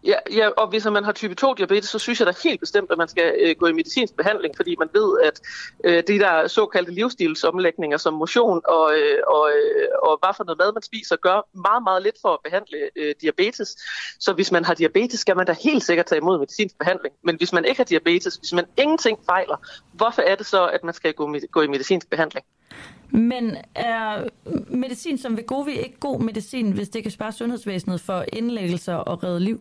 Ja, 0.04 0.14
ja, 0.30 0.48
og 0.48 0.68
hvis 0.68 0.84
man 0.84 1.04
har 1.04 1.12
type 1.12 1.34
2 1.34 1.54
diabetes, 1.54 1.90
så 1.90 1.98
synes 1.98 2.20
jeg 2.20 2.26
da 2.26 2.32
helt 2.44 2.60
bestemt, 2.60 2.90
at 2.90 2.98
man 2.98 3.08
skal 3.08 3.34
øh, 3.40 3.56
gå 3.58 3.66
i 3.66 3.72
medicinsk 3.72 4.16
behandling, 4.16 4.56
fordi 4.56 4.76
man 4.78 4.88
ved, 4.92 5.20
at 5.20 5.40
øh, 5.84 6.02
de 6.08 6.18
der 6.18 6.46
såkaldte 6.46 6.92
livsstilsomlægninger 6.92 7.96
som 7.96 8.14
motion 8.14 8.60
og, 8.68 8.92
øh, 8.98 9.18
og, 9.26 9.50
øh, 9.50 9.88
og 10.02 10.18
hvad 10.22 10.34
for 10.36 10.44
noget 10.44 10.58
mad 10.58 10.72
man 10.72 10.82
spiser, 10.82 11.16
gør 11.16 11.48
meget, 11.68 11.82
meget 11.82 12.02
lidt 12.02 12.16
for 12.22 12.28
at 12.28 12.38
behandle 12.44 12.78
øh, 12.96 13.14
diabetes. 13.20 13.76
Så 14.20 14.32
hvis 14.32 14.52
man 14.52 14.64
har 14.64 14.74
diabetes, 14.74 15.20
skal 15.20 15.36
man 15.36 15.46
da 15.46 15.54
helt 15.64 15.82
sikkert 15.82 16.06
tage 16.06 16.20
imod 16.20 16.38
medicinsk 16.38 16.78
behandling. 16.78 17.14
Men 17.24 17.36
hvis 17.36 17.52
man 17.52 17.64
ikke 17.64 17.78
har 17.78 17.84
diabetes, 17.84 18.36
hvis 18.36 18.52
man 18.52 18.64
ingenting 18.78 19.18
fejler, 19.26 19.56
hvorfor 19.92 20.22
er 20.22 20.34
det 20.34 20.46
så, 20.46 20.66
at 20.66 20.84
man 20.84 20.94
skal 20.94 21.12
gå, 21.14 21.36
gå 21.50 21.60
i 21.60 21.66
medicinsk 21.66 22.10
behandling? 22.10 22.46
Men 23.10 23.56
er 23.74 24.28
medicin 24.68 25.18
som 25.18 25.36
Vegovi 25.36 25.72
ikke 25.72 25.98
god 26.00 26.20
medicin, 26.20 26.72
hvis 26.72 26.88
det 26.88 27.02
kan 27.02 27.12
spare 27.12 27.32
sundhedsvæsenet 27.32 28.00
for 28.00 28.24
indlæggelser 28.32 28.94
og 28.94 29.22
redde 29.24 29.40
liv? 29.40 29.60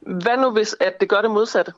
Hvad 0.00 0.36
nu 0.36 0.50
hvis, 0.50 0.76
at 0.80 1.00
det 1.00 1.08
gør 1.08 1.22
det 1.22 1.30
modsatte? 1.30 1.72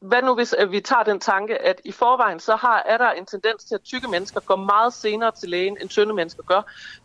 Hvad 0.00 0.22
nu 0.22 0.34
hvis 0.34 0.52
at 0.52 0.70
vi 0.70 0.80
tager 0.80 1.02
den 1.02 1.20
tanke, 1.20 1.58
at 1.58 1.80
i 1.84 1.92
forvejen 1.92 2.40
så 2.40 2.56
har, 2.56 2.78
er 2.78 2.98
der 2.98 3.10
en 3.10 3.26
tendens 3.26 3.64
til, 3.64 3.74
at 3.74 3.82
tykke 3.82 4.08
mennesker 4.08 4.40
går 4.40 4.56
meget 4.56 4.92
senere 4.92 5.32
til 5.32 5.48
lægen, 5.48 5.78
end 5.80 5.88
tynde 5.88 6.14
mennesker 6.14 6.42
gør, 6.42 6.62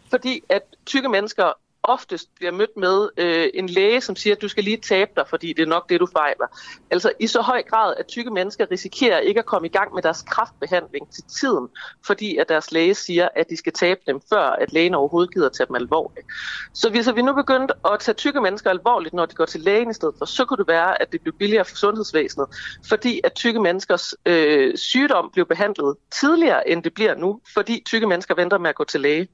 fordi 0.09 0.43
at 0.49 0.63
tykke 0.85 1.09
mennesker 1.09 1.53
oftest 1.84 2.35
bliver 2.35 2.51
mødt 2.51 2.77
med 2.77 3.10
øh, 3.18 3.49
en 3.53 3.69
læge, 3.69 4.01
som 4.01 4.15
siger, 4.15 4.35
at 4.35 4.41
du 4.41 4.47
skal 4.47 4.64
lige 4.64 4.77
tabe 4.77 5.11
dig, 5.15 5.26
fordi 5.30 5.53
det 5.53 5.61
er 5.61 5.68
nok 5.68 5.89
det, 5.89 5.99
du 5.99 6.07
fejler. 6.18 6.47
Altså 6.91 7.11
i 7.19 7.27
så 7.27 7.41
høj 7.41 7.64
grad, 7.64 7.93
at 7.97 8.07
tykke 8.07 8.31
mennesker 8.31 8.65
risikerer 8.72 9.19
ikke 9.19 9.39
at 9.39 9.45
komme 9.45 9.68
i 9.68 9.72
gang 9.72 9.93
med 9.93 10.01
deres 10.01 10.22
kraftbehandling 10.22 11.14
til 11.14 11.23
tiden, 11.39 11.68
fordi 12.06 12.38
at 12.38 12.49
deres 12.49 12.72
læge 12.72 12.95
siger, 12.95 13.30
at 13.35 13.49
de 13.49 13.57
skal 13.57 13.73
tabe 13.73 13.99
dem, 14.07 14.22
før 14.30 14.49
at 14.49 14.73
lægen 14.73 14.95
overhovedet 14.95 15.34
gider 15.34 15.49
tage 15.49 15.68
dem 15.68 15.76
alvorligt. 15.76 16.27
Så 16.73 16.89
hvis 16.89 17.15
vi 17.15 17.22
nu 17.22 17.34
begyndte 17.34 17.73
at 17.85 17.99
tage 17.99 18.15
tykke 18.15 18.41
mennesker 18.41 18.69
alvorligt, 18.69 19.14
når 19.14 19.26
de 19.26 19.35
går 19.35 19.45
til 19.45 19.61
lægen 19.61 19.89
i 19.89 19.93
stedet 19.93 20.15
for, 20.18 20.26
så 20.26 20.45
kunne 20.45 20.57
det 20.57 20.68
være, 20.68 21.01
at 21.01 21.11
det 21.11 21.22
blev 21.22 21.34
billigere 21.39 21.65
for 21.65 21.76
sundhedsvæsenet, 21.76 22.47
fordi 22.89 23.22
at 23.23 23.34
tykke 23.34 23.60
menneskers 23.60 24.14
øh, 24.26 24.77
sygdom 24.77 25.30
blev 25.34 25.45
behandlet 25.45 25.95
tidligere, 26.19 26.69
end 26.69 26.84
det 26.84 26.93
bliver 26.93 27.15
nu, 27.15 27.41
fordi 27.53 27.84
tykke 27.85 28.07
mennesker 28.07 28.35
venter 28.35 28.57
med 28.57 28.69
at 28.69 28.76
gå 28.76 28.84
til 28.84 29.01
læge. 29.01 29.27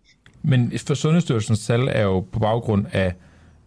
Men 0.47 0.71
for 0.87 0.93
Sundhedsstyrelsens 0.93 1.65
tal 1.65 1.89
er 1.91 2.03
jo 2.03 2.19
på 2.19 2.39
baggrund 2.39 2.85
af, 2.91 3.15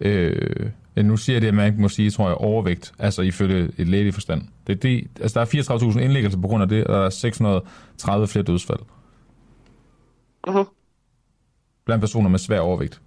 øh, 0.01 0.71
nu 0.97 1.17
siger 1.17 1.41
det, 1.41 1.47
at 1.47 1.55
man 1.55 1.67
ikke 1.67 1.81
må 1.81 1.89
sige, 1.89 2.11
tror 2.11 2.29
jeg, 2.29 2.37
overvægt, 2.37 2.93
altså 2.99 3.23
ifølge 3.23 3.71
et 3.79 3.89
lægeligt 3.89 4.15
forstand. 4.15 4.43
Det, 4.67 4.83
det, 4.83 5.09
altså 5.21 5.41
der 5.41 5.47
er 5.47 5.91
34.000 5.93 5.99
indlæggelser 5.99 6.41
på 6.41 6.49
grund 6.49 6.63
af 6.63 6.69
det, 6.69 6.85
og 6.85 6.95
der 6.95 7.05
er 7.05 7.11
630 7.11 8.29
flere 8.29 8.45
dødsfald. 8.45 8.79
Uh-huh. 10.49 10.75
Blandt 11.85 12.01
personer 12.01 12.29
med 12.29 12.39
svær 12.39 12.61
overvægt. 12.61 13.01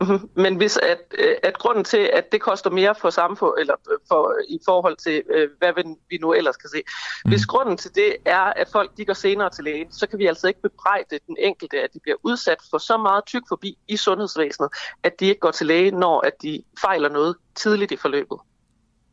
Mm-hmm. 0.00 0.30
Men 0.34 0.56
hvis 0.56 0.76
at, 0.76 0.98
øh, 1.18 1.34
at 1.42 1.58
grunden 1.58 1.84
til, 1.84 2.10
at 2.12 2.32
det 2.32 2.40
koster 2.40 2.70
mere 2.70 2.94
for 2.94 3.10
samfund, 3.10 3.54
eller 3.60 3.74
øh, 3.90 3.98
for, 4.08 4.34
i 4.48 4.58
forhold 4.64 4.96
til, 4.96 5.22
øh, 5.30 5.48
hvad 5.58 5.72
vi 6.10 6.16
nu 6.16 6.32
ellers 6.32 6.56
kan 6.56 6.70
se, 6.70 6.82
mm. 7.24 7.30
hvis 7.30 7.46
grunden 7.46 7.76
til 7.76 7.94
det 7.94 8.16
er, 8.24 8.40
at 8.40 8.68
folk 8.72 8.96
de 8.96 9.04
går 9.04 9.14
senere 9.14 9.50
til 9.50 9.64
lægen, 9.64 9.92
så 9.92 10.06
kan 10.06 10.18
vi 10.18 10.26
altså 10.26 10.48
ikke 10.48 10.62
bebrejde 10.62 11.18
den 11.26 11.36
enkelte, 11.38 11.82
at 11.82 11.90
de 11.94 12.00
bliver 12.02 12.16
udsat 12.22 12.58
for 12.70 12.78
så 12.78 12.96
meget 12.96 13.24
tyk 13.24 13.42
forbi 13.48 13.78
i 13.88 13.96
sundhedsvæsenet, 13.96 14.70
at 15.02 15.20
de 15.20 15.26
ikke 15.26 15.40
går 15.40 15.50
til 15.50 15.66
læge, 15.66 15.90
når 15.90 16.20
at 16.20 16.32
de 16.42 16.62
fejler 16.80 17.08
noget 17.08 17.36
tidligt 17.54 17.92
i 17.92 17.96
forløbet. 17.96 18.38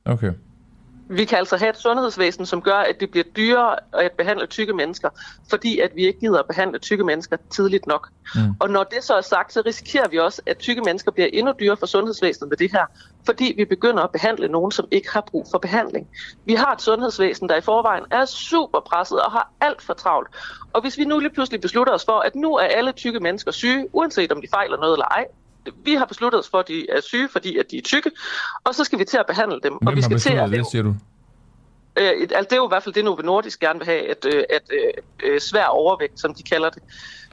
Okay. 0.05 0.33
Vi 1.09 1.25
kan 1.25 1.37
altså 1.37 1.57
have 1.57 1.69
et 1.69 1.77
sundhedsvæsen, 1.77 2.45
som 2.45 2.61
gør, 2.61 2.75
at 2.75 2.99
det 2.99 3.11
bliver 3.11 3.23
dyrere 3.37 3.75
at 3.93 4.11
behandle 4.11 4.45
tykke 4.47 4.73
mennesker, 4.73 5.09
fordi 5.49 5.79
at 5.79 5.91
vi 5.95 6.07
ikke 6.07 6.19
gider 6.19 6.39
at 6.39 6.45
behandle 6.45 6.79
tykke 6.79 7.03
mennesker 7.03 7.37
tidligt 7.49 7.87
nok. 7.87 8.09
Mm. 8.35 8.41
Og 8.59 8.69
når 8.69 8.83
det 8.83 9.03
så 9.03 9.13
er 9.13 9.21
sagt, 9.21 9.53
så 9.53 9.61
risikerer 9.65 10.07
vi 10.07 10.19
også, 10.19 10.41
at 10.45 10.57
tykke 10.57 10.81
mennesker 10.81 11.11
bliver 11.11 11.29
endnu 11.33 11.53
dyrere 11.59 11.77
for 11.77 11.85
sundhedsvæsenet 11.85 12.49
med 12.49 12.57
det 12.57 12.71
her, 12.71 12.85
fordi 13.25 13.53
vi 13.57 13.65
begynder 13.65 14.03
at 14.03 14.11
behandle 14.11 14.47
nogen, 14.47 14.71
som 14.71 14.87
ikke 14.91 15.09
har 15.11 15.21
brug 15.21 15.47
for 15.51 15.57
behandling. 15.57 16.07
Vi 16.45 16.53
har 16.53 16.73
et 16.73 16.81
sundhedsvæsen, 16.81 17.49
der 17.49 17.55
i 17.55 17.61
forvejen 17.61 18.03
er 18.11 18.25
super 18.25 18.79
presset 18.79 19.21
og 19.21 19.31
har 19.31 19.51
alt 19.61 19.81
for 19.81 19.93
travlt. 19.93 20.29
Og 20.73 20.81
hvis 20.81 20.97
vi 20.97 21.05
nu 21.05 21.19
lige 21.19 21.33
pludselig 21.33 21.61
beslutter 21.61 21.93
os 21.93 22.05
for, 22.05 22.19
at 22.19 22.35
nu 22.35 22.55
er 22.55 22.65
alle 22.65 22.91
tykke 22.91 23.19
mennesker 23.19 23.51
syge, 23.51 23.87
uanset 23.93 24.31
om 24.31 24.41
de 24.41 24.47
fejler 24.53 24.77
noget 24.77 24.93
eller 24.93 25.05
ej, 25.05 25.25
vi 25.83 25.93
har 25.93 26.05
besluttet 26.05 26.39
os 26.39 26.49
for, 26.49 26.59
at 26.59 26.67
de 26.67 26.89
er 26.89 27.01
syge, 27.01 27.29
fordi 27.29 27.57
at 27.57 27.71
de 27.71 27.77
er 27.77 27.81
tykke, 27.81 28.11
og 28.63 28.75
så 28.75 28.83
skal 28.83 28.99
vi 28.99 29.05
til 29.05 29.17
at 29.17 29.25
behandle 29.27 29.59
dem. 29.63 29.73
Hvem 29.73 29.87
og 29.87 29.95
vi 29.95 30.01
skal 30.01 30.19
til 30.19 30.33
at 30.33 30.49
det, 30.49 30.65
siger 30.71 30.83
du? 30.83 30.95
Øh, 31.99 32.11
altså, 32.21 32.47
det 32.49 32.51
er 32.51 32.55
jo 32.55 32.65
i 32.65 32.71
hvert 32.71 32.83
fald 32.83 32.95
det, 32.95 33.05
Novo 33.05 33.21
Nordisk 33.21 33.59
gerne 33.59 33.79
vil 33.79 33.85
have, 33.85 34.09
at, 34.09 34.25
øh, 34.33 34.43
at 34.49 34.61
øh, 35.23 35.39
svær 35.39 35.65
overvægt, 35.65 36.19
som 36.19 36.33
de 36.33 36.43
kalder 36.43 36.69
det, 36.69 36.83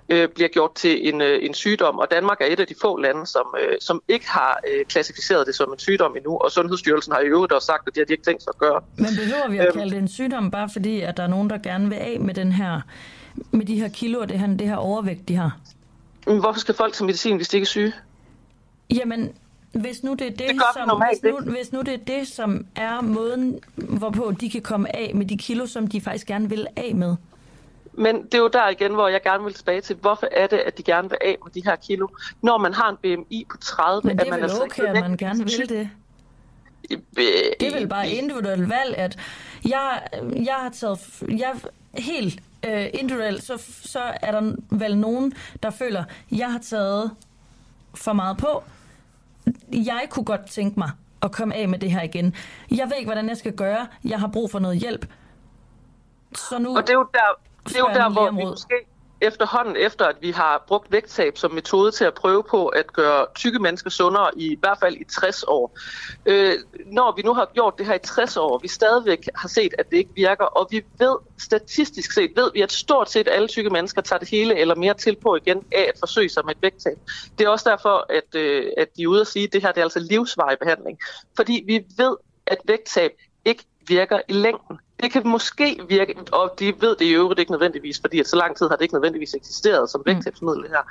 øh, 0.09 0.29
bliver 0.29 0.49
gjort 0.49 0.75
til 0.75 1.09
en, 1.09 1.21
øh, 1.21 1.39
en 1.43 1.55
sygdom, 1.55 1.99
og 1.99 2.07
Danmark 2.11 2.41
er 2.41 2.47
et 2.47 2.61
af 2.61 2.67
de 2.67 2.75
få 2.81 2.97
lande, 2.97 3.27
som, 3.27 3.55
øh, 3.61 3.77
som 3.81 4.03
ikke 4.09 4.31
har 4.31 4.61
øh, 4.69 4.85
klassificeret 4.85 5.47
det 5.47 5.55
som 5.55 5.73
en 5.73 5.79
sygdom 5.79 6.17
endnu, 6.17 6.39
og 6.39 6.51
Sundhedsstyrelsen 6.51 7.13
har 7.13 7.21
i 7.21 7.27
øvrigt 7.27 7.53
også 7.53 7.67
sagt, 7.67 7.89
at 7.89 7.95
det 7.95 8.01
har 8.01 8.05
de 8.05 8.13
ikke 8.13 8.25
tænkt 8.25 8.43
sig 8.43 8.53
at 8.55 8.59
gøre. 8.59 8.81
Men 8.97 9.07
behøver 9.17 9.51
vi 9.51 9.59
at 9.59 9.67
øhm. 9.67 9.79
kalde 9.79 9.91
det 9.91 9.99
en 9.99 10.09
sygdom, 10.09 10.51
bare 10.51 10.69
fordi, 10.73 11.01
at 11.01 11.17
der 11.17 11.23
er 11.23 11.29
nogen, 11.29 11.51
der 11.51 11.59
gerne 11.59 11.89
vil 11.89 11.97
af 11.97 12.21
med, 12.21 12.35
den 12.35 12.53
her, 12.53 12.81
med 13.51 13.67
de 13.67 13.81
her 13.81 13.89
kilo 13.89 14.21
og 14.21 14.29
det 14.29 14.39
her, 14.39 14.47
det 14.47 14.69
her 14.69 14.77
overvægt, 14.77 15.29
de 15.29 15.37
har? 15.37 15.59
Hvorfor 16.25 16.61
skal 16.61 16.75
folk 16.75 16.95
tage 16.95 17.07
medicin, 17.07 17.37
hvis 17.37 17.49
de 17.49 17.57
ikke 17.57 17.65
er 17.65 17.67
syge? 17.67 17.93
Jamen, 18.95 19.33
hvis 19.73 20.03
nu 20.03 20.15
det 20.15 20.27
er 20.27 20.31
det, 20.31 20.39
det 20.39 20.63
som, 20.75 20.89
normalt, 20.89 21.21
hvis, 21.21 21.33
nu, 21.33 21.53
hvis 21.53 21.73
nu 21.73 21.81
det 21.81 21.95
er 21.95 22.05
det, 22.19 22.29
som 22.29 22.67
er 22.77 23.01
måden, 23.01 23.61
hvorpå 23.75 24.33
de 24.41 24.51
kan 24.51 24.63
komme 24.63 24.97
af 24.97 25.13
med 25.15 25.27
de 25.27 25.37
kilo, 25.37 25.67
som 25.67 25.87
de 25.87 26.01
faktisk 26.01 26.27
gerne 26.27 26.49
vil 26.49 26.67
af 26.77 26.95
med. 26.95 27.17
Men 27.93 28.23
det 28.23 28.35
er 28.35 28.39
jo 28.39 28.49
der 28.49 28.69
igen, 28.69 28.93
hvor 28.93 29.09
jeg 29.09 29.23
gerne 29.23 29.45
vil 29.45 29.55
tilbage 29.55 29.81
til, 29.81 29.97
hvorfor 29.97 30.29
er 30.33 30.47
det, 30.47 30.57
at 30.57 30.79
de 30.79 30.83
gerne 30.83 31.11
vil 31.11 31.19
af 31.25 31.37
med 31.45 31.53
de 31.53 31.65
her 31.65 31.77
kilo, 31.77 32.09
når 32.43 32.59
man 32.59 32.75
har 32.75 32.91
en 32.91 32.97
BMI 32.97 33.47
på 33.51 33.57
30. 33.57 34.01
Men 34.05 34.19
det 34.19 34.29
er 34.29 34.35
vel 34.35 34.43
altså 34.43 34.63
okay, 34.63 34.83
at 34.83 35.01
man 35.01 35.17
gerne 35.17 35.39
vil 35.39 35.69
det? 35.69 35.91
Det 37.61 37.69
er 37.69 37.79
vel 37.79 37.89
bare 37.89 38.11
individuelt 38.11 38.71
valg, 38.71 38.95
at 38.97 39.19
jeg, 39.65 40.03
jeg 40.35 40.55
har 40.55 40.71
taget... 40.71 41.23
Jeg, 41.29 41.55
helt 41.99 42.41
øh, 42.69 42.87
individuelt, 42.95 43.43
så, 43.43 43.63
så 43.83 44.01
er 44.23 44.31
der 44.31 44.53
vel 44.71 44.99
nogen, 44.99 45.33
der 45.63 45.71
føler, 45.71 46.01
at 46.01 46.39
jeg 46.39 46.53
har 46.53 46.59
taget 46.59 47.11
for 47.95 48.13
meget 48.13 48.37
på, 48.37 48.63
jeg 49.73 50.07
kunne 50.11 50.25
godt 50.25 50.47
tænke 50.47 50.79
mig 50.79 50.91
at 51.23 51.33
komme 51.33 51.55
af 51.55 51.69
med 51.69 51.79
det 51.79 51.91
her 51.93 52.03
igen. 52.03 52.35
Jeg 52.71 52.87
ved 52.91 52.97
ikke, 52.97 53.09
hvordan 53.09 53.29
jeg 53.29 53.37
skal 53.37 53.53
gøre. 53.53 53.87
Jeg 54.05 54.21
har 54.21 54.29
brug 54.33 54.51
for 54.51 54.59
noget 54.59 54.79
hjælp. 54.79 55.07
Så 56.35 56.59
nu 56.59 56.77
og 56.77 56.83
det 56.83 56.91
er 56.91 56.95
jo 56.95 57.07
der, 57.15 57.21
det 57.69 57.77
er 57.77 57.81
jo 57.81 57.89
der 57.95 58.11
hvor 58.11 58.31
vi 58.31 58.45
måske 58.45 58.75
efterhånden, 59.23 59.77
efter 59.77 60.05
at 60.05 60.17
vi 60.21 60.31
har 60.31 60.65
brugt 60.69 60.93
vægttab 60.93 61.39
som 61.39 61.51
metode 61.53 61.91
til 61.91 62.05
at 62.05 62.15
prøve 62.15 62.45
på 62.51 62.67
at 62.67 62.93
gøre 62.93 63.27
tykke 63.35 63.59
mennesker 63.59 63.91
sundere, 63.91 64.31
i, 64.37 64.53
i 64.53 64.59
hvert 64.61 64.79
fald 64.81 64.97
i 64.97 65.05
60 65.05 65.43
år. 65.43 65.79
Øh, 66.27 66.55
når 66.87 67.17
vi 67.17 67.23
nu 67.23 67.35
har 67.35 67.51
gjort 67.55 67.75
det 67.79 67.87
her 67.87 67.95
i 67.95 67.99
60 68.05 68.37
år, 68.37 68.59
vi 68.59 68.69
stadigvæk 68.69 69.29
har 69.35 69.49
set, 69.49 69.75
at 69.79 69.91
det 69.91 69.97
ikke 69.97 70.11
virker, 70.15 70.45
og 70.45 70.69
vi 70.71 70.85
ved, 70.99 71.17
statistisk 71.39 72.13
set, 72.13 72.31
ved 72.37 72.51
vi, 72.55 72.61
at 72.61 72.73
stort 72.73 73.11
set 73.11 73.29
alle 73.29 73.49
tykke 73.49 73.71
mennesker 73.71 74.03
tager 74.03 74.21
det 74.21 74.29
hele 74.31 74.59
eller 74.59 74.75
mere 74.75 74.95
til 74.95 75.17
på 75.23 75.37
igen 75.37 75.65
af 75.73 75.83
at 75.95 75.99
forsøge 75.99 76.29
sig 76.29 76.43
med 76.47 76.55
et 76.55 76.63
vægttab. 76.63 76.99
Det 77.39 77.45
er 77.45 77.49
også 77.49 77.71
derfor, 77.71 78.07
at, 78.11 78.35
øh, 78.35 78.67
at 78.77 78.89
de 78.97 79.03
er 79.03 79.07
ude 79.07 79.21
at 79.21 79.27
sige, 79.27 79.45
at 79.45 79.53
det 79.53 79.63
her 79.63 79.73
det 79.73 79.81
er 79.81 79.85
altså 79.85 80.01
livsvarig 80.01 80.59
behandling. 80.59 80.99
Fordi 81.37 81.65
vi 81.67 81.85
ved, 81.97 82.17
at 82.47 82.59
vægttab 82.65 83.11
ikke 83.45 83.65
virker 83.89 84.21
i 84.29 84.33
længden. 84.33 84.79
Det 85.03 85.13
kan 85.13 85.29
måske 85.29 85.81
virke, 85.89 86.15
og 86.33 86.55
de 86.59 86.75
ved 86.81 86.97
det 86.97 87.05
i 87.05 87.15
øvrigt 87.15 87.41
ikke 87.41 87.53
nødvendigvis, 87.53 88.01
fordi 88.01 88.21
at 88.21 88.29
så 88.29 88.37
lang 88.37 88.57
tid 88.57 88.69
har 88.69 88.77
det 88.77 88.83
ikke 88.83 88.95
nødvendigvis 88.95 89.35
eksisteret 89.35 89.91
som 89.91 90.03
vægttabsmiddel 90.07 90.69
her. 90.69 90.83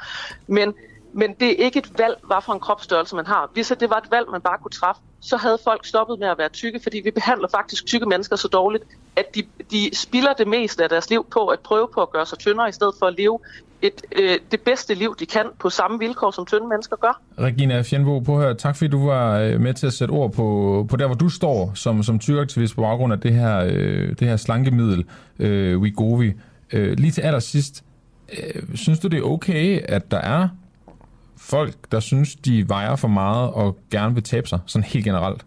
Men, 0.47 0.73
men 1.13 1.33
det 1.33 1.51
er 1.51 1.65
ikke 1.65 1.79
et 1.79 1.99
valg, 1.99 2.17
hvad 2.27 2.37
for 2.45 2.53
en 2.53 2.59
kropsstørrelse 2.59 3.15
man 3.15 3.25
har. 3.25 3.49
Hvis 3.53 3.73
det 3.79 3.89
var 3.89 3.97
et 3.97 4.11
valg, 4.11 4.29
man 4.31 4.41
bare 4.41 4.57
kunne 4.57 4.71
træffe, 4.71 5.01
så 5.21 5.37
havde 5.37 5.57
folk 5.63 5.85
stoppet 5.85 6.19
med 6.19 6.27
at 6.27 6.37
være 6.37 6.49
tykke, 6.49 6.79
fordi 6.83 6.99
vi 6.99 7.11
behandler 7.11 7.47
faktisk 7.47 7.85
tykke 7.85 8.05
mennesker 8.05 8.35
så 8.35 8.47
dårligt, 8.47 8.83
at 9.15 9.35
de, 9.35 9.43
de 9.71 9.89
spilder 9.93 10.33
det 10.33 10.47
meste 10.47 10.83
af 10.83 10.89
deres 10.89 11.09
liv 11.09 11.25
på 11.31 11.47
at 11.47 11.59
prøve 11.59 11.87
på 11.93 12.01
at 12.01 12.11
gøre 12.11 12.25
sig 12.25 12.37
tyndere, 12.37 12.69
i 12.69 12.71
stedet 12.71 12.95
for 12.99 13.05
at 13.05 13.13
leve 13.17 13.39
et, 13.81 14.01
øh, 14.19 14.37
det 14.51 14.61
bedste 14.61 14.93
liv, 14.93 15.15
de 15.19 15.25
kan, 15.25 15.45
på 15.59 15.69
samme 15.69 15.99
vilkår, 15.99 16.31
som 16.31 16.45
tynde 16.45 16.67
mennesker 16.67 16.95
gør. 16.95 17.21
Regina 17.39 17.81
Fjernbo, 17.81 18.19
påhør. 18.19 18.53
Tak 18.53 18.75
fordi 18.75 18.87
du 18.87 19.05
var 19.05 19.39
øh, 19.39 19.61
med 19.61 19.73
til 19.73 19.87
at 19.87 19.93
sætte 19.93 20.11
ord 20.11 20.33
på, 20.33 20.85
på 20.89 20.95
der, 20.95 21.05
hvor 21.05 21.15
du 21.15 21.29
står 21.29 21.71
som, 21.75 22.03
som 22.03 22.19
tyraktivist 22.19 22.75
på 22.75 22.81
baggrund 22.81 23.13
af 23.13 23.19
det 23.19 23.33
her, 23.33 23.63
øh, 23.65 24.09
det 24.09 24.27
her 24.27 24.37
slankemiddel, 24.37 25.05
øh, 25.39 25.79
Wegovy. 25.79 26.33
Øh, 26.73 26.97
lige 26.97 27.11
til 27.11 27.21
allersidst, 27.21 27.83
øh, 28.37 28.63
synes 28.75 28.99
du 28.99 29.07
det 29.07 29.19
er 29.19 29.23
okay, 29.23 29.81
at 29.89 30.11
der 30.11 30.21
er 30.21 30.47
folk, 31.37 31.75
der 31.91 31.99
synes, 31.99 32.35
de 32.35 32.69
vejer 32.69 32.95
for 32.95 33.07
meget 33.07 33.51
og 33.51 33.77
gerne 33.91 34.13
vil 34.13 34.23
tabe 34.23 34.47
sig, 34.47 34.59
sådan 34.65 34.83
helt 34.83 35.05
generelt? 35.05 35.45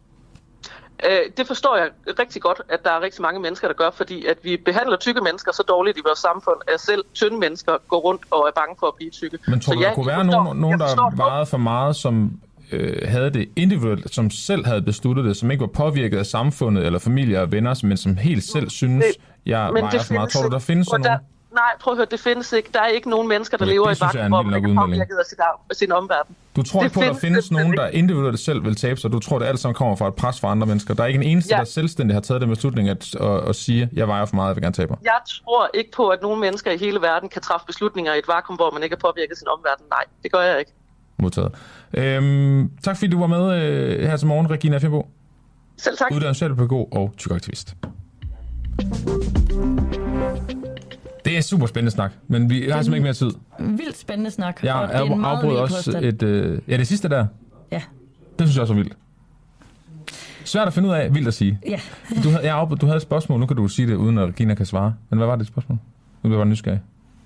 Øh, 1.10 1.18
det 1.36 1.46
forstår 1.46 1.76
jeg 1.76 1.88
rigtig 2.18 2.42
godt, 2.42 2.60
at 2.68 2.84
der 2.84 2.90
er 2.90 3.00
rigtig 3.00 3.22
mange 3.22 3.40
mennesker, 3.40 3.68
der 3.68 3.74
gør, 3.74 3.90
fordi 3.90 4.26
at 4.26 4.38
vi 4.42 4.56
behandler 4.56 4.96
tykke 4.96 5.20
mennesker 5.20 5.52
så 5.52 5.62
dårligt 5.68 5.98
i 5.98 6.00
vores 6.06 6.18
samfund, 6.18 6.56
at 6.74 6.80
selv 6.80 7.04
tynde 7.14 7.38
mennesker 7.38 7.72
går 7.88 7.98
rundt 8.00 8.22
og 8.30 8.38
er 8.48 8.52
bange 8.54 8.76
for 8.80 8.86
at 8.86 8.94
blive 8.96 9.10
tykke. 9.10 9.38
Men 9.48 9.60
tror 9.60 9.72
så 9.72 9.74
du, 9.76 9.80
ja, 9.82 9.88
der 9.88 9.94
kunne 9.94 10.06
være 10.06 10.24
forstår- 10.24 10.44
nogen, 10.44 10.58
nogen 10.60 10.80
der 10.80 11.16
vejede 11.16 11.46
for 11.46 11.58
meget, 11.58 11.96
som 11.96 12.32
øh, 12.72 13.08
havde 13.08 13.30
det 13.30 13.48
individuelt, 13.56 14.14
som 14.14 14.30
selv 14.30 14.66
havde 14.66 14.82
besluttet 14.82 15.24
det, 15.24 15.36
som 15.36 15.50
ikke 15.50 15.60
var 15.60 15.66
påvirket 15.66 16.18
af 16.18 16.26
samfundet 16.26 16.86
eller 16.86 16.98
familie 16.98 17.40
og 17.40 17.52
venner, 17.52 17.80
men 17.86 17.96
som 17.96 18.16
helt 18.16 18.44
selv 18.44 18.70
synes, 18.70 19.04
jeg 19.46 19.70
Men 19.72 19.82
vejer 19.82 19.98
for 20.02 20.14
meget. 20.14 20.30
Tror 20.30 20.42
du, 20.42 20.48
der 20.48 20.58
findes 20.58 20.86
sådan 20.86 21.00
nogen? 21.00 21.18
Nej, 21.54 21.62
prøv 21.80 21.92
at 21.92 21.96
høre, 21.98 22.06
det 22.10 22.20
findes 22.20 22.52
ikke. 22.52 22.70
Der 22.74 22.80
er 22.80 22.86
ikke 22.86 23.10
nogen 23.10 23.28
mennesker, 23.28 23.56
der 23.56 23.64
Okay, 23.64 23.72
lever 23.72 23.88
det 23.88 23.98
i 23.98 24.00
vagten, 24.00 24.28
hvor 24.28 24.42
man 24.42 24.64
er 24.64 24.74
påvirket 24.80 25.16
af 25.18 25.24
sin, 25.28 25.38
af 25.70 25.76
sin 25.76 25.92
omverden. 25.92 26.36
Du 26.56 26.62
tror 26.62 26.80
Det 26.80 26.86
ikke 26.86 26.94
på, 26.94 27.00
at 27.00 27.06
der 27.06 27.14
findes 27.14 27.44
simpelthen 27.44 27.74
nogen, 27.76 27.92
der 27.92 27.98
individuelt 27.98 28.38
selv 28.40 28.64
vil 28.64 28.76
tabe 28.76 29.00
sig. 29.00 29.12
Du 29.12 29.18
tror, 29.18 29.38
det 29.38 29.46
alt 29.46 29.58
sammen 29.58 29.74
kommer 29.74 29.96
fra 29.96 30.08
et 30.08 30.14
pres 30.14 30.40
fra 30.40 30.50
andre 30.50 30.66
mennesker. 30.66 30.94
Der 30.94 31.02
er 31.02 31.06
ikke 31.06 31.16
en 31.20 31.30
eneste, 31.30 31.54
Ja. 31.54 31.58
der 31.58 31.64
selvstændigt 31.64 32.14
har 32.14 32.20
taget 32.20 32.40
den 32.40 32.48
beslutning 32.50 32.88
at, 32.88 33.14
at, 33.20 33.48
at 33.48 33.56
sige, 33.56 33.88
jeg 33.92 34.08
vejer 34.08 34.24
for 34.24 34.36
meget, 34.36 34.48
jeg 34.48 34.56
vil 34.56 34.62
gerne 34.62 34.74
tabe 34.74 34.90
mig. 34.90 34.98
Jeg 35.02 35.18
tror 35.46 35.70
ikke 35.74 35.90
på, 35.90 36.08
at 36.08 36.22
nogen 36.22 36.40
mennesker 36.40 36.70
i 36.70 36.76
hele 36.76 37.00
verden 37.00 37.28
kan 37.28 37.42
træffe 37.42 37.66
beslutninger 37.66 38.14
i 38.14 38.18
et 38.18 38.28
vakuum, 38.28 38.56
hvor 38.56 38.70
man 38.70 38.82
ikke 38.82 38.94
er 38.94 39.00
påvirket 39.00 39.30
af 39.30 39.36
sin 39.36 39.48
omverden. 39.58 39.84
Nej, 39.90 40.04
det 40.22 40.32
gør 40.32 40.40
jeg 40.40 40.58
ikke. 40.58 40.72
Modtaget. 41.18 41.52
Øhm, 41.94 42.70
tak 42.84 42.96
fordi 42.96 43.10
du 43.10 43.20
var 43.20 43.26
med 43.26 43.62
øh, 43.62 44.08
her 44.08 44.16
til 44.16 44.26
morgen, 44.26 44.50
Regina 44.50 44.78
Fjernbo. 44.78 45.08
Selv 45.78 45.96
tak. 45.96 46.10
Uddannet 46.12 46.36
socialpædagog 46.36 46.88
og 46.92 47.14
tykaktivist. 47.16 47.74
Det 51.34 51.38
er 51.38 51.42
super 51.42 51.66
spændende 51.66 51.90
snak, 51.90 52.12
men 52.28 52.50
vi 52.50 52.60
har 52.60 52.82
simpelthen 52.82 52.94
ikke 52.94 53.02
mere 53.02 53.12
tid. 53.12 53.30
Vildt 53.58 53.98
spændende 53.98 54.30
snak. 54.30 54.62
Jeg, 54.62 54.74
og 54.74 54.88
det 54.88 54.96
er 54.96 55.02
en 55.02 55.24
afbrød 55.24 55.56
også 55.56 55.76
påstand. 55.76 56.04
et... 56.04 56.22
Øh, 56.22 56.58
ja, 56.68 56.76
det 56.76 56.86
sidste 56.86 57.08
der. 57.08 57.26
Ja. 57.72 57.82
Det 58.38 58.46
synes 58.46 58.54
jeg 58.54 58.60
også 58.60 58.74
var 58.74 58.82
vildt. 58.82 58.96
Svært 60.44 60.66
at 60.66 60.74
finde 60.74 60.88
ud 60.88 60.94
af, 60.94 61.14
vildt 61.14 61.28
at 61.28 61.34
sige. 61.34 61.58
Ja. 61.66 61.80
Du, 62.24 62.28
havde, 62.28 62.44
jeg 62.44 62.54
afbrød, 62.54 62.78
du 62.78 62.86
havde 62.86 62.96
et 62.96 63.02
spørgsmål, 63.02 63.40
nu 63.40 63.46
kan 63.46 63.56
du 63.56 63.68
sige 63.68 63.88
det, 63.88 63.94
uden 63.94 64.18
at 64.18 64.28
Regina 64.28 64.54
kan 64.54 64.66
svare. 64.66 64.94
Men 65.10 65.16
hvad 65.16 65.26
var 65.26 65.36
det 65.36 65.46
spørgsmål? 65.46 65.78
Nu 66.22 66.28
bliver 66.28 66.34
jeg 66.34 66.46
bare 66.46 66.50
nysgerrig. 66.50 66.80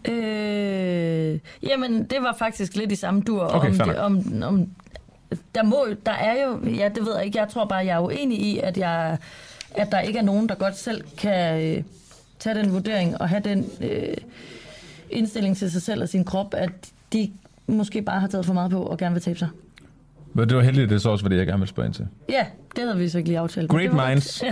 Øh, 0.09 1.39
jamen, 1.71 2.05
det 2.05 2.19
var 2.23 2.37
faktisk 2.39 2.77
lidt 2.77 2.93
i 2.93 2.97
samme 2.97 3.21
dur. 3.21 3.55
Okay, 3.55 3.69
om, 3.69 3.75
det, 3.75 3.99
om, 3.99 4.43
om, 4.43 4.67
der, 5.55 5.63
må, 5.63 5.87
der 6.07 6.13
er 6.13 6.45
jo, 6.47 6.71
ja, 6.71 6.89
det 6.95 7.07
ved 7.07 7.17
jeg 7.17 7.25
ikke, 7.25 7.39
jeg 7.39 7.49
tror 7.49 7.65
bare, 7.65 7.87
jeg 7.87 7.97
er 7.97 8.01
uenig 8.01 8.41
i, 8.41 8.59
at, 8.59 8.79
jeg, 8.79 9.19
at 9.75 9.93
der 9.93 10.01
ikke 10.01 10.19
er 10.19 10.23
nogen, 10.23 10.49
der 10.49 10.55
godt 10.55 10.77
selv 10.77 11.05
kan 11.19 11.63
øh, 11.63 11.83
tage 12.39 12.55
den 12.55 12.73
vurdering 12.73 13.21
og 13.21 13.29
have 13.29 13.43
den 13.45 13.67
øh, 13.81 14.17
indstilling 15.11 15.57
til 15.57 15.71
sig 15.71 15.83
selv 15.83 16.03
og 16.03 16.09
sin 16.09 16.25
krop, 16.25 16.55
at 16.55 16.71
de 17.13 17.31
måske 17.67 18.03
bare 18.03 18.21
har 18.21 18.29
taget 18.29 18.47
for 18.47 18.55
meget 18.55 18.71
på 18.71 18.83
og 18.83 18.99
gerne 18.99 19.13
vil 19.15 19.23
tabe 19.23 19.39
sig. 19.39 19.49
Men 20.35 20.49
det 20.49 20.57
var 20.57 20.63
heldigt, 20.63 20.85
at 20.85 20.91
det 20.91 21.03
så 21.03 21.11
også 21.11 21.25
var 21.25 21.29
det, 21.29 21.37
jeg 21.37 21.47
gerne 21.47 21.59
ville 21.59 21.69
spørge 21.69 21.87
ind 21.87 21.95
til. 21.95 22.07
Ja, 22.29 22.47
det 22.77 22.85
havde 22.85 22.99
vi 22.99 23.09
så 23.09 23.19
ikke 23.19 23.31
lige 23.31 23.39
aftalt. 23.39 23.71
Great 23.71 24.09
minds. 24.09 24.43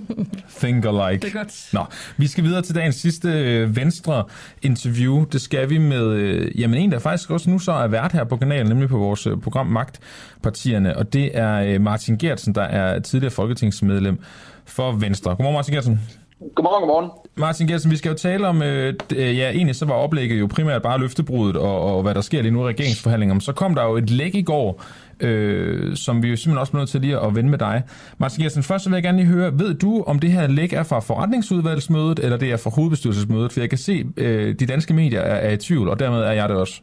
Think 0.60 0.84
alike. 0.84 1.26
Det 1.26 1.34
er 1.34 1.38
godt. 1.38 1.68
Nå, 1.72 1.84
vi 2.16 2.26
skal 2.26 2.44
videre 2.44 2.62
til 2.62 2.74
dagens 2.74 2.96
sidste 2.96 3.28
øh, 3.28 3.76
Venstre-interview. 3.76 5.24
Det 5.24 5.40
skal 5.40 5.70
vi 5.70 5.78
med 5.78 6.06
øh, 6.06 6.60
jamen 6.60 6.80
en, 6.80 6.92
der 6.92 6.98
faktisk 6.98 7.30
også 7.30 7.50
nu 7.50 7.58
så 7.58 7.72
er 7.72 7.86
vært 7.86 8.12
her 8.12 8.24
på 8.24 8.36
kanalen, 8.36 8.66
nemlig 8.66 8.88
på 8.88 8.98
vores 8.98 9.26
øh, 9.26 9.36
program 9.36 9.66
Magtpartierne. 9.66 10.96
Og 10.96 11.12
det 11.12 11.38
er 11.38 11.78
Martin 11.78 12.18
Gertsen, 12.18 12.54
der 12.54 12.62
er 12.62 12.98
tidligere 12.98 13.32
folketingsmedlem 13.32 14.18
for 14.64 14.92
Venstre. 14.92 15.30
Godmorgen, 15.30 15.54
Martin 15.54 15.74
Gertsen. 15.74 16.00
Godmorgen, 16.40 16.80
godmorgen. 16.80 17.10
Martin 17.36 17.66
Gersen, 17.66 17.90
vi 17.90 17.96
skal 17.96 18.08
jo 18.08 18.14
tale 18.14 18.46
om, 18.48 18.62
øh, 18.62 18.94
øh, 19.16 19.38
ja, 19.38 19.50
egentlig 19.50 19.76
så 19.76 19.86
var 19.86 19.94
oplægget 19.94 20.40
jo 20.40 20.46
primært 20.46 20.82
bare 20.82 21.00
løftebruddet 21.00 21.56
og, 21.56 21.96
og 21.96 22.02
hvad 22.02 22.14
der 22.14 22.20
sker 22.20 22.42
lige 22.42 22.52
nu 22.52 22.64
i 22.64 22.68
regeringsforhandlingerne. 22.68 23.40
Så 23.40 23.52
kom 23.52 23.74
der 23.74 23.84
jo 23.84 23.96
et 23.96 24.10
læk 24.10 24.34
i 24.34 24.42
går, 24.42 24.82
øh, 25.20 25.96
som 25.96 26.22
vi 26.22 26.28
jo 26.28 26.36
simpelthen 26.36 26.58
også 26.58 26.72
blev 26.72 26.80
nødt 26.80 26.90
til 26.90 27.00
lige 27.00 27.20
at 27.20 27.34
vende 27.34 27.50
med 27.50 27.58
dig. 27.58 27.82
Martin 28.18 28.42
Gersen, 28.42 28.62
først 28.62 28.84
så 28.84 28.90
vil 28.90 28.96
jeg 28.96 29.02
gerne 29.02 29.18
lige 29.18 29.28
høre, 29.28 29.58
ved 29.58 29.74
du, 29.74 30.02
om 30.06 30.18
det 30.18 30.32
her 30.32 30.46
læk 30.46 30.72
er 30.72 30.82
fra 30.82 31.00
forretningsudvalgsmødet, 31.00 32.18
eller 32.18 32.36
det 32.36 32.52
er 32.52 32.56
fra 32.56 32.70
hovedbestyrelsesmødet? 32.70 33.52
For 33.52 33.60
jeg 33.60 33.68
kan 33.68 33.78
se, 33.78 34.04
øh, 34.16 34.54
de 34.54 34.66
danske 34.66 34.94
medier 34.94 35.20
er, 35.20 35.34
er 35.34 35.50
i 35.50 35.56
tvivl, 35.56 35.88
og 35.88 35.98
dermed 35.98 36.18
er 36.18 36.32
jeg 36.32 36.48
det 36.48 36.56
også. 36.56 36.80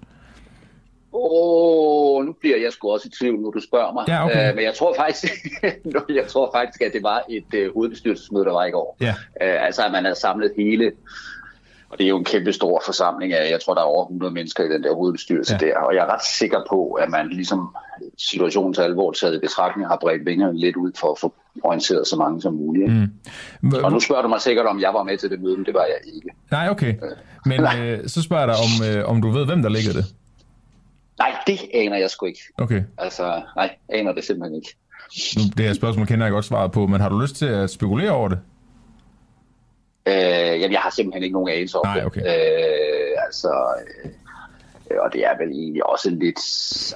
Åh, 1.14 2.26
nu 2.26 2.32
bliver 2.42 2.58
jeg 2.58 2.72
sgu 2.74 2.92
også 2.92 3.08
i 3.08 3.12
tvivl, 3.20 3.40
nu 3.40 3.52
du 3.56 3.60
spørger 3.60 3.94
mig. 3.94 4.06
Ja, 4.08 4.26
okay. 4.26 4.50
Øh, 4.50 4.56
men 4.56 4.64
jeg 4.64 4.74
tror 4.74 4.96
faktisk, 4.98 5.34
jeg 6.20 6.28
tror 6.28 6.52
faktisk, 6.56 6.82
at 6.82 6.94
det 6.94 7.04
var 7.04 7.24
et 7.30 7.54
øh, 7.54 7.74
hovedbestyrelsesmøde, 7.74 8.46
der 8.46 8.52
var 8.52 8.66
i 8.66 8.72
går. 8.72 8.98
Ja. 9.02 9.14
Øh, 9.42 9.66
altså, 9.66 9.86
at 9.86 9.92
man 9.92 10.04
havde 10.04 10.20
samlet 10.20 10.52
hele, 10.58 10.92
og 11.90 12.00
det 12.00 12.06
er 12.06 12.10
jo 12.10 12.18
en 12.18 12.24
kæmpe 12.24 12.54
stor 12.54 12.82
forsamling 12.86 13.34
af, 13.34 13.52
jeg 13.52 13.62
tror, 13.62 13.74
der 13.74 13.82
er 13.82 13.86
over 13.86 14.06
100 14.06 14.34
mennesker 14.34 14.64
i 14.64 14.70
den 14.70 14.84
der 14.84 14.96
hovedbestyrelse 14.96 15.58
ja. 15.62 15.66
der, 15.66 15.78
og 15.78 15.96
jeg 15.96 16.02
er 16.02 16.14
ret 16.14 16.26
sikker 16.26 16.62
på, 16.70 16.92
at 16.92 17.10
man 17.10 17.30
ligesom 17.30 17.76
situationens 18.18 18.80
alvor 18.80 19.12
taget 19.12 19.36
i 19.36 19.40
betragtning 19.40 19.88
har 19.88 19.98
bredt 20.02 20.26
vingerne 20.26 20.60
lidt 20.60 20.76
ud 20.76 20.92
for 21.00 21.12
at 21.12 21.20
få 21.20 21.34
orienteret 21.64 22.08
så 22.08 22.16
mange 22.16 22.42
som 22.42 22.54
muligt. 22.54 22.92
Mm. 23.62 23.74
Og 23.84 23.92
nu 23.92 24.00
spørger 24.00 24.22
du 24.22 24.28
mig 24.28 24.42
sikkert, 24.42 24.66
om 24.66 24.82
jeg 24.82 24.94
var 24.94 25.04
med 25.04 25.18
til 25.18 25.30
det 25.30 25.42
møde, 25.42 25.58
men 25.58 25.66
det 25.66 25.74
var 25.74 25.86
jeg 25.86 26.16
ikke. 26.16 26.30
Nej, 26.52 26.70
okay. 26.70 26.94
Men 27.46 27.62
øh, 27.80 28.08
så 28.08 28.22
spørger 28.22 28.44
jeg 28.44 28.48
dig, 28.48 28.58
om, 28.66 29.00
øh, 29.00 29.10
om 29.10 29.22
du 29.22 29.30
ved, 29.30 29.46
hvem 29.46 29.62
der 29.62 29.70
lægger 29.70 29.94
det. 29.94 30.06
Nej, 31.18 31.36
det 31.48 31.60
aner 31.74 31.98
jeg 31.98 32.10
sgu 32.10 32.26
ikke. 32.26 32.40
Okay. 32.58 32.84
Altså, 32.98 33.42
nej, 33.56 33.76
aner 33.90 34.14
det 34.14 34.24
simpelthen 34.24 34.56
ikke. 34.56 34.76
Nu, 35.38 35.44
det 35.58 35.66
her 35.66 35.74
spørgsmål 35.74 36.08
kender 36.08 36.26
jeg 36.26 36.32
godt 36.32 36.46
svaret 36.46 36.72
på, 36.72 36.88
men 36.88 37.02
har 37.02 37.10
du 37.10 37.20
lyst 37.20 37.36
til 37.36 37.46
at 37.46 37.70
spekulere 37.70 38.12
over 38.12 38.30
det? 38.30 38.40
Øh, 40.06 40.14
jamen, 40.62 40.72
jeg 40.72 40.80
har 40.80 40.90
simpelthen 40.90 41.24
ikke 41.24 41.34
nogen 41.34 41.50
anelse 41.50 41.78
om 41.78 41.86
Nej, 41.86 41.96
det. 41.96 42.06
okay. 42.06 42.22
Øh, 42.22 43.26
altså, 43.26 43.74
øh, 44.92 44.98
og 45.00 45.14
det 45.14 45.26
er 45.26 45.38
vel 45.38 45.52
egentlig 45.52 45.90
også 45.90 46.10
lidt, 46.10 46.40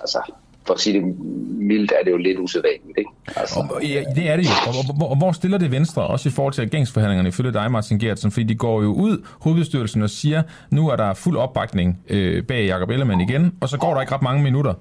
altså, 0.01 0.31
for 0.67 0.73
at 0.73 0.79
sige 0.79 0.99
det 0.99 1.15
mildt, 1.57 1.91
er 1.99 2.03
det 2.03 2.11
jo 2.11 2.17
lidt 2.17 2.39
usædvanligt, 2.39 2.97
ikke? 2.97 3.09
Altså, 3.35 3.59
Og, 3.69 3.83
ja, 3.83 4.03
det 4.15 4.29
er 4.29 4.35
det 4.35 4.45
jo. 4.45 4.49
Og, 4.67 5.01
og, 5.01 5.09
og, 5.09 5.17
hvor 5.17 5.31
stiller 5.31 5.57
det 5.57 5.71
Venstre, 5.71 6.07
også 6.07 6.29
i 6.29 6.31
forhold 6.31 6.53
til 6.53 6.63
regeringsforhandlingerne, 6.63 7.29
ifølge 7.29 7.53
dig, 7.53 7.71
Martin 7.71 7.99
Gertsen? 7.99 8.31
Fordi 8.31 8.43
de 8.43 8.55
går 8.55 8.81
jo 8.81 8.87
ud, 8.87 9.25
hovedbestyrelsen, 9.41 10.01
og 10.01 10.09
siger, 10.09 10.43
nu 10.71 10.89
er 10.89 10.95
der 10.95 11.13
fuld 11.13 11.37
opbakning 11.37 11.99
øh, 12.09 12.43
bag 12.43 12.65
Jacob 12.65 12.89
Ellemann 12.89 13.21
igen, 13.21 13.53
og 13.61 13.69
så 13.69 13.77
går 13.77 13.93
der 13.93 14.01
ikke 14.01 14.13
ret 14.13 14.21
mange 14.21 14.43
minutter. 14.43 14.73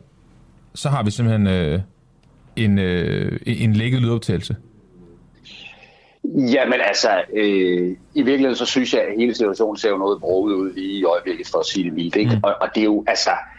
Så 0.74 0.88
har 0.88 1.02
vi 1.02 1.10
simpelthen 1.10 1.46
øh, 1.46 1.80
en, 2.56 2.78
øh, 2.78 3.38
en 3.46 3.72
lækket 3.72 4.00
lydoptagelse. 4.00 4.56
Jamen 6.24 6.80
altså, 6.84 7.08
øh, 7.36 7.96
i 8.14 8.22
virkeligheden 8.22 8.56
så 8.56 8.66
synes 8.66 8.94
jeg, 8.94 9.02
at 9.02 9.14
hele 9.18 9.34
situationen 9.34 9.76
ser 9.76 9.90
jo 9.90 9.96
noget 9.96 10.20
broget 10.20 10.54
ud 10.54 10.76
i 10.76 11.04
øjeblikket, 11.04 11.46
for 11.46 11.58
at 11.58 11.66
sige 11.66 11.84
det 11.84 11.92
mildt. 11.92 12.16
Ikke? 12.16 12.34
Mm. 12.34 12.40
Og, 12.42 12.54
og 12.60 12.68
det 12.74 12.80
er 12.80 12.84
jo, 12.84 13.04
altså, 13.06 13.30
øh, 13.30 13.55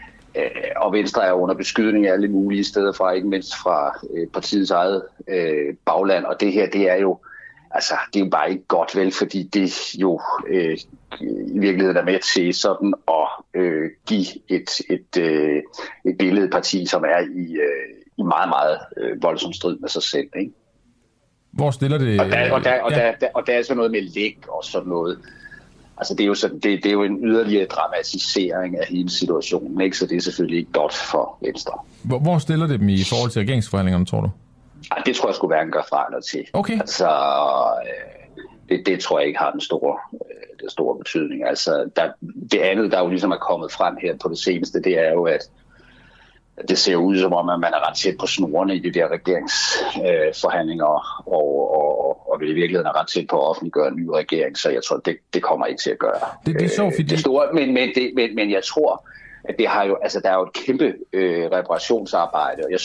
og 0.76 0.92
Venstre 0.92 1.26
er 1.26 1.32
under 1.32 1.54
beskydning 1.54 2.06
af 2.06 2.12
alle 2.12 2.28
mulige 2.28 2.64
steder 2.64 2.92
fra, 2.92 3.12
ikke 3.12 3.28
mindst 3.28 3.54
fra 3.56 4.00
øh, 4.14 4.26
partiets 4.26 4.70
eget 4.70 5.02
øh, 5.28 5.74
bagland. 5.84 6.24
Og 6.24 6.40
det 6.40 6.52
her, 6.52 6.70
det 6.70 6.90
er 6.90 6.96
jo, 6.96 7.18
altså, 7.70 7.94
det 8.14 8.20
er 8.20 8.24
jo 8.24 8.30
bare 8.30 8.50
ikke 8.50 8.64
godt 8.68 8.96
vel, 8.96 9.12
fordi 9.12 9.42
det 9.42 9.94
jo 9.94 10.20
øh, 10.48 10.78
i 11.20 11.58
virkeligheden 11.58 11.96
er 11.96 12.04
med 12.04 12.18
til 12.34 12.54
sådan 12.54 12.94
at 13.08 13.60
øh, 13.60 13.90
give 14.06 14.26
et, 14.48 14.70
et, 14.90 15.22
øh, 15.22 15.62
et 16.04 16.18
billede 16.18 16.42
af 16.42 16.46
et 16.46 16.52
parti, 16.52 16.86
som 16.86 17.04
er 17.04 17.18
i, 17.18 17.52
øh, 17.52 17.94
i 18.18 18.22
meget, 18.22 18.48
meget 18.48 18.78
øh, 18.96 19.22
voldsom 19.22 19.52
strid 19.52 19.78
med 19.78 19.88
sig 19.88 20.02
selv. 20.02 20.28
Ikke? 20.36 20.52
Hvor 21.52 21.70
stiller 21.70 21.98
det... 21.98 22.20
Og 22.20 22.26
der, 22.26 22.52
og 22.52 22.64
der, 22.64 22.82
og 22.82 22.90
ja. 22.90 22.96
der, 22.96 23.12
der, 23.20 23.28
og 23.34 23.46
der 23.46 23.52
er 23.52 23.62
så 23.62 23.74
noget 23.74 23.90
med 23.90 24.02
læg 24.02 24.38
og 24.48 24.64
sådan 24.64 24.88
noget. 24.88 25.18
Altså 25.98 26.14
det 26.14 26.20
er 26.20 26.26
jo, 26.26 26.34
sådan, 26.34 26.58
det, 26.58 26.82
det 26.82 26.86
er 26.86 26.92
jo 26.92 27.02
en 27.02 27.24
yderligere 27.24 27.66
dramatisering 27.66 28.78
af 28.78 28.86
hele 28.86 29.10
situationen, 29.10 29.80
ikke? 29.80 29.96
så 29.96 30.06
det 30.06 30.16
er 30.16 30.20
selvfølgelig 30.20 30.58
ikke 30.58 30.72
godt 30.72 30.94
for 30.94 31.38
Venstre. 31.40 31.72
Hvor, 32.02 32.18
hvor 32.18 32.38
stiller 32.38 32.66
det 32.66 32.80
dem 32.80 32.88
i 32.88 33.04
forhold 33.08 33.30
til 33.30 33.40
regeringsforhandlingerne, 33.40 34.06
tror 34.06 34.20
du? 34.20 34.30
Ej, 34.90 35.02
det 35.06 35.16
tror 35.16 35.28
jeg 35.28 35.34
skulle 35.34 35.54
hverken 35.54 35.72
gøre 35.72 35.84
fra 35.88 36.06
eller 36.06 36.20
til. 36.20 36.44
Okay. 36.52 36.80
Altså, 36.80 37.08
øh, 37.08 38.68
det, 38.68 38.86
det 38.86 39.00
tror 39.00 39.18
jeg 39.18 39.28
ikke 39.28 39.38
har 39.38 39.50
den 39.50 39.60
store, 39.60 39.98
øh, 40.12 40.60
den 40.60 40.70
store 40.70 40.98
betydning. 40.98 41.48
Altså, 41.48 41.90
der, 41.96 42.12
det 42.52 42.58
andet, 42.58 42.92
der 42.92 42.98
jo 42.98 43.08
ligesom 43.08 43.30
er 43.30 43.36
kommet 43.36 43.72
frem 43.72 43.96
her 44.02 44.16
på 44.22 44.28
det 44.28 44.38
seneste, 44.38 44.82
det 44.82 44.98
er 44.98 45.12
jo, 45.12 45.24
at 45.24 45.50
at 46.58 46.68
det 46.68 46.78
ser 46.78 46.96
ud 46.96 47.18
som 47.18 47.32
om, 47.32 47.48
at 47.48 47.60
man 47.60 47.72
er 47.72 47.88
ret 47.88 47.96
tæt 47.96 48.14
på 48.20 48.26
snorene 48.26 48.76
i 48.76 48.78
de 48.78 48.92
der 48.92 49.08
regeringsforhandlinger, 49.08 50.92
øh, 50.94 51.26
og, 51.26 51.76
og, 51.76 51.87
og 52.38 52.42
vil 52.42 52.50
i 52.50 52.60
virkeligheden 52.60 52.86
er 52.86 53.00
ret 53.00 53.08
tæt 53.08 53.26
på 53.30 53.36
at 53.40 53.48
offentliggøre 53.48 53.88
en 53.88 53.96
ny 53.96 54.08
regering, 54.08 54.58
så 54.58 54.70
jeg 54.70 54.82
tror, 54.84 54.96
det, 54.96 55.16
det 55.34 55.42
kommer 55.42 55.66
ikke 55.66 55.82
til 55.82 55.90
at 55.90 55.98
gøre. 55.98 56.20
Det, 56.46 56.54
det 56.54 56.64
er 56.64 56.68
sjovt, 56.68 56.94
fordi... 56.94 57.08
Det 57.08 57.20
store, 57.20 57.52
men, 57.52 57.74
men, 57.74 57.88
det, 57.94 58.12
men, 58.14 58.34
men 58.34 58.50
jeg 58.50 58.62
tror, 58.64 59.08
at 59.44 59.54
det 59.58 59.68
har 59.68 59.84
jo, 59.84 59.96
altså, 60.02 60.20
der 60.20 60.30
er 60.30 60.34
jo 60.34 60.42
et 60.42 60.52
kæmpe 60.52 60.94
øh, 61.12 61.44
reparationsarbejde 61.44 62.62
og 62.64 62.70
jeg, 62.70 62.80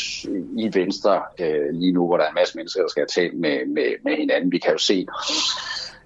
i 0.58 0.70
Venstre 0.74 1.22
øh, 1.40 1.70
lige 1.74 1.92
nu, 1.92 2.08
hvor 2.08 2.18
der 2.18 2.24
er 2.24 2.30
en 2.30 2.36
masse 2.36 2.58
mennesker, 2.58 2.82
der 2.82 2.90
skal 2.90 3.02
have 3.02 3.24
talt 3.24 3.40
med, 3.40 3.66
med, 3.68 3.90
med 4.04 4.18
hinanden. 4.18 4.52
Vi 4.52 4.58
kan 4.58 4.72
jo 4.72 4.78
se, 4.78 5.08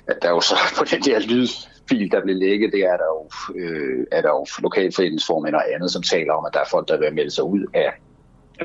at 0.07 0.17
der 0.21 0.29
jo 0.29 0.41
så 0.41 0.55
på 0.79 0.83
den 0.91 1.01
der 1.01 1.19
lyd 1.19 1.47
lydfil, 1.91 2.11
der 2.11 2.21
blev 2.21 2.35
lægget, 2.35 2.73
det 2.73 2.83
er 2.83 2.97
der 2.97 3.05
jo, 3.05 3.29
øh, 3.55 4.05
er 4.11 4.21
der 4.21 4.29
jo 4.29 4.45
lokalforeningsformænd 4.59 5.55
og 5.55 5.73
andet, 5.73 5.91
som 5.91 6.01
taler 6.01 6.33
om, 6.33 6.45
at 6.45 6.53
der 6.53 6.59
er 6.59 6.69
folk, 6.71 6.87
der 6.87 6.97
vil 6.97 7.13
melde 7.13 7.31
sig 7.31 7.43
ud 7.43 7.65
af 7.73 7.93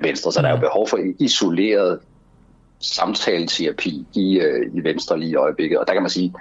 Venstre, 0.03 0.33
så 0.33 0.43
der 0.43 0.49
er 0.49 0.53
jo 0.53 0.61
behov 0.61 0.89
for 0.89 0.99
isoleret 1.19 2.01
samtaleterapi 2.83 4.07
i, 4.15 4.41
øh, 4.41 4.71
i 4.75 4.85
Venstre 4.85 5.19
lige 5.19 5.31
i 5.31 5.35
øjeblikket. 5.35 5.79
Og 5.79 5.87
der 5.87 5.93
kan 5.93 6.03
man 6.03 6.11
sige, 6.11 6.35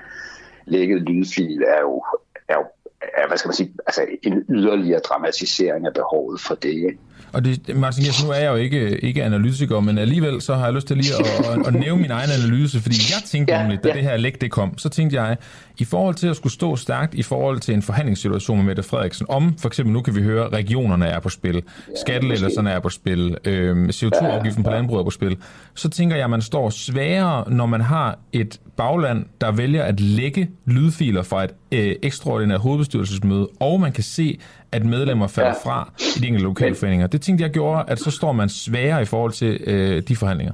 lægget 0.66 1.02
lydfil 1.02 1.62
er 1.62 1.82
jo, 1.82 2.04
er 2.48 2.56
jo 2.56 2.64
er, 3.02 3.28
hvad 3.28 3.38
skal 3.38 3.50
man 3.50 3.56
sige, 3.56 3.74
altså 3.88 4.06
en 4.24 4.46
yderligere 4.50 5.00
dramatisering 5.00 5.86
af 5.86 5.94
behovet 5.94 6.42
for 6.42 6.56
det. 6.56 6.74
Ikke? 6.74 6.98
Og 7.34 7.46
det, 7.46 7.76
Martin 7.76 8.04
Gers, 8.04 8.24
nu 8.24 8.30
er 8.32 8.36
jeg 8.36 8.52
jo 8.52 8.56
ikke, 8.56 8.98
ikke 9.06 9.24
analytiker, 9.24 9.80
men 9.80 9.98
alligevel 9.98 10.42
så 10.42 10.56
har 10.56 10.66
jeg 10.66 10.74
lyst 10.74 10.88
til 10.88 10.98
lige 10.98 11.14
at, 11.20 11.46
at, 11.46 11.68
at 11.68 11.74
nævne 11.74 12.02
min 12.02 12.12
egen 12.12 12.30
analyse, 12.40 12.80
fordi 12.80 12.96
jeg 13.10 13.24
tænkte 13.26 13.54
ja, 13.54 13.62
nemlig, 13.62 13.84
da 13.84 13.90
ja. 13.90 13.96
det 13.96 14.04
her 14.04 14.18
læg 14.18 14.42
det 14.42 14.52
kom, 14.52 14.78
så 14.78 14.90
tænkte 14.90 15.22
jeg, 15.22 15.38
i 15.78 15.86
forhold 15.86 16.16
til 16.16 16.28
at 16.28 16.36
skulle 16.36 16.54
stå 16.54 16.76
stærkt 16.76 17.14
i 17.14 17.24
forhold 17.24 17.60
til 17.60 17.74
en 17.74 17.82
forhandlingssituation 17.82 18.58
med 18.58 18.66
Mette 18.66 18.84
Frederiksen, 18.84 19.26
om 19.30 19.56
for 19.58 19.68
eksempel 19.68 19.94
nu 19.94 20.02
kan 20.02 20.16
vi 20.16 20.22
høre, 20.22 20.50
regionerne 20.50 21.06
er 21.06 21.20
på 21.20 21.30
spil, 21.30 21.56
ja, 21.56 21.62
skattelettelserne 22.06 22.72
er 22.72 22.80
på 22.80 22.90
spil, 22.90 23.38
øh, 23.46 23.90
CO2-afgiften 23.90 24.64
på 24.64 24.70
landbruget 24.70 25.00
er 25.00 25.04
på 25.04 25.12
spil, 25.12 25.38
så 25.76 25.90
tænker 25.90 26.16
jeg, 26.16 26.24
at 26.24 26.30
man 26.30 26.42
står 26.42 26.70
sværere, 26.70 27.52
når 27.54 27.66
man 27.66 27.82
har 27.82 28.20
et 28.34 28.60
bagland, 28.78 29.26
der 29.42 29.52
vælger 29.52 29.84
at 29.84 30.00
lægge 30.00 30.50
lydfiler 30.66 31.24
fra 31.24 31.44
et 31.44 31.52
øh, 31.72 31.96
ekstraordinært 32.02 32.60
hovedbestyrelsesmøde, 32.60 33.48
og 33.60 33.80
man 33.80 33.92
kan 33.92 34.04
se, 34.04 34.40
at 34.72 34.86
medlemmer 34.86 35.28
falder 35.28 35.54
ja. 35.66 35.72
fra 35.72 35.94
i 36.00 36.20
de 36.20 36.28
enkelte 36.28 36.48
lokalforeninger. 36.48 37.08
Det 37.08 37.22
tænkte 37.22 37.44
jeg 37.44 37.52
gjorde, 37.52 37.84
at 37.88 38.00
så 38.00 38.12
står 38.12 38.32
man 38.32 38.50
sværere 38.50 39.02
i 39.02 39.06
forhold 39.06 39.32
til 39.32 39.62
øh, 39.68 40.02
de 40.08 40.16
forhandlinger. 40.16 40.54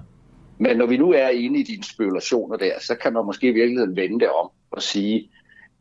Men 0.59 0.77
når 0.77 0.85
vi 0.85 0.97
nu 0.97 1.11
er 1.11 1.29
inde 1.29 1.59
i 1.59 1.63
dine 1.63 1.83
spekulationer 1.83 2.57
der, 2.57 2.71
så 2.81 2.95
kan 2.95 3.13
man 3.13 3.25
måske 3.25 3.47
i 3.47 3.53
virkeligheden 3.53 3.95
vende 3.95 4.19
det 4.19 4.29
om 4.29 4.49
og 4.71 4.81
sige, 4.81 5.29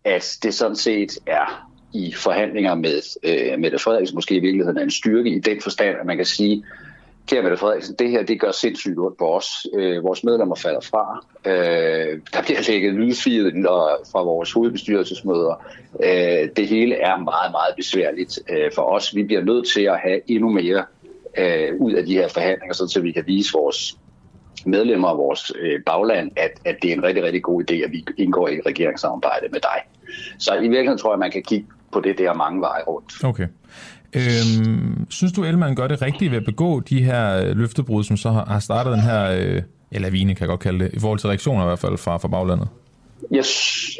at 0.04 0.38
det 0.42 0.54
sådan 0.54 0.76
set 0.76 1.18
er 1.26 1.70
i 1.94 2.12
forhandlinger 2.16 2.74
med 2.74 3.02
øh, 3.22 3.58
Mette 3.58 3.78
Frederiksen 3.78 4.14
måske 4.14 4.36
i 4.36 4.40
virkeligheden 4.40 4.78
er 4.78 4.82
en 4.82 4.90
styrke 4.90 5.30
i 5.30 5.38
den 5.38 5.60
forstand, 5.60 5.96
at 6.00 6.06
man 6.06 6.16
kan 6.16 6.26
sige, 6.26 6.64
kære 7.26 7.42
Mette 7.42 7.56
Frederiksen, 7.56 7.94
det 7.98 8.10
her 8.10 8.22
det 8.22 8.40
gør 8.40 8.50
sindssygt 8.50 8.98
ondt 8.98 9.18
på 9.18 9.36
os. 9.36 9.66
Øh, 9.74 10.04
vores 10.04 10.24
medlemmer 10.24 10.54
falder 10.54 10.80
fra. 10.80 11.26
Øh, 11.44 12.20
der 12.32 12.42
bliver 12.42 12.60
lægget 12.68 12.94
lydfiler 12.94 13.84
øh, 13.84 14.06
fra 14.12 14.22
vores 14.22 14.52
hovedbestyrelsesmøder. 14.52 15.64
Øh, 16.04 16.48
det 16.56 16.68
hele 16.68 16.94
er 16.94 17.16
meget, 17.16 17.50
meget 17.52 17.74
besværligt 17.76 18.38
øh, 18.50 18.70
for 18.74 18.82
os. 18.82 19.14
Vi 19.14 19.22
bliver 19.22 19.44
nødt 19.44 19.68
til 19.68 19.82
at 19.82 19.98
have 19.98 20.20
endnu 20.30 20.48
mere 20.48 20.84
øh, 21.38 21.80
ud 21.80 21.92
af 21.92 22.06
de 22.06 22.14
her 22.14 22.28
forhandlinger, 22.28 22.74
så 22.74 23.00
vi 23.02 23.12
kan 23.12 23.24
vise 23.26 23.52
vores 23.52 23.98
medlemmer 24.66 25.08
af 25.08 25.16
vores 25.16 25.52
øh, 25.60 25.80
bagland, 25.86 26.30
at, 26.36 26.50
at 26.64 26.76
det 26.82 26.90
er 26.90 26.94
en 26.94 27.02
rigtig, 27.02 27.24
rigtig 27.24 27.42
god 27.42 27.62
idé, 27.62 27.74
at 27.74 27.92
vi 27.92 28.04
indgår 28.16 28.48
i 28.48 28.54
et 28.54 28.66
regeringssamarbejde 28.66 29.48
med 29.52 29.60
dig. 29.60 29.80
Så 30.38 30.54
i 30.54 30.60
virkeligheden 30.60 30.98
tror 30.98 31.12
jeg, 31.12 31.18
man 31.18 31.30
kan 31.30 31.42
kigge 31.42 31.66
på 31.92 32.00
det 32.00 32.18
der 32.18 32.34
mange 32.34 32.60
veje 32.60 32.82
rundt. 32.82 33.24
Okay. 33.24 33.46
Øhm, 34.16 35.10
synes 35.10 35.32
du, 35.32 35.44
Elman 35.44 35.74
gør 35.74 35.86
det 35.86 36.02
rigtigt 36.02 36.30
ved 36.30 36.38
at 36.38 36.44
begå 36.44 36.80
de 36.80 37.02
her 37.02 37.42
øh, 37.42 37.56
løftebrud, 37.56 38.04
som 38.04 38.16
så 38.16 38.30
har 38.30 38.58
startet 38.58 38.92
den 38.92 39.00
her, 39.00 39.30
øh, 39.30 39.62
eller 39.90 40.10
vine 40.10 40.34
kan 40.34 40.40
jeg 40.40 40.48
godt 40.48 40.60
kalde 40.60 40.84
det, 40.84 40.94
i 40.94 41.00
forhold 41.00 41.18
til 41.18 41.26
reaktioner 41.28 41.62
i 41.62 41.66
hvert 41.66 41.78
fald 41.78 41.98
fra, 41.98 42.16
fra 42.16 42.28
baglandet? 42.28 42.68
Yes, 43.34 43.50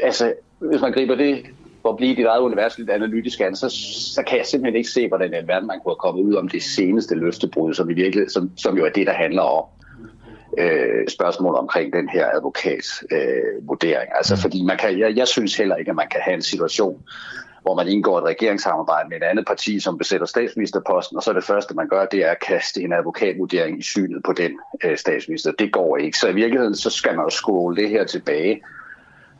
altså, 0.02 0.32
hvis 0.59 0.80
man 0.80 0.93
griber 0.93 1.14
det 1.14 1.43
for 1.82 1.88
at 1.88 1.97
blive 1.97 2.16
dit 2.16 2.26
eget 2.26 2.40
univers 2.40 2.78
lidt 2.78 2.90
analytisk 2.90 3.40
an, 3.40 3.56
så, 3.56 3.68
så 4.14 4.22
kan 4.26 4.38
jeg 4.38 4.47
simpelthen 4.47 4.76
ikke 4.76 4.90
se, 4.90 5.09
hvordan 5.09 5.34
en 5.34 5.48
verden 5.48 5.66
man 5.66 5.80
kunne 5.80 5.90
have 5.90 6.12
kommet 6.12 6.22
ud 6.22 6.34
om 6.34 6.48
det 6.48 6.62
seneste 6.62 7.14
løftebrud, 7.14 7.74
som, 7.74 7.90
i 7.90 7.94
virkelig, 7.94 8.30
som, 8.30 8.51
som 8.56 8.78
jo 8.78 8.84
er 8.84 8.90
det, 8.90 9.06
der 9.06 9.12
handler 9.12 9.43
om 9.43 9.64
øh, 10.59 11.09
spørgsmål 11.09 11.55
omkring 11.55 11.93
den 11.93 12.09
her 12.09 12.26
advokatvurdering. 12.34 13.56
Øh, 13.59 13.68
vurdering. 13.68 14.09
altså, 14.16 14.34
mm. 14.34 14.40
fordi 14.40 14.62
man 14.62 14.78
kan, 14.78 14.98
jeg, 14.98 15.16
jeg 15.16 15.28
synes 15.28 15.56
heller 15.56 15.76
ikke, 15.76 15.90
at 15.90 15.97
man 15.97 16.09
kan 16.10 16.20
have 16.24 16.34
en 16.34 16.43
situation, 16.43 17.02
hvor 17.66 17.74
man 17.74 17.88
indgår 17.88 18.18
et 18.18 18.24
regeringssamarbejde 18.24 19.09
med 19.09 19.16
et 19.16 19.22
andet 19.22 19.47
parti, 19.47 19.80
som 19.80 19.98
besætter 19.98 20.26
statsministerposten, 20.26 21.16
og 21.16 21.22
så 21.22 21.32
det 21.32 21.44
første, 21.44 21.74
man 21.74 21.88
gør, 21.88 22.06
det 22.06 22.24
er 22.24 22.30
at 22.30 22.40
kaste 22.40 22.80
en 22.80 22.93
advokatvurdering 22.93 23.78
i 23.78 23.82
synet 23.82 24.22
på 24.24 24.32
den 24.32 24.59
øh, 24.84 24.98
statsminister. 24.98 25.52
Det 25.52 25.72
går 25.72 25.97
ikke. 25.97 26.18
Så 26.18 26.28
i 26.28 26.34
virkeligheden, 26.34 26.74
så 26.74 26.90
skal 26.90 27.16
man 27.16 27.24
jo 27.24 27.30
skåle 27.30 27.76
det 27.76 27.88
her 27.88 28.05
tilbage 28.05 28.62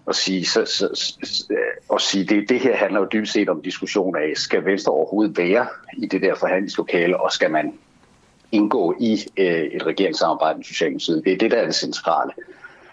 og 0.06 0.14
sige, 0.14 0.46
så, 0.46 0.64
så, 0.64 0.88
så, 0.94 1.46
øh, 1.50 1.58
og 1.88 2.00
sige 2.00 2.24
det, 2.24 2.48
det 2.48 2.60
her 2.60 2.76
handler 2.76 3.00
jo 3.00 3.08
dybest 3.12 3.32
set 3.32 3.48
om 3.48 3.62
diskussion 3.62 4.16
af, 4.16 4.32
skal 4.34 4.64
Venstre 4.64 4.92
overhovedet 4.92 5.38
være 5.38 5.66
i 5.96 6.06
det 6.06 6.22
der 6.22 6.34
forhandlingslokale, 6.34 7.20
og 7.20 7.32
skal 7.32 7.50
man 7.50 7.74
indgå 8.52 8.96
i 9.00 9.18
øh, 9.36 9.62
et 9.62 9.86
regeringssamarbejde 9.86 10.58
med 10.58 10.64
Socialdemokratiet. 10.64 11.24
Det 11.24 11.32
er 11.32 11.38
det, 11.38 11.50
der 11.50 11.56
er 11.56 11.64
det 11.64 11.74
centrale. 11.74 12.32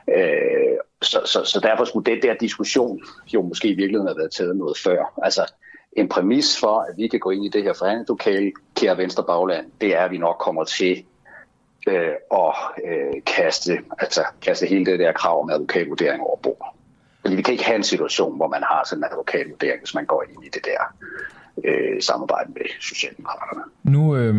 Øh, 0.10 0.78
så, 1.04 1.22
så, 1.26 1.44
så 1.46 1.60
derfor 1.60 1.86
skulle 1.86 2.12
den 2.12 2.22
der 2.22 2.34
diskussion 2.34 3.02
jo 3.34 3.42
måske 3.42 3.68
i 3.68 3.76
virkeligheden 3.76 4.08
have 4.08 4.18
været 4.18 4.32
taget 4.32 4.56
noget 4.56 4.78
før. 4.78 5.20
Altså 5.24 5.54
en 5.98 6.10
præmis 6.10 6.60
for, 6.60 6.80
at 6.80 6.98
vi 6.98 7.08
kan 7.08 7.20
gå 7.20 7.30
ind 7.30 7.46
i 7.46 7.50
det 7.50 7.64
her 7.64 7.74
forhandlingslokale, 7.74 8.52
kære 8.76 8.98
Venstre 8.98 9.24
Bagland, 9.24 9.66
det 9.82 9.96
er, 9.96 10.02
at 10.02 10.12
vi 10.12 10.18
nok 10.18 10.36
kommer 10.40 10.64
til 10.64 11.04
øh, 11.88 12.14
at 12.32 12.54
øh, 12.88 13.22
kaste, 13.26 13.78
altså, 14.00 14.24
kaste 14.42 14.66
hele 14.66 14.86
det 14.86 15.00
der 15.00 15.12
krav 15.12 15.42
om 15.42 15.50
advokatvurdering 15.50 16.22
over 16.22 16.38
bord. 16.38 16.76
Fordi 17.22 17.36
vi 17.36 17.42
kan 17.42 17.52
ikke 17.52 17.66
have 17.66 17.76
en 17.76 17.84
situation, 17.84 18.36
hvor 18.36 18.48
man 18.48 18.64
har 18.64 18.82
sådan 18.86 19.04
en 19.04 19.10
advokatvurdering, 19.12 19.80
hvis 19.80 19.96
man 19.96 20.06
går 20.06 20.24
ind 20.30 20.46
i 20.46 20.50
det 20.50 20.66
der 20.66 20.82
øh, 21.64 22.02
samarbejde 22.02 22.52
med 22.52 22.66
Socialdemokraterne. 22.82 23.64
Nu, 23.84 24.16
øh... 24.16 24.36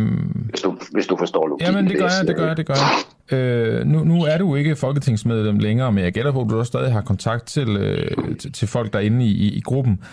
hvis, 0.49 0.61
du, 0.61 0.77
hvis 0.91 1.07
du 1.07 1.17
forstår 1.17 1.47
logikken. 1.47 1.75
Jamen, 1.75 1.89
det 1.89 1.97
gør 1.97 2.09
jeg, 2.19 2.27
det 2.27 2.35
gør 2.35 2.47
jeg, 2.47 2.57
det 2.57 2.65
gør 2.65 2.73
jeg. 2.73 3.14
Øh, 3.31 3.85
nu, 3.85 4.03
nu 4.03 4.23
er 4.23 4.37
du 4.37 4.55
ikke 4.55 4.75
folketingsmedlem 4.75 5.59
længere, 5.59 5.91
men 5.91 6.03
jeg 6.03 6.13
gætter 6.13 6.31
på, 6.31 6.41
at 6.41 6.49
du 6.49 6.59
også 6.59 6.67
stadig 6.67 6.93
har 6.93 7.01
kontakt 7.01 7.45
til, 7.47 7.69
øh, 7.69 8.37
til, 8.37 8.51
til 8.53 8.67
folk, 8.67 8.93
der 8.93 8.99
inde 8.99 9.25
i, 9.25 9.29
i, 9.29 9.57
i 9.57 9.61
gruppen. 9.61 10.03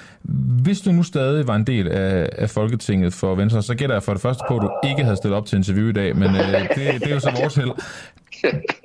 Hvis 0.62 0.80
du 0.80 0.92
nu 0.92 1.02
stadig 1.02 1.46
var 1.46 1.56
en 1.56 1.64
del 1.64 1.88
af, 1.88 2.28
af 2.32 2.50
Folketinget 2.50 3.12
for 3.12 3.34
Venstre, 3.34 3.62
så 3.62 3.74
gætter 3.74 3.94
jeg 3.94 4.02
for 4.02 4.12
det 4.12 4.22
første 4.22 4.42
på, 4.48 4.56
at 4.56 4.62
du 4.62 4.88
ikke 4.88 5.04
havde 5.04 5.16
stillet 5.16 5.36
op 5.36 5.46
til 5.46 5.56
interview 5.56 5.88
i 5.88 5.92
dag, 5.92 6.16
men 6.16 6.28
øh, 6.28 6.68
det, 6.68 7.00
det 7.00 7.10
er 7.10 7.14
jo 7.14 7.20
så 7.20 7.32
vores 7.40 7.54
held. 7.54 7.70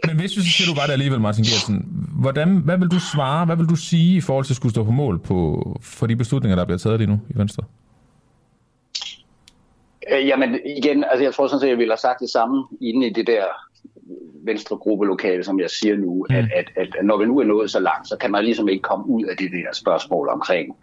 Men 0.07 0.15
hvis 0.19 0.37
vi 0.37 0.41
så 0.41 0.49
siger, 0.49 0.73
du 0.73 0.79
var 0.79 0.85
der 0.85 0.93
alligevel, 0.93 1.19
Martin 1.19 1.43
Gersen, 1.43 1.85
hvordan, 2.21 2.57
hvad 2.57 2.77
vil 2.77 2.87
du 2.87 2.99
svare, 2.99 3.45
hvad 3.45 3.55
vil 3.55 3.65
du 3.65 3.75
sige 3.75 4.17
i 4.17 4.21
forhold 4.21 4.45
til 4.45 4.53
at 4.53 4.55
skulle 4.55 4.71
stå 4.71 4.83
på 4.83 4.91
mål 4.91 5.19
på, 5.19 5.63
for 5.81 6.07
de 6.07 6.15
beslutninger, 6.15 6.55
der 6.55 6.65
bliver 6.65 6.77
taget 6.77 6.99
lige 6.99 7.09
nu 7.09 7.19
i 7.29 7.37
Venstre? 7.37 7.63
Øh, 10.11 10.27
jamen 10.27 10.59
igen, 10.65 11.03
altså 11.11 11.23
jeg 11.23 11.33
tror 11.33 11.47
sådan 11.47 11.59
set, 11.59 11.69
jeg 11.69 11.77
ville 11.77 11.91
have 11.91 11.97
sagt 11.97 12.19
det 12.19 12.29
samme 12.29 12.63
inde 12.81 13.07
i 13.07 13.13
det 13.13 13.27
der 13.27 13.43
venstre 14.43 14.77
gruppe 14.77 15.05
lokale, 15.05 15.43
som 15.43 15.59
jeg 15.59 15.69
siger 15.69 15.95
nu, 15.95 16.25
mm. 16.29 16.35
at, 16.35 16.45
at, 16.55 16.71
at, 16.75 16.95
at 16.99 17.05
når 17.05 17.17
vi 17.17 17.25
nu 17.25 17.39
er 17.39 17.43
nået 17.43 17.71
så 17.71 17.79
langt, 17.79 18.07
så 18.07 18.17
kan 18.17 18.31
man 18.31 18.43
ligesom 18.43 18.69
ikke 18.69 18.81
komme 18.81 19.07
ud 19.07 19.23
af 19.23 19.37
det 19.37 19.51
der 19.51 19.73
spørgsmål 19.73 20.29
omkring 20.29 20.75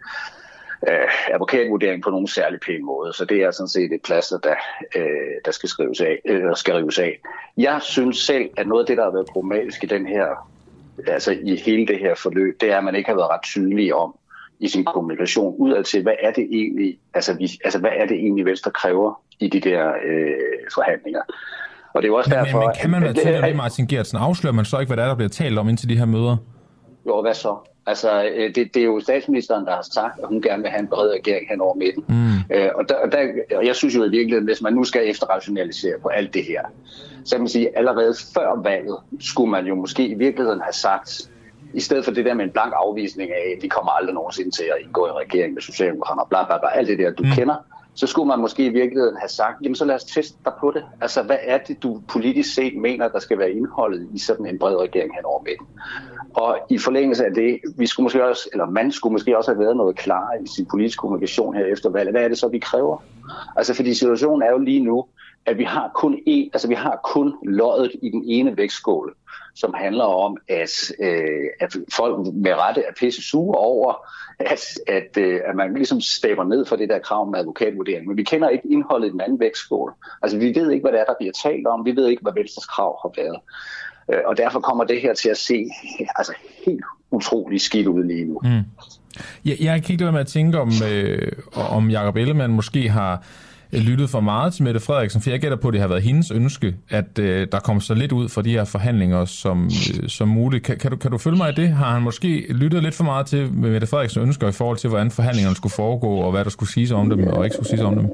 øh, 0.89 1.33
advokatvurdering 1.33 2.03
på 2.03 2.09
nogen 2.09 2.27
særlig 2.27 2.59
pæn 2.59 2.85
måde. 2.85 3.13
Så 3.13 3.25
det 3.25 3.43
er 3.43 3.51
sådan 3.51 3.67
set 3.67 3.91
et 3.93 4.01
plaster, 4.01 4.37
der, 4.37 4.55
øh, 4.95 5.35
der 5.45 5.51
skal, 5.51 5.69
skrives 5.69 6.01
af, 6.01 6.19
øh, 6.25 6.55
skal 6.55 6.75
rives 6.75 6.99
af. 6.99 7.19
Jeg 7.57 7.79
synes 7.81 8.17
selv, 8.17 8.49
at 8.57 8.67
noget 8.67 8.83
af 8.83 8.87
det, 8.87 8.97
der 8.97 9.03
har 9.03 9.11
været 9.11 9.27
problematisk 9.33 9.83
i 9.83 9.87
den 9.87 10.07
her 10.07 10.49
altså 11.07 11.31
i 11.31 11.55
hele 11.55 11.87
det 11.87 11.99
her 11.99 12.15
forløb, 12.15 12.61
det 12.61 12.71
er, 12.71 12.77
at 12.77 12.83
man 12.83 12.95
ikke 12.95 13.09
har 13.09 13.15
været 13.15 13.29
ret 13.29 13.43
tydelig 13.43 13.93
om, 13.93 14.15
i 14.59 14.67
sin 14.67 14.85
kommunikation 14.85 15.55
udad 15.57 15.83
til, 15.83 16.01
hvad 16.01 16.13
er 16.19 16.31
det 16.31 16.47
egentlig, 16.51 16.99
altså, 17.13 17.33
vi, 17.33 17.51
altså 17.63 17.79
hvad 17.79 17.91
er 17.93 18.05
det 18.05 18.15
egentlig, 18.17 18.45
Venstre 18.45 18.71
kræver 18.71 19.21
i 19.39 19.47
de 19.47 19.59
der 19.59 19.93
øh, 20.05 20.33
forhandlinger. 20.73 21.21
Og 21.95 22.01
det 22.01 22.07
er 22.07 22.11
jo 22.11 22.15
også 22.15 22.29
men, 22.29 22.39
derfor... 22.39 22.59
Men, 22.59 22.67
men 22.67 22.75
kan 22.81 22.89
man 22.89 23.01
være 23.03 23.13
til 23.13 23.43
det, 23.43 23.55
Martin 23.55 23.87
Gertsen? 23.87 24.17
Afslører 24.17 24.53
man 24.53 24.65
så 24.65 24.79
ikke, 24.79 24.89
hvad 24.89 24.97
der, 24.97 25.03
er, 25.03 25.07
der 25.07 25.15
bliver 25.15 25.29
talt 25.29 25.59
om 25.59 25.69
indtil 25.69 25.89
de 25.89 25.97
her 25.97 26.05
møder? 26.05 26.37
Jo, 27.07 27.21
hvad 27.21 27.33
så? 27.33 27.55
Altså, 27.87 28.23
øh, 28.35 28.55
det, 28.55 28.73
det 28.73 28.77
er 28.77 28.85
jo 28.85 28.99
statsministeren, 28.99 29.65
der 29.65 29.71
har 29.71 29.87
sagt, 29.91 30.19
at 30.19 30.27
hun 30.27 30.41
gerne 30.41 30.61
vil 30.61 30.71
have 30.71 30.79
en 30.79 30.87
bred 30.87 31.09
regering 31.09 31.49
hen 31.49 31.61
over 31.61 31.75
midten. 31.75 32.03
Mm. 32.07 32.55
Øh, 32.55 32.69
og, 32.75 32.89
der, 32.89 32.95
og, 32.95 33.11
der, 33.11 33.19
og 33.57 33.65
jeg 33.65 33.75
synes 33.75 33.95
jo 33.95 34.03
i 34.03 34.09
virkeligheden, 34.09 34.45
hvis 34.45 34.61
man 34.61 34.73
nu 34.73 34.83
skal 34.83 35.09
efterrationalisere 35.09 35.93
på 36.01 36.07
alt 36.07 36.33
det 36.33 36.43
her, 36.43 36.61
så 37.25 37.35
kan 37.35 37.41
man 37.41 37.47
sige, 37.47 37.67
at 37.67 37.73
allerede 37.75 38.13
før 38.33 38.61
valget 38.63 38.97
skulle 39.19 39.51
man 39.51 39.65
jo 39.65 39.75
måske 39.75 40.07
i 40.07 40.13
virkeligheden 40.13 40.61
have 40.61 40.73
sagt, 40.73 41.29
i 41.73 41.79
stedet 41.79 42.05
for 42.05 42.11
det 42.11 42.25
der 42.25 42.33
med 42.33 42.45
en 42.45 42.51
blank 42.51 42.73
afvisning 42.75 43.31
af, 43.31 43.55
at 43.57 43.63
vi 43.63 43.67
kommer 43.67 43.91
aldrig 43.91 44.15
nogensinde 44.15 44.51
til 44.51 44.63
at 44.63 44.85
indgå 44.85 45.07
i 45.07 45.11
regering 45.11 45.53
med 45.53 45.61
Socialdemokraterne, 45.61 46.29
bla 46.29 46.45
bla 46.45 46.57
bla, 46.57 46.69
alt 46.79 46.87
det 46.87 46.99
der, 46.99 47.11
du 47.11 47.23
mm. 47.23 47.29
kender, 47.31 47.55
så 47.95 48.07
skulle 48.07 48.27
man 48.27 48.39
måske 48.39 48.65
i 48.65 48.69
virkeligheden 48.69 49.17
have 49.17 49.29
sagt, 49.29 49.61
jamen 49.61 49.75
så 49.75 49.85
lad 49.85 49.95
os 49.95 50.03
teste 50.03 50.37
dig 50.45 50.53
på 50.59 50.71
det. 50.71 50.83
Altså, 51.01 51.23
hvad 51.23 51.37
er 51.41 51.57
det, 51.57 51.83
du 51.83 52.01
politisk 52.07 52.53
set 52.53 52.77
mener, 52.77 53.07
der 53.07 53.19
skal 53.19 53.37
være 53.37 53.51
indholdet 53.51 54.07
i 54.13 54.19
sådan 54.19 54.45
en 54.45 54.59
bred 54.59 54.75
regering 54.75 55.15
hen 55.15 55.25
over 55.25 55.43
midten? 55.43 55.67
Og 56.33 56.57
i 56.69 56.77
forlængelse 56.77 57.25
af 57.25 57.33
det, 57.33 57.59
vi 57.77 57.87
skulle 57.87 58.03
måske 58.05 58.25
også, 58.25 58.49
eller 58.53 58.65
man 58.65 58.91
skulle 58.91 59.11
måske 59.11 59.37
også 59.37 59.51
have 59.51 59.59
været 59.59 59.77
noget 59.77 59.95
klar 59.95 60.33
i 60.43 60.47
sin 60.55 60.65
politiske 60.65 60.99
kommunikation 60.99 61.55
her 61.55 61.65
efter 61.65 61.89
valget. 61.89 62.13
Hvad 62.13 62.23
er 62.23 62.27
det 62.27 62.37
så, 62.37 62.47
vi 62.47 62.59
kræver? 62.59 63.03
Altså, 63.55 63.73
fordi 63.73 63.93
situationen 63.93 64.41
er 64.41 64.51
jo 64.51 64.57
lige 64.57 64.83
nu, 64.83 65.05
at 65.45 65.57
vi 65.57 65.63
har 65.63 65.91
kun 65.95 66.19
en, 66.25 66.49
altså 66.53 66.67
vi 66.67 66.73
har 66.73 66.99
kun 67.03 67.33
loddet 67.43 67.91
i 68.01 68.09
den 68.09 68.23
ene 68.25 68.57
vægtskål 68.57 69.15
som 69.55 69.73
handler 69.77 70.03
om, 70.03 70.37
at, 70.47 70.91
øh, 70.99 71.47
at 71.59 71.75
folk 71.93 72.33
med 72.33 72.53
rette 72.53 72.81
er 72.81 72.93
pisse 72.99 73.21
sure 73.21 73.57
over, 73.57 73.93
at, 74.39 74.63
at, 74.87 75.17
øh, 75.17 75.39
at 75.45 75.55
man 75.55 75.73
ligesom 75.73 76.01
staber 76.01 76.43
ned 76.43 76.65
for 76.65 76.75
det 76.75 76.89
der 76.89 76.99
krav 76.99 77.31
med 77.31 77.39
advokatvurdering. 77.39 78.07
Men 78.07 78.17
vi 78.17 78.23
kender 78.23 78.49
ikke 78.49 78.67
indholdet 78.71 79.07
i 79.07 79.11
den 79.11 79.21
anden 79.21 79.39
vægtskål. 79.39 79.93
Altså 80.21 80.37
vi 80.37 80.55
ved 80.55 80.71
ikke, 80.71 80.83
hvad 80.83 80.91
det 80.91 80.99
er, 80.99 81.05
der 81.05 81.15
bliver 81.19 81.33
talt 81.43 81.67
om. 81.67 81.85
Vi 81.85 81.95
ved 81.95 82.07
ikke, 82.07 82.21
hvad 82.21 82.33
Venstres 82.35 82.65
krav 82.65 82.99
har 83.01 83.11
været. 83.23 83.39
Øh, 84.13 84.21
og 84.25 84.37
derfor 84.37 84.59
kommer 84.59 84.83
det 84.83 85.01
her 85.01 85.13
til 85.13 85.29
at 85.29 85.37
se 85.37 85.65
altså, 86.15 86.33
helt 86.65 86.85
utrolig 87.11 87.61
skidt 87.61 87.87
ud 87.87 88.03
lige 88.03 88.25
nu. 88.25 88.39
Mm. 88.43 88.63
Jeg, 89.45 89.57
jeg 89.59 89.83
kan 89.83 89.93
ikke 89.93 90.03
lade 90.03 90.11
med 90.11 90.19
at 90.19 90.27
tænke 90.27 90.59
om, 90.59 90.71
øh, 90.91 91.31
om 91.53 91.89
Jacob 91.89 92.15
Ellemann 92.15 92.53
måske 92.53 92.89
har 92.89 93.23
lyttet 93.71 94.09
for 94.09 94.19
meget 94.19 94.53
til 94.53 94.63
Mette 94.63 94.79
Frederiksen, 94.79 95.21
for 95.21 95.29
jeg 95.29 95.39
gætter 95.39 95.57
på, 95.57 95.67
at 95.67 95.73
det 95.73 95.81
har 95.81 95.87
været 95.87 96.01
hendes 96.01 96.31
ønske, 96.31 96.75
at 96.89 97.19
øh, 97.19 97.47
der 97.51 97.59
kommer 97.59 97.81
så 97.81 97.93
lidt 97.93 98.11
ud 98.11 98.29
fra 98.29 98.41
de 98.41 98.49
her 98.49 98.65
forhandlinger 98.65 99.25
som, 99.25 99.65
øh, 99.65 100.09
som 100.09 100.27
muligt. 100.27 100.63
Kan, 100.63 100.77
kan, 100.77 100.91
du, 100.91 100.97
kan 100.97 101.11
du 101.11 101.17
følge 101.17 101.37
mig 101.37 101.49
i 101.51 101.53
det? 101.55 101.69
Har 101.69 101.93
han 101.93 102.01
måske 102.01 102.45
lyttet 102.49 102.83
lidt 102.83 102.95
for 102.95 103.03
meget 103.03 103.25
til 103.25 103.53
Mette 103.53 103.87
Frederiksen 103.87 104.21
ønsker 104.21 104.47
i 104.47 104.51
forhold 104.51 104.77
til, 104.77 104.89
hvordan 104.89 105.11
forhandlingerne 105.11 105.55
skulle 105.55 105.73
foregå, 105.73 106.15
og 106.15 106.31
hvad 106.31 106.43
der 106.43 106.49
skulle 106.49 106.69
siges 106.69 106.91
om 106.91 107.09
dem, 107.09 107.27
og 107.27 107.43
ikke 107.45 107.53
skulle 107.53 107.69
siges 107.69 107.83
om 107.83 107.95
dem? 107.95 108.09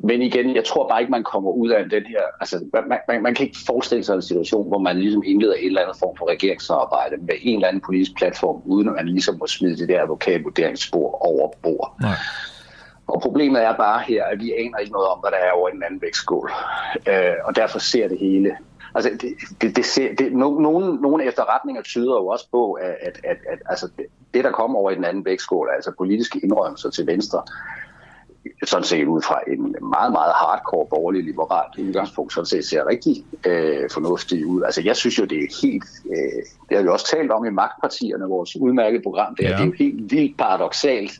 Men 0.00 0.22
igen, 0.22 0.56
jeg 0.56 0.64
tror 0.64 0.88
bare 0.88 1.00
ikke, 1.00 1.10
man 1.10 1.22
kommer 1.22 1.50
ud 1.50 1.70
af 1.70 1.84
den 1.90 2.02
her... 2.06 2.20
Altså, 2.40 2.64
man, 2.72 2.98
man, 3.08 3.22
man 3.22 3.34
kan 3.34 3.46
ikke 3.46 3.58
forestille 3.66 4.04
sig 4.04 4.14
en 4.14 4.22
situation, 4.22 4.68
hvor 4.68 4.78
man 4.78 4.98
ligesom 4.98 5.22
indleder 5.26 5.54
en 5.54 5.66
eller 5.66 5.80
anden 5.80 5.96
form 5.98 6.16
for 6.18 6.30
regeringssamarbejde 6.30 7.16
med 7.20 7.34
en 7.42 7.54
eller 7.54 7.68
anden 7.68 7.82
politisk 7.86 8.16
platform, 8.16 8.62
uden 8.64 8.88
at 8.88 8.94
man 8.94 9.08
ligesom 9.08 9.36
må 9.38 9.46
smide 9.46 9.76
det 9.76 9.88
der 9.88 10.02
advokatvurderingsspor 10.02 11.26
over 11.26 11.52
bord. 11.62 11.96
Nej. 12.00 12.16
Og 13.08 13.20
problemet 13.22 13.64
er 13.64 13.76
bare 13.76 14.00
her, 14.00 14.24
at 14.24 14.38
vi 14.40 14.52
aner 14.52 14.78
ikke 14.78 14.92
noget 14.92 15.08
om, 15.08 15.18
hvad 15.18 15.30
der 15.30 15.36
er 15.36 15.50
over 15.50 15.68
i 15.68 15.72
den 15.72 15.82
anden 15.82 16.02
vægtskål. 16.02 16.50
Øh, 17.08 17.34
og 17.44 17.56
derfor 17.56 17.78
ser 17.78 18.08
det 18.08 18.18
hele 18.18 18.56
Altså, 18.94 19.10
det, 19.10 19.34
det, 19.62 19.76
det 19.76 19.84
ser, 19.84 20.14
det, 20.14 20.32
no, 20.32 20.60
nogle, 20.60 20.96
nogle 20.96 21.24
efterretninger 21.24 21.82
tyder 21.82 22.14
jo 22.14 22.26
også 22.26 22.46
på, 22.50 22.72
at, 22.72 22.96
at, 23.02 23.20
at, 23.24 23.36
at 23.52 23.58
altså, 23.66 23.88
det, 23.96 24.06
det, 24.34 24.44
der 24.44 24.50
kommer 24.50 24.78
over 24.78 24.90
i 24.90 24.94
den 24.94 25.04
anden 25.04 25.24
vægtskål, 25.24 25.68
altså 25.74 25.92
politiske 25.98 26.40
indrømmelser 26.42 26.90
til 26.90 27.06
venstre, 27.06 27.42
sådan 28.64 28.84
set 28.84 29.06
ud 29.06 29.22
fra 29.22 29.40
en 29.46 29.76
meget, 29.82 30.12
meget 30.12 30.32
hardcore 30.34 30.86
borgerlig 30.86 31.24
liberalt 31.24 31.78
udgangspunkt, 31.78 32.32
sådan 32.32 32.46
set 32.46 32.64
ser 32.64 32.86
rigtig 32.86 33.24
øh, 33.46 33.90
fornuftig 33.90 34.46
ud. 34.46 34.62
Altså 34.62 34.82
jeg 34.82 34.96
synes 34.96 35.18
jo, 35.18 35.24
det 35.24 35.38
er 35.38 35.60
helt, 35.62 35.84
øh, 36.06 36.42
det 36.68 36.76
har 36.76 36.82
vi 36.82 36.88
også 36.88 37.06
talt 37.06 37.30
om 37.30 37.44
i 37.44 37.50
magtpartierne, 37.50 38.24
vores 38.24 38.56
udmærkede 38.56 39.02
program, 39.02 39.36
det 39.36 39.46
er, 39.46 39.50
ja. 39.50 39.56
det 39.56 39.62
er 39.62 39.66
jo 39.66 39.72
helt 39.72 40.10
vildt 40.10 40.38
paradoxalt, 40.38 41.12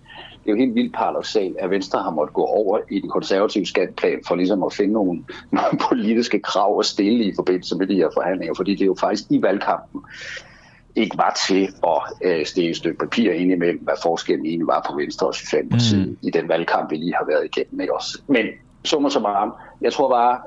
det 0.44 0.51
er 0.51 0.56
jo 0.56 0.56
helt 0.56 0.74
vildt 0.74 0.94
paradoxalt, 0.94 1.56
at 1.59 1.70
Venstre 1.70 2.02
har 2.02 2.10
måttet 2.10 2.35
gå 2.35 2.44
over 2.44 2.78
i 2.90 3.01
den 3.01 3.10
konservative 3.10 3.66
skatteplan 3.66 4.20
for 4.28 4.35
ligesom 4.35 4.62
at 4.62 4.73
finde 4.73 4.93
nogle, 4.93 5.24
nogle 5.51 5.78
politiske 5.89 6.40
krav 6.40 6.78
at 6.78 6.86
stille 6.86 7.24
i 7.24 7.32
forbindelse 7.36 7.77
med 7.77 7.86
de 7.86 7.94
her 7.94 8.09
forhandlinger, 8.15 8.55
fordi 8.55 8.73
det 8.73 8.82
er 8.82 8.86
jo 8.86 8.97
faktisk 9.01 9.24
i 9.31 9.43
valgkampen, 9.43 10.01
ikke 10.97 11.19
var 11.19 11.40
til 11.48 11.69
at 11.86 12.02
øh, 12.23 12.47
stikke 12.47 12.70
et 12.70 12.77
stykke 12.77 12.98
papir 12.98 13.32
ind 13.32 13.52
imellem, 13.52 13.81
hvad 13.81 13.94
forskellen 14.02 14.47
egentlig 14.47 14.66
var 14.66 14.86
på 14.90 14.97
Venstre 14.97 15.27
og 15.27 15.35
Socialdemokratiet 15.35 16.09
mm. 16.09 16.19
i 16.23 16.31
den 16.31 16.48
valgkamp, 16.48 16.90
vi 16.90 16.97
lige 16.97 17.15
har 17.15 17.27
været 17.27 17.44
igennem. 17.44 17.81
Ikke 17.81 17.94
også? 17.94 18.23
Men 18.27 18.47
summer 18.85 19.09
så 19.09 19.20
meget. 19.20 19.52
Jeg 19.81 19.93
tror 19.93 20.09
bare, 20.09 20.40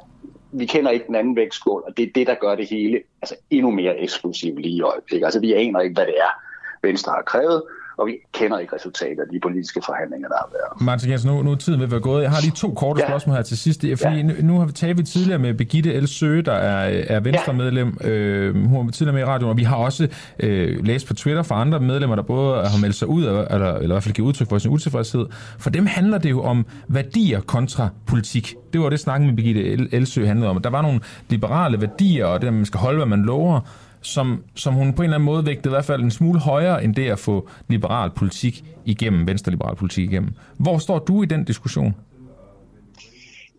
vi 0.51 0.65
kender 0.65 0.91
ikke 0.91 1.07
den 1.07 1.15
anden 1.15 1.35
vægtskål, 1.35 1.83
og 1.87 1.97
det 1.97 2.03
er 2.03 2.11
det, 2.15 2.27
der 2.27 2.35
gør 2.35 2.55
det 2.55 2.69
hele 2.69 3.01
altså 3.21 3.35
endnu 3.49 3.71
mere 3.71 3.99
eksklusivt 3.99 4.61
lige 4.61 4.75
i 4.75 4.81
øjeblikket. 4.81 5.25
Altså 5.25 5.39
vi 5.39 5.53
aner 5.53 5.79
ikke, 5.79 5.93
hvad 5.93 6.05
det 6.05 6.15
er, 6.17 6.41
Venstre 6.87 7.11
har 7.11 7.21
krævet, 7.21 7.63
og 7.97 8.07
vi 8.07 8.17
kender 8.33 8.59
ikke 8.59 8.75
resultatet 8.75 9.19
af 9.19 9.27
de 9.33 9.39
politiske 9.39 9.81
forhandlinger, 9.85 10.27
der 10.27 10.35
har 10.37 10.49
været. 10.51 10.81
Martin 10.85 11.11
Jensen, 11.11 11.31
nu, 11.31 11.43
nu 11.43 11.51
er 11.51 11.55
tiden 11.55 11.79
ved 11.79 11.87
at 11.87 11.91
være 11.91 12.01
gået. 12.01 12.23
Jeg 12.23 12.31
har 12.31 12.41
lige 12.41 12.51
to 12.51 12.73
korte 12.73 13.01
ja. 13.01 13.07
spørgsmål 13.07 13.35
her 13.35 13.43
til 13.43 13.57
sidst. 13.57 13.81
Fordi 13.81 14.15
ja. 14.15 14.23
nu, 14.23 14.33
nu 14.41 14.59
har 14.59 14.65
vi 14.65 14.71
talt 14.71 14.97
vi 14.97 15.03
tidligere 15.03 15.39
med 15.39 15.53
Begitte 15.53 15.93
El 15.93 16.07
Søge, 16.07 16.41
der 16.41 16.53
er, 16.53 17.03
er 17.07 17.19
Venstre-medlem. 17.19 17.97
Ja. 18.01 18.09
Øh, 18.09 18.67
hun 18.67 18.85
var 18.85 18.91
tidligere 18.91 19.13
med 19.13 19.21
i 19.21 19.25
radioen, 19.25 19.49
og 19.49 19.57
vi 19.57 19.63
har 19.63 19.75
også 19.75 20.07
øh, 20.39 20.85
læst 20.85 21.07
på 21.07 21.13
Twitter 21.13 21.43
fra 21.43 21.61
andre 21.61 21.79
medlemmer, 21.79 22.15
der 22.15 22.23
både 22.23 22.55
har 22.55 22.81
meldt 22.81 22.95
sig 22.95 23.07
ud, 23.07 23.25
eller, 23.25 23.45
eller 23.45 23.81
i 23.81 23.87
hvert 23.87 24.03
fald 24.03 24.15
givet 24.15 24.27
udtryk 24.27 24.49
for 24.49 24.57
sin 24.57 24.71
utilfredshed. 24.71 25.25
For 25.57 25.69
dem 25.69 25.85
handler 25.85 26.17
det 26.17 26.29
jo 26.29 26.41
om 26.41 26.65
værdier 26.87 27.41
kontra 27.41 27.89
politik. 28.07 28.55
Det 28.73 28.81
var 28.81 28.89
det, 28.89 28.99
snakken 28.99 29.27
med 29.27 29.35
Begitte 29.35 29.93
Elsø 29.93 30.25
handlede 30.25 30.49
om. 30.49 30.61
Der 30.61 30.69
var 30.69 30.81
nogle 30.81 30.99
liberale 31.29 31.81
værdier, 31.81 32.25
og 32.25 32.41
det, 32.41 32.47
at 32.47 32.53
man 32.53 32.65
skal 32.65 32.79
holde, 32.79 32.97
hvad 32.97 33.05
man 33.05 33.21
lover 33.21 33.59
som, 34.01 34.43
som 34.55 34.73
hun 34.73 34.93
på 34.93 35.01
en 35.01 35.05
eller 35.05 35.15
anden 35.15 35.25
måde 35.25 35.45
vægtede 35.45 35.69
i 35.69 35.75
hvert 35.75 35.85
fald 35.85 36.01
en 36.01 36.11
smule 36.11 36.39
højere 36.39 36.83
end 36.83 36.95
det 36.95 37.11
at 37.11 37.19
få 37.19 37.49
liberal 37.67 38.09
politik 38.15 38.63
igennem, 38.85 39.27
venstreliberal 39.27 39.75
politik 39.75 40.11
igennem. 40.11 40.33
Hvor 40.57 40.77
står 40.77 40.99
du 40.99 41.23
i 41.23 41.25
den 41.25 41.43
diskussion? 41.43 41.95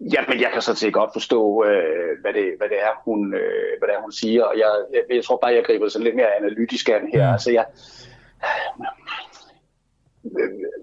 Jamen, 0.01 0.40
jeg 0.40 0.51
kan 0.52 0.62
sådan 0.62 0.77
set 0.77 0.93
godt 0.93 1.10
forstå, 1.12 1.64
øh, 1.64 2.20
hvad, 2.20 2.32
det, 2.32 2.47
hvad, 2.59 2.69
det 2.69 2.81
er, 2.82 3.02
hun, 3.05 3.35
øh, 3.35 3.73
hvad 3.78 3.89
det 3.89 3.94
er, 3.97 4.02
hun 4.02 4.12
siger, 4.12 4.44
og 4.44 4.55
jeg, 4.59 4.70
jeg, 4.93 5.16
jeg 5.16 5.24
tror 5.24 5.39
bare, 5.43 5.55
jeg 5.55 5.64
griber 5.66 5.89
sådan 5.89 6.05
lidt 6.05 6.16
mere 6.16 6.36
analytisk 6.40 6.89
an 6.89 7.10
her. 7.12 7.27
Mm. 7.27 7.32
Altså, 7.32 7.51
jeg, 7.51 7.64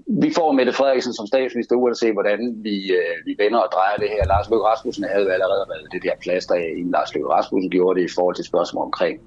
vi 0.07 0.31
får 0.35 0.51
Mette 0.51 0.73
Frederiksen 0.73 1.13
som 1.13 1.27
statsminister, 1.27 1.75
uanset 1.75 2.13
hvordan 2.13 2.55
vi, 2.63 2.91
øh, 2.91 3.15
vi 3.25 3.35
vender 3.43 3.59
og 3.59 3.71
drejer 3.73 3.97
det 3.97 4.09
her. 4.09 4.25
Lars 4.25 4.49
Løkke 4.49 4.65
Rasmussen 4.65 5.03
havde 5.03 5.33
allerede 5.33 5.65
været 5.69 5.91
det 5.91 6.03
der 6.03 6.15
plaster 6.21 6.55
af, 6.55 6.73
inden 6.77 6.91
Lars 6.91 7.13
Løkke 7.13 7.29
Rasmussen 7.29 7.69
gjorde 7.69 7.99
det 7.99 8.09
i 8.09 8.13
forhold 8.15 8.35
til 8.35 8.45
spørgsmål 8.45 8.83
omkring, 8.83 9.19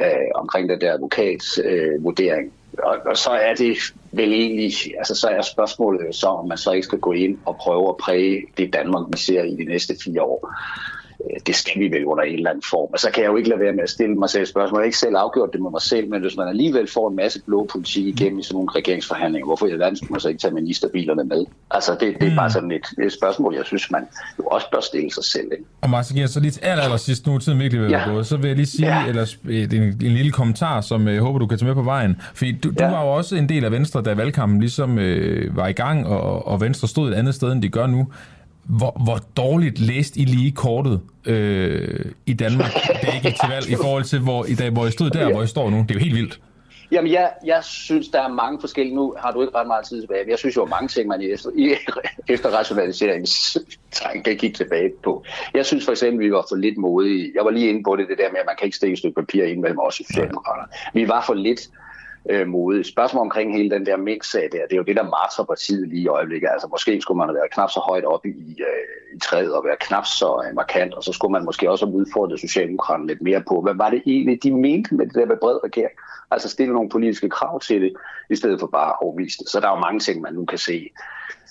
øh, 0.00 0.30
omkring 0.34 0.68
den 0.68 0.80
der 0.80 0.92
advokatsvurdering. 0.92 2.46
Øh, 2.46 2.84
og, 2.84 2.96
og 3.06 3.16
så 3.16 3.30
er 3.30 3.54
det 3.54 3.76
vel 4.12 4.32
egentlig, 4.32 4.72
altså 4.98 5.14
så 5.14 5.28
er 5.28 5.42
spørgsmålet 5.42 6.14
så, 6.14 6.26
om 6.26 6.48
man 6.48 6.58
så 6.58 6.72
ikke 6.72 6.86
skal 6.86 7.00
gå 7.00 7.12
ind 7.12 7.38
og 7.46 7.56
prøve 7.56 7.88
at 7.88 7.96
præge 7.96 8.42
det 8.56 8.72
Danmark, 8.72 9.06
vi 9.12 9.18
ser 9.18 9.42
i 9.42 9.56
de 9.56 9.64
næste 9.64 9.94
fire 10.04 10.22
år. 10.22 10.54
Øh, 11.24 11.40
det 11.46 11.54
skal 11.54 11.80
vi 11.80 11.88
vel 11.88 12.04
under 12.04 12.24
en 12.24 12.34
eller 12.34 12.50
anden 12.50 12.64
form. 12.70 12.88
Og 12.92 12.98
så 12.98 13.10
kan 13.10 13.22
jeg 13.22 13.30
jo 13.30 13.36
ikke 13.36 13.48
lade 13.48 13.60
være 13.60 13.72
med 13.72 13.82
at 13.82 13.90
stille 13.90 14.14
mig 14.14 14.30
selv 14.30 14.46
spørgsmål. 14.46 14.78
Jeg 14.78 14.82
har 14.82 14.84
ikke 14.84 14.98
selv 14.98 15.16
afgjort 15.16 15.50
det 15.52 15.60
med 15.62 15.70
mig 15.70 15.82
selv, 15.82 16.10
men 16.10 16.20
hvis 16.20 16.36
man 16.36 16.48
alligevel 16.48 16.86
får 16.90 17.10
en 17.10 17.16
masse 17.16 17.40
blå 17.46 17.68
politik 17.72 18.06
igennem 18.06 18.38
i 18.38 18.42
sådan 18.42 18.54
nogle 18.54 18.68
regeringsforhandlinger, 18.76 19.46
hvorfor 19.46 19.66
i 19.66 19.72
verden 19.72 19.96
skulle 19.96 20.10
man 20.10 20.20
så 20.20 20.28
ikke 20.28 20.40
tage 20.40 20.54
ministerbilerne 20.54 21.24
med? 21.24 21.44
Altså, 21.70 21.92
det, 22.00 22.16
det 22.20 22.32
er 22.32 22.36
bare 22.36 22.46
mm. 22.48 22.52
sådan 22.52 22.72
et, 22.72 22.86
et 23.04 23.12
spørgsmål, 23.12 23.54
jeg 23.54 23.64
synes, 23.64 23.90
man 23.90 24.02
jo 24.38 24.44
også 24.44 24.66
bør 24.72 24.80
stille 24.80 25.12
sig 25.14 25.24
selv. 25.24 25.48
Ikke? 25.52 25.64
Og 25.80 25.90
Martin, 25.90 26.28
så 26.28 26.40
lige 26.40 26.50
til 26.50 26.60
aller, 26.64 26.84
aller 26.84 26.96
sidst, 26.96 27.26
nu 27.26 27.38
tiden 27.38 27.58
virkelig 27.58 27.82
ved 27.82 27.88
ja. 27.90 28.22
så 28.22 28.36
vil 28.36 28.46
jeg 28.48 28.56
lige 28.56 28.66
sige 28.66 28.98
ja. 28.98 29.06
eller, 29.06 29.34
en, 29.48 29.82
en, 29.82 30.12
lille 30.18 30.32
kommentar, 30.32 30.80
som 30.80 31.08
jeg 31.08 31.20
håber, 31.20 31.38
du 31.38 31.46
kan 31.46 31.58
tage 31.58 31.66
med 31.66 31.74
på 31.74 31.82
vejen. 31.82 32.20
Fordi 32.34 32.52
du, 32.52 32.72
ja. 32.80 32.84
du 32.84 32.90
var 32.90 33.02
jo 33.02 33.08
også 33.08 33.36
en 33.36 33.48
del 33.48 33.64
af 33.64 33.72
Venstre, 33.72 34.02
da 34.02 34.14
valgkampen 34.14 34.60
ligesom 34.60 34.98
øh, 34.98 35.56
var 35.56 35.68
i 35.68 35.72
gang, 35.72 36.06
og, 36.06 36.46
og 36.46 36.60
Venstre 36.60 36.88
stod 36.88 37.10
et 37.10 37.14
andet 37.14 37.34
sted, 37.34 37.52
end 37.52 37.62
de 37.62 37.68
gør 37.68 37.86
nu. 37.86 38.08
Hvor, 38.68 39.02
hvor 39.04 39.18
dårligt 39.36 39.78
læst 39.78 40.16
I 40.16 40.24
lige 40.24 40.52
kortet 40.52 41.00
øh, 41.24 42.04
i 42.26 42.34
Danmark, 42.34 42.72
det 42.72 43.08
er 43.08 43.14
ikke 43.14 43.38
til 43.40 43.48
valg, 43.48 43.70
i 43.70 43.74
forhold 43.74 44.04
til, 44.04 44.18
hvor 44.20 44.44
I, 44.44 44.54
dag, 44.54 44.70
hvor 44.70 44.86
I 44.86 44.90
stod 44.90 45.10
der, 45.10 45.32
hvor 45.32 45.42
I 45.42 45.46
står 45.46 45.70
nu? 45.70 45.76
Det 45.76 45.90
er 45.90 45.94
jo 45.94 46.00
helt 46.00 46.14
vildt. 46.14 46.40
Jamen, 46.90 47.12
jeg, 47.12 47.30
jeg 47.44 47.64
synes, 47.64 48.08
der 48.08 48.22
er 48.22 48.28
mange 48.28 48.60
forskellige... 48.60 48.96
Nu 48.96 49.14
har 49.18 49.32
du 49.32 49.42
ikke 49.42 49.54
ret 49.58 49.66
meget 49.66 49.86
tid 49.86 50.00
tilbage, 50.00 50.24
men 50.24 50.30
jeg 50.30 50.38
synes 50.38 50.56
jo, 50.56 50.64
mange 50.64 50.88
ting, 50.88 51.08
man 51.08 51.22
efter, 51.22 51.50
i, 51.56 51.74
efter 52.34 52.48
rationaliseringstræng 52.48 54.24
kan 54.24 54.36
kigge 54.36 54.56
tilbage 54.56 54.90
på. 55.04 55.24
Jeg 55.54 55.66
synes 55.66 55.84
for 55.84 55.92
eksempel, 55.92 56.26
vi 56.26 56.32
var 56.32 56.44
for 56.48 56.56
lidt 56.56 56.78
modige. 56.78 57.32
Jeg 57.34 57.44
var 57.44 57.50
lige 57.50 57.68
inde 57.68 57.82
på 57.82 57.96
det, 57.96 58.08
det 58.08 58.18
der 58.18 58.30
med, 58.30 58.38
at 58.38 58.46
man 58.46 58.56
kan 58.58 58.64
ikke 58.64 58.76
stikke 58.76 58.92
et 58.92 58.98
stykke 58.98 59.14
papir 59.14 59.44
ind 59.44 59.60
mellem 59.60 59.78
os 59.78 59.94
socialdemokrater. 59.94 60.64
Vi 60.94 61.08
var 61.08 61.24
for 61.26 61.34
lidt 61.34 61.60
øh, 62.30 62.48
mode. 62.48 62.84
Spørgsmål 62.84 63.20
omkring 63.20 63.56
hele 63.56 63.70
den 63.70 63.86
der 63.86 63.96
mix-sag 63.96 64.42
der, 64.52 64.66
det 64.68 64.72
er 64.72 64.76
jo 64.76 64.82
det, 64.82 64.96
der 64.96 65.02
martrer 65.02 65.44
partiet 65.44 65.88
lige 65.88 66.02
i 66.02 66.08
øjeblikket. 66.08 66.48
Altså 66.52 66.68
måske 66.70 67.00
skulle 67.00 67.18
man 67.18 67.28
have 67.28 67.34
været 67.34 67.52
knap 67.52 67.70
så 67.70 67.80
højt 67.80 68.04
oppe 68.04 68.28
i, 68.28 68.50
øh, 68.68 69.16
i 69.16 69.18
træet 69.18 69.54
og 69.54 69.64
være 69.64 69.76
knap 69.80 70.06
så 70.06 70.42
øh, 70.44 70.54
markant, 70.54 70.94
og 70.94 71.02
så 71.04 71.12
skulle 71.12 71.32
man 71.32 71.44
måske 71.44 71.70
også 71.70 71.86
have 71.86 71.94
udfordret 71.94 72.40
Socialdemokraterne 72.40 73.06
lidt 73.06 73.22
mere 73.22 73.42
på, 73.48 73.60
hvad 73.60 73.74
var 73.74 73.90
det 73.90 74.02
egentlig, 74.06 74.42
de 74.42 74.50
mente 74.50 74.94
med 74.94 75.06
det 75.06 75.14
der 75.14 75.26
med 75.26 75.36
bred 75.40 75.64
regering? 75.64 75.94
Altså 76.30 76.48
stille 76.48 76.74
nogle 76.74 76.88
politiske 76.88 77.28
krav 77.28 77.60
til 77.60 77.82
det, 77.82 77.92
i 78.30 78.36
stedet 78.36 78.60
for 78.60 78.66
bare 78.66 78.90
at 78.90 78.96
afvise 79.02 79.38
det. 79.38 79.48
Så 79.48 79.60
der 79.60 79.66
er 79.66 79.76
jo 79.76 79.80
mange 79.80 80.00
ting, 80.00 80.20
man 80.20 80.34
nu 80.34 80.44
kan 80.44 80.58
se 80.58 80.90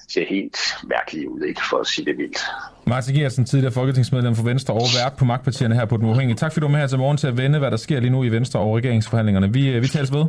ser 0.09 0.25
helt 0.29 0.57
mærkeligt 0.83 1.27
ud, 1.27 1.41
ikke 1.41 1.61
for 1.69 1.77
at 1.77 1.87
sige 1.87 2.05
det 2.05 2.17
vildt. 2.17 2.39
Martin 2.85 3.15
Gersen, 3.15 3.45
tidligere 3.45 3.73
folketingsmedlem 3.73 4.35
for 4.35 4.43
Venstre 4.43 4.73
og 4.73 4.87
vært 5.03 5.13
på 5.17 5.25
magtpartierne 5.25 5.75
her 5.75 5.85
på 5.85 5.97
Den 5.97 6.05
Uafhængige. 6.05 6.37
Tak 6.37 6.51
fordi 6.51 6.61
du 6.61 6.67
er 6.67 6.71
med 6.71 6.79
her 6.79 6.87
til 6.87 6.97
morgen 6.97 7.17
til 7.17 7.27
at 7.27 7.37
vende, 7.37 7.59
hvad 7.59 7.71
der 7.71 7.77
sker 7.77 7.99
lige 7.99 8.11
nu 8.11 8.23
i 8.23 8.29
Venstre 8.29 8.59
og 8.59 8.77
regeringsforhandlingerne. 8.77 9.53
Vi, 9.53 9.69
øh, 9.69 9.81
vi 9.81 9.87
tales 9.87 10.13
ved. 10.13 10.25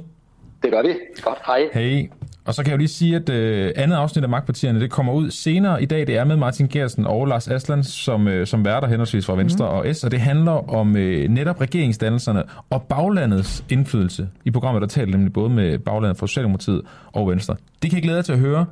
Det 0.62 0.70
gør 0.70 0.82
vi. 0.82 0.94
Godt, 1.22 1.38
hej. 1.46 1.68
Hej. 1.74 2.08
Og 2.44 2.54
så 2.54 2.62
kan 2.62 2.70
jeg 2.70 2.72
jo 2.72 2.78
lige 2.78 2.88
sige, 2.88 3.16
at 3.16 3.28
øh, 3.28 3.72
andet 3.76 3.96
afsnit 3.96 4.24
af 4.24 4.30
Magtpartierne, 4.30 4.80
det 4.80 4.90
kommer 4.90 5.12
ud 5.12 5.30
senere 5.30 5.82
i 5.82 5.86
dag. 5.86 6.06
Det 6.06 6.16
er 6.16 6.24
med 6.24 6.36
Martin 6.36 6.68
Gersen 6.68 7.06
og 7.06 7.26
Lars 7.26 7.48
Aslan, 7.48 7.84
som, 7.84 8.28
øh, 8.28 8.46
som 8.46 8.64
værter 8.64 8.88
henholdsvis 8.88 9.26
fra 9.26 9.34
Venstre 9.34 9.64
mm. 9.64 9.78
og 9.78 9.96
S. 9.96 10.04
Og 10.04 10.10
det 10.10 10.20
handler 10.20 10.74
om 10.74 10.96
øh, 10.96 11.28
netop 11.28 11.60
regeringsdannelserne 11.60 12.42
og 12.70 12.82
baglandets 12.82 13.64
indflydelse. 13.68 14.28
I 14.44 14.50
programmet, 14.50 14.82
der 14.82 14.88
taler 14.88 15.10
nemlig 15.10 15.32
både 15.32 15.50
med 15.50 15.78
baglandet 15.78 16.18
fra 16.18 16.26
Socialdemokratiet 16.26 16.82
og 17.12 17.28
Venstre. 17.28 17.56
Det 17.82 17.90
kan 17.90 17.96
jeg 17.96 18.02
glæde 18.02 18.16
jer 18.16 18.22
til 18.22 18.32
at 18.32 18.38
høre, 18.38 18.66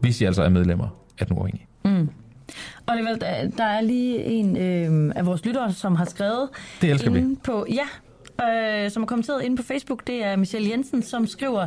hvis 0.00 0.20
I 0.20 0.24
altså 0.24 0.42
er 0.42 0.48
medlemmer 0.48 0.96
af 1.18 1.26
den 1.26 1.38
uafhængige. 1.38 1.66
Mm. 1.84 2.08
Og 2.86 2.96
det 2.96 3.06
er 3.06 3.10
vel, 3.10 3.20
der 3.58 3.64
er 3.64 3.80
lige 3.80 4.24
en 4.24 4.56
øh, 4.56 5.12
af 5.16 5.26
vores 5.26 5.44
lyttere, 5.44 5.72
som 5.72 5.96
har 5.96 6.04
skrevet... 6.04 6.48
Det 6.80 6.90
elsker 6.90 7.10
vi. 7.10 7.24
På, 7.44 7.66
ja, 7.68 7.86
øh, 8.42 8.90
som 8.90 9.02
har 9.02 9.06
kommenteret 9.06 9.42
inde 9.42 9.56
på 9.56 9.62
Facebook, 9.62 10.06
det 10.06 10.24
er 10.24 10.36
Michelle 10.36 10.70
Jensen, 10.70 11.02
som 11.02 11.26
skriver, 11.26 11.66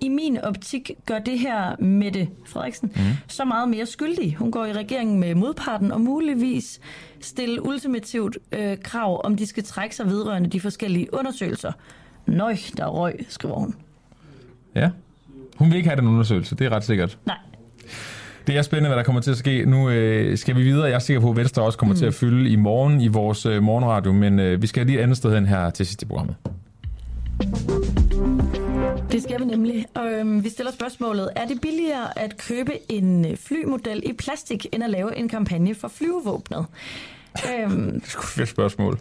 i 0.00 0.08
min 0.08 0.38
optik 0.38 0.90
gør 1.06 1.18
det 1.18 1.38
her 1.38 1.76
Mette 1.78 2.28
Frederiksen 2.46 2.92
mm. 2.96 3.02
så 3.28 3.44
meget 3.44 3.68
mere 3.68 3.86
skyldig. 3.86 4.36
Hun 4.36 4.50
går 4.50 4.64
i 4.64 4.72
regeringen 4.72 5.20
med 5.20 5.34
modparten 5.34 5.92
og 5.92 6.00
muligvis 6.00 6.80
stille 7.20 7.66
ultimativt 7.66 8.38
øh, 8.52 8.78
krav, 8.82 9.20
om 9.24 9.36
de 9.36 9.46
skal 9.46 9.64
trække 9.64 9.96
sig 9.96 10.06
vedrørende 10.06 10.50
de 10.50 10.60
forskellige 10.60 11.14
undersøgelser. 11.14 11.72
Nøj, 12.26 12.56
der 12.76 12.86
røg, 12.86 13.26
skriver 13.28 13.54
hun. 13.54 13.74
Ja, 14.74 14.90
hun 15.56 15.70
vil 15.70 15.76
ikke 15.76 15.88
have 15.88 16.00
den 16.00 16.08
undersøgelse, 16.08 16.56
det 16.56 16.64
er 16.64 16.70
ret 16.70 16.84
sikkert. 16.84 17.18
Nej. 17.26 17.36
Det 18.46 18.56
er 18.56 18.62
spændende, 18.62 18.88
hvad 18.88 18.96
der 18.96 19.02
kommer 19.02 19.20
til 19.20 19.30
at 19.30 19.36
ske. 19.36 19.64
Nu 19.64 19.90
øh, 19.90 20.38
skal 20.38 20.56
vi 20.56 20.62
videre. 20.62 20.84
Jeg 20.84 20.94
er 20.94 20.98
sikker 20.98 21.20
på, 21.20 21.30
at 21.30 21.36
Venstre 21.36 21.62
også 21.62 21.78
kommer 21.78 21.94
mm. 21.94 21.98
til 21.98 22.06
at 22.06 22.14
fylde 22.14 22.50
i 22.50 22.56
morgen 22.56 23.00
i 23.00 23.08
vores 23.08 23.46
øh, 23.46 23.62
morgenradio, 23.62 24.12
men 24.12 24.38
øh, 24.38 24.62
vi 24.62 24.66
skal 24.66 24.86
lige 24.86 24.98
et 24.98 25.02
andet 25.02 25.16
sted 25.16 25.34
hen 25.34 25.46
her 25.46 25.70
til 25.70 25.86
sidst 25.86 26.02
i 26.02 26.06
programmet. 26.06 26.36
Det 29.12 29.22
skal 29.22 29.40
vi 29.40 29.44
nemlig. 29.44 29.86
Og, 29.94 30.12
øhm, 30.12 30.44
vi 30.44 30.48
stiller 30.48 30.72
spørgsmålet, 30.72 31.30
er 31.36 31.46
det 31.46 31.60
billigere 31.60 32.18
at 32.18 32.36
købe 32.36 32.92
en 32.92 33.24
øh, 33.30 33.36
flymodel 33.36 34.02
i 34.06 34.12
plastik, 34.12 34.66
end 34.72 34.84
at 34.84 34.90
lave 34.90 35.16
en 35.16 35.28
kampagne 35.28 35.74
for 35.74 35.88
flyvevåbnet? 35.88 36.66
Øhm, 37.58 38.00
Det 38.00 38.38
er 38.38 38.42
et 38.42 38.48
spørgsmål. 38.48 38.98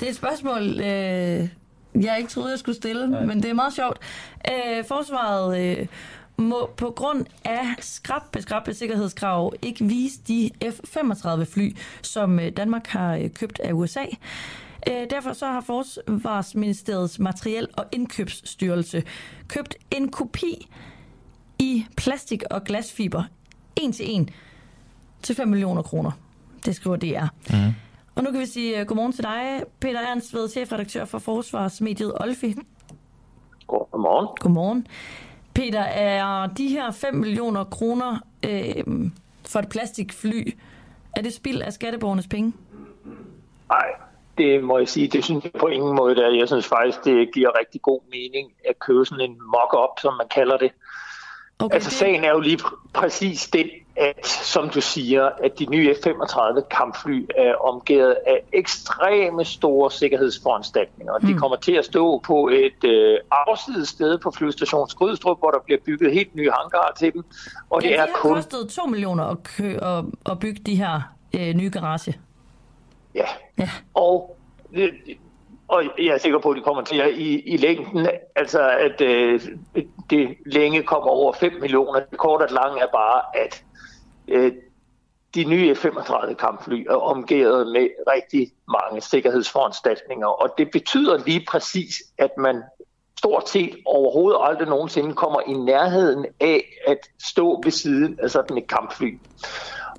det 0.00 0.02
er 0.02 0.10
et 0.10 0.16
spørgsmål, 0.16 0.62
øh, 0.62 1.48
jeg 2.04 2.14
ikke 2.18 2.30
troede, 2.30 2.50
jeg 2.50 2.58
skulle 2.58 2.76
stille, 2.76 3.10
Nej. 3.10 3.24
men 3.24 3.42
det 3.42 3.50
er 3.50 3.54
meget 3.54 3.72
sjovt. 3.74 3.98
Øh, 4.48 4.84
forsvaret 4.84 5.60
øh, 5.60 5.86
må 6.38 6.70
på 6.76 6.90
grund 6.90 7.26
af 7.44 7.66
skrappe, 7.80 8.42
skrappe 8.42 8.74
sikkerhedskrav 8.74 9.52
ikke 9.62 9.84
vise 9.84 10.20
de 10.28 10.50
F-35 10.64 11.44
fly, 11.44 11.76
som 12.02 12.40
øh, 12.40 12.52
Danmark 12.56 12.86
har 12.86 13.16
øh, 13.16 13.30
købt 13.30 13.60
af 13.60 13.72
USA. 13.72 14.04
Øh, 14.88 15.10
derfor 15.10 15.32
så 15.32 15.46
har 15.46 15.60
Forsvarsministeriets 15.60 17.18
Materiel- 17.18 17.68
og 17.76 17.84
Indkøbsstyrelse 17.92 19.02
købt 19.48 19.74
en 19.90 20.10
kopi 20.10 20.68
i 21.58 21.86
plastik 21.96 22.42
og 22.50 22.64
glasfiber, 22.64 23.22
en 23.76 23.92
til 23.92 24.14
en, 24.14 24.28
til 25.22 25.34
5 25.34 25.48
millioner 25.48 25.82
kroner. 25.82 26.10
Det 26.64 26.76
skriver 26.76 26.96
DR. 26.96 27.26
Mm. 27.50 27.74
Og 28.14 28.22
nu 28.22 28.30
kan 28.30 28.40
vi 28.40 28.46
sige 28.46 28.84
godmorgen 28.84 29.12
til 29.12 29.24
dig, 29.24 29.62
Peter 29.80 30.00
Ernst, 30.00 30.34
ved 30.34 30.48
chefredaktør 30.48 31.04
for 31.04 31.18
Forsvarsmediet 31.18 32.12
Olfi. 32.20 32.54
Godmorgen. 33.66 34.28
Godmorgen. 34.40 34.86
Peter, 35.56 35.80
er 35.80 36.46
de 36.46 36.68
her 36.68 36.90
5 36.90 37.14
millioner 37.14 37.64
kroner 37.64 38.18
øh, 38.44 38.84
for 39.46 39.58
et 39.58 39.68
plastikfly, 39.68 40.54
er 41.16 41.22
det 41.22 41.34
spild 41.34 41.62
af 41.62 41.72
skatteborgernes 41.72 42.26
penge? 42.26 42.52
Nej, 43.68 43.86
det 44.38 44.64
må 44.64 44.78
jeg 44.78 44.88
sige, 44.88 45.08
det 45.08 45.24
synes 45.24 45.44
jeg 45.44 45.52
på 45.60 45.66
ingen 45.66 45.96
måde, 45.96 46.14
det 46.14 46.24
er. 46.24 46.30
Jeg 46.30 46.48
synes 46.48 46.66
faktisk, 46.66 47.04
det 47.04 47.34
giver 47.34 47.58
rigtig 47.58 47.82
god 47.82 48.00
mening 48.10 48.52
at 48.68 48.78
købe 48.78 49.04
sådan 49.04 49.30
en 49.30 49.38
mock-up, 49.40 50.00
som 50.00 50.14
man 50.14 50.26
kalder 50.34 50.56
det. 50.56 50.70
Okay, 51.58 51.74
altså 51.74 51.90
det... 51.90 51.98
sagen 51.98 52.24
er 52.24 52.30
jo 52.30 52.40
lige 52.40 52.58
pr- 52.62 52.88
præcis 52.94 53.48
den, 53.48 53.66
at 53.96 54.26
som 54.26 54.70
du 54.70 54.80
siger, 54.80 55.30
at 55.44 55.58
de 55.58 55.66
nye 55.66 55.94
F-35 55.94 56.60
kampfly 56.60 57.26
er 57.36 57.54
omgivet 57.54 58.16
af 58.26 58.42
ekstreme 58.52 59.44
store 59.44 59.90
sikkerhedsforanstaltninger. 59.90 61.18
Mm. 61.22 61.26
De 61.26 61.34
kommer 61.34 61.56
til 61.56 61.72
at 61.72 61.84
stå 61.84 62.18
på 62.18 62.48
et 62.48 62.84
øh, 62.84 63.18
afsides 63.30 63.88
sted 63.88 64.18
på 64.18 64.30
flyvestation 64.30 64.88
Skrydstrup, 64.88 65.38
hvor 65.38 65.50
der 65.50 65.58
bliver 65.64 65.78
bygget 65.86 66.12
helt 66.12 66.34
nye 66.34 66.50
hangarer 66.50 66.92
til 66.98 67.12
dem. 67.12 67.24
Og 67.70 67.82
ja, 67.82 67.88
det 67.88 67.98
er 67.98 68.02
det 68.02 68.12
har 68.14 68.20
kun... 68.20 68.34
kostet 68.34 68.68
2 68.68 68.86
millioner 68.86 69.24
at, 69.24 69.42
kø- 69.42 69.78
at, 69.82 70.04
at 70.30 70.38
bygge 70.38 70.60
de 70.66 70.74
her 70.76 71.00
øh, 71.34 71.54
nye 71.54 71.70
garage. 71.70 72.20
Ja. 73.14 73.26
ja. 73.58 73.70
Og, 73.94 74.36
øh, 74.72 74.92
og 75.68 75.82
jeg 75.98 76.14
er 76.14 76.18
sikker 76.18 76.38
på, 76.38 76.50
at 76.50 76.56
de 76.56 76.62
kommer 76.62 76.82
til 76.82 77.00
at 77.00 77.10
i, 77.14 77.40
i 77.40 77.56
længden, 77.56 78.08
altså 78.36 78.70
at 78.70 79.00
øh, 79.00 79.40
det 80.10 80.36
længe 80.46 80.82
kommer 80.82 81.08
over 81.08 81.32
5 81.32 81.52
millioner. 81.60 82.00
Det 82.10 82.18
kort 82.18 82.42
og 82.42 82.48
lange 82.50 82.80
er 82.80 82.86
bare, 82.92 83.22
at 83.44 83.64
øh, 84.28 84.52
de 85.34 85.44
nye 85.44 85.74
F-35 85.74 86.34
kampfly 86.34 86.86
er 86.90 86.94
omgivet 86.94 87.66
med 87.66 87.88
rigtig 88.12 88.52
mange 88.68 89.00
sikkerhedsforanstaltninger, 89.00 90.26
og 90.26 90.54
det 90.58 90.70
betyder 90.70 91.24
lige 91.26 91.44
præcis, 91.48 92.02
at 92.18 92.30
man 92.38 92.62
stort 93.18 93.48
set 93.48 93.76
overhovedet 93.86 94.40
aldrig 94.42 94.68
nogensinde 94.68 95.14
kommer 95.14 95.40
i 95.40 95.52
nærheden 95.52 96.26
af 96.40 96.64
at 96.86 96.98
stå 97.22 97.60
ved 97.64 97.72
siden 97.72 98.18
af 98.22 98.30
sådan 98.30 98.58
et 98.58 98.68
kampfly. 98.68 99.18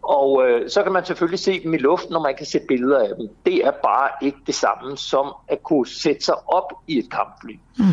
Og 0.01 0.47
øh, 0.47 0.69
så 0.69 0.83
kan 0.83 0.91
man 0.91 1.05
selvfølgelig 1.05 1.39
se 1.39 1.63
dem 1.63 1.73
i 1.73 1.77
luften, 1.77 2.13
når 2.13 2.19
man 2.19 2.35
kan 2.35 2.45
se 2.45 2.59
billeder 2.67 2.99
af 2.99 3.15
dem. 3.19 3.29
Det 3.45 3.65
er 3.65 3.71
bare 3.71 4.09
ikke 4.21 4.37
det 4.47 4.55
samme 4.55 4.97
som 4.97 5.33
at 5.47 5.63
kunne 5.63 5.87
sætte 5.87 6.25
sig 6.25 6.35
op 6.49 6.73
i 6.87 6.97
et 6.97 7.11
kampfly. 7.11 7.59
Mm. 7.77 7.85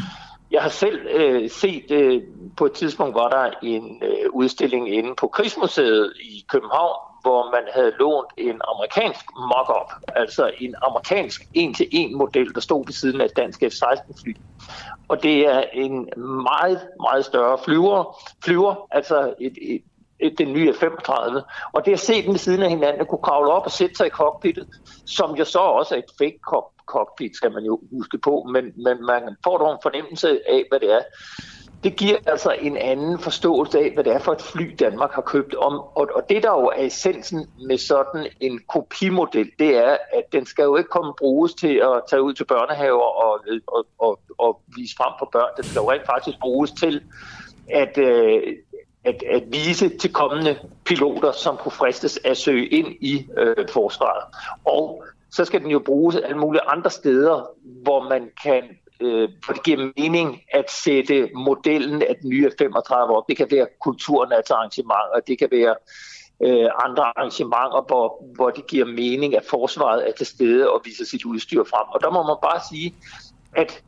Jeg 0.55 0.63
har 0.63 0.69
selv 0.69 1.07
øh, 1.11 1.51
set, 1.51 1.91
øh, 1.91 2.23
på 2.57 2.67
et 2.67 2.73
tidspunkt 2.73 3.15
var 3.15 3.29
der 3.29 3.51
en 3.63 4.03
øh, 4.03 4.31
udstilling 4.33 4.95
inde 4.95 5.15
på 5.15 5.29
Krigsmuseet 5.29 6.13
i 6.21 6.45
København, 6.49 6.97
hvor 7.23 7.51
man 7.51 7.63
havde 7.75 7.93
lånt 7.99 8.33
en 8.37 8.61
amerikansk 8.75 9.25
mock-up, 9.37 9.93
altså 10.17 10.51
en 10.59 10.75
amerikansk 10.83 11.43
en-til-en 11.55 12.19
model, 12.19 12.55
der 12.55 12.61
stod 12.61 12.87
ved 12.87 12.93
siden 12.93 13.21
af 13.21 13.25
et 13.25 13.37
dansk 13.37 13.63
F-16-fly. 13.63 14.33
Og 15.09 15.23
det 15.23 15.47
er 15.47 15.63
en 15.73 16.09
meget, 16.51 16.81
meget 17.01 17.25
større 17.25 17.59
flyver, 17.65 18.21
flyver 18.45 18.89
altså 18.91 19.35
et, 19.41 19.59
et, 19.63 19.83
et, 20.21 20.39
den 20.39 20.53
nye 20.53 20.73
F-35. 20.73 21.43
Og 21.73 21.85
det 21.85 21.93
at 21.93 22.01
se 22.01 22.23
dem 22.23 22.31
ved 22.33 22.39
siden 22.39 22.63
af 22.63 22.71
hinanden, 22.71 23.07
kunne 23.07 23.23
kravle 23.23 23.51
op 23.51 23.65
og 23.65 23.71
sætte 23.71 23.95
sig 23.95 24.07
i 24.07 24.11
cockpittet, 24.11 24.69
som 25.07 25.35
jo 25.35 25.45
så 25.45 25.59
også 25.59 25.95
er 25.95 25.99
et 25.99 26.15
fake 26.19 26.39
cockpit, 26.87 27.37
skal 27.37 27.53
man 27.53 27.65
jo 27.65 27.81
huske 27.93 28.19
på, 28.19 28.47
men, 28.53 28.65
men 28.65 29.07
man 29.07 29.37
får 29.45 29.59
dog 29.59 29.73
en 29.73 29.79
fornemmelse 29.83 30.29
af, 30.49 30.65
hvad 30.71 30.81
det 30.81 30.93
er. 30.93 31.01
Det 31.85 31.97
giver 31.97 32.17
altså 32.27 32.51
en 32.61 32.77
anden 32.77 33.19
forståelse 33.19 33.79
af, 33.79 33.91
hvad 33.95 34.05
det 34.05 34.13
er 34.13 34.19
for 34.19 34.33
et 34.33 34.43
fly, 34.43 34.75
Danmark 34.79 35.13
har 35.13 35.23
købt 35.23 35.55
om. 35.55 35.73
Og, 35.73 36.09
og 36.15 36.23
det, 36.29 36.43
der 36.43 36.51
jo 36.51 36.67
er 36.67 36.87
essensen 36.87 37.47
med 37.67 37.79
sådan 37.79 38.27
en 38.41 38.61
kopimodel, 38.69 39.51
det 39.59 39.77
er, 39.77 39.97
at 40.13 40.33
den 40.33 40.47
skal 40.47 40.63
jo 40.63 40.77
ikke 40.77 40.91
komme 40.91 41.13
bruges 41.19 41.55
til 41.55 41.77
at 41.77 42.03
tage 42.11 42.23
ud 42.23 42.35
til 42.35 42.45
børnehaver 42.45 43.25
og, 43.25 43.41
og, 43.67 43.87
og, 43.99 44.21
og 44.39 44.61
vise 44.77 44.97
frem 44.97 45.13
for 45.19 45.29
børn. 45.33 45.51
Den 45.57 45.65
skal 45.65 45.81
jo 45.81 45.91
rent 45.91 46.07
faktisk 46.07 46.39
bruges 46.41 46.71
til 46.71 47.03
at, 47.71 47.99
øh, 47.99 48.43
at, 49.05 49.23
at 49.31 49.43
vise 49.53 49.99
til 49.99 50.13
kommende 50.13 50.59
piloter, 50.85 51.33
som 51.33 51.57
kunne 51.57 51.73
fristes 51.73 52.21
at 52.25 52.37
søge 52.37 52.67
ind 52.69 52.89
i 53.01 53.27
øh, 53.39 53.69
forsvaret. 53.73 54.25
Og 54.65 55.05
så 55.35 55.45
skal 55.45 55.61
den 55.61 55.71
jo 55.71 55.79
bruges 55.79 56.17
alle 56.17 56.39
mulige 56.39 56.63
andre 56.63 56.91
steder, 56.91 57.51
hvor 57.83 58.09
man 58.09 58.31
kan 58.43 58.63
øh, 59.01 59.29
hvor 59.45 59.55
det 59.55 59.63
giver 59.63 59.93
mening 59.97 60.43
at 60.49 60.71
sætte 60.71 61.31
modellen 61.35 62.03
af 62.03 62.17
den 62.23 62.31
nye 62.31 62.51
35 62.59 63.17
op. 63.17 63.29
Det 63.29 63.37
kan 63.37 63.49
være 63.51 63.67
kulturnats-arrangementer, 63.81 65.21
det 65.27 65.39
kan 65.39 65.49
være 65.51 65.75
øh, 66.43 66.71
andre 66.85 67.05
arrangementer, 67.05 67.85
hvor, 67.87 68.25
hvor 68.35 68.51
det 68.51 68.67
giver 68.67 68.87
mening, 68.87 69.37
at 69.37 69.45
forsvaret 69.51 70.09
er 70.09 70.13
til 70.13 70.27
stede 70.27 70.71
og 70.71 70.81
viser 70.85 71.05
sit 71.05 71.25
udstyr 71.25 71.65
frem. 71.65 71.87
Og 71.89 72.01
der 72.01 72.11
må 72.11 72.23
man 72.23 72.37
bare 72.43 72.61
sige, 72.71 72.95
at 73.57 73.83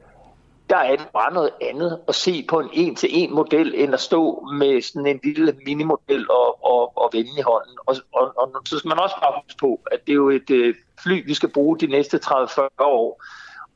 der 0.70 0.76
er 0.76 0.96
det 0.96 1.08
bare 1.12 1.32
noget 1.32 1.50
andet 1.60 2.00
at 2.08 2.14
se 2.14 2.46
på 2.48 2.60
en 2.60 2.68
en-til-en 2.72 3.34
model, 3.34 3.74
end 3.76 3.94
at 3.94 4.00
stå 4.00 4.48
med 4.58 4.82
sådan 4.82 5.06
en 5.06 5.20
lille 5.24 5.56
minimodel 5.66 6.30
og, 6.30 6.64
og, 6.64 6.98
og 6.98 7.10
vende 7.12 7.30
i 7.38 7.42
hånden. 7.42 7.78
Og, 7.86 7.96
og, 8.12 8.32
og 8.36 8.62
så 8.68 8.78
skal 8.78 8.88
man 8.88 8.98
også 8.98 9.16
bare 9.22 9.42
huske 9.42 9.58
på, 9.60 9.80
at 9.92 10.00
det 10.06 10.12
er 10.12 10.16
jo 10.16 10.30
et 10.30 10.50
øh, 10.50 10.74
fly, 11.06 11.26
vi 11.26 11.34
skal 11.34 11.48
bruge 11.48 11.78
de 11.78 11.86
næste 11.86 12.20
30-40 12.24 12.60
år. 12.80 13.22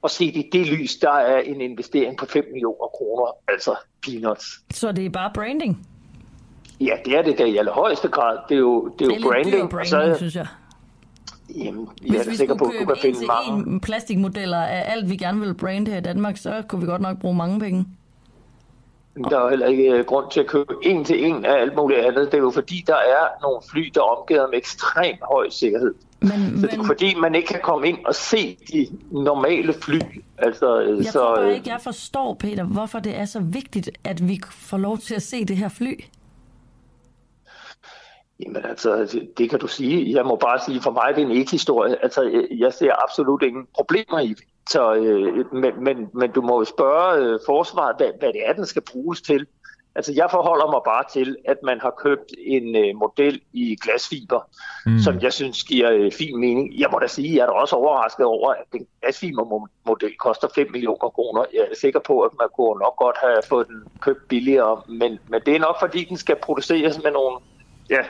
Og 0.02 0.10
set 0.10 0.36
i 0.36 0.48
det 0.52 0.66
lys, 0.66 0.96
der 0.96 1.10
er 1.12 1.40
en 1.40 1.60
investering 1.60 2.18
på 2.18 2.26
5 2.26 2.44
millioner 2.52 2.86
kroner, 2.98 3.36
altså 3.48 3.74
peanuts. 4.02 4.60
Så 4.70 4.92
det 4.92 5.06
er 5.06 5.10
bare 5.10 5.30
branding? 5.34 5.86
Ja, 6.80 6.92
det 7.04 7.16
er 7.18 7.22
det 7.22 7.38
da 7.38 7.44
i 7.44 7.56
allerhøjeste 7.56 8.08
grad. 8.08 8.38
Det 8.48 8.54
er 8.54 8.58
jo, 8.58 8.88
det 8.98 9.04
er 9.04 9.08
det 9.08 9.16
er 9.16 9.20
jo 9.20 9.28
branding. 9.28 9.70
Branding, 9.70 10.14
så, 10.14 10.14
synes 10.16 10.36
jeg. 10.36 10.46
Jamen, 11.56 11.88
Hvis 12.00 12.12
jeg 12.12 12.20
er 12.20 12.30
vi 12.30 12.36
sikker 12.36 12.54
på, 12.54 12.64
at 12.64 12.72
du 12.80 12.84
kan 12.84 12.96
finde 13.02 13.26
mange. 13.26 13.80
plastikmodeller 13.80 14.58
af 14.58 14.92
alt, 14.92 15.10
vi 15.10 15.16
gerne 15.16 15.40
vil 15.40 15.54
brande 15.54 15.90
her 15.90 15.98
i 15.98 16.00
Danmark, 16.00 16.36
så 16.36 16.62
kunne 16.68 16.80
vi 16.80 16.86
godt 16.86 17.02
nok 17.02 17.18
bruge 17.18 17.36
mange 17.36 17.60
penge. 17.60 17.86
Der 19.16 19.38
er 19.38 19.48
heller 19.50 19.66
ikke 19.66 19.90
øh, 19.90 20.04
grund 20.04 20.30
til 20.30 20.40
at 20.40 20.46
købe 20.46 20.74
en 20.82 21.04
til 21.04 21.24
en 21.24 21.44
af 21.44 21.60
alt 21.60 21.76
muligt 21.76 22.00
andet. 22.00 22.26
Det 22.32 22.34
er 22.34 22.42
jo 22.42 22.50
fordi, 22.50 22.84
der 22.86 22.94
er 22.94 23.42
nogle 23.42 23.60
fly, 23.70 23.90
der 23.94 24.00
er 24.00 24.04
omgivet 24.04 24.46
med 24.50 24.58
ekstrem 24.58 25.16
høj 25.22 25.48
sikkerhed. 25.50 25.94
Men, 26.20 26.60
så 26.60 26.66
det 26.66 26.78
er 26.78 26.84
fordi, 26.84 27.14
man 27.14 27.34
ikke 27.34 27.48
kan 27.48 27.60
komme 27.62 27.88
ind 27.88 27.98
og 28.06 28.14
se 28.14 28.58
de 28.72 28.86
normale 29.10 29.72
fly. 29.72 29.98
Altså, 30.38 30.78
Jeg 30.78 31.04
så, 31.04 31.12
tror 31.12 31.36
bare 31.36 31.48
øh, 31.48 31.54
ikke, 31.54 31.70
jeg 31.70 31.80
forstår, 31.80 32.34
Peter, 32.34 32.64
hvorfor 32.64 32.98
det 32.98 33.18
er 33.18 33.24
så 33.24 33.40
vigtigt, 33.40 33.90
at 34.04 34.28
vi 34.28 34.40
får 34.50 34.76
lov 34.78 34.98
til 34.98 35.14
at 35.14 35.22
se 35.22 35.44
det 35.44 35.56
her 35.56 35.68
fly. 35.68 36.00
Jamen 38.42 38.64
altså, 38.64 39.20
det 39.38 39.50
kan 39.50 39.58
du 39.58 39.66
sige. 39.66 40.16
Jeg 40.16 40.24
må 40.26 40.36
bare 40.36 40.60
sige, 40.66 40.80
for 40.80 40.90
mig 40.90 41.14
det 41.16 41.22
er 41.22 41.26
en 41.26 41.32
ikke-historie. 41.32 42.02
Altså, 42.02 42.46
jeg- 42.50 42.72
ser 42.72 42.92
absolut 43.04 43.42
ingen 43.42 43.66
problemer 43.74 44.18
i 44.18 44.28
det. 44.28 44.44
Så, 44.68 44.94
øh, 44.94 45.54
men, 45.54 45.84
men, 45.84 46.08
men 46.14 46.30
du 46.30 46.42
må 46.42 46.58
jo 46.58 46.64
spørge 46.64 47.18
øh, 47.18 47.38
forsvaret, 47.46 47.96
hvad, 47.96 48.10
hvad 48.18 48.32
det 48.32 48.48
er, 48.48 48.52
den 48.52 48.66
skal 48.66 48.82
bruges 48.92 49.22
til. 49.22 49.46
Altså, 49.94 50.12
jeg 50.16 50.28
forholder 50.30 50.70
mig 50.70 50.80
bare 50.86 51.04
til, 51.12 51.36
at 51.44 51.56
man 51.62 51.80
har 51.80 51.94
købt 51.98 52.32
en 52.38 52.76
øh, 52.76 52.96
model 52.96 53.40
i 53.52 53.76
glasfiber, 53.82 54.40
mm. 54.86 54.98
som 54.98 55.20
jeg 55.20 55.32
synes 55.32 55.64
giver 55.64 55.92
øh, 55.92 56.12
fin 56.12 56.40
mening. 56.40 56.78
Jeg 56.78 56.88
må 56.92 56.98
da 56.98 57.06
sige, 57.06 57.36
jeg 57.36 57.42
er 57.42 57.46
da 57.46 57.52
også 57.52 57.76
overrasket 57.76 58.26
over, 58.26 58.50
at 58.50 58.64
den 58.72 58.86
glasfibermodel 59.02 60.16
koster 60.18 60.48
5 60.54 60.70
millioner 60.70 61.08
kroner. 61.08 61.44
Jeg 61.54 61.60
er 61.60 61.74
sikker 61.80 62.00
på, 62.00 62.20
at 62.20 62.30
man 62.40 62.48
kunne 62.56 62.78
nok 62.78 62.96
godt 62.96 63.16
have 63.20 63.42
fået 63.48 63.66
den 63.68 63.82
købt 64.00 64.28
billigere, 64.28 64.82
men, 64.88 65.18
men 65.28 65.40
det 65.46 65.56
er 65.56 65.60
nok, 65.60 65.76
fordi 65.80 66.04
den 66.04 66.16
skal 66.16 66.36
produceres 66.42 67.02
med 67.02 67.10
nogle 67.12 67.36
ja, 67.90 68.02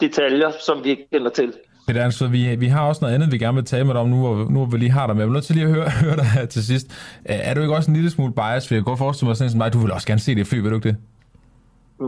detaljer, 0.00 0.50
som 0.66 0.84
vi 0.84 0.90
ikke 0.90 1.06
kender 1.12 1.30
til. 1.30 1.52
Peter 1.86 2.02
Ernst, 2.02 2.32
vi, 2.32 2.56
vi 2.56 2.66
har 2.66 2.88
også 2.88 3.00
noget 3.00 3.14
andet, 3.14 3.32
vi 3.32 3.38
gerne 3.38 3.54
vil 3.54 3.64
tale 3.64 3.84
med 3.84 3.94
dig 3.94 4.00
om 4.00 4.08
nu, 4.08 4.26
og 4.26 4.52
nu 4.52 4.58
hvor 4.58 4.66
vi 4.66 4.78
lige 4.78 4.90
har 4.90 5.06
dig 5.06 5.16
med. 5.16 5.22
Jeg 5.22 5.28
vil 5.28 5.34
nødt 5.34 5.44
til 5.44 5.54
lige 5.54 5.66
at 5.66 5.72
høre, 5.72 5.90
høre 6.04 6.16
dig 6.16 6.24
her 6.24 6.46
til 6.46 6.66
sidst. 6.66 6.86
Er 7.24 7.54
du 7.54 7.60
ikke 7.60 7.74
også 7.74 7.90
en 7.90 7.96
lille 7.96 8.10
smule 8.10 8.32
bias? 8.32 8.68
For 8.68 8.74
jeg 8.74 8.80
kan 8.80 8.84
godt 8.84 8.98
forestille 8.98 9.28
mig 9.28 9.36
sådan 9.36 9.50
som 9.50 9.70
du 9.70 9.78
vil 9.78 9.92
også 9.92 10.06
gerne 10.06 10.20
se 10.20 10.34
det 10.34 10.46
fly, 10.46 10.58
vil 10.60 10.70
du 10.70 10.76
ikke 10.76 10.88
det? 10.88 10.96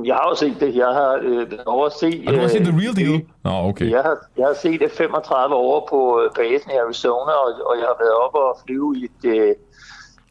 Jeg 0.04 0.14
har 0.14 0.28
jo 0.28 0.34
set 0.34 0.56
det. 0.60 0.76
Jeg 0.76 0.86
har 0.86 1.20
øh, 1.22 1.46
over 1.66 1.86
at 1.86 1.92
se... 1.92 2.24
Og 2.26 2.34
du 2.34 2.38
har 2.38 2.48
set 2.48 2.64
the 2.64 2.78
real 2.80 2.94
deal? 2.96 3.16
Nå, 3.44 3.50
okay. 3.50 3.90
Jeg 3.90 4.02
har, 4.02 4.16
jeg 4.38 4.46
har 4.46 4.54
set 4.54 4.82
F-35 4.82 5.52
over 5.52 5.80
på 5.90 6.20
øh, 6.20 6.30
basen 6.36 6.70
i 6.70 6.74
Arizona, 6.74 7.32
og, 7.44 7.50
og 7.68 7.74
jeg 7.80 7.86
har 7.92 7.96
været 8.04 8.16
oppe 8.24 8.38
og 8.38 8.58
flyve 8.66 8.96
i 8.98 9.04
et, 9.04 9.22
øh, 9.24 9.54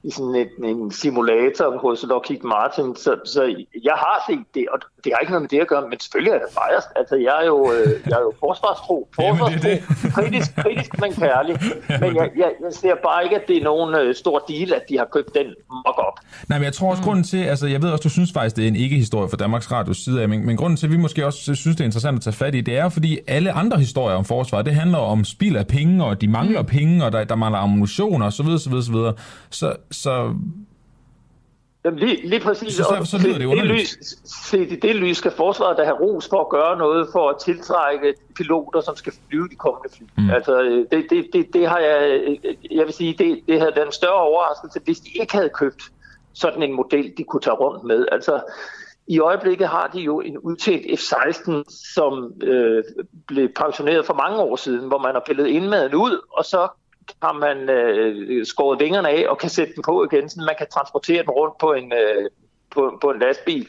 i 0.04 0.12
sådan 0.12 0.36
en, 0.36 0.66
en 0.66 0.92
simulator 0.92 1.78
hos 1.78 2.06
Lockheed 2.10 2.44
Martin, 2.44 2.96
så, 2.96 3.20
så 3.26 3.42
jeg 3.84 3.94
har 3.94 4.24
set 4.30 4.46
det, 4.56 4.66
og 4.74 4.80
det 5.04 5.10
har 5.14 5.20
ikke 5.20 5.32
noget 5.32 5.42
med 5.46 5.50
det 5.50 5.60
at 5.66 5.68
gøre, 5.68 5.82
men 5.90 6.00
selvfølgelig 6.00 6.34
er 6.36 6.40
det 6.44 6.50
biased. 6.60 6.92
Altså, 6.96 7.16
jeg 7.28 7.36
er 7.42 7.46
jo, 7.54 7.58
øh, 7.76 7.88
jeg 8.10 8.18
er 8.22 8.24
jo 8.28 8.34
forsvarstro, 8.46 8.98
forsvarstro, 9.20 9.56
det 9.56 9.64
det. 9.64 10.14
kritisk, 10.16 10.50
kritisk, 10.56 10.92
men 11.02 11.12
kærlig. 11.14 11.56
Men 12.02 12.16
jeg, 12.16 12.28
jeg, 12.42 12.52
jeg 12.66 12.74
ser 12.82 12.96
bare 13.08 13.24
ikke, 13.24 13.36
at 13.36 13.46
det 13.48 13.58
er 13.58 13.64
nogen 13.64 13.96
øh, 13.96 14.16
stor 14.16 14.38
deal, 14.50 14.74
at 14.74 14.84
de 14.90 14.98
har 14.98 15.08
købt 15.16 15.32
den 15.36 15.48
mock-up. 15.86 16.18
Nej, 16.50 16.58
men 16.60 16.66
jeg 16.66 16.74
tror 16.74 16.90
også, 16.90 17.02
mm. 17.02 17.06
grunden 17.06 17.24
til, 17.24 17.44
altså 17.44 17.68
jeg 17.68 17.82
ved 17.82 17.90
også, 17.90 18.02
du 18.04 18.10
synes 18.10 18.32
faktisk, 18.34 18.56
det 18.56 18.64
er 18.64 18.68
en 18.68 18.76
ikke-historie 18.76 19.30
for 19.30 19.38
Danmarks 19.38 19.72
Radios 19.72 19.98
side 19.98 20.22
af, 20.22 20.30
men, 20.30 20.46
men 20.46 20.58
grunden 20.58 20.78
til, 20.78 20.86
at 20.88 20.92
vi 20.92 20.98
måske 20.98 21.26
også 21.26 21.56
synes, 21.56 21.76
det 21.76 21.80
er 21.80 21.86
interessant 21.86 22.16
at 22.16 22.22
tage 22.24 22.34
fat 22.34 22.56
i, 22.56 22.62
det 22.62 22.78
er 22.78 22.90
fordi 22.90 23.20
alle 23.28 23.52
andre 23.52 23.78
historier 23.78 24.16
om 24.16 24.26
forsvar, 24.26 24.62
det 24.62 24.76
handler 24.76 24.98
om 24.98 25.26
spild 25.26 25.56
af 25.56 25.68
penge, 25.68 26.06
og 26.06 26.22
de 26.22 26.28
mangler 26.28 26.62
mm. 26.62 26.68
penge, 26.68 27.06
og 27.06 27.12
der, 27.12 27.24
der 27.24 27.36
mangler 27.36 27.60
ammunition, 27.60 28.22
og 28.22 28.34
så 28.34 28.44
videre, 28.44 28.60
så 28.60 28.70
videre, 28.70 28.84
så 28.84 28.92
videre. 28.92 29.14
Så, 29.50 29.76
så 29.92 30.34
Jamen 31.86 32.00
lige, 32.00 32.28
lige 32.28 32.40
præcis. 32.40 32.76
Så, 32.76 32.84
så, 32.84 33.06
så 33.06 33.28
lyder 33.28 33.38
det 33.38 33.46
underligt. 33.46 33.98
Det 34.52 34.60
lys, 34.60 34.72
i 34.72 34.76
det 34.76 34.96
lys 34.96 35.18
skal 35.18 35.32
forsvaret 35.32 35.78
da 35.78 35.84
have 35.84 36.00
ros 36.00 36.30
for 36.30 36.42
at 36.42 36.50
gøre 36.50 36.78
noget 36.78 37.08
for 37.12 37.30
at 37.30 37.36
tiltrække 37.46 38.14
piloter, 38.36 38.82
som 38.82 38.96
skal 38.96 39.14
flyve 39.30 39.48
de 39.50 39.56
kommende 39.56 39.90
fly. 39.98 40.06
Mm. 40.18 40.30
Altså, 40.30 40.62
det, 40.92 41.06
det, 41.10 41.28
det, 41.34 41.54
det 41.54 41.70
har 41.70 41.80
jeg, 41.80 42.22
jeg 42.72 42.86
vil 42.86 42.94
sige, 42.94 43.16
det, 43.18 43.40
det 43.48 43.60
havde 43.60 43.74
den 43.76 43.92
større 43.92 44.22
overraskelse, 44.22 44.80
hvis 44.86 45.00
de 45.00 45.10
ikke 45.20 45.34
havde 45.34 45.50
købt 45.50 45.84
sådan 46.34 46.64
en 46.64 46.74
model, 46.74 47.14
de 47.18 47.24
kunne 47.24 47.42
tage 47.42 47.56
rundt 47.56 47.84
med. 47.84 48.06
Altså, 48.12 48.42
i 49.08 49.20
øjeblikket 49.20 49.68
har 49.68 49.90
de 49.94 50.00
jo 50.00 50.20
en 50.20 50.38
udtænkt 50.38 51.00
F-16, 51.00 51.64
som 51.94 52.34
øh, 52.44 52.84
blev 53.28 53.50
pensioneret 53.56 54.06
for 54.06 54.14
mange 54.14 54.38
år 54.38 54.56
siden, 54.56 54.88
hvor 54.88 54.98
man 54.98 55.14
har 55.14 55.24
pillet 55.28 55.48
indmaden 55.48 55.96
ud, 55.96 56.20
og 56.32 56.46
så 56.46 56.68
har 57.24 57.34
man 57.34 57.70
øh, 57.70 58.46
skåret 58.46 58.80
vingerne 58.80 59.10
af 59.10 59.26
og 59.30 59.38
kan 59.38 59.50
sætte 59.50 59.74
den 59.74 59.84
på 59.84 60.04
igen, 60.04 60.30
så 60.30 60.42
man 60.42 60.56
kan 60.58 60.68
transportere 60.74 61.22
den 61.22 61.30
rundt 61.30 61.58
på 61.58 61.74
en, 61.74 61.94
øh, 61.94 62.30
på, 62.72 62.98
på 63.02 63.10
en 63.10 63.20
lastbil. 63.20 63.68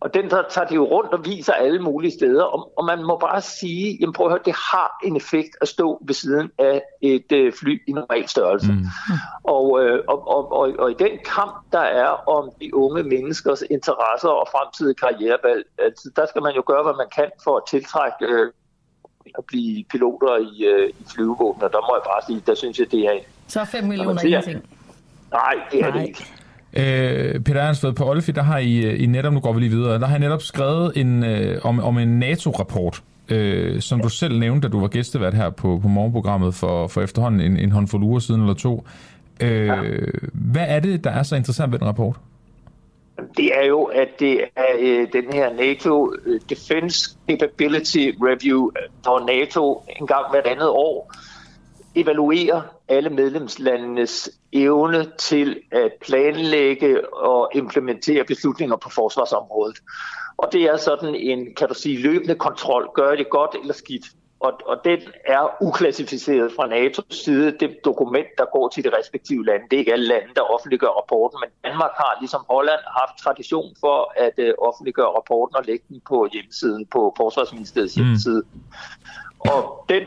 Og 0.00 0.14
den 0.14 0.30
der 0.30 0.42
tager 0.50 0.66
de 0.66 0.74
jo 0.74 0.84
rundt 0.84 1.12
og 1.12 1.24
viser 1.24 1.52
alle 1.52 1.82
mulige 1.82 2.12
steder, 2.12 2.42
og, 2.42 2.72
og 2.76 2.84
man 2.84 3.02
må 3.02 3.16
bare 3.16 3.40
sige, 3.40 3.96
jamen 4.00 4.12
prøv 4.12 4.26
at 4.26 4.32
høre, 4.32 4.42
det 4.44 4.54
har 4.54 4.98
en 5.04 5.16
effekt 5.16 5.56
at 5.60 5.68
stå 5.68 5.98
ved 6.06 6.14
siden 6.14 6.50
af 6.58 6.82
et 7.02 7.32
øh, 7.32 7.52
fly 7.52 7.82
i 7.88 7.92
normal 7.92 8.28
størrelse. 8.28 8.72
Mm. 8.72 8.84
Og, 9.44 9.84
øh, 9.84 10.04
og, 10.08 10.28
og, 10.28 10.52
og, 10.52 10.74
og 10.78 10.90
i 10.90 10.94
den 10.94 11.18
kamp, 11.24 11.54
der 11.72 11.80
er 11.80 12.28
om 12.28 12.50
de 12.60 12.74
unge 12.74 13.02
menneskers 13.02 13.62
interesser 13.70 14.28
og 14.28 14.48
fremtidige 14.52 14.94
karrierevalg, 14.94 15.64
altså, 15.78 16.10
der 16.16 16.26
skal 16.26 16.42
man 16.42 16.54
jo 16.54 16.62
gøre, 16.66 16.82
hvad 16.82 16.94
man 16.96 17.08
kan 17.14 17.30
for 17.44 17.56
at 17.56 17.62
tiltrække 17.68 18.26
øh, 18.26 18.52
at 19.38 19.44
blive 19.48 19.84
piloter 19.90 20.36
i, 20.36 20.64
øh, 20.64 20.88
i 20.88 21.04
flyvevåbnet, 21.14 21.72
der 21.72 21.80
må 21.88 21.90
jeg 21.98 22.04
bare 22.12 22.22
sige, 22.26 22.42
der 22.46 22.54
synes 22.54 22.78
jeg, 22.78 22.86
det 22.90 23.00
er... 23.00 23.12
Så 23.46 23.64
5 23.64 23.84
millioner 23.84 24.20
siger, 24.20 24.40
ingenting? 24.40 24.70
Nej, 25.32 25.54
det 25.72 25.80
er 25.80 25.90
Nej. 25.90 25.98
det 25.98 26.08
ikke. 26.08 26.24
Øh, 26.76 27.40
Peter 27.40 27.60
Ernst 27.60 27.84
på 27.96 28.10
Olfi, 28.10 28.32
der 28.32 28.42
har 28.42 28.58
I, 28.58 28.76
øh, 28.76 29.02
I 29.02 29.06
netop, 29.06 29.32
nu 29.32 29.40
går 29.40 29.52
vi 29.52 29.60
lige 29.60 29.70
videre, 29.70 29.98
der 29.98 30.06
har 30.06 30.16
I 30.16 30.20
netop 30.20 30.42
skrevet 30.42 30.92
en, 30.96 31.24
øh, 31.24 31.60
om, 31.64 31.80
om 31.80 31.98
en 31.98 32.18
NATO-rapport, 32.18 33.02
øh, 33.28 33.80
som 33.80 34.00
du 34.00 34.08
selv 34.08 34.38
nævnte, 34.38 34.68
da 34.68 34.72
du 34.72 34.80
var 34.80 34.88
gæstevært 34.88 35.34
her 35.34 35.50
på, 35.50 35.78
på 35.82 35.88
morgenprogrammet 35.88 36.54
for, 36.54 36.86
for 36.86 37.02
efterhånden 37.02 37.40
en, 37.40 37.56
en 37.56 37.72
håndfuld 37.72 38.02
uger 38.02 38.18
siden 38.18 38.40
eller 38.40 38.54
to. 38.54 38.86
Øh, 39.40 39.66
ja. 39.66 39.82
Hvad 40.32 40.64
er 40.68 40.80
det, 40.80 41.04
der 41.04 41.10
er 41.10 41.22
så 41.22 41.36
interessant 41.36 41.72
ved 41.72 41.78
den 41.78 41.88
rapport? 41.88 42.16
Det 43.36 43.58
er 43.58 43.64
jo, 43.64 43.84
at 43.84 44.08
det 44.18 44.44
er 44.56 44.74
øh, 44.78 45.12
den 45.12 45.32
her 45.32 45.52
NATO 45.52 46.14
øh, 46.24 46.40
Defense 46.48 47.16
Capability 47.30 48.10
Review, 48.22 48.70
hvor 49.02 49.26
NATO 49.26 49.84
en 50.00 50.06
gang 50.06 50.30
hvert 50.30 50.46
andet 50.46 50.68
år 50.68 51.12
evaluerer 51.94 52.62
alle 52.88 53.10
medlemslandenes 53.10 54.30
evne 54.52 55.06
til 55.18 55.60
at 55.72 55.92
planlægge 56.00 57.14
og 57.14 57.50
implementere 57.54 58.24
beslutninger 58.24 58.76
på 58.76 58.90
forsvarsområdet. 58.90 59.76
Og 60.36 60.52
det 60.52 60.62
er 60.62 60.76
sådan 60.76 61.14
en, 61.14 61.54
kan 61.56 61.68
du 61.68 61.74
sige, 61.74 62.02
løbende 62.02 62.34
kontrol. 62.34 62.90
Gør 62.94 63.14
det 63.14 63.30
godt 63.30 63.56
eller 63.60 63.74
skidt? 63.74 64.04
Og, 64.44 64.52
og 64.66 64.76
den 64.84 65.00
er 65.24 65.56
uklassificeret 65.60 66.52
fra 66.56 66.64
NATO's 66.74 67.24
side, 67.24 67.58
det 67.60 67.84
dokument, 67.84 68.26
der 68.38 68.44
går 68.52 68.68
til 68.68 68.84
de 68.84 68.90
respektive 68.98 69.44
lande. 69.44 69.64
Det 69.70 69.76
er 69.76 69.78
ikke 69.78 69.92
alle 69.92 70.06
lande, 70.06 70.28
der 70.36 70.42
offentliggør 70.54 70.86
rapporten, 71.00 71.38
men 71.42 71.50
Danmark 71.64 71.90
har 71.96 72.16
ligesom 72.20 72.42
Holland 72.50 72.80
haft 73.00 73.14
tradition 73.24 73.76
for 73.80 74.12
at 74.16 74.34
uh, 74.38 74.68
offentliggøre 74.68 75.06
rapporten 75.06 75.56
og 75.56 75.64
lægge 75.64 75.84
den 75.88 76.00
på 76.08 76.28
hjemmesiden, 76.32 76.86
på 76.86 77.14
Forsvarsministeriets 77.16 77.96
mm. 77.96 78.02
hjemmeside. 78.02 78.42
Og 79.38 79.84
den 79.88 80.04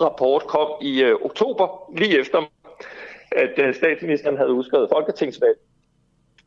rapport 0.00 0.42
kom 0.46 0.68
i 0.80 1.04
uh, 1.04 1.10
oktober, 1.24 1.66
lige 1.98 2.20
efter 2.20 2.38
at 3.32 3.54
uh, 3.68 3.74
statsministeren 3.74 4.36
havde 4.36 4.52
udskrevet 4.52 4.88
folketingsvalg. 4.92 5.58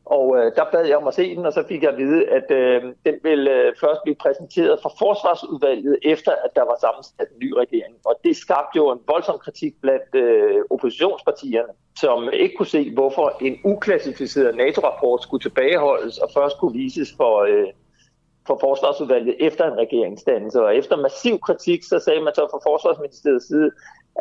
Og 0.05 0.37
øh, 0.37 0.55
der 0.55 0.65
bad 0.71 0.85
jeg 0.85 0.97
om 0.97 1.07
at 1.07 1.13
se 1.13 1.35
den, 1.35 1.45
og 1.45 1.53
så 1.53 1.63
fik 1.67 1.83
jeg 1.83 1.91
at 1.91 1.97
vide, 1.97 2.27
at 2.27 2.51
øh, 2.51 2.83
den 3.05 3.15
ville 3.23 3.51
øh, 3.51 3.73
først 3.79 3.99
blive 4.03 4.15
præsenteret 4.15 4.79
for 4.81 4.91
forsvarsudvalget, 4.99 5.97
efter 6.03 6.31
at 6.31 6.51
der 6.55 6.61
var 6.61 6.77
sammensat 6.81 7.27
en 7.33 7.39
ny 7.39 7.53
regering. 7.53 7.95
Og 8.05 8.15
det 8.23 8.37
skabte 8.37 8.77
jo 8.77 8.91
en 8.91 8.99
voldsom 9.07 9.37
kritik 9.39 9.73
blandt 9.81 10.15
øh, 10.15 10.61
oppositionspartierne, 10.69 11.73
som 11.99 12.29
ikke 12.33 12.55
kunne 12.55 12.73
se, 12.77 12.93
hvorfor 12.93 13.37
en 13.41 13.59
uklassificeret 13.63 14.55
NATO-rapport 14.55 15.23
skulle 15.23 15.41
tilbageholdes 15.41 16.17
og 16.17 16.29
først 16.33 16.57
kunne 16.57 16.73
vises 16.73 17.13
for, 17.17 17.33
øh, 17.51 17.67
for 18.49 18.57
forsvarsudvalget 18.67 19.35
efter 19.39 19.63
en 19.71 19.77
regeringsdannelse. 19.83 20.59
Og 20.61 20.75
efter 20.75 20.95
massiv 21.07 21.39
kritik, 21.47 21.83
så 21.83 21.99
sagde 22.05 22.21
man 22.21 22.33
så 22.35 22.43
fra 22.51 22.59
forsvarsministeriets 22.69 23.47
side, 23.47 23.69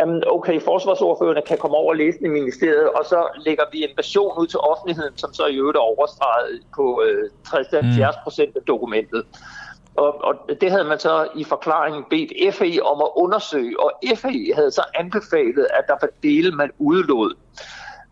at 0.01 0.09
okay, 0.37 0.61
forsvarsordførerne 0.61 1.43
kan 1.51 1.59
komme 1.59 1.77
over 1.77 1.91
og 1.93 1.97
læse 1.97 2.19
den 2.19 2.27
i 2.27 2.39
ministeriet, 2.41 2.89
og 2.99 3.05
så 3.05 3.21
lægger 3.47 3.65
vi 3.73 3.79
en 3.83 3.97
version 3.97 4.33
ud 4.41 4.47
til 4.47 4.59
offentligheden, 4.73 5.17
som 5.17 5.31
så 5.35 5.47
i 5.47 5.57
øvrigt 5.57 5.77
er 5.77 5.91
overstreget 5.93 6.61
på 6.77 7.03
øh, 7.07 7.25
60-70 7.47 8.23
procent 8.25 8.57
af 8.57 8.63
dokumentet. 8.63 9.23
Og, 9.97 10.25
og 10.25 10.35
det 10.61 10.71
havde 10.71 10.85
man 10.85 10.99
så 10.99 11.29
i 11.37 11.45
forklaringen 11.45 12.05
bedt 12.11 12.55
FE 12.55 12.79
om 12.83 12.99
at 13.07 13.11
undersøge, 13.17 13.81
og 13.81 13.91
FE 14.17 14.55
havde 14.55 14.71
så 14.71 14.85
anbefalet, 14.95 15.67
at 15.79 15.85
der 15.89 15.97
var 16.01 16.09
dele, 16.23 16.51
man 16.51 16.71
udlod. 16.79 17.35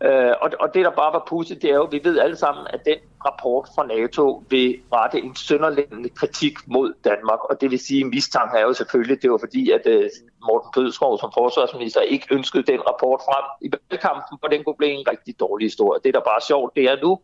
Øh, 0.01 0.33
og, 0.41 0.51
og 0.59 0.73
det, 0.73 0.85
der 0.85 0.91
bare 0.91 1.13
var 1.13 1.23
pudsigt, 1.27 1.61
det 1.61 1.69
er 1.69 1.75
jo, 1.75 1.83
at 1.83 1.91
vi 1.91 2.01
ved 2.03 2.19
alle 2.19 2.35
sammen, 2.35 2.67
at 2.69 2.85
den 2.85 2.97
rapport 3.25 3.69
fra 3.75 3.85
NATO 3.85 4.43
vil 4.49 4.79
rette 4.93 5.19
en 5.21 5.35
sønderlændende 5.35 6.09
kritik 6.09 6.53
mod 6.67 6.93
Danmark. 7.03 7.39
Og 7.43 7.61
det 7.61 7.71
vil 7.71 7.79
sige, 7.79 8.01
at 8.01 8.07
mistanke 8.07 8.57
er 8.57 8.61
jo 8.61 8.73
selvfølgelig, 8.73 9.21
det 9.21 9.31
var 9.31 9.37
fordi, 9.37 9.71
at 9.71 9.81
øh, 9.85 10.09
Morten 10.47 10.69
Pødskov 10.75 11.19
som 11.19 11.31
forsvarsminister 11.37 12.01
ikke 12.01 12.27
ønskede 12.31 12.63
den 12.63 12.81
rapport 12.87 13.21
frem 13.21 13.45
i 13.61 13.71
valgkampen, 13.73 14.37
for 14.41 14.47
den 14.47 14.63
kunne 14.63 14.75
blive 14.77 14.91
en 14.91 15.07
rigtig 15.07 15.39
dårlig 15.39 15.65
historie. 15.65 15.99
Det, 16.03 16.13
der 16.13 16.19
bare 16.19 16.35
er 16.35 16.45
sjovt, 16.47 16.75
det 16.75 16.83
er 16.83 17.01
nu, 17.01 17.19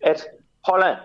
at 0.00 0.24
Holland 0.66 0.98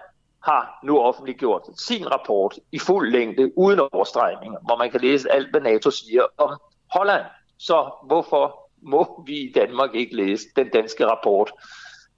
har 0.43 0.79
nu 0.83 0.99
offentliggjort 0.99 1.63
sin 1.77 2.11
rapport 2.11 2.59
i 2.71 2.79
fuld 2.79 3.11
længde, 3.11 3.57
uden 3.57 3.79
overstregninger, 3.91 4.59
hvor 4.65 4.77
man 4.77 4.91
kan 4.91 5.01
læse 5.01 5.31
alt, 5.31 5.51
hvad 5.51 5.61
NATO 5.61 5.91
siger 5.91 6.23
om 6.37 6.59
Holland. 6.91 7.25
Så 7.57 7.91
hvorfor 8.05 8.68
må 8.81 9.23
vi 9.27 9.33
i 9.33 9.51
Danmark 9.55 9.89
ikke 9.95 10.15
læse 10.15 10.43
den 10.55 10.69
danske 10.73 11.05
rapport. 11.05 11.51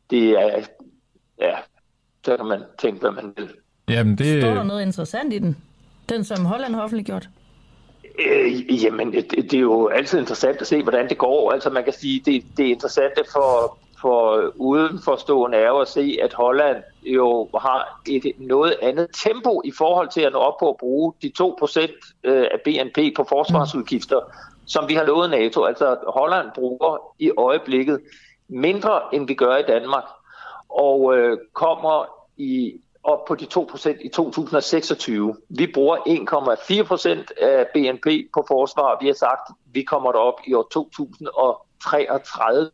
Det 0.09 0.29
er, 0.29 0.63
ja, 1.39 1.55
så 2.25 2.37
kan 2.37 2.45
man 2.45 2.63
tænke, 2.79 2.99
hvad 2.99 3.11
man 3.11 3.33
vil. 3.37 3.49
Jamen, 3.89 4.17
det... 4.17 4.41
Står 4.41 4.53
der 4.53 4.63
noget 4.63 4.81
interessant 4.81 5.33
i 5.33 5.39
den? 5.39 5.57
Den, 6.09 6.23
som 6.23 6.45
Holland 6.45 6.75
har 6.75 6.83
offentliggjort? 6.83 7.29
Øh, 8.19 8.83
jamen, 8.83 9.13
det, 9.13 9.31
det 9.31 9.53
er 9.53 9.59
jo 9.59 9.87
altid 9.87 10.19
interessant 10.19 10.61
at 10.61 10.67
se, 10.67 10.83
hvordan 10.83 11.09
det 11.09 11.17
går. 11.17 11.51
Altså, 11.51 11.69
man 11.69 11.83
kan 11.83 11.93
sige, 11.93 12.21
det, 12.25 12.43
det 12.57 12.65
er 12.65 12.69
interessant 12.69 13.13
for, 13.33 13.77
for 14.01 14.51
udenforstående 14.55 15.57
er 15.57 15.71
at 15.71 15.87
se, 15.87 16.17
at 16.23 16.33
Holland 16.33 16.83
jo 17.03 17.49
har 17.61 18.01
et 18.09 18.31
noget 18.37 18.75
andet 18.81 19.07
tempo 19.23 19.61
i 19.65 19.71
forhold 19.77 20.09
til 20.09 20.21
at 20.21 20.33
nå 20.33 20.39
op 20.39 20.59
på 20.59 20.69
at 20.69 20.77
bruge 20.79 21.13
de 21.21 21.31
2% 21.41 22.19
øh, 22.23 22.45
af 22.51 22.59
BNP 22.65 23.15
på 23.15 23.25
forsvarsudgifter. 23.29 24.19
Som 24.71 24.89
vi 24.89 24.93
har 24.93 25.03
lovet 25.03 25.29
NATO. 25.29 25.63
Altså 25.63 25.97
Holland 26.07 26.47
bruger 26.55 26.97
i 27.19 27.31
øjeblikket 27.37 28.01
mindre, 28.47 29.15
end 29.15 29.27
vi 29.27 29.33
gør 29.33 29.57
i 29.57 29.63
Danmark, 29.63 30.03
og 30.69 31.17
øh, 31.17 31.37
kommer 31.53 32.05
i 32.37 32.81
op 33.03 33.25
på 33.27 33.35
de 33.35 33.45
2% 33.45 34.05
i 34.05 34.09
2026. 34.09 35.35
Vi 35.49 35.67
bruger 35.73 35.97
1,4% 35.97 37.43
af 37.43 37.67
BNP 37.73 38.07
på 38.33 38.45
forsvar, 38.47 38.97
vi 39.01 39.07
har 39.07 39.13
sagt, 39.13 39.51
vi 39.65 39.83
kommer 39.83 40.11
derop 40.11 40.39
i 40.47 40.53
år 40.53 40.67
2033. 40.71 42.71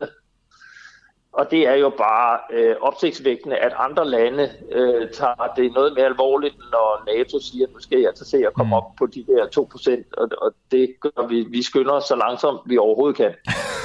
Og 1.37 1.51
det 1.51 1.67
er 1.67 1.73
jo 1.75 1.89
bare 1.89 2.39
øh, 2.53 2.75
opsigtsvækkende, 2.81 3.55
at 3.55 3.73
andre 3.77 4.09
lande 4.09 4.49
øh, 4.71 5.09
tager 5.11 5.53
det 5.55 5.73
noget 5.73 5.93
mere 5.95 6.05
alvorligt, 6.05 6.57
når 6.57 7.03
NATO 7.15 7.39
siger, 7.39 7.67
at 7.67 7.73
nu 7.73 7.79
skal 7.79 7.99
jeg 7.99 8.07
altså 8.07 8.25
se 8.25 8.37
at 8.37 8.53
komme 8.53 8.69
mm. 8.69 8.73
op 8.73 8.95
på 8.97 9.05
de 9.05 9.25
der 9.27 9.45
2%, 9.59 10.03
og, 10.17 10.29
og 10.41 10.51
det 10.71 10.95
gør 11.01 11.27
vi. 11.27 11.45
Vi 11.49 11.63
skynder 11.63 11.91
os 11.91 12.03
så 12.03 12.15
langsomt, 12.15 12.59
vi 12.65 12.77
overhovedet 12.77 13.17
kan. 13.17 13.33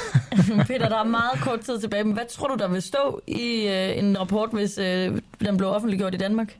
Peter, 0.68 0.88
der 0.88 0.98
er 0.98 1.04
meget 1.04 1.40
kort 1.44 1.60
tid 1.60 1.80
tilbage, 1.80 2.04
men 2.04 2.12
hvad 2.12 2.26
tror 2.26 2.48
du, 2.48 2.54
der 2.54 2.68
vil 2.68 2.82
stå 2.82 3.20
i 3.26 3.68
øh, 3.68 3.98
en 3.98 4.20
rapport, 4.20 4.50
hvis 4.52 4.78
øh, 4.78 5.20
den 5.40 5.56
blev 5.56 5.68
offentliggjort 5.68 6.14
i 6.14 6.18
Danmark? 6.18 6.56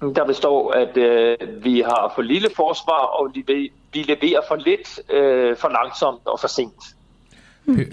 Der 0.00 0.26
vil 0.26 0.34
stå, 0.34 0.66
at 0.66 0.96
øh, 0.96 1.36
vi 1.64 1.80
har 1.80 2.12
for 2.14 2.22
lille 2.22 2.48
forsvar, 2.56 3.00
og 3.18 3.32
vi 3.92 4.02
leverer 4.02 4.40
for 4.48 4.56
lidt, 4.56 5.00
øh, 5.10 5.56
for 5.56 5.68
langsomt 5.68 6.20
og 6.24 6.40
for 6.40 6.48
sent. 6.48 6.95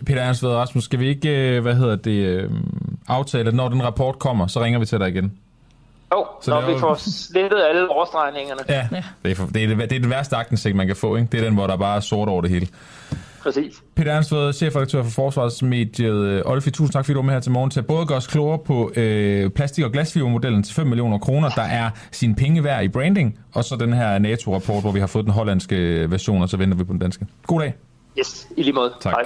Peter 0.06 0.22
Ernst 0.22 0.44
Ved 0.44 0.50
Rasmus, 0.50 0.84
skal 0.84 1.00
vi 1.00 1.08
ikke, 1.08 1.30
øh, 1.56 1.62
hvad 1.62 1.76
hedder 1.76 1.96
det, 1.96 2.12
øh, 2.12 2.50
aftale, 3.08 3.48
at 3.48 3.54
når 3.56 3.70
den 3.70 3.84
rapport 3.84 4.20
kommer, 4.20 4.48
så 4.48 4.64
ringer 4.64 4.80
vi 4.80 4.86
til 4.86 5.00
dig 5.00 5.10
igen. 5.10 5.34
Jo, 6.14 6.26
Så 6.42 6.52
når 6.52 6.62
er 6.62 6.66
vi 6.66 6.72
jo- 6.72 6.78
får 6.78 6.96
slettet 7.00 7.60
alle 7.70 7.90
overstregningerne. 7.90 8.62
Ja, 8.70 8.88
det 9.24 9.32
er, 9.32 9.36
for, 9.36 9.46
det, 9.46 9.64
er 9.64 9.68
det, 9.68 9.78
det 9.90 9.96
er 9.96 10.00
den 10.00 10.10
værste 10.10 10.36
aktindsigt, 10.36 10.76
man 10.76 10.88
kan 10.88 10.96
få, 10.96 11.16
ikke? 11.16 11.28
Det 11.32 11.40
er 11.40 11.44
den, 11.44 11.54
hvor 11.54 11.68
der 11.68 11.78
bare 11.78 11.96
er 11.96 12.00
sort 12.00 12.30
over 12.30 12.42
det 12.42 12.50
hele. 12.50 12.68
Præcis. 13.44 13.84
Peter 13.96 14.12
Ernstved, 14.14 14.54
chefredaktør 14.54 15.04
for 15.04 15.10
Forsvarsmediet 15.10 16.14
øh, 16.26 16.42
Olfi, 16.46 16.72
tusind 16.72 16.94
tak 16.94 17.06
fordi 17.06 17.14
du 17.14 17.20
var 17.20 17.26
med 17.26 17.34
her 17.34 17.40
til 17.40 17.52
morgen 17.52 17.70
til 17.70 17.80
at 17.80 17.88
både 17.88 18.06
gøre 18.06 18.18
os 18.18 18.28
klogere 18.28 18.60
på 18.60 18.92
øh, 18.96 19.50
plastik- 19.50 19.86
og 19.86 19.92
glasfibermodellen 19.92 20.64
til 20.64 20.76
5 20.76 20.88
millioner 20.88 21.18
kroner, 21.18 21.50
der 21.50 21.62
er 21.62 21.90
sin 22.12 22.36
penge 22.36 22.64
værd 22.64 22.84
i 22.84 22.88
branding, 22.88 23.40
og 23.54 23.64
så 23.64 23.76
den 23.76 23.94
her 23.94 24.20
NATO-rapport, 24.20 24.82
hvor 24.84 24.92
vi 24.92 25.00
har 25.00 25.08
fået 25.08 25.26
den 25.26 25.34
hollandske 25.34 26.12
version, 26.12 26.42
og 26.42 26.50
så 26.50 26.58
venter 26.58 26.78
vi 26.78 26.84
på 26.84 26.94
den 26.94 27.00
danske. 27.00 27.26
God 27.48 27.60
dag. 27.62 27.74
Yes, 28.20 28.48
i 28.58 28.64
lige 28.64 28.74
måde. 28.74 28.94
Tak. 29.02 29.14
Hej. 29.14 29.24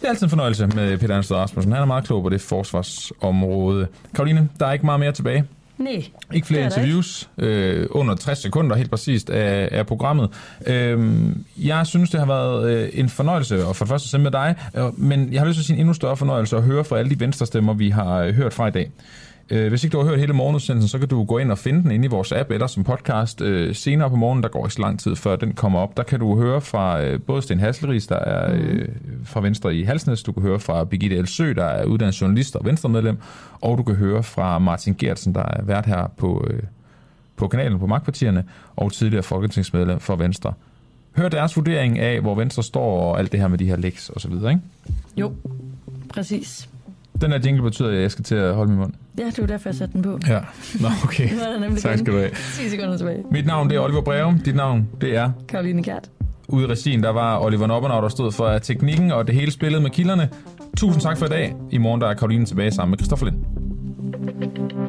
Det 0.00 0.04
er 0.04 0.08
altid 0.08 0.22
en 0.22 0.30
fornøjelse 0.30 0.66
med 0.66 0.98
Peter 0.98 1.14
Ernstved 1.14 1.36
Rasmussen. 1.38 1.72
Han 1.72 1.82
er 1.82 1.86
meget 1.86 2.04
klog 2.04 2.22
på 2.22 2.28
det 2.28 2.40
forsvarsområde. 2.40 3.86
Karoline, 4.14 4.48
der 4.60 4.66
er 4.66 4.72
ikke 4.72 4.86
meget 4.86 5.00
mere 5.00 5.12
tilbage. 5.12 5.44
Nej. 5.78 6.04
Ikke 6.32 6.46
flere 6.46 6.60
er 6.60 6.64
interviews, 6.64 7.30
øh, 7.38 7.86
under 7.90 8.14
60 8.14 8.38
sekunder 8.38 8.76
helt 8.76 8.90
præcist 8.90 9.30
af, 9.30 9.68
af 9.72 9.86
programmet. 9.86 10.30
Øhm, 10.66 11.44
jeg 11.56 11.86
synes, 11.86 12.10
det 12.10 12.20
har 12.20 12.26
været 12.26 12.70
øh, 12.70 12.88
en 12.92 13.08
fornøjelse, 13.08 13.66
og 13.66 13.76
for 13.76 13.84
det 13.84 13.90
første 13.90 14.06
at 14.06 14.10
sende 14.10 14.22
med 14.22 14.30
dig, 14.30 14.54
øh, 14.76 15.00
men 15.00 15.32
jeg 15.32 15.40
har 15.40 15.46
lyst 15.46 15.56
til 15.56 15.62
at 15.62 15.66
sige 15.66 15.74
en 15.74 15.80
endnu 15.80 15.94
større 15.94 16.16
fornøjelse 16.16 16.56
at 16.56 16.62
høre 16.62 16.84
fra 16.84 16.98
alle 16.98 17.10
de 17.10 17.20
venstrestemmer, 17.20 17.74
vi 17.74 17.90
har 17.90 18.16
øh, 18.16 18.34
hørt 18.34 18.54
fra 18.54 18.66
i 18.66 18.70
dag. 18.70 18.90
Øh, 19.52 19.68
hvis 19.68 19.84
ikke 19.84 19.92
du 19.92 19.98
har 19.98 20.08
hørt 20.08 20.18
hele 20.18 20.32
morgenudsendelsen, 20.32 20.88
så 20.88 20.98
kan 20.98 21.08
du 21.08 21.24
gå 21.24 21.38
ind 21.38 21.50
og 21.50 21.58
finde 21.58 21.82
den 21.82 21.90
inde 21.90 22.04
i 22.04 22.08
vores 22.08 22.32
app 22.32 22.50
eller 22.50 22.66
som 22.66 22.84
podcast 22.84 23.40
øh, 23.40 23.74
senere 23.74 24.10
på 24.10 24.16
morgenen. 24.16 24.42
Der 24.42 24.48
går 24.48 24.66
ikke 24.66 24.74
så 24.74 24.80
lang 24.80 25.00
tid, 25.00 25.16
før 25.16 25.36
den 25.36 25.52
kommer 25.52 25.78
op. 25.78 25.96
Der 25.96 26.02
kan 26.02 26.20
du 26.20 26.36
høre 26.36 26.60
fra 26.60 27.02
øh, 27.02 27.20
både 27.20 27.42
Sten 27.42 27.60
Hasselris, 27.60 28.06
der 28.06 28.16
er 28.16 28.54
øh, 28.54 28.88
fra 29.24 29.40
Venstre 29.40 29.74
i 29.74 29.82
Halsnæs. 29.82 30.22
Du 30.22 30.32
kan 30.32 30.42
høre 30.42 30.60
fra 30.60 30.84
Birgitte 30.84 31.16
Elsø, 31.16 31.52
der 31.52 31.64
er 31.64 31.84
uddannet 31.84 32.20
journalist 32.20 32.56
og 32.56 32.64
venstremedlem. 32.64 33.18
Og 33.60 33.78
du 33.78 33.82
kan 33.82 33.94
høre 33.94 34.22
fra 34.22 34.58
Martin 34.58 34.94
Gertsen, 34.98 35.34
der 35.34 35.42
er 35.42 35.62
vært 35.62 35.86
her 35.86 36.12
på, 36.16 36.46
øh, 36.50 36.62
på 37.36 37.48
kanalen 37.48 37.78
på 37.78 37.86
Magtpartierne, 37.86 38.44
og 38.76 38.92
tidligere 38.92 39.22
folketingsmedlem 39.22 40.00
for 40.00 40.16
Venstre. 40.16 40.52
Hør 41.16 41.28
deres 41.28 41.56
vurdering 41.56 41.98
af, 41.98 42.20
hvor 42.20 42.34
Venstre 42.34 42.62
står 42.62 43.00
og 43.00 43.18
alt 43.18 43.32
det 43.32 43.40
her 43.40 43.48
med 43.48 43.58
de 43.58 43.66
her 43.66 43.76
læks 43.76 44.08
og 44.08 44.20
så 44.20 44.28
videre, 44.28 44.50
ikke? 44.50 44.62
Jo, 45.16 45.32
præcis. 46.08 46.69
Den 47.20 47.30
her 47.32 47.38
jingle 47.44 47.62
betyder, 47.62 47.88
at 47.90 48.00
jeg 48.02 48.10
skal 48.10 48.24
til 48.24 48.34
at 48.34 48.54
holde 48.54 48.70
min 48.70 48.78
mund. 48.80 48.92
Ja, 49.18 49.24
det 49.26 49.38
var 49.40 49.46
derfor, 49.46 49.68
jeg 49.68 49.74
satte 49.76 49.92
den 49.92 50.02
på. 50.02 50.18
Ja, 50.28 50.38
nå 50.80 50.88
okay. 51.04 51.28
Er 51.46 51.52
der 51.52 51.58
nemlig 51.60 51.82
Tak 51.82 51.98
skal 51.98 52.12
du 52.12 52.18
have. 52.18 52.30
10 52.30 52.68
sekunder 52.68 52.96
tilbage. 52.96 53.24
Mit 53.30 53.46
navn 53.46 53.70
det 53.70 53.76
er 53.76 53.80
Oliver 53.80 54.00
Breum. 54.00 54.38
Dit 54.38 54.54
navn 54.56 54.88
det 55.00 55.16
er 55.16 55.30
Karoline 55.48 55.82
Kært. 55.82 56.10
ude 56.48 56.64
i 56.64 56.66
regien, 56.66 57.02
der 57.02 57.10
var 57.10 57.38
Oliver 57.44 57.66
Noppenau, 57.66 58.00
der 58.00 58.08
stod 58.08 58.32
for 58.32 58.58
teknikken 58.58 59.12
og 59.12 59.26
det 59.26 59.34
hele 59.34 59.50
spillet 59.52 59.82
med 59.82 59.90
kilderne. 59.90 60.28
Tusind 60.76 61.02
tak 61.02 61.18
for 61.18 61.26
i 61.26 61.28
dag. 61.28 61.54
I 61.70 61.78
morgen 61.78 62.00
der 62.00 62.06
er 62.06 62.14
Karoline 62.14 62.44
tilbage 62.46 62.70
sammen 62.70 62.90
med 62.90 62.98
Christoffer 62.98 63.26
Lind. 63.26 64.79